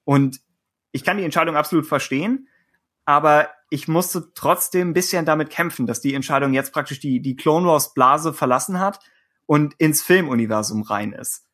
Und 0.05 0.39
ich 0.93 1.03
kann 1.03 1.17
die 1.17 1.25
Entscheidung 1.25 1.57
absolut 1.57 1.85
verstehen, 1.85 2.47
aber 3.05 3.49
ich 3.69 3.87
musste 3.87 4.31
trotzdem 4.33 4.89
ein 4.89 4.93
bisschen 4.93 5.25
damit 5.25 5.49
kämpfen, 5.49 5.87
dass 5.87 6.01
die 6.01 6.13
Entscheidung 6.13 6.53
jetzt 6.53 6.73
praktisch 6.73 6.99
die, 6.99 7.21
die 7.21 7.35
Clone 7.35 7.67
Wars 7.67 7.93
Blase 7.93 8.33
verlassen 8.33 8.79
hat 8.79 8.99
und 9.45 9.73
ins 9.75 10.01
Filmuniversum 10.01 10.83
rein 10.83 11.13
ist. 11.13 11.45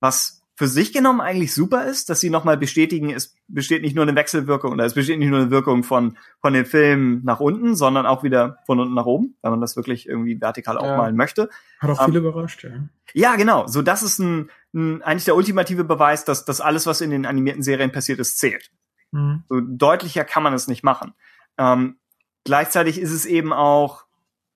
Was 0.00 0.42
für 0.56 0.68
sich 0.68 0.92
genommen 0.92 1.20
eigentlich 1.20 1.52
super 1.52 1.84
ist, 1.84 2.08
dass 2.08 2.20
sie 2.20 2.30
nochmal 2.30 2.56
bestätigen, 2.56 3.10
es 3.10 3.36
besteht 3.46 3.82
nicht 3.82 3.94
nur 3.94 4.04
eine 4.04 4.16
Wechselwirkung 4.16 4.72
oder 4.72 4.86
es 4.86 4.94
besteht 4.94 5.18
nicht 5.18 5.28
nur 5.28 5.40
eine 5.40 5.50
Wirkung 5.50 5.82
von, 5.82 6.16
von 6.40 6.54
den 6.54 6.64
Filmen 6.64 7.22
nach 7.24 7.40
unten, 7.40 7.76
sondern 7.76 8.06
auch 8.06 8.22
wieder 8.22 8.58
von 8.64 8.80
unten 8.80 8.94
nach 8.94 9.04
oben, 9.04 9.36
wenn 9.42 9.50
man 9.50 9.60
das 9.60 9.76
wirklich 9.76 10.08
irgendwie 10.08 10.40
vertikal 10.40 10.76
ja. 10.76 10.80
aufmalen 10.80 11.14
möchte. 11.14 11.50
Hat 11.78 11.90
auch 11.90 12.06
viele 12.06 12.20
um, 12.20 12.26
überrascht, 12.26 12.64
ja. 12.64 12.70
Ja, 13.12 13.36
genau. 13.36 13.66
So, 13.66 13.82
das 13.82 14.02
ist 14.02 14.18
ein, 14.18 14.50
ein, 14.74 15.02
eigentlich 15.02 15.26
der 15.26 15.36
ultimative 15.36 15.84
Beweis, 15.84 16.24
dass, 16.24 16.46
dass 16.46 16.62
alles, 16.62 16.86
was 16.86 17.02
in 17.02 17.10
den 17.10 17.26
animierten 17.26 17.62
Serien 17.62 17.92
passiert 17.92 18.18
ist, 18.18 18.38
zählt. 18.38 18.70
Mhm. 19.16 19.44
So 19.48 19.60
deutlicher 19.60 20.24
kann 20.24 20.42
man 20.42 20.52
es 20.52 20.68
nicht 20.68 20.84
machen. 20.84 21.14
Ähm, 21.58 21.98
gleichzeitig 22.44 23.00
ist 23.00 23.12
es 23.12 23.24
eben 23.24 23.52
auch, 23.52 24.04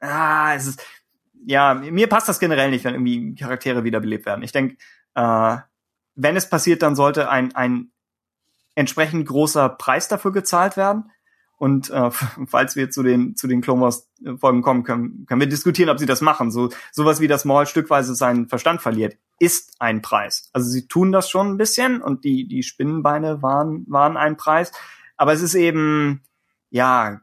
ah, 0.00 0.54
es 0.54 0.66
ist, 0.66 0.82
ja, 1.46 1.74
mir 1.74 2.08
passt 2.08 2.28
das 2.28 2.38
generell 2.38 2.70
nicht, 2.70 2.84
wenn 2.84 2.94
irgendwie 2.94 3.34
Charaktere 3.34 3.84
wiederbelebt 3.84 4.26
werden. 4.26 4.42
Ich 4.42 4.52
denke, 4.52 4.76
äh, 5.14 5.56
wenn 6.14 6.36
es 6.36 6.50
passiert, 6.50 6.82
dann 6.82 6.94
sollte 6.94 7.30
ein, 7.30 7.54
ein 7.54 7.90
entsprechend 8.74 9.26
großer 9.26 9.68
Preis 9.70 10.08
dafür 10.08 10.32
gezahlt 10.32 10.76
werden. 10.76 11.10
Und 11.60 11.90
äh, 11.90 12.10
falls 12.46 12.74
wir 12.74 12.90
zu 12.90 13.02
den 13.02 13.36
zu 13.36 13.46
den 13.46 13.60
Clone 13.60 13.82
Wars 13.82 14.08
Folgen 14.38 14.62
kommen, 14.62 14.82
können, 14.82 15.26
können 15.26 15.42
wir 15.42 15.48
diskutieren, 15.48 15.90
ob 15.90 15.98
sie 15.98 16.06
das 16.06 16.22
machen. 16.22 16.50
So 16.50 16.70
sowas 16.90 17.20
wie 17.20 17.28
das 17.28 17.44
Maul 17.44 17.66
stückweise 17.66 18.14
seinen 18.14 18.48
Verstand 18.48 18.80
verliert, 18.80 19.18
ist 19.38 19.74
ein 19.78 20.00
Preis. 20.00 20.48
Also 20.54 20.70
sie 20.70 20.88
tun 20.88 21.12
das 21.12 21.28
schon 21.28 21.48
ein 21.48 21.56
bisschen 21.58 22.00
und 22.00 22.24
die 22.24 22.48
die 22.48 22.62
Spinnenbeine 22.62 23.42
waren 23.42 23.84
waren 23.88 24.16
ein 24.16 24.38
Preis, 24.38 24.72
aber 25.18 25.34
es 25.34 25.42
ist 25.42 25.54
eben 25.54 26.22
ja 26.70 27.20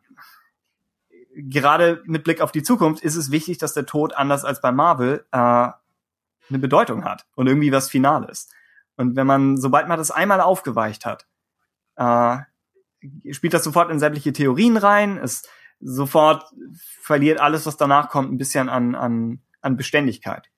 gerade 1.33 2.03
mit 2.05 2.23
Blick 2.23 2.39
auf 2.39 2.51
die 2.51 2.61
Zukunft 2.61 3.03
ist 3.03 3.15
es 3.15 3.31
wichtig, 3.31 3.57
dass 3.57 3.73
der 3.73 3.87
Tod 3.87 4.15
anders 4.15 4.45
als 4.45 4.61
bei 4.61 4.71
Marvel 4.71 5.25
äh, 5.31 5.37
eine 5.37 6.59
Bedeutung 6.59 7.05
hat 7.05 7.25
und 7.33 7.47
irgendwie 7.47 7.71
was 7.71 7.89
Finales. 7.89 8.49
Und 8.97 9.15
wenn 9.15 9.27
man, 9.27 9.57
sobald 9.57 9.87
man 9.87 9.97
das 9.97 10.11
einmal 10.11 10.41
aufgeweicht 10.41 11.05
hat, 11.05 11.25
äh, 11.95 12.37
spielt 13.31 13.53
das 13.53 13.63
sofort 13.63 13.91
in 13.91 13.99
sämtliche 13.99 14.33
Theorien 14.33 14.77
rein, 14.77 15.17
es 15.17 15.43
sofort 15.79 16.45
verliert 17.01 17.39
alles, 17.39 17.65
was 17.65 17.77
danach 17.77 18.09
kommt, 18.09 18.31
ein 18.31 18.37
bisschen 18.37 18.69
an, 18.69 18.95
an, 18.95 19.41
an 19.61 19.77
Beständigkeit. 19.77 20.49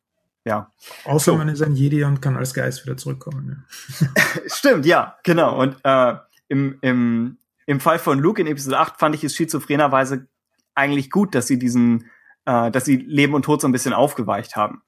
Ja. 0.45 0.71
Außer 1.05 1.33
so. 1.33 1.37
man 1.37 1.49
ist 1.49 1.61
ein 1.61 1.75
Jedi 1.75 2.03
und 2.03 2.21
kann 2.21 2.37
als 2.37 2.53
Geist 2.53 2.85
wieder 2.85 2.97
zurückkommen. 2.97 3.65
Ja. 3.99 4.07
Stimmt, 4.47 4.85
ja, 4.85 5.17
genau. 5.23 5.59
Und 5.59 5.77
äh, 5.83 6.15
im, 6.47 6.77
im, 6.81 7.37
im 7.65 7.79
Fall 7.79 7.99
von 7.99 8.19
Luke 8.19 8.41
in 8.41 8.47
Episode 8.47 8.79
8 8.79 8.97
fand 8.97 9.15
ich 9.15 9.23
es 9.23 9.35
schizophrenerweise 9.35 10.27
eigentlich 10.75 11.11
gut, 11.11 11.35
dass 11.35 11.47
sie 11.47 11.59
diesen, 11.59 12.09
äh, 12.45 12.71
dass 12.71 12.85
sie 12.85 12.95
Leben 12.95 13.33
und 13.33 13.43
Tod 13.43 13.61
so 13.61 13.67
ein 13.67 13.71
bisschen 13.71 13.93
aufgeweicht 13.93 14.55
haben. 14.55 14.81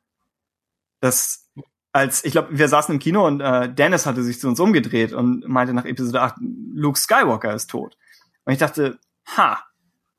Das 1.02 1.50
als 1.94 2.24
ich 2.24 2.32
glaube, 2.32 2.58
wir 2.58 2.68
saßen 2.68 2.94
im 2.94 3.00
Kino 3.00 3.26
und 3.26 3.42
äh, 3.42 3.74
Dennis 3.74 4.06
hatte 4.06 4.24
sich 4.24 4.40
zu 4.40 4.48
uns 4.48 4.60
umgedreht 4.60 5.14
und 5.14 5.48
meinte 5.48 5.74
nach 5.74 5.86
Episode 5.86 6.22
8, 6.22 6.36
Luke 6.74 6.98
Skywalker 6.98 7.54
ist 7.54 7.70
tot. 7.70 7.98
Und 8.46 8.54
ich 8.54 8.60
dachte, 8.60 9.00
ha, 9.36 9.60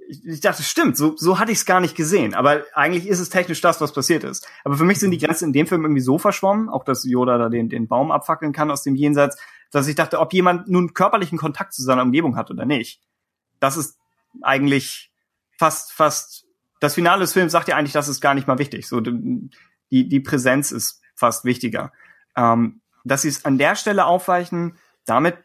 ich, 0.06 0.40
dachte, 0.40 0.62
stimmt, 0.62 0.96
so, 0.96 1.16
so 1.16 1.38
hatte 1.38 1.52
ich 1.52 1.58
es 1.58 1.64
gar 1.64 1.80
nicht 1.80 1.96
gesehen. 1.96 2.34
Aber 2.34 2.64
eigentlich 2.74 3.06
ist 3.06 3.20
es 3.20 3.30
technisch 3.30 3.60
das, 3.60 3.80
was 3.80 3.92
passiert 3.92 4.24
ist. 4.24 4.46
Aber 4.64 4.76
für 4.76 4.84
mich 4.84 4.98
sind 4.98 5.10
die 5.10 5.18
Grenzen 5.18 5.46
in 5.46 5.52
dem 5.52 5.66
Film 5.66 5.82
irgendwie 5.82 6.02
so 6.02 6.18
verschwommen, 6.18 6.68
auch 6.68 6.84
dass 6.84 7.04
Yoda 7.04 7.38
da 7.38 7.48
den, 7.48 7.68
den 7.68 7.88
Baum 7.88 8.10
abfackeln 8.10 8.52
kann 8.52 8.70
aus 8.70 8.82
dem 8.82 8.94
Jenseits, 8.94 9.38
dass 9.70 9.88
ich 9.88 9.94
dachte, 9.94 10.20
ob 10.20 10.32
jemand 10.34 10.68
nun 10.68 10.92
körperlichen 10.92 11.38
Kontakt 11.38 11.72
zu 11.72 11.82
seiner 11.82 12.02
Umgebung 12.02 12.36
hat 12.36 12.50
oder 12.50 12.66
nicht. 12.66 13.00
Das 13.58 13.76
ist 13.76 13.96
eigentlich 14.42 15.12
fast, 15.58 15.92
fast, 15.92 16.44
das 16.80 16.94
Finale 16.94 17.20
des 17.20 17.32
Films 17.32 17.52
sagt 17.52 17.68
ja 17.68 17.76
eigentlich, 17.76 17.92
das 17.92 18.08
ist 18.08 18.20
gar 18.20 18.34
nicht 18.34 18.46
mal 18.46 18.58
wichtig. 18.58 18.86
So, 18.86 19.00
die, 19.00 19.48
die 19.90 20.20
Präsenz 20.20 20.72
ist 20.72 21.01
fast 21.22 21.44
wichtiger. 21.44 21.92
Ähm, 22.36 22.80
dass 23.04 23.22
sie 23.22 23.28
es 23.28 23.44
an 23.44 23.58
der 23.58 23.76
Stelle 23.76 24.06
aufweichen, 24.06 24.76
damit 25.06 25.36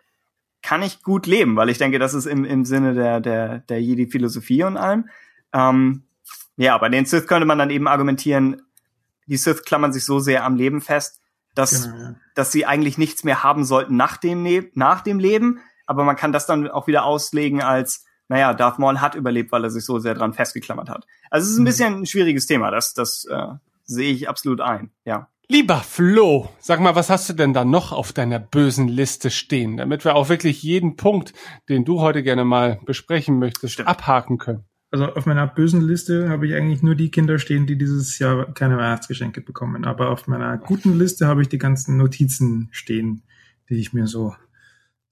kann 0.63 0.81
ich 0.81 1.03
gut 1.03 1.27
leben, 1.27 1.55
weil 1.55 1.69
ich 1.69 1.77
denke, 1.77 1.99
das 1.99 2.15
ist 2.15 2.25
im, 2.25 2.43
im 2.43 2.65
Sinne 2.65 2.95
der, 2.95 3.19
der, 3.19 3.59
der 3.59 3.81
Jedi-Philosophie 3.81 4.63
und 4.63 4.75
allem. 4.75 5.09
Ähm, 5.53 6.03
ja, 6.57 6.77
bei 6.79 6.89
den 6.89 7.05
Sith 7.05 7.27
könnte 7.27 7.45
man 7.45 7.59
dann 7.59 7.69
eben 7.69 7.87
argumentieren, 7.87 8.63
die 9.27 9.37
Sith 9.37 9.63
klammern 9.63 9.93
sich 9.93 10.03
so 10.03 10.19
sehr 10.19 10.43
am 10.43 10.55
Leben 10.55 10.81
fest, 10.81 11.21
dass, 11.53 11.83
genau, 11.83 11.97
ja. 11.97 12.15
dass 12.33 12.51
sie 12.51 12.65
eigentlich 12.65 12.97
nichts 12.97 13.23
mehr 13.23 13.43
haben 13.43 13.63
sollten 13.63 13.95
nach 13.95 14.17
dem, 14.17 14.41
ne 14.41 14.69
nach 14.73 15.01
dem 15.01 15.19
Leben. 15.19 15.59
Aber 15.85 16.03
man 16.03 16.15
kann 16.15 16.33
das 16.33 16.47
dann 16.47 16.67
auch 16.69 16.87
wieder 16.87 17.05
auslegen 17.05 17.61
als, 17.61 18.05
naja, 18.27 18.53
Darth 18.53 18.79
Maul 18.79 18.99
hat 18.99 19.15
überlebt, 19.15 19.51
weil 19.51 19.63
er 19.63 19.69
sich 19.69 19.85
so 19.85 19.99
sehr 19.99 20.15
dran 20.15 20.33
festgeklammert 20.33 20.89
hat. 20.89 21.05
Also 21.29 21.45
es 21.45 21.51
ist 21.51 21.59
ein 21.59 21.61
mhm. 21.61 21.65
bisschen 21.65 21.93
ein 22.01 22.05
schwieriges 22.05 22.47
Thema, 22.47 22.71
das, 22.71 22.93
das 22.93 23.25
äh, 23.25 23.47
sehe 23.85 24.11
ich 24.11 24.27
absolut 24.27 24.59
ein, 24.59 24.91
ja. 25.05 25.29
Lieber 25.49 25.77
Flo, 25.77 26.49
sag 26.59 26.81
mal, 26.81 26.95
was 26.95 27.09
hast 27.09 27.29
du 27.29 27.33
denn 27.33 27.53
da 27.53 27.63
noch 27.63 27.93
auf 27.93 28.11
deiner 28.11 28.37
bösen 28.37 28.89
Liste 28.89 29.29
stehen, 29.29 29.77
damit 29.77 30.03
wir 30.03 30.15
auch 30.15 30.27
wirklich 30.27 30.61
jeden 30.61 30.97
Punkt, 30.97 31.31
den 31.69 31.85
du 31.85 32.01
heute 32.01 32.21
gerne 32.21 32.43
mal 32.43 32.81
besprechen 32.85 33.39
möchtest, 33.39 33.75
Stimmt. 33.75 33.87
abhaken 33.87 34.39
können? 34.39 34.65
Also 34.91 35.05
auf 35.05 35.25
meiner 35.25 35.47
bösen 35.47 35.79
Liste 35.79 36.27
habe 36.27 36.47
ich 36.47 36.53
eigentlich 36.53 36.83
nur 36.83 36.95
die 36.95 37.11
Kinder 37.11 37.39
stehen, 37.39 37.65
die 37.65 37.77
dieses 37.77 38.19
Jahr 38.19 38.53
keine 38.53 38.75
Weihnachtsgeschenke 38.77 39.39
bekommen. 39.39 39.85
Aber 39.85 40.09
auf 40.11 40.27
meiner 40.27 40.57
guten 40.57 40.99
Liste 40.99 41.27
habe 41.27 41.43
ich 41.43 41.47
die 41.47 41.57
ganzen 41.57 41.95
Notizen 41.95 42.67
stehen, 42.71 43.23
die 43.69 43.75
ich 43.75 43.93
mir 43.93 44.07
so 44.07 44.35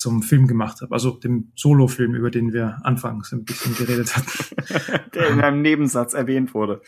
zum 0.06 0.22
Film 0.22 0.46
gemacht 0.46 0.82
habe, 0.82 0.94
also 0.94 1.18
dem 1.18 1.48
Solo-Film, 1.56 2.14
über 2.14 2.30
den 2.30 2.54
wir 2.54 2.78
anfangs 2.84 3.32
ein 3.34 3.44
bisschen 3.44 3.74
geredet 3.74 4.16
hatten. 4.16 5.10
Der 5.16 5.30
in 5.30 5.42
einem 5.42 5.64
Nebensatz 5.64 6.14
erwähnt 6.14 6.54
wurde. 6.54 6.80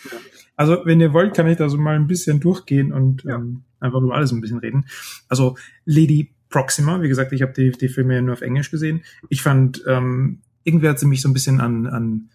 Also, 0.55 0.83
wenn 0.85 1.01
ihr 1.01 1.13
wollt, 1.13 1.33
kann 1.33 1.47
ich 1.47 1.57
da 1.57 1.67
so 1.67 1.79
mal 1.79 1.95
ein 1.95 2.05
bisschen 2.05 2.39
durchgehen 2.39 2.93
und 2.93 3.23
ja. 3.23 3.37
ähm, 3.37 3.63
einfach 3.79 4.01
über 4.01 4.13
alles 4.13 4.31
ein 4.31 4.39
bisschen 4.39 4.59
reden. 4.59 4.85
Also, 5.29 5.57
Lady 5.85 6.35
Proxima. 6.49 7.01
Wie 7.01 7.07
gesagt, 7.07 7.33
ich 7.33 7.41
habe 7.41 7.53
die, 7.53 7.71
die 7.71 7.89
Filme 7.89 8.13
ja 8.13 8.21
nur 8.21 8.33
auf 8.33 8.43
Englisch 8.43 8.69
gesehen. 8.69 9.01
Ich 9.29 9.41
fand, 9.41 9.83
ähm, 9.87 10.41
irgendwie 10.63 10.87
hat 10.87 10.99
sie 10.99 11.07
mich 11.07 11.23
so 11.23 11.29
ein 11.29 11.33
bisschen 11.33 11.59
an, 11.59 11.87
an 11.87 12.29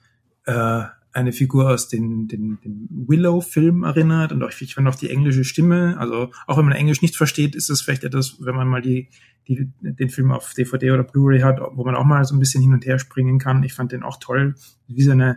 äh, 0.46 0.82
eine 1.12 1.32
Figur 1.32 1.70
aus 1.70 1.88
den, 1.88 2.26
den, 2.28 2.58
den 2.64 2.88
Willow-Film 2.90 3.84
erinnert 3.84 4.32
und 4.32 4.42
auch, 4.42 4.50
ich 4.58 4.74
fand 4.74 4.88
auch 4.88 4.94
die 4.94 5.10
englische 5.10 5.44
Stimme. 5.44 5.96
Also 5.98 6.30
auch 6.46 6.56
wenn 6.56 6.64
man 6.64 6.74
Englisch 6.74 7.02
nicht 7.02 7.16
versteht, 7.16 7.54
ist 7.54 7.68
es 7.68 7.82
vielleicht 7.82 8.04
etwas, 8.04 8.36
wenn 8.40 8.54
man 8.54 8.68
mal 8.68 8.80
die, 8.80 9.08
die, 9.46 9.70
den 9.80 10.08
Film 10.08 10.30
auf 10.30 10.54
DVD 10.54 10.92
oder 10.92 11.04
Blu-ray 11.04 11.40
hat, 11.40 11.60
wo 11.60 11.84
man 11.84 11.96
auch 11.96 12.04
mal 12.04 12.24
so 12.24 12.34
ein 12.34 12.38
bisschen 12.38 12.62
hin 12.62 12.72
und 12.72 12.86
her 12.86 12.98
springen 12.98 13.38
kann. 13.38 13.62
Ich 13.62 13.74
fand 13.74 13.92
den 13.92 14.02
auch 14.02 14.18
toll, 14.18 14.54
wie 14.86 15.02
so 15.02 15.12
eine 15.12 15.36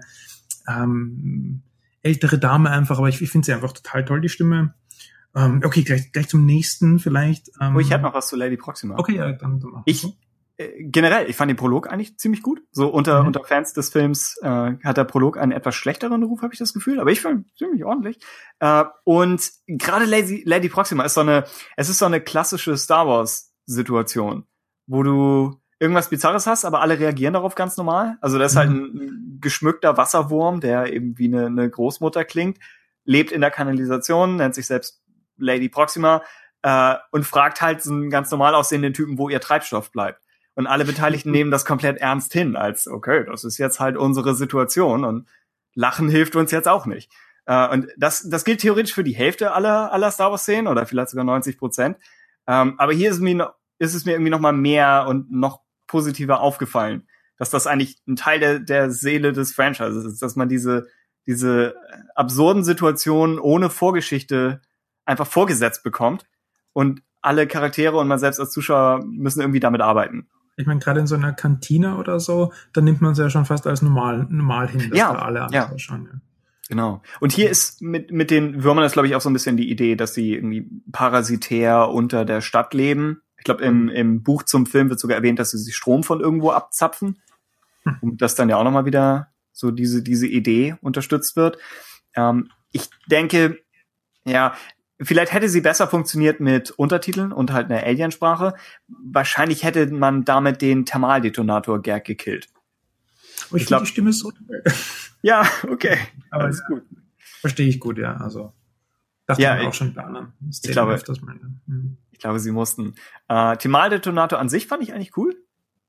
ähm, 0.68 1.62
ältere 2.02 2.40
Dame 2.40 2.70
einfach, 2.70 2.98
aber 2.98 3.10
ich, 3.10 3.22
ich 3.22 3.30
finde 3.30 3.46
sie 3.46 3.54
einfach 3.54 3.74
total 3.74 4.06
toll, 4.06 4.22
die 4.22 4.30
Stimme. 4.30 4.74
Ähm, 5.36 5.62
okay, 5.66 5.84
gleich, 5.84 6.12
gleich 6.14 6.30
zum 6.30 6.46
nächsten 6.46 7.00
vielleicht. 7.00 7.50
Ähm, 7.60 7.76
oh, 7.76 7.80
ich 7.80 7.90
hätte 7.90 8.04
noch 8.04 8.14
was 8.14 8.28
zu 8.30 8.38
Lady 8.38 8.56
Proxima. 8.56 8.96
Okay, 8.98 9.18
ja, 9.18 9.34
dann, 9.34 9.60
dann 9.60 9.84
Ich, 9.86 10.06
äh, 10.06 10.10
generell, 10.58 11.30
ich 11.30 11.36
fand 11.36 11.50
den 11.50 11.58
Prolog 11.58 11.92
eigentlich 11.92 12.18
ziemlich 12.18 12.42
gut. 12.42 12.62
So 12.72 12.88
unter, 12.88 13.22
mhm. 13.22 13.28
unter 13.28 13.44
Fans 13.44 13.74
des 13.74 13.90
Films 13.90 14.38
äh, 14.42 14.74
hat 14.84 14.98
der 14.98 15.04
Prolog 15.04 15.38
einen 15.38 15.52
etwas 15.52 15.76
schlechteren 15.76 16.24
Ruf, 16.24 16.42
habe 16.42 16.54
ich 16.54 16.60
das 16.60 16.74
Gefühl, 16.74 17.00
aber 17.00 17.12
ich 17.12 17.22
fand 17.22 17.48
ziemlich 17.58 17.84
ordentlich. 17.84 18.20
Äh, 18.60 18.86
und 19.04 19.52
gerade 19.68 20.06
Lady, 20.06 20.44
Lady 20.46 20.70
Proxima 20.70 21.04
ist 21.04 21.16
so 21.16 21.22
eine, 21.22 21.46
es 21.76 21.90
ist 21.90 21.98
so 21.98 22.06
eine 22.06 22.22
klassische 22.22 22.78
Star 22.78 23.08
Wars 23.08 23.54
Situation, 23.66 24.46
wo 24.88 25.04
du 25.04 25.60
irgendwas 25.80 26.10
Bizarres 26.10 26.48
hast, 26.48 26.64
aber 26.64 26.82
alle 26.82 27.00
reagieren 27.00 27.34
darauf 27.34 27.56
ganz 27.56 27.76
normal. 27.76 28.18
Also 28.22 28.40
das 28.40 28.54
ist 28.54 28.58
halt 28.58 28.70
mhm. 28.70 28.82
halt 28.82 28.94
ein 28.94 29.38
geschmückter 29.42 29.98
Wasserwurm, 29.98 30.62
der 30.62 30.94
eben 30.94 31.18
wie 31.18 31.26
eine, 31.26 31.48
eine 31.48 31.70
Großmutter 31.70 32.24
klingt, 32.24 32.60
lebt 33.04 33.32
in 33.32 33.42
der 33.42 33.52
Kanalisation, 33.52 34.38
nennt 34.38 34.56
sich 34.56 34.68
selbst 34.68 35.02
Lady 35.38 35.68
Proxima 35.68 36.22
äh, 36.62 36.96
und 37.12 37.26
fragt 37.26 37.62
halt 37.62 37.84
so 37.84 37.92
einen 37.92 38.10
ganz 38.10 38.32
normal 38.32 38.56
aussehenden 38.56 38.94
Typen, 38.94 39.18
wo 39.18 39.28
ihr 39.28 39.42
Treibstoff 39.42 39.92
bleibt. 39.92 40.25
Und 40.56 40.68
alle 40.68 40.86
Beteiligten 40.86 41.32
nehmen 41.32 41.52
das 41.52 41.66
komplett 41.66 41.98
ernst 41.98 42.34
hin, 42.34 42.56
als 42.56 42.88
okay, 42.88 43.26
das 43.26 43.44
ist 43.44 43.58
jetzt 43.58 43.80
halt 43.80 43.98
unsere 43.98 44.36
Situation 44.36 45.04
und 45.04 45.28
Lachen 45.74 46.10
hilft 46.10 46.36
uns 46.38 46.52
jetzt 46.52 46.68
auch 46.68 46.86
nicht. 46.86 47.12
Äh, 47.46 47.70
und 47.70 47.88
das, 47.98 48.28
das 48.30 48.46
gilt 48.46 48.62
theoretisch 48.62 48.94
für 48.94 49.04
die 49.04 49.16
Hälfte 49.16 49.52
aller, 49.52 49.92
aller 49.92 50.12
Star 50.12 50.32
Wars-Szenen 50.32 50.68
oder 50.68 50.86
vielleicht 50.86 51.10
sogar 51.10 51.26
90 51.26 51.58
Prozent. 51.58 51.98
Ähm, 52.48 52.76
aber 52.78 52.94
hier 52.94 53.12
ist, 53.12 53.20
mir, 53.20 53.54
ist 53.80 53.94
es 53.94 54.06
mir 54.06 54.14
irgendwie 54.14 54.32
noch 54.32 54.40
mal 54.40 54.54
mehr 54.54 55.06
und 55.08 55.32
noch 55.32 55.62
positiver 55.88 56.40
aufgefallen, 56.40 57.08
dass 57.38 57.50
das 57.50 57.68
eigentlich 57.68 57.98
ein 58.08 58.16
Teil 58.16 58.40
der, 58.40 58.60
der 58.60 58.92
Seele 58.92 59.34
des 59.34 59.54
Franchises 59.54 60.06
ist, 60.06 60.22
dass 60.22 60.36
man 60.36 60.50
diese, 60.50 60.88
diese 61.28 61.76
absurden 62.16 62.64
Situationen 62.64 63.40
ohne 63.40 63.70
Vorgeschichte 63.70 64.62
einfach 65.06 65.28
vorgesetzt 65.28 65.84
bekommt 65.84 66.26
und 66.74 67.02
alle 67.22 67.48
Charaktere 67.48 67.98
und 67.98 68.08
man 68.08 68.20
selbst 68.20 68.40
als 68.40 68.52
Zuschauer 68.52 69.04
müssen 69.06 69.42
irgendwie 69.42 69.60
damit 69.60 69.82
arbeiten. 69.82 70.30
Ich 70.58 70.66
meine, 70.66 70.80
gerade 70.80 71.02
in 71.02 71.08
so 71.08 71.16
einer 71.16 71.34
Kantine 71.34 71.98
oder 71.98 72.20
so, 72.20 72.54
da 72.74 72.82
nimmt 72.82 73.02
man 73.02 73.12
es 73.12 73.18
ja 73.18 73.30
schon 73.30 73.46
fast 73.46 73.68
als 73.68 73.82
normal, 73.82 74.26
normal 74.30 74.70
hin, 74.70 74.90
dass 74.90 74.98
ja, 74.98 75.14
da 75.14 75.20
alle 75.20 75.48
ja. 75.52 75.78
schon. 75.78 76.06
Ja. 76.06 76.20
Genau. 76.70 77.02
Und 77.20 77.32
hier 77.32 77.50
ist 77.50 77.82
mit, 77.82 78.12
mit 78.12 78.32
den 78.32 78.64
Würmern 78.64 78.86
ist, 78.86 78.94
glaube 78.94 79.08
ich, 79.08 79.16
auch 79.16 79.22
so 79.22 79.30
ein 79.30 79.34
bisschen 79.34 79.58
die 79.58 79.70
Idee, 79.70 79.96
dass 79.96 80.14
sie 80.14 80.34
irgendwie 80.34 80.68
parasitär 80.92 81.90
unter 81.90 82.26
der 82.26 82.42
Stadt 82.42 82.74
leben. 82.74 83.22
Ich 83.38 83.44
glaube, 83.44 83.64
im, 83.64 83.90
im 83.90 84.24
Buch 84.24 84.44
zum 84.44 84.66
Film 84.66 84.90
wird 84.90 85.00
sogar 85.00 85.18
erwähnt, 85.18 85.38
dass 85.38 85.52
sie 85.52 85.60
sich 85.60 85.76
Strom 85.76 86.04
von 86.04 86.22
irgendwo 86.22 86.52
abzapfen. 86.52 87.22
Hm. 87.84 87.98
Und 88.02 88.22
das 88.22 88.34
dann 88.34 88.50
ja 88.50 88.58
auch 88.58 88.64
nochmal 88.64 88.86
wieder 88.86 89.28
so 89.52 89.70
diese, 89.72 90.02
diese 90.02 90.28
Idee 90.28 90.76
unterstützt 90.82 91.36
wird. 91.36 91.58
Ähm, 92.16 92.50
ich 92.72 92.90
denke, 93.08 93.60
ja, 94.26 94.56
Vielleicht 95.02 95.34
hätte 95.34 95.50
sie 95.50 95.62
besser 95.62 95.88
funktioniert 95.88 96.40
mit 96.40 96.72
Untertiteln 96.72 97.34
und 97.34 97.52
halt 97.52 97.70
einer 97.70 97.84
Aliensprache. 97.84 98.56
Wahrscheinlich 98.88 99.64
hätte 99.64 99.88
man 99.88 100.24
damit 100.24 100.62
den 100.62 100.86
Thermaldetonator 100.86 101.82
Gerd 101.82 102.06
gekillt. 102.06 102.48
Aber 103.50 103.58
ich, 103.58 103.64
ich 103.64 103.68
glaube, 103.68 103.84
die 103.84 103.92
Stimme 103.92 104.12
ist 104.12 104.20
so. 104.20 104.32
ja, 105.22 105.46
okay. 105.70 105.98
Aber 106.32 106.46
Alles 106.46 106.64
gut. 106.66 106.84
Verstehe 107.42 107.68
ich 107.68 107.80
gut, 107.80 107.98
ja. 107.98 108.16
Also 108.16 108.54
dachte 109.26 109.42
ja, 109.42 109.60
ich 109.60 109.68
auch 109.68 109.74
schon 109.74 109.94
bei 109.94 110.04
anderen. 110.04 110.34
Ich 110.50 110.62
glaube, 110.72 110.98
hm. 110.98 111.98
ich 112.12 112.20
glaube, 112.20 112.40
sie 112.40 112.52
mussten. 112.52 112.96
Äh, 113.28 113.58
Thermaldetonator 113.58 114.40
an 114.40 114.48
sich 114.48 114.68
fand 114.68 114.82
ich 114.82 114.94
eigentlich 114.94 115.18
cool, 115.18 115.36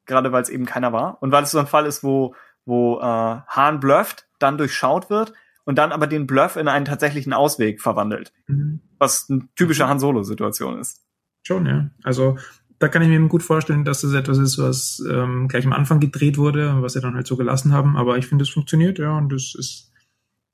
gerade 0.04 0.32
weil 0.32 0.42
es 0.42 0.48
eben 0.48 0.66
keiner 0.66 0.92
war 0.92 1.22
und 1.22 1.30
weil 1.30 1.44
es 1.44 1.52
so 1.52 1.58
ein 1.58 1.66
Fall 1.66 1.86
ist, 1.86 2.02
wo 2.02 2.34
wo 2.64 2.98
äh, 2.98 3.02
Hahn 3.02 3.78
blufft, 3.78 4.26
dann 4.40 4.58
durchschaut 4.58 5.08
wird 5.08 5.32
und 5.66 5.76
dann 5.76 5.92
aber 5.92 6.06
den 6.06 6.26
Bluff 6.26 6.56
in 6.56 6.68
einen 6.68 6.86
tatsächlichen 6.86 7.34
Ausweg 7.34 7.82
verwandelt. 7.82 8.32
Mhm. 8.46 8.80
Was 8.98 9.28
eine 9.28 9.48
typische 9.56 9.84
mhm. 9.84 9.88
Han 9.88 10.00
Solo-Situation 10.00 10.78
ist. 10.78 11.04
Schon, 11.42 11.66
ja. 11.66 11.90
Also 12.02 12.38
da 12.78 12.88
kann 12.88 13.02
ich 13.02 13.08
mir 13.08 13.20
gut 13.28 13.42
vorstellen, 13.42 13.84
dass 13.84 14.00
das 14.00 14.12
etwas 14.12 14.38
ist, 14.38 14.58
was 14.58 15.02
ähm, 15.10 15.48
gleich 15.48 15.66
am 15.66 15.72
Anfang 15.72 16.00
gedreht 16.00 16.38
wurde, 16.38 16.82
was 16.82 16.92
sie 16.92 17.00
dann 17.00 17.14
halt 17.14 17.26
so 17.26 17.36
gelassen 17.36 17.72
haben. 17.72 17.96
Aber 17.96 18.16
ich 18.16 18.26
finde, 18.26 18.44
es 18.44 18.50
funktioniert, 18.50 18.98
ja, 18.98 19.16
und 19.16 19.32
das 19.32 19.54
ist 19.58 19.92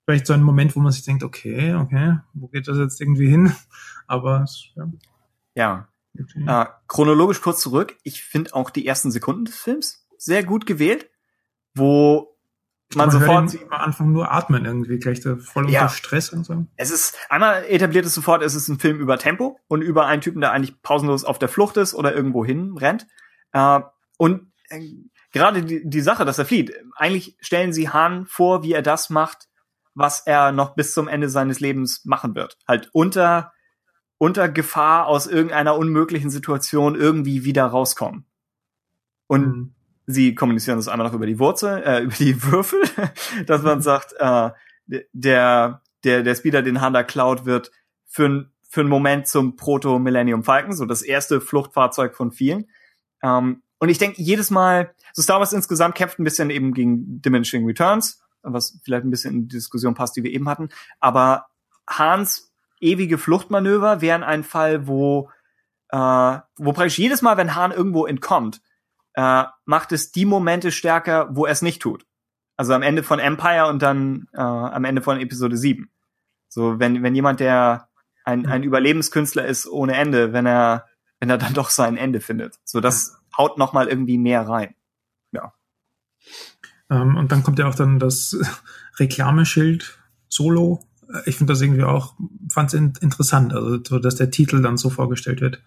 vielleicht 0.05 0.27
so 0.27 0.33
ein 0.33 0.43
Moment, 0.43 0.75
wo 0.75 0.81
man 0.81 0.93
sich 0.93 1.05
denkt, 1.05 1.23
okay, 1.23 1.75
okay, 1.75 2.19
wo 2.33 2.49
geht 2.49 2.67
das 2.67 2.79
jetzt 2.79 3.01
irgendwie 3.01 3.29
hin? 3.29 3.53
Aber 4.07 4.47
ja. 4.77 4.89
Ja. 5.55 5.89
Okay. 6.19 6.45
Äh, 6.47 6.67
chronologisch 6.89 7.41
kurz 7.41 7.61
zurück. 7.61 7.97
Ich 8.03 8.23
finde 8.23 8.55
auch 8.55 8.71
die 8.71 8.87
ersten 8.87 9.11
Sekunden 9.11 9.45
des 9.45 9.57
Films 9.59 10.07
sehr 10.19 10.45
gut 10.45 10.67
gewählt, 10.67 11.09
wo 11.75 12.32
man, 12.97 13.09
man 13.09 13.11
sofort 13.11 13.59
am 13.71 13.81
Anfang 13.81 14.13
nur 14.13 14.33
atmen 14.33 14.65
irgendwie 14.65 14.99
gleich 14.99 15.21
da 15.21 15.37
voll 15.37 15.71
ja. 15.71 15.83
unter 15.83 15.95
Stress 15.95 16.31
und 16.31 16.45
so. 16.45 16.67
Es 16.77 16.91
ist 16.91 17.17
einmal 17.29 17.65
etabliert 17.65 18.05
es 18.05 18.15
sofort, 18.15 18.43
es 18.43 18.55
ist 18.55 18.69
ein 18.69 18.79
Film 18.79 18.99
über 18.99 19.19
Tempo 19.19 19.59
und 19.69 19.83
über 19.83 20.07
einen 20.07 20.21
Typen, 20.21 20.41
der 20.41 20.53
eigentlich 20.53 20.81
pausenlos 20.83 21.25
auf 21.25 21.39
der 21.39 21.49
Flucht 21.49 21.77
ist 21.77 21.95
oder 21.95 22.15
irgendwo 22.15 22.45
hin 22.45 22.77
rennt. 22.77 23.07
Äh, 23.53 23.81
und 24.19 24.53
äh, 24.69 24.81
gerade 25.33 25.63
die, 25.63 25.89
die 25.89 26.01
Sache, 26.01 26.25
dass 26.25 26.39
er 26.39 26.47
flieht, 26.47 26.73
eigentlich 26.97 27.37
stellen 27.41 27.73
sie 27.73 27.89
Hahn 27.89 28.27
vor, 28.27 28.63
wie 28.63 28.73
er 28.73 28.83
das 28.83 29.11
macht, 29.11 29.49
was 29.95 30.21
er 30.27 30.53
noch 30.53 30.75
bis 30.75 30.95
zum 30.95 31.09
Ende 31.09 31.29
seines 31.29 31.61
Lebens 31.61 32.05
machen 32.05 32.35
wird. 32.35 32.59
Halt 32.67 32.91
unter 32.93 33.53
unter 34.19 34.49
Gefahr 34.49 35.09
aus 35.09 35.27
irgendeiner 35.27 35.77
unmöglichen 35.77 36.31
Situation 36.31 36.95
irgendwie 36.95 37.45
wieder 37.45 37.65
rauskommen. 37.65 38.25
Und 39.27 39.47
mhm 39.47 39.75
sie 40.13 40.35
kommunizieren 40.35 40.79
das 40.79 40.89
einmal 40.89 41.07
noch 41.07 41.15
über 41.15 41.27
die 41.27 41.39
Wurzel, 41.39 41.83
äh, 41.83 42.01
über 42.05 42.15
die 42.15 42.43
Würfel, 42.43 42.83
dass 43.47 43.63
man 43.63 43.83
sagt, 43.83 44.15
äh, 44.19 44.51
der, 45.13 45.83
der, 46.05 46.23
der 46.23 46.35
Speeder, 46.35 46.63
den 46.63 46.81
Honda 46.81 47.03
klaut, 47.03 47.45
wird 47.45 47.71
für, 48.07 48.51
für 48.69 48.81
einen 48.81 48.91
Moment 48.91 49.27
zum 49.27 49.57
Proto-Millennium 49.57 50.45
Falcon, 50.45 50.73
so 50.73 50.85
das 50.85 51.03
erste 51.03 51.41
Fluchtfahrzeug 51.41 52.15
von 52.15 52.33
vielen. 52.33 52.69
Ähm, 53.23 53.63
und 53.79 53.89
ich 53.89 53.99
denke, 53.99 54.23
jedes 54.23 54.51
Mal, 54.51 54.95
so 55.13 55.23
Star 55.23 55.41
Wars 55.41 55.53
insgesamt 55.53 55.95
kämpft 55.95 56.19
ein 56.19 56.25
bisschen 56.25 56.51
eben 56.51 56.73
gegen 56.73 57.21
Diminishing 57.21 57.67
Returns, 57.67 58.23
was 58.43 58.79
vielleicht 58.85 59.05
ein 59.05 59.11
bisschen 59.11 59.35
in 59.35 59.49
die 59.49 59.57
Diskussion 59.57 59.95
passt, 59.95 60.17
die 60.17 60.23
wir 60.23 60.31
eben 60.31 60.49
hatten. 60.49 60.69
Aber 61.01 61.47
Hans 61.89 62.53
ewige 62.81 63.19
Fluchtmanöver 63.19 64.01
wären 64.01 64.23
ein 64.23 64.45
Fall, 64.45 64.87
wo, 64.87 65.31
äh, 65.89 65.97
wo 66.59 66.73
praktisch 66.73 66.99
jedes 66.99 67.23
Mal, 67.23 67.37
wenn 67.37 67.55
Hahn 67.55 67.73
irgendwo 67.73 68.07
entkommt, 68.07 68.61
äh, 69.15 69.45
macht 69.65 69.93
es 69.93 70.13
die 70.13 70.25
Momente 70.25 70.73
stärker, 70.73 71.29
wo 71.33 71.47
er 71.47 71.53
es 71.53 71.63
nicht 71.63 71.83
tut. 71.83 72.07
Also 72.57 72.75
am 72.75 72.83
Ende 72.83 73.03
von 73.03 73.19
Empire 73.19 73.69
und 73.69 73.83
dann 73.83 74.29
äh, 74.33 74.41
am 74.41 74.85
Ende 74.85 75.03
von 75.03 75.21
Episode 75.21 75.57
7. 75.57 75.91
So, 76.49 76.79
wenn, 76.79 77.03
wenn 77.03 77.15
jemand, 77.15 77.41
der 77.41 77.89
ein, 78.25 78.47
ein 78.47 78.63
Überlebenskünstler 78.63 79.47
ist 79.47 79.67
ohne 79.67 79.95
Ende, 79.95 80.33
wenn 80.33 80.47
er, 80.47 80.87
wenn 81.19 81.31
er 81.31 81.39
dann 81.39 81.55
doch 81.55 81.71
sein 81.71 81.97
Ende 81.97 82.21
findet. 82.21 82.59
So, 82.65 82.81
das 82.81 83.17
haut 83.37 83.59
noch 83.59 83.73
mal 83.73 83.89
irgendwie 83.89 84.19
mehr 84.19 84.47
rein. 84.47 84.75
Ja. 85.33 85.55
Ähm, 86.91 87.17
und 87.17 87.33
dann 87.33 87.43
kommt 87.43 87.59
ja 87.59 87.67
auch 87.67 87.75
dann 87.75 87.99
das 87.99 88.37
Reklameschild 88.99 89.99
Solo. 90.29 90.85
Ich 91.27 91.37
finde 91.37 91.53
das 91.53 91.61
irgendwie 91.61 91.85
auch, 91.85 92.15
fand 92.51 92.69
es 92.69 92.75
in, 92.75 92.93
interessant, 93.01 93.53
also 93.53 93.79
so, 93.87 93.99
dass 93.99 94.17
der 94.17 94.31
Titel 94.31 94.63
dann 94.63 94.79
so 94.79 94.89
vorgestellt 94.89 95.41
wird, 95.41 95.63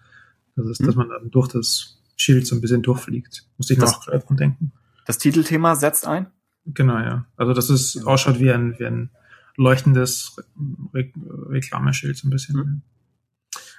dass, 0.56 0.66
es, 0.66 0.78
hm. 0.78 0.86
dass 0.86 0.94
man 0.94 1.08
dann 1.08 1.30
durch 1.30 1.48
das 1.48 1.98
Schild 2.16 2.46
so 2.46 2.56
ein 2.56 2.60
bisschen 2.60 2.82
durchfliegt. 2.82 3.46
Muss 3.58 3.70
ich 3.70 3.78
noch 3.78 4.04
dran 4.04 4.36
denken. 4.36 4.72
Das 5.04 5.18
Titelthema 5.18 5.76
setzt 5.76 6.06
ein? 6.06 6.26
Genau, 6.66 6.98
ja. 6.98 7.26
Also 7.36 7.52
dass 7.52 7.70
es 7.70 8.04
ausschaut 8.04 8.40
wie 8.40 8.50
ein, 8.50 8.78
wie 8.78 8.86
ein 8.86 9.10
leuchtendes 9.56 10.36
Re 10.92 11.10
Reklameschild 11.48 12.16
so 12.16 12.26
ein 12.26 12.30
bisschen. 12.30 12.56
Mhm. 12.56 12.82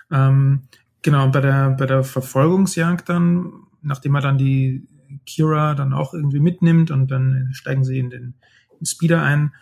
Ähm, 0.09 0.61
genau, 1.01 1.27
bei 1.29 1.41
der, 1.41 1.71
bei 1.71 1.85
der 1.85 2.03
Verfolgungsjagd 2.03 3.09
dann, 3.09 3.51
nachdem 3.81 4.15
er 4.15 4.21
dann 4.21 4.37
die 4.37 4.87
Kira 5.25 5.75
dann 5.75 5.93
auch 5.93 6.13
irgendwie 6.13 6.39
mitnimmt 6.39 6.91
und 6.91 7.09
dann 7.11 7.49
steigen 7.51 7.83
sie 7.83 7.99
in 7.99 8.09
den, 8.09 8.23
in 8.23 8.33
den 8.79 8.85
Speeder 8.85 9.21
ein, 9.23 9.53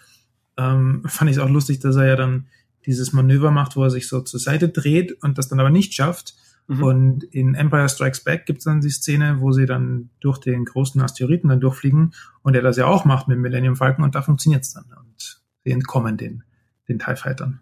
ähm, 0.57 1.03
fand 1.05 1.31
ich 1.31 1.37
es 1.37 1.43
auch 1.43 1.49
lustig, 1.49 1.79
dass 1.79 1.95
er 1.95 2.05
ja 2.05 2.15
dann 2.15 2.47
dieses 2.85 3.13
Manöver 3.13 3.51
macht, 3.51 3.75
wo 3.75 3.83
er 3.83 3.89
sich 3.89 4.07
so 4.07 4.21
zur 4.21 4.39
Seite 4.39 4.69
dreht 4.69 5.23
und 5.23 5.37
das 5.37 5.47
dann 5.47 5.59
aber 5.59 5.71
nicht 5.71 5.93
schafft 5.93 6.35
Mhm. 6.67 6.83
Und 6.83 7.23
in 7.25 7.53
Empire 7.53 7.87
Strikes 7.89 8.23
Back 8.23 8.45
gibt 8.45 8.59
es 8.59 8.65
dann 8.65 8.81
die 8.81 8.89
Szene, 8.89 9.39
wo 9.39 9.51
sie 9.51 9.65
dann 9.65 10.09
durch 10.19 10.39
den 10.39 10.65
großen 10.65 10.99
Asteroiden 11.01 11.49
dann 11.49 11.59
durchfliegen 11.59 12.13
und 12.41 12.55
er 12.55 12.61
das 12.61 12.77
ja 12.77 12.85
auch 12.85 13.05
macht 13.05 13.27
mit 13.27 13.37
Millennium 13.37 13.75
Falcon 13.75 14.03
und 14.03 14.15
da 14.15 14.21
funktioniert 14.21 14.63
es 14.63 14.73
dann. 14.73 14.85
Und 14.85 15.41
sie 15.63 15.71
entkommen 15.71 16.17
den, 16.17 16.43
den 16.87 16.97
TIE 16.99 17.15
Fightern. 17.15 17.59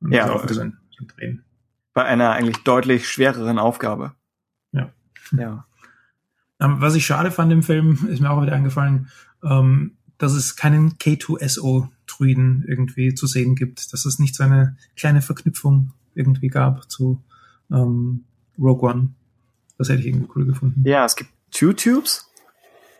Und 0.00 0.12
ja, 0.12 0.32
also 0.32 0.64
drehen. 1.16 1.44
Bei 1.94 2.04
einer 2.04 2.32
eigentlich 2.32 2.58
deutlich 2.64 3.08
schwereren 3.08 3.58
Aufgabe. 3.58 4.12
Ja. 4.72 4.92
Ja. 5.32 5.66
Ähm, 6.60 6.80
was 6.80 6.94
ich 6.94 7.04
schade 7.04 7.30
fand 7.30 7.52
im 7.52 7.62
Film, 7.62 8.06
ist 8.08 8.20
mir 8.20 8.30
auch 8.30 8.40
wieder 8.40 8.54
eingefallen, 8.54 9.08
ähm, 9.42 9.96
dass 10.16 10.32
es 10.32 10.56
keinen 10.56 10.92
K2SO-Druiden 10.92 12.64
irgendwie 12.66 13.14
zu 13.14 13.26
sehen 13.26 13.56
gibt, 13.56 13.92
dass 13.92 14.04
es 14.04 14.18
nicht 14.18 14.36
so 14.36 14.44
eine 14.44 14.76
kleine 14.96 15.20
Verknüpfung 15.20 15.92
irgendwie 16.14 16.48
gab 16.48 16.90
zu 16.90 17.22
ähm, 17.72 18.24
Rogue 18.58 18.88
One. 18.90 19.08
Das 19.78 19.88
hätte 19.88 20.00
ich 20.00 20.06
irgendwie 20.06 20.28
cool 20.36 20.46
gefunden. 20.46 20.82
Ja, 20.86 21.04
es 21.04 21.16
gibt 21.16 21.30
Two 21.50 21.72
Tubes. 21.72 22.30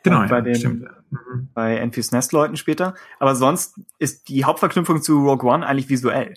Genau, 0.02 0.20
bei 0.26 0.36
ja, 0.36 0.40
den, 0.40 0.54
stimmt. 0.56 0.82
Mhm. 1.10 1.48
bei 1.54 1.76
Enfys 1.76 2.10
Nest-Leuten 2.10 2.56
später. 2.56 2.94
Aber 3.20 3.34
sonst 3.36 3.78
ist 3.98 4.28
die 4.28 4.44
Hauptverknüpfung 4.44 5.00
zu 5.02 5.18
Rogue 5.20 5.48
One 5.48 5.64
eigentlich 5.66 5.88
visuell. 5.88 6.34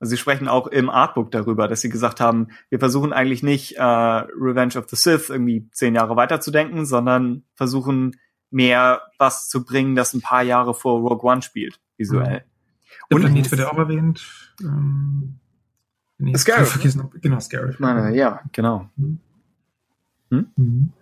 Also 0.00 0.10
sie 0.10 0.16
sprechen 0.16 0.48
auch 0.48 0.66
im 0.66 0.90
Artbook 0.90 1.30
darüber, 1.30 1.68
dass 1.68 1.80
sie 1.80 1.88
gesagt 1.88 2.20
haben, 2.20 2.48
wir 2.70 2.78
versuchen 2.78 3.12
eigentlich 3.12 3.42
nicht 3.42 3.76
äh, 3.76 3.82
Revenge 3.82 4.76
of 4.76 4.86
the 4.88 4.96
Sith 4.96 5.30
irgendwie 5.30 5.68
zehn 5.70 5.94
Jahre 5.94 6.16
weiterzudenken, 6.16 6.84
sondern 6.86 7.44
versuchen 7.54 8.16
mehr 8.50 9.02
was 9.18 9.48
zu 9.48 9.64
bringen, 9.64 9.94
das 9.94 10.14
ein 10.14 10.20
paar 10.20 10.42
Jahre 10.42 10.74
vor 10.74 11.00
Rogue 11.00 11.30
One 11.30 11.42
spielt, 11.42 11.80
visuell. 11.96 12.44
Der 13.10 13.16
Und- 13.16 13.22
Planet 13.22 13.50
wird 13.50 13.62
auch 13.62 13.78
erwähnt. 13.78 14.24
Ähm, 14.62 15.40
nee, 16.18 16.36
Scarif, 16.36 16.68
vergessen, 16.68 17.10
genau, 17.20 17.40
Scarif. 17.40 17.74
Ich 17.74 17.80
meine, 17.80 18.16
ja, 18.16 18.40
genau. 18.52 18.90
Mhm. 20.30 20.92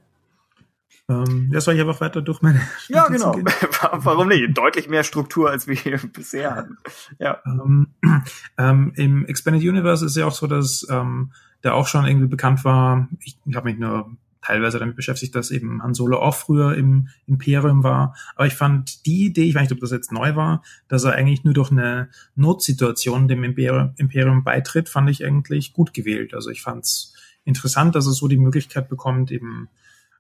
Ähm, 1.09 1.51
ja, 1.53 1.61
soll 1.61 1.75
ich 1.75 1.81
einfach 1.81 2.01
weiter 2.01 2.23
durch 2.23 2.43
meine 2.43 2.61
Ja, 2.89 3.09
genau. 3.09 3.35
Warum 3.93 4.29
nicht? 4.29 4.57
Deutlich 4.57 4.89
mehr 4.89 5.05
Struktur, 5.05 5.51
als 5.51 5.67
wir 5.67 5.75
hier 5.75 5.99
bisher 6.13 6.55
hatten. 6.55 6.79
Ja. 7.19 7.41
Ähm, 7.45 7.89
ähm, 8.59 8.93
Im 8.97 9.27
Expanded 9.27 9.63
Universe 9.63 10.05
ist 10.07 10.17
ja 10.17 10.27
auch 10.27 10.33
so, 10.33 10.47
dass 10.47 10.87
ähm, 10.91 11.33
der 11.65 11.75
auch 11.75 11.87
schon 11.87 12.07
irgendwie 12.07 12.29
bekannt 12.29 12.65
war. 12.65 13.09
Ich, 13.21 13.39
ich 13.45 13.57
habe 13.57 13.71
mich 13.71 13.79
nur 13.79 14.11
teilweise 14.43 14.79
damit 14.79 14.97
beschäftigt, 14.97 15.35
dass 15.35 15.51
eben 15.51 15.83
Han 15.83 15.95
Solo 15.95 16.19
auch 16.19 16.35
früher 16.35 16.75
im 16.75 17.09
Imperium 17.27 17.83
war. 17.83 18.15
Aber 18.35 18.47
ich 18.47 18.55
fand 18.55 19.07
die 19.07 19.27
Idee, 19.27 19.45
ich 19.45 19.55
weiß 19.55 19.63
nicht, 19.63 19.73
ob 19.73 19.81
das 19.81 19.93
jetzt 19.93 20.13
neu 20.13 20.35
war, 20.37 20.63
dass 20.89 21.05
er 21.05 21.13
eigentlich 21.13 21.45
nur 21.45 21.55
durch 21.55 21.71
eine 21.71 22.09
Notsituation 22.35 23.29
dem 23.29 23.45
Imperium, 23.45 24.45
beitritt, 24.45 24.89
fand 24.89 25.09
ich 25.11 25.25
eigentlich 25.25 25.73
gut 25.73 25.95
gewählt. 25.95 26.35
Also 26.35 26.51
ich 26.51 26.63
fand 26.63 26.85
es 26.85 27.15
interessant, 27.45 27.95
dass 27.95 28.07
er 28.07 28.13
so 28.13 28.29
die 28.29 28.37
Möglichkeit 28.37 28.89
bekommt, 28.89 29.31
eben 29.31 29.69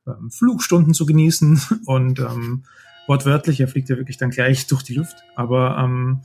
ähm, 0.07 0.31
Flugstunden 0.31 0.95
zu 0.95 1.05
genießen 1.05 1.61
und 1.87 2.21
ähm, 2.21 2.65
wortwörtlich, 3.07 3.61
er 3.61 3.69
fliegt 3.69 3.89
ja 3.89 3.97
wirklich 3.97 4.17
dann 4.17 4.31
gleich 4.31 4.67
durch 4.69 4.83
die 4.83 4.95
Luft. 4.95 5.17
Aber 5.35 5.79
ähm, 5.79 6.21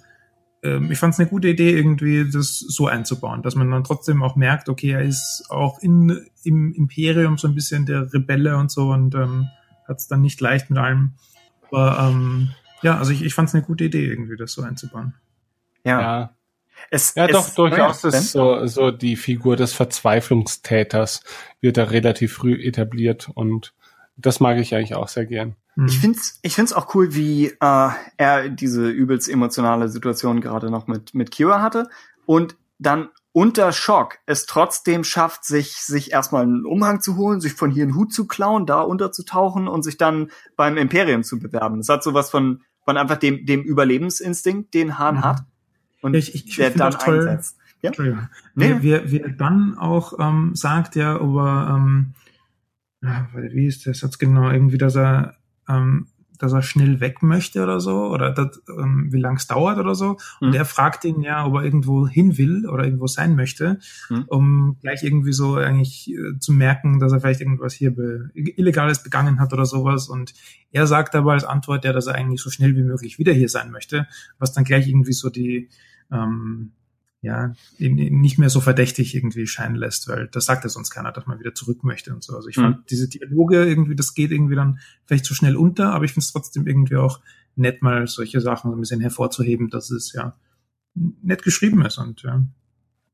ähm, 0.63 0.91
ich 0.91 0.97
fand 0.97 1.13
es 1.13 1.19
eine 1.19 1.29
gute 1.29 1.47
Idee, 1.49 1.71
irgendwie 1.71 2.29
das 2.29 2.59
so 2.59 2.87
einzubauen, 2.87 3.41
dass 3.41 3.55
man 3.55 3.69
dann 3.69 3.83
trotzdem 3.83 4.23
auch 4.23 4.35
merkt, 4.35 4.69
okay, 4.69 4.91
er 4.91 5.01
ist 5.01 5.45
auch 5.49 5.79
in, 5.79 6.27
im 6.43 6.73
Imperium 6.73 7.37
so 7.37 7.47
ein 7.47 7.55
bisschen 7.55 7.85
der 7.85 8.13
Rebelle 8.13 8.57
und 8.57 8.71
so 8.71 8.91
und 8.91 9.15
ähm, 9.15 9.49
hat 9.87 9.97
es 9.97 10.07
dann 10.07 10.21
nicht 10.21 10.41
leicht 10.41 10.69
mit 10.69 10.79
allem. 10.79 11.13
Aber 11.69 12.09
ähm, 12.09 12.49
ja, 12.81 12.97
also 12.97 13.11
ich, 13.11 13.23
ich 13.23 13.33
fand 13.33 13.49
es 13.49 13.55
eine 13.55 13.63
gute 13.63 13.85
Idee, 13.85 14.05
irgendwie 14.05 14.37
das 14.37 14.53
so 14.53 14.61
einzubauen. 14.61 15.13
Ja. 15.83 16.01
Ja, 16.01 16.35
Es, 16.89 17.15
ja 17.15 17.25
es, 17.25 17.31
doch, 17.31 17.49
durchaus 17.55 18.03
ja, 18.03 18.09
ist 18.09 18.31
so, 18.31 18.65
so 18.65 18.91
die 18.91 19.15
Figur 19.15 19.55
des 19.55 19.73
Verzweiflungstäters 19.73 21.21
wird 21.61 21.77
da 21.77 21.85
relativ 21.85 22.33
früh 22.33 22.53
etabliert 22.53 23.29
und 23.33 23.73
das 24.15 24.39
mag 24.39 24.57
ich 24.57 24.73
eigentlich 24.73 24.95
auch 24.95 25.07
sehr 25.07 25.25
gern. 25.25 25.55
Hm. 25.77 25.85
Ich 25.85 25.99
find's, 25.99 26.39
ich 26.41 26.55
find's 26.55 26.73
auch 26.73 26.93
cool, 26.95 27.13
wie 27.15 27.47
äh, 27.47 27.89
er 28.17 28.49
diese 28.49 28.89
übelst 28.89 29.29
emotionale 29.29 29.87
Situation 29.89 30.41
gerade 30.41 30.69
noch 30.71 30.87
mit 30.87 31.13
mit 31.13 31.31
Kira 31.31 31.61
hatte 31.61 31.87
und 32.25 32.57
dann 32.79 33.09
unter 33.31 33.71
Schock 33.71 34.17
es 34.25 34.47
trotzdem 34.47 35.03
schafft, 35.03 35.45
sich 35.45 35.73
sich 35.77 36.11
erstmal 36.11 36.43
einen 36.43 36.65
Umhang 36.65 36.99
zu 37.01 37.15
holen, 37.15 37.39
sich 37.39 37.53
von 37.53 37.69
hier 37.69 37.83
einen 37.83 37.95
Hut 37.95 38.11
zu 38.11 38.25
klauen, 38.25 38.65
da 38.65 38.81
unterzutauchen 38.81 39.67
und 39.67 39.83
sich 39.83 39.97
dann 39.97 40.31
beim 40.55 40.75
Imperium 40.77 41.23
zu 41.23 41.37
bewerben. 41.39 41.77
Das 41.77 41.89
hat 41.89 42.03
sowas 42.03 42.31
von 42.31 42.61
von 42.83 42.97
einfach 42.97 43.17
dem 43.17 43.45
dem 43.45 43.61
Überlebensinstinkt, 43.61 44.73
den 44.73 44.97
Hahn 44.97 45.17
Mhm. 45.17 45.23
hat 45.23 45.43
und 46.01 46.15
Ich- 46.15 46.33
ich- 46.33 46.47
ich 46.47 46.55
der 46.55 46.71
dann 46.71 46.93
toll- 46.93 47.19
einsetzt. 47.27 47.57
Ja? 47.83 47.89
Entschuldigung. 47.89 48.27
Nee. 48.55 48.77
Wer, 48.79 49.11
wer, 49.11 49.29
dann 49.29 49.77
auch 49.77 50.13
ähm, 50.19 50.55
sagt, 50.55 50.95
ja, 50.95 51.21
ob 51.21 51.35
er, 51.37 51.75
ähm, 51.75 52.13
wie 53.35 53.67
ist 53.67 53.85
der 53.85 53.93
Satz 53.93 54.17
genau, 54.17 54.49
irgendwie, 54.49 54.79
dass 54.79 54.95
er, 54.95 55.35
ähm, 55.67 56.07
dass 56.39 56.53
er 56.53 56.61
schnell 56.61 56.99
weg 56.99 57.23
möchte 57.23 57.63
oder 57.63 57.79
so, 57.79 58.11
oder 58.13 58.29
dat, 58.31 58.59
ähm, 58.69 59.07
wie 59.11 59.19
lang 59.19 59.37
es 59.37 59.47
dauert 59.47 59.79
oder 59.79 59.95
so. 59.95 60.17
Und 60.39 60.49
Mhm. 60.49 60.53
er 60.53 60.65
fragt 60.65 61.03
ihn 61.03 61.21
ja, 61.21 61.47
ob 61.47 61.55
er 61.55 61.63
irgendwo 61.63 62.07
hin 62.07 62.37
will 62.37 62.67
oder 62.67 62.83
irgendwo 62.83 63.07
sein 63.07 63.35
möchte, 63.35 63.79
Mhm. 64.11 64.25
um 64.27 64.77
gleich 64.79 65.01
irgendwie 65.03 65.33
so 65.33 65.55
eigentlich 65.55 66.11
äh, 66.13 66.37
zu 66.37 66.53
merken, 66.53 66.99
dass 66.99 67.11
er 67.11 67.21
vielleicht 67.21 67.41
irgendwas 67.41 67.73
hier 67.73 67.89
be 67.95 68.29
Illegales 68.35 69.01
begangen 69.01 69.39
hat 69.39 69.51
oder 69.51 69.65
sowas. 69.65 70.09
Und 70.09 70.35
er 70.71 70.85
sagt 70.85 71.15
aber 71.15 71.31
als 71.33 71.43
Antwort 71.43 71.83
ja, 71.85 71.91
dass 71.91 72.05
er 72.05 72.13
eigentlich 72.13 72.41
so 72.41 72.51
schnell 72.51 72.75
wie 72.75 72.83
möglich 72.83 73.17
wieder 73.17 73.33
hier 73.33 73.49
sein 73.49 73.71
möchte, 73.71 74.05
was 74.37 74.53
dann 74.53 74.63
gleich 74.63 74.87
irgendwie 74.87 75.13
so 75.13 75.31
die, 75.31 75.69
ähm, 76.11 76.73
ja, 77.21 77.53
nicht 77.79 78.37
mehr 78.37 78.49
so 78.49 78.61
verdächtig 78.61 79.15
irgendwie 79.15 79.47
scheinen 79.47 79.75
lässt, 79.75 80.07
weil 80.07 80.27
das 80.27 80.45
sagt 80.45 80.63
ja 80.63 80.69
sonst 80.69 80.91
keiner, 80.91 81.11
dass 81.11 81.25
man 81.25 81.39
wieder 81.39 81.53
zurück 81.55 81.83
möchte 81.83 82.13
und 82.13 82.23
so. 82.23 82.35
Also 82.35 82.47
ich 82.47 82.57
Mhm. 82.57 82.61
fand 82.61 82.91
diese 82.91 83.09
Dialoge 83.09 83.65
irgendwie, 83.65 83.95
das 83.95 84.13
geht 84.13 84.31
irgendwie 84.31 84.55
dann 84.55 84.79
vielleicht 85.05 85.25
zu 85.25 85.33
schnell 85.33 85.55
unter, 85.55 85.93
aber 85.93 86.05
ich 86.05 86.11
finde 86.13 86.25
es 86.25 86.31
trotzdem 86.31 86.67
irgendwie 86.67 86.95
auch 86.97 87.19
nett, 87.55 87.81
mal 87.81 88.05
solche 88.07 88.39
Sachen 88.39 88.69
so 88.71 88.77
ein 88.77 88.79
bisschen 88.79 89.01
hervorzuheben, 89.01 89.69
dass 89.69 89.89
es 89.89 90.13
ja 90.13 90.35
nett 90.95 91.43
geschrieben 91.43 91.83
ist 91.85 91.97
und 91.97 92.21
ja. 92.21 92.43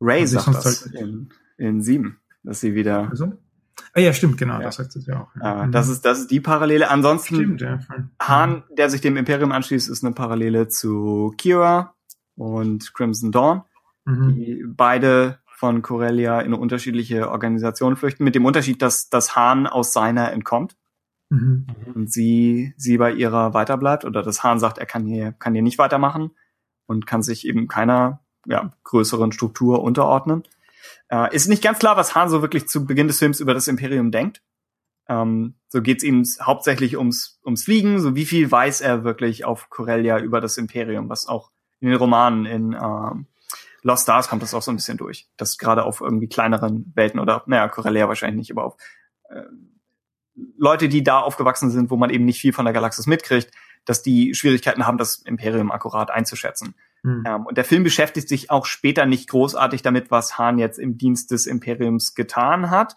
Ray 0.01 0.27
sagt 0.27 0.47
das 0.47 0.85
halt- 0.85 0.95
in, 0.95 1.29
in 1.57 1.81
sieben, 1.81 2.17
dass 2.43 2.59
sie 2.59 2.75
wieder. 2.75 3.09
Also? 3.09 3.33
Ah 3.93 3.99
ja, 4.01 4.11
stimmt, 4.11 4.37
genau, 4.37 4.55
Ja. 4.55 4.63
das 4.63 4.75
sagt 4.75 4.95
es 4.97 5.05
ja 5.05 5.21
auch. 5.21 5.35
Ah, 5.39 5.59
Ja. 5.59 5.65
Mhm. 5.65 5.71
das 5.71 5.87
ist 5.87 6.01
das 6.03 6.19
ist 6.19 6.31
die 6.31 6.41
Parallele. 6.41 6.89
Ansonsten 6.89 7.35
stimmt, 7.35 7.61
ja. 7.61 7.79
Hahn, 8.21 8.63
der 8.77 8.89
sich 8.89 8.99
dem 9.01 9.15
Imperium 9.17 9.51
anschließt, 9.53 9.89
ist 9.89 10.03
eine 10.03 10.13
Parallele 10.13 10.67
zu 10.67 11.33
Kira 11.37 11.95
und 12.35 12.93
Crimson 12.93 13.31
Dawn, 13.31 13.61
Mhm. 14.05 14.35
die 14.35 14.63
beide 14.67 15.39
von 15.45 15.81
Corellia 15.81 16.41
in 16.41 16.47
eine 16.47 16.57
unterschiedliche 16.57 17.29
Organisationen 17.29 17.95
flüchten, 17.95 18.23
mit 18.23 18.35
dem 18.35 18.45
Unterschied, 18.45 18.81
dass, 18.81 19.09
dass 19.09 19.35
Hahn 19.35 19.65
aus 19.65 19.93
seiner 19.93 20.31
entkommt 20.31 20.75
Mhm. 21.33 21.65
und 21.95 22.11
sie, 22.11 22.75
sie 22.77 22.97
bei 22.97 23.11
ihrer 23.11 23.55
weiterbleibt 23.55 24.05
oder 24.05 24.21
dass 24.21 24.43
Hahn 24.43 24.59
sagt, 24.59 24.77
er 24.77 24.85
kann 24.85 25.07
hier, 25.07 25.31
kann 25.31 25.53
hier 25.53 25.63
nicht 25.63 25.79
weitermachen 25.79 26.29
und 26.85 27.07
kann 27.07 27.23
sich 27.23 27.47
eben 27.47 27.67
keiner 27.67 28.21
ja, 28.45 28.71
größeren 28.83 29.31
Struktur 29.31 29.81
unterordnen. 29.81 30.43
Äh, 31.09 31.33
ist 31.35 31.47
nicht 31.47 31.63
ganz 31.63 31.79
klar, 31.79 31.97
was 31.97 32.13
Hahn 32.13 32.29
so 32.29 32.43
wirklich 32.43 32.67
zu 32.67 32.85
Beginn 32.85 33.07
des 33.07 33.17
Films 33.17 33.39
über 33.39 33.55
das 33.55 33.67
Imperium 33.67 34.11
denkt. 34.11 34.43
Ähm, 35.07 35.55
so 35.69 35.81
geht's 35.81 36.03
ihm 36.03 36.23
hauptsächlich 36.39 36.97
ums, 36.97 37.39
ums 37.43 37.63
Fliegen, 37.63 37.99
so 37.99 38.15
wie 38.15 38.25
viel 38.25 38.51
weiß 38.51 38.81
er 38.81 39.03
wirklich 39.03 39.43
auf 39.43 39.71
Corellia 39.71 40.19
über 40.19 40.39
das 40.39 40.57
Imperium, 40.57 41.09
was 41.09 41.27
auch 41.27 41.49
in 41.79 41.89
den 41.89 41.97
Romanen 41.97 42.45
in 42.45 42.73
ähm, 42.73 43.25
Lost 43.83 44.03
Stars 44.03 44.29
kommt 44.29 44.41
das 44.41 44.53
auch 44.53 44.61
so 44.61 44.71
ein 44.71 44.75
bisschen 44.77 44.97
durch. 44.97 45.29
Das 45.37 45.57
gerade 45.57 45.83
auf 45.83 46.01
irgendwie 46.01 46.27
kleineren 46.27 46.91
Welten 46.95 47.19
oder, 47.19 47.43
naja, 47.45 47.67
Corellia 47.67 48.07
wahrscheinlich 48.07 48.37
nicht, 48.37 48.51
aber 48.51 48.65
auf 48.65 48.77
äh, 49.29 49.43
Leute, 50.57 50.89
die 50.89 51.03
da 51.03 51.19
aufgewachsen 51.19 51.69
sind, 51.69 51.91
wo 51.91 51.97
man 51.97 52.09
eben 52.09 52.25
nicht 52.25 52.39
viel 52.39 52.53
von 52.53 52.65
der 52.65 52.73
Galaxis 52.73 53.05
mitkriegt, 53.05 53.51
dass 53.85 54.01
die 54.01 54.33
Schwierigkeiten 54.33 54.87
haben, 54.87 54.97
das 54.97 55.17
Imperium 55.17 55.71
akkurat 55.71 56.09
einzuschätzen. 56.09 56.75
Mhm. 57.03 57.23
Ähm, 57.27 57.45
und 57.45 57.57
der 57.57 57.65
Film 57.65 57.83
beschäftigt 57.83 58.29
sich 58.29 58.49
auch 58.49 58.65
später 58.65 59.05
nicht 59.05 59.29
großartig 59.29 59.81
damit, 59.81 60.09
was 60.09 60.37
Hahn 60.37 60.57
jetzt 60.57 60.79
im 60.79 60.97
Dienst 60.97 61.31
des 61.31 61.45
Imperiums 61.45 62.15
getan 62.15 62.69
hat. 62.69 62.95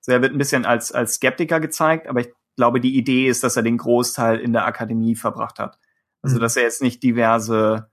So, 0.00 0.12
er 0.12 0.22
wird 0.22 0.32
ein 0.32 0.38
bisschen 0.38 0.64
als, 0.64 0.92
als 0.92 1.14
Skeptiker 1.14 1.58
gezeigt, 1.60 2.06
aber 2.06 2.20
ich 2.20 2.28
glaube, 2.56 2.80
die 2.80 2.96
Idee 2.96 3.28
ist, 3.28 3.42
dass 3.42 3.56
er 3.56 3.62
den 3.62 3.78
Großteil 3.78 4.38
in 4.38 4.52
der 4.52 4.64
Akademie 4.64 5.16
verbracht 5.16 5.58
hat. 5.58 5.78
Also, 6.22 6.36
Mhm. 6.36 6.40
dass 6.40 6.56
er 6.56 6.62
jetzt 6.62 6.82
nicht 6.82 7.02
diverse 7.02 7.90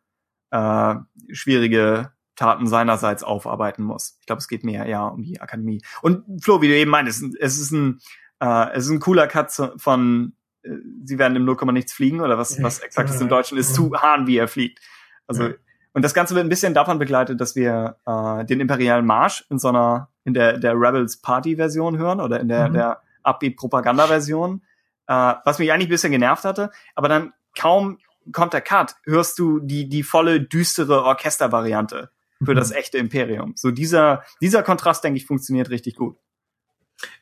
äh, 0.52 0.96
schwierige 1.32 2.12
Taten 2.36 2.68
seinerseits 2.68 3.24
aufarbeiten 3.24 3.84
muss. 3.84 4.18
Ich 4.20 4.26
glaube, 4.26 4.40
es 4.40 4.48
geht 4.48 4.64
mehr 4.64 4.88
ja 4.88 5.08
um 5.08 5.24
die 5.24 5.40
Akademie. 5.42 5.82
Und 6.02 6.44
Flo, 6.44 6.62
wie 6.62 6.68
du 6.68 6.76
eben 6.76 6.92
meintest, 6.92 7.24
es 7.40 7.58
ist 7.58 7.72
ein, 7.72 8.00
äh, 8.40 8.72
es 8.74 8.86
ist 8.86 8.92
ein 8.92 9.00
cooler 9.00 9.28
Cut 9.28 9.52
von 9.78 10.34
äh, 10.64 10.72
sie 11.04 11.18
werden 11.18 11.36
im 11.36 11.46
0, 11.46 11.58
nichts 11.72 11.94
fliegen 11.94 12.22
oder 12.22 12.38
was, 12.38 12.62
was 12.62 12.80
exakt 12.80 13.10
ist 13.10 13.22
im 13.22 13.30
Deutschen 13.30 13.58
ist, 13.58 13.74
zu 13.76 13.94
Hahn, 13.96 14.28
wie 14.28 14.38
er 14.38 14.48
fliegt. 14.48 14.80
Also, 15.28 15.50
und 15.94 16.04
das 16.04 16.14
Ganze 16.14 16.36
wird 16.36 16.46
ein 16.46 16.50
bisschen 16.50 16.74
davon 16.74 17.00
begleitet, 17.00 17.40
dass 17.40 17.56
wir 17.56 17.98
äh, 18.06 18.46
den 18.46 18.60
imperialen 18.60 19.06
Marsch 19.06 19.46
in 19.50 19.58
so 19.60 19.70
einer, 19.70 20.10
in 20.24 20.34
der, 20.34 20.58
der 20.58 20.74
Rebels 20.74 21.22
Party 21.22 21.56
Version 21.56 21.98
hören 21.98 22.20
oder 22.20 22.40
in 22.40 22.48
der, 22.50 22.70
Mhm. 22.70 22.74
der 22.74 23.02
Upbeat 23.24 23.56
Propaganda 23.56 24.08
Version, 24.08 24.62
äh, 25.08 25.34
was 25.46 25.58
mich 25.58 25.72
eigentlich 25.72 25.88
ein 25.88 25.92
bisschen 25.92 26.12
genervt 26.12 26.44
hatte, 26.44 26.70
aber 26.96 27.08
dann 27.08 27.34
kaum 27.58 27.98
kommt 28.32 28.54
der 28.54 28.62
Cut, 28.62 28.96
hörst 29.06 29.38
du 29.40 29.60
die, 29.60 29.88
die 29.88 30.04
volle 30.04 30.42
düstere 30.42 31.04
Orchestervariante 31.04 32.10
für 32.46 32.54
Mhm. 32.54 32.58
das 32.58 32.72
echte 32.72 32.98
Imperium. 32.98 33.54
So 33.56 33.72
dieser, 33.72 34.24
dieser 34.42 34.64
Kontrast, 34.64 35.04
denke 35.04 35.18
ich, 35.18 35.26
funktioniert 35.26 35.70
richtig 35.70 35.96
gut. 35.96 36.18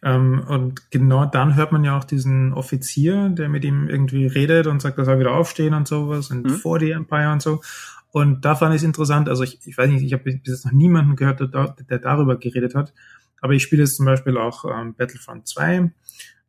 Ähm, 0.04 0.44
und 0.48 0.92
genau 0.92 1.26
dann 1.26 1.56
hört 1.56 1.72
man 1.72 1.84
ja 1.84 1.98
auch 1.98 2.04
diesen 2.04 2.54
Offizier, 2.54 3.30
der 3.30 3.50
mit 3.50 3.66
ihm 3.66 3.90
irgendwie 3.90 4.28
redet 4.28 4.68
und 4.68 4.82
sagt, 4.82 4.98
er 4.98 5.06
soll 5.06 5.20
wieder 5.20 5.32
aufstehen 5.34 5.74
und 5.74 5.88
sowas 5.88 6.30
und 6.30 6.44
Mhm. 6.46 6.50
vor 6.50 6.80
die 6.80 6.92
Empire 6.92 7.32
und 7.32 7.42
so. 7.42 7.62
Und 8.12 8.46
da 8.46 8.56
fand 8.56 8.76
ich 8.76 8.82
es 8.82 8.86
interessant, 8.86 9.28
also 9.28 9.44
ich, 9.44 9.60
ich 9.66 9.76
weiß 9.78 9.90
nicht, 9.90 10.04
ich 10.04 10.14
habe 10.14 10.24
bis 10.24 10.36
jetzt 10.46 10.66
noch 10.66 10.72
niemanden 10.72 11.16
gehört, 11.16 11.40
der, 11.40 11.76
der 11.90 12.00
darüber 12.00 12.38
geredet 12.38 12.76
hat, 12.76 12.94
Aber 13.42 13.54
ich 13.54 13.64
spiele 13.64 13.82
jetzt 13.84 13.98
zum 13.98 14.06
Beispiel 14.06 14.38
auch 14.38 14.64
ähm, 14.64 14.94
Battlefront 14.96 15.48
2 15.48 15.92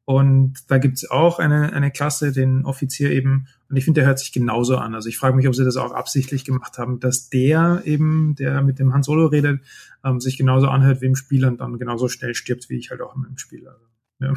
und 0.04 0.54
da 0.68 0.78
gibt's 0.78 1.10
auch 1.10 1.38
eine, 1.38 1.72
eine 1.72 1.90
Klasse, 1.90 2.32
den 2.32 2.64
Offizier 2.66 3.10
eben, 3.10 3.46
und 3.70 3.76
ich 3.76 3.84
finde, 3.84 4.00
der 4.00 4.08
hört 4.08 4.18
sich 4.18 4.32
genauso 4.32 4.76
an. 4.76 4.94
Also 4.94 5.08
ich 5.08 5.16
frage 5.16 5.34
mich, 5.34 5.48
ob 5.48 5.54
sie 5.54 5.64
das 5.64 5.76
auch 5.76 5.92
absichtlich 5.92 6.44
gemacht 6.44 6.76
haben, 6.78 7.00
dass 7.00 7.30
der 7.30 7.82
eben, 7.84 8.34
der 8.36 8.62
mit 8.62 8.78
dem 8.78 8.92
Han 8.92 9.02
Solo 9.02 9.26
redet, 9.26 9.60
ähm, 10.04 10.20
sich 10.20 10.36
genauso 10.36 10.68
anhört 10.68 11.00
wie 11.00 11.06
im 11.06 11.16
Spiel 11.16 11.46
und 11.46 11.60
dann 11.60 11.78
genauso 11.78 12.08
schnell 12.08 12.34
stirbt, 12.34 12.68
wie 12.68 12.76
ich 12.76 12.90
halt 12.90 13.00
auch 13.00 13.14
im 13.16 13.38
Spiel. 13.38 13.66
Also, 13.66 13.84
ja. 14.20 14.34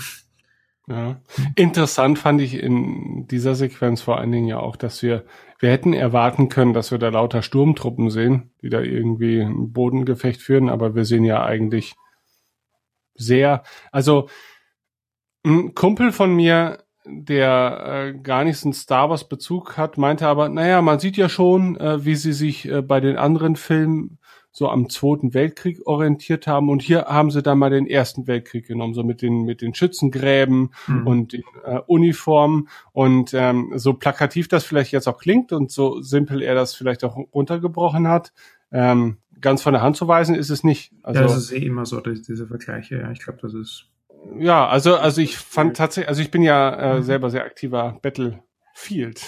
Ja. 0.90 1.20
Interessant 1.56 2.18
fand 2.18 2.40
ich 2.40 2.54
in 2.54 3.28
dieser 3.28 3.56
Sequenz 3.56 4.02
vor 4.02 4.18
allen 4.18 4.32
Dingen 4.32 4.48
ja 4.48 4.60
auch, 4.60 4.78
dass 4.78 5.04
wir, 5.04 5.26
wir 5.60 5.70
hätten 5.70 5.92
erwarten 5.92 6.48
können, 6.48 6.74
dass 6.74 6.92
wir 6.92 6.98
da 6.98 7.10
lauter 7.10 7.42
Sturmtruppen 7.42 8.10
sehen, 8.10 8.52
die 8.62 8.70
da 8.70 8.80
irgendwie 8.80 9.42
ein 9.42 9.74
Bodengefecht 9.74 10.42
führen, 10.42 10.70
aber 10.70 10.96
wir 10.96 11.04
sehen 11.04 11.26
ja 11.26 11.44
eigentlich 11.44 11.94
sehr, 13.16 13.64
also 13.92 14.30
ein 15.48 15.76
Kumpel 15.76 16.12
von 16.12 16.36
mir, 16.36 16.80
der 17.06 18.14
äh, 18.16 18.20
gar 18.20 18.44
nicht 18.44 18.58
so 18.58 18.68
einen 18.68 18.74
Star 18.74 19.10
Wars 19.10 19.28
Bezug 19.30 19.78
hat, 19.78 19.98
meinte 19.98 20.28
aber, 20.28 20.50
naja, 20.50 20.82
man 20.82 21.00
sieht 21.00 21.18
ja 21.18 21.30
schon, 21.30 21.78
äh, 21.78 22.04
wie 22.04 22.16
sie 22.16 22.34
sich 22.34 22.70
äh, 22.70 22.82
bei 22.82 23.00
den 23.00 23.18
anderen 23.18 23.56
Filmen 23.56 24.20
so 24.52 24.70
am 24.70 24.90
Zweiten 24.90 25.36
Weltkrieg 25.36 25.86
orientiert 25.86 26.48
haben 26.48 26.70
und 26.70 26.82
hier 26.82 27.06
haben 27.06 27.30
sie 27.30 27.44
dann 27.44 27.60
mal 27.60 27.70
den 27.70 27.86
Ersten 27.86 28.26
Weltkrieg 28.26 28.66
genommen, 28.66 28.96
so 28.96 29.04
mit 29.04 29.22
den 29.22 29.44
mit 29.44 29.62
den 29.62 29.76
Schützengräben 29.76 30.72
mhm. 30.88 31.08
und 31.08 31.34
den 31.34 31.44
äh, 31.64 31.80
Uniformen 31.86 32.68
und 32.92 33.36
ähm, 33.36 33.74
so 33.76 33.94
plakativ 33.94 34.48
das 34.48 34.66
vielleicht 34.66 34.92
jetzt 34.92 35.08
auch 35.08 35.20
klingt 35.20 35.54
und 35.54 35.72
so 35.72 36.02
simpel 36.02 36.42
er 36.42 36.56
das 36.56 36.74
vielleicht 36.74 37.04
auch 37.04 37.16
runtergebrochen 37.34 38.08
hat, 38.08 38.34
ähm, 38.72 39.18
ganz 39.40 39.62
von 39.62 39.74
der 39.74 39.84
Hand 39.84 39.96
zu 39.96 40.08
weisen 40.08 40.34
ist 40.34 40.50
es 40.50 40.64
nicht. 40.64 40.92
Also, 41.04 41.22
ja, 41.22 41.28
das 41.28 41.38
ist 41.38 41.52
eh 41.52 41.66
immer 41.66 41.86
so, 41.86 42.02
diese 42.02 42.48
Vergleiche, 42.48 42.98
ja, 42.98 43.12
ich 43.12 43.20
glaube, 43.20 43.40
das 43.42 43.54
ist 43.54 43.92
ja, 44.40 44.68
also 44.68 44.96
also 44.98 45.22
ich 45.22 45.38
fand 45.38 45.78
tatsächlich, 45.78 46.10
also 46.10 46.22
ich 46.22 46.32
bin 46.32 46.42
ja 46.42 46.74
äh, 46.74 46.98
mhm. 46.98 47.04
selber 47.04 47.30
sehr 47.30 47.44
aktiver 47.44 48.00
Battlefield 48.02 49.22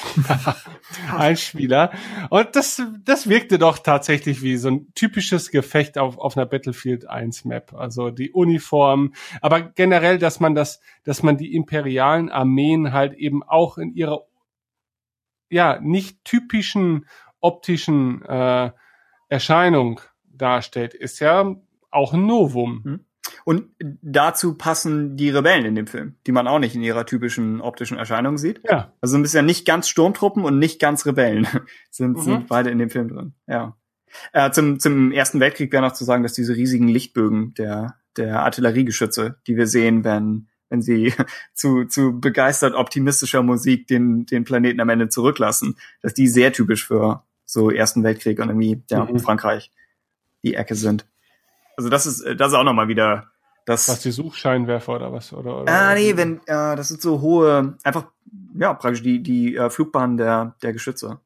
Einspieler 1.16 1.92
und 2.30 2.56
das 2.56 2.82
das 3.04 3.30
wirkte 3.30 3.58
doch 3.58 3.80
tatsächlich 3.80 4.42
wie 4.42 4.58
so 4.58 4.70
ein 4.70 4.94
typisches 4.96 5.52
Gefecht 5.52 5.98
auf 5.98 6.18
auf 6.18 6.38
einer 6.38 6.46
Battlefield 6.46 7.10
1 7.10 7.46
Map, 7.46 7.74
also 7.74 8.10
die 8.10 8.32
Uniform, 8.32 9.14
aber 9.42 9.62
generell, 9.62 10.18
dass 10.18 10.40
man 10.40 10.56
das 10.56 10.82
dass 11.04 11.24
man 11.24 11.38
die 11.38 11.56
imperialen 11.56 12.30
Armeen 12.30 12.94
halt 12.94 13.14
eben 13.14 13.44
auch 13.44 13.78
in 13.78 13.94
ihrer 13.94 14.26
ja, 15.50 15.80
nicht 15.82 16.24
typischen 16.24 17.06
optischen 17.40 18.24
äh, 18.24 18.72
Erscheinung 19.28 20.02
darstellt, 20.32 20.94
ist 20.94 21.20
ja 21.20 21.56
auch 21.92 22.14
ein 22.14 22.26
Novum. 22.26 22.82
Mhm. 22.84 23.06
Und 23.46 23.70
dazu 23.80 24.56
passen 24.56 25.18
die 25.18 25.30
Rebellen 25.30 25.66
in 25.66 25.76
dem 25.76 25.88
Film, 25.88 26.16
die 26.28 26.32
man 26.32 26.48
auch 26.48 26.60
nicht 26.60 26.76
in 26.76 26.84
ihrer 26.84 27.06
typischen 27.06 27.62
optischen 27.62 27.98
Erscheinung 27.98 28.38
sieht. 28.38 28.62
Ja. 28.70 28.94
Also 29.02 29.18
ein 29.18 29.22
bisschen 29.22 29.46
nicht 29.46 29.66
ganz 29.66 29.88
Sturmtruppen 29.90 30.44
und 30.44 30.60
nicht 30.60 30.80
ganz 30.80 31.06
Rebellen 31.06 31.48
sind, 31.90 32.18
mhm. 32.18 32.22
sind 32.22 32.48
beide 32.48 32.70
in 32.70 32.80
dem 32.80 32.90
Film 32.90 33.10
drin. 33.10 33.34
Ja. 33.48 33.76
Äh, 34.34 34.52
zum, 34.52 34.80
zum 34.80 35.12
Ersten 35.12 35.40
Weltkrieg 35.40 35.72
wäre 35.72 35.84
noch 35.84 35.94
zu 35.94 36.04
sagen, 36.04 36.24
dass 36.24 36.34
diese 36.34 36.56
riesigen 36.56 36.88
Lichtbögen 36.88 37.54
der, 37.56 37.96
der 38.18 38.42
Artilleriegeschütze, 38.42 39.38
die 39.48 39.56
wir 39.56 39.68
sehen, 39.68 40.04
wenn, 40.04 40.48
wenn 40.70 40.82
sie 40.82 41.14
zu, 41.54 41.86
zu 41.86 42.20
begeistert 42.20 42.74
optimistischer 42.76 43.44
Musik 43.44 43.88
den, 43.88 44.26
den 44.26 44.44
Planeten 44.44 44.80
am 44.80 44.90
Ende 44.90 45.10
zurücklassen, 45.10 45.76
dass 46.02 46.14
die 46.14 46.28
sehr 46.28 46.54
typisch 46.54 46.88
für 46.88 47.24
so 47.46 47.72
Ersten 47.72 48.04
Weltkrieg 48.04 48.40
und 48.40 48.50
irgendwie 48.50 48.84
ja, 48.90 49.06
mhm. 49.06 49.20
Frankreich 49.20 49.72
die 50.44 50.56
Ecke 50.56 50.76
sind. 50.76 51.06
Also 51.80 51.88
das 51.88 52.06
ist, 52.06 52.26
das 52.38 52.50
ist 52.50 52.54
auch 52.56 52.66
nochmal 52.66 52.90
wieder 52.90 53.32
das. 53.66 53.88
Was 53.88 54.02
die 54.02 54.12
Suchscheinwerfer 54.12 54.96
oder 54.96 55.14
was? 55.14 55.32
Oder, 55.32 55.62
oder 55.62 55.72
ah, 55.72 55.96
nee, 55.96 56.18
wenn, 56.18 56.40
äh, 56.40 56.76
das 56.76 56.90
sind 56.90 57.02
so 57.02 57.22
hohe, 57.22 57.78
einfach, 57.86 58.08
ja, 58.54 58.74
praktisch 58.74 59.02
die, 59.02 59.24
die 59.24 59.56
äh, 59.56 59.70
Flugbahn 59.70 60.18
der, 60.18 60.58
der 60.62 60.74
Geschütze. 60.74 61.22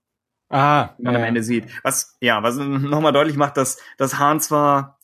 Ah, 0.50 0.90
man 1.00 1.16
ja. 1.16 1.20
am 1.22 1.26
Ende 1.26 1.42
sieht. 1.42 1.66
Was, 1.82 2.18
ja, 2.22 2.44
was 2.44 2.58
nochmal 2.58 3.14
deutlich 3.14 3.36
macht, 3.36 3.58
dass, 3.58 3.80
dass 3.98 4.20
Hahn 4.20 4.40
zwar, 4.42 5.00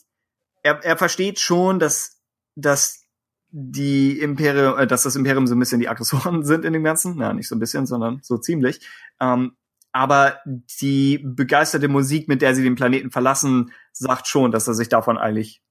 er, 0.62 0.86
er 0.86 0.98
versteht 0.98 1.40
schon, 1.40 1.80
dass, 1.80 2.22
dass 2.54 3.08
die 3.50 4.20
Imperium, 4.20 4.78
äh, 4.78 4.86
dass 4.86 5.02
das 5.02 5.16
Imperium 5.16 5.48
so 5.48 5.56
ein 5.56 5.60
bisschen 5.60 5.80
die 5.80 5.90
Aggressoren 5.90 6.44
sind 6.46 6.64
in 6.64 6.74
dem 6.74 6.84
Ganzen. 6.84 7.20
Ja, 7.20 7.34
nicht 7.34 7.48
so 7.48 7.56
ein 7.56 7.60
bisschen, 7.60 7.88
sondern 7.88 8.20
so 8.22 8.38
ziemlich. 8.38 8.88
Ähm, 9.20 9.54
aber 9.92 10.40
die 10.82 11.20
begeisterte 11.24 11.88
Musik, 11.88 12.28
mit 12.28 12.42
der 12.42 12.56
sie 12.56 12.64
den 12.64 12.76
Planeten 12.76 13.12
verlassen, 13.12 13.72
sagt 13.92 14.28
schon, 14.28 14.52
dass 14.52 14.68
er 14.68 14.74
sich 14.74 14.90
davon 14.90 15.18
eigentlich 15.18 15.62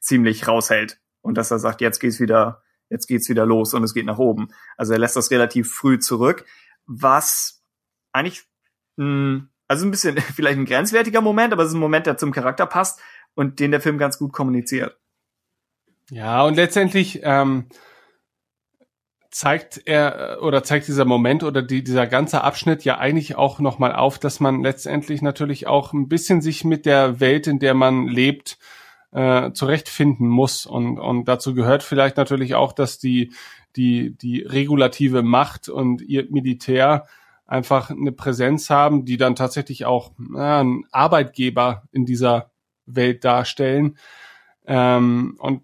ziemlich 0.00 0.48
raushält 0.48 1.00
und 1.20 1.36
dass 1.36 1.50
er 1.50 1.58
sagt, 1.58 1.80
jetzt 1.80 2.00
geht's 2.00 2.20
wieder, 2.20 2.62
jetzt 2.88 3.06
geht's 3.06 3.28
wieder 3.28 3.46
los 3.46 3.74
und 3.74 3.84
es 3.84 3.94
geht 3.94 4.06
nach 4.06 4.18
oben. 4.18 4.48
Also 4.76 4.92
er 4.92 4.98
lässt 4.98 5.16
das 5.16 5.30
relativ 5.30 5.72
früh 5.72 5.98
zurück, 5.98 6.44
was 6.86 7.62
eigentlich 8.12 8.44
mh, 8.96 9.46
also 9.68 9.86
ein 9.86 9.90
bisschen 9.90 10.16
vielleicht 10.34 10.58
ein 10.58 10.64
grenzwertiger 10.64 11.20
Moment, 11.20 11.52
aber 11.52 11.62
es 11.62 11.68
ist 11.68 11.74
ein 11.74 11.80
Moment, 11.80 12.06
der 12.06 12.16
zum 12.16 12.32
Charakter 12.32 12.66
passt 12.66 13.00
und 13.34 13.60
den 13.60 13.70
der 13.70 13.80
Film 13.80 13.98
ganz 13.98 14.18
gut 14.18 14.32
kommuniziert. 14.32 14.98
Ja, 16.10 16.42
und 16.42 16.54
letztendlich 16.54 17.20
ähm, 17.22 17.66
zeigt 19.30 19.82
er 19.84 20.36
äh, 20.36 20.40
oder 20.40 20.62
zeigt 20.62 20.88
dieser 20.88 21.04
Moment 21.04 21.42
oder 21.44 21.62
die, 21.62 21.84
dieser 21.84 22.06
ganze 22.06 22.42
Abschnitt 22.42 22.84
ja 22.84 22.98
eigentlich 22.98 23.36
auch 23.36 23.58
nochmal 23.58 23.94
auf, 23.94 24.18
dass 24.18 24.40
man 24.40 24.62
letztendlich 24.62 25.22
natürlich 25.22 25.66
auch 25.66 25.92
ein 25.92 26.08
bisschen 26.08 26.40
sich 26.40 26.64
mit 26.64 26.86
der 26.86 27.20
Welt, 27.20 27.46
in 27.46 27.58
der 27.58 27.74
man 27.74 28.06
lebt, 28.06 28.58
äh, 29.12 29.52
zurechtfinden 29.52 30.28
muss. 30.28 30.66
Und, 30.66 30.98
und 30.98 31.26
dazu 31.26 31.54
gehört 31.54 31.82
vielleicht 31.82 32.16
natürlich 32.16 32.54
auch, 32.54 32.72
dass 32.72 32.98
die, 32.98 33.32
die, 33.76 34.16
die 34.16 34.42
regulative 34.42 35.22
Macht 35.22 35.68
und 35.68 36.02
ihr 36.02 36.26
Militär 36.30 37.06
einfach 37.46 37.90
eine 37.90 38.12
Präsenz 38.12 38.68
haben, 38.70 39.04
die 39.04 39.16
dann 39.16 39.34
tatsächlich 39.34 39.86
auch 39.86 40.12
ja, 40.34 40.60
einen 40.60 40.84
Arbeitgeber 40.92 41.84
in 41.92 42.04
dieser 42.04 42.50
Welt 42.86 43.24
darstellen. 43.24 43.98
Ähm, 44.66 45.36
und 45.38 45.62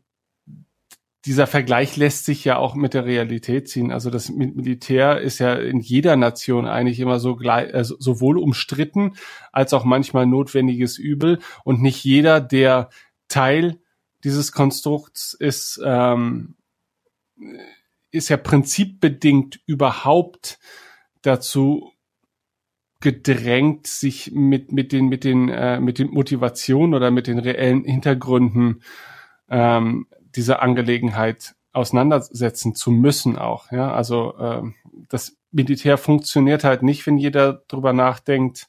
dieser 1.25 1.47
Vergleich 1.47 1.97
lässt 1.97 2.27
sich 2.27 2.45
ja 2.45 2.59
auch 2.59 2.75
mit 2.75 2.93
der 2.93 3.07
Realität 3.07 3.69
ziehen. 3.69 3.91
Also 3.91 4.11
das 4.11 4.29
Militär 4.29 5.21
ist 5.21 5.39
ja 5.39 5.55
in 5.55 5.81
jeder 5.81 6.17
Nation 6.17 6.67
eigentlich 6.67 7.01
immer 7.01 7.19
so 7.19 7.35
gleich, 7.35 7.73
also 7.73 7.97
sowohl 7.99 8.39
umstritten 8.39 9.15
als 9.51 9.73
auch 9.73 9.85
manchmal 9.85 10.27
notwendiges 10.27 10.99
Übel. 10.99 11.39
Und 11.65 11.81
nicht 11.81 12.05
jeder, 12.05 12.41
der 12.41 12.91
Teil 13.29 13.79
dieses 14.23 14.53
Konstrukts 14.53 15.35
ist, 15.35 15.81
ähm, 15.85 16.57
ist 18.11 18.29
ja 18.29 18.37
prinzipbedingt 18.37 19.61
überhaupt 19.67 20.59
dazu 21.23 21.93
gedrängt, 23.01 23.87
sich 23.87 24.33
mit 24.33 24.73
mit 24.73 24.93
den 24.93 25.09
mit 25.09 25.25
den 25.25 25.49
äh, 25.49 25.81
mit 25.81 25.99
den 25.99 26.11
Motivationen 26.11 26.95
oder 26.95 27.11
mit 27.11 27.27
den 27.27 27.39
reellen 27.39 27.85
Hintergründen 27.85 28.83
ähm, 29.51 30.07
dieser 30.37 30.63
Angelegenheit 30.63 31.55
auseinandersetzen 31.73 32.75
zu 32.75 32.91
müssen 32.91 33.37
auch. 33.37 33.71
Ja, 33.73 33.93
also 33.93 34.37
äh, 34.39 34.63
das 35.09 35.37
Militär 35.51 35.99
funktioniert 35.99 36.65
halt 36.65 36.83
nicht, 36.83 37.07
wenn 37.07 37.19
jeder 37.19 37.65
drüber 37.69 37.93
nachdenkt, 37.93 38.69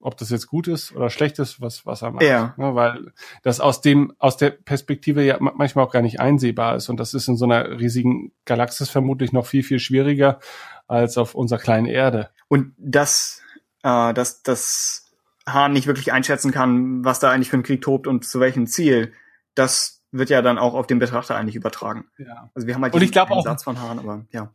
ob 0.00 0.18
das 0.18 0.28
jetzt 0.28 0.46
gut 0.46 0.68
ist 0.68 0.94
oder 0.94 1.08
schlecht 1.08 1.38
ist, 1.38 1.62
was 1.62 1.86
was 1.86 2.02
er 2.02 2.10
macht. 2.10 2.24
Ja. 2.24 2.54
ja. 2.58 2.74
weil 2.74 3.12
das 3.42 3.60
aus 3.60 3.80
dem 3.80 4.12
aus 4.18 4.36
der 4.36 4.50
Perspektive 4.50 5.24
ja 5.24 5.38
manchmal 5.40 5.86
auch 5.86 5.92
gar 5.92 6.02
nicht 6.02 6.20
einsehbar 6.20 6.76
ist 6.76 6.90
und 6.90 7.00
das 7.00 7.14
ist 7.14 7.26
in 7.26 7.36
so 7.36 7.46
einer 7.46 7.80
riesigen 7.80 8.32
Galaxis 8.44 8.90
vermutlich 8.90 9.32
noch 9.32 9.46
viel 9.46 9.62
viel 9.62 9.78
schwieriger 9.78 10.40
als 10.86 11.16
auf 11.16 11.34
unserer 11.34 11.58
kleinen 11.58 11.86
Erde. 11.86 12.30
Und 12.48 12.74
das 12.76 13.40
äh, 13.82 14.12
dass 14.12 14.42
das 14.42 15.10
Hahn 15.46 15.72
nicht 15.72 15.86
wirklich 15.86 16.12
einschätzen 16.12 16.52
kann, 16.52 17.04
was 17.04 17.18
da 17.18 17.30
eigentlich 17.30 17.50
für 17.50 17.56
ein 17.56 17.62
Krieg 17.62 17.82
tobt 17.82 18.06
und 18.06 18.24
zu 18.26 18.40
welchem 18.40 18.66
Ziel, 18.66 19.12
das 19.54 19.93
wird 20.14 20.30
ja 20.30 20.42
dann 20.42 20.58
auch 20.58 20.74
auf 20.74 20.86
den 20.86 20.98
Betrachter 20.98 21.36
eigentlich 21.36 21.56
übertragen. 21.56 22.06
Ja. 22.18 22.50
Also 22.54 22.66
wir 22.66 22.74
haben 22.74 22.82
halt 22.82 22.94
und 22.94 23.02
ich 23.02 23.12
glaube 23.12 23.32
auch 23.32 23.44
Satz 23.44 23.64
von 23.64 23.80
Hahn, 23.80 23.98
aber 23.98 24.24
ja. 24.30 24.52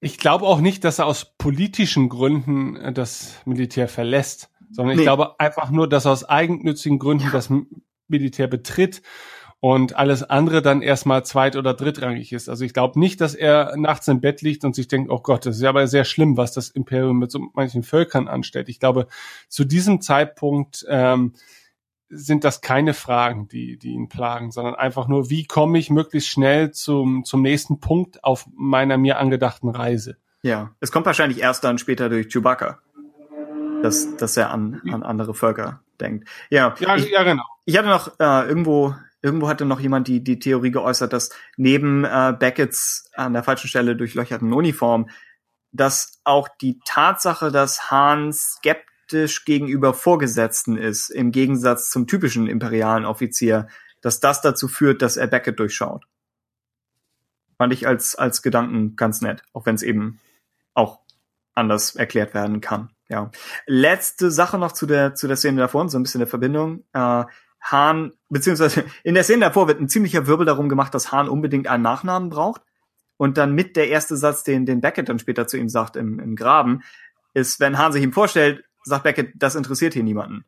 Ich 0.00 0.18
glaube 0.18 0.46
auch 0.46 0.60
nicht, 0.60 0.84
dass 0.84 1.00
er 1.00 1.06
aus 1.06 1.36
politischen 1.38 2.08
Gründen 2.08 2.76
äh, 2.76 2.92
das 2.92 3.34
Militär 3.46 3.88
verlässt, 3.88 4.50
sondern 4.70 4.96
nee. 4.96 5.02
ich 5.02 5.06
glaube 5.06 5.40
einfach 5.40 5.70
nur, 5.70 5.88
dass 5.88 6.04
er 6.04 6.12
aus 6.12 6.24
eigennützigen 6.24 6.98
Gründen 6.98 7.24
ja. 7.24 7.30
das 7.30 7.50
Militär 8.06 8.46
betritt 8.46 9.02
und 9.60 9.96
alles 9.96 10.22
andere 10.22 10.62
dann 10.62 10.82
erstmal 10.82 11.24
zweit- 11.24 11.56
oder 11.56 11.74
drittrangig 11.74 12.32
ist. 12.32 12.48
Also 12.48 12.64
ich 12.64 12.72
glaube 12.72 13.00
nicht, 13.00 13.20
dass 13.20 13.34
er 13.34 13.76
nachts 13.76 14.06
im 14.06 14.20
Bett 14.20 14.40
liegt 14.40 14.64
und 14.64 14.74
sich 14.74 14.86
denkt, 14.86 15.10
oh 15.10 15.20
Gott, 15.20 15.46
das 15.46 15.56
ist 15.56 15.62
ja 15.62 15.70
aber 15.70 15.88
sehr 15.88 16.04
schlimm, 16.04 16.36
was 16.36 16.52
das 16.52 16.68
Imperium 16.68 17.18
mit 17.18 17.32
so 17.32 17.48
manchen 17.54 17.82
Völkern 17.82 18.28
anstellt. 18.28 18.68
Ich 18.68 18.78
glaube, 18.78 19.08
zu 19.48 19.64
diesem 19.64 20.00
Zeitpunkt 20.00 20.86
ähm, 20.88 21.32
sind 22.08 22.44
das 22.44 22.60
keine 22.60 22.94
Fragen, 22.94 23.48
die, 23.48 23.78
die 23.78 23.90
ihn 23.90 24.08
plagen, 24.08 24.50
sondern 24.50 24.74
einfach 24.74 25.08
nur, 25.08 25.30
wie 25.30 25.46
komme 25.46 25.78
ich 25.78 25.90
möglichst 25.90 26.30
schnell 26.30 26.70
zum, 26.70 27.24
zum 27.24 27.42
nächsten 27.42 27.80
Punkt 27.80 28.24
auf 28.24 28.46
meiner 28.54 28.96
mir 28.96 29.18
angedachten 29.18 29.68
Reise. 29.68 30.16
Ja, 30.42 30.70
es 30.80 30.92
kommt 30.92 31.06
wahrscheinlich 31.06 31.40
erst 31.40 31.64
dann 31.64 31.78
später 31.78 32.08
durch 32.08 32.28
Chewbacca, 32.28 32.78
dass, 33.82 34.16
dass 34.16 34.36
er 34.36 34.50
an, 34.50 34.80
an 34.90 35.02
andere 35.02 35.34
Völker 35.34 35.82
denkt. 36.00 36.28
Ja, 36.50 36.74
ja, 36.78 36.96
ich, 36.96 37.10
ja 37.10 37.22
genau. 37.24 37.44
Ich 37.64 37.76
hatte 37.76 37.88
noch 37.88 38.18
äh, 38.18 38.48
irgendwo 38.48 38.94
irgendwo 39.20 39.48
hatte 39.48 39.64
noch 39.64 39.80
jemand 39.80 40.06
die, 40.08 40.22
die 40.22 40.38
Theorie 40.38 40.70
geäußert, 40.70 41.12
dass 41.12 41.30
neben 41.56 42.04
äh, 42.04 42.34
Beckett's 42.38 43.10
an 43.14 43.32
der 43.32 43.42
falschen 43.42 43.68
Stelle 43.68 43.96
durchlöcherten 43.96 44.52
Uniform, 44.52 45.08
dass 45.72 46.20
auch 46.24 46.48
die 46.60 46.78
Tatsache, 46.84 47.50
dass 47.50 47.90
Hahn 47.90 48.32
skeptisch 49.08 49.44
gegenüber 49.46 49.94
Vorgesetzten 49.94 50.76
ist, 50.76 51.08
im 51.08 51.32
Gegensatz 51.32 51.90
zum 51.90 52.06
typischen 52.06 52.46
imperialen 52.46 53.06
Offizier, 53.06 53.68
dass 54.02 54.20
das 54.20 54.42
dazu 54.42 54.68
führt, 54.68 55.00
dass 55.00 55.16
er 55.16 55.26
Beckett 55.26 55.58
durchschaut. 55.58 56.04
Fand 57.56 57.72
ich 57.72 57.86
als, 57.86 58.14
als 58.16 58.42
Gedanken 58.42 58.96
ganz 58.96 59.22
nett, 59.22 59.42
auch 59.52 59.66
wenn 59.66 59.74
es 59.74 59.82
eben 59.82 60.20
auch 60.74 61.00
anders 61.54 61.96
erklärt 61.96 62.34
werden 62.34 62.60
kann. 62.60 62.90
Ja. 63.08 63.30
Letzte 63.66 64.30
Sache 64.30 64.58
noch 64.58 64.72
zu 64.72 64.86
der, 64.86 65.14
zu 65.14 65.26
der 65.26 65.36
Szene 65.36 65.62
davor, 65.62 65.88
so 65.88 65.98
ein 65.98 66.02
bisschen 66.02 66.20
der 66.20 66.28
Verbindung. 66.28 66.84
Äh, 66.92 67.24
Hahn, 67.60 68.12
beziehungsweise 68.28 68.84
in 69.02 69.14
der 69.14 69.24
Szene 69.24 69.46
davor 69.46 69.66
wird 69.66 69.80
ein 69.80 69.88
ziemlicher 69.88 70.26
Wirbel 70.26 70.46
darum 70.46 70.68
gemacht, 70.68 70.94
dass 70.94 71.10
Hahn 71.10 71.28
unbedingt 71.28 71.66
einen 71.66 71.82
Nachnamen 71.82 72.28
braucht. 72.28 72.60
Und 73.16 73.38
dann 73.38 73.54
mit 73.54 73.74
der 73.74 73.88
erste 73.88 74.16
Satz, 74.16 74.44
den, 74.44 74.66
den 74.66 74.80
Beckett 74.80 75.08
dann 75.08 75.18
später 75.18 75.48
zu 75.48 75.56
ihm 75.56 75.68
sagt 75.68 75.96
im, 75.96 76.20
im 76.20 76.36
Graben, 76.36 76.82
ist, 77.34 77.58
wenn 77.58 77.78
Hahn 77.78 77.92
sich 77.92 78.02
ihm 78.02 78.12
vorstellt, 78.12 78.67
sagt 78.88 79.04
Beckett, 79.04 79.32
das 79.36 79.54
interessiert 79.54 79.94
hier 79.94 80.02
niemanden. 80.02 80.44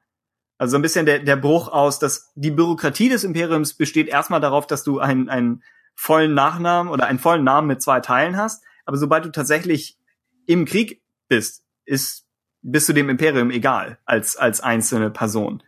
Also 0.59 0.73
so 0.73 0.79
ein 0.79 0.83
bisschen 0.83 1.07
der, 1.07 1.21
der 1.21 1.37
Bruch 1.37 1.69
aus, 1.69 1.99
dass 1.99 2.33
die 2.35 2.51
Bürokratie 2.51 3.09
des 3.09 3.25
Imperiums 3.25 3.75
besteht 3.75 4.09
erstmal 4.09 4.41
darauf, 4.41 4.67
dass 4.67 4.85
du 4.85 4.99
einen, 4.99 5.31
einen 5.31 5.63
vollen 5.95 6.35
Nachnamen 6.35 6.93
oder 6.93 7.07
einen 7.07 7.19
vollen 7.19 7.45
Namen 7.45 7.67
mit 7.67 7.81
zwei 7.81 8.01
Teilen 8.01 8.37
hast. 8.37 8.63
Aber 8.85 8.99
sobald 8.99 9.25
du 9.25 9.31
tatsächlich 9.31 9.99
im 10.47 10.67
Krieg 10.67 11.03
bist, 11.29 11.65
ist, 11.87 12.27
bist 12.61 12.89
du 12.89 12.93
dem 12.93 13.09
Imperium 13.09 13.51
egal 13.51 13.99
als, 14.05 14.37
als 14.37 14.61
einzelne 14.61 15.11
Person. 15.11 15.63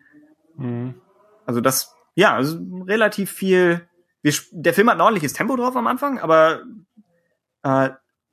Mhm. 0.57 1.01
Also 1.47 1.63
das, 1.63 1.95
ja, 2.15 2.35
also 2.35 2.59
relativ 2.87 3.31
viel. 3.31 3.89
Wir, 4.21 4.35
der 4.51 4.75
Film 4.75 4.91
hat 4.91 4.97
ein 4.97 5.01
ordentliches 5.01 5.33
Tempo 5.33 5.57
drauf 5.57 5.75
am 5.75 5.87
Anfang, 5.87 6.19
aber 6.19 6.65
äh, 7.63 7.91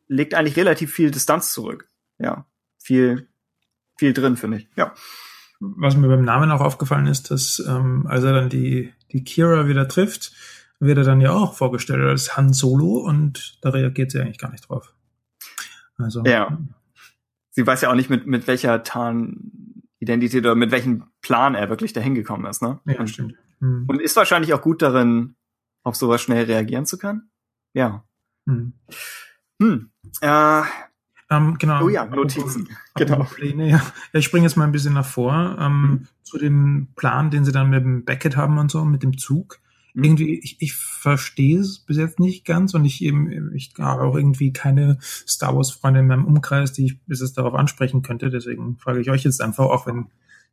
legt 0.07 0.33
eigentlich 0.33 0.57
relativ 0.57 0.91
viel 0.93 1.09
Distanz 1.11 1.53
zurück. 1.53 1.87
Ja, 2.17 2.45
viel, 2.77 3.28
viel 3.99 4.13
drin, 4.13 4.37
finde 4.37 4.57
ich. 4.57 4.67
Ja. 4.75 4.93
Was 5.59 5.97
mir 5.97 6.07
beim 6.07 6.23
Namen 6.23 6.51
auch 6.51 6.61
aufgefallen 6.61 7.05
ist, 7.05 7.31
dass 7.31 7.59
ähm, 7.67 8.07
als 8.07 8.23
er 8.23 8.33
dann 8.33 8.49
die, 8.49 8.93
die 9.11 9.25
Kira 9.25 9.67
wieder 9.67 9.87
trifft, 9.87 10.31
wird 10.79 10.97
er 10.97 11.03
dann 11.03 11.19
ja 11.19 11.33
auch 11.33 11.53
vorgestellt 11.53 12.01
als 12.01 12.37
Han 12.37 12.53
Solo 12.53 12.99
und 12.99 13.57
da 13.61 13.69
reagiert 13.69 14.11
sie 14.11 14.21
eigentlich 14.21 14.37
gar 14.37 14.51
nicht 14.51 14.69
drauf. 14.69 14.93
Also. 15.97 16.23
Ja. 16.23 16.57
Sie 17.51 17.67
weiß 17.67 17.81
ja 17.81 17.91
auch 17.91 17.95
nicht, 17.95 18.09
mit, 18.09 18.25
mit 18.25 18.47
welcher 18.47 18.83
Tarn-Identität 18.83 20.45
oder 20.45 20.55
mit 20.55 20.71
welchem 20.71 21.03
Plan 21.21 21.55
er 21.55 21.69
wirklich 21.69 21.91
dahin 21.91 22.15
gekommen 22.15 22.45
ist, 22.45 22.61
ne? 22.61 22.79
Ja, 22.85 22.99
und, 22.99 23.09
stimmt. 23.09 23.35
Hm. 23.59 23.83
Und 23.89 24.01
ist 24.01 24.15
wahrscheinlich 24.15 24.53
auch 24.53 24.61
gut 24.61 24.81
darin, 24.81 25.35
auf 25.83 25.97
sowas 25.97 26.21
schnell 26.21 26.45
reagieren 26.45 26.85
zu 26.85 26.97
können. 26.97 27.29
Ja. 27.73 28.05
Hm. 28.47 28.73
Hm. 29.61 29.91
Äh, 30.21 30.61
ähm, 31.29 31.57
genau. 31.59 31.83
Oh 31.83 31.89
ja, 31.89 32.05
Notizen. 32.05 32.69
genau. 32.95 33.23
Pläne, 33.23 33.69
ja. 33.69 33.81
Ich 34.13 34.25
springe 34.25 34.45
jetzt 34.45 34.55
mal 34.55 34.63
ein 34.63 34.71
bisschen 34.71 34.93
nach 34.93 35.05
vor 35.05 35.57
ähm, 35.59 35.81
mhm. 35.81 36.07
zu 36.23 36.37
dem 36.37 36.87
Plan, 36.95 37.29
den 37.29 37.45
sie 37.45 37.51
dann 37.51 37.69
mit 37.69 37.83
dem 37.83 38.05
Beckett 38.05 38.35
haben 38.35 38.57
und 38.57 38.71
so, 38.71 38.83
mit 38.83 39.03
dem 39.03 39.17
Zug. 39.17 39.59
Mhm. 39.93 40.03
Irgendwie, 40.03 40.39
ich, 40.39 40.57
ich 40.59 40.73
verstehe 40.73 41.59
es 41.59 41.79
bis 41.79 41.97
jetzt 41.97 42.19
nicht 42.19 42.45
ganz 42.45 42.73
und 42.73 42.85
ich 42.85 43.03
eben, 43.03 43.53
ich 43.53 43.73
habe 43.77 44.03
auch 44.03 44.15
irgendwie 44.15 44.53
keine 44.53 44.97
Star 45.01 45.55
Wars-Freunde 45.55 45.99
in 45.99 46.07
meinem 46.07 46.25
Umkreis, 46.25 46.73
die 46.73 46.85
ich 46.85 47.01
bis 47.05 47.21
jetzt 47.21 47.37
darauf 47.37 47.53
ansprechen 47.53 48.01
könnte. 48.01 48.29
Deswegen 48.29 48.77
frage 48.77 48.99
ich 48.99 49.09
euch 49.09 49.23
jetzt 49.23 49.41
einfach, 49.41 49.65
auch 49.65 49.85
wenn 49.85 50.07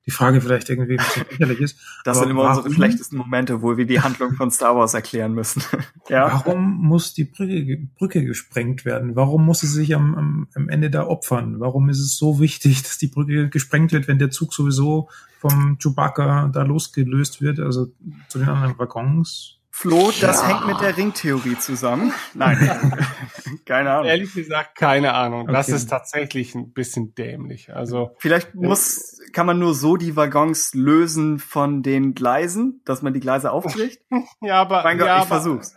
die 0.06 0.12
Frage 0.12 0.40
vielleicht 0.40 0.70
irgendwie 0.70 0.98
ein 0.98 1.04
bisschen 1.04 1.26
lächerlich 1.30 1.60
ist. 1.60 1.78
Das 2.04 2.18
sind 2.18 2.30
immer 2.30 2.44
warum, 2.44 2.58
unsere 2.58 2.74
schlechtesten 2.74 3.16
Momente, 3.16 3.60
wo 3.60 3.76
wir 3.76 3.86
die 3.86 4.00
Handlung 4.00 4.34
von 4.34 4.52
Star 4.52 4.76
Wars 4.76 4.94
erklären 4.94 5.32
müssen. 5.32 5.62
ja. 6.08 6.32
Warum 6.32 6.78
muss 6.78 7.12
die 7.12 7.24
Brücke, 7.24 7.88
Brücke 7.98 8.24
gesprengt 8.24 8.84
werden? 8.84 9.16
Warum 9.16 9.44
muss 9.44 9.60
sie 9.60 9.66
sich 9.66 9.94
am, 9.94 10.14
am, 10.14 10.48
am 10.54 10.68
Ende 10.68 10.90
da 10.90 11.06
opfern? 11.06 11.58
Warum 11.58 11.88
ist 11.88 12.00
es 12.00 12.16
so 12.16 12.38
wichtig, 12.38 12.82
dass 12.84 12.98
die 12.98 13.08
Brücke 13.08 13.48
gesprengt 13.48 13.92
wird, 13.92 14.06
wenn 14.06 14.20
der 14.20 14.30
Zug 14.30 14.54
sowieso 14.54 15.08
vom 15.40 15.76
Chewbacca 15.78 16.48
da 16.52 16.62
losgelöst 16.62 17.42
wird, 17.42 17.58
also 17.58 17.88
zu 18.28 18.38
den 18.38 18.48
anderen 18.48 18.78
Waggons? 18.78 19.55
Flo, 19.78 20.10
das 20.22 20.40
ja. 20.40 20.48
hängt 20.48 20.66
mit 20.66 20.80
der 20.80 20.96
Ringtheorie 20.96 21.58
zusammen. 21.58 22.10
Nein, 22.32 22.56
keine 23.66 23.90
Ahnung. 23.90 24.06
Ehrlich 24.06 24.32
gesagt, 24.32 24.74
keine 24.74 25.12
Ahnung. 25.12 25.42
Okay. 25.42 25.52
Das 25.52 25.68
ist 25.68 25.90
tatsächlich 25.90 26.54
ein 26.54 26.72
bisschen 26.72 27.14
dämlich. 27.14 27.74
Also 27.74 28.16
vielleicht 28.16 28.54
muss, 28.54 29.20
kann 29.34 29.44
man 29.44 29.58
nur 29.58 29.74
so 29.74 29.98
die 29.98 30.16
Waggons 30.16 30.72
lösen 30.72 31.38
von 31.38 31.82
den 31.82 32.14
Gleisen, 32.14 32.80
dass 32.86 33.02
man 33.02 33.12
die 33.12 33.20
Gleise 33.20 33.52
aufbricht. 33.52 34.00
ja, 34.40 34.62
aber 34.62 34.82
mein 34.82 34.96
Gott, 34.96 35.08
ja, 35.08 35.20
ich 35.20 35.28
versuch's. 35.28 35.76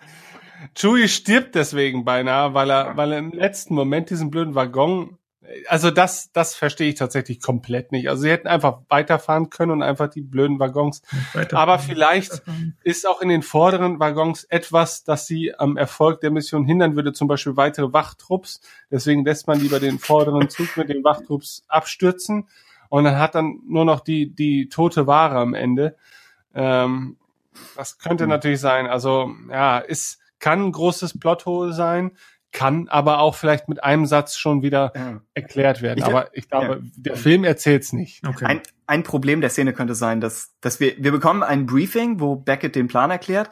Chewie 0.76 1.10
stirbt 1.10 1.56
deswegen 1.56 2.06
beinahe, 2.06 2.54
weil 2.54 2.70
er, 2.70 2.96
weil 2.96 3.12
er 3.12 3.20
im 3.20 3.34
letzten 3.34 3.76
Moment 3.76 4.12
diesen 4.12 4.32
blöden 4.32 4.56
Waggon 4.56 5.19
also 5.68 5.92
das, 5.92 6.32
das 6.32 6.56
verstehe 6.56 6.90
ich 6.90 6.96
tatsächlich 6.96 7.42
komplett 7.42 7.92
nicht. 7.92 8.10
Also 8.10 8.24
sie 8.24 8.30
hätten 8.30 8.48
einfach 8.48 8.82
weiterfahren 8.90 9.50
können 9.50 9.72
und 9.72 9.84
einfach 9.84 10.08
die 10.08 10.22
blöden 10.22 10.60
Waggons. 10.60 11.02
Aber 11.52 11.80
vielleicht 11.80 12.42
ist 12.84 13.08
auch 13.08 13.22
in 13.22 13.30
den 13.30 13.42
vorderen 13.42 14.00
Waggons 14.00 14.44
etwas, 14.46 15.04
das 15.04 15.28
sie 15.28 15.54
am 15.56 15.78
Erfolg 15.78 16.22
der 16.22 16.32
Mission 16.32 16.66
hindern 16.66 16.96
würde, 16.96 17.14
zum 17.14 17.28
Beispiel 17.28 17.58
weitere 17.58 17.92
Wachtrupps. 17.94 18.62
Deswegen 18.92 19.26
lässt 19.26 19.48
man 19.48 19.60
lieber 19.60 19.80
den 19.80 20.00
vorderen 20.00 20.50
Zug 20.50 20.78
mit 20.78 20.90
den 20.90 21.04
Wachtrupps 21.04 21.64
abstürzen 21.68 22.48
und 22.90 23.04
dann 23.04 23.18
hat 23.18 23.36
dann 23.36 23.60
nur 23.66 23.86
noch 23.86 24.02
die, 24.02 24.34
die 24.34 24.70
tote 24.70 25.08
Ware 25.08 25.38
am 25.38 25.54
Ende. 25.54 25.96
Ähm, 26.54 27.18
das 27.76 27.98
könnte 28.00 28.26
mhm. 28.26 28.32
natürlich 28.32 28.60
sein. 28.60 28.88
Also 28.88 29.32
ja, 29.50 29.80
ist, 29.80 30.20
kann 30.40 30.66
ein 30.66 30.72
großes 30.72 31.20
Plothole 31.20 31.74
sein 31.74 32.12
kann 32.52 32.88
aber 32.88 33.20
auch 33.20 33.36
vielleicht 33.36 33.70
mit 33.70 33.84
einem 33.84 34.06
Satz 34.06 34.38
schon 34.38 34.62
wieder 34.62 34.92
ja. 34.96 35.22
erklärt 35.34 35.82
werden. 35.82 36.00
Ich, 36.00 36.06
aber 36.06 36.36
ich 36.36 36.50
glaube, 36.50 36.82
ja. 36.84 36.92
der 36.96 37.16
Film 37.16 37.44
erzählt's 37.44 37.94
nicht. 37.94 38.26
Okay. 38.28 38.46
Ein, 38.46 38.62
ein 38.88 39.04
Problem 39.04 39.42
der 39.42 39.50
Szene 39.50 39.74
könnte 39.74 39.96
sein, 39.96 40.20
dass, 40.20 40.56
dass 40.62 40.80
wir, 40.80 40.96
wir 40.98 41.12
bekommen 41.12 41.44
ein 41.44 41.66
Briefing, 41.66 42.20
wo 42.20 42.36
Beckett 42.36 42.76
den 42.76 42.88
Plan 42.88 43.12
erklärt. 43.12 43.50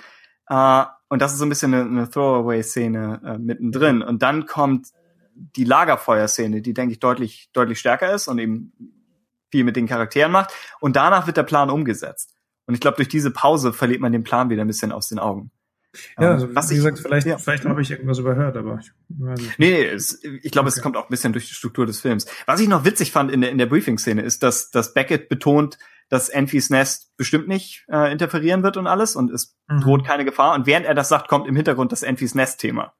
Äh, 0.50 0.84
und 1.10 1.22
das 1.22 1.34
ist 1.34 1.40
so 1.40 1.46
ein 1.46 1.50
bisschen 1.50 1.74
eine, 1.74 1.84
eine 1.84 2.10
Throwaway-Szene 2.10 3.22
äh, 3.24 3.38
mittendrin. 3.38 4.02
Und 4.02 4.24
dann 4.24 4.46
kommt 4.46 4.88
die 5.36 5.64
Lagerfeuer-Szene, 5.64 6.62
die, 6.62 6.74
denke 6.74 6.94
ich, 6.94 7.00
deutlich, 7.00 7.50
deutlich 7.54 7.80
stärker 7.80 8.14
ist 8.14 8.28
und 8.28 8.40
eben 8.40 8.74
viel 9.52 9.64
mit 9.64 9.76
den 9.76 9.88
Charakteren 9.88 10.32
macht. 10.32 10.54
Und 10.80 10.96
danach 10.96 11.28
wird 11.28 11.38
der 11.38 11.44
Plan 11.44 11.70
umgesetzt. 11.70 12.34
Und 12.66 12.74
ich 12.74 12.82
glaube, 12.82 12.98
durch 12.98 13.08
diese 13.08 13.32
Pause 13.32 13.72
verliert 13.72 14.02
man 14.02 14.12
den 14.12 14.24
Plan 14.24 14.50
wieder 14.50 14.64
ein 14.64 14.68
bisschen 14.68 14.92
aus 14.92 15.08
den 15.08 15.20
Augen. 15.20 15.52
Ja, 16.20 16.34
also, 16.34 16.54
was 16.56 16.70
wie 16.70 16.74
ich, 16.74 16.80
gesagt, 16.80 17.00
vielleicht, 17.00 17.28
ja. 17.28 17.38
vielleicht 17.38 17.66
habe 17.66 17.82
ich 17.82 17.92
irgendwas 17.92 18.20
überhört, 18.20 18.58
aber 18.58 18.80
ich 18.80 18.92
weiß 19.10 19.40
nicht. 19.40 19.60
Nee, 19.60 19.86
es, 19.86 20.24
ich 20.24 20.52
glaube, 20.52 20.68
okay. 20.68 20.78
es 20.78 20.84
kommt 20.84 20.98
auch 20.98 21.06
ein 21.06 21.10
bisschen 21.10 21.34
durch 21.34 21.48
die 21.48 21.54
Struktur 21.54 21.86
des 21.86 22.02
Films. 22.02 22.26
Was 22.46 22.60
ich 22.60 22.68
noch 22.68 22.86
witzig 22.86 23.12
fand 23.12 23.32
in 23.32 23.42
der, 23.42 23.52
in 23.52 23.58
der 23.58 23.66
Briefing-Szene 23.66 24.22
ist, 24.22 24.44
dass, 24.44 24.72
dass 24.72 24.94
Beckett 24.94 25.30
betont, 25.30 25.78
dass 26.10 26.30
Enfys 26.30 26.70
Nest 26.70 27.16
bestimmt 27.18 27.48
nicht 27.48 27.86
äh, 27.92 28.12
interferieren 28.12 28.64
wird 28.64 28.78
und 28.78 28.88
alles 28.88 29.16
und 29.16 29.32
es 29.32 29.58
mhm. 29.68 29.82
droht 29.82 30.06
keine 30.06 30.26
Gefahr. 30.26 30.56
Und 30.56 30.66
während 30.66 30.86
er 30.86 30.94
das 30.94 31.10
sagt, 31.10 31.28
kommt 31.28 31.48
im 31.48 31.56
Hintergrund 31.56 31.92
das 31.92 32.04
Enfys 32.04 32.36
Nest-Thema. 32.36 32.94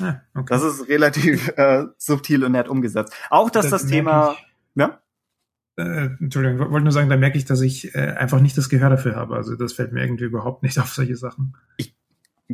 Ah, 0.00 0.20
okay. 0.34 0.46
Das 0.48 0.62
ist 0.62 0.88
relativ 0.88 1.48
äh, 1.56 1.86
subtil 1.96 2.44
und 2.44 2.52
nett 2.52 2.68
umgesetzt. 2.68 3.12
Auch, 3.30 3.50
dass 3.50 3.70
das, 3.70 3.82
das 3.82 3.90
Thema, 3.90 4.32
ich, 4.32 4.80
ja? 4.80 5.00
Äh, 5.76 6.10
Entschuldigung, 6.20 6.70
wollte 6.70 6.84
nur 6.84 6.92
sagen, 6.92 7.08
da 7.08 7.16
merke 7.16 7.38
ich, 7.38 7.44
dass 7.44 7.60
ich 7.60 7.94
äh, 7.94 7.98
einfach 7.98 8.40
nicht 8.40 8.56
das 8.58 8.68
Gehör 8.68 8.90
dafür 8.90 9.16
habe. 9.16 9.36
Also 9.36 9.54
das 9.56 9.72
fällt 9.72 9.92
mir 9.92 10.02
irgendwie 10.02 10.24
überhaupt 10.24 10.62
nicht 10.62 10.78
auf 10.78 10.92
solche 10.92 11.16
Sachen. 11.16 11.56
Ich 11.76 11.96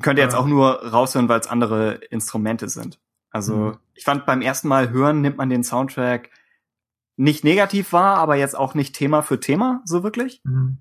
Könnt 0.00 0.18
ihr 0.18 0.24
jetzt 0.24 0.34
auch 0.34 0.46
nur 0.46 0.82
raushören, 0.90 1.28
weil 1.28 1.40
es 1.40 1.46
andere 1.46 1.94
Instrumente 2.10 2.68
sind. 2.68 2.98
Also 3.30 3.56
mhm. 3.56 3.76
ich 3.94 4.04
fand 4.04 4.26
beim 4.26 4.42
ersten 4.42 4.68
Mal 4.68 4.90
hören 4.90 5.20
nimmt 5.20 5.36
man 5.36 5.50
den 5.50 5.64
Soundtrack 5.64 6.30
nicht 7.16 7.44
negativ 7.44 7.92
wahr, 7.92 8.18
aber 8.18 8.34
jetzt 8.36 8.56
auch 8.56 8.74
nicht 8.74 8.94
Thema 8.94 9.22
für 9.22 9.38
Thema 9.38 9.82
so 9.84 10.02
wirklich. 10.02 10.40
Mhm. 10.44 10.78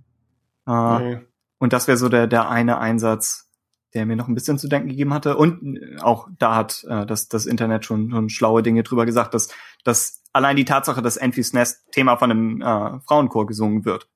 Äh, 0.68 1.00
nee. 1.00 1.22
Und 1.60 1.74
das 1.74 1.88
wäre 1.88 1.98
so 1.98 2.10
der 2.10 2.28
der 2.28 2.50
eine 2.50 2.80
Einsatz, 2.80 3.50
der 3.94 4.06
mir 4.06 4.16
noch 4.16 4.28
ein 4.28 4.34
bisschen 4.34 4.58
zu 4.58 4.68
denken 4.68 4.90
gegeben 4.90 5.14
hatte. 5.14 5.38
Und 5.38 5.80
auch 6.02 6.28
da 6.40 6.56
hat 6.56 6.84
äh, 6.90 7.06
das 7.06 7.28
das 7.28 7.46
Internet 7.46 7.86
schon, 7.86 8.10
schon 8.10 8.30
schlaue 8.30 8.64
Dinge 8.64 8.84
drüber 8.84 9.06
gesagt, 9.06 9.36
dass 9.36 9.50
dass 9.84 10.24
allein 10.34 10.56
die 10.56 10.66
Tatsache, 10.66 11.04
dass 11.04 11.18
Enfys 11.18 11.54
Nest 11.54 11.92
Thema 11.92 12.18
von 12.18 12.32
einem 12.32 12.62
äh, 12.62 13.00
Frauenchor 13.02 13.46
gesungen 13.46 13.86
wird, 13.86 14.10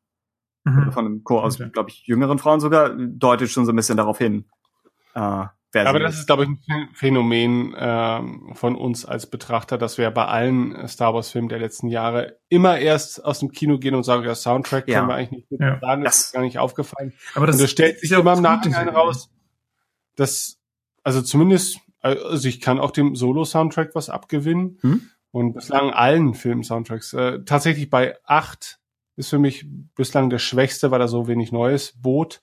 mhm. 0.64 0.92
von 0.92 1.06
einem 1.06 1.24
Chor 1.24 1.44
aus, 1.44 1.60
okay. 1.60 1.70
glaube 1.72 1.92
ich, 1.92 2.08
jüngeren 2.08 2.40
Frauen 2.40 2.60
sogar, 2.60 2.90
deutet 2.90 3.50
schon 3.50 3.66
so 3.66 3.72
ein 3.72 3.76
bisschen 3.76 3.98
darauf 3.98 4.18
hin, 4.18 4.46
äh, 5.18 5.48
aber 5.86 6.00
das 6.00 6.18
ist, 6.18 6.28
glaube 6.28 6.44
ich, 6.44 6.50
ein 6.50 6.90
Phänomen 6.94 7.74
äh, 7.74 8.22
von 8.54 8.76
uns 8.76 9.06
als 9.06 9.30
Betrachter, 9.30 9.78
dass 9.78 9.98
wir 9.98 10.10
bei 10.12 10.26
allen 10.26 10.88
Star 10.88 11.14
Wars-Filmen 11.14 11.50
der 11.50 11.60
letzten 11.60 11.88
Jahre 11.90 12.40
immer 12.50 12.80
erst 12.80 13.24
aus 13.24 13.40
dem 13.40 13.52
Kino 13.52 13.78
gehen 13.78 13.94
und 13.94 14.04
sagen, 14.04 14.24
ja, 14.24 14.34
Soundtrack 14.34 14.88
ja. 14.88 15.00
können 15.00 15.10
wir 15.10 15.16
eigentlich 15.16 15.50
nicht 15.50 15.62
ja. 15.62 15.80
sagen, 15.80 16.04
das 16.04 16.22
ist 16.22 16.34
gar 16.34 16.42
nicht 16.42 16.58
aufgefallen. 16.58 17.14
Aber 17.36 17.46
das, 17.48 17.58
und 17.58 17.64
das 17.64 17.72
stellt 17.72 18.00
sich 18.00 18.12
immer 18.12 18.34
im 18.34 18.42
Nachhinein 18.42 18.90
raus, 18.90 19.30
dass, 20.16 20.58
also 21.04 21.22
zumindest, 21.22 21.80
also 22.02 22.48
ich 22.48 22.62
kann 22.62 22.80
auch 22.80 22.92
dem 22.92 23.16
Solo-Soundtrack 23.16 23.94
was 23.94 24.10
abgewinnen 24.10 24.80
hm? 24.82 25.02
und 25.32 25.54
bislang 25.54 25.92
allen 25.92 26.34
Film-Soundtracks. 26.34 27.14
Äh, 27.14 27.44
tatsächlich 27.44 27.90
bei 27.90 28.16
acht 28.24 28.80
ist 29.16 29.30
für 29.30 29.40
mich 29.40 29.66
bislang 29.96 30.30
der 30.30 30.40
schwächste, 30.40 30.92
weil 30.92 31.00
da 31.00 31.08
so 31.08 31.28
wenig 31.28 31.52
Neues 31.52 31.94
bot 32.00 32.42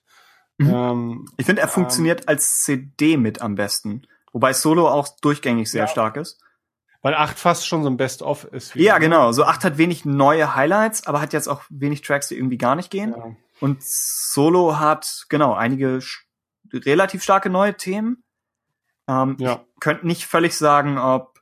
Mhm. 0.57 0.69
Ähm, 0.73 1.25
ich 1.37 1.45
finde, 1.45 1.61
er 1.61 1.67
ähm, 1.67 1.73
funktioniert 1.73 2.27
als 2.27 2.61
CD 2.61 3.17
mit 3.17 3.41
am 3.41 3.55
besten. 3.55 4.07
Wobei 4.31 4.53
Solo 4.53 4.89
auch 4.89 5.07
durchgängig 5.21 5.69
sehr 5.71 5.83
ja. 5.83 5.87
stark 5.87 6.17
ist. 6.17 6.41
Weil 7.01 7.13
8 7.13 7.37
fast 7.37 7.67
schon 7.67 7.83
so 7.83 7.89
ein 7.89 7.97
Best-of 7.97 8.45
ist. 8.45 8.73
Ja, 8.75 8.97
genau. 8.97 9.31
So 9.31 9.43
8 9.43 9.63
hat 9.63 9.77
wenig 9.77 10.05
neue 10.05 10.55
Highlights, 10.55 11.05
aber 11.05 11.21
hat 11.21 11.33
jetzt 11.33 11.47
auch 11.47 11.61
wenig 11.69 12.01
Tracks, 12.01 12.29
die 12.29 12.35
irgendwie 12.35 12.57
gar 12.57 12.75
nicht 12.75 12.89
gehen. 12.89 13.13
Ja. 13.15 13.35
Und 13.59 13.83
Solo 13.83 14.79
hat, 14.79 15.25
genau, 15.29 15.53
einige 15.53 15.99
relativ 16.73 17.21
starke 17.23 17.49
neue 17.49 17.77
Themen. 17.77 18.23
Ähm, 19.07 19.37
ja. 19.39 19.63
Ich 19.75 19.79
könnte 19.81 20.07
nicht 20.07 20.25
völlig 20.25 20.57
sagen, 20.57 20.97
ob 20.97 21.34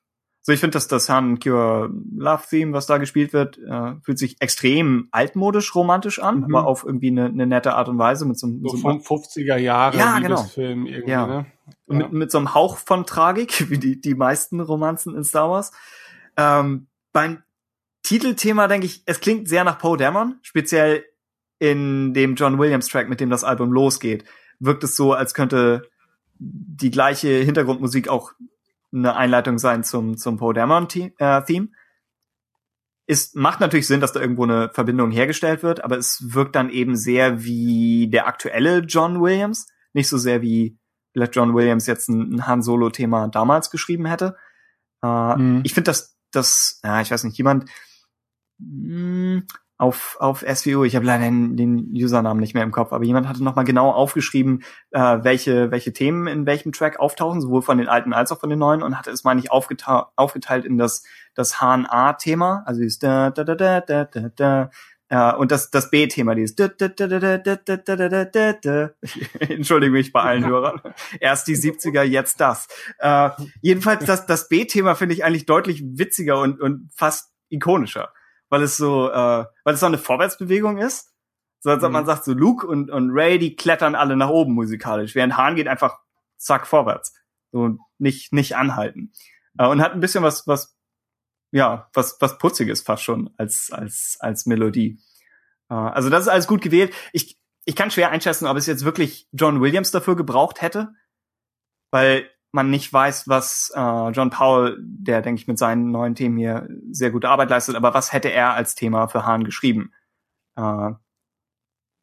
so, 0.46 0.52
ich 0.52 0.60
finde, 0.60 0.74
dass 0.74 0.90
das 0.90 1.08
Han 1.08 1.40
Cure 1.40 1.90
Love 2.18 2.44
Theme, 2.50 2.74
was 2.74 2.86
da 2.86 2.98
gespielt 2.98 3.32
wird, 3.32 3.58
äh, 3.60 3.94
fühlt 4.02 4.20
sich 4.20 4.42
extrem 4.42 5.08
altmodisch 5.12 5.74
romantisch 5.74 6.20
an, 6.20 6.40
mhm. 6.40 6.44
aber 6.54 6.68
auf 6.68 6.84
irgendwie 6.84 7.08
eine, 7.08 7.28
eine 7.28 7.48
nette 7.48 7.76
Art 7.76 7.88
und 7.88 7.98
Weise 7.98 8.26
mit 8.26 8.38
so, 8.38 8.48
so, 8.62 8.76
so 8.76 8.88
einem 8.90 9.00
50er 9.00 9.56
Jahre 9.56 9.98
ja, 9.98 10.20
genau. 10.20 10.44
Film 10.44 10.86
irgendwie, 10.86 11.12
ja. 11.12 11.28
ne? 11.28 11.46
Ja. 11.88 11.96
Mit, 11.96 12.12
mit 12.12 12.32
so 12.32 12.40
einem 12.40 12.54
Hauch 12.54 12.76
von 12.76 13.06
Tragik, 13.06 13.70
wie 13.70 13.78
die, 13.78 14.02
die 14.02 14.16
meisten 14.16 14.60
Romanzen 14.60 15.16
in 15.16 15.24
Star 15.24 15.50
Wars. 15.50 15.72
Ähm, 16.36 16.88
beim 17.14 17.42
Titelthema 18.02 18.68
denke 18.68 18.86
ich, 18.86 19.02
es 19.06 19.22
klingt 19.22 19.48
sehr 19.48 19.64
nach 19.64 19.80
Poe 19.80 19.96
Dameron, 19.96 20.40
speziell 20.42 21.06
in 21.60 22.14
dem 22.14 22.36
John 22.36 22.60
Williams 22.60 22.90
Track, 22.90 23.08
mit 23.08 23.22
dem 23.22 23.30
das 23.30 23.46
Album 23.46 23.72
losgeht, 23.72 24.26
wirkt 24.60 24.84
es 24.84 24.98
so, 24.98 25.14
als 25.14 25.34
könnte 25.34 25.84
die 26.38 26.92
gleiche 26.92 27.30
Hintergrundmusik 27.30 28.10
auch 28.10 28.34
eine 28.94 29.16
Einleitung 29.16 29.58
sein 29.58 29.84
zum, 29.84 30.18
zum 30.18 30.38
Poe 30.38 30.54
Dameron 30.54 30.88
äh, 31.18 31.44
Theme. 31.44 31.70
Ist, 33.06 33.36
macht 33.36 33.60
natürlich 33.60 33.88
Sinn, 33.88 34.00
dass 34.00 34.14
da 34.14 34.22
irgendwo 34.22 34.44
eine 34.44 34.70
Verbindung 34.70 35.12
hergestellt 35.12 35.62
wird, 35.62 35.84
aber 35.84 35.98
es 35.98 36.34
wirkt 36.34 36.56
dann 36.56 36.70
eben 36.70 36.96
sehr 36.96 37.44
wie 37.44 38.08
der 38.10 38.28
aktuelle 38.28 38.80
John 38.80 39.22
Williams, 39.22 39.68
nicht 39.92 40.08
so 40.08 40.18
sehr 40.18 40.42
wie 40.42 40.78
vielleicht 41.12 41.36
John 41.36 41.54
Williams 41.54 41.86
jetzt 41.86 42.08
ein, 42.10 42.36
ein 42.36 42.48
Han 42.48 42.62
Solo 42.62 42.90
Thema 42.90 43.28
damals 43.28 43.70
geschrieben 43.70 44.06
hätte. 44.06 44.38
Äh, 45.04 45.36
mhm. 45.36 45.62
Ich 45.64 45.74
finde, 45.74 45.90
dass 45.92 46.18
das, 46.32 46.80
ja, 46.84 47.02
ich 47.02 47.12
weiß 47.12 47.26
nicht, 47.26 47.38
jemand, 47.38 47.70
mh, 48.60 49.36
hm, 49.36 49.48
auf, 49.77 50.18
auf 50.19 50.45
SVO, 50.48 50.84
ich 50.84 50.95
habe 50.95 51.06
leider 51.06 51.26
den, 51.26 51.58
den 51.58 51.92
Usernamen 51.93 52.40
nicht 52.40 52.53
mehr 52.53 52.64
im 52.64 52.72
Kopf, 52.72 52.93
aber 52.93 53.03
jemand 53.03 53.27
hatte 53.27 53.43
nochmal 53.43 53.66
genau 53.66 53.92
aufgeschrieben, 53.92 54.64
äh, 54.92 55.00
welche, 55.00 55.72
welche 55.72 55.93
Themen 55.93 56.27
in 56.27 56.45
welchem 56.45 56.72
Track 56.72 57.00
auftauchen, 57.00 57.42
sowohl 57.42 57.61
von 57.61 57.77
den 57.77 57.88
alten 57.88 58.14
als 58.14 58.32
auch 58.32 58.40
von 58.40 58.50
den 58.50 58.60
neuen 58.60 58.84
und 58.84 58.98
hatte 58.98 59.11
es, 59.11 59.24
meine 59.24 59.40
ich, 59.40 59.52
aufgeteilt, 59.52 60.06
aufgeteilt 60.16 60.66
in 60.66 60.77
das, 60.77 61.03
das 61.34 61.60
HNA-Thema, 61.60 62.64
also 62.66 62.82
dieses 62.82 63.00
da, 63.00 63.32
da, 63.32 63.43
da, 63.43 63.56
da, 63.56 63.82
da, 63.82 64.06
da, 64.06 64.30
da, 64.35 64.69
ja, 65.11 65.32
und 65.35 65.52
das, 65.52 65.69
das 65.69 65.90
B-Thema, 65.92 66.34
dieses 66.34 66.56
Entschuldige 69.40 69.92
mich 69.92 70.11
bei 70.11 70.22
allen 70.22 70.45
Hörern. 70.45 70.82
Erst 71.19 71.48
die 71.48 71.56
70er, 71.56 72.02
jetzt 72.02 72.40
das. 72.40 72.68
Äh, 72.98 73.30
jedenfalls, 73.61 74.06
das, 74.06 74.26
das 74.26 74.48
B-Thema 74.48 74.95
finde 74.95 75.14
ich 75.14 75.24
eigentlich 75.24 75.45
deutlich 75.45 75.84
witziger 75.84 76.40
und, 76.40 76.60
und 76.60 76.90
fast 76.95 77.32
ikonischer 77.50 78.11
weil 78.53 78.61
es 78.61 78.77
so, 78.77 79.09
äh, 79.09 79.45
weil 79.64 79.73
es 79.73 79.80
so 79.80 79.88
eine 79.88 79.98
Vorwärtsbewegung 79.98 80.77
ist. 80.77 81.11
So 81.59 81.72
als 81.72 81.82
ob 81.83 81.90
mhm. 81.90 81.93
man 81.93 82.06
sagt, 82.06 82.23
so 82.23 82.33
Luke 82.33 82.67
und, 82.67 82.91
und 82.91 83.09
Ray, 83.09 83.40
die 83.40 83.56
klettern 83.56 83.95
alle 83.95 84.15
nach 84.15 84.30
oben 84.30 84.53
musikalisch, 84.53 85.15
während 85.15 85.38
Hahn 85.38 85.56
geht 85.56 85.67
einfach 85.67 85.98
zack 86.38 86.67
vorwärts. 86.67 87.15
So 87.51 87.80
nicht, 87.98 88.32
nicht 88.32 88.56
anhalten. 88.56 89.11
Äh, 89.57 89.65
und 89.65 89.82
hat 89.82 89.93
ein 89.93 90.01
bisschen 90.01 90.23
was, 90.23 90.45
was, 90.45 90.77
ja, 91.49 91.90
was, 91.93 92.17
was 92.19 92.38
Putziges 92.38 92.83
fast 92.83 93.01
schon 93.01 93.33
als, 93.38 93.72
als, 93.72 94.17
als 94.19 94.45
Melodie. 94.45 94.99
Äh, 95.72 95.73
also 95.73 96.11
das 96.11 96.22
ist 96.22 96.27
alles 96.27 96.45
gut 96.45 96.61
gewählt. 96.61 96.93
Ich, 97.11 97.40
ich 97.65 97.75
kann 97.75 97.90
schwer 97.90 98.11
einschätzen, 98.11 98.45
ob 98.45 98.56
es 98.56 98.67
jetzt 98.67 98.85
wirklich 98.85 99.27
John 99.32 99.61
Williams 99.61 99.90
dafür 99.90 100.15
gebraucht 100.15 100.61
hätte, 100.61 100.93
weil 101.90 102.30
man 102.53 102.69
nicht 102.69 102.93
weiß, 102.93 103.27
was 103.27 103.72
äh, 103.75 104.09
John 104.09 104.30
Powell, 104.30 104.77
der, 104.80 105.22
denke 105.22 105.41
ich, 105.41 105.48
mit 105.48 105.57
seinen 105.57 105.91
neuen 105.91 106.15
Themen 106.15 106.38
hier 106.38 106.67
sehr 106.91 107.11
gute 107.11 107.30
Arbeit 107.30 107.49
leistet, 107.49 107.75
aber 107.75 107.93
was 107.93 108.14
hätte 108.14 108.32
er 108.32 108.53
als 108.53 108.75
Thema 108.75 109.07
für 109.07 109.25
Hahn 109.25 109.43
geschrieben? 109.43 109.91
Äh, 110.56 110.91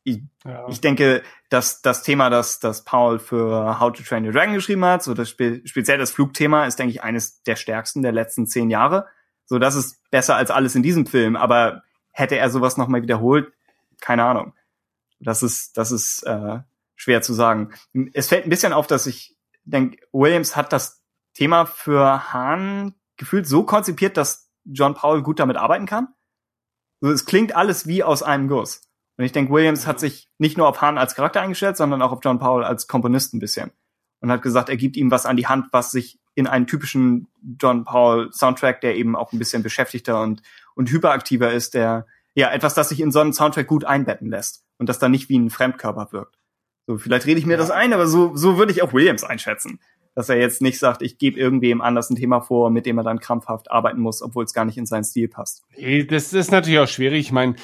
ich, 0.03 0.23
ja. 0.45 0.67
ich 0.69 0.81
denke, 0.81 1.23
dass 1.51 1.83
das 1.83 2.03
Thema, 2.03 2.31
das, 2.31 2.59
das 2.59 2.85
Paul 2.85 3.19
für 3.19 3.79
How 3.79 3.93
to 3.93 4.03
Train 4.03 4.27
Your 4.27 4.33
Dragon 4.33 4.55
geschrieben 4.55 4.85
hat, 4.85 5.03
so 5.03 5.15
das 5.15 5.29
spe 5.29 5.61
speziell 5.65 5.99
das 5.99 6.11
Flugthema, 6.11 6.67
ist, 6.67 6.79
denke 6.79 6.93
ich, 6.93 7.03
eines 7.03 7.43
der 7.43 7.57
stärksten 7.57 8.03
der 8.03 8.13
letzten 8.13 8.47
zehn 8.47 8.71
Jahre. 8.71 9.07
So, 9.45 9.59
das 9.59 9.75
ist 9.75 10.01
besser 10.11 10.37
als 10.37 10.51
alles 10.51 10.75
in 10.75 10.83
diesem 10.83 11.07
Film, 11.07 11.37
aber 11.37 11.83
hätte 12.13 12.37
er 12.37 12.51
sowas 12.51 12.77
nochmal 12.77 13.03
wiederholt, 13.03 13.53
keine 14.01 14.25
Ahnung. 14.25 14.55
Das 15.21 15.43
ist, 15.43 15.77
das 15.77 15.93
ist 15.93 16.23
äh, 16.23 16.61
schwer 16.97 17.23
zu 17.23 17.35
sagen. 17.35 17.71
Es 18.15 18.29
fällt 18.29 18.47
ein 18.47 18.51
bisschen 18.51 18.73
auf, 18.73 18.87
dass 18.87 19.07
ich 19.07 19.37
denke, 19.71 19.99
Williams 20.13 20.57
hat 20.57 20.73
das 20.73 21.03
Thema 21.35 21.67
für 21.67 22.33
Hahn 22.33 22.95
gefühlt 23.17 23.47
so 23.47 23.65
konzipiert, 23.65 24.17
dass 24.17 24.51
John 24.65 24.95
Powell 24.95 25.23
gut 25.23 25.39
damit 25.39 25.57
arbeiten 25.57 25.87
kann. 25.87 26.09
Also 27.01 27.15
es 27.15 27.25
klingt 27.25 27.55
alles 27.55 27.87
wie 27.87 28.03
aus 28.03 28.23
einem 28.23 28.49
Guss. 28.49 28.83
Und 29.17 29.25
ich 29.25 29.33
denke, 29.33 29.53
Williams 29.53 29.87
hat 29.87 30.01
sich 30.01 30.31
nicht 30.39 30.57
nur 30.57 30.69
auf 30.69 30.81
Hahn 30.81 30.99
als 30.99 31.15
Charakter 31.15 31.43
eingestellt, 31.43 31.77
sondern 31.77 32.01
auch 32.03 32.13
auf 32.13 32.21
John 32.23 32.39
Powell 32.39 32.65
als 32.65 32.87
Komponist 32.87 33.35
ein 33.35 33.39
bisschen. 33.39 33.71
Und 34.21 34.31
hat 34.31 34.43
gesagt, 34.43 34.69
er 34.69 34.77
gibt 34.77 34.97
ihm 34.97 35.11
was 35.11 35.27
an 35.27 35.37
die 35.37 35.47
Hand, 35.47 35.67
was 35.73 35.91
sich 35.91 36.19
in 36.35 36.47
einen 36.47 36.67
typischen 36.67 37.29
John 37.61 37.85
Powell 37.85 38.33
Soundtrack, 38.33 38.81
der 38.81 38.97
eben 38.97 39.17
auch 39.17 39.33
ein 39.33 39.39
bisschen 39.39 39.63
beschäftigter 39.63 40.23
und, 40.23 40.43
und 40.75 40.91
hyperaktiver 40.91 41.53
ist, 41.53 41.75
der, 41.75 42.07
ja, 42.35 42.51
etwas, 42.51 42.75
das 42.75 42.89
sich 42.89 43.01
in 43.01 43.13
so 43.13 43.21
einen 43.21 43.33
Soundtrack 43.33 43.67
gut 43.67 43.85
einbetten 43.85 44.31
lässt 44.31 44.65
und 44.79 44.89
das 44.89 44.99
dann 44.99 45.11
nicht 45.11 45.29
wie 45.29 45.39
ein 45.39 45.51
Fremdkörper 45.51 46.13
wirkt. 46.13 46.40
So, 46.91 46.99
vielleicht 46.99 47.27
rede 47.27 47.39
ich 47.39 47.47
mir 47.47 47.53
ja. 47.53 47.59
das 47.59 47.71
ein, 47.71 47.93
aber 47.93 48.09
so, 48.09 48.35
so 48.35 48.59
würde 48.59 48.73
ich 48.73 48.83
auch 48.83 48.93
Williams 48.93 49.23
einschätzen. 49.23 49.79
Dass 50.17 50.29
er 50.29 50.39
jetzt 50.39 50.61
nicht 50.61 50.81
sagt, 50.81 51.03
ich 51.03 51.19
gebe 51.19 51.39
irgendwem 51.39 51.81
anders 51.81 52.11
ein 52.11 52.17
Thema 52.17 52.41
vor, 52.41 52.69
mit 52.71 52.85
dem 52.85 52.99
er 52.99 53.05
dann 53.05 53.21
krampfhaft 53.21 53.71
arbeiten 53.71 54.01
muss, 54.01 54.23
obwohl 54.23 54.43
es 54.43 54.53
gar 54.53 54.65
nicht 54.65 54.77
in 54.77 54.87
seinen 54.87 55.05
Stil 55.05 55.29
passt. 55.29 55.63
Das 56.09 56.33
ist 56.33 56.51
natürlich 56.51 56.81
auch 56.81 56.89
schwierig. 56.89 57.21
Ich 57.21 57.31
meine, 57.31 57.55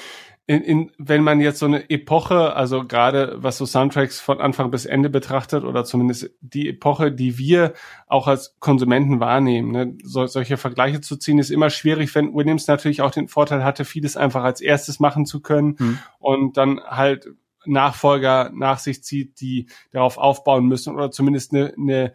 in, 0.46 0.62
in, 0.62 0.92
wenn 0.96 1.24
man 1.24 1.40
jetzt 1.40 1.58
so 1.58 1.66
eine 1.66 1.90
Epoche, 1.90 2.54
also 2.54 2.86
gerade 2.86 3.34
was 3.38 3.58
so 3.58 3.66
Soundtracks 3.66 4.20
von 4.20 4.40
Anfang 4.40 4.70
bis 4.70 4.86
Ende 4.86 5.10
betrachtet 5.10 5.64
oder 5.64 5.84
zumindest 5.84 6.30
die 6.40 6.68
Epoche, 6.68 7.10
die 7.10 7.36
wir 7.36 7.72
auch 8.06 8.28
als 8.28 8.54
Konsumenten 8.60 9.18
wahrnehmen, 9.18 9.72
ne, 9.72 9.98
so, 10.04 10.24
solche 10.26 10.56
Vergleiche 10.56 11.00
zu 11.00 11.16
ziehen, 11.16 11.40
ist 11.40 11.50
immer 11.50 11.70
schwierig, 11.70 12.14
wenn 12.14 12.32
Williams 12.32 12.68
natürlich 12.68 13.02
auch 13.02 13.10
den 13.10 13.26
Vorteil 13.26 13.64
hatte, 13.64 13.84
vieles 13.84 14.16
einfach 14.16 14.44
als 14.44 14.60
erstes 14.60 15.00
machen 15.00 15.26
zu 15.26 15.40
können 15.40 15.76
hm. 15.78 15.98
und 16.20 16.56
dann 16.56 16.80
halt 16.80 17.26
Nachfolger 17.66 18.50
nach 18.54 18.78
sich 18.78 19.02
zieht, 19.02 19.40
die 19.40 19.66
darauf 19.92 20.18
aufbauen 20.18 20.66
müssen 20.66 20.94
oder 20.94 21.10
zumindest 21.10 21.52
eine, 21.52 21.74
eine, 21.76 22.12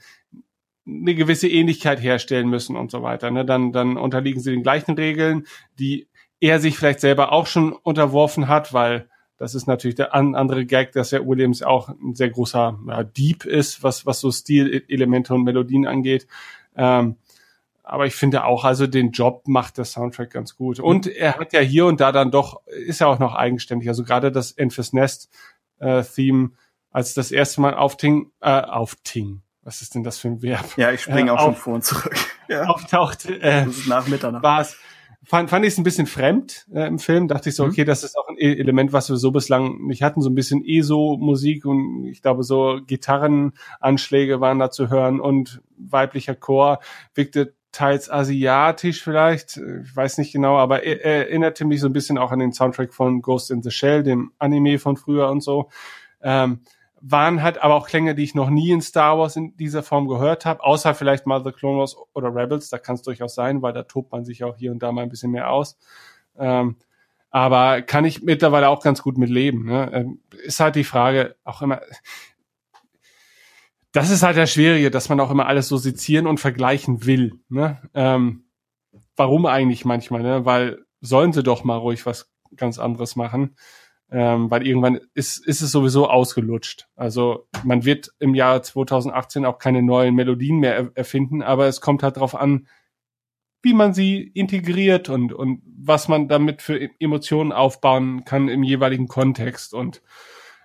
eine 0.88 1.16
gewisse 1.16 1.48
Ähnlichkeit 1.48 2.02
herstellen 2.02 2.50
müssen 2.50 2.76
und 2.76 2.92
so 2.92 3.04
weiter. 3.04 3.32
Ne? 3.32 3.46
Dann, 3.46 3.72
dann 3.72 3.98
unterliegen 3.98 4.42
sie 4.42 4.52
den 4.52 4.64
gleichen 4.64 4.96
Regeln, 4.96 5.46
die 5.80 6.08
er 6.40 6.60
sich 6.60 6.78
vielleicht 6.78 7.00
selber 7.00 7.32
auch 7.32 7.48
schon 7.48 7.72
unterworfen 7.74 8.48
hat, 8.48 8.74
weil 8.74 9.08
das 9.38 9.56
ist 9.56 9.66
natürlich 9.66 9.96
der 9.96 10.14
andere 10.14 10.66
Gag, 10.68 10.92
dass 10.92 11.10
ja 11.10 11.26
Williams 11.26 11.64
auch 11.64 11.90
ein 11.90 12.14
sehr 12.14 12.30
großer 12.30 12.80
ja, 12.88 13.04
Dieb 13.04 13.46
ist, 13.46 13.82
was, 13.82 14.06
was 14.06 14.20
so 14.20 14.32
Stilelemente 14.32 15.34
und 15.34 15.44
Melodien 15.44 15.88
angeht. 15.88 16.28
Ähm, 16.76 17.16
aber 17.84 18.06
ich 18.06 18.16
finde 18.16 18.45
auch, 18.45 18.64
also 18.64 18.88
den 18.88 19.11
Job 19.11 19.48
macht 19.48 19.77
der 19.77 19.85
Soundtrack 19.85 20.32
ganz 20.32 20.56
gut. 20.56 20.80
Und 20.80 21.08
er 21.08 21.38
hat 21.38 21.53
ja 21.53 21.60
hier 21.60 21.85
und 21.85 22.00
da 22.00 22.11
dann 22.11 22.32
doch, 22.32 22.66
ist 22.68 23.00
ja 23.00 23.08
auch 23.08 23.19
noch 23.19 23.35
eigenständig. 23.35 23.90
Also 23.90 24.03
gerade 24.03 24.32
das 24.32 24.51
Enfys 24.51 24.93
Nest 24.93 25.30
äh, 25.80 26.03
Theme, 26.03 26.51
als 26.92 27.14
das 27.14 27.32
erste 27.32 27.61
Mal 27.61 27.74
aufting, 27.74 28.32
äh, 28.42 28.61
aufting. 28.61 29.42
Was 29.64 29.82
ist 29.82 29.95
denn 29.95 30.03
das 30.03 30.18
für 30.18 30.27
ein 30.27 30.42
Verb? 30.42 30.66
Ja, 30.77 30.92
ich 30.92 31.01
springe 31.01 31.32
äh, 31.32 31.34
auch 31.34 31.40
auf, 31.40 31.45
schon 31.45 31.56
vor 31.56 31.74
und 31.76 31.84
zurück. 31.84 32.16
Ja. 32.50 32.66
Auftaucht. 32.66 33.27
Äh, 33.27 33.66
das 33.66 33.77
ist 33.77 33.88
nach 33.88 34.08
Mitternacht. 34.08 34.43
War's, 34.43 34.76
fand, 35.24 35.50
fand 35.50 35.66
ich 35.66 35.72
es 35.72 35.77
ein 35.77 35.85
bisschen 35.85 36.08
fremd 36.08 36.68
äh, 36.74 36.85
im 36.85 37.00
Film. 37.00 37.30
Dachte 37.30 37.48
ich 37.48 37.56
so, 37.56 37.64
mhm. 37.64 37.72
okay, 37.72 37.85
das 37.85 38.03
ist 38.03 38.18
auch 38.18 38.27
ein 38.27 38.35
e-, 38.38 38.58
Element, 38.60 38.92
was 38.92 39.10
wir 39.10 39.16
so 39.16 39.32
bislang 39.32 39.85
nicht 39.88 40.03
hatten. 40.03 40.22
So 40.22 40.30
ein 40.30 40.35
bisschen 40.35 40.61
ESO-Musik 40.66 41.66
und 41.66 42.06
ich 42.08 42.22
glaube, 42.22 42.43
so 42.43 42.80
Gitarrenanschläge 42.85 44.42
waren 44.42 44.60
da 44.60 44.69
zu 44.69 44.90
hören 44.90 45.22
und 45.22 45.61
weiblicher 45.77 46.35
Chor 46.35 46.80
wirkte 47.14 47.53
teils 47.72 48.09
asiatisch 48.09 49.03
vielleicht, 49.03 49.58
ich 49.58 49.95
weiß 49.95 50.17
nicht 50.17 50.33
genau, 50.33 50.58
aber 50.58 50.83
er, 50.83 51.03
er 51.03 51.27
erinnerte 51.27 51.66
mich 51.66 51.80
so 51.80 51.88
ein 51.88 51.93
bisschen 51.93 52.17
auch 52.17 52.32
an 52.32 52.40
den 52.40 52.53
Soundtrack 52.53 52.93
von 52.93 53.22
Ghost 53.22 53.51
in 53.51 53.64
the 53.64 53.72
Shell, 53.72 54.03
dem 54.03 54.32
Anime 54.40 54.77
von 54.80 54.98
früher 54.98 55.30
und 55.30 55.41
so. 55.41 55.69
Ähm, 56.22 56.61
waren 57.01 57.41
halt 57.41 57.58
aber 57.64 57.75
auch 57.75 57.88
Klänge, 57.88 58.14
die 58.14 58.24
ich 58.24 58.35
noch 58.35 58.50
nie 58.50 58.72
in 58.72 58.82
Star 58.82 59.17
Wars 59.17 59.35
in 59.35 59.58
dieser 59.58 59.82
Form 59.82 60.08
gehört 60.08 60.45
habe, 60.45 60.64
außer 60.64 60.93
vielleicht 60.93 61.25
mal 61.25 61.43
The 61.43 61.51
Clone 61.51 61.80
Wars 61.80 61.95
oder 62.14 62.33
Rebels, 62.33 62.69
da 62.69 62.77
kann 62.77 62.95
es 62.95 63.01
durchaus 63.01 63.33
sein, 63.33 63.61
weil 63.61 63.74
da 63.74 63.83
tobt 63.83 64.11
man 64.11 64.24
sich 64.24 64.43
auch 64.43 64.56
hier 64.56 64.72
und 64.72 64.83
da 64.83 64.91
mal 64.91 65.01
ein 65.01 65.09
bisschen 65.09 65.32
mehr 65.32 65.50
aus. 65.50 65.77
Ähm, 66.38 66.75
aber 67.32 67.82
kann 67.82 68.06
ich 68.06 68.22
mittlerweile 68.22 68.69
auch 68.69 68.83
ganz 68.83 69.01
gut 69.01 69.17
mit 69.17 69.30
leben. 69.30 69.66
Ne? 69.66 69.90
Ähm, 69.93 70.19
ist 70.43 70.59
halt 70.59 70.75
die 70.75 70.83
Frage 70.83 71.35
auch 71.43 71.61
immer, 71.61 71.82
das 73.92 74.10
ist 74.10 74.24
halt 74.24 74.38
das 74.38 74.52
Schwierige, 74.52 74.92
dass 74.92 75.10
man 75.10 75.20
auch 75.20 75.32
immer 75.32 75.48
alles 75.48 75.68
so 75.68 75.78
sezieren 75.78 76.28
und 76.28 76.40
vergleichen 76.40 77.06
will. 77.06 77.34
Ne? 77.50 77.82
Ähm, 77.94 78.45
warum 79.16 79.45
eigentlich 79.45 79.86
manchmal? 79.86 80.22
Ne? 80.24 80.45
Weil 80.45 80.86
sollen 81.02 81.34
sie 81.34 81.44
doch 81.44 81.64
mal 81.64 81.78
ruhig 81.78 82.06
was 82.06 82.32
ganz 82.56 82.80
anderes 82.80 83.16
machen. 83.16 83.56
ähm, 84.11 84.52
weil 84.52 84.68
irgendwann 84.68 85.00
ist, 85.14 85.45
ist 85.48 85.61
es 85.61 85.72
sowieso 85.72 86.10
ausgelutscht. 86.10 86.90
Also 86.95 87.48
man 87.64 87.86
wird 87.86 88.11
im 88.20 88.36
Jahr 88.36 88.61
2018 88.61 89.45
auch 89.45 89.58
keine 89.58 89.82
neuen 89.82 90.14
Melodien 90.16 90.58
mehr 90.58 90.76
er 90.76 90.92
erfinden, 90.95 91.42
aber 91.42 91.68
es 91.68 91.80
kommt 91.80 92.03
halt 92.03 92.18
darauf 92.18 92.36
an, 92.36 92.68
wie 93.61 93.74
man 93.74 93.94
sie 93.94 94.22
integriert 94.22 95.08
und, 95.08 95.32
und 95.32 95.61
was 95.66 96.10
man 96.10 96.28
damit 96.28 96.61
für 96.61 96.90
Emotionen 97.00 97.53
aufbauen 97.53 98.26
kann 98.26 98.50
im 98.50 98.64
jeweiligen 98.64 99.08
Kontext. 99.08 99.74
Und 99.74 100.02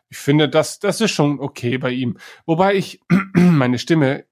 ich 0.09 0.19
finde, 0.19 0.49
das, 0.49 0.79
das 0.79 1.01
ist 1.01 1.11
schon 1.11 1.41
okay 1.41 1.79
bei 1.79 1.91
ihm. 1.91 2.19
Wobei 2.45 2.75
ich, 2.75 3.01
meine 3.35 3.79
Stimme 3.79 4.25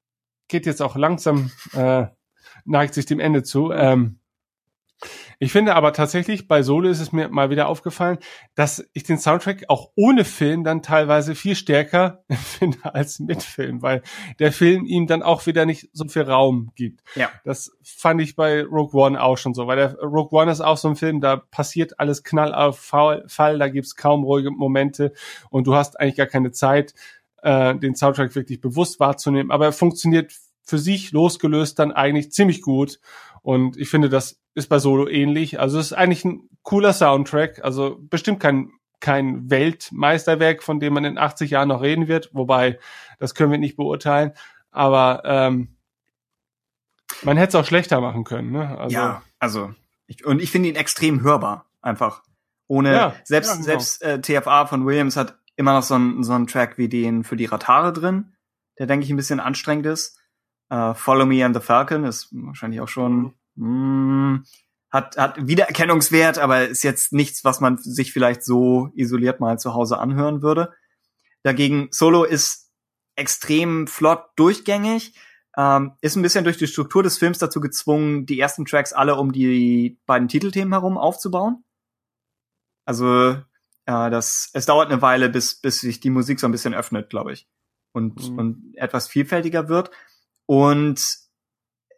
geht 0.48 0.66
jetzt 0.66 0.82
auch 0.82 0.96
langsam, 0.96 1.50
äh, 1.72 2.06
neigt 2.64 2.94
sich 2.94 3.06
dem 3.06 3.20
Ende 3.20 3.42
zu. 3.42 3.72
Ähm, 3.72 4.18
ich 5.38 5.52
finde 5.52 5.74
aber 5.74 5.92
tatsächlich, 5.92 6.48
bei 6.48 6.62
Solo 6.62 6.88
ist 6.88 7.00
es 7.00 7.12
mir 7.12 7.28
mal 7.28 7.50
wieder 7.50 7.68
aufgefallen, 7.68 8.18
dass 8.54 8.88
ich 8.92 9.02
den 9.04 9.18
Soundtrack 9.18 9.64
auch 9.68 9.90
ohne 9.94 10.24
Film 10.24 10.64
dann 10.64 10.82
teilweise 10.82 11.34
viel 11.34 11.56
stärker 11.56 12.24
finde 12.30 12.78
als 12.84 13.18
mit 13.20 13.42
Film, 13.42 13.82
weil 13.82 14.02
der 14.38 14.52
Film 14.52 14.84
ihm 14.86 15.06
dann 15.06 15.22
auch 15.22 15.46
wieder 15.46 15.66
nicht 15.66 15.90
so 15.92 16.06
viel 16.08 16.22
Raum 16.22 16.70
gibt. 16.74 17.02
Ja. 17.14 17.30
Das 17.44 17.72
fand 17.82 18.20
ich 18.20 18.36
bei 18.36 18.62
Rogue 18.62 19.00
One 19.00 19.22
auch 19.22 19.38
schon 19.38 19.54
so, 19.54 19.66
weil 19.66 19.76
der 19.76 19.94
Rogue 19.98 20.38
One 20.38 20.50
ist 20.50 20.60
auch 20.60 20.76
so 20.76 20.88
ein 20.88 20.96
Film, 20.96 21.20
da 21.20 21.36
passiert 21.36 22.00
alles 22.00 22.22
knall 22.22 22.54
auf 22.54 22.78
Fall, 22.78 23.58
da 23.58 23.68
gibt's 23.68 23.96
kaum 23.96 24.24
ruhige 24.24 24.50
Momente 24.50 25.12
und 25.50 25.66
du 25.66 25.74
hast 25.74 25.98
eigentlich 25.98 26.16
gar 26.16 26.26
keine 26.26 26.52
Zeit, 26.52 26.94
äh, 27.42 27.74
den 27.74 27.94
Soundtrack 27.94 28.34
wirklich 28.34 28.60
bewusst 28.60 29.00
wahrzunehmen, 29.00 29.50
aber 29.50 29.66
er 29.66 29.72
funktioniert 29.72 30.32
für 30.64 30.78
sich 30.78 31.12
losgelöst 31.12 31.78
dann 31.78 31.92
eigentlich 31.92 32.32
ziemlich 32.32 32.62
gut. 32.62 32.98
Und 33.42 33.76
ich 33.76 33.90
finde, 33.90 34.08
das 34.08 34.40
ist 34.54 34.68
bei 34.68 34.78
Solo 34.78 35.08
ähnlich. 35.08 35.60
Also 35.60 35.78
es 35.78 35.86
ist 35.86 35.92
eigentlich 35.92 36.24
ein 36.24 36.48
cooler 36.62 36.92
Soundtrack. 36.92 37.64
Also 37.64 37.98
bestimmt 38.00 38.40
kein, 38.40 38.72
kein 39.00 39.50
Weltmeisterwerk, 39.50 40.62
von 40.62 40.80
dem 40.80 40.94
man 40.94 41.04
in 41.04 41.18
80 41.18 41.50
Jahren 41.50 41.68
noch 41.68 41.82
reden 41.82 42.08
wird. 42.08 42.30
Wobei, 42.32 42.78
das 43.18 43.34
können 43.34 43.50
wir 43.50 43.58
nicht 43.58 43.76
beurteilen. 43.76 44.32
Aber 44.70 45.22
ähm, 45.24 45.76
man 47.22 47.36
hätte 47.36 47.56
es 47.56 47.62
auch 47.62 47.66
schlechter 47.66 48.00
machen 48.00 48.24
können. 48.24 48.52
Ne? 48.52 48.78
Also, 48.78 48.96
ja, 48.96 49.22
also 49.38 49.74
ich, 50.06 50.24
und 50.24 50.40
ich 50.40 50.50
finde 50.50 50.68
ihn 50.68 50.76
extrem 50.76 51.22
hörbar. 51.22 51.66
Einfach. 51.82 52.22
Ohne, 52.66 52.92
ja, 52.92 53.14
selbst, 53.24 53.48
ja, 53.48 53.54
genau. 53.54 53.64
selbst 53.64 54.02
äh, 54.02 54.20
TFA 54.20 54.66
von 54.66 54.86
Williams 54.86 55.16
hat 55.16 55.38
immer 55.56 55.74
noch 55.74 55.82
so 55.82 55.94
einen 55.94 56.24
so 56.24 56.32
einen 56.32 56.46
Track 56.46 56.78
wie 56.78 56.88
den 56.88 57.24
für 57.24 57.36
die 57.36 57.44
Ratare 57.44 57.92
drin, 57.92 58.32
der, 58.78 58.86
denke 58.86 59.04
ich, 59.04 59.10
ein 59.10 59.16
bisschen 59.16 59.40
anstrengend 59.40 59.86
ist. 59.86 60.18
Uh, 60.72 60.94
Follow 60.94 61.26
Me 61.26 61.44
and 61.44 61.54
the 61.54 61.60
Falcon 61.60 62.04
ist 62.04 62.30
wahrscheinlich 62.32 62.80
auch 62.80 62.88
schon 62.88 63.34
mh, 63.56 63.66
hm, 63.66 64.44
hat 64.90 65.16
hat 65.16 65.46
Wiedererkennungswert, 65.46 66.38
aber 66.38 66.68
ist 66.68 66.84
jetzt 66.84 67.12
nichts, 67.12 67.44
was 67.44 67.60
man 67.60 67.78
sich 67.78 68.12
vielleicht 68.12 68.44
so 68.44 68.90
isoliert 68.94 69.40
mal 69.40 69.58
zu 69.58 69.74
Hause 69.74 69.98
anhören 69.98 70.40
würde. 70.40 70.72
Dagegen 71.42 71.88
Solo 71.90 72.24
ist 72.24 72.70
extrem 73.16 73.86
flott 73.86 74.24
durchgängig, 74.36 75.14
ähm, 75.56 75.92
ist 76.00 76.16
ein 76.16 76.22
bisschen 76.22 76.44
durch 76.44 76.58
die 76.58 76.66
Struktur 76.66 77.02
des 77.02 77.18
Films 77.18 77.38
dazu 77.38 77.60
gezwungen, 77.60 78.26
die 78.26 78.38
ersten 78.38 78.64
Tracks 78.64 78.92
alle 78.92 79.16
um 79.16 79.32
die 79.32 79.98
beiden 80.06 80.28
Titelthemen 80.28 80.72
herum 80.72 80.96
aufzubauen. 80.96 81.64
Also 82.84 83.30
äh, 83.86 84.10
das 84.10 84.50
es 84.52 84.66
dauert 84.66 84.90
eine 84.90 85.02
Weile, 85.02 85.28
bis 85.28 85.60
bis 85.60 85.80
sich 85.80 86.00
die 86.00 86.10
Musik 86.10 86.40
so 86.40 86.46
ein 86.46 86.52
bisschen 86.52 86.74
öffnet, 86.74 87.10
glaube 87.10 87.32
ich, 87.32 87.48
und 87.92 88.30
mhm. 88.30 88.38
und 88.38 88.74
etwas 88.76 89.08
vielfältiger 89.08 89.68
wird. 89.68 89.90
Und 90.46 91.23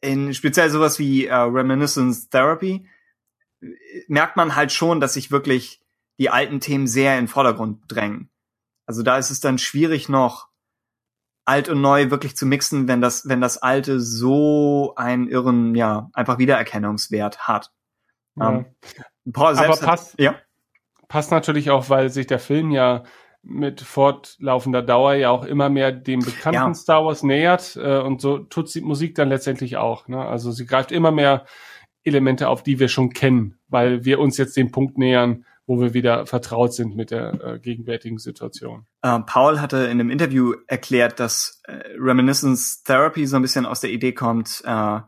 in 0.00 0.34
speziell 0.34 0.70
sowas 0.70 0.98
wie 0.98 1.26
äh, 1.26 1.34
Reminiscence 1.34 2.28
Therapy 2.28 2.86
merkt 4.08 4.36
man 4.36 4.54
halt 4.54 4.72
schon, 4.72 5.00
dass 5.00 5.14
sich 5.14 5.30
wirklich 5.30 5.82
die 6.18 6.30
alten 6.30 6.60
Themen 6.60 6.86
sehr 6.86 7.14
in 7.14 7.24
den 7.24 7.28
Vordergrund 7.28 7.80
drängen. 7.88 8.30
Also 8.86 9.02
da 9.02 9.18
ist 9.18 9.30
es 9.30 9.40
dann 9.40 9.58
schwierig 9.58 10.08
noch 10.08 10.48
alt 11.44 11.68
und 11.68 11.80
neu 11.80 12.10
wirklich 12.10 12.36
zu 12.36 12.46
mixen, 12.46 12.88
wenn 12.88 13.00
das 13.00 13.28
wenn 13.28 13.40
das 13.40 13.58
alte 13.58 14.00
so 14.00 14.94
einen 14.96 15.28
irren 15.28 15.74
ja 15.74 16.10
einfach 16.12 16.38
Wiedererkennungswert 16.38 17.46
hat. 17.46 17.72
Ja. 18.36 18.50
Ähm, 18.50 18.66
Paul 19.32 19.54
selbst 19.54 19.82
Aber 19.82 19.86
passt, 19.86 20.20
ja. 20.20 20.36
passt 21.08 21.30
natürlich 21.30 21.70
auch, 21.70 21.88
weil 21.88 22.10
sich 22.10 22.26
der 22.26 22.38
Film 22.38 22.70
ja 22.70 23.04
mit 23.48 23.80
fortlaufender 23.80 24.82
Dauer 24.82 25.14
ja 25.14 25.30
auch 25.30 25.44
immer 25.44 25.68
mehr 25.68 25.92
dem 25.92 26.20
bekannten 26.20 26.54
ja. 26.54 26.74
Star 26.74 27.04
Wars 27.04 27.22
nähert 27.22 27.76
äh, 27.76 27.98
und 27.98 28.20
so 28.20 28.38
tut 28.38 28.74
die 28.74 28.80
Musik 28.80 29.14
dann 29.14 29.28
letztendlich 29.28 29.76
auch. 29.76 30.08
Ne? 30.08 30.18
Also 30.18 30.50
sie 30.50 30.66
greift 30.66 30.90
immer 30.90 31.12
mehr 31.12 31.46
Elemente 32.02 32.48
auf, 32.48 32.62
die 32.62 32.78
wir 32.80 32.88
schon 32.88 33.10
kennen, 33.10 33.58
weil 33.68 34.04
wir 34.04 34.18
uns 34.18 34.36
jetzt 34.36 34.56
dem 34.56 34.72
Punkt 34.72 34.98
nähern, 34.98 35.44
wo 35.66 35.80
wir 35.80 35.94
wieder 35.94 36.26
vertraut 36.26 36.72
sind 36.72 36.96
mit 36.96 37.10
der 37.10 37.40
äh, 37.42 37.58
gegenwärtigen 37.58 38.18
Situation. 38.18 38.86
Uh, 39.04 39.20
Paul 39.24 39.60
hatte 39.60 39.78
in 39.78 39.92
einem 39.92 40.10
Interview 40.10 40.54
erklärt, 40.66 41.20
dass 41.20 41.60
äh, 41.64 41.82
Reminiscence 41.98 42.82
Therapy 42.82 43.26
so 43.26 43.36
ein 43.36 43.42
bisschen 43.42 43.66
aus 43.66 43.80
der 43.80 43.90
Idee 43.90 44.12
kommt, 44.12 44.62
äh, 44.64 45.00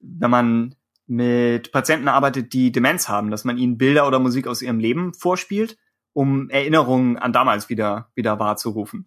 wenn 0.00 0.30
man 0.30 0.74
mit 1.06 1.72
Patienten 1.72 2.08
arbeitet, 2.08 2.52
die 2.52 2.70
Demenz 2.70 3.08
haben, 3.08 3.30
dass 3.30 3.44
man 3.44 3.56
ihnen 3.56 3.78
Bilder 3.78 4.06
oder 4.06 4.18
Musik 4.18 4.46
aus 4.46 4.62
ihrem 4.62 4.78
Leben 4.78 5.14
vorspielt 5.14 5.76
um 6.18 6.50
Erinnerungen 6.50 7.16
an 7.16 7.32
damals 7.32 7.68
wieder, 7.68 8.10
wieder 8.16 8.40
wahrzurufen. 8.40 9.06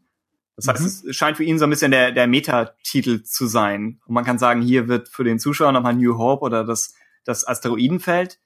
Das 0.55 0.69
heißt, 0.69 1.03
mhm. 1.03 1.09
es 1.09 1.15
scheint 1.17 1.35
für 1.35 1.43
ihn 1.43 1.59
so 1.59 1.65
ein 1.65 1.69
bisschen 1.69 1.91
der, 1.91 2.13
der 2.13 2.25
Metatitel 2.25 3.23
zu 3.23 3.47
sein. 3.47 3.99
Und 4.05 4.13
man 4.13 4.23
kann 4.23 4.39
sagen, 4.39 4.61
hier 4.61 4.87
wird 4.87 5.09
für 5.09 5.25
den 5.25 5.37
Zuschauer 5.37 5.73
nochmal 5.73 5.93
New 5.93 6.17
Hope 6.17 6.41
oder 6.45 6.63
das, 6.63 6.93
das 7.25 7.45
Asteroidenfeld 7.45 8.39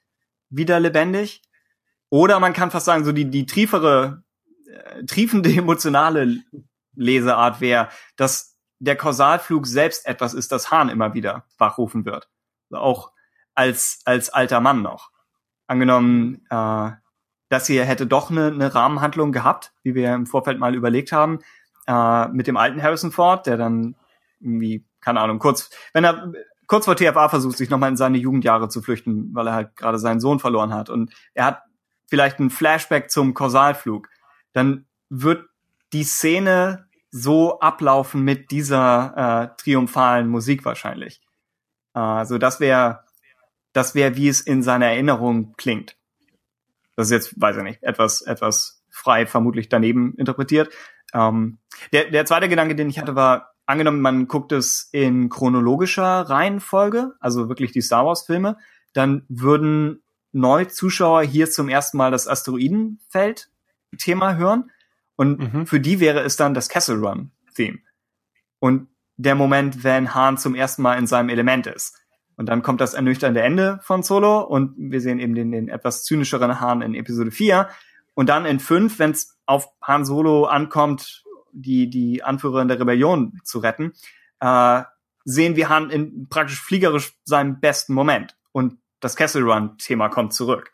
wieder 0.50 0.80
lebendig. 0.80 1.42
Oder 2.10 2.40
man 2.40 2.54
kann 2.54 2.72
fast 2.72 2.86
sagen, 2.86 3.04
so 3.04 3.12
die, 3.12 3.30
die 3.30 3.46
triefere, 3.46 4.24
äh, 4.66 5.04
triefende 5.04 5.50
emotionale 5.56 6.42
Leseart 6.96 7.60
wäre, 7.60 7.88
dass 8.16 8.58
der 8.80 8.96
Kausalflug 8.96 9.68
selbst 9.68 10.06
etwas 10.06 10.34
ist, 10.34 10.50
das 10.50 10.72
Hahn 10.72 10.88
immer 10.88 11.14
wieder 11.14 11.46
wachrufen 11.56 12.04
wird. 12.04 12.28
Also 12.70 12.82
auch 12.82 13.12
als, 13.54 14.00
als 14.06 14.28
alter 14.28 14.58
Mann 14.58 14.82
noch. 14.82 15.12
Angenommen, 15.68 16.44
äh, 16.50 16.90
das 17.48 17.66
hier 17.66 17.84
hätte 17.84 18.06
doch 18.06 18.30
eine, 18.30 18.46
eine 18.46 18.74
Rahmenhandlung 18.74 19.32
gehabt, 19.32 19.72
wie 19.82 19.94
wir 19.94 20.14
im 20.14 20.26
Vorfeld 20.26 20.58
mal 20.58 20.74
überlegt 20.74 21.12
haben, 21.12 21.40
äh, 21.86 22.28
mit 22.28 22.46
dem 22.46 22.56
alten 22.56 22.82
Harrison 22.82 23.12
Ford, 23.12 23.46
der 23.46 23.56
dann 23.56 23.94
irgendwie, 24.40 24.84
keine 25.00 25.20
Ahnung, 25.20 25.38
kurz, 25.38 25.70
wenn 25.92 26.04
er 26.04 26.32
kurz 26.66 26.84
vor 26.84 26.96
TFA 26.96 27.28
versucht, 27.28 27.56
sich 27.56 27.70
nochmal 27.70 27.90
in 27.90 27.96
seine 27.96 28.18
Jugendjahre 28.18 28.68
zu 28.68 28.82
flüchten, 28.82 29.34
weil 29.34 29.46
er 29.46 29.54
halt 29.54 29.76
gerade 29.76 29.98
seinen 29.98 30.20
Sohn 30.20 30.40
verloren 30.40 30.74
hat 30.74 30.90
und 30.90 31.12
er 31.34 31.46
hat 31.46 31.62
vielleicht 32.08 32.38
ein 32.38 32.50
Flashback 32.50 33.10
zum 33.10 33.34
Kausalflug, 33.34 34.08
dann 34.52 34.86
wird 35.08 35.44
die 35.92 36.04
Szene 36.04 36.86
so 37.10 37.60
ablaufen 37.60 38.22
mit 38.22 38.50
dieser 38.50 39.52
äh, 39.52 39.62
triumphalen 39.62 40.28
Musik 40.28 40.64
wahrscheinlich. 40.64 41.20
Äh, 41.94 42.00
also 42.00 42.38
das 42.38 42.60
wäre, 42.60 43.04
das 43.72 43.94
wäre, 43.94 44.16
wie 44.16 44.28
es 44.28 44.40
in 44.40 44.62
seiner 44.62 44.86
Erinnerung 44.86 45.54
klingt. 45.56 45.96
Das 46.96 47.06
ist 47.06 47.12
jetzt, 47.12 47.40
weiß 47.40 47.58
ich 47.58 47.62
nicht, 47.62 47.82
etwas, 47.82 48.22
etwas 48.22 48.82
frei 48.90 49.26
vermutlich 49.26 49.68
daneben 49.68 50.14
interpretiert. 50.16 50.72
Ähm, 51.12 51.58
der, 51.92 52.10
der 52.10 52.24
zweite 52.24 52.48
Gedanke, 52.48 52.74
den 52.74 52.90
ich 52.90 52.98
hatte, 52.98 53.14
war, 53.14 53.54
angenommen, 53.66 54.00
man 54.00 54.28
guckt 54.28 54.52
es 54.52 54.88
in 54.92 55.28
chronologischer 55.28 56.22
Reihenfolge, 56.22 57.12
also 57.20 57.48
wirklich 57.48 57.72
die 57.72 57.82
Star 57.82 58.06
Wars 58.06 58.22
Filme, 58.22 58.56
dann 58.92 59.24
würden 59.28 60.02
Neuzuschauer 60.32 61.22
hier 61.22 61.50
zum 61.50 61.68
ersten 61.68 61.96
Mal 61.96 62.10
das 62.10 62.28
Asteroidenfeld-Thema 62.28 64.36
hören. 64.36 64.70
Und 65.16 65.52
mhm. 65.52 65.66
für 65.66 65.80
die 65.80 66.00
wäre 66.00 66.20
es 66.20 66.36
dann 66.36 66.54
das 66.54 66.68
Castle 66.68 66.96
Run-Theme. 66.96 67.78
Und 68.58 68.88
der 69.16 69.34
Moment, 69.34 69.82
wenn 69.82 70.14
Hahn 70.14 70.36
zum 70.36 70.54
ersten 70.54 70.82
Mal 70.82 70.98
in 70.98 71.06
seinem 71.06 71.30
Element 71.30 71.66
ist. 71.66 71.98
Und 72.36 72.46
dann 72.46 72.62
kommt 72.62 72.80
das 72.80 72.94
ernüchternde 72.94 73.40
Ende 73.40 73.78
von 73.82 74.02
Solo 74.02 74.40
und 74.40 74.74
wir 74.76 75.00
sehen 75.00 75.18
eben 75.18 75.34
den, 75.34 75.52
den 75.52 75.68
etwas 75.68 76.04
zynischeren 76.04 76.60
Han 76.60 76.82
in 76.82 76.94
Episode 76.94 77.30
4. 77.30 77.68
Und 78.14 78.28
dann 78.28 78.44
in 78.44 78.60
5, 78.60 78.98
wenn 78.98 79.10
es 79.10 79.38
auf 79.46 79.68
Han 79.82 80.04
Solo 80.04 80.44
ankommt, 80.44 81.24
die, 81.52 81.88
die 81.88 82.22
Anführerin 82.22 82.68
der 82.68 82.78
Rebellion 82.78 83.40
zu 83.42 83.58
retten, 83.58 83.92
äh, 84.40 84.82
sehen 85.24 85.56
wir 85.56 85.70
Han 85.70 85.90
in 85.90 86.28
praktisch 86.28 86.60
fliegerisch 86.60 87.14
seinem 87.24 87.60
besten 87.60 87.94
Moment. 87.94 88.36
Und 88.52 88.78
das 89.00 89.16
Castle 89.16 89.42
Run-Thema 89.42 90.08
kommt 90.08 90.34
zurück. 90.34 90.72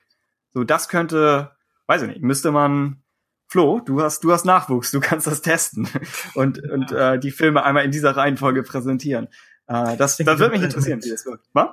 So, 0.50 0.64
das 0.64 0.88
könnte, 0.88 1.52
weiß 1.86 2.02
ich 2.02 2.08
nicht, 2.08 2.22
müsste 2.22 2.50
man 2.50 3.02
Flo, 3.48 3.80
du 3.80 4.00
hast, 4.00 4.24
du 4.24 4.32
hast 4.32 4.46
Nachwuchs, 4.46 4.92
du 4.92 5.00
kannst 5.00 5.26
das 5.26 5.42
testen 5.42 5.86
und, 6.34 6.58
und 6.70 6.90
äh, 6.90 7.18
die 7.18 7.30
Filme 7.30 7.62
einmal 7.64 7.84
in 7.84 7.90
dieser 7.90 8.16
Reihenfolge 8.16 8.62
präsentieren. 8.62 9.28
Äh, 9.72 9.96
das 9.96 10.16
das 10.16 10.38
würde 10.38 10.50
mich 10.50 10.62
interessieren, 10.62 11.02
wie 11.02 11.10
das 11.10 11.24
wirkt. 11.24 11.46
Was? 11.52 11.68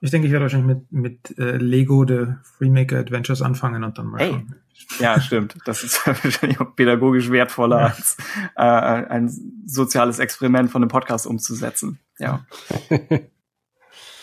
Ich 0.00 0.10
denke, 0.10 0.26
ich 0.26 0.32
werde 0.32 0.44
wahrscheinlich 0.44 0.76
mit, 0.90 0.92
mit 0.92 1.38
äh, 1.38 1.58
Lego 1.58 2.04
The 2.06 2.34
Freemaker 2.58 2.98
Adventures 2.98 3.40
anfangen 3.40 3.84
und 3.84 3.98
dann 3.98 4.06
mal 4.06 4.20
hey. 4.20 4.30
schauen. 4.30 4.56
Ja, 4.98 5.20
stimmt. 5.20 5.54
Das 5.64 5.84
ist 5.84 6.04
wahrscheinlich 6.06 6.60
auch 6.60 6.74
pädagogisch 6.74 7.30
wertvoller 7.30 7.78
ja. 7.78 7.86
als 7.86 8.16
äh, 8.56 8.62
ein 8.62 9.30
soziales 9.64 10.18
Experiment 10.18 10.70
von 10.70 10.82
einem 10.82 10.88
Podcast 10.88 11.26
umzusetzen. 11.26 12.00
Ja. 12.18 12.44
äh, 12.90 13.28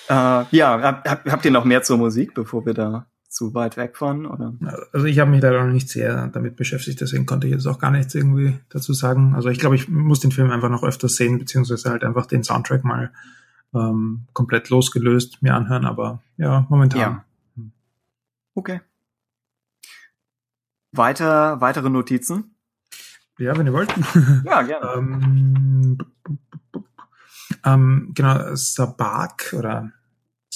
ja, 0.09 0.45
hab, 0.51 1.05
habt 1.31 1.45
ihr 1.45 1.51
noch 1.51 1.63
mehr 1.63 1.81
zur 1.81 1.97
Musik, 1.97 2.33
bevor 2.33 2.65
wir 2.65 2.73
da 2.73 3.07
zu 3.29 3.53
weit 3.53 3.77
weg 3.77 3.95
von? 3.95 4.25
Oder? 4.25 4.53
Also 4.91 5.05
ich 5.05 5.19
habe 5.19 5.31
mich 5.31 5.41
da 5.41 5.51
noch 5.51 5.71
nicht 5.71 5.87
sehr 5.87 6.27
damit 6.27 6.55
beschäftigt, 6.55 6.99
deswegen 6.99 7.25
konnte 7.25 7.47
ich 7.47 7.53
jetzt 7.53 7.67
auch 7.67 7.79
gar 7.79 7.91
nichts 7.91 8.15
irgendwie 8.15 8.59
dazu 8.69 8.93
sagen. 8.93 9.35
Also 9.35 9.49
ich 9.49 9.59
glaube, 9.59 9.75
ich 9.75 9.87
muss 9.87 10.19
den 10.19 10.31
Film 10.31 10.49
einfach 10.51 10.69
noch 10.69 10.83
öfters 10.83 11.15
sehen, 11.15 11.37
beziehungsweise 11.37 11.89
halt 11.89 12.03
einfach 12.03 12.25
den 12.25 12.43
Soundtrack 12.43 12.83
mal 12.83 13.11
ähm, 13.73 14.25
komplett 14.33 14.69
losgelöst 14.69 15.41
mir 15.41 15.53
anhören, 15.53 15.85
aber 15.85 16.21
ja, 16.37 16.65
momentan. 16.69 16.99
Ja. 16.99 17.25
Okay. 18.55 18.81
Weiter, 20.91 21.61
weitere 21.61 21.89
Notizen? 21.89 22.55
Ja, 23.37 23.55
wenn 23.55 23.67
ihr 23.67 23.73
wollt. 23.73 23.93
Ja, 24.43 24.63
gerne. 24.63 24.93
ähm, 24.95 25.97
ähm, 27.63 28.11
genau, 28.15 28.55
Sabak 28.55 29.53
oder 29.57 29.91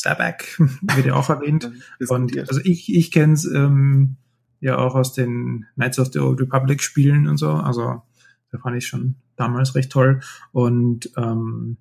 Sabak 0.04 0.60
wird 0.82 1.06
ja 1.06 1.16
auch 1.16 1.30
erwähnt. 1.30 1.72
und 2.10 2.38
also 2.38 2.60
ich, 2.64 2.94
ich 2.94 3.12
kenne 3.12 3.34
es 3.34 3.46
ähm, 3.46 4.18
ja 4.60 4.78
auch 4.78 4.96
aus 4.96 5.14
den 5.14 5.66
Knights 5.76 6.00
of 6.00 6.10
the 6.12 6.20
Old 6.20 6.42
Republic 6.42 6.84
Spielen 6.84 7.28
und 7.28 7.38
so. 7.38 7.52
Also 7.52 8.02
da 8.52 8.58
fand 8.60 8.78
ich 8.78 8.86
schon 8.86 9.16
damals 9.36 9.76
recht 9.76 9.92
toll. 9.92 10.20
Und 10.52 11.10
ähm, 11.18 11.78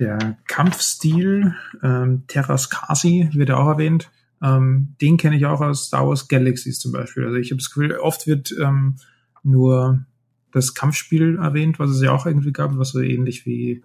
der 0.00 0.38
Kampfstil 0.48 1.54
ähm, 1.82 2.24
Terras 2.26 2.68
Kasi 2.68 3.30
wird 3.32 3.48
ja 3.48 3.56
auch 3.56 3.68
erwähnt. 3.68 4.10
Ähm, 4.42 4.96
den 5.00 5.16
kenne 5.16 5.36
ich 5.36 5.46
auch 5.46 5.60
aus 5.60 5.86
Star 5.86 6.08
Wars 6.08 6.26
Galaxies 6.26 6.80
zum 6.80 6.90
Beispiel. 6.92 7.24
Also 7.24 7.36
ich 7.36 7.50
habe 7.50 7.58
das 7.58 7.70
Gefühl, 7.70 7.96
oft 7.96 8.26
wird 8.26 8.52
ähm, 8.60 8.96
nur 9.44 10.04
das 10.50 10.74
Kampfspiel 10.74 11.38
erwähnt, 11.38 11.78
was 11.78 11.90
es 11.90 12.02
ja 12.02 12.10
auch 12.10 12.26
irgendwie 12.26 12.52
gab, 12.52 12.76
was 12.76 12.90
so 12.90 13.00
ähnlich 13.00 13.46
wie 13.46 13.82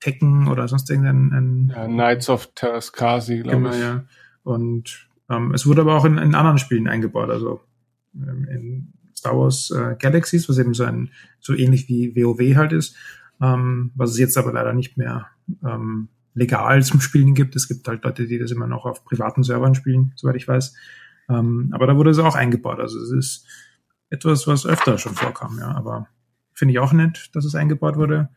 Tekken 0.00 0.48
oder 0.48 0.68
sonst 0.68 0.90
irgendein 0.90 1.32
ein, 1.32 1.72
ja, 1.74 1.86
Knights 1.86 2.28
of 2.28 2.52
Terraskasi, 2.54 3.40
glaube 3.40 3.56
genau, 3.56 3.70
ich. 3.70 3.80
Ja. 3.80 4.04
Und 4.44 5.08
ähm, 5.28 5.52
es 5.54 5.66
wurde 5.66 5.82
aber 5.82 5.96
auch 5.96 6.04
in, 6.04 6.18
in 6.18 6.34
anderen 6.34 6.58
Spielen 6.58 6.88
eingebaut, 6.88 7.30
also 7.30 7.60
ähm, 8.14 8.46
in 8.48 8.92
Star 9.16 9.36
Wars 9.36 9.70
äh, 9.70 9.96
Galaxies, 9.98 10.48
was 10.48 10.58
eben 10.58 10.74
so 10.74 10.84
ein 10.84 11.10
so 11.40 11.54
ähnlich 11.54 11.88
wie 11.88 12.14
WoW 12.14 12.56
halt 12.56 12.72
ist, 12.72 12.96
ähm, 13.40 13.90
was 13.94 14.10
es 14.10 14.18
jetzt 14.18 14.38
aber 14.38 14.52
leider 14.52 14.72
nicht 14.72 14.96
mehr 14.96 15.26
ähm, 15.64 16.08
legal 16.34 16.82
zum 16.82 17.00
Spielen 17.00 17.34
gibt. 17.34 17.56
Es 17.56 17.68
gibt 17.68 17.86
halt 17.88 18.04
Leute, 18.04 18.26
die 18.26 18.38
das 18.38 18.52
immer 18.52 18.66
noch 18.66 18.86
auf 18.86 19.04
privaten 19.04 19.42
Servern 19.42 19.74
spielen, 19.74 20.12
soweit 20.14 20.36
ich 20.36 20.46
weiß. 20.46 20.74
Ähm, 21.28 21.70
aber 21.72 21.86
da 21.86 21.96
wurde 21.96 22.10
es 22.10 22.18
auch 22.18 22.36
eingebaut. 22.36 22.78
Also 22.80 22.98
es 22.98 23.10
ist 23.10 23.46
etwas, 24.10 24.46
was 24.46 24.64
öfter 24.64 24.98
schon 24.98 25.14
vorkam, 25.14 25.58
ja. 25.58 25.74
Aber 25.74 26.08
finde 26.54 26.72
ich 26.72 26.78
auch 26.78 26.92
nett, 26.92 27.30
dass 27.34 27.44
es 27.44 27.54
eingebaut 27.54 27.96
wurde. 27.96 28.28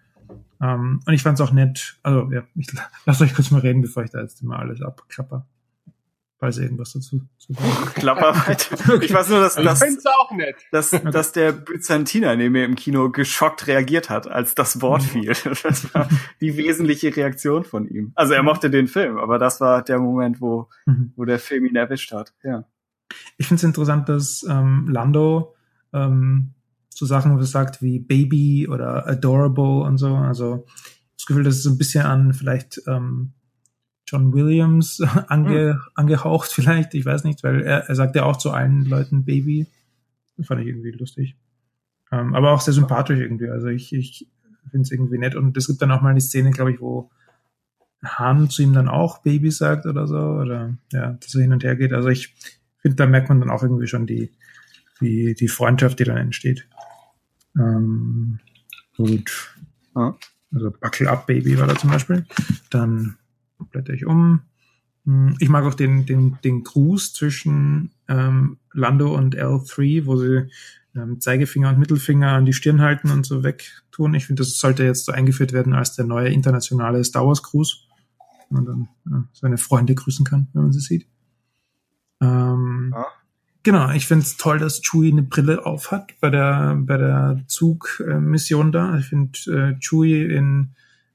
Ähm, 0.61 0.99
und 1.05 1.13
ich 1.13 1.23
fand 1.23 1.39
es 1.39 1.45
auch 1.45 1.51
nett, 1.51 1.97
also 2.03 2.31
ja, 2.31 2.43
ich 2.55 2.67
lasse 3.05 3.23
euch 3.23 3.33
kurz 3.33 3.51
mal 3.51 3.61
reden, 3.61 3.81
bevor 3.81 4.03
ich 4.03 4.11
da 4.11 4.21
jetzt 4.21 4.41
immer 4.41 4.59
alles 4.59 4.81
abklapper. 4.81 5.47
Falls 6.37 6.57
irgendwas 6.57 6.93
dazu 6.93 7.21
zu 7.37 7.53
Klapperarbeit. 7.93 8.69
Okay. 8.71 9.05
Ich 9.05 9.13
weiß 9.13 9.29
nur, 9.29 9.41
dass, 9.41 9.55
dass, 9.55 9.83
auch 10.07 10.31
nett. 10.31 10.55
dass, 10.71 10.91
okay. 10.91 11.11
dass 11.11 11.31
der 11.33 11.51
Byzantiner 11.51 12.35
neben 12.35 12.53
mir 12.53 12.65
im 12.65 12.73
Kino 12.73 13.11
geschockt 13.11 13.67
reagiert 13.67 14.09
hat, 14.09 14.27
als 14.27 14.55
das 14.55 14.81
Wort 14.81 15.03
mhm. 15.03 15.07
fiel. 15.07 15.33
Das 15.63 15.93
war 15.93 16.09
die 16.39 16.57
wesentliche 16.57 17.15
Reaktion 17.15 17.63
von 17.63 17.87
ihm. 17.87 18.11
Also 18.15 18.33
er 18.33 18.41
mochte 18.41 18.71
den 18.71 18.87
Film, 18.87 19.17
aber 19.17 19.37
das 19.37 19.61
war 19.61 19.83
der 19.83 19.99
Moment, 19.99 20.41
wo, 20.41 20.67
mhm. 20.87 21.13
wo 21.15 21.25
der 21.25 21.37
Film 21.37 21.65
ihn 21.65 21.75
erwischt 21.75 22.11
hat. 22.11 22.33
Ja. 22.43 22.65
Ich 23.37 23.47
finde 23.47 23.59
es 23.59 23.63
interessant, 23.63 24.09
dass 24.09 24.43
ähm, 24.49 24.87
Lando 24.89 25.53
ähm, 25.93 26.55
so 26.93 27.05
Sachen 27.05 27.41
sagt 27.43 27.81
wie 27.81 27.99
Baby 27.99 28.67
oder 28.67 29.07
Adorable 29.07 29.81
und 29.81 29.97
so. 29.97 30.15
Also 30.15 30.65
das 31.17 31.25
Gefühl, 31.25 31.43
das 31.43 31.55
ist 31.55 31.63
so 31.63 31.71
ein 31.71 31.77
bisschen 31.77 32.05
an 32.05 32.33
vielleicht 32.33 32.81
ähm, 32.87 33.33
John 34.07 34.33
Williams 34.33 35.01
ange, 35.27 35.75
mhm. 35.75 35.79
angehaucht 35.95 36.51
vielleicht. 36.51 36.93
Ich 36.93 37.05
weiß 37.05 37.23
nicht, 37.23 37.43
weil 37.43 37.61
er, 37.61 37.87
er 37.87 37.95
sagt 37.95 38.15
ja 38.15 38.23
auch 38.23 38.37
zu 38.37 38.51
allen 38.51 38.85
Leuten 38.85 39.23
Baby. 39.23 39.67
Das 40.37 40.47
fand 40.47 40.61
ich 40.61 40.67
irgendwie 40.67 40.91
lustig. 40.91 41.35
Ähm, 42.11 42.35
aber 42.35 42.51
auch 42.51 42.61
sehr 42.61 42.73
sympathisch 42.73 43.19
irgendwie. 43.19 43.49
Also 43.49 43.67
ich, 43.67 43.93
ich 43.93 44.27
finde 44.69 44.83
es 44.83 44.91
irgendwie 44.91 45.17
nett. 45.17 45.35
Und 45.35 45.55
es 45.55 45.67
gibt 45.67 45.81
dann 45.81 45.91
auch 45.91 46.01
mal 46.01 46.09
eine 46.09 46.21
Szene, 46.21 46.51
glaube 46.51 46.73
ich, 46.73 46.81
wo 46.81 47.09
Han 48.03 48.49
zu 48.49 48.63
ihm 48.63 48.73
dann 48.73 48.89
auch 48.89 49.19
Baby 49.19 49.51
sagt 49.51 49.85
oder 49.85 50.07
so. 50.07 50.17
Oder 50.17 50.75
ja, 50.91 51.13
dass 51.13 51.35
er 51.35 51.41
hin 51.41 51.53
und 51.53 51.63
her 51.63 51.75
geht. 51.75 51.93
Also 51.93 52.09
ich 52.09 52.35
finde, 52.79 52.95
da 52.95 53.05
merkt 53.05 53.29
man 53.29 53.39
dann 53.39 53.49
auch 53.49 53.63
irgendwie 53.63 53.87
schon 53.87 54.07
die, 54.07 54.31
die, 54.99 55.35
die 55.35 55.47
Freundschaft, 55.47 55.99
die 55.99 56.03
dann 56.03 56.17
entsteht. 56.17 56.67
Ähm, 57.57 58.39
gut. 58.95 59.55
Ah. 59.93 60.13
Also 60.53 60.71
Buckle 60.71 61.09
Up 61.09 61.27
Baby 61.27 61.57
war 61.57 61.67
da 61.67 61.75
zum 61.75 61.89
Beispiel. 61.89 62.25
Dann 62.69 63.17
blätter 63.71 63.93
ich 63.93 64.05
um. 64.05 64.41
Hm, 65.05 65.35
ich 65.39 65.49
mag 65.49 65.63
auch 65.65 65.73
den, 65.73 66.05
den, 66.05 66.37
den 66.43 66.63
Gruß 66.63 67.13
zwischen 67.13 67.91
ähm, 68.07 68.57
Lando 68.73 69.15
und 69.15 69.35
L3, 69.35 70.05
wo 70.05 70.17
sie 70.17 70.49
ähm, 70.95 71.19
Zeigefinger 71.21 71.69
und 71.69 71.79
Mittelfinger 71.79 72.33
an 72.33 72.45
die 72.45 72.53
Stirn 72.53 72.81
halten 72.81 73.11
und 73.11 73.25
so 73.25 73.43
wegtun. 73.43 74.13
Ich 74.13 74.25
finde, 74.25 74.41
das 74.41 74.57
sollte 74.57 74.83
jetzt 74.83 75.05
so 75.05 75.11
eingeführt 75.11 75.53
werden 75.53 75.73
als 75.73 75.95
der 75.95 76.05
neue 76.05 76.29
internationale 76.29 77.03
Star 77.03 77.25
Wars 77.25 77.43
Gruß. 77.43 77.87
Man 78.49 78.65
dann 78.65 78.89
ja, 79.09 79.23
seine 79.31 79.57
Freunde 79.57 79.95
grüßen 79.95 80.25
kann, 80.25 80.49
wenn 80.53 80.63
man 80.63 80.73
sie 80.73 80.81
sieht. 80.81 81.07
Ähm, 82.21 82.91
ja. 82.93 83.05
Genau, 83.63 83.91
ich 83.91 84.07
finde 84.07 84.25
es 84.25 84.37
toll, 84.37 84.57
dass 84.57 84.81
Chewie 84.81 85.11
eine 85.11 85.23
Brille 85.23 85.65
aufhat 85.65 86.19
bei 86.19 86.29
der 86.29 86.75
bei 86.79 86.97
der 86.97 87.41
Zugmission 87.47 88.71
da. 88.71 88.97
Ich 88.97 89.05
finde 89.05 89.39
äh, 89.51 89.79
Chewie 89.79 90.25
in 90.25 90.71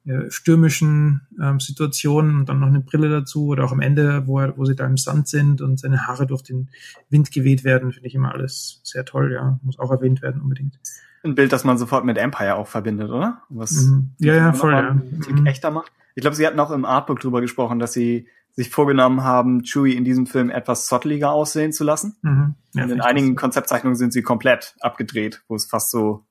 äh, 0.07 0.31
stürmischen 0.31 1.23
ähm, 1.43 1.59
Situationen 1.59 2.39
und 2.39 2.49
dann 2.49 2.61
noch 2.61 2.69
eine 2.69 2.79
Brille 2.79 3.09
dazu 3.09 3.49
oder 3.49 3.65
auch 3.65 3.73
am 3.73 3.81
Ende, 3.81 4.29
wo, 4.29 4.39
er, 4.39 4.57
wo 4.57 4.65
sie 4.65 4.77
da 4.77 4.87
im 4.87 4.97
Sand 4.97 5.27
sind 5.27 5.61
und 5.61 5.81
seine 5.81 6.07
Haare 6.07 6.29
durch 6.29 6.43
den 6.43 6.69
Wind 7.11 7.33
geweht 7.33 7.65
werden, 7.65 7.91
finde 7.91 8.07
ich 8.07 8.15
immer 8.15 8.33
alles 8.33 8.81
sehr 8.85 9.05
toll, 9.05 9.33
ja. 9.33 9.59
Muss 9.65 9.81
auch 9.81 9.91
erwähnt 9.91 10.23
werden 10.23 10.41
unbedingt. 10.41 10.79
Ein 11.25 11.35
Bild, 11.35 11.53
das 11.53 11.65
man 11.65 11.77
sofort 11.77 12.05
mit 12.05 12.19
Empire 12.19 12.55
auch 12.55 12.69
verbindet, 12.69 13.11
oder? 13.11 13.43
Was 13.49 13.73
mhm. 13.73 14.11
Ja, 14.19 14.35
ja, 14.37 14.53
voll, 14.53 14.75
ja. 14.75 14.93
Mhm. 14.93 15.45
echter 15.45 15.73
macht. 15.73 15.91
Ich 16.15 16.21
glaube, 16.21 16.37
sie 16.37 16.47
hatten 16.47 16.61
auch 16.61 16.71
im 16.71 16.85
Artbook 16.85 17.19
drüber 17.19 17.41
gesprochen, 17.41 17.81
dass 17.81 17.93
sie 17.93 18.29
sich 18.57 18.71
vorgenommen 18.71 19.23
haben, 19.23 19.63
Chewie 19.63 19.95
in 19.95 20.05
diesem 20.05 20.27
Film 20.27 20.51
etwas 20.51 20.87
zotteliger 20.87 21.31
aussehen 21.31 21.73
zu 21.73 21.85
lassen. 21.85 22.17
Mhm. 22.23 22.55
Ja, 22.75 22.85
und 22.85 22.91
in 22.91 23.01
einigen 23.03 23.37
Konzeptzeichnungen 23.37 23.97
sind 23.97 24.13
sie 24.13 24.23
komplett 24.23 24.75
abgedreht, 24.81 25.43
wo 25.47 25.55
es 25.55 25.67
fast 25.67 25.91
so 25.91 26.27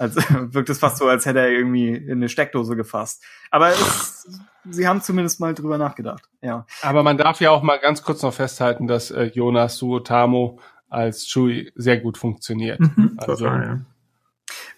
als 0.00 0.16
wirkt 0.54 0.70
es 0.70 0.78
fast 0.78 0.96
so, 0.96 1.06
als 1.06 1.26
hätte 1.26 1.40
er 1.40 1.50
irgendwie 1.50 1.88
in 1.88 2.12
eine 2.12 2.28
Steckdose 2.28 2.74
gefasst. 2.74 3.22
Aber 3.50 3.68
es, 3.68 4.26
sie 4.68 4.88
haben 4.88 5.02
zumindest 5.02 5.40
mal 5.40 5.54
drüber 5.54 5.76
nachgedacht. 5.78 6.28
Ja. 6.40 6.66
Aber 6.82 7.02
man 7.02 7.18
darf 7.18 7.40
ja 7.40 7.50
auch 7.50 7.62
mal 7.62 7.78
ganz 7.78 8.02
kurz 8.02 8.22
noch 8.22 8.32
festhalten, 8.32 8.86
dass 8.86 9.10
äh, 9.10 9.24
Jonas 9.24 9.76
Suotamo 9.76 10.58
als 10.88 11.26
Chewie 11.26 11.70
sehr 11.74 11.98
gut 11.98 12.16
funktioniert. 12.18 12.80
Mhm, 12.80 13.14
also, 13.18 13.44
total, 13.44 13.62
ja. 13.62 13.80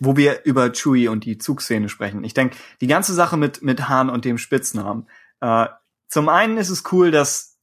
Wo 0.00 0.16
wir 0.16 0.44
über 0.44 0.72
Chewie 0.72 1.08
und 1.08 1.24
die 1.24 1.39
Zugszene 1.39 1.89
sprechen. 1.89 2.24
Ich 2.24 2.34
denke, 2.34 2.56
die 2.81 2.89
ganze 2.89 3.14
Sache 3.14 3.36
mit 3.36 3.62
mit 3.62 3.89
Hahn 3.89 4.10
und 4.10 4.24
dem 4.24 4.39
Spitznamen. 4.39 5.06
Äh, 5.40 5.66
zum 6.12 6.28
einen 6.28 6.58
ist 6.58 6.68
es 6.68 6.84
cool, 6.92 7.10
dass 7.10 7.58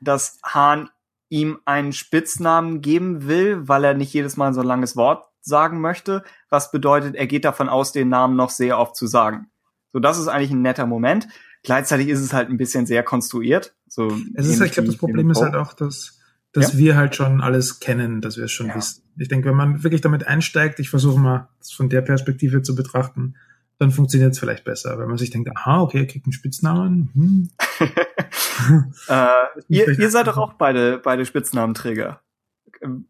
dass 0.00 0.40
Hahn 0.42 0.90
ihm 1.28 1.60
einen 1.64 1.92
Spitznamen 1.92 2.80
geben 2.80 3.28
will, 3.28 3.68
weil 3.68 3.84
er 3.84 3.94
nicht 3.94 4.12
jedes 4.12 4.36
Mal 4.36 4.52
so 4.54 4.60
ein 4.60 4.66
langes 4.66 4.96
Wort 4.96 5.24
sagen 5.40 5.80
möchte, 5.80 6.24
was 6.50 6.72
bedeutet, 6.72 7.14
er 7.14 7.28
geht 7.28 7.44
davon 7.44 7.68
aus, 7.68 7.92
den 7.92 8.08
Namen 8.08 8.34
noch 8.34 8.50
sehr 8.50 8.78
oft 8.78 8.96
zu 8.96 9.06
sagen. 9.06 9.52
So, 9.92 10.00
das 10.00 10.18
ist 10.18 10.26
eigentlich 10.26 10.50
ein 10.50 10.62
netter 10.62 10.86
Moment. 10.86 11.28
Gleichzeitig 11.62 12.08
ist 12.08 12.20
es 12.20 12.32
halt 12.32 12.50
ein 12.50 12.56
bisschen 12.56 12.86
sehr 12.86 13.04
konstruiert. 13.04 13.76
So 13.86 14.08
es 14.34 14.48
ist, 14.48 14.58
halt, 14.58 14.70
ich 14.70 14.74
glaube, 14.74 14.88
das 14.88 14.96
Problem 14.96 15.30
ist 15.30 15.40
halt 15.40 15.54
auch, 15.54 15.72
dass, 15.72 16.18
dass 16.52 16.72
ja. 16.72 16.78
wir 16.78 16.96
halt 16.96 17.14
schon 17.14 17.40
alles 17.40 17.78
kennen, 17.78 18.20
dass 18.20 18.36
wir 18.36 18.46
es 18.46 18.52
schon 18.52 18.66
ja. 18.66 18.74
wissen. 18.74 19.04
Ich 19.16 19.28
denke, 19.28 19.48
wenn 19.48 19.56
man 19.56 19.84
wirklich 19.84 20.00
damit 20.00 20.26
einsteigt, 20.26 20.80
ich 20.80 20.90
versuche 20.90 21.20
mal, 21.20 21.48
das 21.60 21.70
von 21.70 21.88
der 21.88 22.02
Perspektive 22.02 22.62
zu 22.62 22.74
betrachten, 22.74 23.36
dann 23.78 23.90
funktioniert 23.90 24.32
es 24.32 24.38
vielleicht 24.38 24.64
besser. 24.64 24.98
Wenn 24.98 25.08
man 25.08 25.18
sich 25.18 25.30
denkt, 25.30 25.50
aha, 25.54 25.82
okay, 25.82 25.98
er 25.98 26.06
kriegt 26.06 26.26
einen 26.26 26.32
Spitznamen. 26.32 27.10
Hm. 27.14 27.50
äh, 29.08 29.26
ihr, 29.68 29.98
ihr 29.98 30.10
seid 30.10 30.26
doch 30.26 30.38
auch 30.38 30.54
beide, 30.54 30.98
beide 30.98 31.26
Spitznamenträger 31.26 32.20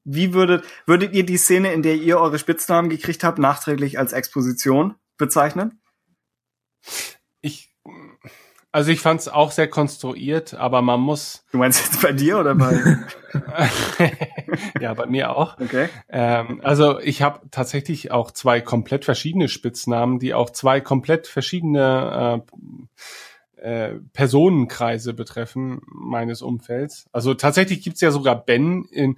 wie 0.04 0.32
würdet, 0.32 0.64
würdet 0.86 1.12
ihr 1.12 1.24
die 1.24 1.36
Szene, 1.36 1.72
in 1.72 1.82
der 1.82 1.96
ihr 1.96 2.18
eure 2.18 2.38
Spitznamen 2.38 2.90
gekriegt 2.90 3.24
habt, 3.24 3.38
nachträglich 3.38 3.98
als 3.98 4.12
Exposition 4.12 4.94
bezeichnen? 5.16 5.80
Ich, 7.40 7.74
also 8.76 8.90
ich 8.90 9.00
fand 9.00 9.20
es 9.20 9.28
auch 9.28 9.52
sehr 9.52 9.68
konstruiert, 9.68 10.52
aber 10.52 10.82
man 10.82 11.00
muss. 11.00 11.44
Du 11.50 11.56
meinst 11.56 11.82
jetzt 11.82 12.02
bei 12.02 12.12
dir 12.12 12.38
oder 12.38 12.55
bei? 12.55 12.98
ja, 14.82 14.92
bei 14.92 15.06
mir 15.06 15.34
auch. 15.34 15.58
Okay. 15.58 15.88
Ähm, 16.10 16.60
also 16.62 17.00
ich 17.00 17.22
habe 17.22 17.40
tatsächlich 17.50 18.10
auch 18.10 18.30
zwei 18.30 18.60
komplett 18.60 19.06
verschiedene 19.06 19.48
Spitznamen, 19.48 20.18
die 20.18 20.34
auch 20.34 20.50
zwei 20.50 20.82
komplett 20.82 21.26
verschiedene 21.26 22.44
äh, 23.56 23.92
äh, 23.94 24.00
Personenkreise 24.12 25.14
betreffen 25.14 25.80
meines 25.86 26.42
Umfelds. 26.42 27.06
Also 27.12 27.32
tatsächlich 27.32 27.80
gibt's 27.80 28.02
ja 28.02 28.10
sogar 28.10 28.44
Ben 28.44 28.84
in, 28.90 29.16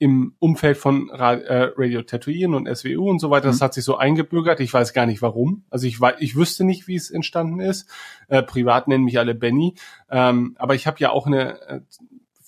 im 0.00 0.34
Umfeld 0.38 0.78
von 0.78 1.10
äh, 1.10 1.70
Radio 1.76 2.00
Tatooine 2.00 2.56
und 2.56 2.74
SWU 2.74 3.10
und 3.10 3.18
so 3.18 3.28
weiter. 3.28 3.48
Das 3.48 3.60
mhm. 3.60 3.64
hat 3.64 3.74
sich 3.74 3.84
so 3.84 3.98
eingebürgert. 3.98 4.58
Ich 4.60 4.72
weiß 4.72 4.94
gar 4.94 5.04
nicht 5.04 5.20
warum. 5.20 5.64
Also 5.68 5.86
ich 5.86 6.00
weiß, 6.00 6.16
ich 6.20 6.36
wüsste 6.36 6.64
nicht, 6.64 6.88
wie 6.88 6.96
es 6.96 7.10
entstanden 7.10 7.60
ist. 7.60 7.86
Äh, 8.28 8.42
privat 8.42 8.88
nennen 8.88 9.04
mich 9.04 9.18
alle 9.18 9.34
Benny. 9.34 9.74
Ähm, 10.10 10.56
aber 10.58 10.74
ich 10.74 10.86
habe 10.86 10.96
ja 11.00 11.10
auch 11.10 11.26
eine 11.26 11.60
äh, 11.68 11.80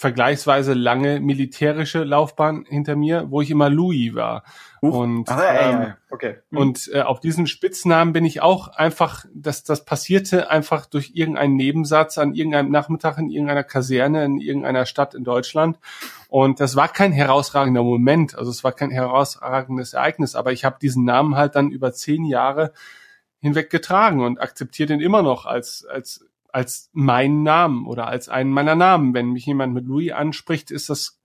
vergleichsweise 0.03 0.75
lange 0.75 1.21
militärische 1.21 2.03
Laufbahn 2.03 2.65
hinter 2.69 2.97
mir, 2.97 3.31
wo 3.31 3.41
ich 3.41 3.53
immer 3.53 3.71
Louis 3.71 4.17
war. 4.17 4.43
Uh, 4.83 4.89
und 4.89 5.31
ah, 5.31 5.45
ja, 5.45 5.61
ähm, 5.61 5.81
ja, 5.81 5.97
okay. 6.11 6.37
Mhm. 6.51 6.59
und 6.59 6.91
äh, 6.93 7.03
auf 7.03 7.21
diesen 7.21 7.47
Spitznamen 7.47 8.13
bin 8.13 8.25
ich 8.25 8.43
auch 8.43 8.67
einfach, 8.67 9.25
dass 9.33 9.63
das 9.63 9.85
passierte 9.85 10.51
einfach 10.51 10.87
durch 10.87 11.13
irgendeinen 11.15 11.55
Nebensatz 11.55 12.19
an 12.19 12.35
irgendeinem 12.35 12.73
Nachmittag 12.73 13.17
in 13.17 13.31
irgendeiner 13.31 13.63
Kaserne 13.63 14.25
in 14.25 14.41
irgendeiner 14.41 14.87
Stadt 14.87 15.15
in 15.15 15.23
Deutschland. 15.23 15.79
Und 16.29 16.59
das 16.59 16.75
war 16.75 16.89
kein 16.89 17.13
herausragender 17.13 17.85
Moment, 17.85 18.37
also 18.37 18.51
es 18.51 18.65
war 18.65 18.73
kein 18.73 18.91
herausragendes 18.91 19.93
Ereignis, 19.93 20.35
aber 20.35 20.51
ich 20.51 20.65
habe 20.65 20.79
diesen 20.83 21.05
Namen 21.05 21.37
halt 21.37 21.55
dann 21.55 21.71
über 21.71 21.93
zehn 21.93 22.25
Jahre 22.25 22.73
hinweg 23.39 23.71
getragen 23.71 24.21
und 24.21 24.41
akzeptiere 24.41 24.89
den 24.89 25.01
immer 25.01 25.23
noch 25.23 25.47
als 25.47 25.87
als 25.87 26.27
als 26.53 26.91
meinen 26.93 27.43
Namen 27.43 27.87
oder 27.87 28.07
als 28.07 28.29
einen 28.29 28.51
meiner 28.51 28.75
Namen. 28.75 29.15
Wenn 29.15 29.31
mich 29.31 29.47
jemand 29.47 29.75
mit 29.75 29.87
Louis 29.87 30.13
anspricht, 30.13 30.71
ist 30.71 30.91
das, 30.91 31.21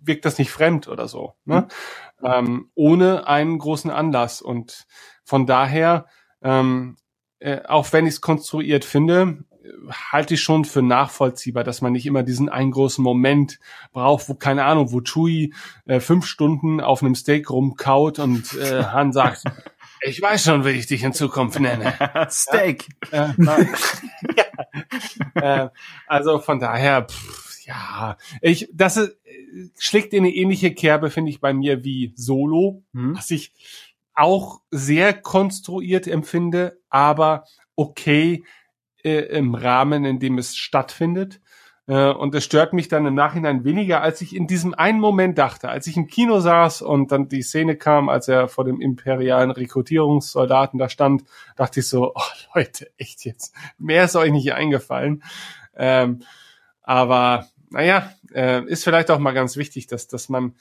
wirkt 0.00 0.24
das 0.24 0.38
nicht 0.38 0.50
fremd 0.50 0.88
oder 0.88 1.08
so, 1.08 1.34
ne? 1.44 1.68
Mhm. 2.20 2.26
Ähm, 2.26 2.70
ohne 2.74 3.26
einen 3.26 3.58
großen 3.58 3.90
Anlass. 3.90 4.40
Und 4.40 4.86
von 5.24 5.46
daher, 5.46 6.06
ähm, 6.40 6.96
äh, 7.40 7.62
auch 7.66 7.92
wenn 7.92 8.06
ich 8.06 8.14
es 8.14 8.20
konstruiert 8.20 8.84
finde, 8.84 9.44
halte 9.90 10.34
ich 10.34 10.42
schon 10.42 10.64
für 10.64 10.82
nachvollziehbar, 10.82 11.64
dass 11.64 11.80
man 11.80 11.92
nicht 11.92 12.06
immer 12.06 12.22
diesen 12.22 12.48
einen 12.48 12.70
großen 12.70 13.02
Moment 13.02 13.58
braucht, 13.92 14.28
wo, 14.28 14.34
keine 14.34 14.64
Ahnung, 14.64 14.92
wo 14.92 15.00
Chui 15.00 15.52
äh, 15.86 16.00
fünf 16.00 16.26
Stunden 16.26 16.80
auf 16.80 17.02
einem 17.02 17.14
Steak 17.14 17.50
rumkaut 17.50 18.18
und 18.18 18.54
äh, 18.54 18.84
Han 18.92 19.12
sagt, 19.12 19.44
ich 20.00 20.20
weiß 20.20 20.44
schon, 20.44 20.64
wie 20.64 20.70
ich 20.70 20.86
dich 20.86 21.04
in 21.04 21.12
Zukunft 21.12 21.60
nenne. 21.60 21.94
Steak. 22.30 22.88
Ja? 23.12 23.34
Äh. 23.38 23.66
Äh, 25.34 25.68
also 26.06 26.38
von 26.38 26.58
daher, 26.58 27.06
pff, 27.06 27.66
ja, 27.66 28.16
ich, 28.40 28.68
das 28.72 28.96
ist, 28.96 29.16
schlägt 29.78 30.12
in 30.12 30.24
eine 30.24 30.34
ähnliche 30.34 30.74
Kerbe, 30.74 31.10
finde 31.10 31.30
ich, 31.30 31.40
bei 31.40 31.52
mir 31.52 31.84
wie 31.84 32.12
Solo, 32.16 32.82
hm. 32.92 33.16
was 33.16 33.30
ich 33.30 33.52
auch 34.14 34.60
sehr 34.70 35.14
konstruiert 35.14 36.06
empfinde, 36.06 36.78
aber 36.90 37.44
okay 37.76 38.44
äh, 39.02 39.20
im 39.36 39.54
Rahmen, 39.54 40.04
in 40.04 40.18
dem 40.18 40.38
es 40.38 40.56
stattfindet. 40.56 41.40
Äh, 41.86 42.10
und 42.10 42.34
es 42.34 42.44
stört 42.44 42.72
mich 42.72 42.88
dann 42.88 43.06
im 43.06 43.14
Nachhinein 43.14 43.64
weniger, 43.64 44.02
als 44.02 44.20
ich 44.20 44.36
in 44.36 44.46
diesem 44.46 44.74
einen 44.74 45.00
Moment 45.00 45.38
dachte, 45.38 45.68
als 45.68 45.86
ich 45.86 45.96
im 45.96 46.06
Kino 46.06 46.40
saß 46.40 46.82
und 46.82 47.10
dann 47.10 47.28
die 47.28 47.42
Szene 47.42 47.76
kam, 47.76 48.08
als 48.08 48.28
er 48.28 48.48
vor 48.48 48.64
dem 48.64 48.80
imperialen 48.80 49.50
Rekrutierungssoldaten 49.50 50.78
da 50.78 50.88
stand, 50.88 51.24
dachte 51.56 51.80
ich 51.80 51.88
so, 51.88 52.12
oh 52.14 52.20
Leute, 52.54 52.90
echt 52.98 53.24
jetzt, 53.24 53.54
mehr 53.78 54.04
ist 54.04 54.16
euch 54.16 54.30
nicht 54.30 54.52
eingefallen. 54.52 55.22
Ähm, 55.74 56.22
aber 56.82 57.46
naja, 57.70 58.12
äh, 58.32 58.64
ist 58.66 58.84
vielleicht 58.84 59.10
auch 59.10 59.18
mal 59.18 59.32
ganz 59.32 59.56
wichtig, 59.56 59.86
dass, 59.86 60.06
dass 60.06 60.28
man, 60.28 60.54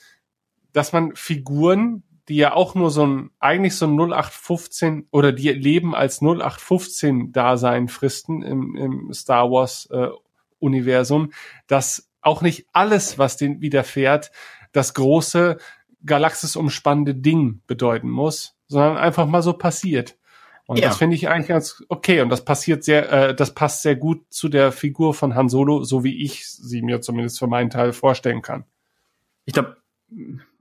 dass 0.74 0.94
man 0.94 1.16
Figuren, 1.16 2.04
die 2.30 2.38
ja 2.38 2.54
auch 2.54 2.76
nur 2.76 2.90
so 2.92 3.06
ein, 3.06 3.32
eigentlich 3.40 3.76
so 3.76 3.86
ein 3.86 4.00
0815 4.00 5.08
oder 5.12 5.34
die 5.34 5.50
leben 5.50 5.94
als 5.94 6.22
0815 6.22 7.32
Dasein 7.32 7.90
fristen 7.90 8.42
im, 8.42 8.76
im 8.76 9.14
Star 9.14 9.52
Wars 9.52 9.88
äh, 9.92 10.08
Universum, 10.62 11.32
dass 11.68 12.10
auch 12.22 12.42
nicht 12.42 12.68
alles, 12.72 13.18
was 13.18 13.38
den 13.38 13.62
widerfährt, 13.62 14.32
das 14.72 14.94
große 14.94 15.58
galaxisumspannende 16.06 17.16
Ding 17.16 17.62
bedeuten 17.68 18.10
muss, 18.10 18.56
sondern 18.68 18.98
einfach 18.98 19.28
mal 19.28 19.42
so 19.42 19.54
passiert. 19.54 20.18
Und 20.66 20.80
ja. 20.80 20.88
das 20.88 20.98
finde 20.98 21.16
ich 21.16 21.28
eigentlich 21.28 21.50
ganz 21.50 21.84
okay. 21.90 22.22
Und 22.22 22.30
das 22.30 22.46
passiert 22.46 22.84
sehr, 22.84 23.12
äh, 23.12 23.36
das 23.36 23.54
passt 23.54 23.82
sehr 23.82 23.96
gut 23.96 24.22
zu 24.30 24.48
der 24.48 24.72
Figur 24.72 25.14
von 25.14 25.36
Han 25.36 25.50
Solo, 25.50 25.84
so 25.84 26.04
wie 26.04 26.24
ich 26.24 26.48
sie 26.48 26.82
mir 26.82 27.02
zumindest 27.02 27.40
für 27.40 27.48
meinen 27.48 27.70
Teil 27.70 27.92
vorstellen 27.92 28.42
kann. 28.42 28.64
Ich 29.46 29.54
glaube, 29.54 29.78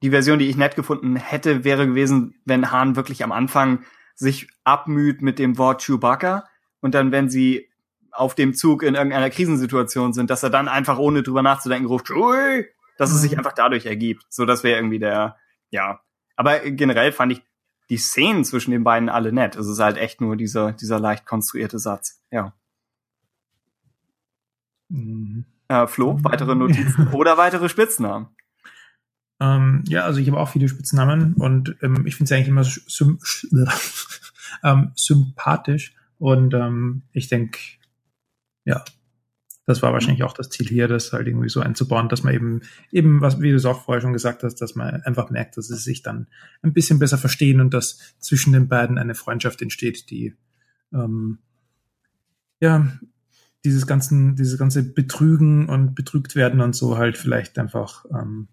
die 0.02 0.10
Version, 0.10 0.38
die 0.38 0.48
ich 0.48 0.56
nett 0.56 0.74
gefunden 0.76 1.16
hätte, 1.16 1.64
wäre 1.64 1.86
gewesen, 1.86 2.34
wenn 2.44 2.72
Han 2.72 2.96
wirklich 2.96 3.22
am 3.22 3.32
Anfang 3.32 3.84
sich 4.14 4.48
abmüht 4.64 5.22
mit 5.22 5.38
dem 5.38 5.58
Wort 5.58 5.82
Chewbacca 5.82 6.44
und 6.80 6.94
dann, 6.94 7.12
wenn 7.12 7.28
sie 7.28 7.69
auf 8.12 8.34
dem 8.34 8.54
Zug 8.54 8.82
in 8.82 8.94
irgendeiner 8.94 9.30
Krisensituation 9.30 10.12
sind, 10.12 10.30
dass 10.30 10.42
er 10.42 10.50
dann 10.50 10.68
einfach 10.68 10.98
ohne 10.98 11.22
drüber 11.22 11.42
nachzudenken 11.42 11.86
ruft, 11.86 12.10
Ui! 12.10 12.66
dass 12.98 13.12
es 13.12 13.22
sich 13.22 13.32
mhm. 13.32 13.38
einfach 13.38 13.52
dadurch 13.52 13.86
ergibt. 13.86 14.26
So, 14.28 14.44
das 14.44 14.62
wäre 14.62 14.78
irgendwie 14.78 14.98
der, 14.98 15.36
ja. 15.70 16.00
Aber 16.36 16.58
generell 16.60 17.12
fand 17.12 17.32
ich 17.32 17.42
die 17.88 17.96
Szenen 17.98 18.44
zwischen 18.44 18.70
den 18.70 18.84
beiden 18.84 19.08
alle 19.08 19.32
nett. 19.32 19.56
Es 19.56 19.66
ist 19.66 19.80
halt 19.80 19.96
echt 19.96 20.20
nur 20.20 20.36
dieser, 20.36 20.72
dieser 20.72 21.00
leicht 21.00 21.26
konstruierte 21.26 21.78
Satz. 21.78 22.22
Ja. 22.30 22.54
Mhm. 24.88 25.44
Äh, 25.68 25.86
Flo, 25.86 26.18
weitere 26.22 26.54
Notizen 26.56 27.08
oder 27.08 27.36
weitere 27.36 27.68
Spitznamen? 27.68 28.28
Ähm, 29.40 29.84
ja, 29.86 30.04
also 30.04 30.20
ich 30.20 30.28
habe 30.28 30.38
auch 30.38 30.50
viele 30.50 30.68
Spitznamen 30.68 31.34
und 31.34 31.76
ähm, 31.82 32.06
ich 32.06 32.16
finde 32.16 32.32
es 32.32 32.32
eigentlich 32.32 32.48
immer 32.48 32.64
sym 32.64 33.18
ähm, 34.62 34.92
sympathisch 34.94 35.94
und 36.18 36.52
ähm, 36.52 37.02
ich 37.12 37.28
denke, 37.28 37.58
ja, 38.70 38.84
das 39.66 39.82
war 39.82 39.92
wahrscheinlich 39.92 40.22
auch 40.22 40.32
das 40.32 40.48
Ziel 40.48 40.66
hier, 40.66 40.88
das 40.88 41.12
halt 41.12 41.26
irgendwie 41.26 41.48
so 41.48 41.60
einzubauen, 41.60 42.08
dass 42.08 42.22
man 42.22 42.34
eben, 42.34 42.62
eben, 42.90 43.20
was, 43.20 43.40
wie 43.40 43.50
du 43.50 43.56
es 43.56 43.64
auch 43.64 43.82
vorher 43.82 44.00
schon 44.00 44.12
gesagt 44.12 44.42
hast, 44.42 44.56
dass 44.56 44.74
man 44.74 45.02
einfach 45.02 45.30
merkt, 45.30 45.56
dass 45.56 45.68
sie 45.68 45.76
sich 45.76 46.02
dann 46.02 46.28
ein 46.62 46.72
bisschen 46.72 46.98
besser 46.98 47.18
verstehen 47.18 47.60
und 47.60 47.74
dass 47.74 47.98
zwischen 48.18 48.52
den 48.52 48.68
beiden 48.68 48.98
eine 48.98 49.14
Freundschaft 49.14 49.60
entsteht, 49.60 50.10
die, 50.10 50.34
ähm, 50.92 51.38
ja, 52.60 52.88
dieses 53.64 53.86
ganzen, 53.86 54.36
dieses 54.36 54.58
ganze 54.58 54.82
Betrügen 54.82 55.68
und 55.68 55.94
betrügt 55.94 56.34
werden 56.34 56.60
und 56.60 56.74
so 56.74 56.96
halt 56.96 57.18
vielleicht 57.18 57.58
einfach 57.58 58.06
ähm, 58.10 58.48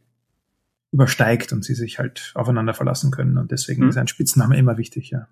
übersteigt 0.91 1.53
und 1.53 1.63
sie 1.63 1.75
sich 1.75 1.99
halt 1.99 2.31
aufeinander 2.35 2.73
verlassen 2.73 3.11
können. 3.11 3.37
Und 3.37 3.51
deswegen 3.51 3.83
hm. 3.83 3.89
ist 3.89 3.97
ein 3.97 4.07
Spitzname 4.07 4.57
immer 4.57 4.77
wichtig, 4.77 5.11
ja. 5.11 5.27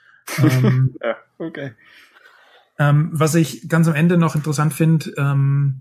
ähm, 0.42 0.94
ja, 1.02 1.16
okay. 1.38 1.72
Ähm, 2.78 3.10
was 3.12 3.34
ich 3.34 3.68
ganz 3.68 3.88
am 3.88 3.94
Ende 3.94 4.18
noch 4.18 4.36
interessant 4.36 4.72
finde, 4.72 5.12
ähm, 5.16 5.80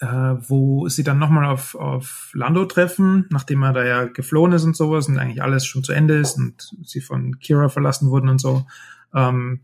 äh, 0.00 0.06
wo 0.06 0.88
sie 0.88 1.02
dann 1.02 1.18
nochmal 1.18 1.44
auf, 1.44 1.74
auf 1.74 2.30
Lando 2.32 2.64
treffen, 2.64 3.26
nachdem 3.30 3.62
er 3.62 3.72
da 3.72 3.84
ja 3.84 4.04
geflohen 4.04 4.52
ist 4.52 4.64
und 4.64 4.76
sowas 4.76 5.08
und 5.08 5.18
eigentlich 5.18 5.42
alles 5.42 5.66
schon 5.66 5.84
zu 5.84 5.92
Ende 5.92 6.14
ist 6.14 6.38
und 6.38 6.74
sie 6.82 7.00
von 7.00 7.38
Kira 7.38 7.68
verlassen 7.68 8.08
wurden 8.08 8.28
und 8.28 8.40
so, 8.40 8.66
ähm, 9.14 9.60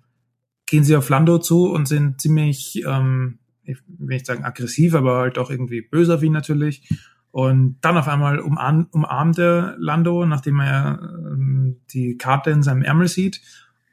gehen 0.66 0.84
sie 0.84 0.96
auf 0.96 1.08
Lando 1.08 1.38
zu 1.38 1.70
und 1.70 1.86
sind 1.86 2.20
ziemlich, 2.20 2.82
ähm, 2.84 3.38
ich 3.62 3.78
will 3.86 4.08
nicht 4.08 4.26
sagen 4.26 4.44
aggressiv, 4.44 4.94
aber 4.94 5.18
halt 5.18 5.38
auch 5.38 5.50
irgendwie 5.50 5.80
böser 5.80 6.20
wie 6.20 6.30
natürlich. 6.30 6.88
Und 7.30 7.78
dann 7.82 7.98
auf 7.98 8.08
einmal 8.08 8.40
umarm, 8.40 8.88
umarmt 8.92 9.38
er 9.38 9.76
Lando, 9.78 10.26
nachdem 10.26 10.60
er 10.60 10.98
ähm, 11.02 11.76
die 11.90 12.16
Karte 12.18 12.50
in 12.50 12.62
seinem 12.62 12.82
Ärmel 12.82 13.08
sieht 13.08 13.40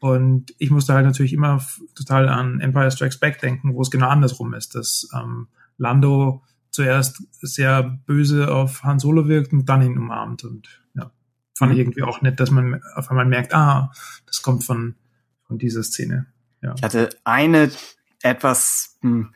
und 0.04 0.54
ich 0.58 0.70
musste 0.70 0.94
halt 0.94 1.06
natürlich 1.06 1.32
immer 1.32 1.66
total 1.96 2.28
an 2.28 2.60
Empire 2.60 2.92
Strikes 2.92 3.22
Back 3.22 3.40
denken, 3.40 3.74
wo 3.74 3.82
es 3.82 3.90
genau 3.90 4.10
andersrum 4.10 4.54
ist, 4.54 4.76
dass 4.76 5.08
ähm, 5.16 5.48
Lando 5.78 6.44
zuerst 6.72 7.24
sehr 7.40 7.84
böse 8.06 8.54
auf 8.54 8.84
Han 8.84 9.00
Solo 9.00 9.30
wirkt 9.30 9.54
und 9.54 9.70
dann 9.70 9.82
ihn 9.82 9.98
umarmt. 9.98 10.44
Und 10.44 10.68
ja, 10.94 11.10
fand 11.58 11.72
mhm. 11.72 11.78
ich 11.78 11.82
irgendwie 11.82 12.04
auch 12.04 12.22
nett, 12.22 12.42
dass 12.42 12.52
man 12.52 12.84
auf 12.96 13.12
einmal 13.12 13.24
merkt, 13.26 13.54
ah, 13.54 13.94
das 14.26 14.42
kommt 14.42 14.66
von, 14.66 14.96
von 15.48 15.58
dieser 15.58 15.84
Szene. 15.84 16.26
Ja. 16.62 16.74
Ich 16.76 16.84
hatte 16.84 17.08
eine 17.24 17.72
etwas, 18.24 18.98
hm, 19.04 19.34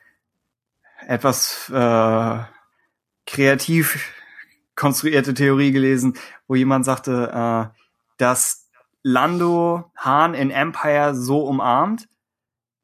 etwas 1.08 1.72
äh, 1.74 2.40
kreativ 3.26 4.12
konstruierte 4.76 5.34
Theorie 5.34 5.72
gelesen, 5.72 6.16
wo 6.46 6.56
jemand 6.56 6.84
sagte, 6.84 7.32
äh, 7.34 7.78
dass 8.18 8.67
Lando 9.08 9.90
Han 9.96 10.34
in 10.34 10.52
Empire 10.52 11.16
so 11.16 11.46
umarmt, 11.46 12.10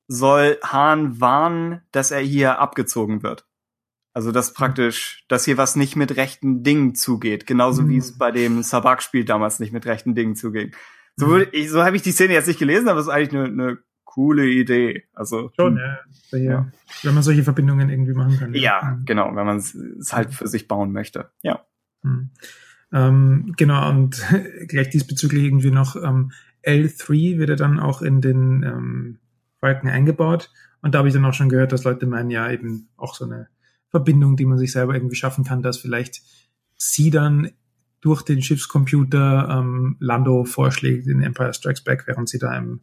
soll 0.08 0.58
Han 0.64 1.20
warnen, 1.20 1.82
dass 1.92 2.12
er 2.12 2.22
hier 2.22 2.60
abgezogen 2.60 3.24
wird. 3.24 3.46
Also 4.14 4.32
dass 4.32 4.50
hm. 4.50 4.54
praktisch, 4.56 5.26
dass 5.28 5.44
hier 5.44 5.58
was 5.58 5.76
nicht 5.76 5.96
mit 5.98 6.16
rechten 6.16 6.64
Dingen 6.64 6.96
zugeht, 6.96 7.46
genauso 7.46 7.82
mhm. 7.82 7.90
wie 7.90 7.98
es 7.98 8.12
hm. 8.12 8.18
bei 8.20 8.32
dem 8.32 8.64
Sabak-Spiel 8.64 9.26
damals 9.26 9.60
nicht 9.60 9.74
mit 9.74 9.86
rechten 9.86 10.16
Dingen 10.16 10.36
zuging. 10.36 10.74
So, 11.18 11.28
mhm. 11.28 11.48
ich, 11.52 11.70
so 11.70 11.84
habe 11.84 11.96
ich 11.96 12.02
die 12.02 12.12
Szene 12.12 12.34
jetzt 12.34 12.48
nicht 12.48 12.60
gelesen, 12.60 12.88
aber 12.88 13.00
es 13.00 13.08
ist 13.08 13.12
eigentlich 13.12 13.34
eine, 13.34 13.46
eine 13.46 13.78
coole 14.06 14.48
Idee. 14.48 15.04
Also 15.14 15.52
schon, 15.56 15.78
ja. 15.78 16.38
ja. 16.38 16.72
Wenn 17.02 17.14
man 17.14 17.24
solche 17.24 17.44
Verbindungen 17.44 17.90
irgendwie 17.90 18.14
machen 18.14 18.40
kann. 18.40 18.54
Ja, 18.54 18.62
ja 18.62 19.00
genau, 19.06 19.36
wenn 19.36 19.46
man 19.46 19.58
es 19.58 19.76
halt 20.12 20.34
für 20.34 20.48
sich 20.48 20.68
bauen 20.68 20.94
möchte. 20.94 21.32
Ja. 21.42 21.66
Mhm. 22.02 22.32
Ähm, 22.94 23.54
genau, 23.58 23.90
und 23.90 24.24
gleich 24.68 24.90
diesbezüglich 24.90 25.44
irgendwie 25.44 25.72
noch 25.72 25.96
ähm, 25.96 26.32
L3 26.64 27.40
wird 27.40 27.50
ja 27.50 27.56
dann 27.56 27.80
auch 27.80 28.02
in 28.02 28.22
den 28.22 28.64
ähm, 28.64 29.20
Balken 29.60 29.90
eingebaut. 29.90 30.52
Und 30.82 30.94
da 30.94 31.00
habe 31.00 31.08
ich 31.08 31.14
dann 31.14 31.26
auch 31.26 31.34
schon 31.34 31.50
gehört, 31.50 31.72
dass 31.72 31.84
Leute 31.84 32.06
meinen, 32.06 32.30
ja, 32.30 32.50
eben 32.52 32.90
auch 32.98 33.16
so 33.16 33.26
eine 33.26 33.48
Verbindung, 33.90 34.38
die 34.38 34.46
man 34.46 34.58
sich 34.58 34.72
selber 34.72 34.94
irgendwie 34.94 35.16
schaffen 35.16 35.44
kann, 35.44 35.62
dass 35.62 35.78
vielleicht 35.78 36.22
sie 36.78 37.10
dann 37.10 37.52
durch 38.02 38.22
den 38.22 38.42
Schiffscomputer 38.42 39.48
ähm, 39.50 39.96
Lando 40.00 40.44
vorschlägt 40.44 41.08
in 41.08 41.22
Empire 41.22 41.54
Strikes 41.54 41.84
Back, 41.84 42.04
während 42.06 42.28
sie 42.28 42.38
da 42.38 42.56
im 42.58 42.82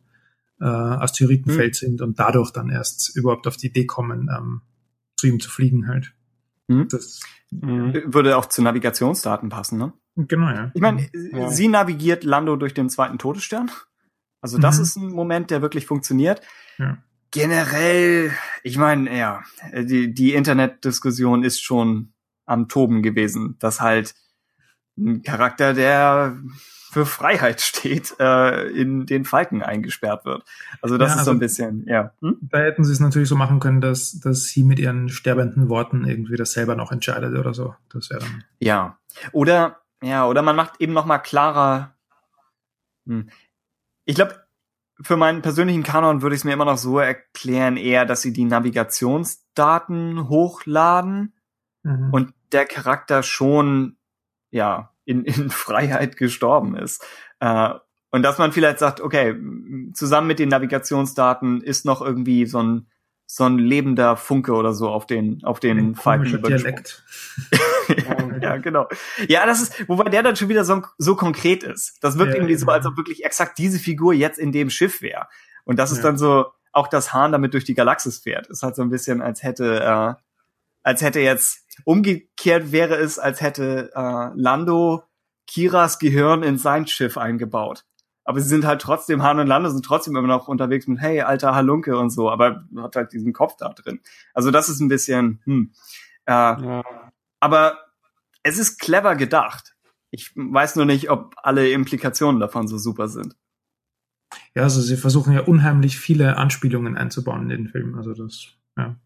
äh, 0.60 0.64
Asteroidenfeld 0.64 1.76
hm. 1.76 1.88
sind 1.88 2.02
und 2.02 2.18
dadurch 2.18 2.52
dann 2.52 2.70
erst 2.70 3.14
überhaupt 3.16 3.46
auf 3.46 3.56
die 3.56 3.66
Idee 3.66 3.86
kommen, 3.86 4.30
ähm, 4.34 4.62
zu 5.16 5.26
ihm 5.26 5.40
zu 5.40 5.50
fliegen 5.50 5.88
halt. 5.88 6.14
Hm? 6.68 6.88
Das 6.88 7.20
mhm. 7.50 8.14
würde 8.14 8.36
auch 8.36 8.46
zu 8.46 8.62
Navigationsdaten 8.62 9.50
passen, 9.50 9.78
ne? 9.78 9.92
Genau, 10.16 10.48
ja. 10.48 10.70
Ich 10.74 10.80
meine, 10.80 11.08
ja. 11.12 11.50
sie 11.50 11.68
navigiert 11.68 12.24
Lando 12.24 12.56
durch 12.56 12.74
den 12.74 12.90
zweiten 12.90 13.18
Todesstern. 13.18 13.70
Also 14.40 14.58
das 14.58 14.76
mhm. 14.76 14.82
ist 14.82 14.96
ein 14.96 15.08
Moment, 15.08 15.50
der 15.50 15.62
wirklich 15.62 15.86
funktioniert. 15.86 16.40
Ja. 16.78 16.98
Generell, 17.30 18.32
ich 18.64 18.76
meine, 18.76 19.16
ja, 19.16 19.42
die, 19.72 20.12
die 20.12 20.34
Internetdiskussion 20.34 21.44
ist 21.44 21.62
schon 21.62 22.12
am 22.44 22.68
Toben 22.68 23.02
gewesen, 23.02 23.56
dass 23.60 23.80
halt 23.80 24.14
ein 24.98 25.22
Charakter, 25.22 25.72
der 25.72 26.36
für 26.90 27.06
Freiheit 27.06 27.60
steht, 27.60 28.16
äh, 28.18 28.68
in 28.70 29.06
den 29.06 29.24
Falken 29.24 29.62
eingesperrt 29.62 30.24
wird. 30.24 30.42
Also 30.82 30.98
das 30.98 31.12
ja, 31.12 31.18
ist 31.18 31.24
so 31.24 31.30
ein 31.30 31.36
also 31.36 31.40
bisschen, 31.40 31.86
ja. 31.86 32.12
Hm? 32.20 32.38
Da 32.42 32.58
hätten 32.58 32.84
sie 32.84 32.92
es 32.92 32.98
natürlich 32.98 33.28
so 33.28 33.36
machen 33.36 33.60
können, 33.60 33.80
dass, 33.80 34.18
dass 34.18 34.44
sie 34.46 34.64
mit 34.64 34.80
ihren 34.80 35.08
sterbenden 35.08 35.68
Worten 35.68 36.04
irgendwie 36.04 36.36
das 36.36 36.52
selber 36.52 36.74
noch 36.74 36.90
entscheidet 36.90 37.38
oder 37.38 37.54
so. 37.54 37.76
Das 37.90 38.10
wäre 38.10 38.20
dann. 38.20 38.44
Ja. 38.58 38.98
Oder, 39.30 39.80
ja, 40.02 40.26
oder 40.26 40.42
man 40.42 40.56
macht 40.56 40.80
eben 40.80 40.92
noch 40.92 41.06
mal 41.06 41.18
klarer. 41.18 41.94
Hm. 43.06 43.30
Ich 44.04 44.14
glaube, 44.14 44.44
für 45.02 45.16
meinen 45.16 45.42
persönlichen 45.42 45.82
Kanon 45.82 46.22
würde 46.22 46.34
ich 46.34 46.40
es 46.40 46.44
mir 46.44 46.52
immer 46.52 46.64
noch 46.64 46.76
so 46.76 46.98
erklären, 46.98 47.76
eher, 47.76 48.04
dass 48.04 48.22
sie 48.22 48.32
die 48.32 48.44
Navigationsdaten 48.44 50.28
hochladen 50.28 51.34
mhm. 51.82 52.10
und 52.12 52.34
der 52.52 52.66
Charakter 52.66 53.22
schon, 53.22 53.96
ja, 54.50 54.92
in, 55.04 55.24
in 55.24 55.50
Freiheit 55.50 56.16
gestorben 56.16 56.76
ist. 56.76 57.04
Äh, 57.40 57.70
und 58.10 58.22
dass 58.22 58.38
man 58.38 58.52
vielleicht 58.52 58.80
sagt, 58.80 59.00
okay, 59.00 59.36
zusammen 59.94 60.26
mit 60.26 60.38
den 60.38 60.48
Navigationsdaten 60.48 61.60
ist 61.62 61.84
noch 61.84 62.02
irgendwie 62.02 62.46
so 62.46 62.62
ein 62.62 62.86
so 63.32 63.44
ein 63.44 63.58
lebender 63.58 64.16
Funke 64.16 64.52
oder 64.54 64.72
so 64.72 64.88
auf 64.88 65.06
den 65.06 65.44
auf 65.44 65.60
den 65.60 65.78
ein 65.78 65.94
Falken 65.94 66.42
Dialekt. 66.42 67.04
ja, 68.42 68.56
genau. 68.56 68.88
Ja, 69.28 69.46
das 69.46 69.60
ist, 69.60 69.88
wobei 69.88 70.10
der 70.10 70.22
dann 70.22 70.36
schon 70.36 70.48
wieder 70.48 70.64
so, 70.64 70.82
so 70.98 71.16
konkret 71.16 71.62
ist. 71.62 71.96
Das 72.00 72.18
wirkt 72.18 72.32
ja, 72.32 72.36
irgendwie 72.38 72.56
so, 72.56 72.66
als 72.66 72.86
ob 72.86 72.96
wirklich 72.96 73.24
exakt 73.24 73.58
diese 73.58 73.78
Figur 73.78 74.14
jetzt 74.14 74.38
in 74.38 74.52
dem 74.52 74.70
Schiff 74.70 75.02
wäre. 75.02 75.26
Und 75.64 75.78
das 75.78 75.92
ist 75.92 76.02
dann 76.02 76.18
so, 76.18 76.46
auch 76.72 76.88
das 76.88 77.12
Hahn 77.12 77.32
damit 77.32 77.54
durch 77.54 77.64
die 77.64 77.74
Galaxis 77.74 78.18
fährt. 78.18 78.46
Ist 78.48 78.62
halt 78.62 78.76
so 78.76 78.82
ein 78.82 78.90
bisschen, 78.90 79.22
als 79.22 79.42
hätte, 79.42 79.80
äh, 79.80 80.14
als 80.82 81.02
hätte 81.02 81.20
jetzt 81.20 81.66
umgekehrt 81.84 82.72
wäre 82.72 82.96
es, 82.96 83.18
als 83.18 83.40
hätte 83.40 83.90
äh, 83.94 84.30
Lando 84.34 85.04
Kiras 85.46 85.98
Gehirn 85.98 86.42
in 86.42 86.58
sein 86.58 86.86
Schiff 86.86 87.18
eingebaut. 87.18 87.84
Aber 88.24 88.40
sie 88.40 88.48
sind 88.48 88.64
halt 88.64 88.80
trotzdem, 88.80 89.22
Hahn 89.22 89.40
und 89.40 89.46
Lando 89.46 89.70
sind 89.70 89.84
trotzdem 89.84 90.14
immer 90.14 90.28
noch 90.28 90.46
unterwegs 90.46 90.86
mit, 90.86 91.00
hey, 91.00 91.22
alter 91.22 91.54
Halunke 91.54 91.98
und 91.98 92.10
so, 92.10 92.30
aber 92.30 92.64
hat 92.76 92.94
halt 92.94 93.12
diesen 93.12 93.32
Kopf 93.32 93.56
da 93.56 93.70
drin. 93.70 94.00
Also 94.34 94.50
das 94.50 94.68
ist 94.68 94.80
ein 94.80 94.88
bisschen, 94.88 95.40
hm. 95.44 95.72
Äh, 96.26 96.32
ja. 96.32 96.82
Aber 97.40 97.78
es 98.42 98.58
ist 98.58 98.78
clever 98.78 99.16
gedacht. 99.16 99.74
Ich 100.10 100.32
weiß 100.34 100.76
nur 100.76 100.86
nicht, 100.86 101.10
ob 101.10 101.34
alle 101.42 101.70
Implikationen 101.70 102.40
davon 102.40 102.68
so 102.68 102.78
super 102.78 103.08
sind. 103.08 103.36
Ja, 104.54 104.62
also 104.62 104.80
sie 104.80 104.96
versuchen 104.96 105.32
ja 105.32 105.42
unheimlich 105.42 105.98
viele 105.98 106.36
Anspielungen 106.36 106.96
einzubauen 106.96 107.42
in 107.42 107.48
den 107.48 107.68
Film. 107.68 107.96
Also 107.96 108.14
das, 108.14 108.48
ja. 108.76 108.96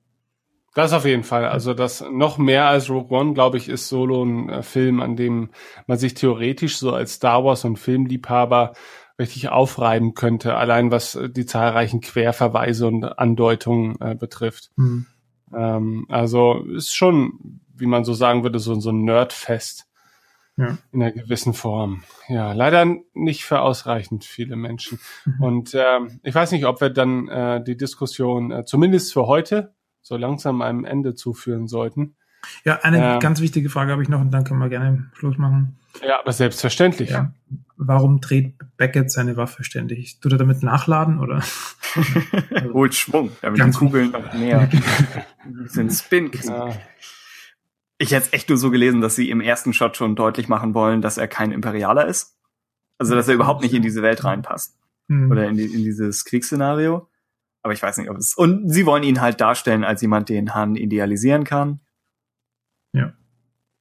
Das 0.74 0.92
auf 0.92 1.04
jeden 1.04 1.22
Fall. 1.22 1.46
Also 1.46 1.72
das 1.72 2.04
noch 2.10 2.36
mehr 2.36 2.66
als 2.66 2.90
Rogue 2.90 3.16
One, 3.16 3.32
glaube 3.32 3.58
ich, 3.58 3.68
ist 3.68 3.88
Solo 3.88 4.24
ein 4.24 4.48
äh, 4.48 4.62
Film, 4.62 5.00
an 5.00 5.16
dem 5.16 5.50
man 5.86 5.98
sich 5.98 6.14
theoretisch 6.14 6.78
so 6.78 6.92
als 6.92 7.14
Star 7.14 7.44
Wars 7.44 7.64
und 7.64 7.78
Filmliebhaber 7.78 8.74
richtig 9.18 9.48
aufreiben 9.50 10.14
könnte, 10.14 10.56
allein 10.56 10.90
was 10.90 11.14
äh, 11.14 11.30
die 11.30 11.46
zahlreichen 11.46 12.00
Querverweise 12.00 12.88
und 12.88 13.04
Andeutungen 13.04 14.00
äh, 14.00 14.16
betrifft. 14.16 14.70
Mhm. 14.76 15.06
Ähm, 15.54 16.06
also 16.08 16.64
ist 16.64 16.94
schon, 16.94 17.60
wie 17.76 17.86
man 17.86 18.04
so 18.04 18.14
sagen 18.14 18.42
würde, 18.42 18.58
so, 18.58 18.78
so 18.80 18.90
ein 18.90 19.04
Nerdfest 19.04 19.86
ja. 20.56 20.78
in 20.92 21.02
einer 21.02 21.12
gewissen 21.12 21.54
Form. 21.54 22.04
Ja, 22.28 22.52
leider 22.52 22.86
nicht 23.12 23.44
für 23.44 23.60
ausreichend 23.60 24.24
viele 24.24 24.56
Menschen. 24.56 25.00
Mhm. 25.24 25.42
Und 25.42 25.74
äh, 25.74 26.00
ich 26.22 26.34
weiß 26.34 26.52
nicht, 26.52 26.66
ob 26.66 26.80
wir 26.80 26.90
dann 26.90 27.28
äh, 27.28 27.62
die 27.62 27.76
Diskussion 27.76 28.50
äh, 28.50 28.64
zumindest 28.64 29.12
für 29.12 29.26
heute 29.26 29.74
so 30.00 30.16
langsam 30.16 30.62
einem 30.62 30.84
Ende 30.84 31.14
zuführen 31.14 31.66
sollten. 31.66 32.16
Ja, 32.64 32.80
eine 32.82 33.14
ähm, 33.14 33.20
ganz 33.20 33.40
wichtige 33.40 33.70
Frage 33.70 33.92
habe 33.92 34.02
ich 34.02 34.08
noch 34.08 34.20
und 34.20 34.30
dann 34.30 34.44
können 34.44 34.60
wir 34.60 34.68
gerne 34.68 35.10
Schluss 35.14 35.38
machen. 35.38 35.78
Ja, 36.06 36.20
aber 36.20 36.32
selbstverständlich. 36.32 37.10
Ja. 37.10 37.32
Warum 37.76 38.20
dreht 38.20 38.54
Beckett 38.76 39.10
seine 39.10 39.36
Waffe 39.36 39.64
ständig? 39.64 40.20
Tut 40.20 40.32
er 40.32 40.38
damit 40.38 40.62
nachladen 40.62 41.20
oder? 41.20 41.42
Holt 42.72 42.94
Schwung, 42.94 43.30
damit 43.40 43.64
die 43.64 43.70
Kugeln 43.70 44.10
noch 44.10 44.32
mehr 44.34 44.68
sind 45.66 45.90
Spin 45.90 46.30
ja. 46.44 46.74
Ich 47.98 48.12
hätte 48.12 48.26
es 48.26 48.32
echt 48.32 48.48
nur 48.48 48.58
so 48.58 48.70
gelesen, 48.70 49.00
dass 49.00 49.16
sie 49.16 49.30
im 49.30 49.40
ersten 49.40 49.72
Shot 49.72 49.96
schon 49.96 50.16
deutlich 50.16 50.48
machen 50.48 50.74
wollen, 50.74 51.00
dass 51.00 51.16
er 51.16 51.28
kein 51.28 51.52
Imperialer 51.52 52.06
ist. 52.06 52.38
Also, 52.98 53.14
dass 53.14 53.28
er 53.28 53.34
überhaupt 53.34 53.62
nicht 53.62 53.74
in 53.74 53.82
diese 53.82 54.02
Welt 54.02 54.24
reinpasst. 54.24 54.78
Mhm. 55.08 55.30
Oder 55.30 55.48
in, 55.48 55.56
die, 55.56 55.64
in 55.64 55.84
dieses 55.84 56.24
Kriegsszenario. 56.24 57.08
Aber 57.62 57.72
ich 57.72 57.82
weiß 57.82 57.96
nicht, 57.98 58.10
ob 58.10 58.16
es. 58.16 58.34
Und 58.34 58.68
sie 58.68 58.86
wollen 58.86 59.02
ihn 59.02 59.20
halt 59.20 59.40
darstellen 59.40 59.84
als 59.84 60.02
jemand, 60.02 60.28
den 60.28 60.54
Han 60.54 60.76
idealisieren 60.76 61.44
kann. 61.44 61.80
Ja. 62.92 63.14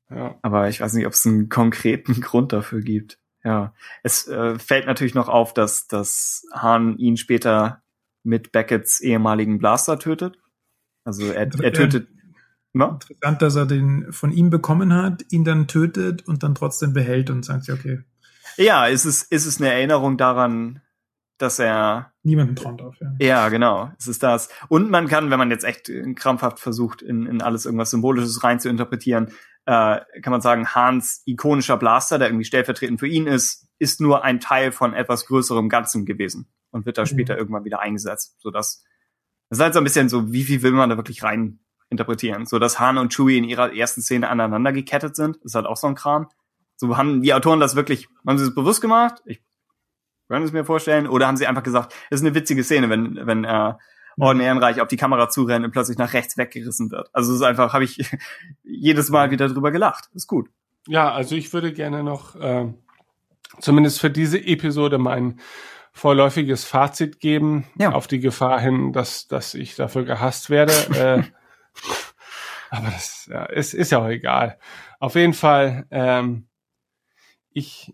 ja. 0.10 0.38
Aber 0.42 0.70
ich 0.70 0.80
weiß 0.80 0.94
nicht, 0.94 1.06
ob 1.06 1.14
es 1.14 1.26
einen 1.26 1.50
konkreten 1.50 2.14
Grund 2.22 2.54
dafür 2.54 2.82
gibt. 2.82 3.20
Ja. 3.44 3.74
Es 4.04 4.28
äh, 4.28 4.58
fällt 4.58 4.86
natürlich 4.86 5.16
noch 5.16 5.28
auf, 5.28 5.54
dass, 5.54 5.88
dass 5.88 6.46
Han 6.54 6.98
ihn 6.98 7.18
später 7.18 7.84
mit 8.24 8.52
Becketts 8.52 9.02
ehemaligen 9.02 9.60
Blaster 9.60 10.00
tötet. 10.00 10.40
Also 11.04 11.32
er, 11.32 11.52
er 11.62 11.74
tötet. 11.74 12.08
No? 12.74 12.90
Interessant, 12.90 13.42
dass 13.42 13.56
er 13.56 13.66
den 13.68 14.12
von 14.12 14.32
ihm 14.32 14.50
bekommen 14.50 14.94
hat, 14.94 15.24
ihn 15.32 15.44
dann 15.44 15.68
tötet 15.68 16.28
und 16.28 16.42
dann 16.42 16.56
trotzdem 16.56 16.94
behält 16.94 17.30
und 17.30 17.46
sagt, 17.46 17.68
ja, 17.68 17.76
okay. 17.76 18.02
Ja, 18.58 18.88
ist 18.88 19.06
es, 19.06 19.24
ist 19.24 19.46
es 19.46 19.60
eine 19.60 19.72
Erinnerung 19.72 20.18
daran, 20.18 20.82
dass 21.38 21.60
er 21.60 22.14
niemanden 22.24 22.56
trauen 22.56 22.78
darf. 22.78 22.96
Ja. 23.00 23.14
ja, 23.20 23.50
genau. 23.50 23.92
Es 24.00 24.08
ist 24.08 24.24
das. 24.24 24.50
Und 24.70 24.90
man 24.90 25.08
kann, 25.08 25.30
wenn 25.30 25.40
man 25.40 25.52
jetzt 25.52 25.66
echt 25.66 25.92
krampfhaft 26.16 26.60
versucht, 26.60 27.02
in, 27.02 27.26
in 27.28 27.42
alles 27.42 27.66
irgendwas 27.66 27.92
Symbolisches 27.92 28.44
rein 28.44 28.60
zu 28.60 28.70
interpretieren, 28.70 29.28
äh, 29.66 30.00
kann 30.22 30.32
man 30.32 30.42
sagen, 30.42 30.68
Hans 30.68 31.22
ikonischer 31.26 31.78
Blaster, 31.78 32.18
der 32.18 32.28
irgendwie 32.28 32.46
stellvertretend 32.46 33.00
für 33.00 33.08
ihn 33.08 33.28
ist, 33.28 33.68
ist 33.78 34.02
nur 34.02 34.24
ein 34.24 34.40
Teil 34.40 34.72
von 34.72 34.94
etwas 34.94 35.26
größerem 35.26 35.70
Ganzen 35.70 36.06
gewesen 36.06 36.48
und 36.72 36.86
wird 36.86 36.98
da 36.98 37.04
mhm. 37.04 37.08
später 37.08 37.38
irgendwann 37.38 37.66
wieder 37.66 37.80
eingesetzt, 37.80 38.36
so 38.40 38.50
dass 38.50 38.84
das 39.50 39.60
ist 39.60 39.64
halt 39.64 39.74
so 39.76 39.82
ein 39.82 39.84
bisschen 39.84 40.10
so, 40.10 40.32
wie 40.34 40.44
viel 40.44 40.64
will 40.64 40.72
man 40.72 40.90
da 40.90 40.98
wirklich 40.98 41.22
rein 41.22 41.60
interpretieren? 41.90 42.46
So, 42.46 42.60
dass 42.60 42.80
Han 42.80 42.98
und 42.98 43.14
Chewie 43.14 43.38
in 43.38 43.44
ihrer 43.44 43.74
ersten 43.74 44.02
Szene 44.02 44.30
aneinander 44.30 44.72
gekettet 44.72 45.16
sind, 45.16 45.38
ist 45.38 45.56
halt 45.56 45.66
auch 45.66 45.78
so 45.78 45.88
ein 45.88 45.96
Kram. 45.96 46.30
So 46.76 46.98
haben 46.98 47.22
die 47.22 47.34
Autoren 47.34 47.60
das 47.60 47.76
wirklich, 47.76 48.10
haben 48.28 48.38
sie 48.38 48.46
es 48.46 48.56
bewusst 48.56 48.82
gemacht? 48.82 49.22
Ich 49.26 49.42
können 50.34 50.46
es 50.46 50.52
mir 50.52 50.66
vorstellen. 50.66 51.08
Oder 51.08 51.28
haben 51.28 51.38
sie 51.38 51.48
einfach 51.48 51.64
gesagt, 51.64 51.94
es 52.10 52.20
ist 52.20 52.26
eine 52.26 52.36
witzige 52.36 52.64
Szene, 52.64 52.90
wenn, 52.90 53.20
wenn 53.26 53.44
äh, 53.44 53.74
Orden 54.20 54.40
Ehrenreich 54.40 54.82
auf 54.82 54.88
die 54.88 54.98
Kamera 54.98 55.30
zurennt 55.30 55.66
und 55.66 55.72
plötzlich 55.72 55.98
nach 55.98 56.14
rechts 56.14 56.38
weggerissen 56.38 56.92
wird. 56.92 57.10
Also 57.14 57.32
es 57.32 57.38
ist 57.38 57.44
einfach, 57.44 57.74
habe 57.74 57.84
ich 57.84 58.10
jedes 58.64 59.10
Mal 59.10 59.32
wieder 59.32 59.48
drüber 59.48 59.72
gelacht. 59.72 60.10
Ist 60.14 60.28
gut. 60.28 60.50
Ja, 60.88 61.12
also 61.12 61.36
ich 61.36 61.54
würde 61.54 61.72
gerne 61.72 62.04
noch 62.04 62.36
äh, 62.36 62.66
zumindest 63.60 64.00
für 64.00 64.10
diese 64.10 64.40
Episode 64.40 64.98
mein 64.98 65.40
vorläufiges 65.94 66.66
Fazit 66.66 67.20
geben, 67.20 67.68
ja. 67.78 67.92
auf 67.92 68.08
die 68.08 68.20
Gefahr 68.20 68.60
hin, 68.60 68.92
dass, 68.92 69.28
dass 69.28 69.54
ich 69.54 69.76
dafür 69.76 70.04
gehasst 70.04 70.50
werde. 70.50 70.74
aber 72.70 72.88
das 72.88 73.28
ja, 73.32 73.46
ist, 73.46 73.74
ist 73.74 73.92
ja 73.92 74.00
auch 74.00 74.08
egal. 74.08 74.58
Auf 75.00 75.16
jeden 75.16 75.34
Fall, 75.34 75.86
ähm, 75.92 76.48
ich 77.52 77.94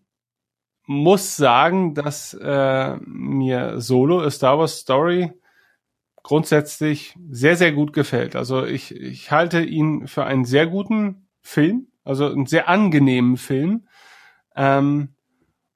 muss 0.85 1.35
sagen, 1.35 1.93
dass 1.93 2.33
äh, 2.33 2.95
mir 3.06 3.80
Solo 3.80 4.22
A 4.22 4.32
Star 4.32 4.58
Wars 4.58 4.80
Story 4.80 5.32
grundsätzlich 6.24 7.16
sehr, 7.30 7.56
sehr 7.56 7.72
gut 7.72 7.93
gefällt. 7.93 8.35
Also 8.35 8.66
ich, 8.66 8.95
ich 8.95 9.32
halte 9.32 9.61
ihn 9.61 10.08
für 10.08 10.25
einen 10.25 10.45
sehr 10.45 10.67
guten 10.67 11.27
Film, 11.41 11.88
also 12.03 12.27
einen 12.27 12.45
sehr 12.45 12.67
angenehmen 12.67 13.38
Film. 13.38 13.88
Ähm, 14.56 15.16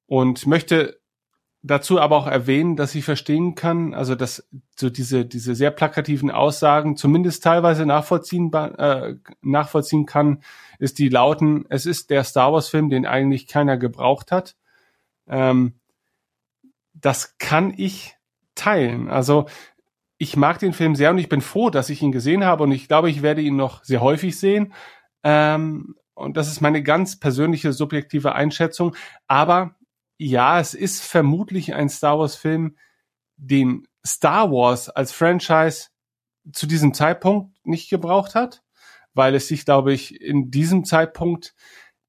und 0.06 0.46
möchte 0.46 1.00
dazu 1.64 1.98
aber 1.98 2.16
auch 2.16 2.26
erwähnen, 2.26 2.76
dass 2.76 2.94
ich 2.94 3.04
verstehen 3.04 3.54
kann, 3.54 3.94
also 3.94 4.14
dass 4.14 4.46
so 4.76 4.90
diese, 4.90 5.24
diese 5.24 5.54
sehr 5.54 5.70
plakativen 5.70 6.30
Aussagen 6.30 6.96
zumindest 6.96 7.42
teilweise 7.42 7.86
nachvollziehen, 7.86 8.52
äh, 8.52 9.14
nachvollziehen 9.40 10.04
kann, 10.04 10.42
ist 10.78 10.98
die 10.98 11.08
lauten, 11.08 11.64
es 11.70 11.86
ist 11.86 12.10
der 12.10 12.22
Star 12.22 12.52
Wars 12.52 12.68
Film, 12.68 12.90
den 12.90 13.06
eigentlich 13.06 13.46
keiner 13.46 13.78
gebraucht 13.78 14.30
hat. 14.30 14.56
Ähm, 15.26 15.72
das 16.92 17.38
kann 17.38 17.72
ich 17.74 18.14
teilen. 18.54 19.08
Also 19.08 19.46
ich 20.18 20.36
mag 20.36 20.58
den 20.58 20.74
Film 20.74 20.94
sehr 20.94 21.10
und 21.10 21.18
ich 21.18 21.30
bin 21.30 21.40
froh, 21.40 21.70
dass 21.70 21.88
ich 21.88 22.02
ihn 22.02 22.12
gesehen 22.12 22.44
habe 22.44 22.62
und 22.62 22.72
ich 22.72 22.88
glaube, 22.88 23.08
ich 23.08 23.22
werde 23.22 23.40
ihn 23.40 23.56
noch 23.56 23.82
sehr 23.84 24.02
häufig 24.02 24.38
sehen. 24.38 24.74
Ähm, 25.22 25.96
und 26.12 26.36
das 26.36 26.48
ist 26.48 26.60
meine 26.60 26.82
ganz 26.82 27.18
persönliche 27.18 27.72
subjektive 27.72 28.34
Einschätzung. 28.34 28.94
Aber 29.26 29.74
ja, 30.18 30.60
es 30.60 30.74
ist 30.74 31.02
vermutlich 31.02 31.74
ein 31.74 31.88
Star 31.88 32.18
Wars 32.18 32.36
Film, 32.36 32.76
den 33.36 33.86
Star 34.06 34.50
Wars 34.50 34.88
als 34.88 35.12
Franchise 35.12 35.88
zu 36.52 36.66
diesem 36.66 36.94
Zeitpunkt 36.94 37.56
nicht 37.64 37.90
gebraucht 37.90 38.34
hat, 38.34 38.62
weil 39.14 39.34
es 39.34 39.48
sich, 39.48 39.64
glaube 39.64 39.92
ich, 39.92 40.20
in 40.20 40.50
diesem 40.50 40.84
Zeitpunkt 40.84 41.54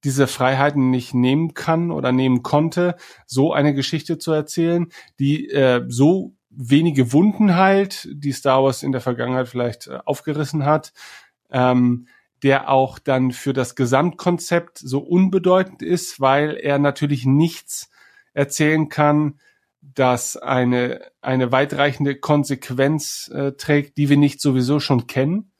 diese 0.04 0.28
Freiheiten 0.28 0.92
nicht 0.92 1.14
nehmen 1.14 1.54
kann 1.56 1.90
oder 1.90 2.12
nehmen 2.12 2.44
konnte, 2.44 2.96
so 3.26 3.54
eine 3.54 3.74
Geschichte 3.74 4.18
zu 4.20 4.32
erzählen, 4.32 4.88
die 5.20 5.50
äh, 5.50 5.84
so 5.88 6.36
wenige 6.50 7.12
Wunden 7.12 7.56
heilt, 7.56 8.08
die 8.12 8.32
Star 8.32 8.64
Wars 8.64 8.84
in 8.84 8.92
der 8.92 9.02
Vergangenheit 9.02 9.48
vielleicht 9.48 9.88
äh, 9.88 10.00
aufgerissen 10.06 10.64
hat, 10.66 10.94
ähm, 11.50 12.08
der 12.44 12.70
auch 12.70 13.00
dann 13.00 13.32
für 13.32 13.54
das 13.54 13.76
Gesamtkonzept 13.76 14.78
so 14.78 15.00
unbedeutend 15.00 15.82
ist, 15.82 16.20
weil 16.20 16.56
er 16.56 16.78
natürlich 16.78 17.26
nichts 17.26 17.90
erzählen 18.36 18.90
kann, 18.90 19.40
das 19.82 20.38
eine, 20.38 21.02
eine 21.22 21.52
weitreichende 21.52 22.16
Konsequenz 22.16 23.32
äh, 23.34 23.54
trägt, 23.54 23.98
die 23.98 24.10
wir 24.10 24.18
nicht 24.18 24.42
sowieso 24.42 24.80
schon 24.80 25.08
kennen. 25.08 25.52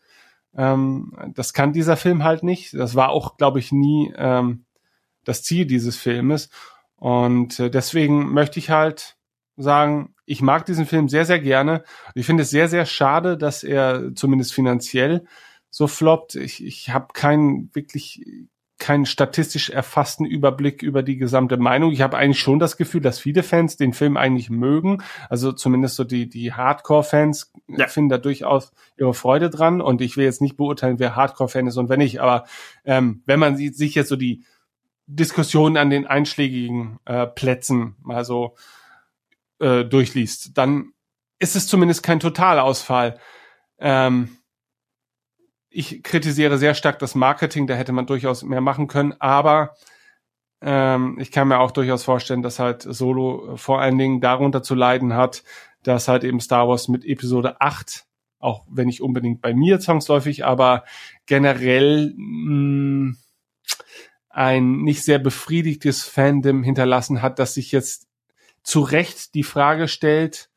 Ähm, 0.56 1.14
das 1.34 1.54
kann 1.54 1.74
dieser 1.74 1.98
Film 1.98 2.24
halt 2.24 2.44
nicht. 2.44 2.74
Das 2.74 2.96
war 2.96 3.10
auch, 3.10 3.38
glaube 3.38 3.60
ich, 3.60 3.72
nie 3.72 4.14
ähm, 4.18 4.66
das 5.24 5.44
Ziel 5.44 5.66
dieses 5.66 5.98
Filmes. 5.98 6.50
Und 6.98 7.60
äh, 7.60 7.70
deswegen 7.70 8.34
möchte 8.34 8.60
ich 8.60 8.70
halt 8.70 9.18
sagen, 9.58 10.16
ich 10.26 10.42
mag 10.42 10.66
diesen 10.66 10.86
Film 10.86 11.08
sehr, 11.08 11.26
sehr 11.26 11.40
gerne. 11.40 11.84
Ich 12.14 12.26
finde 12.26 12.44
es 12.44 12.50
sehr, 12.50 12.68
sehr 12.68 12.86
schade, 12.86 13.38
dass 13.38 13.64
er 13.64 14.14
zumindest 14.16 14.54
finanziell 14.54 15.26
so 15.70 15.88
floppt. 15.88 16.36
Ich, 16.36 16.64
ich 16.64 16.90
habe 16.90 17.08
keinen 17.14 17.70
wirklich 17.74 18.26
keinen 18.78 19.06
statistisch 19.06 19.70
erfassten 19.70 20.26
Überblick 20.26 20.84
über 20.84 21.02
die 21.02 21.18
gesamte 21.18 21.58
Meinung. 21.58 21.92
Ich 21.92 22.02
habe 22.02 22.18
eigentlich 22.18 22.40
schon 22.40 22.60
das 22.60 22.76
Gefühl, 22.76 23.02
dass 23.02 23.20
viele 23.20 23.42
Fans 23.42 23.78
den 23.78 23.94
Film 23.94 24.18
eigentlich 24.18 24.50
mögen. 24.50 25.02
Also 25.30 25.54
zumindest 25.54 25.96
so 25.96 26.04
die, 26.04 26.28
die 26.28 26.54
Hardcore-Fans 26.54 27.54
ja. 27.68 27.88
finden 27.88 28.10
da 28.10 28.18
durchaus 28.18 28.74
ihre 28.98 29.14
Freude 29.14 29.50
dran. 29.50 29.80
Und 29.80 30.02
ich 30.02 30.18
will 30.18 30.26
jetzt 30.26 30.42
nicht 30.42 30.58
beurteilen, 30.58 31.00
wer 31.00 31.16
Hardcore-Fan 31.16 31.68
ist 31.68 31.78
und 31.78 31.88
wer 31.88 31.98
nicht. 31.98 32.20
Aber 32.20 32.46
ähm, 32.84 33.24
wenn 33.26 33.40
man 33.40 33.56
sich 33.56 33.96
jetzt 33.96 34.10
so 34.10 34.18
die 34.18 34.44
Diskussionen 35.08 35.78
an 35.78 35.90
den 35.90 36.06
einschlägigen 36.06 37.00
äh, 37.06 37.28
Plätzen 37.28 37.96
mal 38.02 38.26
so 38.26 38.56
äh, 39.60 39.86
durchliest, 39.86 40.58
dann 40.58 40.92
ist 41.40 41.56
es 41.56 41.68
zumindest 41.68 42.04
kein 42.04 42.20
Totalausfall. 42.20 43.20
Ähm, 43.80 44.35
ich 45.76 46.04
kritisiere 46.04 46.58
sehr 46.58 46.74
stark 46.74 47.00
das 47.00 47.16
Marketing, 47.16 47.68
da 47.68 47.76
hätte 47.76 47.92
man 47.92 48.06
durchaus 48.06 48.44
mehr 48.44 48.62
machen 48.62 48.88
können, 48.88 49.14
aber 49.20 49.76
ähm, 50.62 51.18
ich 51.20 51.32
kann 51.32 51.50
mir 51.50 51.60
auch 51.60 51.72
durchaus 51.72 52.06
vorstellen, 52.06 52.42
dass 52.42 52.60
halt 52.60 52.82
Solo 52.82 53.58
vor 53.58 53.82
allen 53.82 53.98
Dingen 53.98 54.22
darunter 54.22 54.64
zu 54.64 54.74
leiden 54.74 55.16
hat, 55.16 55.44
dass 55.84 56.08
halt 56.08 56.24
eben 56.24 56.40
Star 56.40 56.70
Wars 56.70 56.88
mit 56.88 57.04
Episode 57.04 57.60
8, 57.60 58.06
auch 58.40 58.66
wenn 58.70 58.88
nicht 58.88 59.02
unbedingt 59.02 59.42
bei 59.42 59.54
mir 59.54 59.82
zwangsläufig, 59.82 60.46
aber 60.46 60.86
generell 61.26 62.14
mh, 62.16 63.10
mm, 63.10 63.18
ein 64.30 64.82
nicht 64.82 65.04
sehr 65.04 65.20
befriedigtes 65.20 66.04
Fandom 66.04 66.64
hinterlassen 66.64 67.22
hat, 67.22 67.38
dass 67.38 67.54
sich 67.54 67.74
jetzt 67.74 68.08
zu 68.64 68.80
Recht 68.80 69.34
die 69.36 69.44
Frage 69.44 69.90
stellt, 69.90 70.50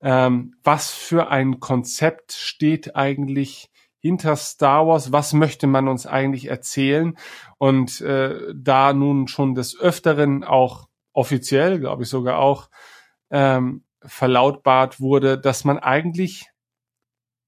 ähm, 0.00 0.56
was 0.64 0.90
für 0.90 1.28
ein 1.28 1.60
Konzept 1.60 2.32
steht 2.32 2.96
eigentlich 2.96 3.69
hinter 4.00 4.36
Star 4.36 4.86
Wars, 4.86 5.12
was 5.12 5.32
möchte 5.32 5.66
man 5.66 5.88
uns 5.88 6.06
eigentlich 6.06 6.48
erzählen? 6.48 7.16
Und 7.58 8.00
äh, 8.00 8.52
da 8.54 8.92
nun 8.92 9.28
schon 9.28 9.54
des 9.54 9.78
Öfteren 9.78 10.42
auch 10.42 10.88
offiziell, 11.12 11.78
glaube 11.78 12.04
ich 12.04 12.08
sogar 12.08 12.38
auch, 12.38 12.70
ähm, 13.30 13.84
verlautbart 14.02 15.00
wurde, 15.00 15.38
dass 15.38 15.64
man 15.64 15.78
eigentlich 15.78 16.50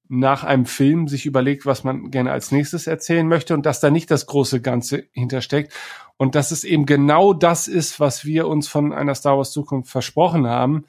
nach 0.08 0.44
einem 0.44 0.66
Film 0.66 1.08
sich 1.08 1.24
überlegt, 1.24 1.64
was 1.64 1.84
man 1.84 2.10
gerne 2.10 2.32
als 2.32 2.52
nächstes 2.52 2.86
erzählen 2.86 3.26
möchte 3.26 3.54
und 3.54 3.64
dass 3.64 3.80
da 3.80 3.90
nicht 3.90 4.10
das 4.10 4.26
große 4.26 4.60
Ganze 4.60 5.04
hintersteckt 5.12 5.72
und 6.18 6.34
dass 6.34 6.50
es 6.50 6.64
eben 6.64 6.84
genau 6.84 7.32
das 7.32 7.66
ist, 7.66 7.98
was 7.98 8.26
wir 8.26 8.46
uns 8.46 8.68
von 8.68 8.92
einer 8.92 9.14
Star 9.14 9.38
Wars 9.38 9.52
Zukunft 9.52 9.90
versprochen 9.90 10.46
haben. 10.46 10.84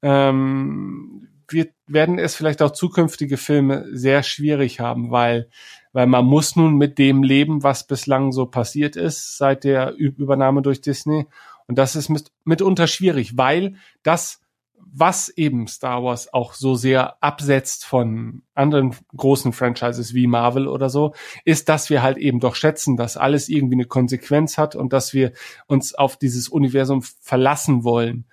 Ähm, 0.00 1.31
wir 1.52 1.68
werden 1.86 2.18
es 2.18 2.34
vielleicht 2.34 2.62
auch 2.62 2.72
zukünftige 2.72 3.36
Filme 3.36 3.86
sehr 3.92 4.22
schwierig 4.22 4.80
haben, 4.80 5.10
weil, 5.10 5.48
weil 5.92 6.06
man 6.06 6.24
muss 6.24 6.56
nun 6.56 6.76
mit 6.76 6.98
dem 6.98 7.22
leben, 7.22 7.62
was 7.62 7.86
bislang 7.86 8.32
so 8.32 8.46
passiert 8.46 8.96
ist 8.96 9.36
seit 9.38 9.64
der 9.64 9.94
Übernahme 9.94 10.62
durch 10.62 10.80
Disney. 10.80 11.26
Und 11.66 11.76
das 11.76 11.96
ist 11.96 12.08
mit, 12.08 12.30
mitunter 12.44 12.86
schwierig, 12.86 13.36
weil 13.36 13.76
das, 14.02 14.40
was 14.76 15.28
eben 15.30 15.66
Star 15.68 16.02
Wars 16.02 16.32
auch 16.34 16.54
so 16.54 16.74
sehr 16.74 17.22
absetzt 17.22 17.86
von 17.86 18.42
anderen 18.54 18.94
großen 19.16 19.52
Franchises 19.52 20.12
wie 20.12 20.26
Marvel 20.26 20.68
oder 20.68 20.90
so, 20.90 21.14
ist, 21.44 21.68
dass 21.68 21.88
wir 21.88 22.02
halt 22.02 22.18
eben 22.18 22.40
doch 22.40 22.56
schätzen, 22.56 22.96
dass 22.96 23.16
alles 23.16 23.48
irgendwie 23.48 23.76
eine 23.76 23.86
Konsequenz 23.86 24.58
hat 24.58 24.76
und 24.76 24.92
dass 24.92 25.14
wir 25.14 25.32
uns 25.66 25.94
auf 25.94 26.18
dieses 26.18 26.48
Universum 26.48 27.02
verlassen 27.02 27.84
wollen. 27.84 28.26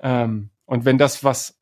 Ähm, 0.00 0.50
und 0.66 0.84
wenn 0.84 0.98
das, 0.98 1.24
was 1.24 1.57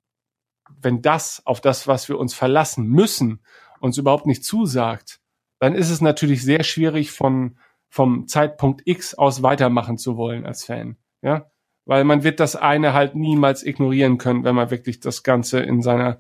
wenn 0.81 1.03
das 1.03 1.43
auf 1.45 1.61
das, 1.61 1.87
was 1.87 2.09
wir 2.09 2.19
uns 2.19 2.35
verlassen 2.35 2.87
müssen, 2.87 3.41
uns 3.81 3.99
überhaupt 3.99 4.27
nicht 4.27 4.45
zusagt, 4.45 5.21
dann 5.59 5.75
ist 5.75 5.91
es 5.91 6.01
natürlich 6.01 6.43
sehr 6.43 6.65
schwierig 6.65 7.11
von 7.11 7.59
vom 7.89 8.27
Zeitpunkt 8.27 8.83
X 8.85 9.15
aus 9.15 9.43
weitermachen 9.43 9.97
zu 9.97 10.17
wollen 10.17 10.45
als 10.45 10.65
Fan, 10.65 10.97
ja, 11.23 11.51
weil 11.87 12.05
man 12.05 12.25
wird 12.25 12.41
das 12.41 12.57
eine 12.57 12.93
halt 12.93 13.15
niemals 13.15 13.65
ignorieren 13.65 14.19
können, 14.19 14.45
wenn 14.45 14.55
man 14.55 14.71
wirklich 14.71 15.01
das 15.01 15.23
Ganze 15.23 15.61
in 15.61 15.83
seiner 15.83 16.19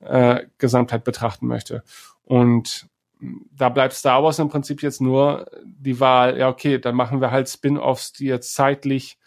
äh, 0.00 0.46
Gesamtheit 0.58 1.04
betrachten 1.04 1.46
möchte. 1.46 1.82
Und 2.24 2.88
da 3.20 3.68
bleibt 3.68 3.94
Star 3.94 4.22
Wars 4.22 4.38
im 4.38 4.48
Prinzip 4.48 4.82
jetzt 4.82 5.00
nur 5.00 5.46
die 5.64 5.98
Wahl, 5.98 6.38
ja 6.38 6.48
okay, 6.48 6.78
dann 6.78 6.94
machen 6.94 7.20
wir 7.20 7.30
halt 7.30 7.48
Spin-offs, 7.48 8.12
die 8.12 8.26
jetzt 8.26 8.54
zeitlich 8.54 9.18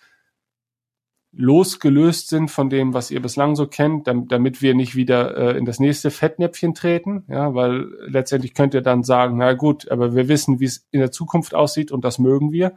losgelöst 1.34 2.28
sind 2.28 2.52
von 2.52 2.70
dem, 2.70 2.94
was 2.94 3.10
ihr 3.10 3.22
bislang 3.22 3.56
so 3.56 3.66
kennt, 3.66 4.08
damit 4.08 4.62
wir 4.62 4.74
nicht 4.76 4.96
wieder 4.96 5.38
äh, 5.38 5.58
in 5.58 5.66
das 5.66 5.80
nächste 5.80 6.12
Fettnäpfchen 6.12 6.74
treten, 6.74 7.24
ja, 7.30 7.54
weil 7.54 7.86
letztendlich 8.06 8.54
könnt 8.54 8.74
ihr 8.74 8.82
dann 8.82 9.04
sagen, 9.04 9.38
na 9.38 9.54
gut, 9.54 9.90
aber 9.90 10.14
wir 10.14 10.28
wissen, 10.28 10.60
wie 10.60 10.66
es 10.66 10.86
in 10.92 11.00
der 11.00 11.12
Zukunft 11.12 11.56
aussieht 11.56 11.92
und 11.92 12.04
das 12.04 12.20
mögen 12.20 12.52
wir. 12.52 12.74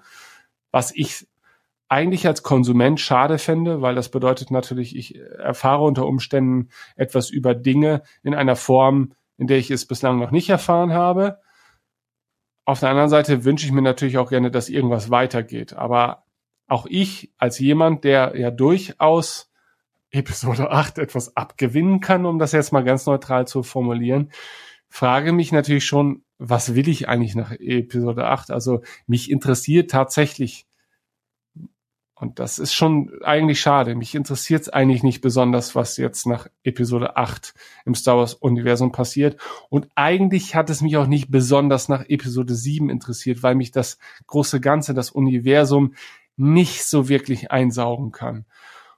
Was 0.71 0.93
ich 0.95 1.27
eigentlich 1.89 2.27
als 2.27 2.43
Konsument 2.43 3.01
schade 3.01 3.39
fände, 3.39 3.83
weil 3.83 3.95
das 3.95 4.09
bedeutet 4.09 4.51
natürlich, 4.51 4.97
ich 4.97 5.19
erfahre 5.19 5.85
unter 5.85 6.07
Umständen 6.07 6.69
etwas 6.97 7.31
über 7.31 7.55
Dinge 7.55 8.03
in 8.23 8.35
einer 8.35 8.57
Form, 8.57 9.15
in 9.37 9.47
der 9.49 9.59
ich 9.59 9.71
es 9.71 9.87
bislang 9.87 10.19
noch 10.19 10.31
nicht 10.31 10.49
erfahren 10.49 10.93
habe. 10.93 11.39
Auf 12.65 12.81
der 12.81 12.91
anderen 12.91 13.11
Seite 13.11 13.45
wünsche 13.45 13.67
ich 13.67 13.73
mir 13.73 13.83
natürlich 13.83 14.17
auch 14.17 14.31
gerne, 14.31 14.51
dass 14.51 14.69
irgendwas 14.69 15.11
weitergeht. 15.11 15.75
Aber 15.75 16.24
auch 16.67 16.87
ich 16.87 17.33
als 17.39 17.59
jemand, 17.59 18.05
der 18.05 18.35
ja 18.37 18.51
durchaus 18.51 19.51
Episode 20.11 20.71
8 20.71 20.99
etwas 20.99 21.37
abgewinnen 21.37 22.01
kann, 22.01 22.25
um 22.25 22.39
das 22.39 22.53
jetzt 22.53 22.73
mal 22.73 22.85
ganz 22.85 23.07
neutral 23.07 23.47
zu 23.47 23.63
formulieren, 23.63 24.31
frage 24.89 25.33
mich 25.33 25.51
natürlich 25.51 25.85
schon, 25.85 26.23
was 26.39 26.75
will 26.75 26.89
ich 26.89 27.09
eigentlich 27.09 27.35
nach 27.35 27.53
Episode 27.53 28.27
8? 28.27 28.51
Also 28.51 28.83
mich 29.07 29.31
interessiert 29.31 29.91
tatsächlich, 29.91 30.67
und 32.15 32.39
das 32.39 32.61
ist 32.61 32.75
schon 32.75 33.11
eigentlich 33.25 33.61
schade, 33.61 33.97
mich 33.97 34.15
interessiert 34.15 34.63
es 34.63 34.69
eigentlich 34.69 35.03
nicht 35.03 35.21
besonders, 35.21 35.75
was 35.75 35.97
jetzt 35.97 36.27
nach 36.27 36.47
Episode 36.63 37.17
8 37.17 37.55
im 37.85 37.97
Star 37.97 38.19
Wars 38.19 38.35
Universum 38.35 38.93
passiert. 38.93 39.41
Und 39.69 39.89
eigentlich 39.97 40.55
hat 40.55 40.71
es 40.71 40.81
mich 40.81 40.97
auch 40.97 41.09
nicht 41.09 41.29
besonders 41.29 41.89
nach 41.89 42.05
Episode 42.09 42.55
7 42.55 42.89
interessiert, 42.89 43.43
weil 43.43 43.57
mich 43.57 43.73
das 43.73 43.99
große 44.29 44.61
Ganze, 44.61 44.95
das 44.95 45.11
Universum 45.11 45.95
nicht 46.37 46.85
so 46.85 47.09
wirklich 47.09 47.51
einsaugen 47.51 48.13
kann. 48.13 48.47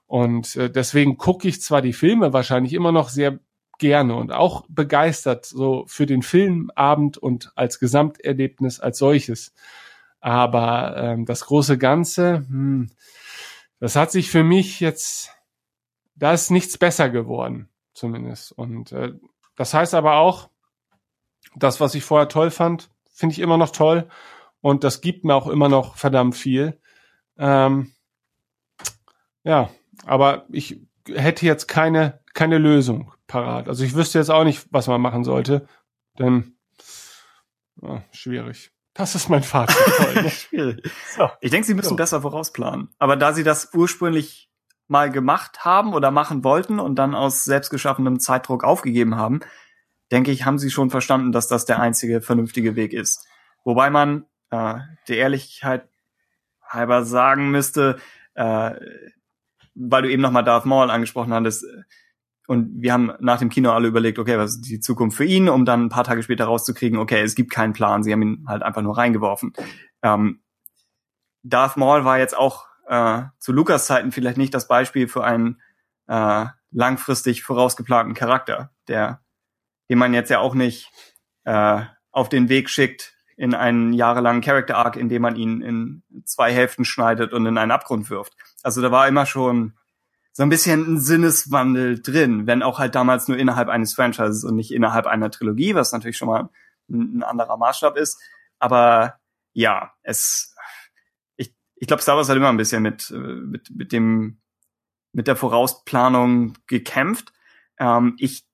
Und 0.05 0.55
äh, 0.55 0.69
deswegen 0.69 1.17
gucke 1.17 1.47
ich 1.47 1.61
zwar 1.61 1.81
die 1.81 1.93
Filme 1.93 2.33
wahrscheinlich 2.33 2.73
immer 2.73 2.91
noch 2.91 3.09
sehr 3.09 3.39
gerne 3.77 4.15
und 4.15 4.31
auch 4.31 4.65
begeistert 4.69 5.45
so 5.45 5.85
für 5.87 6.05
den 6.05 6.23
Filmabend 6.23 7.17
und 7.17 7.51
als 7.55 7.79
Gesamterlebnis 7.79 8.79
als 8.79 8.97
solches. 8.97 9.53
Aber 10.19 10.95
ähm, 10.97 11.25
das 11.25 11.45
große 11.45 11.77
Ganze, 11.77 12.45
hm, 12.47 12.89
das 13.79 13.95
hat 13.95 14.11
sich 14.11 14.31
für 14.31 14.43
mich 14.43 14.79
jetzt, 14.79 15.31
da 16.15 16.33
ist 16.33 16.49
nichts 16.49 16.77
besser 16.77 17.09
geworden, 17.09 17.69
zumindest. 17.93 18.51
Und 18.51 18.91
äh, 18.91 19.13
das 19.55 19.73
heißt 19.73 19.93
aber 19.93 20.15
auch, 20.15 20.49
das, 21.55 21.79
was 21.79 21.95
ich 21.95 22.03
vorher 22.03 22.27
toll 22.27 22.49
fand, 22.49 22.89
finde 23.11 23.33
ich 23.33 23.39
immer 23.39 23.57
noch 23.57 23.71
toll. 23.71 24.07
Und 24.61 24.83
das 24.83 25.01
gibt 25.01 25.23
mir 25.23 25.35
auch 25.35 25.47
immer 25.47 25.69
noch 25.69 25.95
verdammt 25.95 26.35
viel. 26.35 26.79
Ähm, 27.37 27.91
ja, 29.43 29.69
aber 30.05 30.45
ich 30.49 30.81
hätte 31.07 31.45
jetzt 31.45 31.67
keine, 31.67 32.19
keine 32.33 32.57
Lösung 32.57 33.13
parat. 33.27 33.67
Also 33.67 33.83
ich 33.83 33.95
wüsste 33.95 34.19
jetzt 34.19 34.29
auch 34.29 34.43
nicht, 34.43 34.67
was 34.71 34.87
man 34.87 35.01
machen 35.01 35.23
sollte, 35.23 35.67
denn 36.19 36.57
ja, 37.81 38.03
schwierig. 38.11 38.71
Das 38.93 39.13
ist 39.13 39.29
mein 39.29 39.43
Fazit. 39.43 39.77
Schwierig. 40.31 40.89
So. 41.15 41.29
Ich 41.39 41.51
denke, 41.51 41.67
Sie 41.67 41.75
müssen 41.75 41.89
so. 41.89 41.95
besser 41.95 42.21
vorausplanen. 42.23 42.89
Aber 42.97 43.15
da 43.15 43.31
Sie 43.33 43.43
das 43.43 43.71
ursprünglich 43.75 44.49
mal 44.87 45.11
gemacht 45.11 45.65
haben 45.65 45.93
oder 45.93 46.09
machen 46.09 46.43
wollten 46.43 46.79
und 46.79 46.95
dann 46.95 47.13
aus 47.13 47.43
selbstgeschaffenem 47.43 48.19
Zeitdruck 48.19 48.63
aufgegeben 48.63 49.15
haben, 49.15 49.41
denke 50.11 50.31
ich, 50.31 50.45
haben 50.45 50.57
sie 50.57 50.71
schon 50.71 50.89
verstanden, 50.89 51.31
dass 51.31 51.47
das 51.47 51.65
der 51.65 51.79
einzige 51.79 52.21
vernünftige 52.21 52.75
Weg 52.75 52.93
ist. 52.93 53.27
Wobei 53.63 53.89
man 53.89 54.25
äh, 54.49 54.75
der 55.07 55.17
Ehrlichkeit 55.17 55.87
halber 56.69 57.03
sagen 57.03 57.51
müsste, 57.51 57.97
äh, 58.35 58.71
weil 59.75 60.01
du 60.01 60.11
eben 60.11 60.21
nochmal 60.21 60.43
Darth 60.43 60.65
Maul 60.65 60.89
angesprochen 60.89 61.33
hattest, 61.33 61.65
und 62.47 62.81
wir 62.81 62.93
haben 62.93 63.11
nach 63.19 63.39
dem 63.39 63.49
Kino 63.49 63.71
alle 63.71 63.89
überlegt, 63.89 64.19
okay, 64.19 64.37
was 64.37 64.55
ist 64.55 64.61
die 64.61 64.79
Zukunft 64.79 65.17
für 65.17 65.25
ihn, 65.25 65.49
um 65.49 65.65
dann 65.65 65.85
ein 65.85 65.89
paar 65.89 66.05
Tage 66.05 66.23
später 66.23 66.45
rauszukriegen, 66.45 66.97
okay, 66.97 67.21
es 67.21 67.35
gibt 67.35 67.51
keinen 67.51 67.73
Plan, 67.73 68.03
sie 68.03 68.13
haben 68.13 68.21
ihn 68.21 68.45
halt 68.47 68.63
einfach 68.63 68.81
nur 68.81 68.97
reingeworfen. 68.97 69.51
Ähm, 70.01 70.41
Darth 71.43 71.75
Maul 71.75 72.05
war 72.05 72.17
jetzt 72.17 72.37
auch 72.37 72.67
äh, 72.87 73.23
zu 73.37 73.51
Lukas 73.51 73.85
Zeiten 73.85 74.13
vielleicht 74.13 74.37
nicht 74.37 74.53
das 74.53 74.67
Beispiel 74.67 75.09
für 75.09 75.25
einen 75.25 75.61
äh, 76.07 76.45
langfristig 76.71 77.43
vorausgeplanten 77.43 78.13
Charakter, 78.13 78.71
der, 78.87 79.21
den 79.89 79.97
man 79.97 80.13
jetzt 80.13 80.29
ja 80.29 80.39
auch 80.39 80.55
nicht 80.55 80.89
äh, 81.43 81.81
auf 82.11 82.29
den 82.29 82.47
Weg 82.47 82.69
schickt 82.69 83.16
in 83.37 83.53
einen 83.53 83.93
jahrelangen 83.93 84.41
Character 84.41 84.77
Arc, 84.77 84.97
in 84.97 85.09
dem 85.09 85.21
man 85.21 85.35
ihn 85.35 85.61
in 85.61 86.03
zwei 86.25 86.51
Hälften 86.51 86.83
schneidet 86.83 87.33
und 87.33 87.45
in 87.45 87.57
einen 87.57 87.71
Abgrund 87.71 88.09
wirft. 88.09 88.35
Also 88.63 88.81
da 88.81 88.91
war 88.91 89.07
immer 89.07 89.27
schon 89.27 89.73
so 90.33 90.43
ein 90.43 90.49
bisschen 90.49 90.95
ein 90.95 90.99
Sinneswandel 90.99 92.01
drin, 92.01 92.47
wenn 92.47 92.63
auch 92.63 92.79
halt 92.79 92.95
damals 92.95 93.27
nur 93.27 93.37
innerhalb 93.37 93.69
eines 93.69 93.93
Franchises 93.93 94.43
und 94.43 94.55
nicht 94.55 94.71
innerhalb 94.71 95.05
einer 95.05 95.29
Trilogie, 95.29 95.75
was 95.75 95.91
natürlich 95.91 96.17
schon 96.17 96.27
mal 96.27 96.49
ein, 96.89 97.19
ein 97.19 97.23
anderer 97.23 97.57
Maßstab 97.57 97.95
ist. 97.95 98.19
Aber 98.57 99.19
ja, 99.53 99.93
es, 100.01 100.55
ich, 101.35 101.53
ich 101.75 101.87
glaube, 101.87 102.01
Star 102.01 102.17
Wars 102.17 102.29
hat 102.29 102.37
immer 102.37 102.49
ein 102.49 102.57
bisschen 102.57 102.81
mit, 102.81 103.11
mit, 103.11 103.69
mit 103.69 103.91
dem, 103.91 104.39
mit 105.11 105.27
der 105.27 105.35
Vorausplanung 105.35 106.53
gekämpft. 106.65 107.33
Ähm, 107.77 108.15
ich 108.17 108.47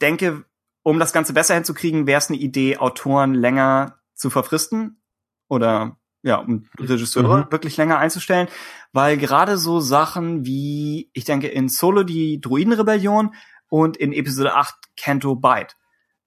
denke, 0.00 0.44
um 0.82 1.00
das 1.00 1.12
Ganze 1.12 1.32
besser 1.32 1.54
hinzukriegen, 1.54 2.06
wäre 2.06 2.18
es 2.18 2.28
eine 2.28 2.38
Idee, 2.38 2.78
Autoren 2.78 3.34
länger 3.34 3.98
zu 4.14 4.30
verfristen 4.30 5.02
oder 5.48 5.98
ja, 6.22 6.36
um 6.36 6.66
Regisseure 6.78 7.44
mhm. 7.44 7.52
wirklich 7.52 7.76
länger 7.76 7.98
einzustellen, 7.98 8.48
weil 8.92 9.18
gerade 9.18 9.58
so 9.58 9.80
Sachen 9.80 10.46
wie, 10.46 11.10
ich 11.12 11.24
denke, 11.24 11.48
in 11.48 11.68
Solo 11.68 12.02
die 12.02 12.40
Druidenrebellion 12.40 13.34
und 13.68 13.96
in 13.98 14.12
Episode 14.12 14.54
8 14.54 14.74
Canto 14.96 15.36
Bite 15.36 15.74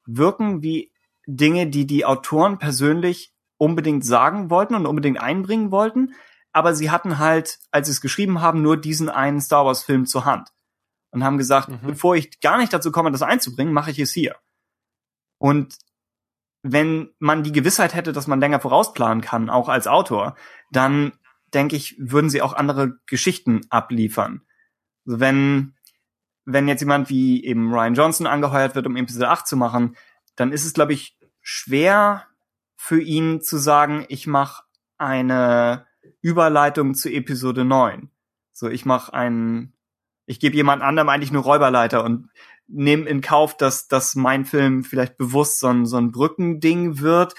wirken 0.05 0.61
wie 0.61 0.91
Dinge, 1.25 1.67
die 1.67 1.87
die 1.87 2.05
Autoren 2.05 2.59
persönlich 2.59 3.33
unbedingt 3.57 4.05
sagen 4.05 4.51
wollten 4.51 4.75
und 4.75 4.85
unbedingt 4.85 5.19
einbringen 5.19 5.71
wollten, 5.71 6.13
aber 6.53 6.75
sie 6.75 6.91
hatten 6.91 7.17
halt, 7.17 7.59
als 7.71 7.87
sie 7.87 7.91
es 7.91 8.01
geschrieben 8.01 8.39
haben, 8.39 8.61
nur 8.61 8.77
diesen 8.77 9.09
einen 9.09 9.41
Star 9.41 9.65
Wars 9.65 9.83
Film 9.83 10.05
zur 10.05 10.25
Hand 10.25 10.49
und 11.11 11.23
haben 11.23 11.37
gesagt, 11.37 11.69
mhm. 11.69 11.79
bevor 11.85 12.15
ich 12.15 12.39
gar 12.39 12.57
nicht 12.57 12.71
dazu 12.71 12.91
komme, 12.91 13.11
das 13.11 13.23
einzubringen, 13.23 13.73
mache 13.73 13.91
ich 13.91 13.99
es 13.99 14.11
hier. 14.11 14.35
Und 15.39 15.75
wenn 16.71 17.09
man 17.19 17.43
die 17.43 17.51
Gewissheit 17.51 17.93
hätte, 17.93 18.13
dass 18.13 18.27
man 18.27 18.39
länger 18.39 18.59
vorausplanen 18.59 19.21
kann, 19.21 19.49
auch 19.49 19.69
als 19.69 19.87
Autor, 19.87 20.35
dann 20.71 21.13
denke 21.53 21.75
ich, 21.75 21.95
würden 21.97 22.29
sie 22.29 22.41
auch 22.41 22.53
andere 22.53 22.99
Geschichten 23.05 23.61
abliefern. 23.69 24.41
Also 25.05 25.19
wenn, 25.19 25.75
wenn 26.45 26.67
jetzt 26.67 26.81
jemand 26.81 27.09
wie 27.09 27.43
eben 27.43 27.73
Ryan 27.73 27.93
Johnson 27.93 28.27
angeheuert 28.27 28.75
wird, 28.75 28.85
um 28.85 28.97
Episode 28.97 29.29
8 29.29 29.47
zu 29.47 29.57
machen, 29.57 29.95
dann 30.35 30.51
ist 30.51 30.65
es, 30.65 30.73
glaube 30.73 30.93
ich, 30.93 31.17
schwer 31.41 32.27
für 32.75 33.01
ihn 33.01 33.41
zu 33.41 33.57
sagen, 33.57 34.05
ich 34.09 34.27
mache 34.27 34.63
eine 34.97 35.87
Überleitung 36.21 36.93
zu 36.93 37.09
Episode 37.09 37.63
9. 37.63 38.09
So, 38.51 38.67
ich 38.67 38.85
mache 38.85 39.13
einen, 39.13 39.73
ich 40.25 40.39
gebe 40.39 40.55
jemand 40.55 40.81
anderem 40.81 41.09
eigentlich 41.09 41.31
nur 41.31 41.43
Räuberleiter 41.43 42.03
und 42.03 42.29
nehme 42.67 43.07
in 43.07 43.21
Kauf, 43.21 43.55
dass, 43.55 43.87
dass 43.87 44.15
mein 44.15 44.45
Film 44.45 44.83
vielleicht 44.83 45.17
bewusst 45.17 45.59
so 45.59 45.67
ein, 45.67 45.85
so 45.85 45.97
ein 45.97 46.11
Brückending 46.11 46.99
wird, 46.99 47.33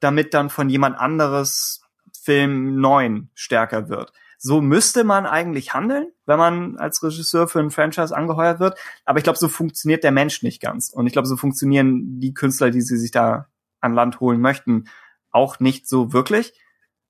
damit 0.00 0.34
dann 0.34 0.50
von 0.50 0.68
jemand 0.68 0.98
anderes 0.98 1.82
Film 2.22 2.80
9 2.80 3.30
stärker 3.34 3.88
wird. 3.88 4.12
So 4.38 4.62
müsste 4.62 5.04
man 5.04 5.26
eigentlich 5.26 5.74
handeln, 5.74 6.12
wenn 6.24 6.38
man 6.38 6.78
als 6.78 7.02
Regisseur 7.02 7.46
für 7.46 7.60
ein 7.60 7.70
Franchise 7.70 8.16
angeheuert 8.16 8.58
wird. 8.58 8.78
Aber 9.04 9.18
ich 9.18 9.24
glaube, 9.24 9.38
so 9.38 9.48
funktioniert 9.48 10.02
der 10.02 10.12
Mensch 10.12 10.42
nicht 10.42 10.62
ganz. 10.62 10.90
Und 10.90 11.06
ich 11.06 11.12
glaube, 11.12 11.28
so 11.28 11.36
funktionieren 11.36 12.18
die 12.20 12.32
Künstler, 12.32 12.70
die 12.70 12.80
sie 12.80 12.96
sich 12.96 13.10
da 13.10 13.48
an 13.80 13.92
Land 13.92 14.20
holen 14.20 14.40
möchten, 14.40 14.84
auch 15.30 15.60
nicht 15.60 15.86
so 15.86 16.14
wirklich. 16.14 16.58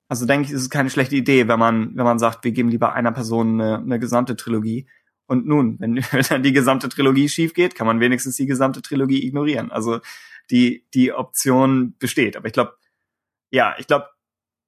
Also 0.09 0.25
denke 0.25 0.47
ich, 0.47 0.51
ist 0.51 0.63
es 0.63 0.69
keine 0.69 0.89
schlechte 0.89 1.15
Idee, 1.15 1.47
wenn 1.47 1.59
man, 1.59 1.95
wenn 1.95 2.03
man 2.03 2.19
sagt, 2.19 2.43
wir 2.43 2.51
geben 2.51 2.67
lieber 2.67 2.91
einer 2.91 3.13
Person 3.13 3.61
eine, 3.61 3.77
eine 3.77 3.97
gesamte 3.97 4.35
Trilogie 4.35 4.89
und 5.31 5.47
nun, 5.47 5.77
wenn 5.79 6.03
dann 6.27 6.43
die 6.43 6.51
gesamte 6.51 6.89
Trilogie 6.89 7.29
schief 7.29 7.53
geht, 7.53 7.73
kann 7.73 7.87
man 7.87 8.01
wenigstens 8.01 8.35
die 8.35 8.45
gesamte 8.45 8.81
Trilogie 8.81 9.25
ignorieren. 9.25 9.71
Also 9.71 10.01
die, 10.49 10.85
die 10.93 11.13
Option 11.13 11.95
besteht. 11.97 12.35
Aber 12.35 12.47
ich 12.47 12.53
glaube, 12.53 12.75
ja, 13.49 13.75
ich 13.77 13.87
glaube, 13.87 14.09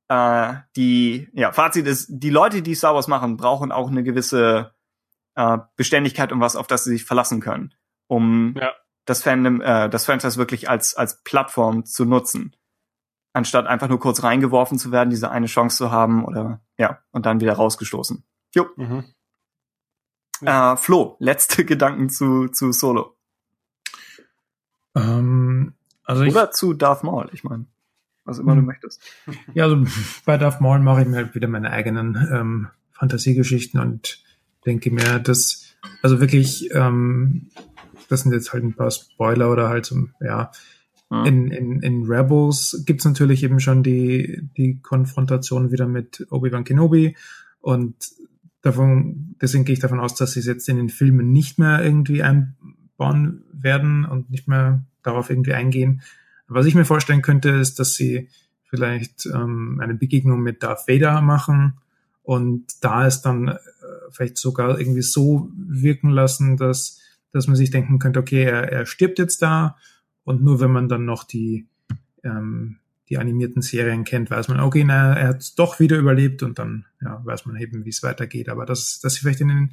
äh, 0.08 0.53
die, 0.77 1.27
ja, 1.33 1.51
Fazit 1.51 1.85
ist, 1.85 2.08
die 2.09 2.30
Leute, 2.30 2.61
die 2.61 2.75
Star 2.75 2.95
Wars 2.95 3.09
machen, 3.09 3.35
brauchen 3.35 3.74
auch 3.74 3.90
eine 3.90 4.03
gewisse 4.03 4.74
äh, 5.35 5.58
Beständigkeit 5.75 6.32
und 6.32 6.40
was, 6.40 6.56
auf 6.56 6.67
das 6.67 6.85
sie 6.85 6.92
sich 6.92 7.03
verlassen 7.03 7.42
können, 7.42 7.74
um 8.08 8.56
ja. 8.58 8.72
das 9.03 9.22
Fandom, 9.22 9.59
äh, 9.59 9.90
das 9.90 10.06
Franchise 10.06 10.38
wirklich 10.38 10.69
als, 10.69 10.95
als 10.95 11.24
Plattform 11.24 11.83
zu 11.83 12.06
nutzen. 12.06 12.56
Anstatt 13.33 13.67
einfach 13.67 13.90
nur 13.90 14.00
kurz 14.00 14.24
reingeworfen 14.24 14.77
zu 14.77 14.93
werden, 14.93 15.09
diese 15.09 15.30
eine 15.30 15.48
Chance 15.48 15.75
zu 15.75 15.92
haben 15.92 16.24
oder 16.24 16.61
ja, 16.77 17.00
und 17.11 17.25
dann 17.25 17.42
wieder 17.42 17.53
rausgestoßen. 17.53 18.24
Jo. 18.56 18.67
Mhm. 18.77 19.12
Äh, 20.46 20.78
Flo, 20.78 21.16
letzte 21.20 21.66
Gedanken 21.66 22.10
zu, 22.10 22.48
zu 22.48 22.72
Solo. 22.72 23.16
Ähm, 24.96 25.74
also 26.04 26.24
Oder 26.24 26.46
ich, 26.46 26.52
zu 26.52 26.74
Darth 26.74 27.04
Maul, 27.04 27.30
ich 27.34 27.44
meine. 27.44 27.66
Was 28.26 28.40
immer 28.40 28.54
du 28.54 28.60
hm. 28.60 28.68
möchtest. 28.68 29.02
Ja, 29.54 29.66
also 29.66 29.86
bei 30.26 30.38
Darth 30.38 30.62
Maul 30.62 30.80
mache 30.80 31.02
ich 31.02 31.08
mir 31.08 31.18
halt 31.18 31.36
wieder 31.36 31.48
meine 31.48 31.72
eigenen 31.72 32.16
ähm, 32.32 32.68
Fantasiegeschichten 32.94 33.80
und 33.80 34.24
denke 34.66 34.92
mir, 34.92 35.20
dass, 35.20 35.76
also 36.02 36.22
wirklich, 36.22 36.70
ähm, 36.74 37.50
das 38.08 38.22
sind 38.22 38.32
jetzt 38.32 38.54
halt 38.54 38.64
ein 38.64 38.76
paar 38.76 38.92
Spoiler 38.92 39.52
oder 39.52 39.68
halt 39.68 39.86
so, 39.86 40.08
ja, 40.22 40.52
hm. 41.10 41.26
in, 41.26 41.52
in, 41.52 41.82
in 41.82 42.06
Rebels 42.06 42.84
gibt's 42.86 43.04
natürlich 43.04 43.44
eben 43.44 43.60
schon 43.60 43.84
die, 43.84 44.48
die 44.56 44.80
Konfrontation 44.80 45.72
wieder 45.72 45.88
mit 45.88 46.26
Obi-Wan 46.30 46.64
Kenobi 46.64 47.18
und 47.60 47.96
davon, 48.64 49.35
deswegen 49.40 49.66
gehe 49.66 49.74
ich 49.74 49.80
davon 49.80 50.00
aus, 50.00 50.16
dass 50.16 50.32
sie 50.32 50.40
es 50.40 50.48
jetzt 50.48 50.67
in 50.67 50.77
den 50.77 50.90
Filmen 50.90 51.32
nicht 51.32 51.59
mehr 51.59 51.83
irgendwie 51.83 52.24
einbauen 52.24 53.43
werden 53.51 54.06
und 54.06 54.32
nicht 54.32 54.48
mehr 54.48 54.83
darauf 55.03 55.30
irgendwie 55.30 55.53
eingehen. 55.53 56.01
Was 56.48 56.66
ich 56.66 56.74
mir 56.74 56.85
vorstellen 56.85 57.22
könnte, 57.22 57.50
ist, 57.50 57.80
dass 57.80 57.93
sie 57.93 58.30
vielleicht 58.64 59.27
ähm, 59.27 59.80
eine 59.82 59.93
Begegnung 59.93 60.42
mit 60.42 60.64
Darth 60.64 60.88
Vader 60.88 61.22
machen 61.22 61.74
und 62.24 62.66
da 62.82 63.06
es 63.06 63.22
dann 63.22 63.50
äh, 63.50 63.58
vielleicht 64.11 64.38
sogar 64.38 64.80
irgendwie 64.80 65.01
so 65.01 65.51
wirken 65.56 66.09
lassen, 66.09 66.58
dass, 66.58 67.01
dass 67.32 67.48
man 67.48 67.58
sich 67.58 67.69
denken 67.69 68.00
könnte, 68.00 68.19
okay, 68.19 68.43
er, 68.43 68.72
er 68.72 68.85
stirbt 68.85 69.19
jetzt 69.19 69.42
da 69.42 69.75
und 70.24 70.42
nur 70.42 70.61
wenn 70.61 70.72
man 70.72 70.88
dann 70.88 71.06
noch 71.06 71.25
die 71.25 71.67
ähm, 72.24 72.77
die 73.10 73.18
animierten 73.18 73.62
Serien 73.62 74.04
kennt, 74.06 74.32
weiß 74.32 74.48
man, 74.48 74.60
okay, 74.60 74.84
na, 74.84 75.14
er 75.14 75.30
hat 75.30 75.60
doch 75.60 75.80
wieder 75.80 75.98
überlebt 75.98 76.42
und 76.44 76.58
dann 76.60 76.86
ja, 77.02 77.22
weiß 77.24 77.46
man 77.46 77.58
eben, 77.58 77.86
wie 77.86 77.90
es 77.90 78.04
weitergeht. 78.04 78.50
Aber 78.50 78.66
dass, 78.66 79.00
dass 79.02 79.16
sie 79.16 79.22
vielleicht 79.22 79.42
in, 79.42 79.50
den, 79.50 79.72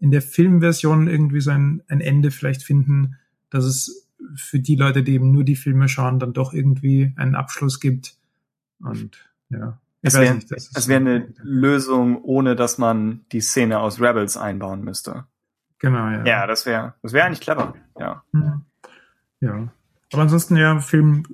in 0.00 0.10
der 0.10 0.22
Filmversion 0.22 1.06
irgendwie 1.06 1.40
so 1.40 1.52
ein, 1.52 1.82
ein 1.88 2.00
Ende 2.00 2.30
vielleicht 2.30 2.62
finden, 2.62 3.16
dass 3.50 3.64
es 3.64 4.08
für 4.34 4.58
die 4.58 4.76
Leute, 4.76 5.02
die 5.02 5.14
eben 5.14 5.32
nur 5.32 5.44
die 5.44 5.56
Filme 5.56 5.88
schauen, 5.88 6.18
dann 6.18 6.32
doch 6.32 6.52
irgendwie 6.52 7.12
einen 7.16 7.34
Abschluss 7.34 7.80
gibt. 7.80 8.16
Und 8.80 9.16
ja. 9.50 9.78
Es 10.04 10.14
wäre 10.14 10.40
wär 10.40 10.96
eine 10.96 11.32
Lösung, 11.42 12.22
ohne 12.24 12.56
dass 12.56 12.76
man 12.76 13.24
die 13.30 13.40
Szene 13.40 13.78
aus 13.78 14.00
Rebels 14.00 14.36
einbauen 14.36 14.82
müsste. 14.82 15.26
Genau, 15.78 16.08
ja. 16.08 16.24
Ja, 16.24 16.46
das 16.46 16.66
wäre 16.66 16.94
das 17.02 17.12
wäre 17.12 17.26
eigentlich 17.26 17.40
clever, 17.40 17.74
ja. 17.98 18.24
Mhm. 18.32 18.62
Ja. 19.40 19.72
Aber 20.12 20.22
ansonsten 20.22 20.56
ja, 20.56 20.78
Film, 20.80 21.24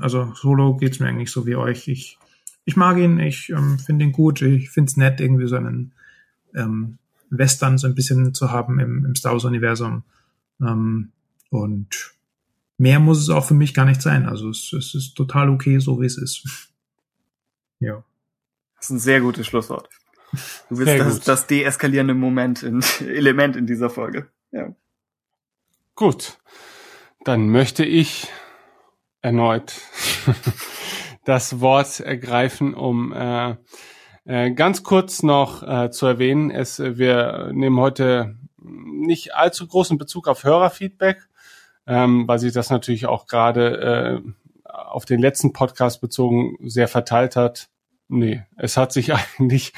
also 0.00 0.32
Solo 0.34 0.76
geht's 0.76 1.00
mir 1.00 1.08
eigentlich 1.08 1.30
so 1.30 1.46
wie 1.46 1.56
euch. 1.56 1.86
Ich, 1.88 2.18
ich 2.64 2.76
mag 2.76 2.96
ihn, 2.96 3.18
ich 3.18 3.50
ähm, 3.50 3.78
finde 3.78 4.06
ihn 4.06 4.12
gut, 4.12 4.40
ich 4.40 4.70
finde 4.70 4.90
es 4.90 4.96
nett, 4.96 5.20
irgendwie 5.20 5.46
so 5.46 5.56
einen 5.56 5.92
ähm, 6.54 6.98
Western 7.28 7.76
so 7.76 7.86
ein 7.86 7.94
bisschen 7.94 8.32
zu 8.32 8.50
haben 8.50 8.80
im, 8.80 9.04
im 9.04 9.14
Star 9.14 9.32
Wars-Universum. 9.32 10.02
Ähm, 10.62 11.12
und 11.50 12.14
mehr 12.78 13.00
muss 13.00 13.20
es 13.20 13.28
auch 13.28 13.44
für 13.44 13.54
mich 13.54 13.74
gar 13.74 13.84
nicht 13.84 14.00
sein. 14.00 14.26
Also 14.26 14.48
es, 14.48 14.72
es 14.72 14.94
ist 14.94 15.14
total 15.14 15.50
okay, 15.50 15.78
so 15.78 16.00
wie 16.00 16.06
es 16.06 16.16
ist. 16.16 16.70
ja. 17.80 18.02
Das 18.76 18.86
ist 18.86 18.90
ein 18.90 18.98
sehr 18.98 19.20
gutes 19.20 19.46
Schlusswort. 19.46 19.90
Du 20.68 20.78
bist 20.78 20.98
das, 20.98 21.20
das 21.20 21.46
deeskalierende 21.46 22.14
Moment 22.14 22.62
in, 22.62 22.82
Element 23.00 23.56
in 23.56 23.66
dieser 23.66 23.90
Folge. 23.90 24.28
Ja. 24.52 24.74
Gut 25.94 26.38
dann 27.24 27.48
möchte 27.48 27.84
ich 27.84 28.28
erneut 29.22 29.80
das 31.24 31.60
Wort 31.60 32.00
ergreifen, 32.00 32.74
um 32.74 33.12
äh, 33.12 33.56
äh, 34.26 34.50
ganz 34.52 34.82
kurz 34.82 35.22
noch 35.22 35.62
äh, 35.62 35.90
zu 35.90 36.06
erwähnen, 36.06 36.50
es, 36.50 36.78
wir 36.78 37.50
nehmen 37.52 37.80
heute 37.80 38.36
nicht 38.58 39.34
allzu 39.34 39.66
großen 39.66 39.98
Bezug 39.98 40.28
auf 40.28 40.44
Hörerfeedback, 40.44 41.28
ähm, 41.86 42.28
weil 42.28 42.38
sich 42.38 42.52
das 42.52 42.70
natürlich 42.70 43.06
auch 43.06 43.26
gerade 43.26 44.22
äh, 44.24 44.30
auf 44.64 45.04
den 45.04 45.20
letzten 45.20 45.52
Podcast 45.52 46.00
bezogen 46.00 46.56
sehr 46.62 46.88
verteilt 46.88 47.36
hat. 47.36 47.68
Nee, 48.08 48.42
es 48.56 48.76
hat 48.76 48.92
sich 48.92 49.12
eigentlich 49.38 49.72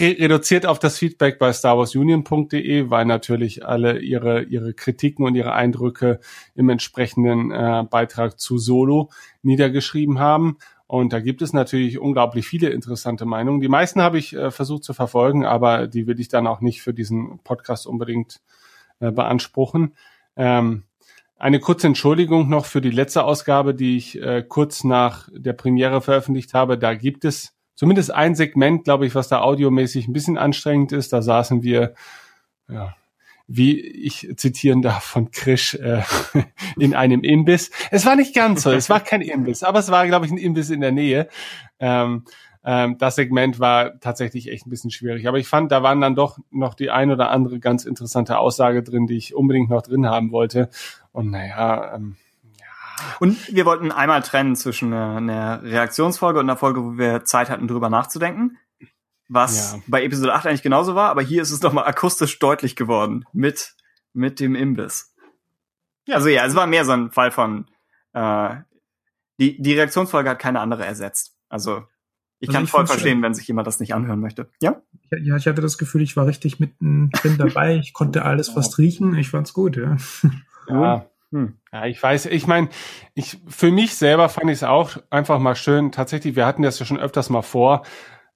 re 0.00 0.16
reduziert 0.18 0.66
auf 0.66 0.78
das 0.78 0.98
Feedback 0.98 1.38
bei 1.38 1.52
starwarsunion.de, 1.52 2.90
weil 2.90 3.04
natürlich 3.04 3.66
alle 3.66 3.98
ihre, 3.98 4.42
ihre 4.42 4.74
Kritiken 4.74 5.24
und 5.24 5.34
ihre 5.34 5.52
Eindrücke 5.52 6.20
im 6.54 6.68
entsprechenden 6.68 7.50
äh, 7.50 7.84
Beitrag 7.88 8.38
zu 8.38 8.58
Solo 8.58 9.10
niedergeschrieben 9.42 10.18
haben. 10.18 10.58
Und 10.86 11.12
da 11.12 11.20
gibt 11.20 11.42
es 11.42 11.52
natürlich 11.52 11.98
unglaublich 11.98 12.46
viele 12.46 12.68
interessante 12.68 13.24
Meinungen. 13.24 13.60
Die 13.60 13.68
meisten 13.68 14.02
habe 14.02 14.18
ich 14.18 14.34
äh, 14.34 14.50
versucht 14.50 14.84
zu 14.84 14.94
verfolgen, 14.94 15.44
aber 15.44 15.86
die 15.86 16.06
will 16.06 16.20
ich 16.20 16.28
dann 16.28 16.46
auch 16.46 16.60
nicht 16.60 16.82
für 16.82 16.94
diesen 16.94 17.40
Podcast 17.42 17.86
unbedingt 17.86 18.40
äh, 19.00 19.10
beanspruchen. 19.10 19.94
Ähm, 20.36 20.84
eine 21.36 21.58
kurze 21.58 21.88
Entschuldigung 21.88 22.48
noch 22.48 22.64
für 22.64 22.80
die 22.80 22.90
letzte 22.90 23.24
Ausgabe, 23.24 23.74
die 23.74 23.96
ich 23.96 24.20
äh, 24.20 24.44
kurz 24.46 24.84
nach 24.84 25.28
der 25.32 25.52
Premiere 25.52 26.00
veröffentlicht 26.00 26.54
habe. 26.54 26.78
Da 26.78 26.94
gibt 26.94 27.24
es 27.24 27.53
zumindest 27.74 28.12
ein 28.12 28.34
Segment, 28.34 28.84
glaube 28.84 29.06
ich, 29.06 29.14
was 29.14 29.28
da 29.28 29.40
audiomäßig 29.40 30.08
ein 30.08 30.12
bisschen 30.12 30.38
anstrengend 30.38 30.92
ist. 30.92 31.12
Da 31.12 31.22
saßen 31.22 31.62
wir, 31.62 31.94
ja, 32.68 32.94
wie 33.46 33.80
ich 33.80 34.28
zitieren 34.36 34.82
darf 34.82 35.04
von 35.04 35.30
Krisch, 35.30 35.74
äh, 35.74 36.02
in 36.78 36.94
einem 36.94 37.22
Imbiss. 37.22 37.70
Es 37.90 38.06
war 38.06 38.16
nicht 38.16 38.34
ganz 38.34 38.62
so, 38.62 38.70
es 38.70 38.88
war 38.88 39.00
kein 39.00 39.20
Imbiss, 39.20 39.62
aber 39.62 39.80
es 39.80 39.90
war, 39.90 40.06
glaube 40.06 40.26
ich, 40.26 40.32
ein 40.32 40.38
Imbiss 40.38 40.70
in 40.70 40.80
der 40.80 40.92
Nähe. 40.92 41.28
Ähm, 41.78 42.24
ähm, 42.64 42.96
das 42.98 43.16
Segment 43.16 43.60
war 43.60 44.00
tatsächlich 44.00 44.50
echt 44.50 44.66
ein 44.66 44.70
bisschen 44.70 44.90
schwierig. 44.90 45.28
Aber 45.28 45.38
ich 45.38 45.46
fand, 45.46 45.70
da 45.70 45.82
waren 45.82 46.00
dann 46.00 46.14
doch 46.14 46.38
noch 46.50 46.74
die 46.74 46.90
ein 46.90 47.10
oder 47.10 47.30
andere 47.30 47.60
ganz 47.60 47.84
interessante 47.84 48.38
Aussage 48.38 48.82
drin, 48.82 49.06
die 49.06 49.16
ich 49.16 49.34
unbedingt 49.34 49.68
noch 49.68 49.82
drin 49.82 50.06
haben 50.06 50.32
wollte. 50.32 50.70
Und 51.12 51.30
naja, 51.30 51.94
ähm, 51.94 52.16
und 53.20 53.54
wir 53.54 53.64
wollten 53.64 53.92
einmal 53.92 54.22
trennen 54.22 54.56
zwischen 54.56 54.92
einer, 54.92 55.16
einer 55.16 55.62
Reaktionsfolge 55.62 56.40
und 56.40 56.46
einer 56.46 56.56
Folge, 56.56 56.82
wo 56.82 56.98
wir 56.98 57.24
Zeit 57.24 57.50
hatten, 57.50 57.68
drüber 57.68 57.90
nachzudenken. 57.90 58.58
Was 59.28 59.72
ja. 59.72 59.80
bei 59.86 60.04
Episode 60.04 60.34
8 60.34 60.46
eigentlich 60.46 60.62
genauso 60.62 60.94
war, 60.94 61.10
aber 61.10 61.22
hier 61.22 61.40
ist 61.40 61.50
es 61.50 61.62
nochmal 61.62 61.86
akustisch 61.86 62.38
deutlich 62.38 62.76
geworden 62.76 63.24
mit, 63.32 63.74
mit 64.12 64.38
dem 64.38 64.54
Imbiss. 64.54 65.14
Ja. 66.06 66.16
Also 66.16 66.28
ja, 66.28 66.44
es 66.44 66.54
war 66.54 66.66
mehr 66.66 66.84
so 66.84 66.92
ein 66.92 67.10
Fall 67.10 67.30
von 67.30 67.66
äh, 68.12 68.56
die, 69.40 69.60
die 69.60 69.74
Reaktionsfolge 69.74 70.30
hat 70.30 70.38
keine 70.38 70.60
andere 70.60 70.84
ersetzt. 70.84 71.36
Also 71.48 71.84
ich 72.38 72.48
also 72.48 72.56
kann 72.56 72.64
ich 72.64 72.70
voll 72.70 72.86
verstehen, 72.86 73.22
wenn 73.22 73.34
sich 73.34 73.46
jemand 73.48 73.66
das 73.66 73.80
nicht 73.80 73.94
anhören 73.94 74.20
möchte. 74.20 74.50
Ja? 74.60 74.82
Ja, 75.10 75.36
ich 75.36 75.46
hatte 75.46 75.62
das 75.62 75.78
Gefühl, 75.78 76.02
ich 76.02 76.16
war 76.16 76.26
richtig 76.26 76.60
mitten 76.60 77.10
drin 77.10 77.38
dabei. 77.38 77.76
Ich 77.76 77.92
konnte 77.92 78.24
alles 78.24 78.48
fast 78.50 78.78
riechen. 78.78 79.16
Ich 79.16 79.30
fand's 79.30 79.52
gut, 79.52 79.76
ja. 79.76 79.96
Ja. 80.68 81.06
Hm. 81.30 81.58
Ja, 81.74 81.86
ich 81.86 82.00
weiß, 82.00 82.26
ich 82.26 82.46
meine, 82.46 82.68
ich 83.14 83.38
für 83.48 83.72
mich 83.72 83.96
selber 83.96 84.28
fand 84.28 84.48
ich 84.48 84.58
es 84.58 84.62
auch 84.62 84.92
einfach 85.10 85.40
mal 85.40 85.56
schön. 85.56 85.90
Tatsächlich, 85.90 86.36
wir 86.36 86.46
hatten 86.46 86.62
das 86.62 86.78
ja 86.78 86.86
schon 86.86 87.00
öfters 87.00 87.30
mal 87.30 87.42
vor, 87.42 87.82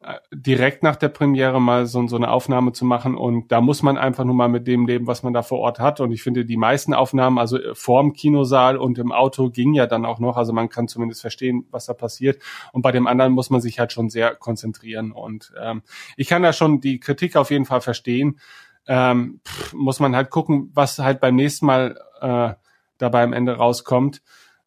äh, 0.00 0.14
direkt 0.32 0.82
nach 0.82 0.96
der 0.96 1.08
Premiere 1.08 1.60
mal 1.60 1.86
so, 1.86 2.04
so 2.08 2.16
eine 2.16 2.32
Aufnahme 2.32 2.72
zu 2.72 2.84
machen. 2.84 3.16
Und 3.16 3.52
da 3.52 3.60
muss 3.60 3.84
man 3.84 3.96
einfach 3.96 4.24
nur 4.24 4.34
mal 4.34 4.48
mit 4.48 4.66
dem 4.66 4.88
leben, 4.88 5.06
was 5.06 5.22
man 5.22 5.34
da 5.34 5.42
vor 5.42 5.60
Ort 5.60 5.78
hat. 5.78 6.00
Und 6.00 6.10
ich 6.10 6.24
finde 6.24 6.44
die 6.44 6.56
meisten 6.56 6.94
Aufnahmen, 6.94 7.38
also 7.38 7.58
äh, 7.58 7.76
vorm 7.76 8.12
Kinosaal 8.12 8.76
und 8.76 8.98
im 8.98 9.12
Auto 9.12 9.50
ging 9.50 9.72
ja 9.72 9.86
dann 9.86 10.04
auch 10.04 10.18
noch, 10.18 10.36
also 10.36 10.52
man 10.52 10.68
kann 10.68 10.88
zumindest 10.88 11.20
verstehen, 11.20 11.64
was 11.70 11.86
da 11.86 11.94
passiert. 11.94 12.42
Und 12.72 12.82
bei 12.82 12.90
dem 12.90 13.06
anderen 13.06 13.34
muss 13.34 13.50
man 13.50 13.60
sich 13.60 13.78
halt 13.78 13.92
schon 13.92 14.10
sehr 14.10 14.34
konzentrieren. 14.34 15.12
Und 15.12 15.52
ähm, 15.62 15.82
ich 16.16 16.26
kann 16.26 16.42
da 16.42 16.52
schon 16.52 16.80
die 16.80 16.98
Kritik 16.98 17.36
auf 17.36 17.52
jeden 17.52 17.66
Fall 17.66 17.82
verstehen, 17.82 18.40
ähm, 18.88 19.40
pff, 19.46 19.74
muss 19.74 20.00
man 20.00 20.16
halt 20.16 20.30
gucken, 20.30 20.72
was 20.74 20.98
halt 20.98 21.20
beim 21.20 21.36
nächsten 21.36 21.66
Mal 21.66 22.00
äh, 22.20 22.54
dabei 22.98 23.22
am 23.22 23.32
Ende 23.32 23.56
rauskommt 23.56 24.22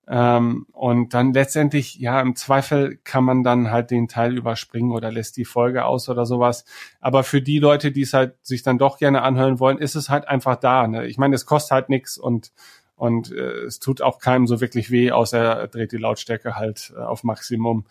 ähm, 0.07 0.65
und 0.73 1.13
dann 1.13 1.31
letztendlich, 1.31 1.95
ja, 1.95 2.19
im 2.19 2.35
Zweifel 2.35 2.97
kann 3.05 3.23
man 3.23 3.43
dann 3.43 3.71
halt 3.71 3.91
den 3.91 4.09
Teil 4.09 4.35
überspringen 4.35 4.91
oder 4.91 5.09
lässt 5.09 5.37
die 5.37 5.45
Folge 5.45 5.85
aus 5.85 6.09
oder 6.09 6.25
sowas. 6.25 6.65
Aber 6.99 7.23
für 7.23 7.41
die 7.41 7.59
Leute, 7.59 7.91
die 7.91 8.01
es 8.01 8.13
halt 8.13 8.35
sich 8.41 8.61
dann 8.61 8.77
doch 8.77 8.97
gerne 8.97 9.21
anhören 9.21 9.59
wollen, 9.59 9.77
ist 9.77 9.95
es 9.95 10.09
halt 10.09 10.27
einfach 10.27 10.57
da. 10.57 10.87
Ne? 10.87 11.07
Ich 11.07 11.17
meine, 11.17 11.35
es 11.35 11.45
kostet 11.45 11.71
halt 11.71 11.89
nichts 11.89 12.17
und 12.17 12.51
und 12.97 13.31
äh, 13.31 13.63
es 13.63 13.79
tut 13.79 14.01
auch 14.03 14.19
keinem 14.19 14.45
so 14.45 14.61
wirklich 14.61 14.91
weh, 14.91 15.11
außer 15.11 15.39
er 15.39 15.67
dreht 15.67 15.91
die 15.91 15.97
Lautstärke 15.97 16.55
halt 16.55 16.93
äh, 16.95 16.99
auf 16.99 17.23
Maximum. 17.23 17.85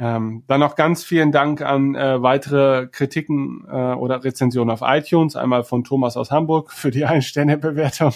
Ähm, 0.00 0.44
dann 0.46 0.60
noch 0.60 0.76
ganz 0.76 1.02
vielen 1.02 1.32
Dank 1.32 1.60
an 1.60 1.96
äh, 1.96 2.22
weitere 2.22 2.86
Kritiken 2.86 3.66
äh, 3.68 3.94
oder 3.94 4.22
Rezensionen 4.22 4.70
auf 4.70 4.80
iTunes. 4.84 5.34
Einmal 5.34 5.64
von 5.64 5.82
Thomas 5.82 6.16
aus 6.16 6.30
Hamburg 6.30 6.72
für 6.72 6.92
die 6.92 7.04
Ein-Sterne-Bewertung. 7.04 8.12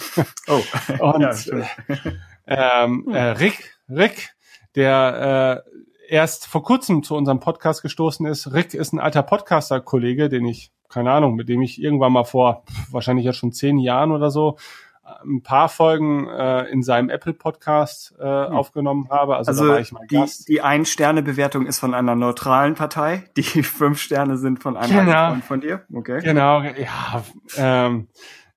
Oh, 0.47 0.61
und 1.01 1.47
ja, 1.47 2.85
ähm, 2.85 3.05
hm. 3.07 3.15
äh, 3.15 3.23
Rick, 3.31 3.77
Rick, 3.91 4.37
der 4.77 5.65
äh, 6.09 6.15
erst 6.15 6.47
vor 6.47 6.63
kurzem 6.63 7.03
zu 7.03 7.17
unserem 7.17 7.41
Podcast 7.41 7.83
gestoßen 7.83 8.27
ist. 8.27 8.53
Rick 8.53 8.75
ist 8.75 8.93
ein 8.93 9.01
alter 9.01 9.25
Podcaster-Kollege, 9.25 10.29
den 10.29 10.45
ich, 10.45 10.71
keine 10.89 11.11
Ahnung, 11.11 11.35
mit 11.35 11.49
dem 11.49 11.63
ich 11.63 11.83
irgendwann 11.83 12.13
mal 12.13 12.25
vor 12.25 12.63
wahrscheinlich 12.93 13.25
jetzt 13.25 13.39
schon 13.39 13.53
zehn 13.53 13.79
Jahren 13.79 14.13
oder 14.13 14.31
so 14.31 14.57
ein 15.25 15.43
paar 15.43 15.69
Folgen 15.69 16.29
äh, 16.29 16.65
in 16.71 16.83
seinem 16.83 17.09
Apple 17.11 17.35
Podcast 17.35 18.15
äh, 18.19 18.23
hm. 18.23 18.55
aufgenommen 18.55 19.09
habe. 19.11 19.37
Also, 19.37 19.51
also 19.51 19.67
da 19.67 19.73
war 19.73 19.81
ich 19.81 19.93
mal 19.93 20.07
die, 20.11 20.17
Gast. 20.17 20.49
die 20.49 20.61
Ein-Sterne-Bewertung 20.61 21.67
ist 21.67 21.79
von 21.79 21.95
einer 21.95 22.15
neutralen 22.15 22.75
Partei. 22.75 23.25
Die 23.37 23.63
fünf 23.63 24.01
Sterne 24.01 24.37
sind 24.37 24.63
von 24.63 24.77
einer 24.77 25.05
genau. 25.05 25.35
von 25.47 25.61
dir. 25.61 25.83
Okay. 25.93 26.21
Genau, 26.23 26.63
ja. 26.63 27.25
Ähm, 27.57 28.09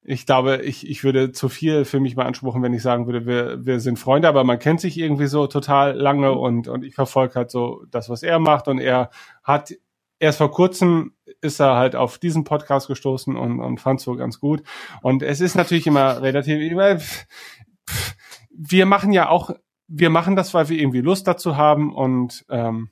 ich 0.04 0.26
glaube, 0.26 0.58
ich, 0.58 0.88
ich 0.88 1.04
würde 1.04 1.32
zu 1.32 1.50
viel 1.50 1.84
für 1.84 2.00
mich 2.00 2.16
beanspruchen, 2.16 2.62
wenn 2.62 2.74
ich 2.74 2.84
sagen 2.84 3.08
würde, 3.08 3.26
wir, 3.26 3.66
wir 3.66 3.80
sind 3.80 3.98
Freunde, 3.98 4.28
aber 4.28 4.44
man 4.44 4.60
kennt 4.60 4.80
sich 4.80 5.00
irgendwie 5.00 5.26
so 5.26 5.48
total 5.48 5.94
lange 5.94 6.34
und, 6.34 6.68
und 6.68 6.84
ich 6.84 6.94
verfolge 6.94 7.36
halt 7.36 7.50
so 7.50 7.84
das, 7.90 8.10
was 8.10 8.22
er 8.22 8.38
macht 8.38 8.68
und 8.68 8.80
er 8.80 9.10
hat 9.44 9.74
erst 10.20 10.38
vor 10.38 10.52
kurzem 10.52 11.15
ist 11.46 11.60
er 11.60 11.76
halt 11.76 11.96
auf 11.96 12.18
diesen 12.18 12.44
Podcast 12.44 12.88
gestoßen 12.88 13.36
und, 13.36 13.60
und 13.60 13.80
fand 13.80 14.00
es 14.00 14.18
ganz 14.18 14.40
gut. 14.40 14.64
Und 15.02 15.24
es 15.24 15.40
ist 15.40 15.56
natürlich 15.56 15.88
immer 15.88 16.22
relativ, 16.22 16.60
wir 18.50 18.86
machen 18.86 19.12
ja 19.14 19.30
auch, 19.30 19.52
wir 19.88 20.10
machen 20.10 20.36
das, 20.36 20.54
weil 20.54 20.70
wir 20.70 20.80
irgendwie 20.80 21.02
Lust 21.02 21.28
dazu 21.28 21.56
haben 21.56 21.94
und 21.94 22.46
ähm, 22.50 22.90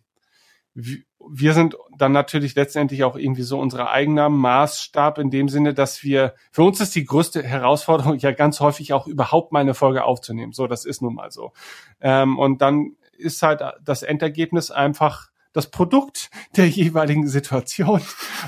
wir 0.76 1.54
sind 1.54 1.78
dann 1.98 2.12
natürlich 2.12 2.56
letztendlich 2.56 3.04
auch 3.04 3.16
irgendwie 3.16 3.44
so 3.44 3.60
unser 3.60 3.90
eigener 3.92 4.30
Maßstab 4.30 5.20
in 5.20 5.30
dem 5.30 5.48
Sinne, 5.48 5.74
dass 5.74 6.04
wir, 6.04 6.34
für 6.52 6.64
uns 6.64 6.82
ist 6.82 6.96
die 6.96 7.06
größte 7.06 7.44
Herausforderung 7.44 8.18
ja 8.18 8.32
ganz 8.32 8.60
häufig 8.60 8.94
auch 8.94 9.08
überhaupt 9.08 9.52
mal 9.52 9.60
eine 9.60 9.74
Folge 9.74 10.04
aufzunehmen. 10.04 10.52
So, 10.52 10.68
das 10.68 10.86
ist 10.86 11.02
nun 11.02 11.16
mal 11.16 11.32
so. 11.32 11.54
Ähm, 12.02 12.38
und 12.38 12.62
dann 12.62 12.96
ist 13.18 13.42
halt 13.42 13.62
das 13.84 14.04
Endergebnis 14.04 14.72
einfach 14.72 15.30
das 15.54 15.70
Produkt 15.72 16.30
der 16.58 16.68
jeweiligen 16.68 17.28
Situation. 17.28 18.02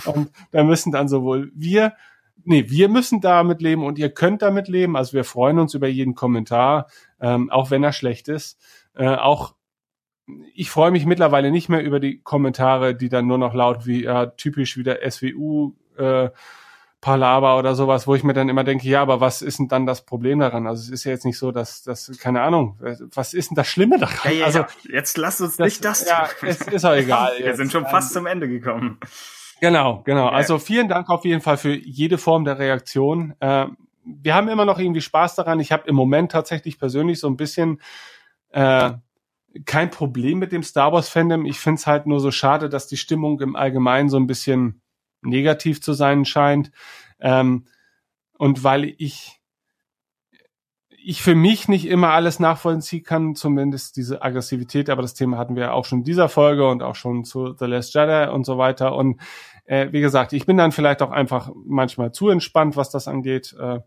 Und 0.05 0.31
da 0.51 0.63
müssen 0.63 0.91
dann 0.91 1.07
sowohl 1.07 1.51
wir, 1.55 1.93
nee, 2.43 2.65
wir 2.67 2.89
müssen 2.89 3.21
damit 3.21 3.61
leben 3.61 3.83
und 3.83 3.97
ihr 3.97 4.09
könnt 4.09 4.41
damit 4.41 4.67
leben. 4.67 4.97
Also 4.97 5.13
wir 5.13 5.23
freuen 5.23 5.59
uns 5.59 5.73
über 5.73 5.87
jeden 5.87 6.15
Kommentar, 6.15 6.87
ähm, 7.21 7.49
auch 7.49 7.71
wenn 7.71 7.83
er 7.83 7.93
schlecht 7.93 8.27
ist. 8.27 8.59
Äh, 8.95 9.15
auch 9.15 9.55
ich 10.55 10.71
freue 10.71 10.91
mich 10.91 11.05
mittlerweile 11.05 11.51
nicht 11.51 11.69
mehr 11.69 11.83
über 11.83 11.99
die 11.99 12.19
Kommentare, 12.19 12.95
die 12.95 13.09
dann 13.09 13.27
nur 13.27 13.37
noch 13.37 13.53
laut 13.53 13.85
wie 13.85 14.03
ja, 14.03 14.25
typisch 14.25 14.75
wieder 14.75 14.99
SWU 15.09 15.73
äh, 15.97 16.29
Palaber 17.05 17.59
oder 17.59 17.75
sowas, 17.75 18.07
wo 18.07 18.15
ich 18.15 18.23
mir 18.23 18.33
dann 18.33 18.49
immer 18.49 18.63
denke, 18.63 18.87
ja, 18.87 18.99
aber 18.99 19.21
was 19.21 19.43
ist 19.43 19.59
denn 19.59 19.67
dann 19.67 19.85
das 19.85 20.03
Problem 20.03 20.39
daran? 20.39 20.65
Also 20.65 20.81
es 20.81 20.89
ist 20.89 21.03
ja 21.03 21.11
jetzt 21.11 21.23
nicht 21.23 21.37
so, 21.37 21.51
dass 21.51 21.83
das 21.83 22.11
keine 22.19 22.41
Ahnung, 22.41 22.79
was 23.13 23.35
ist 23.35 23.51
denn 23.51 23.55
das 23.55 23.67
Schlimme 23.67 23.99
daran? 23.99 24.17
Ja, 24.23 24.31
ja, 24.31 24.45
also 24.45 24.59
ja. 24.61 24.67
jetzt 24.85 25.15
lass 25.15 25.39
uns 25.39 25.55
das, 25.57 25.65
nicht 25.65 25.85
das. 25.85 26.09
Ja, 26.09 26.27
es 26.41 26.61
ist 26.61 26.83
auch 26.83 26.95
egal. 26.95 27.33
Wir 27.39 27.55
sind 27.55 27.71
schon 27.71 27.85
fast 27.85 28.11
zum 28.11 28.25
Ende 28.25 28.47
gekommen. 28.47 28.99
Genau, 29.61 30.01
genau. 30.03 30.29
Also 30.29 30.57
vielen 30.57 30.87
Dank 30.87 31.11
auf 31.11 31.25
jeden 31.25 31.41
Fall 31.41 31.57
für 31.57 31.75
jede 31.75 32.17
Form 32.17 32.43
der 32.43 32.57
Reaktion. 32.57 33.35
Äh, 33.39 33.67
wir 34.03 34.33
haben 34.33 34.47
immer 34.47 34.65
noch 34.65 34.79
irgendwie 34.79 35.01
Spaß 35.01 35.35
daran. 35.35 35.59
Ich 35.59 35.71
habe 35.71 35.87
im 35.87 35.93
Moment 35.93 36.31
tatsächlich 36.31 36.79
persönlich 36.79 37.19
so 37.19 37.27
ein 37.27 37.37
bisschen 37.37 37.81
äh, 38.49 38.93
kein 39.67 39.91
Problem 39.91 40.39
mit 40.39 40.51
dem 40.51 40.63
Star 40.63 40.91
Wars 40.91 41.09
Fandom. 41.09 41.45
Ich 41.45 41.59
finde 41.59 41.77
es 41.77 41.85
halt 41.85 42.07
nur 42.07 42.19
so 42.19 42.31
schade, 42.31 42.67
dass 42.67 42.87
die 42.87 42.97
Stimmung 42.97 43.39
im 43.41 43.55
Allgemeinen 43.55 44.09
so 44.09 44.17
ein 44.17 44.25
bisschen 44.25 44.81
negativ 45.25 45.81
zu 45.81 45.93
sein 45.93 46.25
scheint. 46.25 46.71
Ähm, 47.19 47.65
und 48.37 48.63
weil 48.63 48.93
ich 48.97 49.41
ich 51.07 51.21
für 51.21 51.35
mich 51.35 51.67
nicht 51.67 51.85
immer 51.85 52.09
alles 52.09 52.39
nachvollziehen 52.39 53.03
kann, 53.03 53.35
zumindest 53.35 53.95
diese 53.95 54.23
Aggressivität, 54.23 54.89
aber 54.89 55.03
das 55.03 55.13
Thema 55.13 55.37
hatten 55.37 55.55
wir 55.55 55.75
auch 55.75 55.85
schon 55.85 55.99
in 55.99 56.03
dieser 56.03 56.29
Folge 56.29 56.67
und 56.67 56.81
auch 56.81 56.95
schon 56.95 57.25
zu 57.25 57.53
The 57.53 57.65
Last 57.65 57.93
Jedi 57.93 58.31
und 58.31 58.43
so 58.43 58.57
weiter. 58.57 58.95
Und 58.95 59.21
äh, 59.65 59.91
wie 59.91 60.01
gesagt, 60.01 60.33
ich 60.33 60.47
bin 60.47 60.57
dann 60.57 60.71
vielleicht 60.71 61.03
auch 61.03 61.11
einfach 61.11 61.51
manchmal 61.63 62.11
zu 62.11 62.29
entspannt, 62.29 62.75
was 62.75 62.89
das 62.89 63.07
angeht. 63.07 63.55
Äh, 63.59 63.81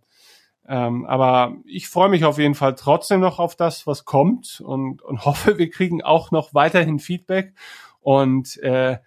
ähm, 0.68 1.06
aber 1.06 1.56
ich 1.64 1.88
freue 1.88 2.08
mich 2.08 2.24
auf 2.24 2.38
jeden 2.38 2.54
Fall 2.54 2.76
trotzdem 2.76 3.18
noch 3.18 3.40
auf 3.40 3.56
das, 3.56 3.84
was 3.84 4.04
kommt 4.04 4.60
und, 4.64 5.02
und 5.02 5.24
hoffe, 5.24 5.58
wir 5.58 5.70
kriegen 5.70 6.04
auch 6.04 6.30
noch 6.30 6.54
weiterhin 6.54 7.00
Feedback. 7.00 7.52
Und 8.00 8.58
äh, 8.58 8.98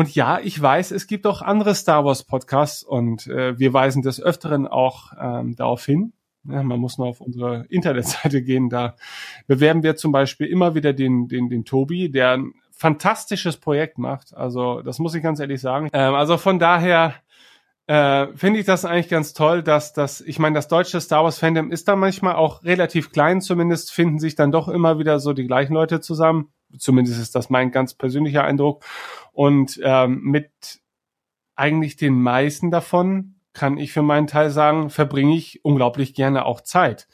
und 0.00 0.14
ja, 0.14 0.40
ich 0.42 0.58
weiß, 0.58 0.92
es 0.92 1.06
gibt 1.06 1.26
auch 1.26 1.42
andere 1.42 1.74
Star 1.74 2.06
Wars 2.06 2.22
Podcasts 2.22 2.82
und 2.82 3.26
äh, 3.26 3.58
wir 3.58 3.74
weisen 3.74 4.00
des 4.00 4.18
Öfteren 4.18 4.66
auch 4.66 5.12
ähm, 5.20 5.56
darauf 5.56 5.84
hin. 5.84 6.14
Ja, 6.44 6.62
man 6.62 6.80
muss 6.80 6.96
nur 6.96 7.08
auf 7.08 7.20
unsere 7.20 7.66
Internetseite 7.68 8.42
gehen. 8.42 8.70
Da 8.70 8.96
bewerben 9.46 9.82
wir 9.82 9.96
zum 9.96 10.10
Beispiel 10.10 10.46
immer 10.46 10.74
wieder 10.74 10.94
den, 10.94 11.28
den, 11.28 11.50
den 11.50 11.66
Tobi, 11.66 12.10
der 12.10 12.32
ein 12.32 12.54
fantastisches 12.70 13.58
Projekt 13.58 13.98
macht. 13.98 14.34
Also 14.34 14.80
das 14.80 15.00
muss 15.00 15.14
ich 15.14 15.22
ganz 15.22 15.38
ehrlich 15.38 15.60
sagen. 15.60 15.90
Ähm, 15.92 16.14
also 16.14 16.38
von 16.38 16.58
daher 16.58 17.12
äh, 17.90 18.36
finde 18.36 18.60
ich 18.60 18.66
das 18.66 18.84
eigentlich 18.84 19.08
ganz 19.08 19.32
toll, 19.32 19.64
dass 19.64 19.92
das, 19.92 20.20
ich 20.20 20.38
meine, 20.38 20.54
das 20.54 20.68
deutsche 20.68 21.00
Star 21.00 21.24
Wars 21.24 21.40
Fandom 21.40 21.72
ist 21.72 21.88
da 21.88 21.96
manchmal 21.96 22.36
auch 22.36 22.62
relativ 22.62 23.10
klein, 23.10 23.40
zumindest 23.40 23.90
finden 23.90 24.20
sich 24.20 24.36
dann 24.36 24.52
doch 24.52 24.68
immer 24.68 25.00
wieder 25.00 25.18
so 25.18 25.32
die 25.32 25.48
gleichen 25.48 25.74
Leute 25.74 26.00
zusammen. 26.00 26.52
Zumindest 26.78 27.20
ist 27.20 27.34
das 27.34 27.50
mein 27.50 27.72
ganz 27.72 27.94
persönlicher 27.94 28.44
Eindruck. 28.44 28.84
Und 29.32 29.80
ähm, 29.82 30.20
mit 30.22 30.52
eigentlich 31.56 31.96
den 31.96 32.14
meisten 32.22 32.70
davon 32.70 33.34
kann 33.54 33.76
ich 33.76 33.92
für 33.92 34.02
meinen 34.02 34.28
Teil 34.28 34.50
sagen, 34.50 34.88
verbringe 34.90 35.34
ich 35.34 35.64
unglaublich 35.64 36.14
gerne 36.14 36.44
auch 36.44 36.60
Zeit. 36.60 37.08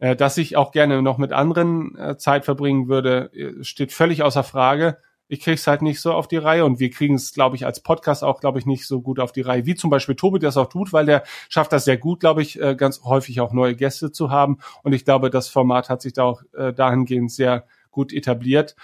Äh, 0.00 0.16
dass 0.16 0.36
ich 0.36 0.54
auch 0.54 0.70
gerne 0.70 1.00
noch 1.00 1.16
mit 1.16 1.32
anderen 1.32 1.96
äh, 1.96 2.18
Zeit 2.18 2.44
verbringen 2.44 2.88
würde, 2.88 3.32
äh, 3.32 3.64
steht 3.64 3.90
völlig 3.90 4.22
außer 4.22 4.44
Frage. 4.44 4.98
Ich 5.30 5.40
kriege 5.40 5.54
es 5.54 5.66
halt 5.66 5.80
nicht 5.82 6.00
so 6.00 6.12
auf 6.12 6.28
die 6.28 6.36
Reihe 6.36 6.64
und 6.64 6.80
wir 6.80 6.90
kriegen 6.90 7.14
es, 7.14 7.32
glaube 7.32 7.56
ich, 7.56 7.64
als 7.64 7.80
Podcast 7.80 8.22
auch, 8.24 8.40
glaube 8.40 8.58
ich, 8.58 8.66
nicht 8.66 8.86
so 8.86 9.00
gut 9.00 9.20
auf 9.20 9.32
die 9.32 9.40
Reihe, 9.40 9.64
wie 9.64 9.74
zum 9.74 9.88
Beispiel 9.88 10.16
Tobi 10.16 10.38
das 10.38 10.56
auch 10.56 10.68
tut, 10.68 10.92
weil 10.92 11.06
der 11.06 11.22
schafft 11.48 11.72
das 11.72 11.84
sehr 11.84 11.96
gut, 11.96 12.20
glaube 12.20 12.42
ich, 12.42 12.58
ganz 12.76 13.02
häufig 13.04 13.40
auch 13.40 13.52
neue 13.52 13.76
Gäste 13.76 14.12
zu 14.12 14.30
haben. 14.30 14.58
Und 14.82 14.92
ich 14.92 15.04
glaube, 15.04 15.30
das 15.30 15.48
Format 15.48 15.88
hat 15.88 16.02
sich 16.02 16.12
da 16.12 16.24
auch 16.24 16.42
dahingehend 16.52 17.30
sehr 17.30 17.64
gut 17.90 18.12
etabliert. 18.12 18.76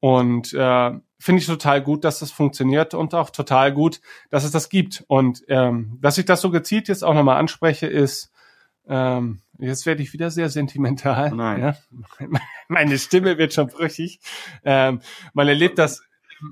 Und 0.00 0.54
äh, 0.54 0.92
finde 1.18 1.40
ich 1.40 1.46
total 1.46 1.82
gut, 1.82 2.04
dass 2.04 2.20
das 2.20 2.32
funktioniert 2.32 2.94
und 2.94 3.14
auch 3.14 3.30
total 3.30 3.72
gut, 3.72 4.00
dass 4.30 4.44
es 4.44 4.50
das 4.50 4.70
gibt. 4.70 5.04
Und 5.06 5.44
ähm, 5.48 5.98
dass 6.00 6.16
ich 6.16 6.24
das 6.24 6.40
so 6.40 6.50
gezielt 6.50 6.88
jetzt 6.88 7.04
auch 7.04 7.14
nochmal 7.14 7.36
anspreche, 7.36 7.86
ist, 7.86 8.32
ähm, 8.90 9.40
jetzt 9.58 9.86
werde 9.86 10.02
ich 10.02 10.12
wieder 10.12 10.30
sehr 10.30 10.48
sentimental. 10.48 11.30
Nein. 11.30 11.60
Ja? 11.60 11.76
Meine 12.68 12.98
Stimme 12.98 13.38
wird 13.38 13.54
schon 13.54 13.68
brüchig. 13.68 14.20
Ähm, 14.64 15.00
man 15.32 15.48
erlebt 15.48 15.78
das 15.78 16.02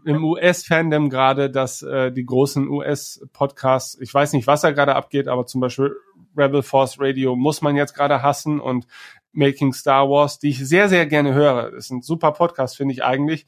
im 0.05 0.25
US-Fandom 0.25 1.11
gerade, 1.11 1.51
dass 1.51 1.83
äh, 1.83 2.13
die 2.13 2.25
großen 2.25 2.69
US-Podcasts, 2.69 3.99
ich 4.01 4.13
weiß 4.13 4.35
nicht, 4.35 4.47
was 4.47 4.61
da 4.61 4.71
gerade 4.71 4.95
abgeht, 4.95 5.29
aber 5.29 5.47
zum 5.47 5.61
Beispiel 5.61 5.97
Rebel 6.37 6.63
Force 6.63 7.01
Radio 7.01 7.35
muss 7.35 7.63
man 7.63 7.75
jetzt 7.75 7.95
gerade 7.95 8.23
hassen 8.23 8.61
und 8.61 8.87
Making 9.33 9.73
Star 9.73 10.09
Wars, 10.09 10.39
die 10.39 10.51
ich 10.51 10.59
sehr, 10.59 10.89
sehr 10.89 11.07
gerne 11.07 11.35
höre. 11.35 11.71
Das 11.73 11.87
ist 11.87 11.91
ein 11.91 12.03
super 12.03 12.33
Podcast, 12.33 12.77
finde 12.77 12.95
ich 12.95 13.03
eigentlich, 13.03 13.47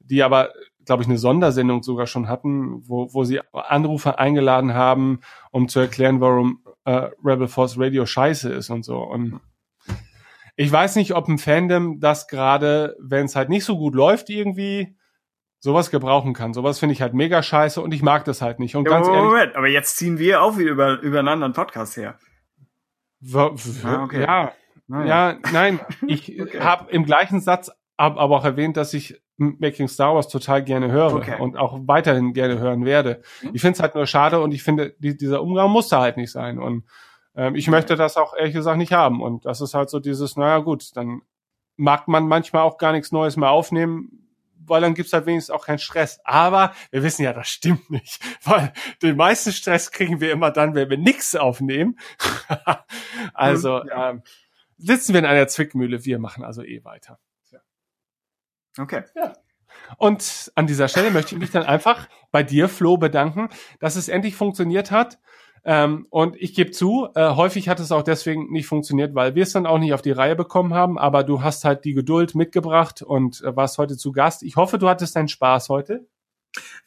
die 0.00 0.22
aber, 0.22 0.52
glaube 0.84 1.02
ich, 1.02 1.08
eine 1.08 1.18
Sondersendung 1.18 1.82
sogar 1.82 2.06
schon 2.06 2.28
hatten, 2.28 2.82
wo, 2.88 3.12
wo 3.12 3.24
sie 3.24 3.40
Anrufer 3.52 4.18
eingeladen 4.18 4.74
haben, 4.74 5.20
um 5.50 5.68
zu 5.68 5.80
erklären, 5.80 6.20
warum 6.20 6.64
äh, 6.84 7.08
Rebel 7.24 7.48
Force 7.48 7.78
Radio 7.78 8.06
scheiße 8.06 8.52
ist 8.52 8.70
und 8.70 8.84
so. 8.84 8.98
Und 8.98 9.40
ich 10.56 10.70
weiß 10.70 10.96
nicht, 10.96 11.14
ob 11.14 11.28
ein 11.28 11.38
Fandom 11.38 11.98
das 12.00 12.28
gerade, 12.28 12.96
wenn 13.00 13.26
es 13.26 13.34
halt 13.36 13.48
nicht 13.48 13.64
so 13.64 13.76
gut 13.76 13.94
läuft, 13.94 14.30
irgendwie 14.30 14.96
sowas 15.58 15.90
gebrauchen 15.90 16.34
kann. 16.34 16.52
Sowas 16.52 16.78
finde 16.78 16.92
ich 16.92 17.00
halt 17.02 17.14
mega 17.14 17.42
scheiße 17.42 17.80
und 17.80 17.92
ich 17.94 18.02
mag 18.02 18.24
das 18.26 18.42
halt 18.42 18.58
nicht. 18.60 18.76
Und 18.76 18.84
Ja, 18.84 18.90
ganz 18.90 19.06
Moment, 19.06 19.16
ehrlich, 19.24 19.32
Moment, 19.32 19.56
aber 19.56 19.68
jetzt 19.68 19.96
ziehen 19.96 20.18
wir 20.18 20.42
auch 20.42 20.58
wieder 20.58 20.70
über, 20.70 21.00
übereinander 21.00 21.46
einen 21.46 21.54
Podcast 21.54 21.96
her. 21.96 22.18
Ah, 23.84 24.02
okay. 24.04 24.20
ja, 24.22 24.52
Naja. 24.86 25.06
ja, 25.32 25.38
nein, 25.52 25.80
ich 26.06 26.38
Okay. 26.40 26.60
habe 26.60 26.90
im 26.92 27.04
gleichen 27.06 27.40
Satz 27.40 27.70
ab, 27.96 28.16
aber 28.18 28.36
auch 28.36 28.44
erwähnt, 28.44 28.76
dass 28.76 28.92
ich 28.92 29.22
Making 29.36 29.88
Star 29.88 30.14
Wars 30.14 30.28
total 30.28 30.62
gerne 30.62 30.90
höre 30.92 31.14
Okay. 31.14 31.40
und 31.40 31.56
auch 31.56 31.78
weiterhin 31.86 32.34
gerne 32.34 32.58
hören 32.58 32.84
werde. 32.84 33.22
Mhm. 33.42 33.50
Ich 33.52 33.60
finde 33.60 33.74
es 33.74 33.80
halt 33.82 33.94
nur 33.94 34.06
schade 34.06 34.40
und 34.40 34.52
ich 34.52 34.62
finde, 34.62 34.94
die, 34.98 35.16
dieser 35.16 35.42
Umgang 35.42 35.70
muss 35.70 35.88
da 35.88 36.00
halt 36.00 36.16
nicht 36.16 36.30
sein. 36.30 36.58
Und 36.58 36.84
ähm, 37.34 37.54
ich 37.54 37.68
möchte 37.68 37.96
das 37.96 38.16
auch 38.16 38.34
ehrlich 38.36 38.54
gesagt 38.54 38.78
nicht 38.78 38.92
haben. 38.92 39.20
Und 39.20 39.44
das 39.44 39.60
ist 39.60 39.74
halt 39.74 39.90
so 39.90 39.98
dieses, 39.98 40.36
naja 40.36 40.58
gut, 40.58 40.96
dann 40.96 41.22
mag 41.76 42.06
man 42.06 42.28
manchmal 42.28 42.62
auch 42.62 42.78
gar 42.78 42.92
nichts 42.92 43.10
Neues 43.10 43.36
mehr 43.36 43.50
aufnehmen, 43.50 44.24
weil 44.66 44.80
dann 44.80 44.94
gibt's 44.94 45.12
halt 45.12 45.26
wenigstens 45.26 45.54
auch 45.54 45.66
keinen 45.66 45.78
Stress. 45.78 46.20
Aber 46.24 46.72
wir 46.90 47.02
wissen 47.02 47.22
ja, 47.22 47.32
das 47.32 47.48
stimmt 47.48 47.90
nicht. 47.90 48.20
Weil 48.44 48.72
den 49.02 49.16
meisten 49.16 49.52
Stress 49.52 49.90
kriegen 49.90 50.20
wir 50.20 50.32
immer 50.32 50.50
dann, 50.50 50.74
wenn 50.74 50.88
wir 50.88 50.96
nichts 50.96 51.36
aufnehmen. 51.36 51.98
also 53.34 53.84
ja. 53.84 54.10
ähm, 54.10 54.22
sitzen 54.78 55.12
wir 55.12 55.18
in 55.18 55.26
einer 55.26 55.48
Zwickmühle, 55.48 56.04
wir 56.04 56.18
machen 56.18 56.44
also 56.44 56.62
eh 56.62 56.82
weiter. 56.84 57.18
Okay. 58.78 59.02
Und 59.98 60.52
an 60.54 60.66
dieser 60.66 60.88
Stelle 60.88 61.10
möchte 61.10 61.34
ich 61.34 61.40
mich 61.40 61.50
dann 61.50 61.64
einfach 61.64 62.08
bei 62.30 62.42
dir, 62.42 62.68
Flo, 62.68 62.96
bedanken, 62.96 63.48
dass 63.80 63.96
es 63.96 64.08
endlich 64.08 64.36
funktioniert 64.36 64.90
hat. 64.90 65.18
Ähm, 65.66 66.06
und 66.10 66.36
ich 66.36 66.54
gebe 66.54 66.72
zu, 66.72 67.08
äh, 67.14 67.30
häufig 67.30 67.68
hat 67.68 67.80
es 67.80 67.90
auch 67.90 68.02
deswegen 68.02 68.52
nicht 68.52 68.66
funktioniert, 68.66 69.14
weil 69.14 69.34
wir 69.34 69.44
es 69.44 69.52
dann 69.52 69.66
auch 69.66 69.78
nicht 69.78 69.94
auf 69.94 70.02
die 70.02 70.10
Reihe 70.10 70.36
bekommen 70.36 70.74
haben. 70.74 70.98
Aber 70.98 71.24
du 71.24 71.42
hast 71.42 71.64
halt 71.64 71.84
die 71.84 71.94
Geduld 71.94 72.34
mitgebracht 72.34 73.02
und 73.02 73.42
äh, 73.42 73.56
warst 73.56 73.78
heute 73.78 73.96
zu 73.96 74.12
Gast. 74.12 74.42
Ich 74.42 74.56
hoffe, 74.56 74.78
du 74.78 74.88
hattest 74.88 75.16
deinen 75.16 75.28
Spaß 75.28 75.70
heute. 75.70 76.06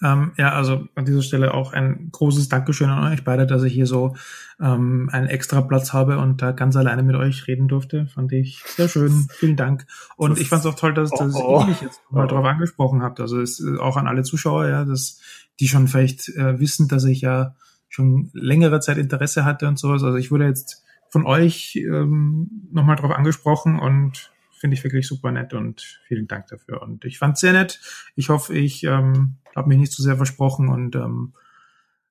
Ähm, 0.04 0.32
ja, 0.38 0.54
also 0.54 0.88
an 0.96 1.06
dieser 1.06 1.22
Stelle 1.22 1.54
auch 1.54 1.74
ein 1.74 2.10
großes 2.12 2.50
Dankeschön 2.50 2.90
an 2.90 3.12
euch 3.12 3.24
beide, 3.24 3.46
dass 3.48 3.64
ich 3.64 3.74
hier 3.74 3.88
so 3.88 4.16
ähm, 4.62 5.10
einen 5.12 5.28
extra 5.28 5.62
Platz 5.62 5.92
habe 5.94 6.20
und 6.20 6.42
da 6.42 6.52
ganz 6.52 6.76
alleine 6.76 7.04
mit 7.04 7.16
euch 7.16 7.48
reden 7.48 7.68
durfte. 7.68 8.08
Fand 8.08 8.32
ich 8.32 8.62
sehr 8.66 8.88
schön. 8.90 9.28
Vielen 9.32 9.56
Dank. 9.56 9.86
Und 10.16 10.32
Das- 10.32 10.40
ich 10.40 10.50
fand 10.50 10.62
es 10.62 10.66
auch 10.68 10.76
toll, 10.76 10.94
dass, 10.94 11.10
dass 11.12 11.36
Oh, 11.36 11.62
ihr 11.62 11.68
mich 11.68 11.82
jetzt 11.82 12.00
mal 12.10 12.26
Oh. 12.26 12.28
drauf 12.28 12.46
angesprochen 12.46 13.02
habt. 13.02 13.20
Also 13.20 13.42
es 13.42 13.60
ist 13.60 13.80
auch 13.80 13.98
an 13.98 14.08
alle 14.08 14.24
Zuschauer, 14.24 14.68
ja, 14.68 14.86
dass 14.86 15.20
die 15.60 15.68
schon 15.68 15.88
vielleicht 15.88 16.30
äh, 16.30 16.60
wissen, 16.60 16.88
dass 16.88 17.04
ich 17.06 17.22
ja 17.22 17.56
schon 17.90 18.30
längere 18.34 18.80
Zeit 18.80 18.98
Interesse 18.98 19.44
hatte 19.46 19.68
und 19.68 19.80
sowas. 19.80 20.04
Also 20.04 20.18
ich 20.18 20.32
wurde 20.32 20.46
jetzt 20.46 20.84
von 21.10 21.26
euch 21.26 21.76
ähm, 21.78 22.68
nochmal 22.72 22.98
drauf 22.98 23.12
angesprochen 23.12 23.80
und 23.80 24.32
finde 24.60 24.76
ich 24.76 24.84
wirklich 24.84 25.08
super 25.08 25.32
nett 25.32 25.54
und 25.54 25.82
vielen 26.08 26.28
Dank 26.28 26.48
dafür. 26.48 26.82
Und 26.82 27.06
ich 27.06 27.20
fand 27.20 27.38
sehr 27.38 27.54
nett. 27.54 27.80
Ich 28.16 28.30
hoffe, 28.30 28.54
ich 28.54 28.84
ähm, 28.84 29.36
habe 29.56 29.70
mich 29.70 29.78
nicht 29.78 29.92
zu 29.92 30.02
sehr 30.02 30.18
versprochen 30.18 30.70
und 30.70 30.96
ähm, 30.96 31.34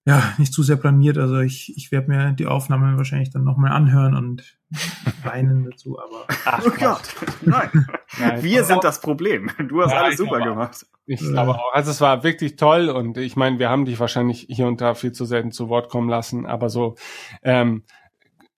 ja, 0.06 0.22
nicht 0.38 0.52
zu 0.52 0.62
sehr 0.62 0.76
blamiert. 0.76 1.18
Also 1.18 1.40
ich, 1.40 1.76
ich 1.76 1.90
werde 1.90 2.08
mir 2.08 2.32
die 2.32 2.46
Aufnahmen 2.46 2.96
wahrscheinlich 2.96 3.30
dann 3.30 3.42
nochmal 3.42 3.72
anhören 3.72 4.14
und 4.14 4.56
weinen 5.24 5.64
dazu, 5.64 5.98
aber 5.98 6.26
Ach, 6.44 6.62
Oh 6.64 6.70
Gott. 6.70 7.14
Nein. 7.42 7.86
Nein. 8.18 8.42
Wir 8.42 8.62
sind 8.62 8.84
das 8.84 9.00
Problem. 9.00 9.50
Du 9.68 9.82
hast 9.82 9.90
Ja, 9.90 10.02
alles 10.02 10.16
super 10.16 10.36
glaube 10.36 10.50
gemacht. 10.50 10.86
Ich 11.06 11.20
glaube 11.20 11.56
auch. 11.56 11.72
Also 11.72 11.90
es 11.90 12.00
war 12.00 12.22
wirklich 12.22 12.54
toll 12.56 12.88
und 12.88 13.18
ich 13.18 13.34
meine, 13.36 13.58
wir 13.58 13.68
haben 13.68 13.84
dich 13.84 13.98
wahrscheinlich 13.98 14.46
hier 14.48 14.68
und 14.68 14.80
da 14.80 14.94
viel 14.94 15.12
zu 15.12 15.24
selten 15.24 15.50
zu 15.50 15.68
Wort 15.68 15.88
kommen 15.88 16.08
lassen, 16.08 16.46
aber 16.46 16.70
so, 16.70 16.94
ähm, 17.42 17.82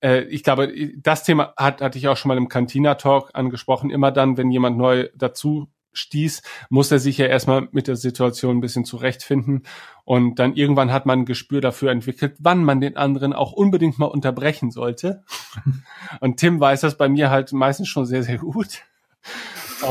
äh, 0.01 0.23
ich 0.25 0.43
glaube, 0.43 0.73
das 0.99 1.25
Thema 1.25 1.53
hat, 1.57 1.81
hatte 1.81 1.99
ich 1.99 2.09
auch 2.09 2.17
schon 2.17 2.29
mal 2.29 2.37
im 2.39 2.49
Cantina-Talk 2.49 3.31
angesprochen. 3.35 3.91
Immer 3.91 4.13
dann, 4.13 4.37
wenn 4.37 4.51
jemand 4.51 4.77
neu 4.79 5.09
dazu 5.15 5.69
stieß, 5.95 6.43
muss 6.71 6.93
er 6.93 6.99
sich 7.01 7.19
ja 7.19 7.27
erstmal 7.27 7.67
mit 7.73 7.89
der 7.89 7.97
Situation 7.97 8.59
ein 8.59 8.61
bisschen 8.61 8.85
zurechtfinden. 8.85 9.65
Und 10.05 10.39
dann 10.39 10.55
irgendwann 10.55 10.93
hat 10.93 11.07
man 11.07 11.21
ein 11.21 11.25
Gespür 11.25 11.61
dafür 11.61 11.91
entwickelt, 11.91 12.37
wann 12.39 12.63
man 12.63 12.81
den 12.81 12.97
anderen 12.97 13.33
auch 13.33 13.53
unbedingt 13.53 13.99
mal 13.99 14.07
unterbrechen 14.07 14.71
sollte. 14.71 15.25
Und 16.21 16.37
Tim 16.39 16.61
weiß 16.61 16.83
das 16.83 16.97
bei 16.97 17.09
mir 17.09 17.31
halt 17.31 17.53
meistens 17.53 17.89
schon 17.89 18.07
sehr, 18.07 18.23
sehr 18.23 18.39
gut. 18.39 18.85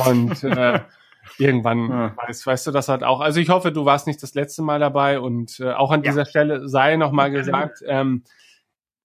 Und 0.08 0.44
äh, 0.44 0.80
irgendwann 1.38 1.90
Ja. 1.90 2.14
weißt, 2.18 2.46
weißt 2.48 2.68
du 2.68 2.72
das 2.72 2.88
halt 2.90 3.04
auch. 3.04 3.20
Also 3.20 3.40
ich 3.40 3.50
hoffe, 3.50 3.72
du 3.72 3.86
warst 3.86 4.08
nicht 4.08 4.22
das 4.24 4.34
letzte 4.34 4.62
Mal 4.62 4.80
dabei 4.80 5.20
und 5.20 5.60
äh, 5.60 5.72
auch 5.74 5.92
an 5.92 6.04
Ja. 6.04 6.12
dieser 6.12 6.26
Stelle 6.26 6.68
sei 6.70 6.96
noch 6.96 7.12
mal 7.12 7.30
gesagt, 7.32 7.80
ähm, 7.86 8.24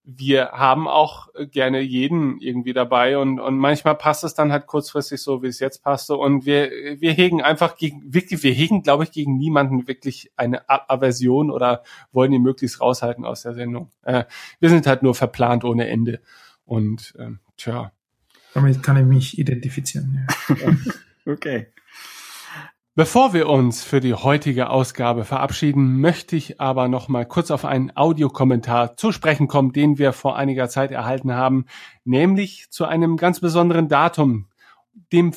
wir 0.04 0.50
haben 0.50 0.88
auch 0.88 1.28
gerne 1.52 1.80
jeden 1.80 2.40
irgendwie 2.40 2.72
dabei 2.72 3.18
und, 3.18 3.38
und 3.38 3.56
manchmal 3.56 3.94
passt 3.94 4.24
es 4.24 4.34
dann 4.34 4.50
halt 4.50 4.66
kurzfristig 4.66 5.20
so, 5.20 5.42
wie 5.42 5.46
es 5.46 5.60
jetzt 5.60 5.82
passte 5.84 6.16
und 6.16 6.44
wir, 6.44 6.70
wir 6.98 7.12
hegen 7.12 7.40
einfach 7.40 7.76
gegen, 7.76 8.12
wirklich, 8.12 8.42
wir 8.42 8.52
hegen, 8.52 8.82
glaube 8.82 9.04
ich, 9.04 9.12
gegen 9.12 9.36
niemanden 9.36 9.86
wirklich 9.86 10.32
eine 10.36 10.68
Aversion 10.68 11.50
oder 11.50 11.84
wollen 12.10 12.32
ihn 12.32 12.42
möglichst 12.42 12.80
raushalten 12.80 13.24
aus 13.24 13.42
der 13.42 13.54
Sendung. 13.54 13.90
Äh, 14.02 14.24
wir 14.58 14.70
sind 14.70 14.86
halt 14.86 15.04
nur 15.04 15.14
verplant 15.14 15.64
ohne 15.64 15.86
Ende 15.88 16.20
und 16.64 17.14
ähm, 17.18 17.38
tja, 17.56 17.92
damit 18.54 18.82
kann 18.82 18.96
ich 18.96 19.04
mich 19.04 19.38
identifizieren. 19.38 20.26
Ja. 20.48 20.76
Okay. 21.24 21.68
Bevor 22.94 23.32
wir 23.32 23.48
uns 23.48 23.82
für 23.82 24.00
die 24.00 24.12
heutige 24.12 24.68
Ausgabe 24.68 25.24
verabschieden, 25.24 25.98
möchte 26.02 26.36
ich 26.36 26.60
aber 26.60 26.88
noch 26.88 27.08
mal 27.08 27.24
kurz 27.24 27.50
auf 27.50 27.64
einen 27.64 27.96
Audiokommentar 27.96 28.98
zu 28.98 29.12
sprechen 29.12 29.48
kommen, 29.48 29.72
den 29.72 29.96
wir 29.96 30.12
vor 30.12 30.36
einiger 30.36 30.68
Zeit 30.68 30.90
erhalten 30.90 31.32
haben, 31.32 31.64
nämlich 32.04 32.66
zu 32.68 32.84
einem 32.84 33.16
ganz 33.16 33.40
besonderen 33.40 33.88
Datum, 33.88 34.50
dem 35.10 35.32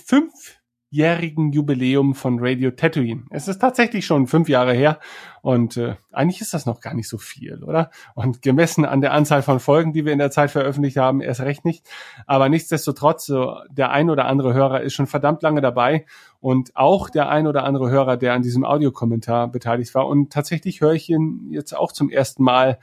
fünfjährigen 0.89 1.51
Jubiläum 1.51 2.15
von 2.15 2.37
Radio 2.39 2.71
Tatooine. 2.71 3.25
Es 3.29 3.47
ist 3.47 3.59
tatsächlich 3.59 4.05
schon 4.05 4.27
fünf 4.27 4.47
Jahre 4.47 4.73
her 4.73 4.99
und 5.41 5.77
äh, 5.77 5.95
eigentlich 6.11 6.41
ist 6.41 6.53
das 6.53 6.65
noch 6.65 6.79
gar 6.79 6.93
nicht 6.93 7.09
so 7.09 7.17
viel, 7.17 7.63
oder? 7.63 7.89
Und 8.13 8.41
gemessen 8.41 8.85
an 8.85 9.01
der 9.01 9.11
Anzahl 9.11 9.41
von 9.41 9.59
Folgen, 9.59 9.93
die 9.93 10.05
wir 10.05 10.13
in 10.13 10.19
der 10.19 10.31
Zeit 10.31 10.51
veröffentlicht 10.51 10.97
haben, 10.97 11.21
erst 11.21 11.41
recht 11.41 11.65
nicht. 11.65 11.85
Aber 12.27 12.47
nichtsdestotrotz, 12.49 13.25
so 13.25 13.57
der 13.69 13.91
ein 13.91 14.09
oder 14.09 14.25
andere 14.25 14.53
Hörer 14.53 14.81
ist 14.81 14.93
schon 14.93 15.07
verdammt 15.07 15.41
lange 15.41 15.59
dabei 15.59 16.05
und 16.39 16.75
auch 16.75 17.09
der 17.09 17.29
ein 17.29 17.47
oder 17.47 17.63
andere 17.63 17.89
Hörer, 17.89 18.15
der 18.15 18.33
an 18.33 18.41
diesem 18.41 18.63
Audiokommentar 18.63 19.49
beteiligt 19.49 19.93
war. 19.95 20.07
Und 20.07 20.31
tatsächlich 20.31 20.81
höre 20.81 20.93
ich 20.93 21.09
ihn 21.09 21.49
jetzt 21.51 21.75
auch 21.75 21.91
zum 21.91 22.09
ersten 22.09 22.43
Mal 22.43 22.79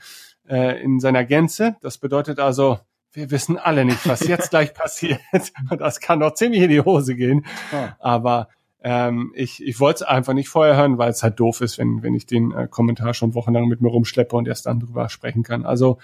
äh, 0.47 0.81
in 0.83 0.99
seiner 0.99 1.25
Gänze. 1.25 1.77
Das 1.81 1.97
bedeutet 1.97 2.39
also, 2.39 2.79
wir 3.15 3.29
wissen 3.29 3.59
alle 3.59 3.85
nicht, 3.85 4.07
was 4.07 4.27
jetzt 4.27 4.49
gleich 4.49 4.73
passiert. 4.73 5.21
Das 5.77 5.99
kann 5.99 6.19
doch 6.19 6.33
ziemlich 6.33 6.63
in 6.63 6.69
die 6.69 6.81
Hose 6.81 7.15
gehen. 7.15 7.45
Ja. 7.71 7.95
Aber 7.99 8.49
ähm, 8.81 9.31
ich, 9.35 9.63
ich 9.63 9.79
wollte 9.79 10.03
es 10.03 10.09
einfach 10.09 10.33
nicht 10.33 10.49
vorher 10.49 10.75
hören, 10.75 10.97
weil 10.97 11.11
es 11.11 11.21
halt 11.21 11.39
doof 11.39 11.61
ist, 11.61 11.77
wenn, 11.77 12.01
wenn 12.01 12.15
ich 12.15 12.25
den 12.25 12.51
äh, 12.51 12.67
Kommentar 12.67 13.13
schon 13.13 13.35
wochenlang 13.35 13.67
mit 13.67 13.81
mir 13.81 13.89
rumschleppe 13.89 14.35
und 14.35 14.47
erst 14.47 14.65
dann 14.65 14.79
drüber 14.79 15.09
sprechen 15.09 15.43
kann. 15.43 15.63
Also 15.63 15.99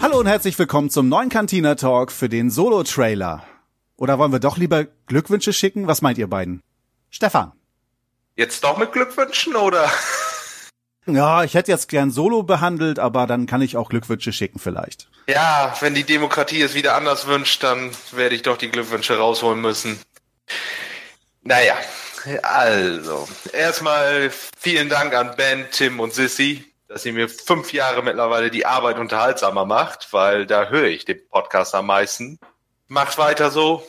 Hallo 0.00 0.20
und 0.20 0.26
herzlich 0.26 0.58
willkommen 0.58 0.88
zum 0.88 1.10
neuen 1.10 1.28
Cantina 1.28 1.74
Talk 1.74 2.12
für 2.12 2.30
den 2.30 2.48
Solo-Trailer. 2.48 3.42
Oder 3.98 4.18
wollen 4.18 4.32
wir 4.32 4.40
doch 4.40 4.56
lieber 4.56 4.86
Glückwünsche 5.06 5.52
schicken? 5.52 5.86
Was 5.86 6.00
meint 6.00 6.16
ihr 6.16 6.28
beiden? 6.28 6.62
Stefan. 7.12 7.52
Jetzt 8.34 8.64
doch 8.64 8.78
mit 8.78 8.90
Glückwünschen 8.90 9.54
oder? 9.54 9.88
Ja, 11.04 11.42
ich 11.42 11.54
hätte 11.54 11.72
jetzt 11.72 11.88
gern 11.88 12.12
Solo 12.12 12.44
behandelt, 12.44 13.00
aber 13.00 13.26
dann 13.26 13.46
kann 13.46 13.60
ich 13.60 13.76
auch 13.76 13.88
Glückwünsche 13.88 14.32
schicken 14.32 14.60
vielleicht. 14.60 15.08
Ja, 15.26 15.74
wenn 15.80 15.96
die 15.96 16.04
Demokratie 16.04 16.62
es 16.62 16.74
wieder 16.74 16.94
anders 16.94 17.26
wünscht, 17.26 17.64
dann 17.64 17.90
werde 18.12 18.36
ich 18.36 18.42
doch 18.42 18.56
die 18.56 18.70
Glückwünsche 18.70 19.18
rausholen 19.18 19.60
müssen. 19.60 19.98
Naja, 21.42 21.74
also, 22.44 23.28
erstmal 23.52 24.30
vielen 24.56 24.88
Dank 24.88 25.12
an 25.12 25.34
Ben, 25.36 25.66
Tim 25.72 25.98
und 25.98 26.14
Sissy, 26.14 26.72
dass 26.86 27.04
ihr 27.04 27.12
mir 27.12 27.28
fünf 27.28 27.72
Jahre 27.72 28.04
mittlerweile 28.04 28.48
die 28.48 28.64
Arbeit 28.64 29.00
unterhaltsamer 29.00 29.64
macht, 29.64 30.12
weil 30.12 30.46
da 30.46 30.68
höre 30.68 30.86
ich 30.86 31.04
den 31.04 31.26
Podcast 31.28 31.74
am 31.74 31.86
meisten. 31.86 32.38
Macht 32.86 33.18
weiter 33.18 33.50
so. 33.50 33.84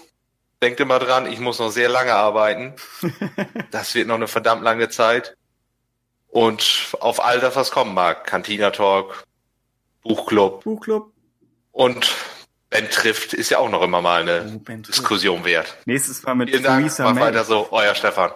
Denkt 0.63 0.79
immer 0.79 0.97
dran, 0.97 1.25
ich 1.25 1.41
muss 1.41 1.59
noch 1.59 1.71
sehr 1.71 1.89
lange 1.89 2.13
arbeiten. 2.13 2.73
Das 3.71 3.95
wird 3.95 4.07
noch 4.07 4.15
eine 4.15 4.29
verdammt 4.29 4.63
lange 4.63 4.87
Zeit. 4.87 5.35
Und 6.29 6.95
auf 7.01 7.21
all 7.21 7.41
das, 7.41 7.57
was 7.57 7.69
kommen 7.69 7.93
mag. 7.93 8.25
Cantina 8.25 8.69
Talk, 8.71 9.25
Buchclub. 10.03 10.63
Buchclub. 10.63 11.11
Und 11.73 12.15
Ben 12.69 12.89
trifft 12.89 13.33
ist 13.33 13.49
ja 13.49 13.57
auch 13.57 13.69
noch 13.69 13.81
immer 13.81 14.01
mal 14.01 14.21
eine 14.21 14.61
oh, 14.65 14.73
Diskussion 14.77 15.43
wert. 15.43 15.75
Nächstes 15.85 16.23
Mal 16.23 16.35
mit 16.35 16.49
Vielen 16.49 16.63
Dank, 16.63 16.79
Theresa 16.79 17.13
weiter 17.13 17.43
so. 17.43 17.67
Euer 17.71 17.93
Stefan. 17.93 18.31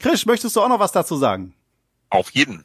Chris, 0.00 0.26
möchtest 0.26 0.56
du 0.56 0.62
auch 0.62 0.68
noch 0.68 0.80
was 0.80 0.90
dazu 0.90 1.16
sagen? 1.16 1.54
Auf 2.08 2.30
jeden. 2.30 2.64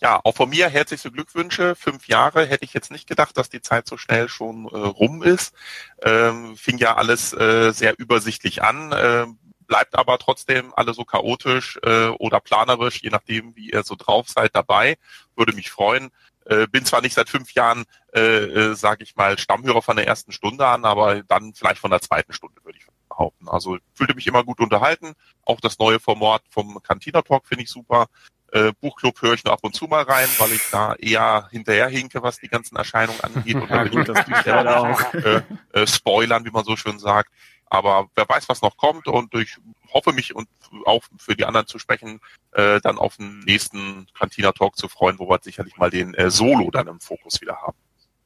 Ja, 0.00 0.20
auch 0.24 0.34
von 0.34 0.50
mir 0.50 0.68
herzlichste 0.68 1.10
Glückwünsche. 1.10 1.74
Fünf 1.76 2.08
Jahre 2.08 2.46
hätte 2.46 2.64
ich 2.64 2.74
jetzt 2.74 2.90
nicht 2.90 3.08
gedacht, 3.08 3.36
dass 3.36 3.48
die 3.48 3.62
Zeit 3.62 3.86
so 3.86 3.96
schnell 3.96 4.28
schon 4.28 4.66
äh, 4.66 4.76
rum 4.76 5.22
ist. 5.22 5.54
Ähm, 6.02 6.56
fing 6.56 6.78
ja 6.78 6.96
alles 6.96 7.32
äh, 7.32 7.72
sehr 7.72 7.98
übersichtlich 7.98 8.62
an, 8.62 8.92
äh, 8.92 9.26
bleibt 9.66 9.94
aber 9.94 10.18
trotzdem 10.18 10.72
alle 10.76 10.94
so 10.94 11.04
chaotisch 11.04 11.78
äh, 11.82 12.08
oder 12.08 12.40
planerisch, 12.40 13.02
je 13.02 13.10
nachdem, 13.10 13.56
wie 13.56 13.70
ihr 13.70 13.82
so 13.84 13.94
drauf 13.96 14.28
seid, 14.28 14.54
dabei. 14.54 14.96
Würde 15.36 15.54
mich 15.54 15.70
freuen. 15.70 16.10
Äh, 16.44 16.66
bin 16.66 16.84
zwar 16.84 17.00
nicht 17.00 17.14
seit 17.14 17.30
fünf 17.30 17.54
Jahren, 17.54 17.84
äh, 18.14 18.20
äh, 18.20 18.74
sage 18.74 19.04
ich 19.04 19.16
mal, 19.16 19.38
Stammhörer 19.38 19.80
von 19.80 19.96
der 19.96 20.06
ersten 20.06 20.32
Stunde 20.32 20.66
an, 20.66 20.84
aber 20.84 21.22
dann 21.22 21.54
vielleicht 21.54 21.80
von 21.80 21.90
der 21.90 22.02
zweiten 22.02 22.34
Stunde, 22.34 22.62
würde 22.64 22.78
ich 22.78 22.86
behaupten. 23.08 23.48
Also 23.48 23.78
fühlte 23.94 24.14
mich 24.14 24.26
immer 24.26 24.44
gut 24.44 24.60
unterhalten. 24.60 25.14
Auch 25.42 25.60
das 25.60 25.78
neue 25.78 26.00
Format 26.00 26.42
vom 26.50 26.82
Cantina 26.82 27.22
Talk 27.22 27.46
finde 27.46 27.64
ich 27.64 27.70
super. 27.70 28.06
Äh, 28.54 28.72
Buchclub 28.80 29.20
höre 29.20 29.34
ich 29.34 29.44
nur 29.44 29.52
ab 29.52 29.58
und 29.62 29.74
zu 29.74 29.86
mal 29.86 30.04
rein, 30.04 30.28
weil 30.38 30.52
ich 30.52 30.62
da 30.70 30.94
eher 30.94 31.48
hinterherhinke, 31.50 32.22
was 32.22 32.38
die 32.38 32.46
ganzen 32.46 32.76
Erscheinungen 32.76 33.20
angeht. 33.20 33.56
Und 33.56 33.68
will 33.92 34.00
ich 34.00 34.06
das 34.06 34.28
nicht 34.28 34.48
auch. 34.48 35.14
Äh, 35.14 35.42
äh, 35.72 35.86
spoilern, 35.88 36.44
wie 36.44 36.52
man 36.52 36.64
so 36.64 36.76
schön 36.76 37.00
sagt. 37.00 37.30
Aber 37.66 38.06
wer 38.14 38.28
weiß, 38.28 38.48
was 38.48 38.62
noch 38.62 38.76
kommt 38.76 39.08
und 39.08 39.34
ich 39.34 39.56
hoffe 39.92 40.12
mich 40.12 40.36
und 40.36 40.48
auch 40.84 41.02
für 41.18 41.34
die 41.34 41.44
anderen 41.44 41.66
zu 41.66 41.80
sprechen, 41.80 42.20
äh, 42.52 42.80
dann 42.80 42.98
auf 42.98 43.16
den 43.16 43.40
nächsten 43.40 44.06
Cantina 44.16 44.52
Talk 44.52 44.76
zu 44.76 44.86
freuen, 44.88 45.18
wo 45.18 45.28
wir 45.28 45.40
sicherlich 45.42 45.76
mal 45.76 45.90
den 45.90 46.14
äh, 46.14 46.30
Solo 46.30 46.70
dann 46.70 46.86
im 46.86 47.00
Fokus 47.00 47.40
wieder 47.40 47.56
haben. 47.60 47.76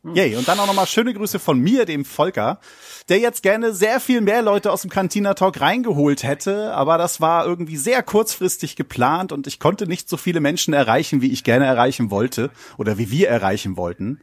Yay, 0.04 0.36
und 0.36 0.46
dann 0.46 0.60
auch 0.60 0.66
nochmal 0.66 0.86
schöne 0.86 1.12
Grüße 1.12 1.40
von 1.40 1.58
mir, 1.58 1.84
dem 1.84 2.04
Volker, 2.04 2.60
der 3.08 3.18
jetzt 3.18 3.42
gerne 3.42 3.72
sehr 3.72 3.98
viel 3.98 4.20
mehr 4.20 4.42
Leute 4.42 4.70
aus 4.70 4.82
dem 4.82 4.90
Cantina 4.90 5.34
Talk 5.34 5.60
reingeholt 5.60 6.22
hätte, 6.22 6.72
aber 6.72 6.98
das 6.98 7.20
war 7.20 7.44
irgendwie 7.44 7.76
sehr 7.76 8.04
kurzfristig 8.04 8.76
geplant 8.76 9.32
und 9.32 9.48
ich 9.48 9.58
konnte 9.58 9.88
nicht 9.88 10.08
so 10.08 10.16
viele 10.16 10.38
Menschen 10.38 10.72
erreichen, 10.72 11.20
wie 11.20 11.32
ich 11.32 11.42
gerne 11.42 11.66
erreichen 11.66 12.12
wollte 12.12 12.50
oder 12.76 12.96
wie 12.96 13.10
wir 13.10 13.28
erreichen 13.28 13.76
wollten. 13.76 14.20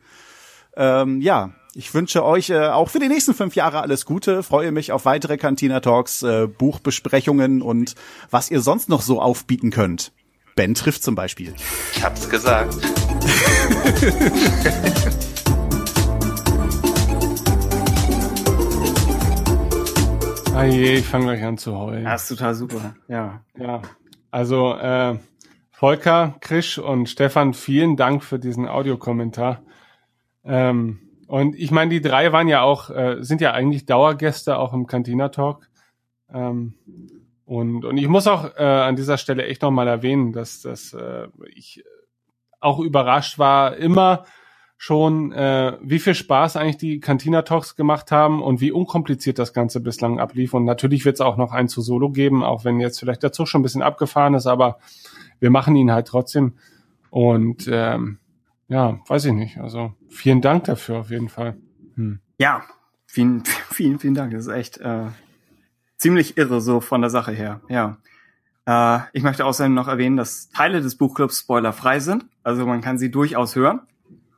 Ähm, 0.78 1.20
ja, 1.20 1.52
ich 1.74 1.94
wünsche 1.94 2.24
euch 2.24 2.50
äh, 2.50 2.68
auch 2.68 2.90
für 2.90 3.00
die 3.00 3.10
nächsten 3.10 3.34
fünf 3.34 3.56
Jahre 3.56 3.82
alles 3.82 4.06
Gute, 4.06 4.44
freue 4.44 4.72
mich 4.72 4.94
auf 4.94 5.04
weitere 5.04 5.38
Cantina 5.38 5.82
Talks, 5.82 6.24
äh, 6.24 6.48
Buchbesprechungen 6.48 7.62
und 7.62 7.96
was 8.32 8.50
ihr 8.50 8.62
sonst 8.62 8.88
noch 8.88 9.02
so 9.02 9.22
aufbieten 9.22 9.72
könnt. 9.72 10.14
Ben 10.56 10.74
trifft 10.74 11.04
zum 11.04 11.16
Beispiel. 11.16 11.54
Ich 11.94 12.02
hab's 12.02 12.30
gesagt. 12.30 12.76
Ah 20.56 20.64
je, 20.64 21.00
ich 21.00 21.06
fange 21.06 21.26
gleich 21.26 21.44
an 21.44 21.58
zu 21.58 21.78
heulen. 21.78 22.06
Das 22.06 22.24
ist 22.24 22.38
total 22.38 22.56
super. 22.56 22.96
Ja. 23.10 23.42
Ja. 23.60 23.82
Also, 24.32 24.74
äh, 24.76 25.20
Volker, 25.70 26.36
Krisch 26.40 26.80
und 26.80 27.10
Stefan, 27.10 27.54
vielen 27.54 27.98
Dank 27.98 28.24
für 28.24 28.40
diesen 28.40 28.66
Audiokommentar. 28.66 29.64
Ähm, 30.46 31.02
und 31.28 31.58
ich 31.58 31.72
meine, 31.72 31.90
die 31.92 32.00
drei 32.00 32.32
waren 32.32 32.48
ja 32.48 32.62
auch, 32.62 32.90
äh, 32.90 33.18
sind 33.20 33.42
ja 33.42 33.52
eigentlich 33.52 33.86
Dauergäste 33.86 34.58
auch 34.58 34.72
im 34.72 34.88
Cantina 34.88 35.28
Talk. 35.28 35.68
Ähm, 36.34 36.76
und, 37.44 37.84
und 37.84 37.98
ich 37.98 38.08
muss 38.08 38.26
auch 38.26 38.56
äh, 38.56 38.64
an 38.64 38.96
dieser 38.96 39.18
Stelle 39.18 39.46
echt 39.46 39.62
nochmal 39.62 39.90
erwähnen, 39.90 40.32
dass, 40.32 40.62
dass 40.62 40.94
äh, 40.94 41.28
ich 41.54 41.84
auch 42.62 42.80
überrascht 42.80 43.38
war, 43.40 43.76
immer 43.76 44.24
schon, 44.78 45.32
äh, 45.32 45.78
wie 45.82 46.00
viel 46.00 46.16
Spaß 46.16 46.58
eigentlich 46.58 46.78
die 46.78 47.00
Cantina 47.00 47.42
Talks 47.44 47.76
gemacht 47.76 48.12
haben 48.12 48.42
und 48.42 48.62
wie 48.62 48.72
unkompliziert 48.72 49.40
das 49.40 49.54
Ganze 49.54 49.80
bislang 49.80 50.20
ablief. 50.20 50.54
Und 50.54 50.66
natürlich 50.66 51.06
wird 51.06 51.16
es 51.16 51.22
auch 51.22 51.38
noch 51.38 51.54
ein 51.54 51.68
zu 51.68 51.82
Solo 51.82 52.10
geben, 52.10 52.44
auch 52.44 52.66
wenn 52.66 52.80
jetzt 52.80 53.00
vielleicht 53.00 53.24
der 53.24 53.32
Zug 53.32 53.48
schon 53.48 53.62
ein 53.62 53.64
bisschen 53.64 53.82
abgefahren 53.82 54.34
ist, 54.34 54.48
aber 54.48 54.80
wir 55.40 55.50
machen 55.50 55.76
ihn 55.76 55.92
halt 55.92 56.08
trotzdem. 56.08 56.54
Und 57.10 57.70
ähm, 57.72 58.20
ja, 58.68 59.00
weiß 59.08 59.26
ich 59.26 59.34
nicht. 59.34 59.58
Also 59.60 59.94
vielen 60.10 60.42
Dank 60.42 60.66
dafür 60.66 61.00
auf 61.00 61.10
jeden 61.10 61.30
Fall. 61.30 61.56
Hm. 61.96 62.20
Ja, 62.38 62.64
vielen, 63.06 63.44
vielen, 63.72 64.00
vielen 64.00 64.16
Dank. 64.16 64.34
Das 64.34 64.48
ist 64.48 64.54
echt 64.54 64.78
äh, 64.80 65.06
ziemlich 65.98 66.38
irre 66.38 66.62
so 66.62 66.82
von 66.82 67.02
der 67.02 67.10
Sache 67.10 67.32
her. 67.32 67.62
Ja. 67.70 67.98
Äh, 68.66 69.00
ich 69.14 69.24
möchte 69.24 69.46
außerdem 69.46 69.74
noch 69.74 69.88
erwähnen, 69.88 70.18
dass 70.18 70.50
Teile 70.50 70.82
des 70.82 70.98
Buchclubs 70.98 71.40
spoilerfrei 71.40 72.00
sind. 72.00 72.26
Also 72.44 72.66
man 72.66 72.82
kann 72.82 72.98
sie 72.98 73.12
durchaus 73.12 73.56
hören. 73.56 73.82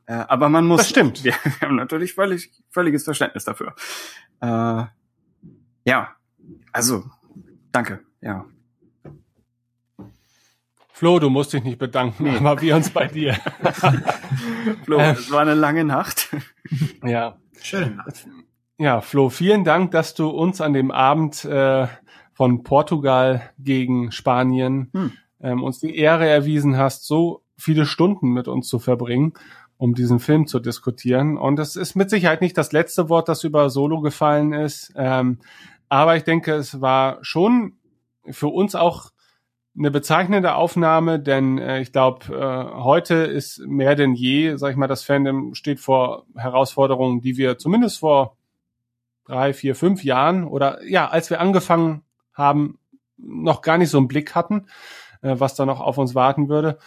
Äh, 0.08 0.24
aber 0.26 0.48
man 0.48 0.66
muss. 0.66 0.78
Das 0.78 0.88
stimmt. 0.88 1.22
Wir, 1.22 1.34
wir 1.44 1.68
haben 1.68 1.76
natürlich 1.76 2.14
völlig, 2.14 2.50
völliges 2.70 3.04
Verständnis 3.04 3.44
dafür. 3.44 3.74
Äh, 4.40 4.84
ja, 5.84 6.08
also 6.72 7.04
danke. 7.70 8.00
Ja. 8.20 8.46
Flo, 10.92 11.20
du 11.20 11.30
musst 11.30 11.52
dich 11.52 11.62
nicht 11.62 11.78
bedanken, 11.78 12.24
nee. 12.24 12.36
aber 12.38 12.60
wir 12.60 12.74
uns 12.74 12.90
bei 12.90 13.06
dir. 13.06 13.34
Flo, 14.84 14.98
äh, 14.98 15.12
es 15.12 15.30
war 15.30 15.42
eine 15.42 15.54
lange 15.54 15.84
Nacht. 15.84 16.34
ja. 17.04 17.38
Schön. 17.60 18.00
Ja, 18.78 19.00
Flo, 19.00 19.28
vielen 19.28 19.64
Dank, 19.64 19.90
dass 19.90 20.14
du 20.14 20.28
uns 20.28 20.60
an 20.60 20.72
dem 20.72 20.90
Abend 20.90 21.44
äh, 21.44 21.86
von 22.32 22.62
Portugal 22.62 23.50
gegen 23.58 24.10
Spanien 24.10 24.90
hm. 24.92 25.12
ähm, 25.40 25.62
uns 25.62 25.80
die 25.80 25.96
Ehre 25.96 26.26
erwiesen 26.28 26.76
hast, 26.76 27.06
so 27.06 27.42
viele 27.56 27.84
Stunden 27.84 28.30
mit 28.30 28.48
uns 28.48 28.68
zu 28.68 28.78
verbringen 28.78 29.34
um 29.78 29.94
diesen 29.94 30.18
Film 30.18 30.46
zu 30.46 30.58
diskutieren. 30.58 31.38
Und 31.38 31.58
es 31.58 31.76
ist 31.76 31.94
mit 31.94 32.10
Sicherheit 32.10 32.40
nicht 32.40 32.58
das 32.58 32.72
letzte 32.72 33.08
Wort, 33.08 33.28
das 33.28 33.44
über 33.44 33.70
Solo 33.70 34.00
gefallen 34.00 34.52
ist. 34.52 34.92
Ähm, 34.96 35.38
aber 35.88 36.16
ich 36.16 36.24
denke, 36.24 36.52
es 36.54 36.80
war 36.80 37.18
schon 37.22 37.78
für 38.28 38.48
uns 38.48 38.74
auch 38.74 39.10
eine 39.78 39.90
bezeichnende 39.90 40.56
Aufnahme, 40.56 41.20
denn 41.20 41.58
äh, 41.58 41.80
ich 41.80 41.92
glaube, 41.92 42.34
äh, 42.34 42.82
heute 42.82 43.14
ist 43.14 43.60
mehr 43.60 43.94
denn 43.94 44.14
je, 44.14 44.56
sag 44.56 44.72
ich 44.72 44.76
mal, 44.76 44.88
das 44.88 45.04
Fandom 45.04 45.54
steht 45.54 45.78
vor 45.78 46.26
Herausforderungen, 46.34 47.20
die 47.20 47.36
wir 47.36 47.58
zumindest 47.58 48.00
vor 48.00 48.36
drei, 49.24 49.52
vier, 49.52 49.76
fünf 49.76 50.02
Jahren 50.02 50.44
oder 50.44 50.82
ja, 50.84 51.08
als 51.08 51.30
wir 51.30 51.40
angefangen 51.40 52.02
haben, 52.32 52.78
noch 53.16 53.62
gar 53.62 53.78
nicht 53.78 53.90
so 53.90 53.98
einen 53.98 54.08
Blick 54.08 54.34
hatten, 54.34 54.66
äh, 55.22 55.34
was 55.38 55.54
da 55.54 55.64
noch 55.64 55.80
auf 55.80 55.98
uns 55.98 56.14
warten 56.16 56.48
würde. 56.48 56.78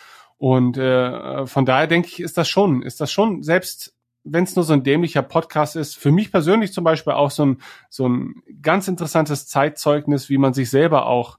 Und 0.42 0.76
äh, 0.76 1.46
von 1.46 1.68
daher 1.68 1.86
denke 1.86 2.08
ich, 2.08 2.20
ist 2.20 2.36
das 2.36 2.50
schon, 2.50 2.82
ist 2.82 3.00
das 3.00 3.12
schon, 3.12 3.44
selbst 3.44 3.94
wenn 4.24 4.44
es 4.44 4.56
nur 4.56 4.66
so 4.66 4.74
ein 4.74 4.82
dämlicher 4.82 5.22
Podcast 5.22 5.76
ist, 5.76 5.96
für 5.96 6.12
mich 6.12 6.32
persönlich 6.32 6.74
zum 6.74 6.84
Beispiel 6.84 7.14
auch 7.14 7.30
so 7.30 7.46
ein, 7.46 7.62
so 7.92 8.10
ein 8.10 8.42
ganz 8.60 8.88
interessantes 8.88 9.46
Zeitzeugnis, 9.46 10.30
wie 10.30 10.40
man 10.40 10.56
sich 10.56 10.72
selber 10.72 11.06
auch 11.06 11.38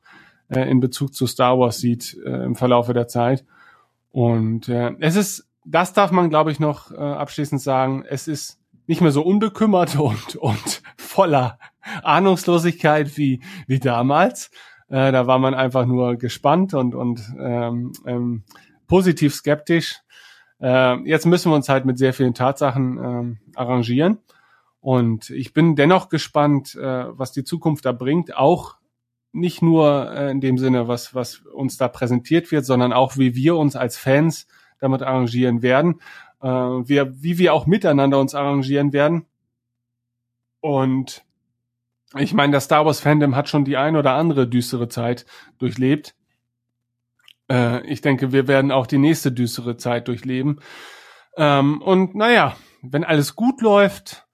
äh, 0.50 0.70
in 0.70 0.78
Bezug 0.78 1.14
zu 1.14 1.26
Star 1.26 1.58
Wars 1.58 1.78
sieht 1.78 2.16
äh, 2.24 2.44
im 2.44 2.54
Verlaufe 2.54 2.94
der 2.94 3.08
Zeit. 3.08 3.44
Und 4.12 4.68
äh, 4.68 4.92
es 5.00 5.16
ist, 5.16 5.48
das 5.64 5.92
darf 5.94 6.12
man, 6.12 6.30
glaube 6.30 6.52
ich, 6.52 6.60
noch 6.60 6.92
äh, 6.92 6.94
abschließend 6.94 7.60
sagen, 7.60 8.04
es 8.08 8.28
ist 8.28 8.60
nicht 8.86 9.00
mehr 9.00 9.10
so 9.10 9.22
unbekümmert 9.22 9.96
und, 9.98 10.36
und 10.36 10.80
voller 10.96 11.58
Ahnungslosigkeit 12.04 13.16
wie, 13.16 13.42
wie 13.66 13.80
damals, 13.80 14.52
Äh, 14.92 15.10
da 15.10 15.26
war 15.26 15.38
man 15.38 15.54
einfach 15.54 15.86
nur 15.86 16.16
gespannt 16.16 16.74
und, 16.74 16.94
und 16.94 17.22
ähm, 17.40 17.92
ähm, 18.06 18.44
positiv 18.92 19.34
skeptisch. 19.34 20.00
Äh, 20.60 20.98
jetzt 21.08 21.24
müssen 21.24 21.50
wir 21.50 21.56
uns 21.56 21.70
halt 21.70 21.86
mit 21.86 21.96
sehr 21.96 22.12
vielen 22.12 22.34
Tatsachen 22.34 22.98
ähm, 22.98 23.38
arrangieren. 23.54 24.18
Und 24.80 25.30
ich 25.30 25.54
bin 25.54 25.76
dennoch 25.76 26.10
gespannt, 26.10 26.74
äh, 26.74 27.06
was 27.08 27.32
die 27.32 27.42
Zukunft 27.42 27.86
da 27.86 27.92
bringt, 27.92 28.36
auch 28.36 28.74
nicht 29.32 29.62
nur 29.62 30.12
äh, 30.12 30.30
in 30.30 30.42
dem 30.42 30.58
Sinne, 30.58 30.88
was, 30.88 31.14
was 31.14 31.38
uns 31.38 31.78
da 31.78 31.88
präsentiert 31.88 32.52
wird, 32.52 32.66
sondern 32.66 32.92
auch, 32.92 33.16
wie 33.16 33.34
wir 33.34 33.56
uns 33.56 33.76
als 33.76 33.96
Fans 33.96 34.46
damit 34.78 35.00
arrangieren 35.00 35.62
werden, 35.62 36.02
äh, 36.42 36.48
wir, 36.48 37.22
wie 37.22 37.38
wir 37.38 37.54
auch 37.54 37.64
miteinander 37.64 38.20
uns 38.20 38.34
arrangieren 38.34 38.92
werden. 38.92 39.24
Und 40.60 41.24
ich 42.18 42.34
meine, 42.34 42.52
das 42.52 42.64
Star 42.64 42.84
Wars 42.84 43.00
Fandom 43.00 43.36
hat 43.36 43.48
schon 43.48 43.64
die 43.64 43.78
ein 43.78 43.96
oder 43.96 44.12
andere 44.12 44.46
düstere 44.46 44.90
Zeit 44.90 45.24
durchlebt. 45.56 46.14
Äh, 47.50 47.86
ich 47.86 48.00
denke, 48.00 48.32
wir 48.32 48.48
werden 48.48 48.70
auch 48.70 48.86
die 48.86 48.98
nächste 48.98 49.32
düstere 49.32 49.76
Zeit 49.76 50.08
durchleben. 50.08 50.60
Ähm, 51.36 51.80
und 51.82 52.14
naja, 52.14 52.56
wenn 52.82 53.04
alles 53.04 53.36
gut 53.36 53.60
läuft, 53.62 54.26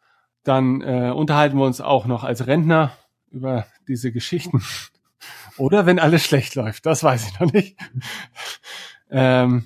dann 0.42 0.80
äh, 0.80 1.12
unterhalten 1.14 1.58
wir 1.58 1.66
uns 1.66 1.80
auch 1.80 2.06
noch 2.06 2.24
als 2.24 2.46
Rentner 2.46 2.92
über 3.30 3.66
diese 3.86 4.12
Geschichten. 4.12 4.62
Oder 5.58 5.86
wenn 5.86 5.98
alles 5.98 6.24
schlecht 6.24 6.54
läuft, 6.54 6.86
das 6.86 7.02
weiß 7.02 7.28
ich 7.28 7.40
noch 7.40 7.52
nicht. 7.52 7.76
ähm, 9.10 9.64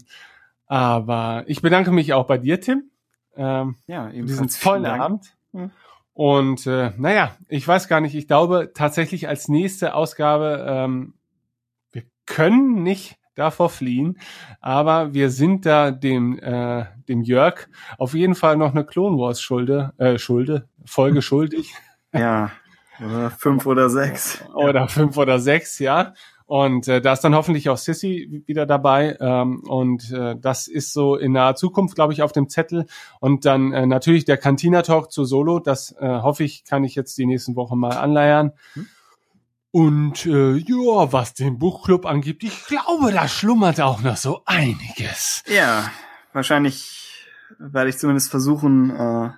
aber 0.66 1.44
ich 1.46 1.60
bedanke 1.60 1.90
mich 1.90 2.14
auch 2.14 2.26
bei 2.26 2.38
dir, 2.38 2.60
Tim. 2.60 2.90
Ähm, 3.36 3.76
ja, 3.86 4.10
eben 4.10 4.26
diesen 4.26 4.48
tollen 4.48 4.86
Abend. 4.86 5.36
Hm. 5.52 5.70
Und 6.14 6.66
äh, 6.66 6.92
naja, 6.96 7.36
ich 7.48 7.66
weiß 7.66 7.88
gar 7.88 8.00
nicht, 8.00 8.14
ich 8.14 8.26
glaube 8.26 8.72
tatsächlich 8.74 9.28
als 9.28 9.48
nächste 9.48 9.94
Ausgabe, 9.94 10.64
ähm, 10.68 11.14
wir 11.90 12.02
können 12.26 12.82
nicht 12.82 13.18
davor 13.34 13.70
fliehen, 13.70 14.18
aber 14.60 15.14
wir 15.14 15.30
sind 15.30 15.66
da 15.66 15.90
dem, 15.90 16.38
äh, 16.38 16.84
dem 17.08 17.22
Jörg 17.22 17.68
auf 17.98 18.14
jeden 18.14 18.34
Fall 18.34 18.56
noch 18.56 18.72
eine 18.72 18.84
Clone 18.84 19.16
Wars 19.18 19.40
Schulde, 19.40 19.92
äh, 19.98 20.18
Schulde, 20.18 20.68
Folge 20.84 21.22
schuldig. 21.22 21.74
Ja, 22.12 22.50
oder 23.00 23.30
fünf 23.30 23.66
oder 23.66 23.88
sechs. 23.88 24.44
Oder 24.54 24.88
fünf 24.88 25.16
oder 25.16 25.38
sechs, 25.38 25.78
ja. 25.78 26.14
Und 26.52 26.86
äh, 26.86 27.00
da 27.00 27.14
ist 27.14 27.20
dann 27.20 27.34
hoffentlich 27.34 27.70
auch 27.70 27.78
Sissy 27.78 28.42
wieder 28.46 28.66
dabei. 28.66 29.16
Ähm, 29.20 29.62
und 29.66 30.12
äh, 30.12 30.36
das 30.38 30.68
ist 30.68 30.92
so 30.92 31.16
in 31.16 31.32
naher 31.32 31.54
Zukunft, 31.54 31.94
glaube 31.94 32.12
ich, 32.12 32.22
auf 32.22 32.32
dem 32.32 32.50
Zettel. 32.50 32.84
Und 33.20 33.46
dann 33.46 33.72
äh, 33.72 33.86
natürlich 33.86 34.26
der 34.26 34.36
Cantina 34.36 34.82
Talk 34.82 35.10
zu 35.10 35.24
Solo. 35.24 35.60
Das 35.60 35.96
äh, 35.98 36.06
hoffe 36.06 36.44
ich, 36.44 36.64
kann 36.64 36.84
ich 36.84 36.94
jetzt 36.94 37.16
die 37.16 37.24
nächsten 37.24 37.56
Wochen 37.56 37.78
mal 37.78 37.96
anleiern. 37.96 38.52
Hm. 38.74 38.86
Und 39.72 40.26
äh, 40.26 40.56
ja, 40.56 41.12
was 41.12 41.32
den 41.32 41.58
Buchclub 41.58 42.04
angibt, 42.04 42.44
ich 42.44 42.66
glaube, 42.66 43.10
da 43.10 43.26
schlummert 43.26 43.80
auch 43.80 44.02
noch 44.02 44.18
so 44.18 44.42
einiges. 44.44 45.42
Ja, 45.46 45.90
wahrscheinlich 46.34 47.26
werde 47.58 47.88
ich 47.88 47.96
zumindest 47.96 48.30
versuchen, 48.30 48.90
äh, 48.90 49.30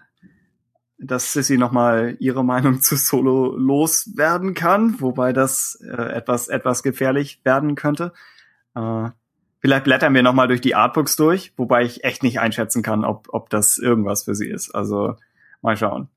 dass 0.98 1.32
Sissy 1.32 1.56
nochmal 1.56 2.16
ihre 2.18 2.44
Meinung 2.44 2.80
zu 2.82 2.96
Solo 2.96 3.56
loswerden 3.56 4.54
kann, 4.54 5.00
wobei 5.00 5.32
das 5.32 5.80
äh, 5.80 6.02
etwas, 6.02 6.48
etwas 6.48 6.82
gefährlich 6.82 7.40
werden 7.44 7.76
könnte. 7.76 8.12
Äh, 8.74 9.10
vielleicht 9.60 9.84
blättern 9.84 10.14
wir 10.14 10.24
nochmal 10.24 10.48
durch 10.48 10.60
die 10.60 10.74
Artbooks 10.74 11.14
durch, 11.14 11.52
wobei 11.56 11.84
ich 11.84 12.02
echt 12.02 12.24
nicht 12.24 12.40
einschätzen 12.40 12.82
kann, 12.82 13.04
ob, 13.04 13.28
ob 13.30 13.50
das 13.50 13.78
irgendwas 13.78 14.24
für 14.24 14.34
sie 14.34 14.48
ist. 14.48 14.74
Also 14.74 15.14
mal 15.62 15.76
schauen. 15.76 16.08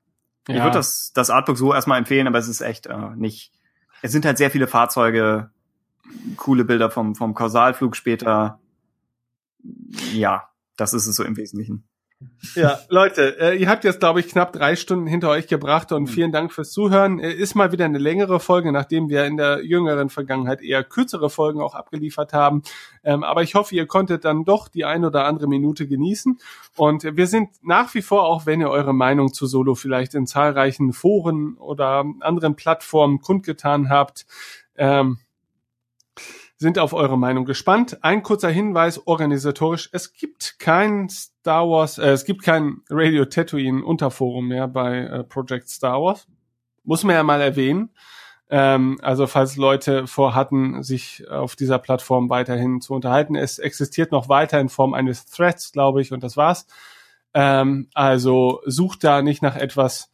Ja. 0.48 0.56
Ich 0.56 0.62
würde 0.62 0.78
das, 0.78 1.12
das 1.14 1.30
Artbook 1.30 1.56
so 1.56 1.72
erstmal 1.72 1.98
empfehlen, 1.98 2.26
aber 2.26 2.38
es 2.38 2.48
ist 2.48 2.62
echt 2.62 2.86
äh, 2.86 3.14
nicht. 3.14 3.52
Es 4.02 4.12
sind 4.12 4.24
halt 4.24 4.38
sehr 4.38 4.50
viele 4.50 4.66
Fahrzeuge, 4.66 5.50
coole 6.36 6.64
Bilder 6.64 6.90
vom, 6.90 7.14
vom 7.14 7.34
Kausalflug 7.34 7.96
später. 7.96 8.60
Ja, 10.12 10.48
das 10.76 10.94
ist 10.94 11.06
es 11.06 11.16
so 11.16 11.24
im 11.24 11.36
Wesentlichen. 11.36 11.84
Ja, 12.56 12.80
Leute, 12.88 13.38
äh, 13.38 13.56
ihr 13.56 13.68
habt 13.68 13.84
jetzt, 13.84 14.00
glaube 14.00 14.18
ich, 14.18 14.28
knapp 14.28 14.52
drei 14.52 14.74
Stunden 14.74 15.06
hinter 15.06 15.28
euch 15.28 15.46
gebracht 15.46 15.92
und 15.92 16.02
mhm. 16.02 16.08
vielen 16.08 16.32
Dank 16.32 16.52
fürs 16.52 16.72
Zuhören. 16.72 17.20
Äh, 17.20 17.32
ist 17.32 17.54
mal 17.54 17.70
wieder 17.70 17.84
eine 17.84 17.98
längere 17.98 18.40
Folge, 18.40 18.72
nachdem 18.72 19.08
wir 19.08 19.24
in 19.24 19.36
der 19.36 19.64
jüngeren 19.64 20.08
Vergangenheit 20.08 20.60
eher 20.60 20.82
kürzere 20.82 21.30
Folgen 21.30 21.60
auch 21.60 21.76
abgeliefert 21.76 22.32
haben. 22.32 22.62
Ähm, 23.04 23.22
aber 23.22 23.42
ich 23.42 23.54
hoffe, 23.54 23.74
ihr 23.76 23.86
konntet 23.86 24.24
dann 24.24 24.44
doch 24.44 24.66
die 24.66 24.84
ein 24.84 25.04
oder 25.04 25.26
andere 25.26 25.46
Minute 25.46 25.86
genießen. 25.86 26.38
Und 26.76 27.04
wir 27.04 27.26
sind 27.28 27.50
nach 27.62 27.94
wie 27.94 28.02
vor, 28.02 28.24
auch 28.24 28.46
wenn 28.46 28.60
ihr 28.60 28.70
eure 28.70 28.94
Meinung 28.94 29.32
zu 29.32 29.46
Solo 29.46 29.76
vielleicht 29.76 30.14
in 30.14 30.26
zahlreichen 30.26 30.92
Foren 30.92 31.56
oder 31.56 32.04
anderen 32.20 32.56
Plattformen 32.56 33.20
kundgetan 33.20 33.90
habt, 33.90 34.26
ähm, 34.76 35.18
sind 36.58 36.78
auf 36.78 36.92
eure 36.92 37.16
Meinung 37.16 37.44
gespannt. 37.44 37.98
Ein 38.02 38.22
kurzer 38.22 38.50
Hinweis 38.50 39.06
organisatorisch. 39.06 39.88
Es 39.92 40.12
gibt 40.12 40.58
kein 40.58 41.08
Star 41.08 41.68
Wars, 41.68 41.98
äh, 41.98 42.10
es 42.10 42.24
gibt 42.24 42.42
kein 42.42 42.82
Radio 42.90 43.24
Tatooine 43.24 43.84
Unterforum 43.84 44.48
mehr 44.48 44.66
bei 44.66 44.98
äh, 44.98 45.24
Project 45.24 45.68
Star 45.68 46.02
Wars. 46.02 46.26
Muss 46.84 47.04
man 47.04 47.14
ja 47.14 47.22
mal 47.22 47.40
erwähnen. 47.40 47.90
Ähm, 48.50 48.98
also 49.02 49.26
falls 49.26 49.56
Leute 49.56 50.06
vorhatten, 50.06 50.82
sich 50.82 51.28
auf 51.30 51.54
dieser 51.54 51.78
Plattform 51.78 52.28
weiterhin 52.28 52.80
zu 52.80 52.94
unterhalten. 52.94 53.36
Es 53.36 53.58
existiert 53.58 54.10
noch 54.10 54.28
weiter 54.28 54.58
in 54.58 54.68
Form 54.68 54.94
eines 54.94 55.26
Threads, 55.26 55.70
glaube 55.72 56.00
ich, 56.00 56.12
und 56.12 56.22
das 56.22 56.36
war's. 56.36 56.66
Ähm, 57.34 57.88
also 57.94 58.60
sucht 58.64 59.04
da 59.04 59.22
nicht 59.22 59.42
nach 59.42 59.54
etwas, 59.54 60.10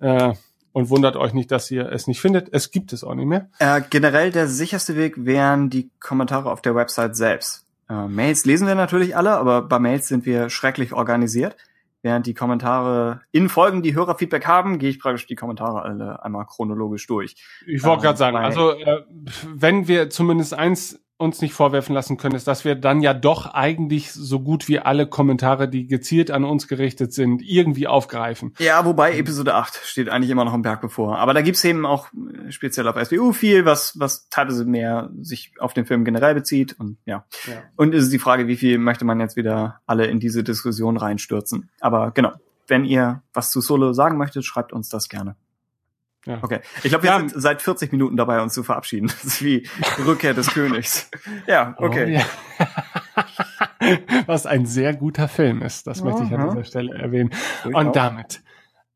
äh, 0.00 0.34
und 0.72 0.90
wundert 0.90 1.16
euch 1.16 1.32
nicht, 1.32 1.50
dass 1.50 1.70
ihr 1.70 1.90
es 1.90 2.06
nicht 2.06 2.20
findet. 2.20 2.48
Es 2.52 2.70
gibt 2.70 2.92
es 2.92 3.04
auch 3.04 3.14
nicht 3.14 3.26
mehr. 3.26 3.48
Äh, 3.58 3.80
generell 3.90 4.30
der 4.30 4.48
sicherste 4.48 4.96
Weg 4.96 5.24
wären 5.24 5.70
die 5.70 5.90
Kommentare 6.00 6.50
auf 6.50 6.62
der 6.62 6.74
Website 6.74 7.16
selbst. 7.16 7.66
Äh, 7.88 8.06
Mails 8.08 8.44
lesen 8.44 8.66
wir 8.66 8.74
natürlich 8.74 9.16
alle, 9.16 9.32
aber 9.32 9.62
bei 9.62 9.78
Mails 9.78 10.08
sind 10.08 10.26
wir 10.26 10.50
schrecklich 10.50 10.92
organisiert. 10.92 11.56
Während 12.00 12.26
die 12.26 12.34
Kommentare 12.34 13.22
in 13.32 13.48
Folgen, 13.48 13.82
die 13.82 13.96
Hörerfeedback 13.96 14.46
haben, 14.46 14.78
gehe 14.78 14.88
ich 14.88 15.00
praktisch 15.00 15.26
die 15.26 15.34
Kommentare 15.34 15.82
alle 15.82 16.22
einmal 16.22 16.46
chronologisch 16.46 17.08
durch. 17.08 17.34
Ich 17.66 17.82
wollte 17.82 18.02
äh, 18.02 18.06
gerade 18.06 18.18
sagen, 18.18 18.36
also 18.36 18.70
äh, 18.70 19.02
wenn 19.52 19.88
wir 19.88 20.08
zumindest 20.08 20.54
eins 20.54 21.00
uns 21.18 21.40
nicht 21.40 21.52
vorwerfen 21.52 21.94
lassen 21.94 22.16
können, 22.16 22.36
ist, 22.36 22.46
dass 22.46 22.64
wir 22.64 22.76
dann 22.76 23.00
ja 23.00 23.12
doch 23.12 23.46
eigentlich 23.46 24.12
so 24.12 24.38
gut 24.38 24.68
wie 24.68 24.78
alle 24.78 25.06
Kommentare, 25.06 25.68
die 25.68 25.88
gezielt 25.88 26.30
an 26.30 26.44
uns 26.44 26.68
gerichtet 26.68 27.12
sind, 27.12 27.42
irgendwie 27.42 27.88
aufgreifen. 27.88 28.54
Ja, 28.60 28.84
wobei 28.84 29.18
Episode 29.18 29.54
8 29.54 29.80
steht 29.84 30.08
eigentlich 30.08 30.30
immer 30.30 30.44
noch 30.44 30.54
im 30.54 30.62
Berg 30.62 30.80
bevor. 30.80 31.18
Aber 31.18 31.34
da 31.34 31.42
gibt's 31.42 31.64
eben 31.64 31.84
auch 31.84 32.06
äh, 32.12 32.52
speziell 32.52 32.86
auf 32.86 32.96
SBU 32.96 33.32
viel, 33.32 33.64
was, 33.64 33.98
was 33.98 34.28
teilweise 34.28 34.64
mehr 34.64 35.10
sich 35.20 35.52
auf 35.58 35.74
den 35.74 35.86
Film 35.86 36.04
generell 36.04 36.34
bezieht. 36.34 36.78
Und 36.78 36.98
ja. 37.04 37.24
ja. 37.46 37.62
Und 37.74 37.94
es 37.94 38.04
ist 38.04 38.12
die 38.12 38.20
Frage, 38.20 38.46
wie 38.46 38.56
viel 38.56 38.78
möchte 38.78 39.04
man 39.04 39.18
jetzt 39.18 39.36
wieder 39.36 39.80
alle 39.86 40.06
in 40.06 40.20
diese 40.20 40.44
Diskussion 40.44 40.96
reinstürzen. 40.96 41.68
Aber 41.80 42.12
genau, 42.12 42.32
wenn 42.68 42.84
ihr 42.84 43.22
was 43.32 43.50
zu 43.50 43.60
Solo 43.60 43.92
sagen 43.92 44.18
möchtet, 44.18 44.44
schreibt 44.44 44.72
uns 44.72 44.88
das 44.88 45.08
gerne. 45.08 45.34
Ja. 46.26 46.38
Okay. 46.42 46.60
Ich 46.82 46.90
glaube, 46.90 47.04
wir 47.04 47.10
ja. 47.10 47.18
sind 47.18 47.32
seit 47.34 47.62
40 47.62 47.92
Minuten 47.92 48.16
dabei, 48.16 48.40
uns 48.40 48.54
zu 48.54 48.62
verabschieden. 48.62 49.06
Das 49.18 49.24
ist 49.24 49.44
wie 49.44 49.66
Rückkehr 50.04 50.34
des 50.34 50.48
Königs. 50.54 51.10
Ja, 51.46 51.74
oh, 51.78 51.86
okay. 51.86 52.04
Oh, 52.06 52.62
ja. 52.62 52.68
Was 54.26 54.46
ein 54.46 54.66
sehr 54.66 54.94
guter 54.94 55.28
Film 55.28 55.62
ist. 55.62 55.86
Das 55.86 56.02
möchte 56.02 56.24
ich 56.24 56.32
an 56.32 56.50
dieser 56.50 56.64
Stelle 56.64 56.94
erwähnen. 56.94 57.30
Und 57.64 57.96
damit 57.96 58.42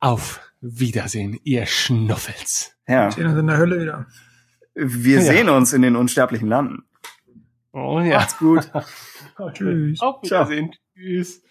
auf 0.01 0.41
Wiedersehen, 0.61 1.39
ihr 1.45 1.67
Schnuffels. 1.67 2.77
Ja. 2.87 3.07
Wir 3.07 3.13
sehen 3.13 3.27
uns 3.27 3.39
in 3.39 3.47
der 3.47 3.57
Hölle 3.59 3.81
wieder. 3.81 4.07
Wir 4.75 5.17
ja. 5.17 5.23
sehen 5.23 5.49
uns 5.49 5.73
in 5.73 5.83
den 5.83 5.97
unsterblichen 5.97 6.49
Landen. 6.49 6.85
Oh 7.73 8.01
ja. 8.01 8.19
Macht's 8.19 8.39
gut. 8.39 8.71
Tschüss. 9.55 10.01
Auf 10.01 10.23
Wiedersehen. 10.23 10.73
Ciao. 10.73 10.95
Tschüss. 10.95 11.43